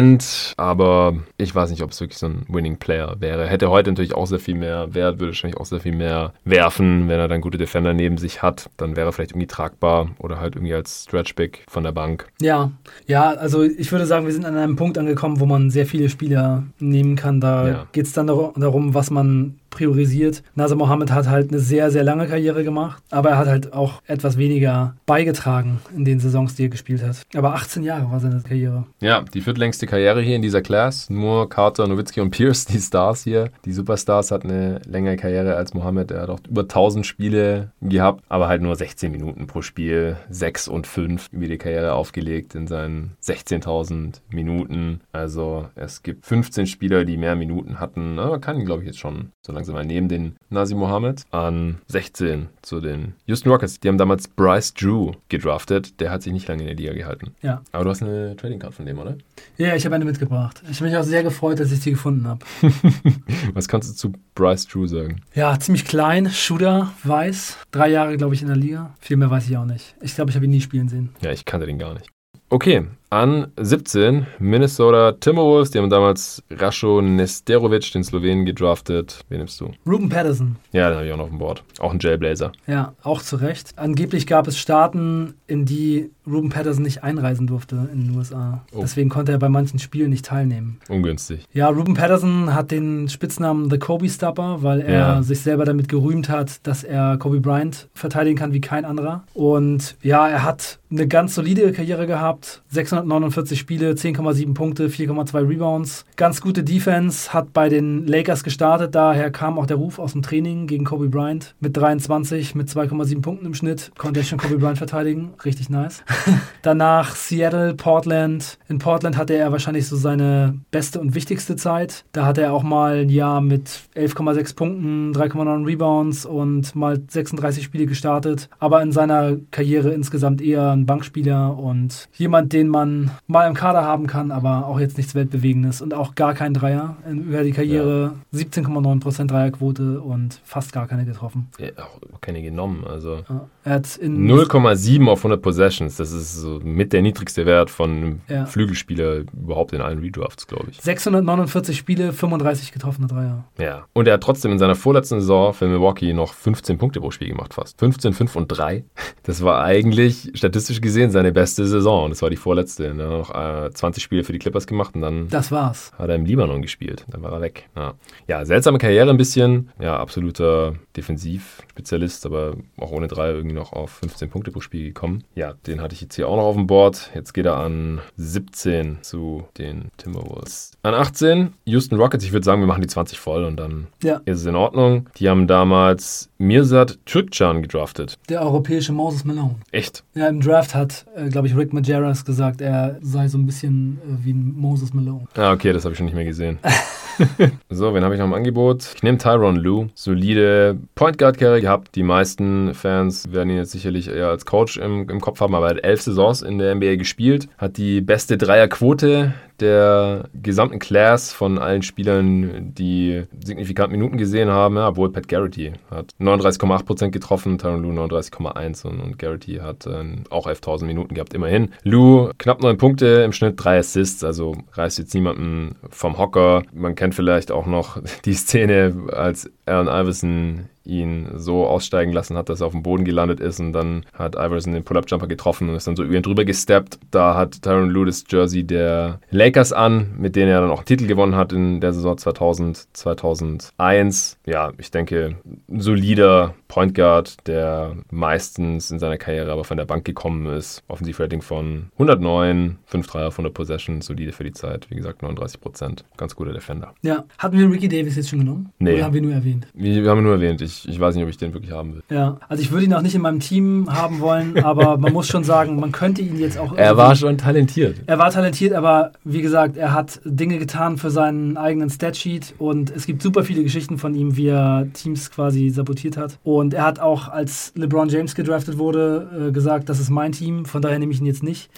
aber 0.58 1.16
ich 1.38 1.54
weiß 1.54 1.70
nicht, 1.72 1.82
ob 1.84 1.92
es 1.92 2.00
wirklich 2.00 2.18
so 2.18 2.28
ein 2.28 2.46
Winning 2.48 2.78
Player 2.78 3.16
wäre. 3.20 3.48
Hätte 3.48 3.70
heute 3.70 3.92
natürlich 3.92 4.14
auch 4.16 4.28
sehr 4.28 4.40
viel 4.40 4.56
mehr 4.56 4.94
Wert, 4.94 5.20
würde 5.20 5.32
wahrscheinlich 5.32 5.60
auch 5.60 5.66
sehr 5.66 5.80
viel 5.80 5.96
mehr 5.96 6.34
werfen, 6.46 7.08
wenn 7.10 7.20
er 7.20 7.28
dann 7.28 7.42
gute 7.42 7.58
Defender 7.58 7.94
neben 7.94 8.18
sich 8.18 8.42
hat. 8.42 8.70
Dann 8.78 8.96
wäre 8.96 9.10
er 9.10 9.12
vielleicht 9.14 9.32
irgendwie 9.32 9.48
tragbar 9.48 10.10
oder 10.20 10.40
halt 10.40 10.56
irgendwie 10.56 10.74
als 10.74 11.04
Stretch 11.08 11.36
Big 11.36 11.64
von 11.68 11.84
der 11.84 11.92
Bank. 11.92 12.28
Ja, 12.42 12.72
ja, 13.08 13.32
also 13.32 13.64
ich 13.64 13.92
würde 13.92 14.06
sagen, 14.06 14.26
wir 14.26 14.34
sind 14.34 14.46
an 14.46 14.58
einem 14.58 14.76
Punkt 14.76 14.98
angekommen, 14.98 15.40
wo 15.40 15.46
man 15.46 15.70
sehr 15.70 15.86
viele 15.86 16.10
Spieler 16.10 16.64
nehmen 16.80 17.16
kann. 17.16 17.42
Da 17.42 17.68
Ja. 17.68 17.88
geht 17.92 18.06
es 18.06 18.14
dann 18.14 18.28
dar- 18.28 18.54
darum, 18.56 18.94
was 18.94 19.12
man 19.12 19.56
priorisiert. 19.72 20.44
Nasser 20.54 20.76
Mohammed 20.76 21.12
hat 21.12 21.28
halt 21.28 21.50
eine 21.50 21.60
sehr, 21.60 21.90
sehr 21.90 22.04
lange 22.04 22.28
Karriere 22.28 22.64
gemacht, 22.64 23.02
aber 23.10 23.32
er 23.32 23.38
hat 23.38 23.48
halt 23.48 23.74
auch 23.74 24.02
etwas 24.06 24.38
weniger 24.38 24.96
beigetragen 25.08 25.80
in 25.96 26.06
den 26.06 26.20
Saisons, 26.20 26.56
die 26.56 26.66
er 26.66 26.70
gespielt 26.70 27.04
hat. 27.04 27.24
Aber 27.34 27.56
18 27.56 27.82
Jahre 27.82 28.12
war 28.12 28.20
seine 28.20 28.42
Karriere. 28.42 28.86
Ja, 29.00 29.24
die 29.34 29.42
viertlängste 29.42 29.88
Karriere 29.88 30.22
hier 30.22 30.36
in 30.36 30.42
dieser 30.42 30.62
Class. 30.62 31.10
Nur 31.10 31.50
Carter, 31.50 31.88
Nowitzki 31.88 32.22
und 32.22 32.32
Pierce, 32.32 32.66
die 32.66 32.80
Stars 32.80 33.24
hier. 33.24 33.50
Die 33.66 33.74
Superstars 33.74 34.32
hatten 34.32 34.52
eine 34.52 34.82
längere 34.86 35.18
Karriere 35.18 35.56
als 35.56 35.74
Mohammed. 35.74 36.12
Er 36.12 36.22
hat 36.24 36.30
auch 36.30 36.40
über 36.50 36.62
1000 36.62 37.06
Spiele 37.06 37.72
gehabt, 37.82 38.24
aber 38.30 38.48
halt 38.48 38.62
nur 38.62 38.76
16 38.76 39.12
Minuten 39.12 39.48
pro 39.48 39.62
Spiel. 39.62 40.18
6 40.30 40.68
und 40.68 40.86
5 40.86 41.30
über 41.32 41.48
die 41.48 41.58
Karriere 41.58 41.94
aufgelegt 41.94 42.56
in 42.56 42.68
seinen 42.68 43.12
16.000 43.24 44.22
Minuten. 44.30 45.02
Also 45.12 45.68
es 45.76 46.04
gibt 46.04 46.26
15 46.26 46.68
Spieler, 46.68 47.06
die 47.06 47.18
mehr 47.18 47.36
Minuten 47.36 47.80
hatten. 47.80 48.20
Aber 48.20 48.40
kann 48.40 48.66
glaube 48.66 48.84
ich, 48.84 48.88
jetzt 48.88 49.00
schon 49.00 49.32
so 49.42 49.54
langsam 49.62 49.76
mal 49.76 49.86
neben 49.86 50.08
den 50.08 50.38
Nasi 50.50 50.74
Mohammed 50.74 51.24
an 51.30 51.78
16 51.88 52.48
zu 52.64 52.82
den 52.82 53.14
Houston 53.28 53.50
Rockets. 53.52 53.80
Die 53.80 53.88
haben 53.90 54.00
damals 54.00 54.28
Bryce 54.28 54.74
Drew 54.74 55.12
gedraftet. 55.30 56.00
Der 56.00 56.10
hat 56.10 56.24
sich 56.24 56.34
nicht 56.34 56.48
lange 56.48 56.62
in 56.62 56.68
der 56.68 56.76
Liga 56.76 56.94
gehalten. 56.94 57.36
Ja, 57.44 57.62
Aber 57.72 57.84
du 57.84 57.92
hast 57.92 58.02
eine 58.02 58.36
Trading 58.36 58.58
Card 58.58 58.74
von 58.74 58.88
dem, 58.88 58.98
oder? 58.98 59.18
ja 59.58 59.76
ich 59.76 59.86
habe 59.86 59.94
eine 59.94 60.06
mitgebracht. 60.06 60.64
Ich 60.72 60.78
habe 60.80 60.90
mich 60.90 60.98
auch 60.98 61.04
sehr 61.04 61.22
gefreut, 61.22 61.60
dass 61.60 61.72
ich 61.72 61.80
die 61.82 61.92
gefunden 61.92 62.28
habe. 62.28 62.44
Was 63.54 63.68
kannst 63.68 63.88
du 63.92 63.94
zu 63.94 64.14
Bryce 64.34 64.66
Drew 64.68 64.88
sagen? 64.88 65.22
Ja, 65.36 65.60
ziemlich 65.60 65.86
klein, 65.86 66.32
Shooter, 66.32 66.92
weiß. 67.04 67.58
Drei 67.70 67.90
Jahre, 67.90 68.18
glaube 68.18 68.34
ich, 68.34 68.42
in 68.42 68.48
der 68.48 68.58
Liga. 68.58 68.96
Viel 69.00 69.18
mehr 69.18 69.30
weiß 69.30 69.48
ich 69.48 69.58
auch 69.58 69.66
nicht. 69.66 69.94
Ich 70.02 70.16
glaube, 70.16 70.32
ich 70.32 70.36
habe 70.36 70.46
ihn 70.46 70.52
nie 70.52 70.62
spielen 70.62 70.90
sehen. 70.90 71.10
Ja, 71.22 71.32
ich 71.32 71.46
kannte 71.46 71.68
den 71.68 71.78
gar 71.78 71.94
nicht. 71.94 72.10
Okay, 72.54 72.84
an 73.10 73.48
17 73.58 74.26
Minnesota 74.40 75.14
Timberwolves. 75.14 75.72
Die 75.72 75.80
haben 75.80 75.90
damals 75.90 76.44
Rasho 76.50 77.02
Nesterovic, 77.02 77.92
den 77.94 78.04
Slowenen, 78.04 78.46
gedraftet. 78.46 79.22
Wen 79.30 79.38
nimmst 79.40 79.60
du? 79.62 79.72
Ruben 79.88 80.10
Patterson. 80.10 80.58
Ja, 80.74 80.90
den 80.90 80.96
habe 80.98 81.08
ich 81.08 81.14
auch 81.14 81.18
noch 81.18 81.24
auf 81.26 81.30
dem 81.30 81.40
Board. 81.40 81.64
Auch 81.80 81.92
ein 81.94 82.00
Jailblazer. 82.00 82.52
Ja, 82.68 82.94
auch 83.04 83.22
zu 83.22 83.38
Recht. 83.38 83.72
Angeblich 83.78 84.28
gab 84.28 84.48
es 84.48 84.58
Staaten, 84.58 85.34
in 85.48 85.66
die 85.66 86.10
Ruben 86.28 86.50
Patterson 86.50 86.84
nicht 86.84 87.04
einreisen 87.04 87.48
durfte 87.48 87.90
in 87.94 88.08
den 88.08 88.16
USA. 88.18 88.64
Oh. 88.74 88.80
Deswegen 88.82 89.10
konnte 89.10 89.32
er 89.34 89.40
bei 89.40 89.50
manchen 89.50 89.80
Spielen 89.80 90.10
nicht 90.10 90.26
teilnehmen. 90.26 90.80
Ungünstig. 90.88 91.46
Ja, 91.54 91.68
Ruben 91.70 91.94
Patterson 91.96 92.54
hat 92.54 92.72
den 92.72 93.10
Spitznamen 93.10 93.70
The 93.70 93.78
Kobe 93.80 94.08
Stopper, 94.10 94.62
weil 94.62 94.82
er 94.82 94.94
Ja. 95.00 95.24
sich 95.24 95.40
selber 95.42 95.66
damit 95.66 95.88
gerühmt 95.90 96.30
hat, 96.30 96.66
dass 96.66 96.84
er 96.84 97.18
Kobe 97.18 97.40
Bryant 97.42 97.88
verteidigen 97.94 98.38
kann 98.38 98.54
wie 98.54 98.62
kein 98.62 98.86
anderer. 98.86 99.24
Und 99.34 99.96
ja, 100.02 100.28
er 100.30 100.44
hat 100.44 100.80
eine 100.90 101.08
ganz 101.08 101.36
solide 101.36 101.72
Karriere 101.74 102.06
gehabt. 102.08 102.41
649 102.70 103.60
Spiele, 103.60 103.92
10,7 103.92 104.54
Punkte, 104.54 104.88
4,2 104.88 105.48
Rebounds. 105.48 106.06
Ganz 106.16 106.42
gute 106.42 106.64
Defense, 106.64 107.34
hat 107.34 107.54
bei 107.54 107.70
den 107.70 108.08
Lakers 108.08 108.44
gestartet. 108.44 108.96
Daher 108.96 109.32
kam 109.32 109.58
auch 109.58 109.66
der 109.66 109.78
Ruf 109.78 110.00
aus 110.00 110.14
dem 110.14 110.22
Training 110.22 110.68
gegen 110.68 110.86
Kobe 110.86 111.10
Bryant. 111.10 111.56
Mit 111.60 111.76
23, 111.78 112.56
mit 112.56 112.70
2,7 112.70 113.22
Punkten 113.22 113.46
im 113.46 113.54
Schnitt 113.54 113.92
konnte 113.98 114.22
er 114.22 114.24
schon 114.24 114.40
Kobe 114.40 114.58
Bryant 114.58 114.78
verteidigen. 114.78 115.34
Richtig 115.44 115.70
nice. 115.70 116.04
Danach 116.62 117.16
Seattle, 117.16 117.74
Portland. 117.76 118.58
In 118.68 118.80
Portland 118.80 119.18
hatte 119.18 119.34
er 119.34 119.52
wahrscheinlich 119.52 119.88
so 119.88 119.96
seine 119.96 120.60
beste 120.72 121.00
und 121.00 121.16
wichtigste 121.16 121.56
Zeit. 121.56 122.06
Da 122.12 122.26
hatte 122.26 122.42
er 122.42 122.54
auch 122.54 122.64
mal 122.64 123.02
ein 123.02 123.10
Jahr 123.10 123.42
mit 123.42 123.70
11,6 123.96 124.56
Punkten, 124.56 125.12
3,9 125.14 125.66
Rebounds 125.66 126.26
und 126.26 126.76
mal 126.76 127.02
36 127.08 127.64
Spiele 127.64 127.86
gestartet. 127.86 128.50
Aber 128.60 128.82
in 128.82 128.92
seiner 128.92 129.38
Karriere 129.52 129.92
insgesamt 129.92 130.42
eher 130.42 130.72
ein 130.72 130.86
Bankspieler 130.86 131.58
und 131.58 132.08
jemand, 132.32 132.54
den 132.54 132.70
man 132.70 133.12
mal 133.28 133.46
im 133.46 133.54
Kader 133.54 133.84
haben 133.84 134.08
kann, 134.08 134.32
aber 134.32 134.66
auch 134.66 134.80
jetzt 134.80 134.96
nichts 134.98 135.16
Weltbewegendes 135.16 135.82
und 135.82 135.94
auch 135.94 136.16
gar 136.16 136.34
kein 136.34 136.54
Dreier. 136.54 136.96
Über 137.10 137.44
die 137.44 137.52
Karriere 137.52 138.14
17,9% 138.34 139.28
Dreierquote 139.28 140.00
und 140.00 140.40
fast 140.46 140.72
gar 140.72 140.88
keine 140.88 141.04
getroffen. 141.06 141.50
Ja, 141.60 141.68
auch 141.84 142.22
keine 142.22 142.42
genommen. 142.42 142.86
Also 142.88 143.18
Ja. 143.30 143.48
Er 143.64 143.74
hat 143.74 143.98
in 143.98 144.28
0,7 144.28 145.08
auf 145.08 145.20
100 145.20 145.42
Possessions. 145.42 145.98
Das 145.98 146.12
ist 146.12 146.36
so 146.36 146.60
mit 146.64 146.94
der 146.94 147.02
niedrigste 147.02 147.46
Wert 147.46 147.70
von 147.70 148.22
Ja. 148.30 148.46
Flügelspieler 148.46 149.24
überhaupt 149.34 149.74
in 149.74 149.82
allen 149.82 150.00
Redrafts, 150.00 150.48
glaube 150.48 150.68
ich. 150.72 150.82
649 150.82 151.78
Spiele, 151.78 152.14
35 152.14 152.72
getroffene 152.72 153.08
Dreier. 153.08 153.44
Ja. 153.60 153.84
Und 153.94 154.08
er 154.08 154.16
hat 154.16 154.24
trotzdem 154.24 154.52
in 154.54 154.58
seiner 154.60 154.76
vorletzten 154.76 155.20
Saison 155.20 155.54
für 155.54 155.68
Milwaukee 155.68 156.14
noch 156.14 156.34
15 156.34 156.78
Punkte 156.78 157.02
pro 157.02 157.12
Spiel 157.12 157.28
gemacht, 157.28 157.54
fast. 157.54 157.78
15, 157.80 158.14
5 158.14 158.36
und 158.38 158.48
3. 158.48 158.84
Das 159.24 159.44
war 159.44 159.64
eigentlich 159.64 160.32
statistisch 160.34 160.82
gesehen 160.82 161.12
seine 161.12 161.32
beste 161.32 161.66
Saison. 161.68 162.11
Das 162.12 162.22
war 162.22 162.30
die 162.30 162.36
vorletzte. 162.36 162.86
Er 162.86 162.90
hat 162.92 162.98
noch 162.98 163.34
äh, 163.34 163.72
20 163.74 164.04
Spiele 164.04 164.24
für 164.24 164.34
die 164.34 164.40
Clippers 164.40 164.68
gemacht 164.68 164.94
und 164.96 165.02
dann 165.02 165.28
Das 165.30 165.52
war's. 165.52 165.92
hat 165.98 166.10
er 166.10 166.16
im 166.16 166.26
Libanon 166.26 166.62
gespielt. 166.62 167.06
Dann 167.10 167.24
war 167.24 167.32
er 167.32 167.42
weg. 167.42 167.70
Ja, 167.76 167.94
ja 168.28 168.46
seltsame 168.46 168.78
Karriere 168.78 169.10
ein 169.10 169.18
bisschen. 169.18 169.70
Ja, 169.80 169.98
absoluter 169.98 170.76
Defensivspezialist, 170.98 172.26
aber 172.26 172.56
auch 172.78 172.92
ohne 172.92 173.08
Dreier 173.08 173.34
irgendwie 173.36 173.56
noch 173.56 173.74
auf 173.74 173.92
15 173.92 174.30
Punkte 174.30 174.52
pro 174.52 174.60
Spiel 174.62 174.86
gekommen. 174.88 175.24
Ja, 175.36 175.54
den 175.68 175.82
hatte 175.82 175.94
ich 175.96 176.02
jetzt 176.02 176.16
hier 176.16 176.28
auch 176.28 176.36
noch 176.38 176.44
auf 176.44 176.56
dem 176.56 176.68
Board. 176.68 177.12
Jetzt 177.14 177.34
geht 177.34 177.46
er 177.46 177.58
an 177.58 178.02
17 178.18 179.00
zu 179.02 179.46
den 179.58 179.90
Timberwolves. 179.98 180.72
An 180.84 180.94
18 180.94 181.54
Houston 181.66 181.96
Rockets. 182.00 182.24
Ich 182.24 182.32
würde 182.34 182.44
sagen, 182.46 182.62
wir 182.62 182.68
machen 182.68 182.82
die 182.82 182.88
20 182.88 183.20
voll 183.20 183.44
und 183.44 183.58
dann 183.58 183.88
Ja. 184.04 184.22
ist 184.26 184.40
es 184.42 184.46
in 184.46 184.56
Ordnung. 184.56 185.10
Die 185.18 185.30
haben 185.30 185.48
damals 185.48 186.30
Mirsad 186.42 186.98
Türkcan 187.06 187.62
gedraftet. 187.62 188.18
Der 188.28 188.42
europäische 188.42 188.92
Moses 188.92 189.24
Malone. 189.26 189.58
Echt? 189.72 190.04
Ja, 190.16 190.28
im 190.28 190.42
Draft 190.42 190.74
hat, 190.74 191.06
äh, 191.16 191.30
glaube 191.30 191.48
ich, 191.48 191.56
Rick 191.56 191.72
Majeras 191.72 192.26
gesagt, 192.26 192.62
er 192.62 192.98
sei 193.02 193.28
so 193.28 193.38
ein 193.38 193.46
bisschen 193.46 194.00
äh, 194.04 194.26
wie 194.26 194.34
ein 194.34 194.56
Moses 194.58 194.92
Malone. 194.92 195.26
Ah, 195.38 195.52
okay, 195.52 195.72
das 195.72 195.86
habe 195.86 195.94
ich 195.94 195.98
schon 195.98 196.06
nicht 196.06 196.16
mehr 196.16 196.26
gesehen. 196.26 196.58
so, 197.70 197.94
wen 197.94 198.04
habe 198.04 198.16
ich 198.16 198.20
noch 198.20 198.26
im 198.26 198.34
Angebot? 198.34 198.90
Ich 198.96 199.04
nehme 199.04 199.20
Tyron 199.20 199.56
Lue. 199.56 199.90
Solide 199.94 200.78
Point 200.96 201.20
Guard 201.20 201.38
Carry 201.38 201.62
gehabt. 201.62 201.96
Die 201.96 202.02
meisten 202.02 202.74
Fans 202.74 203.32
werden 203.32 203.52
ihn 203.52 203.58
jetzt 203.58 203.72
sicherlich 203.72 204.08
eher 204.08 204.30
als 204.30 204.46
Coach 204.46 204.78
im, 204.78 205.08
im 205.10 205.22
Kopf 205.22 205.42
haben, 205.42 205.54
aber 205.54 205.68
er 205.68 205.76
hat 205.76 205.84
elf 205.84 206.02
Saisons 206.02 206.42
in 206.42 206.58
der 206.58 206.74
NBA 206.74 206.96
gespielt, 206.96 207.50
hat 207.60 207.78
die 207.78 208.02
beste 208.02 208.40
Dreierquote 208.40 209.34
der 209.60 210.30
gesamten 210.34 210.80
Class 210.80 211.32
von 211.32 211.60
allen 211.60 211.84
Spielern, 211.84 212.74
die 212.74 213.24
signifikant 213.44 213.92
Minuten 213.92 214.18
gesehen 214.18 214.50
haben, 214.50 214.76
ja, 214.76 214.90
obwohl 214.90 215.12
Pat 215.12 215.28
Garrity 215.28 215.74
hat 215.90 216.14
39,8% 216.32 217.10
getroffen, 217.10 217.58
Tyron 217.58 217.84
Lue 217.84 217.94
39,1% 217.94 218.88
und, 218.88 219.00
und 219.02 219.20
Garrity 219.20 219.56
hat 219.56 219.86
äh, 219.86 220.04
auch 220.30 220.48
11.000 220.48 220.86
Minuten 220.86 221.16
gehabt, 221.16 221.34
immerhin. 221.34 221.72
Lue 221.84 222.32
knapp 222.38 222.62
9 222.62 222.78
Punkte 222.78 223.24
im 223.24 223.32
Schnitt, 223.32 223.56
3 223.58 223.80
Assists, 223.80 224.24
also 224.24 224.56
reißt 224.74 225.00
jetzt 225.00 225.14
niemanden 225.14 225.76
vom 225.90 226.18
Hocker. 226.18 226.64
Man 226.74 226.96
kennt 226.96 227.16
vielleicht 227.16 227.52
auch 227.52 227.66
noch 227.66 228.02
die 228.26 228.34
Szene, 228.34 228.96
als 229.12 229.50
Allen 229.72 229.88
Iverson 229.88 230.70
ihn 230.84 231.30
so 231.36 231.66
aussteigen 231.66 232.12
lassen 232.12 232.38
hat, 232.38 232.50
dass 232.50 232.62
er 232.62 232.68
auf 232.68 232.74
dem 232.74 232.84
Boden 232.84 233.06
gelandet 233.06 233.40
ist 233.40 233.60
und 233.60 233.74
dann 233.74 234.06
hat 234.14 234.36
Iverson 234.36 234.74
den 234.74 234.84
Pull-Up-Jumper 234.84 235.28
getroffen 235.28 235.70
und 235.70 235.76
ist 235.76 235.88
dann 235.88 235.96
so 235.96 236.04
über 236.04 236.16
ihn 236.16 236.24
drüber 236.24 236.46
gesteppt. 236.46 237.00
Da 237.12 237.36
hat 237.36 237.62
Tyron 237.62 237.90
Lue 237.90 238.06
das 238.06 238.24
Jersey 238.28 238.64
der 238.64 239.20
Lakers 239.30 239.74
an, 239.74 240.16
mit 240.18 240.36
denen 240.36 240.52
er 240.52 240.62
dann 240.62 240.72
auch 240.72 240.80
einen 240.80 240.86
Titel 240.86 241.08
gewonnen 241.08 241.36
hat 241.36 241.54
in 241.54 241.82
der 241.82 241.94
Saison 241.94 242.18
2000, 242.18 242.88
2001. 242.94 244.38
Ja, 244.46 244.72
ich 244.78 244.92
denke, 244.92 245.36
ein 245.70 245.80
solider 245.80 246.56
Point 246.68 246.96
Guard, 246.96 247.48
der 247.48 247.96
meistens 248.10 248.92
in 248.92 249.00
seiner 249.00 249.18
Karriere 249.18 249.52
aber 249.52 249.64
von 249.64 249.78
der 249.78 249.86
Bank 249.86 250.06
gekommen 250.06 250.46
ist. 250.48 250.84
Offensivrating 250.88 251.42
von 251.42 251.92
109, 251.94 252.78
5 252.86 253.08
Dreier 253.08 253.28
auf 253.28 253.34
100 253.34 253.54
Possession, 253.54 254.02
solide 254.02 254.32
für 254.32 254.44
die 254.44 254.54
Zeit. 254.54 254.90
Wie 254.90 254.96
gesagt, 254.96 255.22
39 255.22 255.62
Prozent. 255.62 256.06
Ganz 256.18 256.36
guter 256.36 256.54
Defender. 256.54 256.94
Ja, 257.02 257.26
hatten 257.38 257.58
wir 257.58 257.70
Ricky 257.70 257.88
Davis 257.88 258.16
jetzt 258.16 258.30
schon 258.30 258.40
genommen? 258.40 258.72
Nee. 258.80 258.96
Oder 258.96 259.04
haben 259.04 259.14
wir 259.14 259.22
nur 259.22 259.34
erwähnt? 259.34 259.61
Wir, 259.74 260.04
wir 260.04 260.10
haben 260.10 260.20
ihn 260.20 260.24
nur 260.26 260.34
erwähnt. 260.34 260.62
Ich, 260.62 260.88
ich 260.88 261.00
weiß 261.00 261.16
nicht, 261.16 261.24
ob 261.24 261.30
ich 261.30 261.38
den 261.38 261.54
wirklich 261.54 261.72
haben 261.72 261.96
will. 261.96 262.04
Ja, 262.10 262.38
also 262.48 262.62
ich 262.62 262.72
würde 262.72 262.86
ihn 262.86 262.94
auch 262.94 263.02
nicht 263.02 263.16
in 263.16 263.22
meinem 263.22 263.40
Team 263.40 263.88
haben 263.92 264.20
wollen, 264.20 264.64
aber 264.64 264.98
man 264.98 265.14
muss 265.14 265.28
schon 265.28 265.44
sagen, 265.44 265.80
man 265.80 265.92
könnte 265.92 266.22
ihn 266.22 266.40
jetzt 266.40 266.58
auch. 266.58 266.76
Er 266.76 266.98
war 266.98 267.16
schon 267.16 267.38
talentiert. 267.38 267.98
Er 268.06 268.20
war 268.20 268.32
talentiert, 268.32 268.74
aber 268.74 269.12
wie 269.24 269.42
gesagt, 269.42 269.78
er 269.78 269.94
hat 269.94 270.20
Dinge 270.26 270.58
getan 270.60 270.98
für 270.98 271.10
seinen 271.12 271.58
eigenen 271.58 271.90
Statsheet 271.90 272.54
und 272.58 272.90
es 272.92 273.06
gibt 273.06 273.22
super 273.22 273.44
viele 273.44 273.64
Geschichten 273.64 273.98
von 273.98 274.16
ihm, 274.16 274.38
wie 274.38 274.48
er 274.48 274.88
Teams 274.94 275.32
quasi 275.32 275.70
sabotiert 275.70 276.18
hat. 276.18 276.38
Und 276.44 276.74
er 276.74 276.84
hat 276.84 277.00
auch, 277.00 277.28
als 277.28 277.74
LeBron 277.76 278.10
James 278.10 278.36
gedraftet 278.36 278.78
wurde, 278.78 279.48
äh, 279.50 279.52
gesagt, 279.52 279.90
das 279.90 280.00
ist 280.00 280.10
mein 280.10 280.32
Team, 280.32 280.66
von 280.66 280.82
daher 280.82 281.00
nehme 281.00 281.12
ich 281.12 281.20
ihn 281.20 281.26
jetzt 281.26 281.44
nicht. 281.44 281.70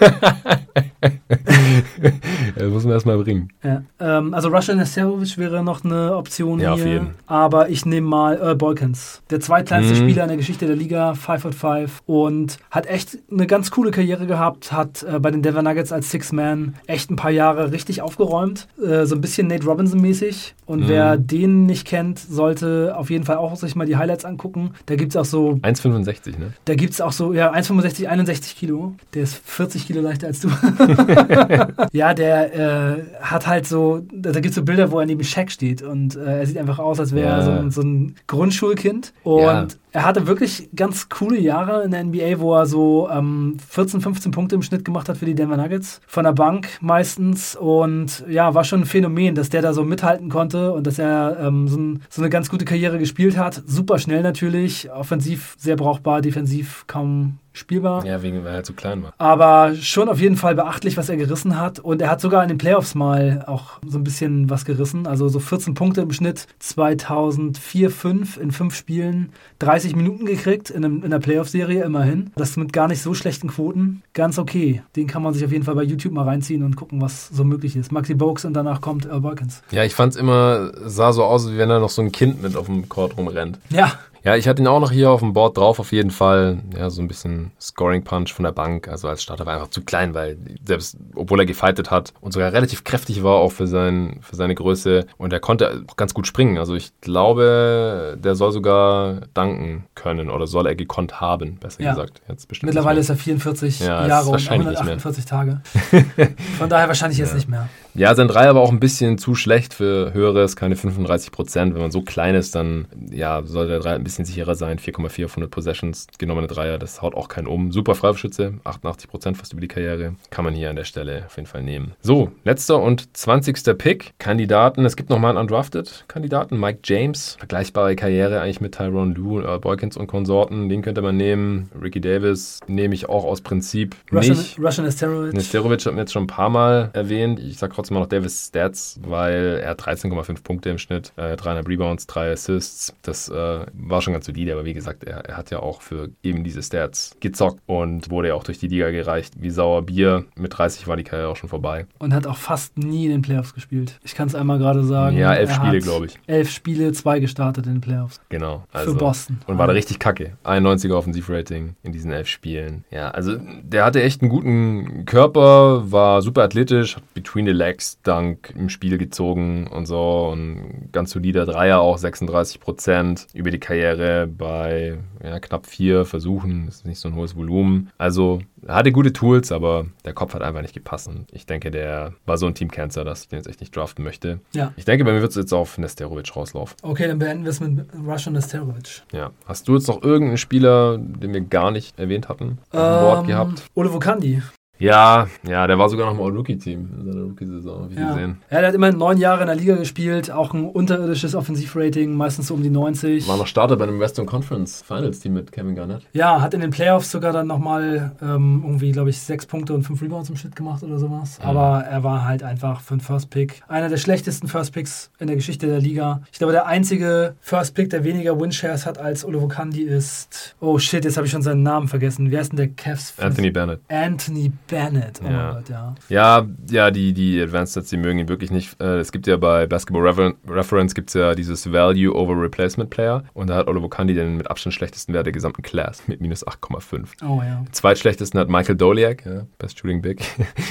das 2.56 2.68
muss 2.70 2.84
man 2.84 2.92
erstmal 2.92 3.18
bringen. 3.18 3.48
Ja, 3.62 3.82
ähm, 4.00 4.34
also 4.34 4.48
Russian 4.48 4.78
Nesterovic 4.78 5.38
wäre 5.38 5.62
noch 5.62 5.84
eine 5.84 6.16
Option 6.16 6.60
Ja, 6.60 6.72
auf 6.72 6.82
hier. 6.82 6.92
jeden. 6.92 7.10
Aber 7.32 7.70
ich 7.70 7.86
nehme 7.86 8.06
mal 8.06 8.36
Earl 8.36 8.56
Boykins. 8.56 9.22
Der 9.30 9.40
zweitkleinste 9.40 9.94
Mhm. 9.94 9.98
Spieler 10.00 10.22
in 10.24 10.28
der 10.28 10.36
Geschichte 10.36 10.66
der 10.66 10.76
Liga, 10.76 11.14
5 11.14 11.40
foot 11.40 11.54
5 11.54 12.02
und 12.04 12.58
hat 12.70 12.84
echt 12.86 13.16
eine 13.30 13.46
ganz 13.46 13.70
coole 13.70 13.90
Karriere 13.90 14.26
gehabt, 14.26 14.70
hat 14.70 15.02
äh, 15.02 15.18
bei 15.18 15.30
den 15.30 15.40
Denver 15.40 15.62
Nuggets 15.62 15.92
als 15.92 16.10
Six-Man 16.10 16.74
echt 16.86 17.10
ein 17.10 17.16
paar 17.16 17.30
Jahre 17.30 17.72
richtig 17.72 18.02
aufgeräumt. 18.02 18.68
Äh, 18.78 19.06
so 19.06 19.14
ein 19.14 19.22
bisschen 19.22 19.46
Nate 19.46 19.64
Robinson-mäßig. 19.64 20.54
Und 20.66 20.80
Mhm. 20.80 20.88
wer 20.88 21.16
den 21.16 21.64
nicht 21.64 21.86
kennt, 21.86 22.18
sollte 22.18 22.94
auf 22.98 23.08
jeden 23.08 23.24
Fall 23.24 23.36
auch 23.38 23.56
sich 23.56 23.74
mal 23.76 23.86
die 23.86 23.96
Highlights 23.96 24.26
angucken. 24.26 24.72
Da 24.84 24.96
gibt 24.96 25.12
es 25.12 25.16
auch 25.16 25.24
so 25.24 25.58
1,65, 25.62 26.38
ne? 26.38 26.52
da 26.66 26.74
gibt 26.74 26.92
es 26.92 27.00
auch 27.00 27.12
so, 27.12 27.32
ja, 27.32 27.50
1,65, 27.50 28.08
61 28.08 28.56
Kilo. 28.56 28.94
Der 29.14 29.22
ist 29.22 29.40
40 29.42 29.86
Kilo 29.86 30.02
leichter 30.02 30.26
als 30.26 30.40
du. 30.40 30.48
ja, 31.92 32.12
der 32.14 32.54
äh, 32.54 33.02
hat 33.22 33.46
halt 33.46 33.66
so, 33.66 34.02
da 34.12 34.32
gibt 34.32 34.46
es 34.50 34.54
so 34.54 34.62
Bilder, 34.64 34.90
wo 34.90 35.00
er 35.00 35.06
neben 35.06 35.24
Shaq 35.24 35.50
steht 35.50 35.80
und 35.82 36.16
äh, 36.16 36.40
er 36.40 36.46
sieht 36.46 36.58
einfach 36.58 36.78
aus, 36.78 37.00
als 37.00 37.14
wäre 37.14 37.21
er 37.22 37.38
Ja. 37.38 37.42
so, 37.42 37.50
ein- 37.50 37.70
so 37.70 37.80
ein 37.82 38.14
Grundschulkind. 38.26 39.12
Und 39.24 39.78
er 39.92 40.04
hatte 40.04 40.26
wirklich 40.26 40.70
ganz 40.74 41.08
coole 41.08 41.38
Jahre 41.38 41.82
in 41.84 41.90
der 41.90 42.00
NBA, 42.04 42.40
wo 42.40 42.54
er 42.54 42.66
so 42.66 43.08
ähm, 43.10 43.56
14, 43.68 44.00
15 44.00 44.32
Punkte 44.32 44.54
im 44.54 44.62
Schnitt 44.62 44.84
gemacht 44.84 45.08
hat 45.08 45.16
für 45.18 45.26
die 45.26 45.34
Denver 45.34 45.56
Nuggets. 45.56 46.00
Von 46.06 46.24
der 46.24 46.32
Bank 46.32 46.68
meistens. 46.80 47.56
Und 47.56 48.24
ja, 48.28 48.54
war 48.54 48.64
schon 48.64 48.80
ein 48.82 48.86
Phänomen, 48.86 49.34
dass 49.34 49.48
der 49.50 49.62
da 49.62 49.72
so 49.72 49.84
mithalten 49.84 50.28
konnte 50.30 50.72
und 50.72 50.86
dass 50.86 50.98
er 50.98 51.38
ähm, 51.40 51.68
so, 51.68 51.76
ein, 51.78 52.02
so 52.08 52.22
eine 52.22 52.30
ganz 52.30 52.48
gute 52.50 52.64
Karriere 52.64 52.98
gespielt 52.98 53.36
hat. 53.36 53.62
Super 53.66 53.98
schnell 53.98 54.22
natürlich, 54.22 54.90
offensiv 54.92 55.54
sehr 55.58 55.76
brauchbar, 55.76 56.20
defensiv 56.22 56.84
kaum 56.86 57.38
spielbar. 57.52 58.04
Ja, 58.04 58.22
wegen, 58.22 58.44
weil 58.44 58.54
er 58.54 58.64
zu 58.64 58.72
klein 58.72 59.02
war. 59.02 59.12
Aber 59.18 59.74
schon 59.74 60.08
auf 60.08 60.20
jeden 60.20 60.36
Fall 60.36 60.54
beachtlich, 60.54 60.96
was 60.96 61.08
er 61.08 61.16
gerissen 61.16 61.58
hat. 61.58 61.78
Und 61.78 62.02
er 62.02 62.10
hat 62.10 62.20
sogar 62.20 62.42
in 62.42 62.48
den 62.48 62.58
Playoffs 62.58 62.94
mal 62.94 63.44
auch 63.46 63.78
so 63.86 63.98
ein 63.98 64.04
bisschen 64.04 64.50
was 64.50 64.64
gerissen. 64.64 65.06
Also 65.06 65.28
so 65.28 65.38
14 65.40 65.74
Punkte 65.74 66.00
im 66.02 66.12
Schnitt 66.12 66.46
2004, 66.58 67.90
5 67.90 68.36
in 68.38 68.52
fünf 68.52 68.74
Spielen, 68.74 69.32
30 69.58 69.96
Minuten 69.96 70.26
gekriegt 70.26 70.70
in, 70.70 70.84
einem, 70.84 71.04
in 71.04 71.10
der 71.10 71.18
Playoff-Serie 71.18 71.84
immerhin. 71.84 72.30
Das 72.36 72.56
mit 72.56 72.72
gar 72.72 72.88
nicht 72.88 73.02
so 73.02 73.14
schlechten 73.14 73.48
Quoten. 73.48 74.02
Ganz 74.14 74.38
okay. 74.38 74.82
Den 74.96 75.06
kann 75.06 75.22
man 75.22 75.34
sich 75.34 75.44
auf 75.44 75.52
jeden 75.52 75.64
Fall 75.64 75.74
bei 75.74 75.82
YouTube 75.82 76.12
mal 76.12 76.24
reinziehen 76.24 76.62
und 76.62 76.76
gucken, 76.76 77.00
was 77.00 77.28
so 77.28 77.44
möglich 77.44 77.76
ist. 77.76 77.92
Maxi 77.92 78.14
Bogues 78.14 78.44
und 78.44 78.54
danach 78.54 78.80
kommt 78.80 79.06
Earl 79.06 79.20
Boykins. 79.20 79.62
Ja, 79.70 79.84
ich 79.84 79.94
fand's 79.94 80.16
immer, 80.16 80.72
sah 80.84 81.12
so 81.12 81.24
aus, 81.24 81.50
wie 81.50 81.58
wenn 81.58 81.68
da 81.68 81.78
noch 81.78 81.90
so 81.90 82.02
ein 82.02 82.12
Kind 82.12 82.42
mit 82.42 82.56
auf 82.56 82.66
dem 82.66 82.88
Court 82.88 83.16
rumrennt. 83.16 83.58
Ja, 83.70 83.92
Ja, 84.24 84.36
ich 84.36 84.46
hatte 84.46 84.62
ihn 84.62 84.68
auch 84.68 84.78
noch 84.78 84.92
hier 84.92 85.10
auf 85.10 85.18
dem 85.20 85.32
Board 85.32 85.56
drauf, 85.56 85.80
auf 85.80 85.90
jeden 85.90 86.12
Fall. 86.12 86.58
Ja, 86.78 86.90
so 86.90 87.02
ein 87.02 87.08
bisschen 87.08 87.50
Scoring 87.60 88.04
Punch 88.04 88.32
von 88.32 88.44
der 88.44 88.52
Bank. 88.52 88.86
Also 88.86 89.08
als 89.08 89.20
Starter 89.22 89.46
war 89.46 89.54
er 89.54 89.58
einfach 89.58 89.70
zu 89.70 89.82
klein, 89.82 90.14
weil 90.14 90.38
selbst, 90.64 90.96
obwohl 91.16 91.40
er 91.40 91.46
gefightet 91.46 91.90
hat 91.90 92.12
und 92.20 92.32
sogar 92.32 92.52
relativ 92.52 92.84
kräftig 92.84 93.24
war, 93.24 93.34
auch 93.36 93.50
für, 93.50 93.66
sein, 93.66 94.20
für 94.22 94.36
seine 94.36 94.54
Größe. 94.54 95.06
Und 95.18 95.32
er 95.32 95.40
konnte 95.40 95.82
auch 95.88 95.96
ganz 95.96 96.14
gut 96.14 96.28
springen. 96.28 96.56
Also 96.58 96.76
ich 96.76 96.92
glaube, 97.00 98.16
der 98.22 98.34
soll 98.36 98.52
sogar 98.52 99.22
danken 99.34 99.86
können 99.96 100.30
oder 100.30 100.46
soll 100.46 100.66
er 100.66 100.76
gekonnt 100.76 101.20
haben, 101.20 101.56
besser 101.56 101.82
Ja. 101.82 101.90
gesagt. 101.90 102.22
Jetzt 102.28 102.46
bestimmt 102.46 102.68
mittlerweile 102.72 103.00
ist 103.00 103.08
er 103.08 103.16
44 103.16 103.80
Ja, 103.80 104.06
Jahre 104.06 104.26
und 104.26 104.32
wahrscheinlich 104.32 104.68
nicht 104.68 104.78
148 104.78 105.24
Tage. 105.24 105.60
Von 106.58 106.68
daher 106.68 106.86
wahrscheinlich 106.86 107.18
jetzt 107.18 107.30
Ja. 107.30 107.34
nicht 107.36 107.48
mehr. 107.48 107.68
Ja, 107.94 108.14
sein 108.14 108.28
Dreier 108.28 108.54
war 108.54 108.62
auch 108.62 108.72
ein 108.72 108.80
bisschen 108.80 109.18
zu 109.18 109.34
schlecht 109.34 109.74
für 109.74 110.14
höheres, 110.14 110.56
keine 110.56 110.76
35 110.76 111.30
Prozent. 111.30 111.74
Wenn 111.74 111.82
man 111.82 111.90
so 111.90 112.02
klein 112.02 112.34
ist, 112.34 112.54
dann 112.54 112.86
ja, 113.10 113.42
soll 113.44 113.68
der 113.68 113.80
Dreier 113.80 113.96
ein 113.96 114.04
bisschen 114.04 114.24
sicherer 114.24 114.54
sein. 114.54 114.78
4,4 114.78 115.26
auf 115.26 115.32
100 115.32 115.50
Possessions, 115.50 116.06
genommene 116.18 116.46
Dreier, 116.46 116.78
das 116.78 117.02
haut 117.02 117.14
auch 117.14 117.28
keinen 117.28 117.46
um. 117.46 117.70
Super 117.70 117.94
Freiwurfschütze, 117.94 118.54
88 118.64 119.10
Prozent 119.10 119.36
fast 119.36 119.52
über 119.52 119.60
die 119.60 119.68
Karriere. 119.68 120.14
Kann 120.30 120.44
man 120.44 120.54
hier 120.54 120.70
an 120.70 120.76
der 120.76 120.84
Stelle 120.84 121.24
auf 121.26 121.36
jeden 121.36 121.46
Fall 121.46 121.62
nehmen. 121.62 121.92
So, 122.00 122.32
letzter 122.44 122.80
und 122.80 123.14
20. 123.14 123.76
Pick. 123.76 124.14
Kandidaten, 124.18 124.84
es 124.84 124.96
gibt 124.96 125.10
nochmal 125.10 125.30
einen 125.30 125.38
Undrafted-Kandidaten, 125.38 126.58
Mike 126.58 126.80
James. 126.84 127.36
Vergleichbare 127.38 127.94
Karriere 127.94 128.40
eigentlich 128.40 128.60
mit 128.60 128.74
Tyrone 128.74 129.12
Lue, 129.14 129.42
Earl 129.42 129.60
Boykins 129.60 129.96
und 129.98 130.06
Konsorten. 130.06 130.68
Den 130.70 130.80
könnte 130.80 131.02
man 131.02 131.16
nehmen. 131.16 131.70
Ricky 131.80 132.00
Davis 132.00 132.60
nehme 132.66 132.94
ich 132.94 133.08
auch 133.08 133.24
aus 133.24 133.42
Prinzip 133.42 133.96
Russian, 134.10 134.38
nicht. 134.38 134.58
Russian 134.58 134.86
Asteroid. 134.86 135.34
Nesterovic 135.34 135.84
hat 135.84 135.92
mir 135.92 136.00
jetzt 136.00 136.12
schon 136.12 136.24
ein 136.24 136.28
paar 136.28 136.48
Mal 136.48 136.90
erwähnt. 136.94 137.38
Ich 137.38 137.58
sage 137.58 137.74
trotzdem 137.82 137.94
mal 137.94 138.00
noch 138.00 138.08
Davis 138.08 138.46
Stats, 138.46 139.00
weil 139.02 139.60
er 139.62 139.70
hat 139.70 139.82
13,5 139.82 140.44
Punkte 140.44 140.70
im 140.70 140.78
Schnitt, 140.78 141.12
äh, 141.16 141.36
300 141.36 141.68
Rebounds, 141.68 142.06
3 142.06 142.32
Assists. 142.32 142.94
Das 143.02 143.28
äh, 143.28 143.66
war 143.72 144.02
schon 144.02 144.12
ganz 144.12 144.26
solide, 144.26 144.52
aber 144.52 144.64
wie 144.64 144.72
gesagt, 144.72 145.02
er, 145.04 145.24
er 145.24 145.36
hat 145.36 145.50
ja 145.50 145.58
auch 145.60 145.82
für 145.82 146.10
eben 146.22 146.44
diese 146.44 146.62
Stats 146.62 147.16
gezockt 147.20 147.60
und 147.66 148.10
wurde 148.10 148.28
ja 148.28 148.34
auch 148.34 148.44
durch 148.44 148.58
die 148.58 148.68
Liga 148.68 148.90
gereicht 148.90 149.34
wie 149.36 149.50
sauer 149.50 149.82
Bier. 149.82 150.24
Mit 150.36 150.56
30 150.56 150.86
war 150.86 150.96
die 150.96 151.02
Karriere 151.02 151.28
auch 151.28 151.36
schon 151.36 151.48
vorbei. 151.48 151.86
und 151.98 152.14
hat 152.14 152.26
auch 152.26 152.36
fast 152.36 152.78
nie 152.78 153.06
in 153.06 153.10
den 153.10 153.22
Playoffs 153.22 153.54
gespielt. 153.54 153.98
Ich 154.04 154.14
kann 154.14 154.28
es 154.28 154.34
einmal 154.34 154.58
gerade 154.58 154.84
sagen. 154.84 155.16
Ja, 155.16 155.34
elf 155.34 155.52
Spiele, 155.52 155.80
glaube 155.80 156.06
ich. 156.06 156.18
Elf 156.26 156.50
Spiele, 156.50 156.92
zwei 156.92 157.18
gestartet 157.18 157.66
in 157.66 157.74
den 157.74 157.80
Playoffs. 157.80 158.20
Genau. 158.28 158.64
Für 158.72 158.94
Boston. 158.94 159.40
Und 159.46 159.58
war 159.58 159.66
da 159.66 159.72
richtig 159.72 159.98
kacke. 159.98 160.36
91er 160.44 160.94
Offensivrating 160.94 161.74
in 161.82 161.92
diesen 161.92 162.12
elf 162.12 162.28
Spielen. 162.28 162.84
Ja, 162.90 163.10
also 163.10 163.36
der 163.62 163.84
hatte 163.84 164.02
echt 164.02 164.22
einen 164.22 164.30
guten 164.30 165.04
Körper, 165.04 165.90
war 165.90 166.22
super 166.22 166.42
athletisch, 166.42 166.96
hat 166.96 167.14
Between 167.14 167.46
the 167.46 167.52
Legs 167.52 167.71
Dunk 168.02 168.52
im 168.56 168.68
Spiel 168.68 168.98
gezogen 168.98 169.66
und 169.66 169.86
so. 169.86 170.28
Und 170.32 170.90
ganz 170.92 171.10
solider 171.10 171.46
Dreier 171.46 171.80
auch, 171.80 171.98
36 171.98 172.60
Prozent 172.60 173.26
über 173.34 173.50
die 173.50 173.60
Karriere 173.60 174.26
bei 174.26 174.98
ja, 175.22 175.40
knapp 175.40 175.66
vier 175.66 176.04
Versuchen. 176.04 176.66
Das 176.66 176.76
ist 176.76 176.86
nicht 176.86 176.98
so 176.98 177.08
ein 177.08 177.14
hohes 177.14 177.36
Volumen. 177.36 177.90
Also 177.98 178.40
hatte 178.68 178.92
gute 178.92 179.12
Tools, 179.12 179.52
aber 179.52 179.86
der 180.04 180.12
Kopf 180.12 180.34
hat 180.34 180.42
einfach 180.42 180.62
nicht 180.62 180.74
gepasst. 180.74 181.08
Und 181.08 181.26
ich 181.32 181.46
denke, 181.46 181.70
der 181.70 182.12
war 182.26 182.38
so 182.38 182.46
ein 182.46 182.54
Team-Cancer, 182.54 183.04
dass 183.04 183.22
ich 183.22 183.28
den 183.28 183.38
jetzt 183.38 183.48
echt 183.48 183.60
nicht 183.60 183.74
draften 183.74 184.04
möchte. 184.04 184.40
Ja. 184.54 184.72
Ich 184.76 184.84
denke, 184.84 185.04
bei 185.04 185.12
mir 185.12 185.20
wird 185.20 185.30
es 185.30 185.36
jetzt 185.36 185.52
auf 185.52 185.78
Nesterovic 185.78 186.34
rauslaufen. 186.36 186.76
Okay, 186.82 187.08
dann 187.08 187.18
beenden 187.18 187.44
wir 187.44 187.50
es 187.50 187.60
mit 187.60 187.86
Russian 188.06 188.36
Asterovic. 188.36 189.02
Ja. 189.12 189.30
Hast 189.46 189.68
du 189.68 189.74
jetzt 189.74 189.88
noch 189.88 190.02
irgendeinen 190.02 190.38
Spieler, 190.38 190.98
den 190.98 191.32
wir 191.32 191.40
gar 191.40 191.70
nicht 191.70 191.98
erwähnt 191.98 192.28
hatten, 192.28 192.58
auf 192.70 192.80
dem 192.80 193.00
Board 193.00 193.26
gehabt? 193.26 193.64
Ole 193.74 193.92
Vukandi. 193.92 194.42
Ja, 194.82 195.28
ja, 195.48 195.66
der 195.66 195.78
war 195.78 195.88
sogar 195.88 196.06
noch 196.06 196.18
im 196.18 196.24
All-Rookie-Team 196.24 196.88
in 196.98 197.04
seiner 197.12 197.24
Rookie-Saison, 197.24 197.88
wie 197.90 198.00
Ja. 198.00 198.08
gesehen. 198.08 198.38
ja, 198.50 198.58
der 198.58 198.68
hat 198.68 198.74
immerhin 198.74 198.98
neun 198.98 199.16
Jahre 199.18 199.42
in 199.42 199.46
der 199.46 199.54
Liga 199.54 199.76
gespielt, 199.76 200.30
auch 200.32 200.52
ein 200.54 200.64
unterirdisches 200.64 201.34
Offensivrating, 201.36 202.14
meistens 202.16 202.48
so 202.48 202.54
um 202.54 202.62
die 202.62 202.70
90. 202.70 203.28
War 203.28 203.36
noch 203.36 203.46
Starter 203.46 203.76
bei 203.76 203.84
einem 203.84 204.00
Western 204.00 204.26
Conference 204.26 204.82
Finals-Team 204.82 205.34
mit 205.34 205.52
Kevin 205.52 205.76
Garnett. 205.76 206.02
Ja, 206.12 206.40
hat 206.40 206.52
in 206.54 206.60
den 206.60 206.70
Playoffs 206.70 207.12
sogar 207.12 207.32
dann 207.32 207.46
nochmal 207.46 208.12
ähm, 208.20 208.62
irgendwie, 208.64 208.90
glaube 208.90 209.10
ich, 209.10 209.18
sechs 209.20 209.46
Punkte 209.46 209.72
und 209.72 209.84
fünf 209.84 210.02
Rebounds 210.02 210.28
im 210.30 210.36
Schnitt 210.36 210.56
gemacht 210.56 210.82
oder 210.82 210.98
sowas. 210.98 211.38
Aber 211.42 211.84
er 211.88 212.02
war 212.02 212.24
halt 212.26 212.42
einfach 212.42 212.80
für 212.80 212.94
einen 212.94 213.00
First 213.00 213.30
Pick 213.30 213.62
einer 213.68 213.88
der 213.88 213.98
schlechtesten 213.98 214.48
First 214.48 214.72
Picks 214.72 215.10
in 215.20 215.28
der 215.28 215.36
Geschichte 215.36 215.68
der 215.68 215.78
Liga. 215.78 216.22
Ich 216.32 216.38
glaube, 216.38 216.52
der 216.52 216.66
einzige 216.66 217.36
First 217.40 217.74
Pick, 217.76 217.90
der 217.90 218.02
weniger 218.02 218.40
Winshares 218.40 218.84
hat 218.84 218.98
als 218.98 219.24
Olivo 219.24 219.46
Kandi 219.46 219.82
ist. 219.82 220.56
Oh 220.60 220.78
shit, 220.78 221.04
jetzt 221.04 221.16
habe 221.16 221.26
ich 221.26 221.32
schon 221.32 221.42
seinen 221.42 221.62
Namen 221.62 221.86
vergessen. 221.86 222.32
Wer 222.32 222.40
ist 222.40 222.50
denn 222.50 222.56
der 222.56 222.68
Cavs? 222.68 223.14
Anthony 223.20 223.50
Bennett. 223.52 223.80
Anthony 223.88 224.48
Bennett. 224.48 224.71
Oh 224.72 225.28
Ja. 225.30 225.52
Gott, 225.52 225.68
ja. 225.68 225.94
Ja, 226.08 226.46
ja, 226.70 226.90
die, 226.90 227.12
die 227.12 227.40
Advanced 227.40 227.72
Stats, 227.72 227.90
die 227.90 227.96
mögen 227.96 228.18
ihn 228.18 228.28
wirklich 228.28 228.50
nicht. 228.50 228.80
Äh, 228.80 228.98
Es 228.98 229.12
gibt 229.12 229.26
ja 229.26 229.36
bei 229.36 229.66
Basketball 229.66 230.06
Refer 230.06 230.32
Reference 230.48 230.94
gibt's 230.94 231.14
ja 231.14 231.34
dieses 231.34 231.70
Value 231.72 232.14
over 232.14 232.40
Replacement 232.40 232.90
Player 232.90 233.24
und 233.34 233.48
da 233.48 233.56
hat 233.56 233.66
Oliver 233.68 233.88
Kandi 233.90 234.14
den 234.14 234.36
mit 234.36 234.50
Abstand 234.50 234.74
schlechtesten 234.74 235.12
Wert 235.12 235.26
der 235.26 235.32
gesamten 235.32 235.62
Class 235.62 236.06
mit 236.08 236.20
minus 236.20 236.46
8,5. 236.46 237.08
Oh 237.24 237.42
ja. 237.42 237.64
Zweitschlechtesten 237.72 238.38
hat 238.40 238.48
Michael 238.48 238.76
Doliak, 238.76 239.24
ja, 239.26 239.46
Best 239.58 239.78
Shooting 239.78 240.02
Big, 240.02 240.20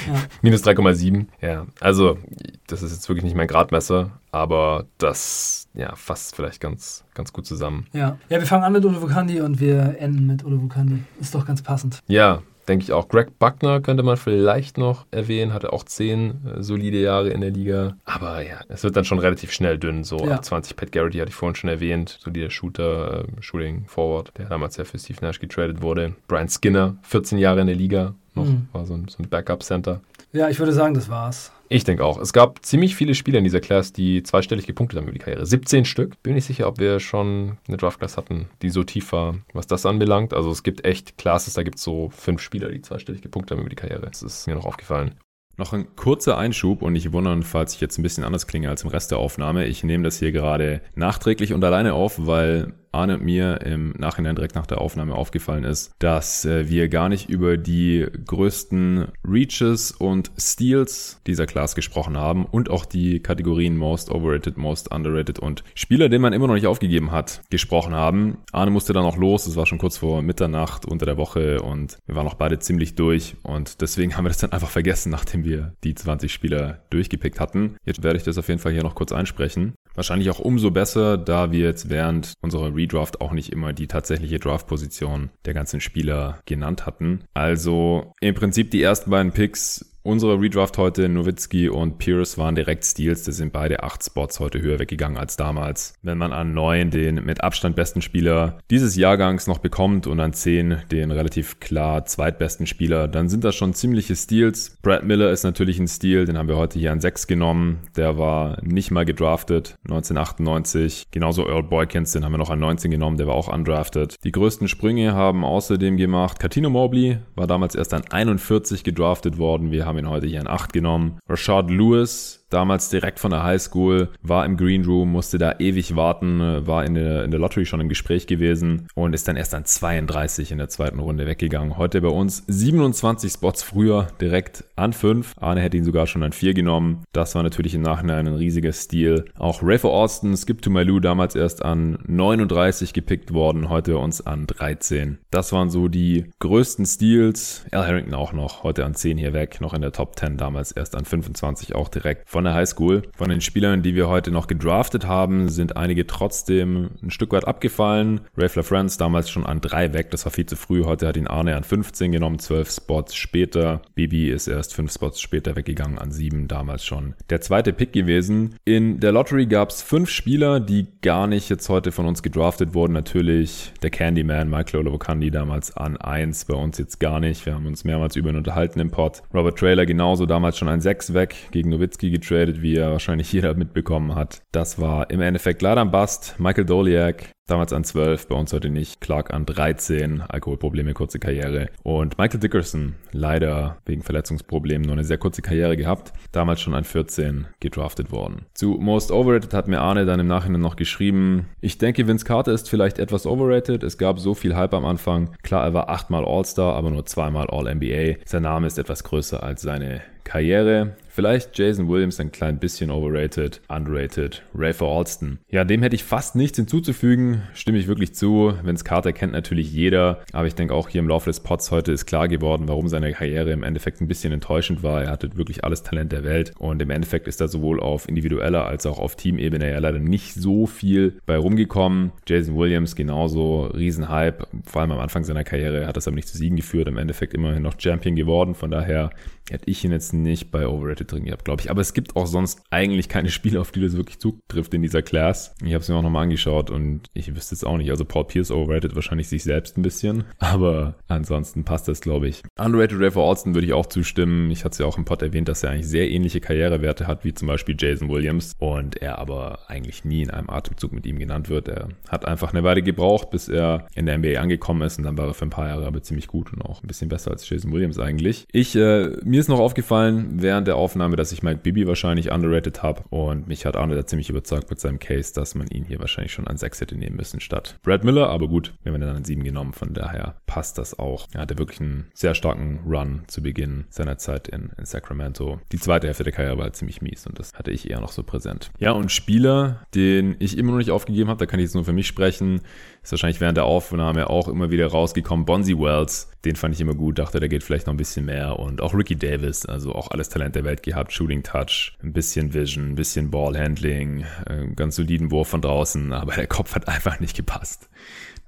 ja. 0.06 0.14
minus 0.42 0.64
3,7. 0.64 1.26
Ja, 1.40 1.66
also 1.80 2.18
das 2.66 2.82
ist 2.82 2.92
jetzt 2.92 3.08
wirklich 3.08 3.24
nicht 3.24 3.36
mein 3.36 3.46
Gradmesser, 3.48 4.10
aber 4.30 4.86
das 4.98 5.68
ja, 5.74 5.94
fasst 5.96 6.36
vielleicht 6.36 6.60
ganz, 6.60 7.04
ganz 7.14 7.32
gut 7.32 7.46
zusammen. 7.46 7.86
Ja. 7.92 8.18
ja, 8.28 8.38
wir 8.38 8.46
fangen 8.46 8.64
an 8.64 8.72
mit 8.72 8.84
Olivo 8.84 9.06
Kandi 9.06 9.40
und 9.40 9.60
wir 9.60 9.96
enden 9.98 10.26
mit 10.26 10.44
Olivo 10.44 10.66
Kandi. 10.66 11.02
Ist 11.20 11.34
doch 11.34 11.46
ganz 11.46 11.62
passend. 11.62 12.00
Ja, 12.08 12.42
denke 12.68 12.84
ich 12.84 12.92
auch. 12.92 13.08
Greg 13.08 13.38
Buckner 13.38 13.80
könnte 13.80 14.02
man 14.02 14.16
vielleicht 14.16 14.78
noch 14.78 15.06
erwähnen, 15.10 15.52
hatte 15.52 15.72
auch 15.72 15.84
zehn 15.84 16.40
äh, 16.46 16.62
solide 16.62 16.98
Jahre 17.00 17.30
in 17.30 17.40
der 17.40 17.50
Liga. 17.50 17.96
Aber 18.04 18.42
ja, 18.46 18.60
es 18.68 18.82
wird 18.84 18.96
dann 18.96 19.04
schon 19.04 19.18
relativ 19.18 19.52
schnell 19.52 19.78
dünn. 19.78 20.04
So 20.04 20.18
Ja. 20.26 20.36
ab 20.36 20.44
20 20.44 20.76
Pat 20.76 20.92
Garrity 20.92 21.18
hatte 21.18 21.30
ich 21.30 21.34
vorhin 21.34 21.54
schon 21.56 21.70
erwähnt, 21.70 22.18
so 22.22 22.30
der 22.30 22.50
Shooter, 22.50 23.24
äh, 23.24 23.42
Shooting 23.42 23.84
Forward, 23.86 24.32
der 24.38 24.46
damals 24.46 24.76
ja 24.76 24.84
für 24.84 24.98
Steve 24.98 25.18
Nash 25.22 25.40
getradet 25.40 25.82
wurde. 25.82 26.14
Brian 26.28 26.48
Skinner, 26.48 26.96
14 27.02 27.38
Jahre 27.38 27.60
in 27.62 27.66
der 27.66 27.76
Liga, 27.76 28.14
noch 28.34 28.44
Mhm. 28.44 28.68
war 28.72 28.86
so 28.86 28.94
ein, 28.94 29.08
so 29.08 29.22
ein 29.22 29.28
Backup-Center. 29.28 30.00
Ja, 30.32 30.48
ich 30.48 30.58
würde 30.58 30.72
sagen, 30.72 30.94
das 30.94 31.08
war's. 31.10 31.52
Ich 31.68 31.84
denke 31.84 32.04
auch. 32.04 32.18
Es 32.18 32.32
gab 32.32 32.64
ziemlich 32.64 32.94
viele 32.96 33.14
Spieler 33.14 33.38
in 33.38 33.44
dieser 33.44 33.60
Class, 33.60 33.92
die 33.92 34.22
zweistellig 34.22 34.66
gepunktet 34.66 34.98
haben 34.98 35.04
über 35.04 35.12
die 35.12 35.18
Karriere. 35.18 35.44
17 35.46 35.84
Stück. 35.84 36.22
Bin 36.22 36.34
nicht 36.34 36.44
sicher, 36.46 36.68
ob 36.68 36.78
wir 36.78 37.00
schon 37.00 37.58
eine 37.66 37.76
Draft-Class 37.78 38.16
hatten, 38.16 38.48
die 38.62 38.70
so 38.70 38.84
tief 38.84 39.12
war, 39.12 39.36
was 39.52 39.66
das 39.66 39.86
anbelangt. 39.86 40.34
Also 40.34 40.50
es 40.50 40.62
gibt 40.62 40.84
echt 40.84 41.16
Classes, 41.18 41.54
da 41.54 41.62
gibt 41.62 41.76
es 41.78 41.82
so 41.84 42.10
fünf 42.10 42.40
Spieler, 42.42 42.70
die 42.70 42.82
zweistellig 42.82 43.22
gepunktet 43.22 43.52
haben 43.56 43.60
über 43.62 43.70
die 43.70 43.76
Karriere. 43.76 44.06
Das 44.06 44.22
ist 44.22 44.46
mir 44.46 44.54
noch 44.54 44.66
aufgefallen. 44.66 45.14
Noch 45.58 45.72
ein 45.74 45.94
kurzer 45.96 46.38
Einschub 46.38 46.80
und 46.82 46.94
nicht 46.94 47.12
wundern, 47.12 47.42
falls 47.42 47.74
ich 47.74 47.80
jetzt 47.82 47.98
ein 47.98 48.02
bisschen 48.02 48.24
anders 48.24 48.46
klinge 48.46 48.70
als 48.70 48.82
im 48.84 48.88
Rest 48.88 49.10
der 49.10 49.18
Aufnahme. 49.18 49.66
Ich 49.66 49.84
nehme 49.84 50.04
das 50.04 50.18
hier 50.18 50.32
gerade 50.32 50.80
nachträglich 50.94 51.52
und 51.52 51.62
alleine 51.62 51.92
auf, 51.94 52.26
weil 52.26 52.72
Arne 52.92 53.14
und 53.14 53.24
mir 53.24 53.60
im 53.62 53.94
Nachhinein 53.98 54.36
direkt 54.36 54.54
nach 54.54 54.66
der 54.66 54.80
Aufnahme 54.80 55.14
aufgefallen 55.14 55.64
ist, 55.64 55.92
dass 55.98 56.44
äh, 56.44 56.68
wir 56.68 56.88
gar 56.88 57.08
nicht 57.08 57.28
über 57.28 57.56
die 57.56 58.06
größten 58.26 59.08
Reaches 59.26 59.92
und 59.92 60.30
Steals 60.38 61.20
dieser 61.26 61.46
Class 61.46 61.74
gesprochen 61.74 62.16
haben 62.16 62.44
und 62.44 62.70
auch 62.70 62.84
die 62.84 63.20
Kategorien 63.20 63.76
Most 63.76 64.10
Overrated, 64.10 64.56
Most 64.56 64.92
Underrated 64.92 65.38
und 65.38 65.64
Spieler, 65.74 66.08
den 66.08 66.22
man 66.22 66.32
immer 66.32 66.46
noch 66.46 66.54
nicht 66.54 66.66
aufgegeben 66.66 67.12
hat, 67.12 67.42
gesprochen 67.50 67.94
haben. 67.94 68.38
Arne 68.52 68.70
musste 68.70 68.92
dann 68.92 69.04
auch 69.04 69.16
los, 69.16 69.46
es 69.46 69.56
war 69.56 69.66
schon 69.66 69.78
kurz 69.78 69.98
vor 69.98 70.22
Mitternacht 70.22 70.84
unter 70.84 71.06
der 71.06 71.16
Woche 71.16 71.62
und 71.62 71.98
wir 72.06 72.14
waren 72.14 72.26
auch 72.26 72.34
beide 72.34 72.58
ziemlich 72.58 72.94
durch 72.94 73.36
und 73.42 73.80
deswegen 73.80 74.16
haben 74.16 74.24
wir 74.24 74.30
das 74.30 74.38
dann 74.38 74.52
einfach 74.52 74.70
vergessen, 74.70 75.10
nachdem 75.10 75.44
wir 75.44 75.72
die 75.84 75.94
20 75.94 76.32
Spieler 76.32 76.80
durchgepickt 76.90 77.40
hatten. 77.40 77.76
Jetzt 77.84 78.02
werde 78.02 78.18
ich 78.18 78.24
das 78.24 78.38
auf 78.38 78.48
jeden 78.48 78.60
Fall 78.60 78.72
hier 78.72 78.82
noch 78.82 78.94
kurz 78.94 79.12
einsprechen. 79.12 79.74
Wahrscheinlich 79.94 80.30
auch 80.30 80.38
umso 80.38 80.70
besser, 80.70 81.18
da 81.18 81.52
wir 81.52 81.60
jetzt 81.60 81.90
während 81.90 82.32
unserer 82.40 82.74
Redraft 82.82 83.20
auch 83.20 83.32
nicht 83.32 83.52
immer 83.52 83.72
die 83.72 83.86
tatsächliche 83.86 84.38
Draftposition 84.38 85.30
der 85.44 85.54
ganzen 85.54 85.80
Spieler 85.80 86.40
genannt 86.46 86.86
hatten. 86.86 87.24
Also 87.34 88.12
im 88.20 88.34
Prinzip 88.34 88.70
die 88.70 88.82
ersten 88.82 89.10
beiden 89.10 89.32
Picks 89.32 89.91
Unsere 90.04 90.40
Redraft 90.40 90.78
heute, 90.78 91.08
Nowitzki 91.08 91.68
und 91.68 91.98
Pierce 91.98 92.36
waren 92.36 92.56
direkt 92.56 92.84
Steals. 92.84 93.22
Das 93.22 93.36
sind 93.36 93.52
beide 93.52 93.84
acht 93.84 94.02
Spots 94.02 94.40
heute 94.40 94.60
höher 94.60 94.80
weggegangen 94.80 95.16
als 95.16 95.36
damals. 95.36 95.94
Wenn 96.02 96.18
man 96.18 96.32
an 96.32 96.54
neun 96.54 96.90
den 96.90 97.24
mit 97.24 97.44
Abstand 97.44 97.76
besten 97.76 98.02
Spieler 98.02 98.58
dieses 98.68 98.96
Jahrgangs 98.96 99.46
noch 99.46 99.58
bekommt 99.58 100.08
und 100.08 100.18
an 100.18 100.32
zehn 100.32 100.78
den 100.90 101.12
relativ 101.12 101.60
klar 101.60 102.04
zweitbesten 102.04 102.66
Spieler, 102.66 103.06
dann 103.06 103.28
sind 103.28 103.44
das 103.44 103.54
schon 103.54 103.74
ziemliche 103.74 104.16
Steals. 104.16 104.76
Brad 104.82 105.04
Miller 105.04 105.30
ist 105.30 105.44
natürlich 105.44 105.78
ein 105.78 105.86
Steal, 105.86 106.24
den 106.24 106.36
haben 106.36 106.48
wir 106.48 106.56
heute 106.56 106.80
hier 106.80 106.90
an 106.90 107.00
sechs 107.00 107.28
genommen. 107.28 107.78
Der 107.96 108.18
war 108.18 108.60
nicht 108.64 108.90
mal 108.90 109.04
gedraftet, 109.04 109.76
1998. 109.84 111.06
Genauso 111.12 111.46
Earl 111.46 111.62
Boykins, 111.62 112.10
den 112.10 112.24
haben 112.24 112.32
wir 112.32 112.38
noch 112.38 112.50
an 112.50 112.58
19 112.58 112.90
genommen, 112.90 113.18
der 113.18 113.28
war 113.28 113.34
auch 113.36 113.46
undrafted. 113.46 114.16
Die 114.24 114.32
größten 114.32 114.66
Sprünge 114.66 115.14
haben 115.14 115.44
außerdem 115.44 115.96
gemacht. 115.96 116.40
Katino 116.40 116.70
Mobley 116.70 117.18
war 117.36 117.46
damals 117.46 117.76
erst 117.76 117.94
an 117.94 118.02
41 118.10 118.82
gedraftet 118.82 119.38
worden. 119.38 119.70
Wir 119.70 119.86
haben 119.86 119.91
ihn 119.98 120.08
heute 120.08 120.26
hier 120.26 120.40
an 120.40 120.48
8 120.48 120.72
genommen. 120.72 121.18
Rashad 121.28 121.70
Lewis, 121.70 122.41
damals 122.52 122.88
direkt 122.88 123.18
von 123.18 123.30
der 123.30 123.42
High 123.42 123.60
School, 123.60 124.08
war 124.22 124.44
im 124.44 124.56
Green 124.56 124.84
Room, 124.84 125.12
musste 125.12 125.38
da 125.38 125.56
ewig 125.58 125.96
warten, 125.96 126.40
äh, 126.40 126.66
war 126.66 126.84
in 126.84 126.94
der, 126.94 127.24
in 127.24 127.30
der 127.30 127.40
Lottery 127.40 127.66
schon 127.66 127.80
im 127.80 127.88
Gespräch 127.88 128.26
gewesen 128.26 128.86
und 128.94 129.14
ist 129.14 129.28
dann 129.28 129.36
erst 129.36 129.54
an 129.54 129.64
32 129.64 130.52
in 130.52 130.58
der 130.58 130.68
zweiten 130.68 130.98
Runde 130.98 131.26
weggegangen. 131.26 131.76
Heute 131.76 132.00
bei 132.00 132.08
uns 132.08 132.44
27 132.46 133.32
Spots 133.32 133.62
früher, 133.62 134.08
direkt 134.20 134.64
an 134.76 134.92
5. 134.92 135.34
Arne 135.40 135.60
hätte 135.60 135.76
ihn 135.76 135.84
sogar 135.84 136.06
schon 136.06 136.22
an 136.22 136.32
4 136.32 136.54
genommen. 136.54 137.04
Das 137.12 137.34
war 137.34 137.42
natürlich 137.42 137.74
im 137.74 137.82
Nachhinein 137.82 138.26
ein 138.26 138.34
riesiger 138.34 138.72
Stil. 138.72 139.24
Auch 139.38 139.60
Rafer 139.62 139.90
Austin, 139.90 140.36
Skip 140.36 140.62
to 140.62 140.70
My 140.70 140.82
Lou, 140.82 141.00
damals 141.00 141.34
erst 141.34 141.64
an 141.64 141.98
39 142.06 142.92
gepickt 142.92 143.32
worden, 143.32 143.68
heute 143.68 143.92
bei 143.92 143.98
uns 143.98 144.20
an 144.26 144.46
13. 144.46 145.18
Das 145.30 145.52
waren 145.52 145.70
so 145.70 145.88
die 145.88 146.26
größten 146.40 146.86
Steals. 146.86 147.64
Al 147.70 147.86
Harrington 147.86 148.14
auch 148.14 148.32
noch, 148.32 148.62
heute 148.62 148.84
an 148.84 148.94
10 148.94 149.18
hier 149.18 149.32
weg, 149.32 149.60
noch 149.60 149.74
in 149.74 149.82
der 149.82 149.92
Top 149.92 150.18
10, 150.18 150.36
damals 150.36 150.72
erst 150.72 150.96
an 150.96 151.04
25 151.04 151.74
auch 151.74 151.88
direkt 151.88 152.28
von 152.28 152.41
der 152.44 152.54
Highschool. 152.54 153.02
Von 153.16 153.28
den 153.28 153.40
Spielern, 153.40 153.82
die 153.82 153.94
wir 153.94 154.08
heute 154.08 154.30
noch 154.30 154.46
gedraftet 154.46 155.06
haben, 155.06 155.48
sind 155.48 155.76
einige 155.76 156.06
trotzdem 156.06 156.90
ein 157.02 157.10
Stück 157.10 157.32
weit 157.32 157.46
abgefallen. 157.46 158.20
Ray 158.36 158.48
LaFrance 158.54 158.98
damals 158.98 159.30
schon 159.30 159.46
an 159.46 159.60
3 159.60 159.92
weg, 159.94 160.10
das 160.10 160.24
war 160.24 160.32
viel 160.32 160.46
zu 160.46 160.56
früh. 160.56 160.84
Heute 160.84 161.06
hat 161.06 161.16
ihn 161.16 161.26
Arne 161.26 161.56
an 161.56 161.64
15 161.64 162.12
genommen, 162.12 162.38
12 162.38 162.70
Spots 162.70 163.14
später. 163.14 163.82
Bibi 163.94 164.30
ist 164.30 164.48
erst 164.48 164.74
5 164.74 164.92
Spots 164.92 165.20
später 165.20 165.56
weggegangen, 165.56 165.98
an 165.98 166.12
7 166.12 166.48
damals 166.48 166.84
schon. 166.84 167.14
Der 167.30 167.40
zweite 167.40 167.72
Pick 167.72 167.92
gewesen. 167.92 168.56
In 168.64 169.00
der 169.00 169.12
Lottery 169.12 169.46
gab 169.46 169.70
es 169.70 169.82
5 169.82 170.08
Spieler, 170.08 170.60
die 170.60 170.86
gar 171.02 171.26
nicht 171.26 171.48
jetzt 171.48 171.68
heute 171.68 171.92
von 171.92 172.06
uns 172.06 172.22
gedraftet 172.22 172.74
wurden. 172.74 172.92
Natürlich 172.92 173.72
der 173.82 173.90
Candyman, 173.90 174.50
Michael 174.50 174.80
Olowokandi 174.80 175.30
damals 175.30 175.76
an 175.76 175.96
1, 175.96 176.46
bei 176.46 176.54
uns 176.54 176.78
jetzt 176.78 177.00
gar 177.00 177.20
nicht. 177.20 177.44
Wir 177.46 177.54
haben 177.54 177.66
uns 177.66 177.84
mehrmals 177.84 178.16
über 178.16 178.30
ihn 178.30 178.36
unterhalten 178.36 178.80
im 178.80 178.90
Pod. 178.90 179.22
Robert 179.32 179.58
Trailer 179.58 179.86
genauso 179.86 180.26
damals 180.26 180.58
schon 180.58 180.68
an 180.68 180.80
6 180.80 181.14
weg, 181.14 181.34
gegen 181.50 181.70
Nowitzki 181.70 182.10
getradet, 182.10 182.31
wie 182.32 182.76
er 182.76 182.92
wahrscheinlich 182.92 183.32
jeder 183.32 183.54
mitbekommen 183.54 184.14
hat. 184.14 184.42
Das 184.52 184.80
war 184.80 185.10
im 185.10 185.20
Endeffekt 185.20 185.62
leider 185.62 185.80
ein 185.80 185.90
Bust. 185.90 186.36
Michael 186.38 186.64
Doliak, 186.64 187.30
damals 187.46 187.72
an 187.72 187.84
12, 187.84 188.28
bei 188.28 188.34
uns 188.34 188.52
heute 188.52 188.70
nicht. 188.70 189.00
Clark 189.00 189.32
an 189.32 189.46
13, 189.46 190.22
Alkoholprobleme, 190.22 190.94
kurze 190.94 191.18
Karriere. 191.18 191.68
Und 191.82 192.18
Michael 192.18 192.40
Dickerson, 192.40 192.94
leider 193.12 193.78
wegen 193.84 194.02
Verletzungsproblemen 194.02 194.86
nur 194.86 194.94
eine 194.94 195.04
sehr 195.04 195.18
kurze 195.18 195.42
Karriere 195.42 195.76
gehabt. 195.76 196.12
Damals 196.32 196.60
schon 196.60 196.74
an 196.74 196.84
14 196.84 197.46
gedraftet 197.60 198.10
worden. 198.10 198.46
Zu 198.54 198.78
Most 198.80 199.12
Overrated 199.12 199.54
hat 199.54 199.68
mir 199.68 199.80
Arne 199.80 200.06
dann 200.06 200.20
im 200.20 200.26
Nachhinein 200.26 200.60
noch 200.60 200.76
geschrieben, 200.76 201.46
ich 201.60 201.78
denke, 201.78 202.08
Vince 202.08 202.24
Carter 202.24 202.52
ist 202.52 202.68
vielleicht 202.68 202.98
etwas 202.98 203.26
overrated. 203.26 203.82
Es 203.82 203.98
gab 203.98 204.18
so 204.18 204.34
viel 204.34 204.56
Hype 204.56 204.74
am 204.74 204.84
Anfang. 204.84 205.30
Klar, 205.42 205.64
er 205.64 205.74
war 205.74 205.88
achtmal 205.88 206.24
All-Star, 206.24 206.74
aber 206.74 206.90
nur 206.90 207.06
zweimal 207.06 207.48
All-NBA. 207.48 208.24
Sein 208.24 208.42
Name 208.42 208.66
ist 208.66 208.78
etwas 208.78 209.04
größer 209.04 209.42
als 209.42 209.62
seine 209.62 210.02
Karriere. 210.24 210.96
Vielleicht 211.14 211.58
Jason 211.58 211.90
Williams 211.90 212.18
ein 212.20 212.32
klein 212.32 212.58
bisschen 212.58 212.90
overrated, 212.90 213.60
underrated, 213.68 214.42
Rafer 214.54 214.86
Alston. 214.86 215.40
Ja, 215.50 215.62
dem 215.62 215.82
hätte 215.82 215.94
ich 215.94 216.04
fast 216.04 216.36
nichts 216.36 216.56
hinzuzufügen, 216.56 217.42
stimme 217.52 217.76
ich 217.76 217.86
wirklich 217.86 218.14
zu. 218.14 218.54
Vince 218.62 218.82
Carter 218.82 219.12
kennt 219.12 219.34
natürlich 219.34 219.70
jeder, 219.70 220.22
aber 220.32 220.46
ich 220.46 220.54
denke 220.54 220.72
auch 220.72 220.88
hier 220.88 221.00
im 221.00 221.08
Laufe 221.08 221.28
des 221.28 221.40
Pods 221.40 221.70
heute 221.70 221.92
ist 221.92 222.06
klar 222.06 222.28
geworden, 222.28 222.66
warum 222.66 222.88
seine 222.88 223.12
Karriere 223.12 223.50
im 223.50 223.62
Endeffekt 223.62 224.00
ein 224.00 224.08
bisschen 224.08 224.32
enttäuschend 224.32 224.82
war. 224.82 225.02
Er 225.02 225.10
hatte 225.10 225.36
wirklich 225.36 225.64
alles 225.64 225.82
Talent 225.82 226.12
der 226.12 226.24
Welt 226.24 226.54
und 226.58 226.80
im 226.80 226.88
Endeffekt 226.88 227.28
ist 227.28 227.42
da 227.42 227.46
sowohl 227.46 227.78
auf 227.78 228.08
individueller 228.08 228.66
als 228.66 228.86
auch 228.86 228.98
auf 228.98 229.14
Teamebene 229.14 229.70
ja 229.70 229.80
leider 229.80 229.98
nicht 229.98 230.32
so 230.32 230.64
viel 230.66 231.18
bei 231.26 231.36
rumgekommen. 231.36 232.12
Jason 232.26 232.56
Williams 232.56 232.96
genauso, 232.96 233.64
Riesenhype, 233.66 234.46
vor 234.64 234.80
allem 234.80 234.92
am 234.92 235.00
Anfang 235.00 235.24
seiner 235.24 235.44
Karriere 235.44 235.86
hat 235.86 235.98
das 235.98 236.08
aber 236.08 236.16
nicht 236.16 236.28
zu 236.28 236.38
Siegen 236.38 236.56
geführt, 236.56 236.88
im 236.88 236.96
Endeffekt 236.96 237.34
immerhin 237.34 237.62
noch 237.62 237.78
Champion 237.78 238.16
geworden, 238.16 238.54
von 238.54 238.70
daher 238.70 239.10
hätte 239.52 239.70
ich 239.70 239.84
ihn 239.84 239.92
jetzt 239.92 240.12
nicht 240.12 240.50
bei 240.50 240.66
overrated 240.66 241.12
drin 241.12 241.24
gehabt, 241.24 241.44
glaube 241.44 241.62
ich. 241.62 241.70
Aber 241.70 241.80
es 241.80 241.94
gibt 241.94 242.16
auch 242.16 242.26
sonst 242.26 242.62
eigentlich 242.70 243.08
keine 243.08 243.30
Spiele, 243.30 243.60
auf 243.60 243.70
die 243.70 243.80
das 243.80 243.96
wirklich 243.96 244.18
zutrifft 244.18 244.74
in 244.74 244.82
dieser 244.82 245.02
Class. 245.02 245.54
Ich 245.62 245.74
habe 245.74 245.82
es 245.82 245.88
mir 245.88 245.94
auch 245.94 246.02
nochmal 246.02 246.24
angeschaut 246.24 246.70
und 246.70 247.02
ich 247.14 247.34
wüsste 247.34 247.54
es 247.54 247.64
auch 247.64 247.76
nicht. 247.76 247.90
Also 247.90 248.04
Paul 248.04 248.24
Pierce 248.24 248.50
overrated 248.50 248.94
wahrscheinlich 248.94 249.28
sich 249.28 249.44
selbst 249.44 249.76
ein 249.76 249.82
bisschen, 249.82 250.24
aber 250.38 250.96
ansonsten 251.08 251.64
passt 251.64 251.88
das, 251.88 252.00
glaube 252.00 252.28
ich. 252.28 252.42
Underrated 252.58 252.98
Ray 252.98 253.10
for 253.10 253.28
Alston 253.28 253.54
würde 253.54 253.66
ich 253.66 253.72
auch 253.72 253.86
zustimmen. 253.86 254.50
Ich 254.50 254.64
hatte 254.64 254.72
es 254.72 254.78
ja 254.78 254.86
auch 254.86 254.98
im 254.98 255.04
Pod 255.04 255.22
erwähnt, 255.22 255.48
dass 255.48 255.62
er 255.62 255.70
eigentlich 255.70 255.88
sehr 255.88 256.10
ähnliche 256.10 256.40
Karrierewerte 256.40 257.06
hat, 257.06 257.24
wie 257.24 257.34
zum 257.34 257.48
Beispiel 257.48 257.76
Jason 257.78 258.08
Williams 258.08 258.54
und 258.58 258.96
er 259.02 259.18
aber 259.18 259.58
eigentlich 259.68 260.04
nie 260.04 260.22
in 260.22 260.30
einem 260.30 260.48
Atemzug 260.48 260.92
mit 260.92 261.06
ihm 261.06 261.18
genannt 261.18 261.48
wird. 261.48 261.68
Er 261.68 261.88
hat 262.08 262.24
einfach 262.24 262.52
eine 262.52 262.64
Weile 262.64 262.82
gebraucht, 262.82 263.30
bis 263.30 263.48
er 263.48 263.86
in 263.94 264.06
der 264.06 264.18
NBA 264.18 264.40
angekommen 264.40 264.82
ist 264.82 264.98
und 264.98 265.04
dann 265.04 265.18
war 265.18 265.26
er 265.26 265.34
für 265.34 265.44
ein 265.44 265.50
paar 265.50 265.68
Jahre 265.68 265.86
aber 265.86 266.02
ziemlich 266.02 266.26
gut 266.26 266.52
und 266.52 266.62
auch 266.62 266.82
ein 266.82 266.86
bisschen 266.86 267.08
besser 267.08 267.30
als 267.30 267.48
Jason 267.48 267.72
Williams 267.72 267.98
eigentlich. 267.98 268.46
Ich, 268.52 268.74
äh, 268.74 269.10
mir 269.24 269.41
ist 269.42 269.48
noch 269.48 269.58
aufgefallen 269.58 270.40
während 270.40 270.68
der 270.68 270.76
Aufnahme, 270.76 271.16
dass 271.16 271.32
ich 271.32 271.42
Mike 271.42 271.60
Bibi 271.64 271.88
wahrscheinlich 271.88 272.30
underrated 272.30 272.84
habe 272.84 273.02
und 273.10 273.48
mich 273.48 273.66
hat 273.66 273.76
Arne 273.76 273.96
da 273.96 274.06
ziemlich 274.06 274.30
überzeugt 274.30 274.70
mit 274.70 274.78
seinem 274.78 275.00
Case, 275.00 275.34
dass 275.34 275.56
man 275.56 275.66
ihn 275.66 275.84
hier 275.84 275.98
wahrscheinlich 275.98 276.32
schon 276.32 276.46
an 276.46 276.56
6 276.56 276.80
hätte 276.80 276.96
nehmen 276.96 277.16
müssen 277.16 277.40
statt 277.40 277.76
Brad 277.82 278.04
Miller, 278.04 278.28
aber 278.28 278.46
gut, 278.46 278.72
wir 278.82 278.92
haben 278.92 279.00
ihn 279.00 279.06
dann 279.06 279.16
an 279.16 279.24
7 279.24 279.42
genommen, 279.42 279.72
von 279.72 279.94
daher 279.94 280.36
passt 280.46 280.78
das 280.78 280.96
auch. 280.96 281.26
Er 281.34 281.40
hatte 281.40 281.58
wirklich 281.58 281.80
einen 281.80 282.06
sehr 282.14 282.36
starken 282.36 282.80
Run 282.86 283.22
zu 283.26 283.42
Beginn 283.42 283.86
seiner 283.90 284.16
Zeit 284.16 284.46
in, 284.46 284.70
in 284.78 284.84
Sacramento. 284.84 285.60
Die 285.72 285.78
zweite 285.78 286.06
Hälfte 286.06 286.22
der 286.22 286.32
Karriere 286.32 286.58
war 286.58 286.72
ziemlich 286.72 287.02
mies 287.02 287.26
und 287.26 287.38
das 287.38 287.52
hatte 287.54 287.72
ich 287.72 287.90
eher 287.90 288.00
noch 288.00 288.12
so 288.12 288.22
präsent. 288.22 288.70
Ja, 288.78 288.92
und 288.92 289.10
Spieler, 289.10 289.82
den 289.94 290.36
ich 290.38 290.56
immer 290.56 290.70
noch 290.70 290.78
nicht 290.78 290.92
aufgegeben 290.92 291.30
habe, 291.30 291.40
da 291.40 291.46
kann 291.46 291.58
ich 291.58 291.64
jetzt 291.64 291.74
nur 291.74 291.84
für 291.84 291.92
mich 291.92 292.06
sprechen, 292.06 292.60
ist 293.02 293.10
wahrscheinlich 293.10 293.40
während 293.40 293.56
der 293.56 293.64
Aufnahme 293.64 294.30
auch 294.30 294.46
immer 294.46 294.70
wieder 294.70 294.86
rausgekommen. 294.86 295.46
Bonzi 295.46 295.76
Wells, 295.76 296.31
den 296.44 296.56
fand 296.56 296.74
ich 296.74 296.80
immer 296.80 296.94
gut, 296.94 297.18
dachte, 297.18 297.38
da 297.38 297.46
geht 297.46 297.62
vielleicht 297.62 297.86
noch 297.86 297.94
ein 297.94 297.98
bisschen 297.98 298.24
mehr. 298.24 298.58
Und 298.58 298.80
auch 298.80 298.94
Ricky 298.94 299.16
Davis, 299.16 299.64
also 299.64 299.94
auch 299.94 300.10
alles 300.10 300.28
Talent 300.28 300.56
der 300.56 300.64
Welt 300.64 300.82
gehabt. 300.82 301.12
Shooting 301.12 301.42
Touch, 301.42 301.96
ein 302.02 302.12
bisschen 302.12 302.52
Vision, 302.52 302.90
ein 302.90 302.94
bisschen 302.96 303.30
Ballhandling, 303.30 304.24
äh, 304.46 304.66
ganz 304.74 304.96
soliden 304.96 305.30
Wurf 305.30 305.48
von 305.48 305.62
draußen, 305.62 306.12
aber 306.12 306.34
der 306.34 306.48
Kopf 306.48 306.74
hat 306.74 306.88
einfach 306.92 307.20
nicht 307.20 307.36
gepasst. 307.36 307.88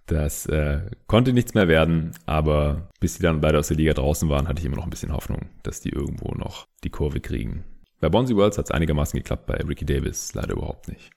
Das 0.06 0.46
äh, 0.46 0.80
konnte 1.06 1.32
nichts 1.32 1.54
mehr 1.54 1.68
werden, 1.68 2.12
aber 2.26 2.88
bis 3.00 3.16
die 3.16 3.22
dann 3.22 3.40
beide 3.40 3.58
aus 3.58 3.68
der 3.68 3.78
Liga 3.78 3.94
draußen 3.94 4.28
waren, 4.28 4.48
hatte 4.48 4.60
ich 4.60 4.66
immer 4.66 4.76
noch 4.76 4.84
ein 4.84 4.90
bisschen 4.90 5.12
Hoffnung, 5.12 5.48
dass 5.62 5.80
die 5.80 5.90
irgendwo 5.90 6.34
noch 6.34 6.66
die 6.82 6.90
Kurve 6.90 7.20
kriegen. 7.20 7.64
Bei 8.00 8.10
Bonzi 8.10 8.36
Wells 8.36 8.58
hat 8.58 8.66
es 8.66 8.70
einigermaßen 8.70 9.16
geklappt, 9.18 9.46
bei 9.46 9.54
Ricky 9.54 9.86
Davis 9.86 10.34
leider 10.34 10.54
überhaupt 10.54 10.88
nicht. 10.88 11.10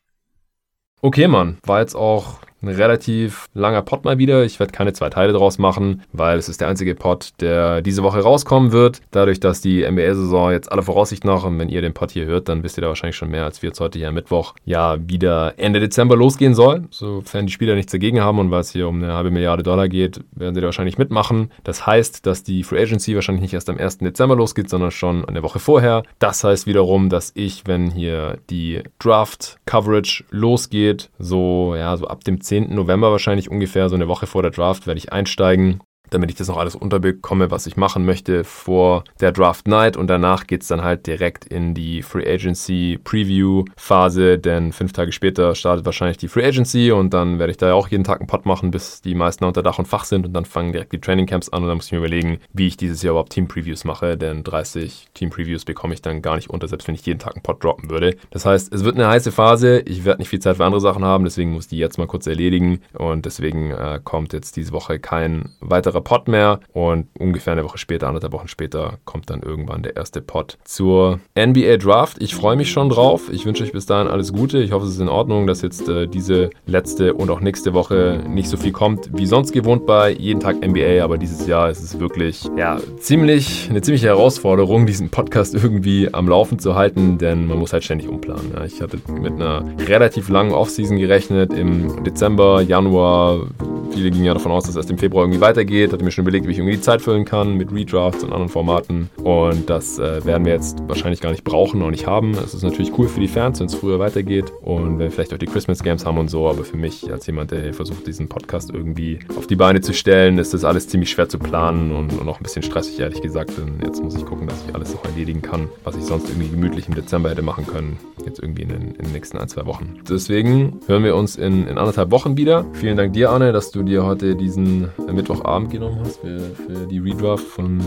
Okay, 1.02 1.28
Mann, 1.28 1.58
war 1.64 1.82
jetzt 1.82 1.96
auch 1.96 2.40
ein 2.62 2.70
relativ 2.70 3.46
langer 3.54 3.82
Pod 3.82 4.06
mal 4.06 4.18
wieder. 4.18 4.44
Ich 4.44 4.60
werde 4.60 4.72
keine 4.72 4.94
zwei 4.94 5.10
Teile 5.10 5.34
draus 5.34 5.58
machen, 5.58 6.04
weil 6.12 6.38
es 6.38 6.50
ist 6.50 6.62
der 6.62 6.68
einzige 6.68 6.96
Pod, 6.96 7.30
der 7.40 7.82
diese 7.82 8.04
Woche 8.04 8.20
rauskommen 8.20 8.72
wird. 8.72 9.02
Dadurch, 9.12 9.40
dass 9.40 9.62
die 9.62 9.90
NBA-Saison 9.90 10.52
jetzt 10.52 10.72
aller 10.72 10.84
Voraussicht 10.84 11.24
nach, 11.26 11.44
und 11.44 11.60
wenn 11.60 11.70
ihr 11.70 11.82
den 11.82 11.94
Pod 11.94 12.12
hier 12.12 12.26
hört, 12.26 12.50
dann 12.50 12.64
wisst 12.64 12.78
ihr 12.78 12.82
da 12.82 12.88
wahrscheinlich 12.88 13.16
schon 13.16 13.30
mehr, 13.30 13.46
als 13.46 13.62
wir 13.62 13.70
jetzt 13.70 13.80
heute 13.80 14.00
hier 14.00 14.08
am 14.08 14.16
Mittwoch, 14.16 14.54
ja, 14.66 14.98
wieder 15.08 15.54
Ende 15.58 15.80
Dezember 15.80 16.16
losgehen 16.16 16.56
soll. 16.56 16.86
Sofern 16.90 17.48
die 17.48 17.54
Spieler 17.54 17.76
nichts 17.76 17.92
dagegen 17.92 18.22
haben 18.22 18.40
und 18.40 18.52
weil 18.52 18.62
es 18.62 18.72
hier 18.72 18.88
um 18.88 19.04
eine 19.04 19.14
halbe 19.14 19.32
Milliarde 19.32 19.64
Dollar 19.64 19.88
geht, 19.88 20.22
werden 20.32 20.56
sie 20.56 20.62
da 20.62 20.66
wahrscheinlich 20.66 20.98
mitmachen. 20.98 21.52
Das 21.64 21.86
heißt, 21.86 22.26
dass 22.26 22.44
die 22.44 22.64
Free 22.64 22.82
Agency 22.82 23.16
wahrscheinlich 23.16 23.42
nicht 23.42 23.54
erst 23.54 23.70
am 23.70 23.78
1. 23.78 24.00
Dezember 24.00 24.36
losgeht, 24.36 24.70
sondern 24.70 24.92
schon 24.92 25.26
eine 25.26 25.44
Woche 25.44 25.60
vorher. 25.60 26.04
Das 26.20 26.44
heißt 26.44 26.66
wiederum, 26.66 27.10
dass 27.10 27.32
ich, 27.36 27.64
wenn 27.66 27.92
hier 27.92 28.40
die 28.50 28.82
Draft-Coverage 29.00 30.26
losgeht, 30.32 31.10
so, 31.20 31.76
ja, 31.76 31.96
so 31.98 32.08
ab 32.08 32.24
dem 32.24 32.42
10. 32.48 32.74
November 32.74 33.12
wahrscheinlich 33.12 33.52
ungefähr, 33.52 33.90
so 33.90 33.96
eine 33.96 34.08
Woche 34.08 34.28
vor 34.28 34.42
der 34.42 34.52
Draft, 34.52 34.88
werde 34.88 34.98
ich 34.98 35.12
einsteigen 35.12 35.82
damit 36.10 36.30
ich 36.30 36.36
das 36.36 36.48
noch 36.48 36.58
alles 36.58 36.76
unterbekomme, 36.76 37.52
was 37.52 37.68
ich 37.68 37.78
machen 37.78 38.06
möchte 38.06 38.44
vor 38.44 39.04
der 39.20 39.32
Draft 39.32 39.68
Night. 39.68 39.98
Und 39.98 40.08
danach 40.08 40.48
geht 40.48 40.62
es 40.62 40.68
dann 40.68 40.84
halt 40.84 41.08
direkt 41.08 41.46
in 41.46 41.74
die 41.74 42.02
Free 42.02 42.28
Agency 42.28 43.00
Preview 43.04 43.66
Phase, 43.76 44.38
denn 44.38 44.72
fünf 44.72 44.94
Tage 44.94 45.12
später 45.12 45.56
startet 45.56 45.86
wahrscheinlich 45.86 46.18
die 46.18 46.28
Free 46.28 46.46
Agency 46.46 46.92
und 46.92 47.14
dann 47.14 47.40
werde 47.40 47.52
ich 47.52 47.58
da 47.58 47.68
ja 47.68 47.74
auch 47.74 47.88
jeden 47.88 48.04
Tag 48.04 48.20
einen 48.20 48.28
Pod 48.28 48.46
machen, 48.46 48.72
bis 48.72 49.02
die 49.02 49.16
meisten 49.16 49.46
unter 49.46 49.64
Dach 49.64 49.80
und 49.80 49.88
Fach 49.88 50.06
sind. 50.06 50.26
Und 50.26 50.34
dann 50.34 50.46
fangen 50.46 50.72
direkt 50.72 50.92
die 50.92 51.02
Training 51.02 51.26
Camps 51.26 51.50
an 51.50 51.64
und 51.64 51.70
dann 51.70 51.78
muss 51.78 51.88
ich 51.88 51.92
mir 51.92 52.00
überlegen, 52.00 52.40
wie 52.54 52.68
ich 52.68 52.78
dieses 52.78 53.02
Jahr 53.02 53.12
überhaupt 53.12 53.32
Team 53.32 53.48
Previews 53.48 53.84
mache, 53.84 54.18
denn 54.18 54.44
30 54.44 55.08
Team 55.14 55.30
Previews 55.30 55.66
bekomme 55.66 55.94
ich 55.94 56.02
dann 56.02 56.22
gar 56.22 56.36
nicht 56.36 56.50
unter, 56.50 56.68
selbst 56.68 56.88
wenn 56.88 56.96
ich 56.96 57.06
jeden 57.06 57.20
Tag 57.20 57.36
einen 57.36 57.44
Pod 57.44 57.64
droppen 57.64 57.90
würde. 57.90 58.16
Das 58.32 58.46
heißt, 58.46 58.74
es 58.74 58.84
wird 58.84 58.96
eine 58.96 59.08
heiße 59.08 59.32
Phase, 59.32 59.80
ich 59.80 60.06
werde 60.06 60.22
nicht 60.22 60.30
viel 60.30 60.40
Zeit 60.40 60.58
für 60.58 60.66
andere 60.66 60.82
Sachen 60.82 61.04
haben, 61.04 61.24
deswegen 61.24 61.52
muss 61.52 61.66
ich 61.66 61.70
die 61.70 61.78
jetzt 61.78 61.98
mal 61.98 62.08
kurz 62.08 62.28
erledigen. 62.28 62.82
Und 62.94 63.26
deswegen 63.26 63.72
äh, 63.72 64.00
kommt 64.04 64.34
jetzt 64.34 64.56
diese 64.56 64.72
Woche 64.72 65.00
kein 65.00 65.50
weiterer 65.60 65.97
weiterer 65.98 66.02
Pod 66.02 66.28
mehr 66.28 66.60
und 66.74 67.08
ungefähr 67.18 67.54
eine 67.54 67.64
Woche 67.64 67.78
später, 67.78 68.08
anderthalb 68.08 68.34
Wochen 68.34 68.48
später, 68.48 69.00
kommt 69.06 69.30
dann 69.30 69.42
irgendwann 69.42 69.84
der 69.84 69.96
erste 69.96 70.22
Pod 70.22 70.58
zur 70.64 71.20
NBA 71.38 71.78
Draft. 71.78 72.18
Ich 72.22 72.36
freue 72.36 72.56
mich 72.56 72.72
schon 72.72 72.90
drauf. 72.90 73.30
Ich 73.32 73.46
wünsche 73.46 73.64
euch 73.64 73.72
bis 73.72 73.86
dahin 73.86 74.08
alles 74.08 74.34
Gute. 74.34 74.60
Ich 74.60 74.72
hoffe, 74.72 74.86
es 74.86 74.94
ist 74.94 75.00
in 75.00 75.10
Ordnung, 75.10 75.48
dass 75.48 75.62
jetzt 75.62 75.88
äh, 75.90 76.08
diese 76.08 76.50
letzte 76.66 77.14
und 77.14 77.30
auch 77.30 77.40
nächste 77.40 77.74
Woche 77.74 78.24
nicht 78.28 78.50
so 78.50 78.58
viel 78.58 78.72
kommt 78.72 79.10
wie 79.14 79.26
sonst 79.26 79.52
gewohnt 79.52 79.86
bei 79.86 80.12
jeden 80.12 80.40
Tag 80.40 80.58
NBA, 80.66 81.04
aber 81.04 81.18
dieses 81.18 81.48
Jahr 81.48 81.70
ist 81.70 81.84
es 81.84 82.00
wirklich 82.00 82.48
ja 82.58 82.80
ziemlich 83.00 83.68
eine 83.70 83.82
ziemliche 83.82 84.08
Herausforderung, 84.08 84.86
diesen 84.86 85.10
Podcast 85.10 85.56
irgendwie 85.56 86.14
am 86.14 86.28
Laufen 86.28 86.60
zu 86.60 86.76
halten, 86.76 87.18
denn 87.18 87.48
man 87.48 87.58
muss 87.58 87.74
halt 87.74 87.84
ständig 87.84 88.08
umplanen. 88.08 88.52
Ja. 88.54 88.66
Ich 88.66 88.82
hatte 88.82 88.98
mit 89.20 89.34
einer 89.34 89.64
relativ 89.88 90.30
langen 90.30 90.52
Offseason 90.52 90.98
gerechnet 90.98 91.54
im 91.54 92.04
Dezember, 92.04 92.62
Januar. 92.62 93.48
Viele 93.94 94.12
gingen 94.12 94.26
ja 94.26 94.34
davon 94.34 94.52
aus, 94.52 94.64
dass 94.64 94.72
es 94.72 94.78
erst 94.78 94.92
im 94.92 94.98
Februar 94.98 95.24
irgendwie 95.24 95.42
weitergeht 95.42 95.87
geht. 95.88 95.94
Hatte 95.94 96.04
mir 96.04 96.12
schon 96.12 96.24
überlegt, 96.24 96.48
wie 96.48 96.52
ich 96.52 96.58
irgendwie 96.58 96.76
die 96.76 96.82
Zeit 96.82 97.02
füllen 97.02 97.26
kann 97.26 97.56
mit 97.56 97.72
Redrafts 97.72 98.24
und 98.24 98.32
anderen 98.32 98.50
Formaten. 98.50 99.10
Und 99.24 99.70
das 99.70 100.00
äh, 100.00 100.24
werden 100.26 100.46
wir 100.46 100.54
jetzt 100.54 100.78
wahrscheinlich 100.88 101.22
gar 101.22 101.32
nicht 101.32 101.44
brauchen 101.44 101.82
und 101.82 101.92
nicht 101.92 102.08
haben. 102.08 102.32
Es 102.32 102.54
ist 102.54 102.64
natürlich 102.64 102.98
cool 102.98 103.08
für 103.08 103.20
die 103.20 103.28
Fans, 103.28 103.60
wenn 103.60 103.68
es 103.68 103.76
früher 103.76 104.00
weitergeht 104.00 104.52
und 104.62 104.92
wenn 104.94 105.00
wir 105.00 105.12
vielleicht 105.12 105.34
auch 105.34 105.38
die 105.38 105.46
Christmas 105.46 105.84
Games 105.84 106.06
haben 106.06 106.18
und 106.18 106.30
so. 106.30 106.48
Aber 106.48 106.64
für 106.64 106.78
mich 106.78 107.12
als 107.12 107.26
jemand, 107.28 107.52
der 107.52 107.74
versucht, 107.74 108.08
diesen 108.08 108.28
Podcast 108.28 108.72
irgendwie 108.72 109.20
auf 109.38 109.48
die 109.48 109.56
Beine 109.56 109.82
zu 109.82 109.94
stellen, 109.94 110.38
ist 110.38 110.54
das 110.54 110.64
alles 110.64 110.88
ziemlich 110.88 111.10
schwer 111.10 111.30
zu 111.30 111.40
planen 111.40 111.92
und, 111.92 112.18
und 112.20 112.28
auch 112.28 112.40
ein 112.40 112.44
bisschen 112.44 112.64
stressig, 112.64 113.00
ehrlich 113.00 113.22
gesagt. 113.22 113.58
Denn 113.58 113.80
jetzt 113.84 114.04
muss 114.04 114.16
ich 114.16 114.26
gucken, 114.26 114.48
dass 114.48 114.64
ich 114.68 114.76
alles 114.76 114.94
noch 114.94 115.06
erledigen 115.06 115.42
kann, 115.42 115.70
was 115.84 115.96
ich 115.96 116.04
sonst 116.04 116.30
irgendwie 116.30 116.50
gemütlich 116.50 116.88
im 116.88 116.96
Dezember 116.96 117.30
hätte 117.30 117.42
machen 117.42 117.66
können. 117.66 117.98
Jetzt 118.26 118.40
irgendwie 118.40 118.64
in 118.64 118.70
den, 118.70 118.82
in 118.96 119.06
den 119.06 119.12
nächsten 119.14 119.38
ein, 119.38 119.48
zwei 119.48 119.66
Wochen. 119.66 120.00
Deswegen 120.10 120.80
hören 120.88 121.04
wir 121.04 121.16
uns 121.16 121.36
in, 121.36 121.68
in 121.68 121.78
anderthalb 121.78 122.12
Wochen 122.12 122.38
wieder. 122.38 122.66
Vielen 122.74 122.98
Dank 122.98 123.14
dir, 123.14 123.30
Arne, 123.30 123.52
dass 123.52 123.72
du 123.72 123.84
dir 123.84 124.06
heute 124.06 124.36
diesen 124.36 124.90
Mittwochabend 125.12 125.72
genommen 125.78 126.00
hast 126.04 126.18
für, 126.18 126.40
für 126.40 126.88
die 126.88 127.00
Redraft 127.00 127.46
von 127.46 127.80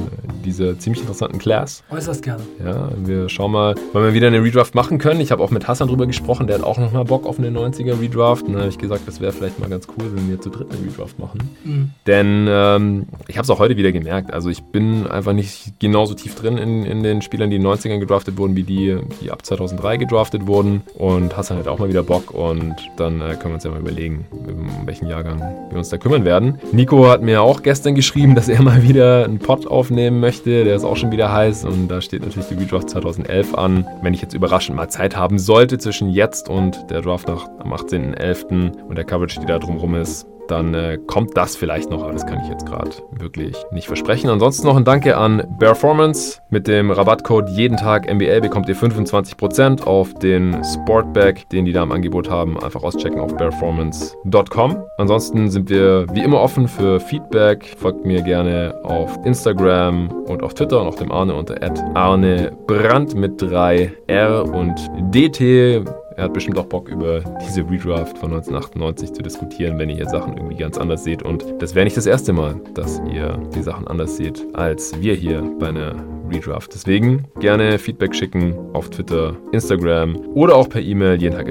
dieser 0.45 0.79
ziemlich 0.79 1.03
interessanten 1.03 1.39
Class. 1.39 1.83
Äußerst 1.91 2.23
gerne. 2.23 2.43
Ja, 2.65 2.89
wir 2.97 3.29
schauen 3.29 3.53
mal, 3.53 3.75
wann 3.93 4.05
wir 4.05 4.15
wieder 4.15 4.29
eine 4.29 4.43
Redraft 4.43 4.75
machen 4.75 4.99
können. 4.99 5.21
Ich 5.21 5.33
habe 5.33 5.43
auch 5.43 5.51
mit 5.51 5.67
Hassan 5.67 5.89
drüber 5.89 6.07
gesprochen, 6.07 6.47
der 6.47 6.59
hat 6.59 6.65
auch 6.65 6.79
noch 6.79 6.93
mal 6.93 7.05
Bock 7.05 7.27
auf 7.27 7.39
eine 7.39 7.49
90er 7.49 8.01
Redraft. 8.01 8.47
Und 8.47 8.53
dann 8.53 8.63
habe 8.63 8.71
ich 8.71 8.79
gesagt, 8.79 9.07
das 9.07 9.21
wäre 9.21 9.33
vielleicht 9.33 9.59
mal 9.59 9.69
ganz 9.69 9.87
cool, 9.89 10.11
wenn 10.15 10.29
wir 10.31 10.41
zu 10.41 10.51
dritt 10.51 10.69
eine 10.73 10.87
Redraft 10.87 11.19
machen. 11.19 11.51
Mhm. 11.65 11.91
Denn 12.07 12.47
ähm, 12.49 13.07
ich 13.27 13.37
habe 13.37 13.45
es 13.45 13.51
auch 13.51 13.59
heute 13.59 13.77
wieder 13.77 13.93
gemerkt. 13.93 14.33
Also 14.33 14.51
ich 14.51 14.63
bin 14.63 15.07
einfach 15.07 15.33
nicht 15.33 15.81
genauso 15.81 16.15
tief 16.15 16.35
drin 16.37 16.59
in, 16.59 16.85
in 16.85 17.03
den 17.03 17.23
Spielern, 17.23 17.51
die 17.51 17.57
in 17.57 17.63
den 17.63 17.71
90ern 17.71 17.99
gedraftet 17.99 18.39
wurden, 18.39 18.55
wie 18.55 18.63
die, 18.63 18.99
die 19.21 19.31
ab 19.31 19.45
2003 19.45 19.97
gedraftet 19.97 20.47
wurden. 20.47 20.83
Und 20.95 21.37
Hassan 21.37 21.59
hat 21.59 21.67
auch 21.67 21.79
mal 21.79 21.89
wieder 21.89 22.05
Bock 22.05 22.31
und 22.33 22.77
dann 22.97 23.21
äh, 23.21 23.35
können 23.35 23.47
wir 23.47 23.55
uns 23.55 23.65
ja 23.65 23.71
mal 23.71 23.81
überlegen, 23.81 24.27
um 24.31 24.87
welchen 24.87 25.09
Jahrgang 25.09 25.41
wir 25.71 25.79
uns 25.79 25.89
da 25.89 25.99
kümmern 25.99 26.25
werden. 26.25 26.59
Nico 26.73 27.09
hat 27.09 27.23
mir 27.23 27.43
auch 27.43 27.63
gestern 27.63 27.80
geschrieben, 27.83 28.35
dass 28.35 28.49
er 28.49 28.63
mal 28.63 28.83
wieder 28.83 29.25
einen 29.25 29.39
Pod 29.39 29.67
aufnehmen 29.67 30.21
möchte. 30.21 30.65
Der 30.65 30.77
ist 30.77 30.85
auch 30.85 30.97
schon 30.97 31.11
wieder 31.11 31.33
heiß 31.33 31.65
und 31.65 31.89
da 31.89 32.01
steht 32.01 32.23
natürlich 32.23 32.49
die 32.49 32.55
Redraft 32.55 32.91
2011 32.91 33.55
an. 33.55 33.87
Wenn 34.03 34.15
ich 34.15 34.23
jetzt 34.23 34.35
überraschend 34.35 34.77
mal 34.77 34.89
Zeit 34.89 35.17
haben 35.17 35.39
sollte 35.39 35.79
zwischen 35.79 36.09
jetzt 36.11 36.49
und 36.49 36.91
der 36.91 37.03
Draft 37.03 37.29
nach, 37.29 37.49
am 37.59 37.73
18.11. 37.73 38.83
und 38.83 38.97
der 38.97 39.05
Coverage, 39.05 39.41
die 39.41 39.47
da 39.47 39.59
drumherum 39.59 39.95
ist, 39.95 40.27
dann 40.51 40.75
äh, 40.75 40.99
kommt 41.07 41.37
das 41.37 41.57
vielleicht 41.57 41.91
noch, 41.91 42.03
aber 42.03 42.13
das 42.13 42.27
kann 42.27 42.41
ich 42.43 42.49
jetzt 42.49 42.67
gerade 42.67 42.91
wirklich 43.13 43.57
nicht 43.71 43.87
versprechen. 43.87 44.31
Ansonsten 44.31 44.67
noch 44.67 44.77
ein 44.77 44.85
Danke 44.85 45.17
an 45.17 45.43
Performance. 45.59 46.41
Mit 46.51 46.67
dem 46.67 46.91
Rabattcode 46.91 47.49
jeden 47.51 47.77
Tag 47.77 48.13
NBA 48.13 48.41
bekommt 48.41 48.69
ihr 48.69 48.77
25% 48.77 49.85
auf 49.85 50.15
den 50.15 50.63
Sportbag, 50.65 51.49
den 51.51 51.65
die 51.65 51.73
da 51.73 51.83
im 51.83 51.93
Angebot 51.93 52.29
haben. 52.29 52.59
Einfach 52.63 52.83
auschecken 52.83 53.21
auf 53.21 53.37
performance.com. 53.37 54.83
Ansonsten 54.99 55.51
sind 55.51 55.71
wir 55.71 56.07
wie 56.13 56.23
immer 56.23 56.41
offen 56.41 56.69
für 56.69 57.01
Feedback. 57.01 57.77
Folgt 57.79 58.05
mir 58.05 58.23
gerne 58.23 58.75
auf 58.83 59.19
Instagram 59.25 60.11
und 60.27 60.43
auf 60.43 60.55
Twitter 60.55 60.81
und 60.81 60.89
auf 60.89 60.97
dem 60.97 61.13
Arne 61.13 61.35
unter 61.35 61.57
Arne 61.95 62.53
Brandt 62.67 63.15
mit 63.15 63.41
3 63.41 63.93
R 64.09 64.45
und 64.45 64.75
DT. 65.15 65.85
Er 66.21 66.25
hat 66.25 66.35
bestimmt 66.35 66.59
auch 66.59 66.67
Bock, 66.67 66.91
über 66.91 67.25
diese 67.43 67.63
Redraft 67.63 68.19
von 68.19 68.33
1998 68.35 69.15
zu 69.15 69.23
diskutieren, 69.23 69.79
wenn 69.79 69.89
ihr 69.89 69.97
hier 69.97 70.09
Sachen 70.11 70.37
irgendwie 70.37 70.57
ganz 70.57 70.77
anders 70.77 71.03
seht. 71.03 71.23
Und 71.23 71.47
das 71.61 71.75
wäre 71.75 71.85
nicht 71.85 71.97
das 71.97 72.05
erste 72.05 72.35
Mal, 72.35 72.61
dass 72.75 73.01
ihr 73.11 73.39
die 73.55 73.63
Sachen 73.63 73.89
anders 73.89 74.19
seht, 74.19 74.47
als 74.53 74.93
wir 75.01 75.15
hier 75.15 75.41
bei 75.59 75.69
einer 75.69 75.95
Redraft. 76.31 76.75
Deswegen 76.75 77.25
gerne 77.41 77.79
Feedback 77.79 78.15
schicken 78.15 78.55
auf 78.75 78.91
Twitter, 78.91 79.35
Instagram 79.53 80.15
oder 80.35 80.57
auch 80.57 80.69
per 80.69 80.83
E-Mail, 80.83 81.19
jeden 81.19 81.37
Tag 81.37 81.49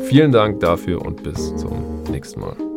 Vielen 0.00 0.32
Dank 0.32 0.60
dafür 0.60 1.00
und 1.00 1.22
bis 1.22 1.56
zum 1.56 2.04
nächsten 2.10 2.40
Mal. 2.40 2.75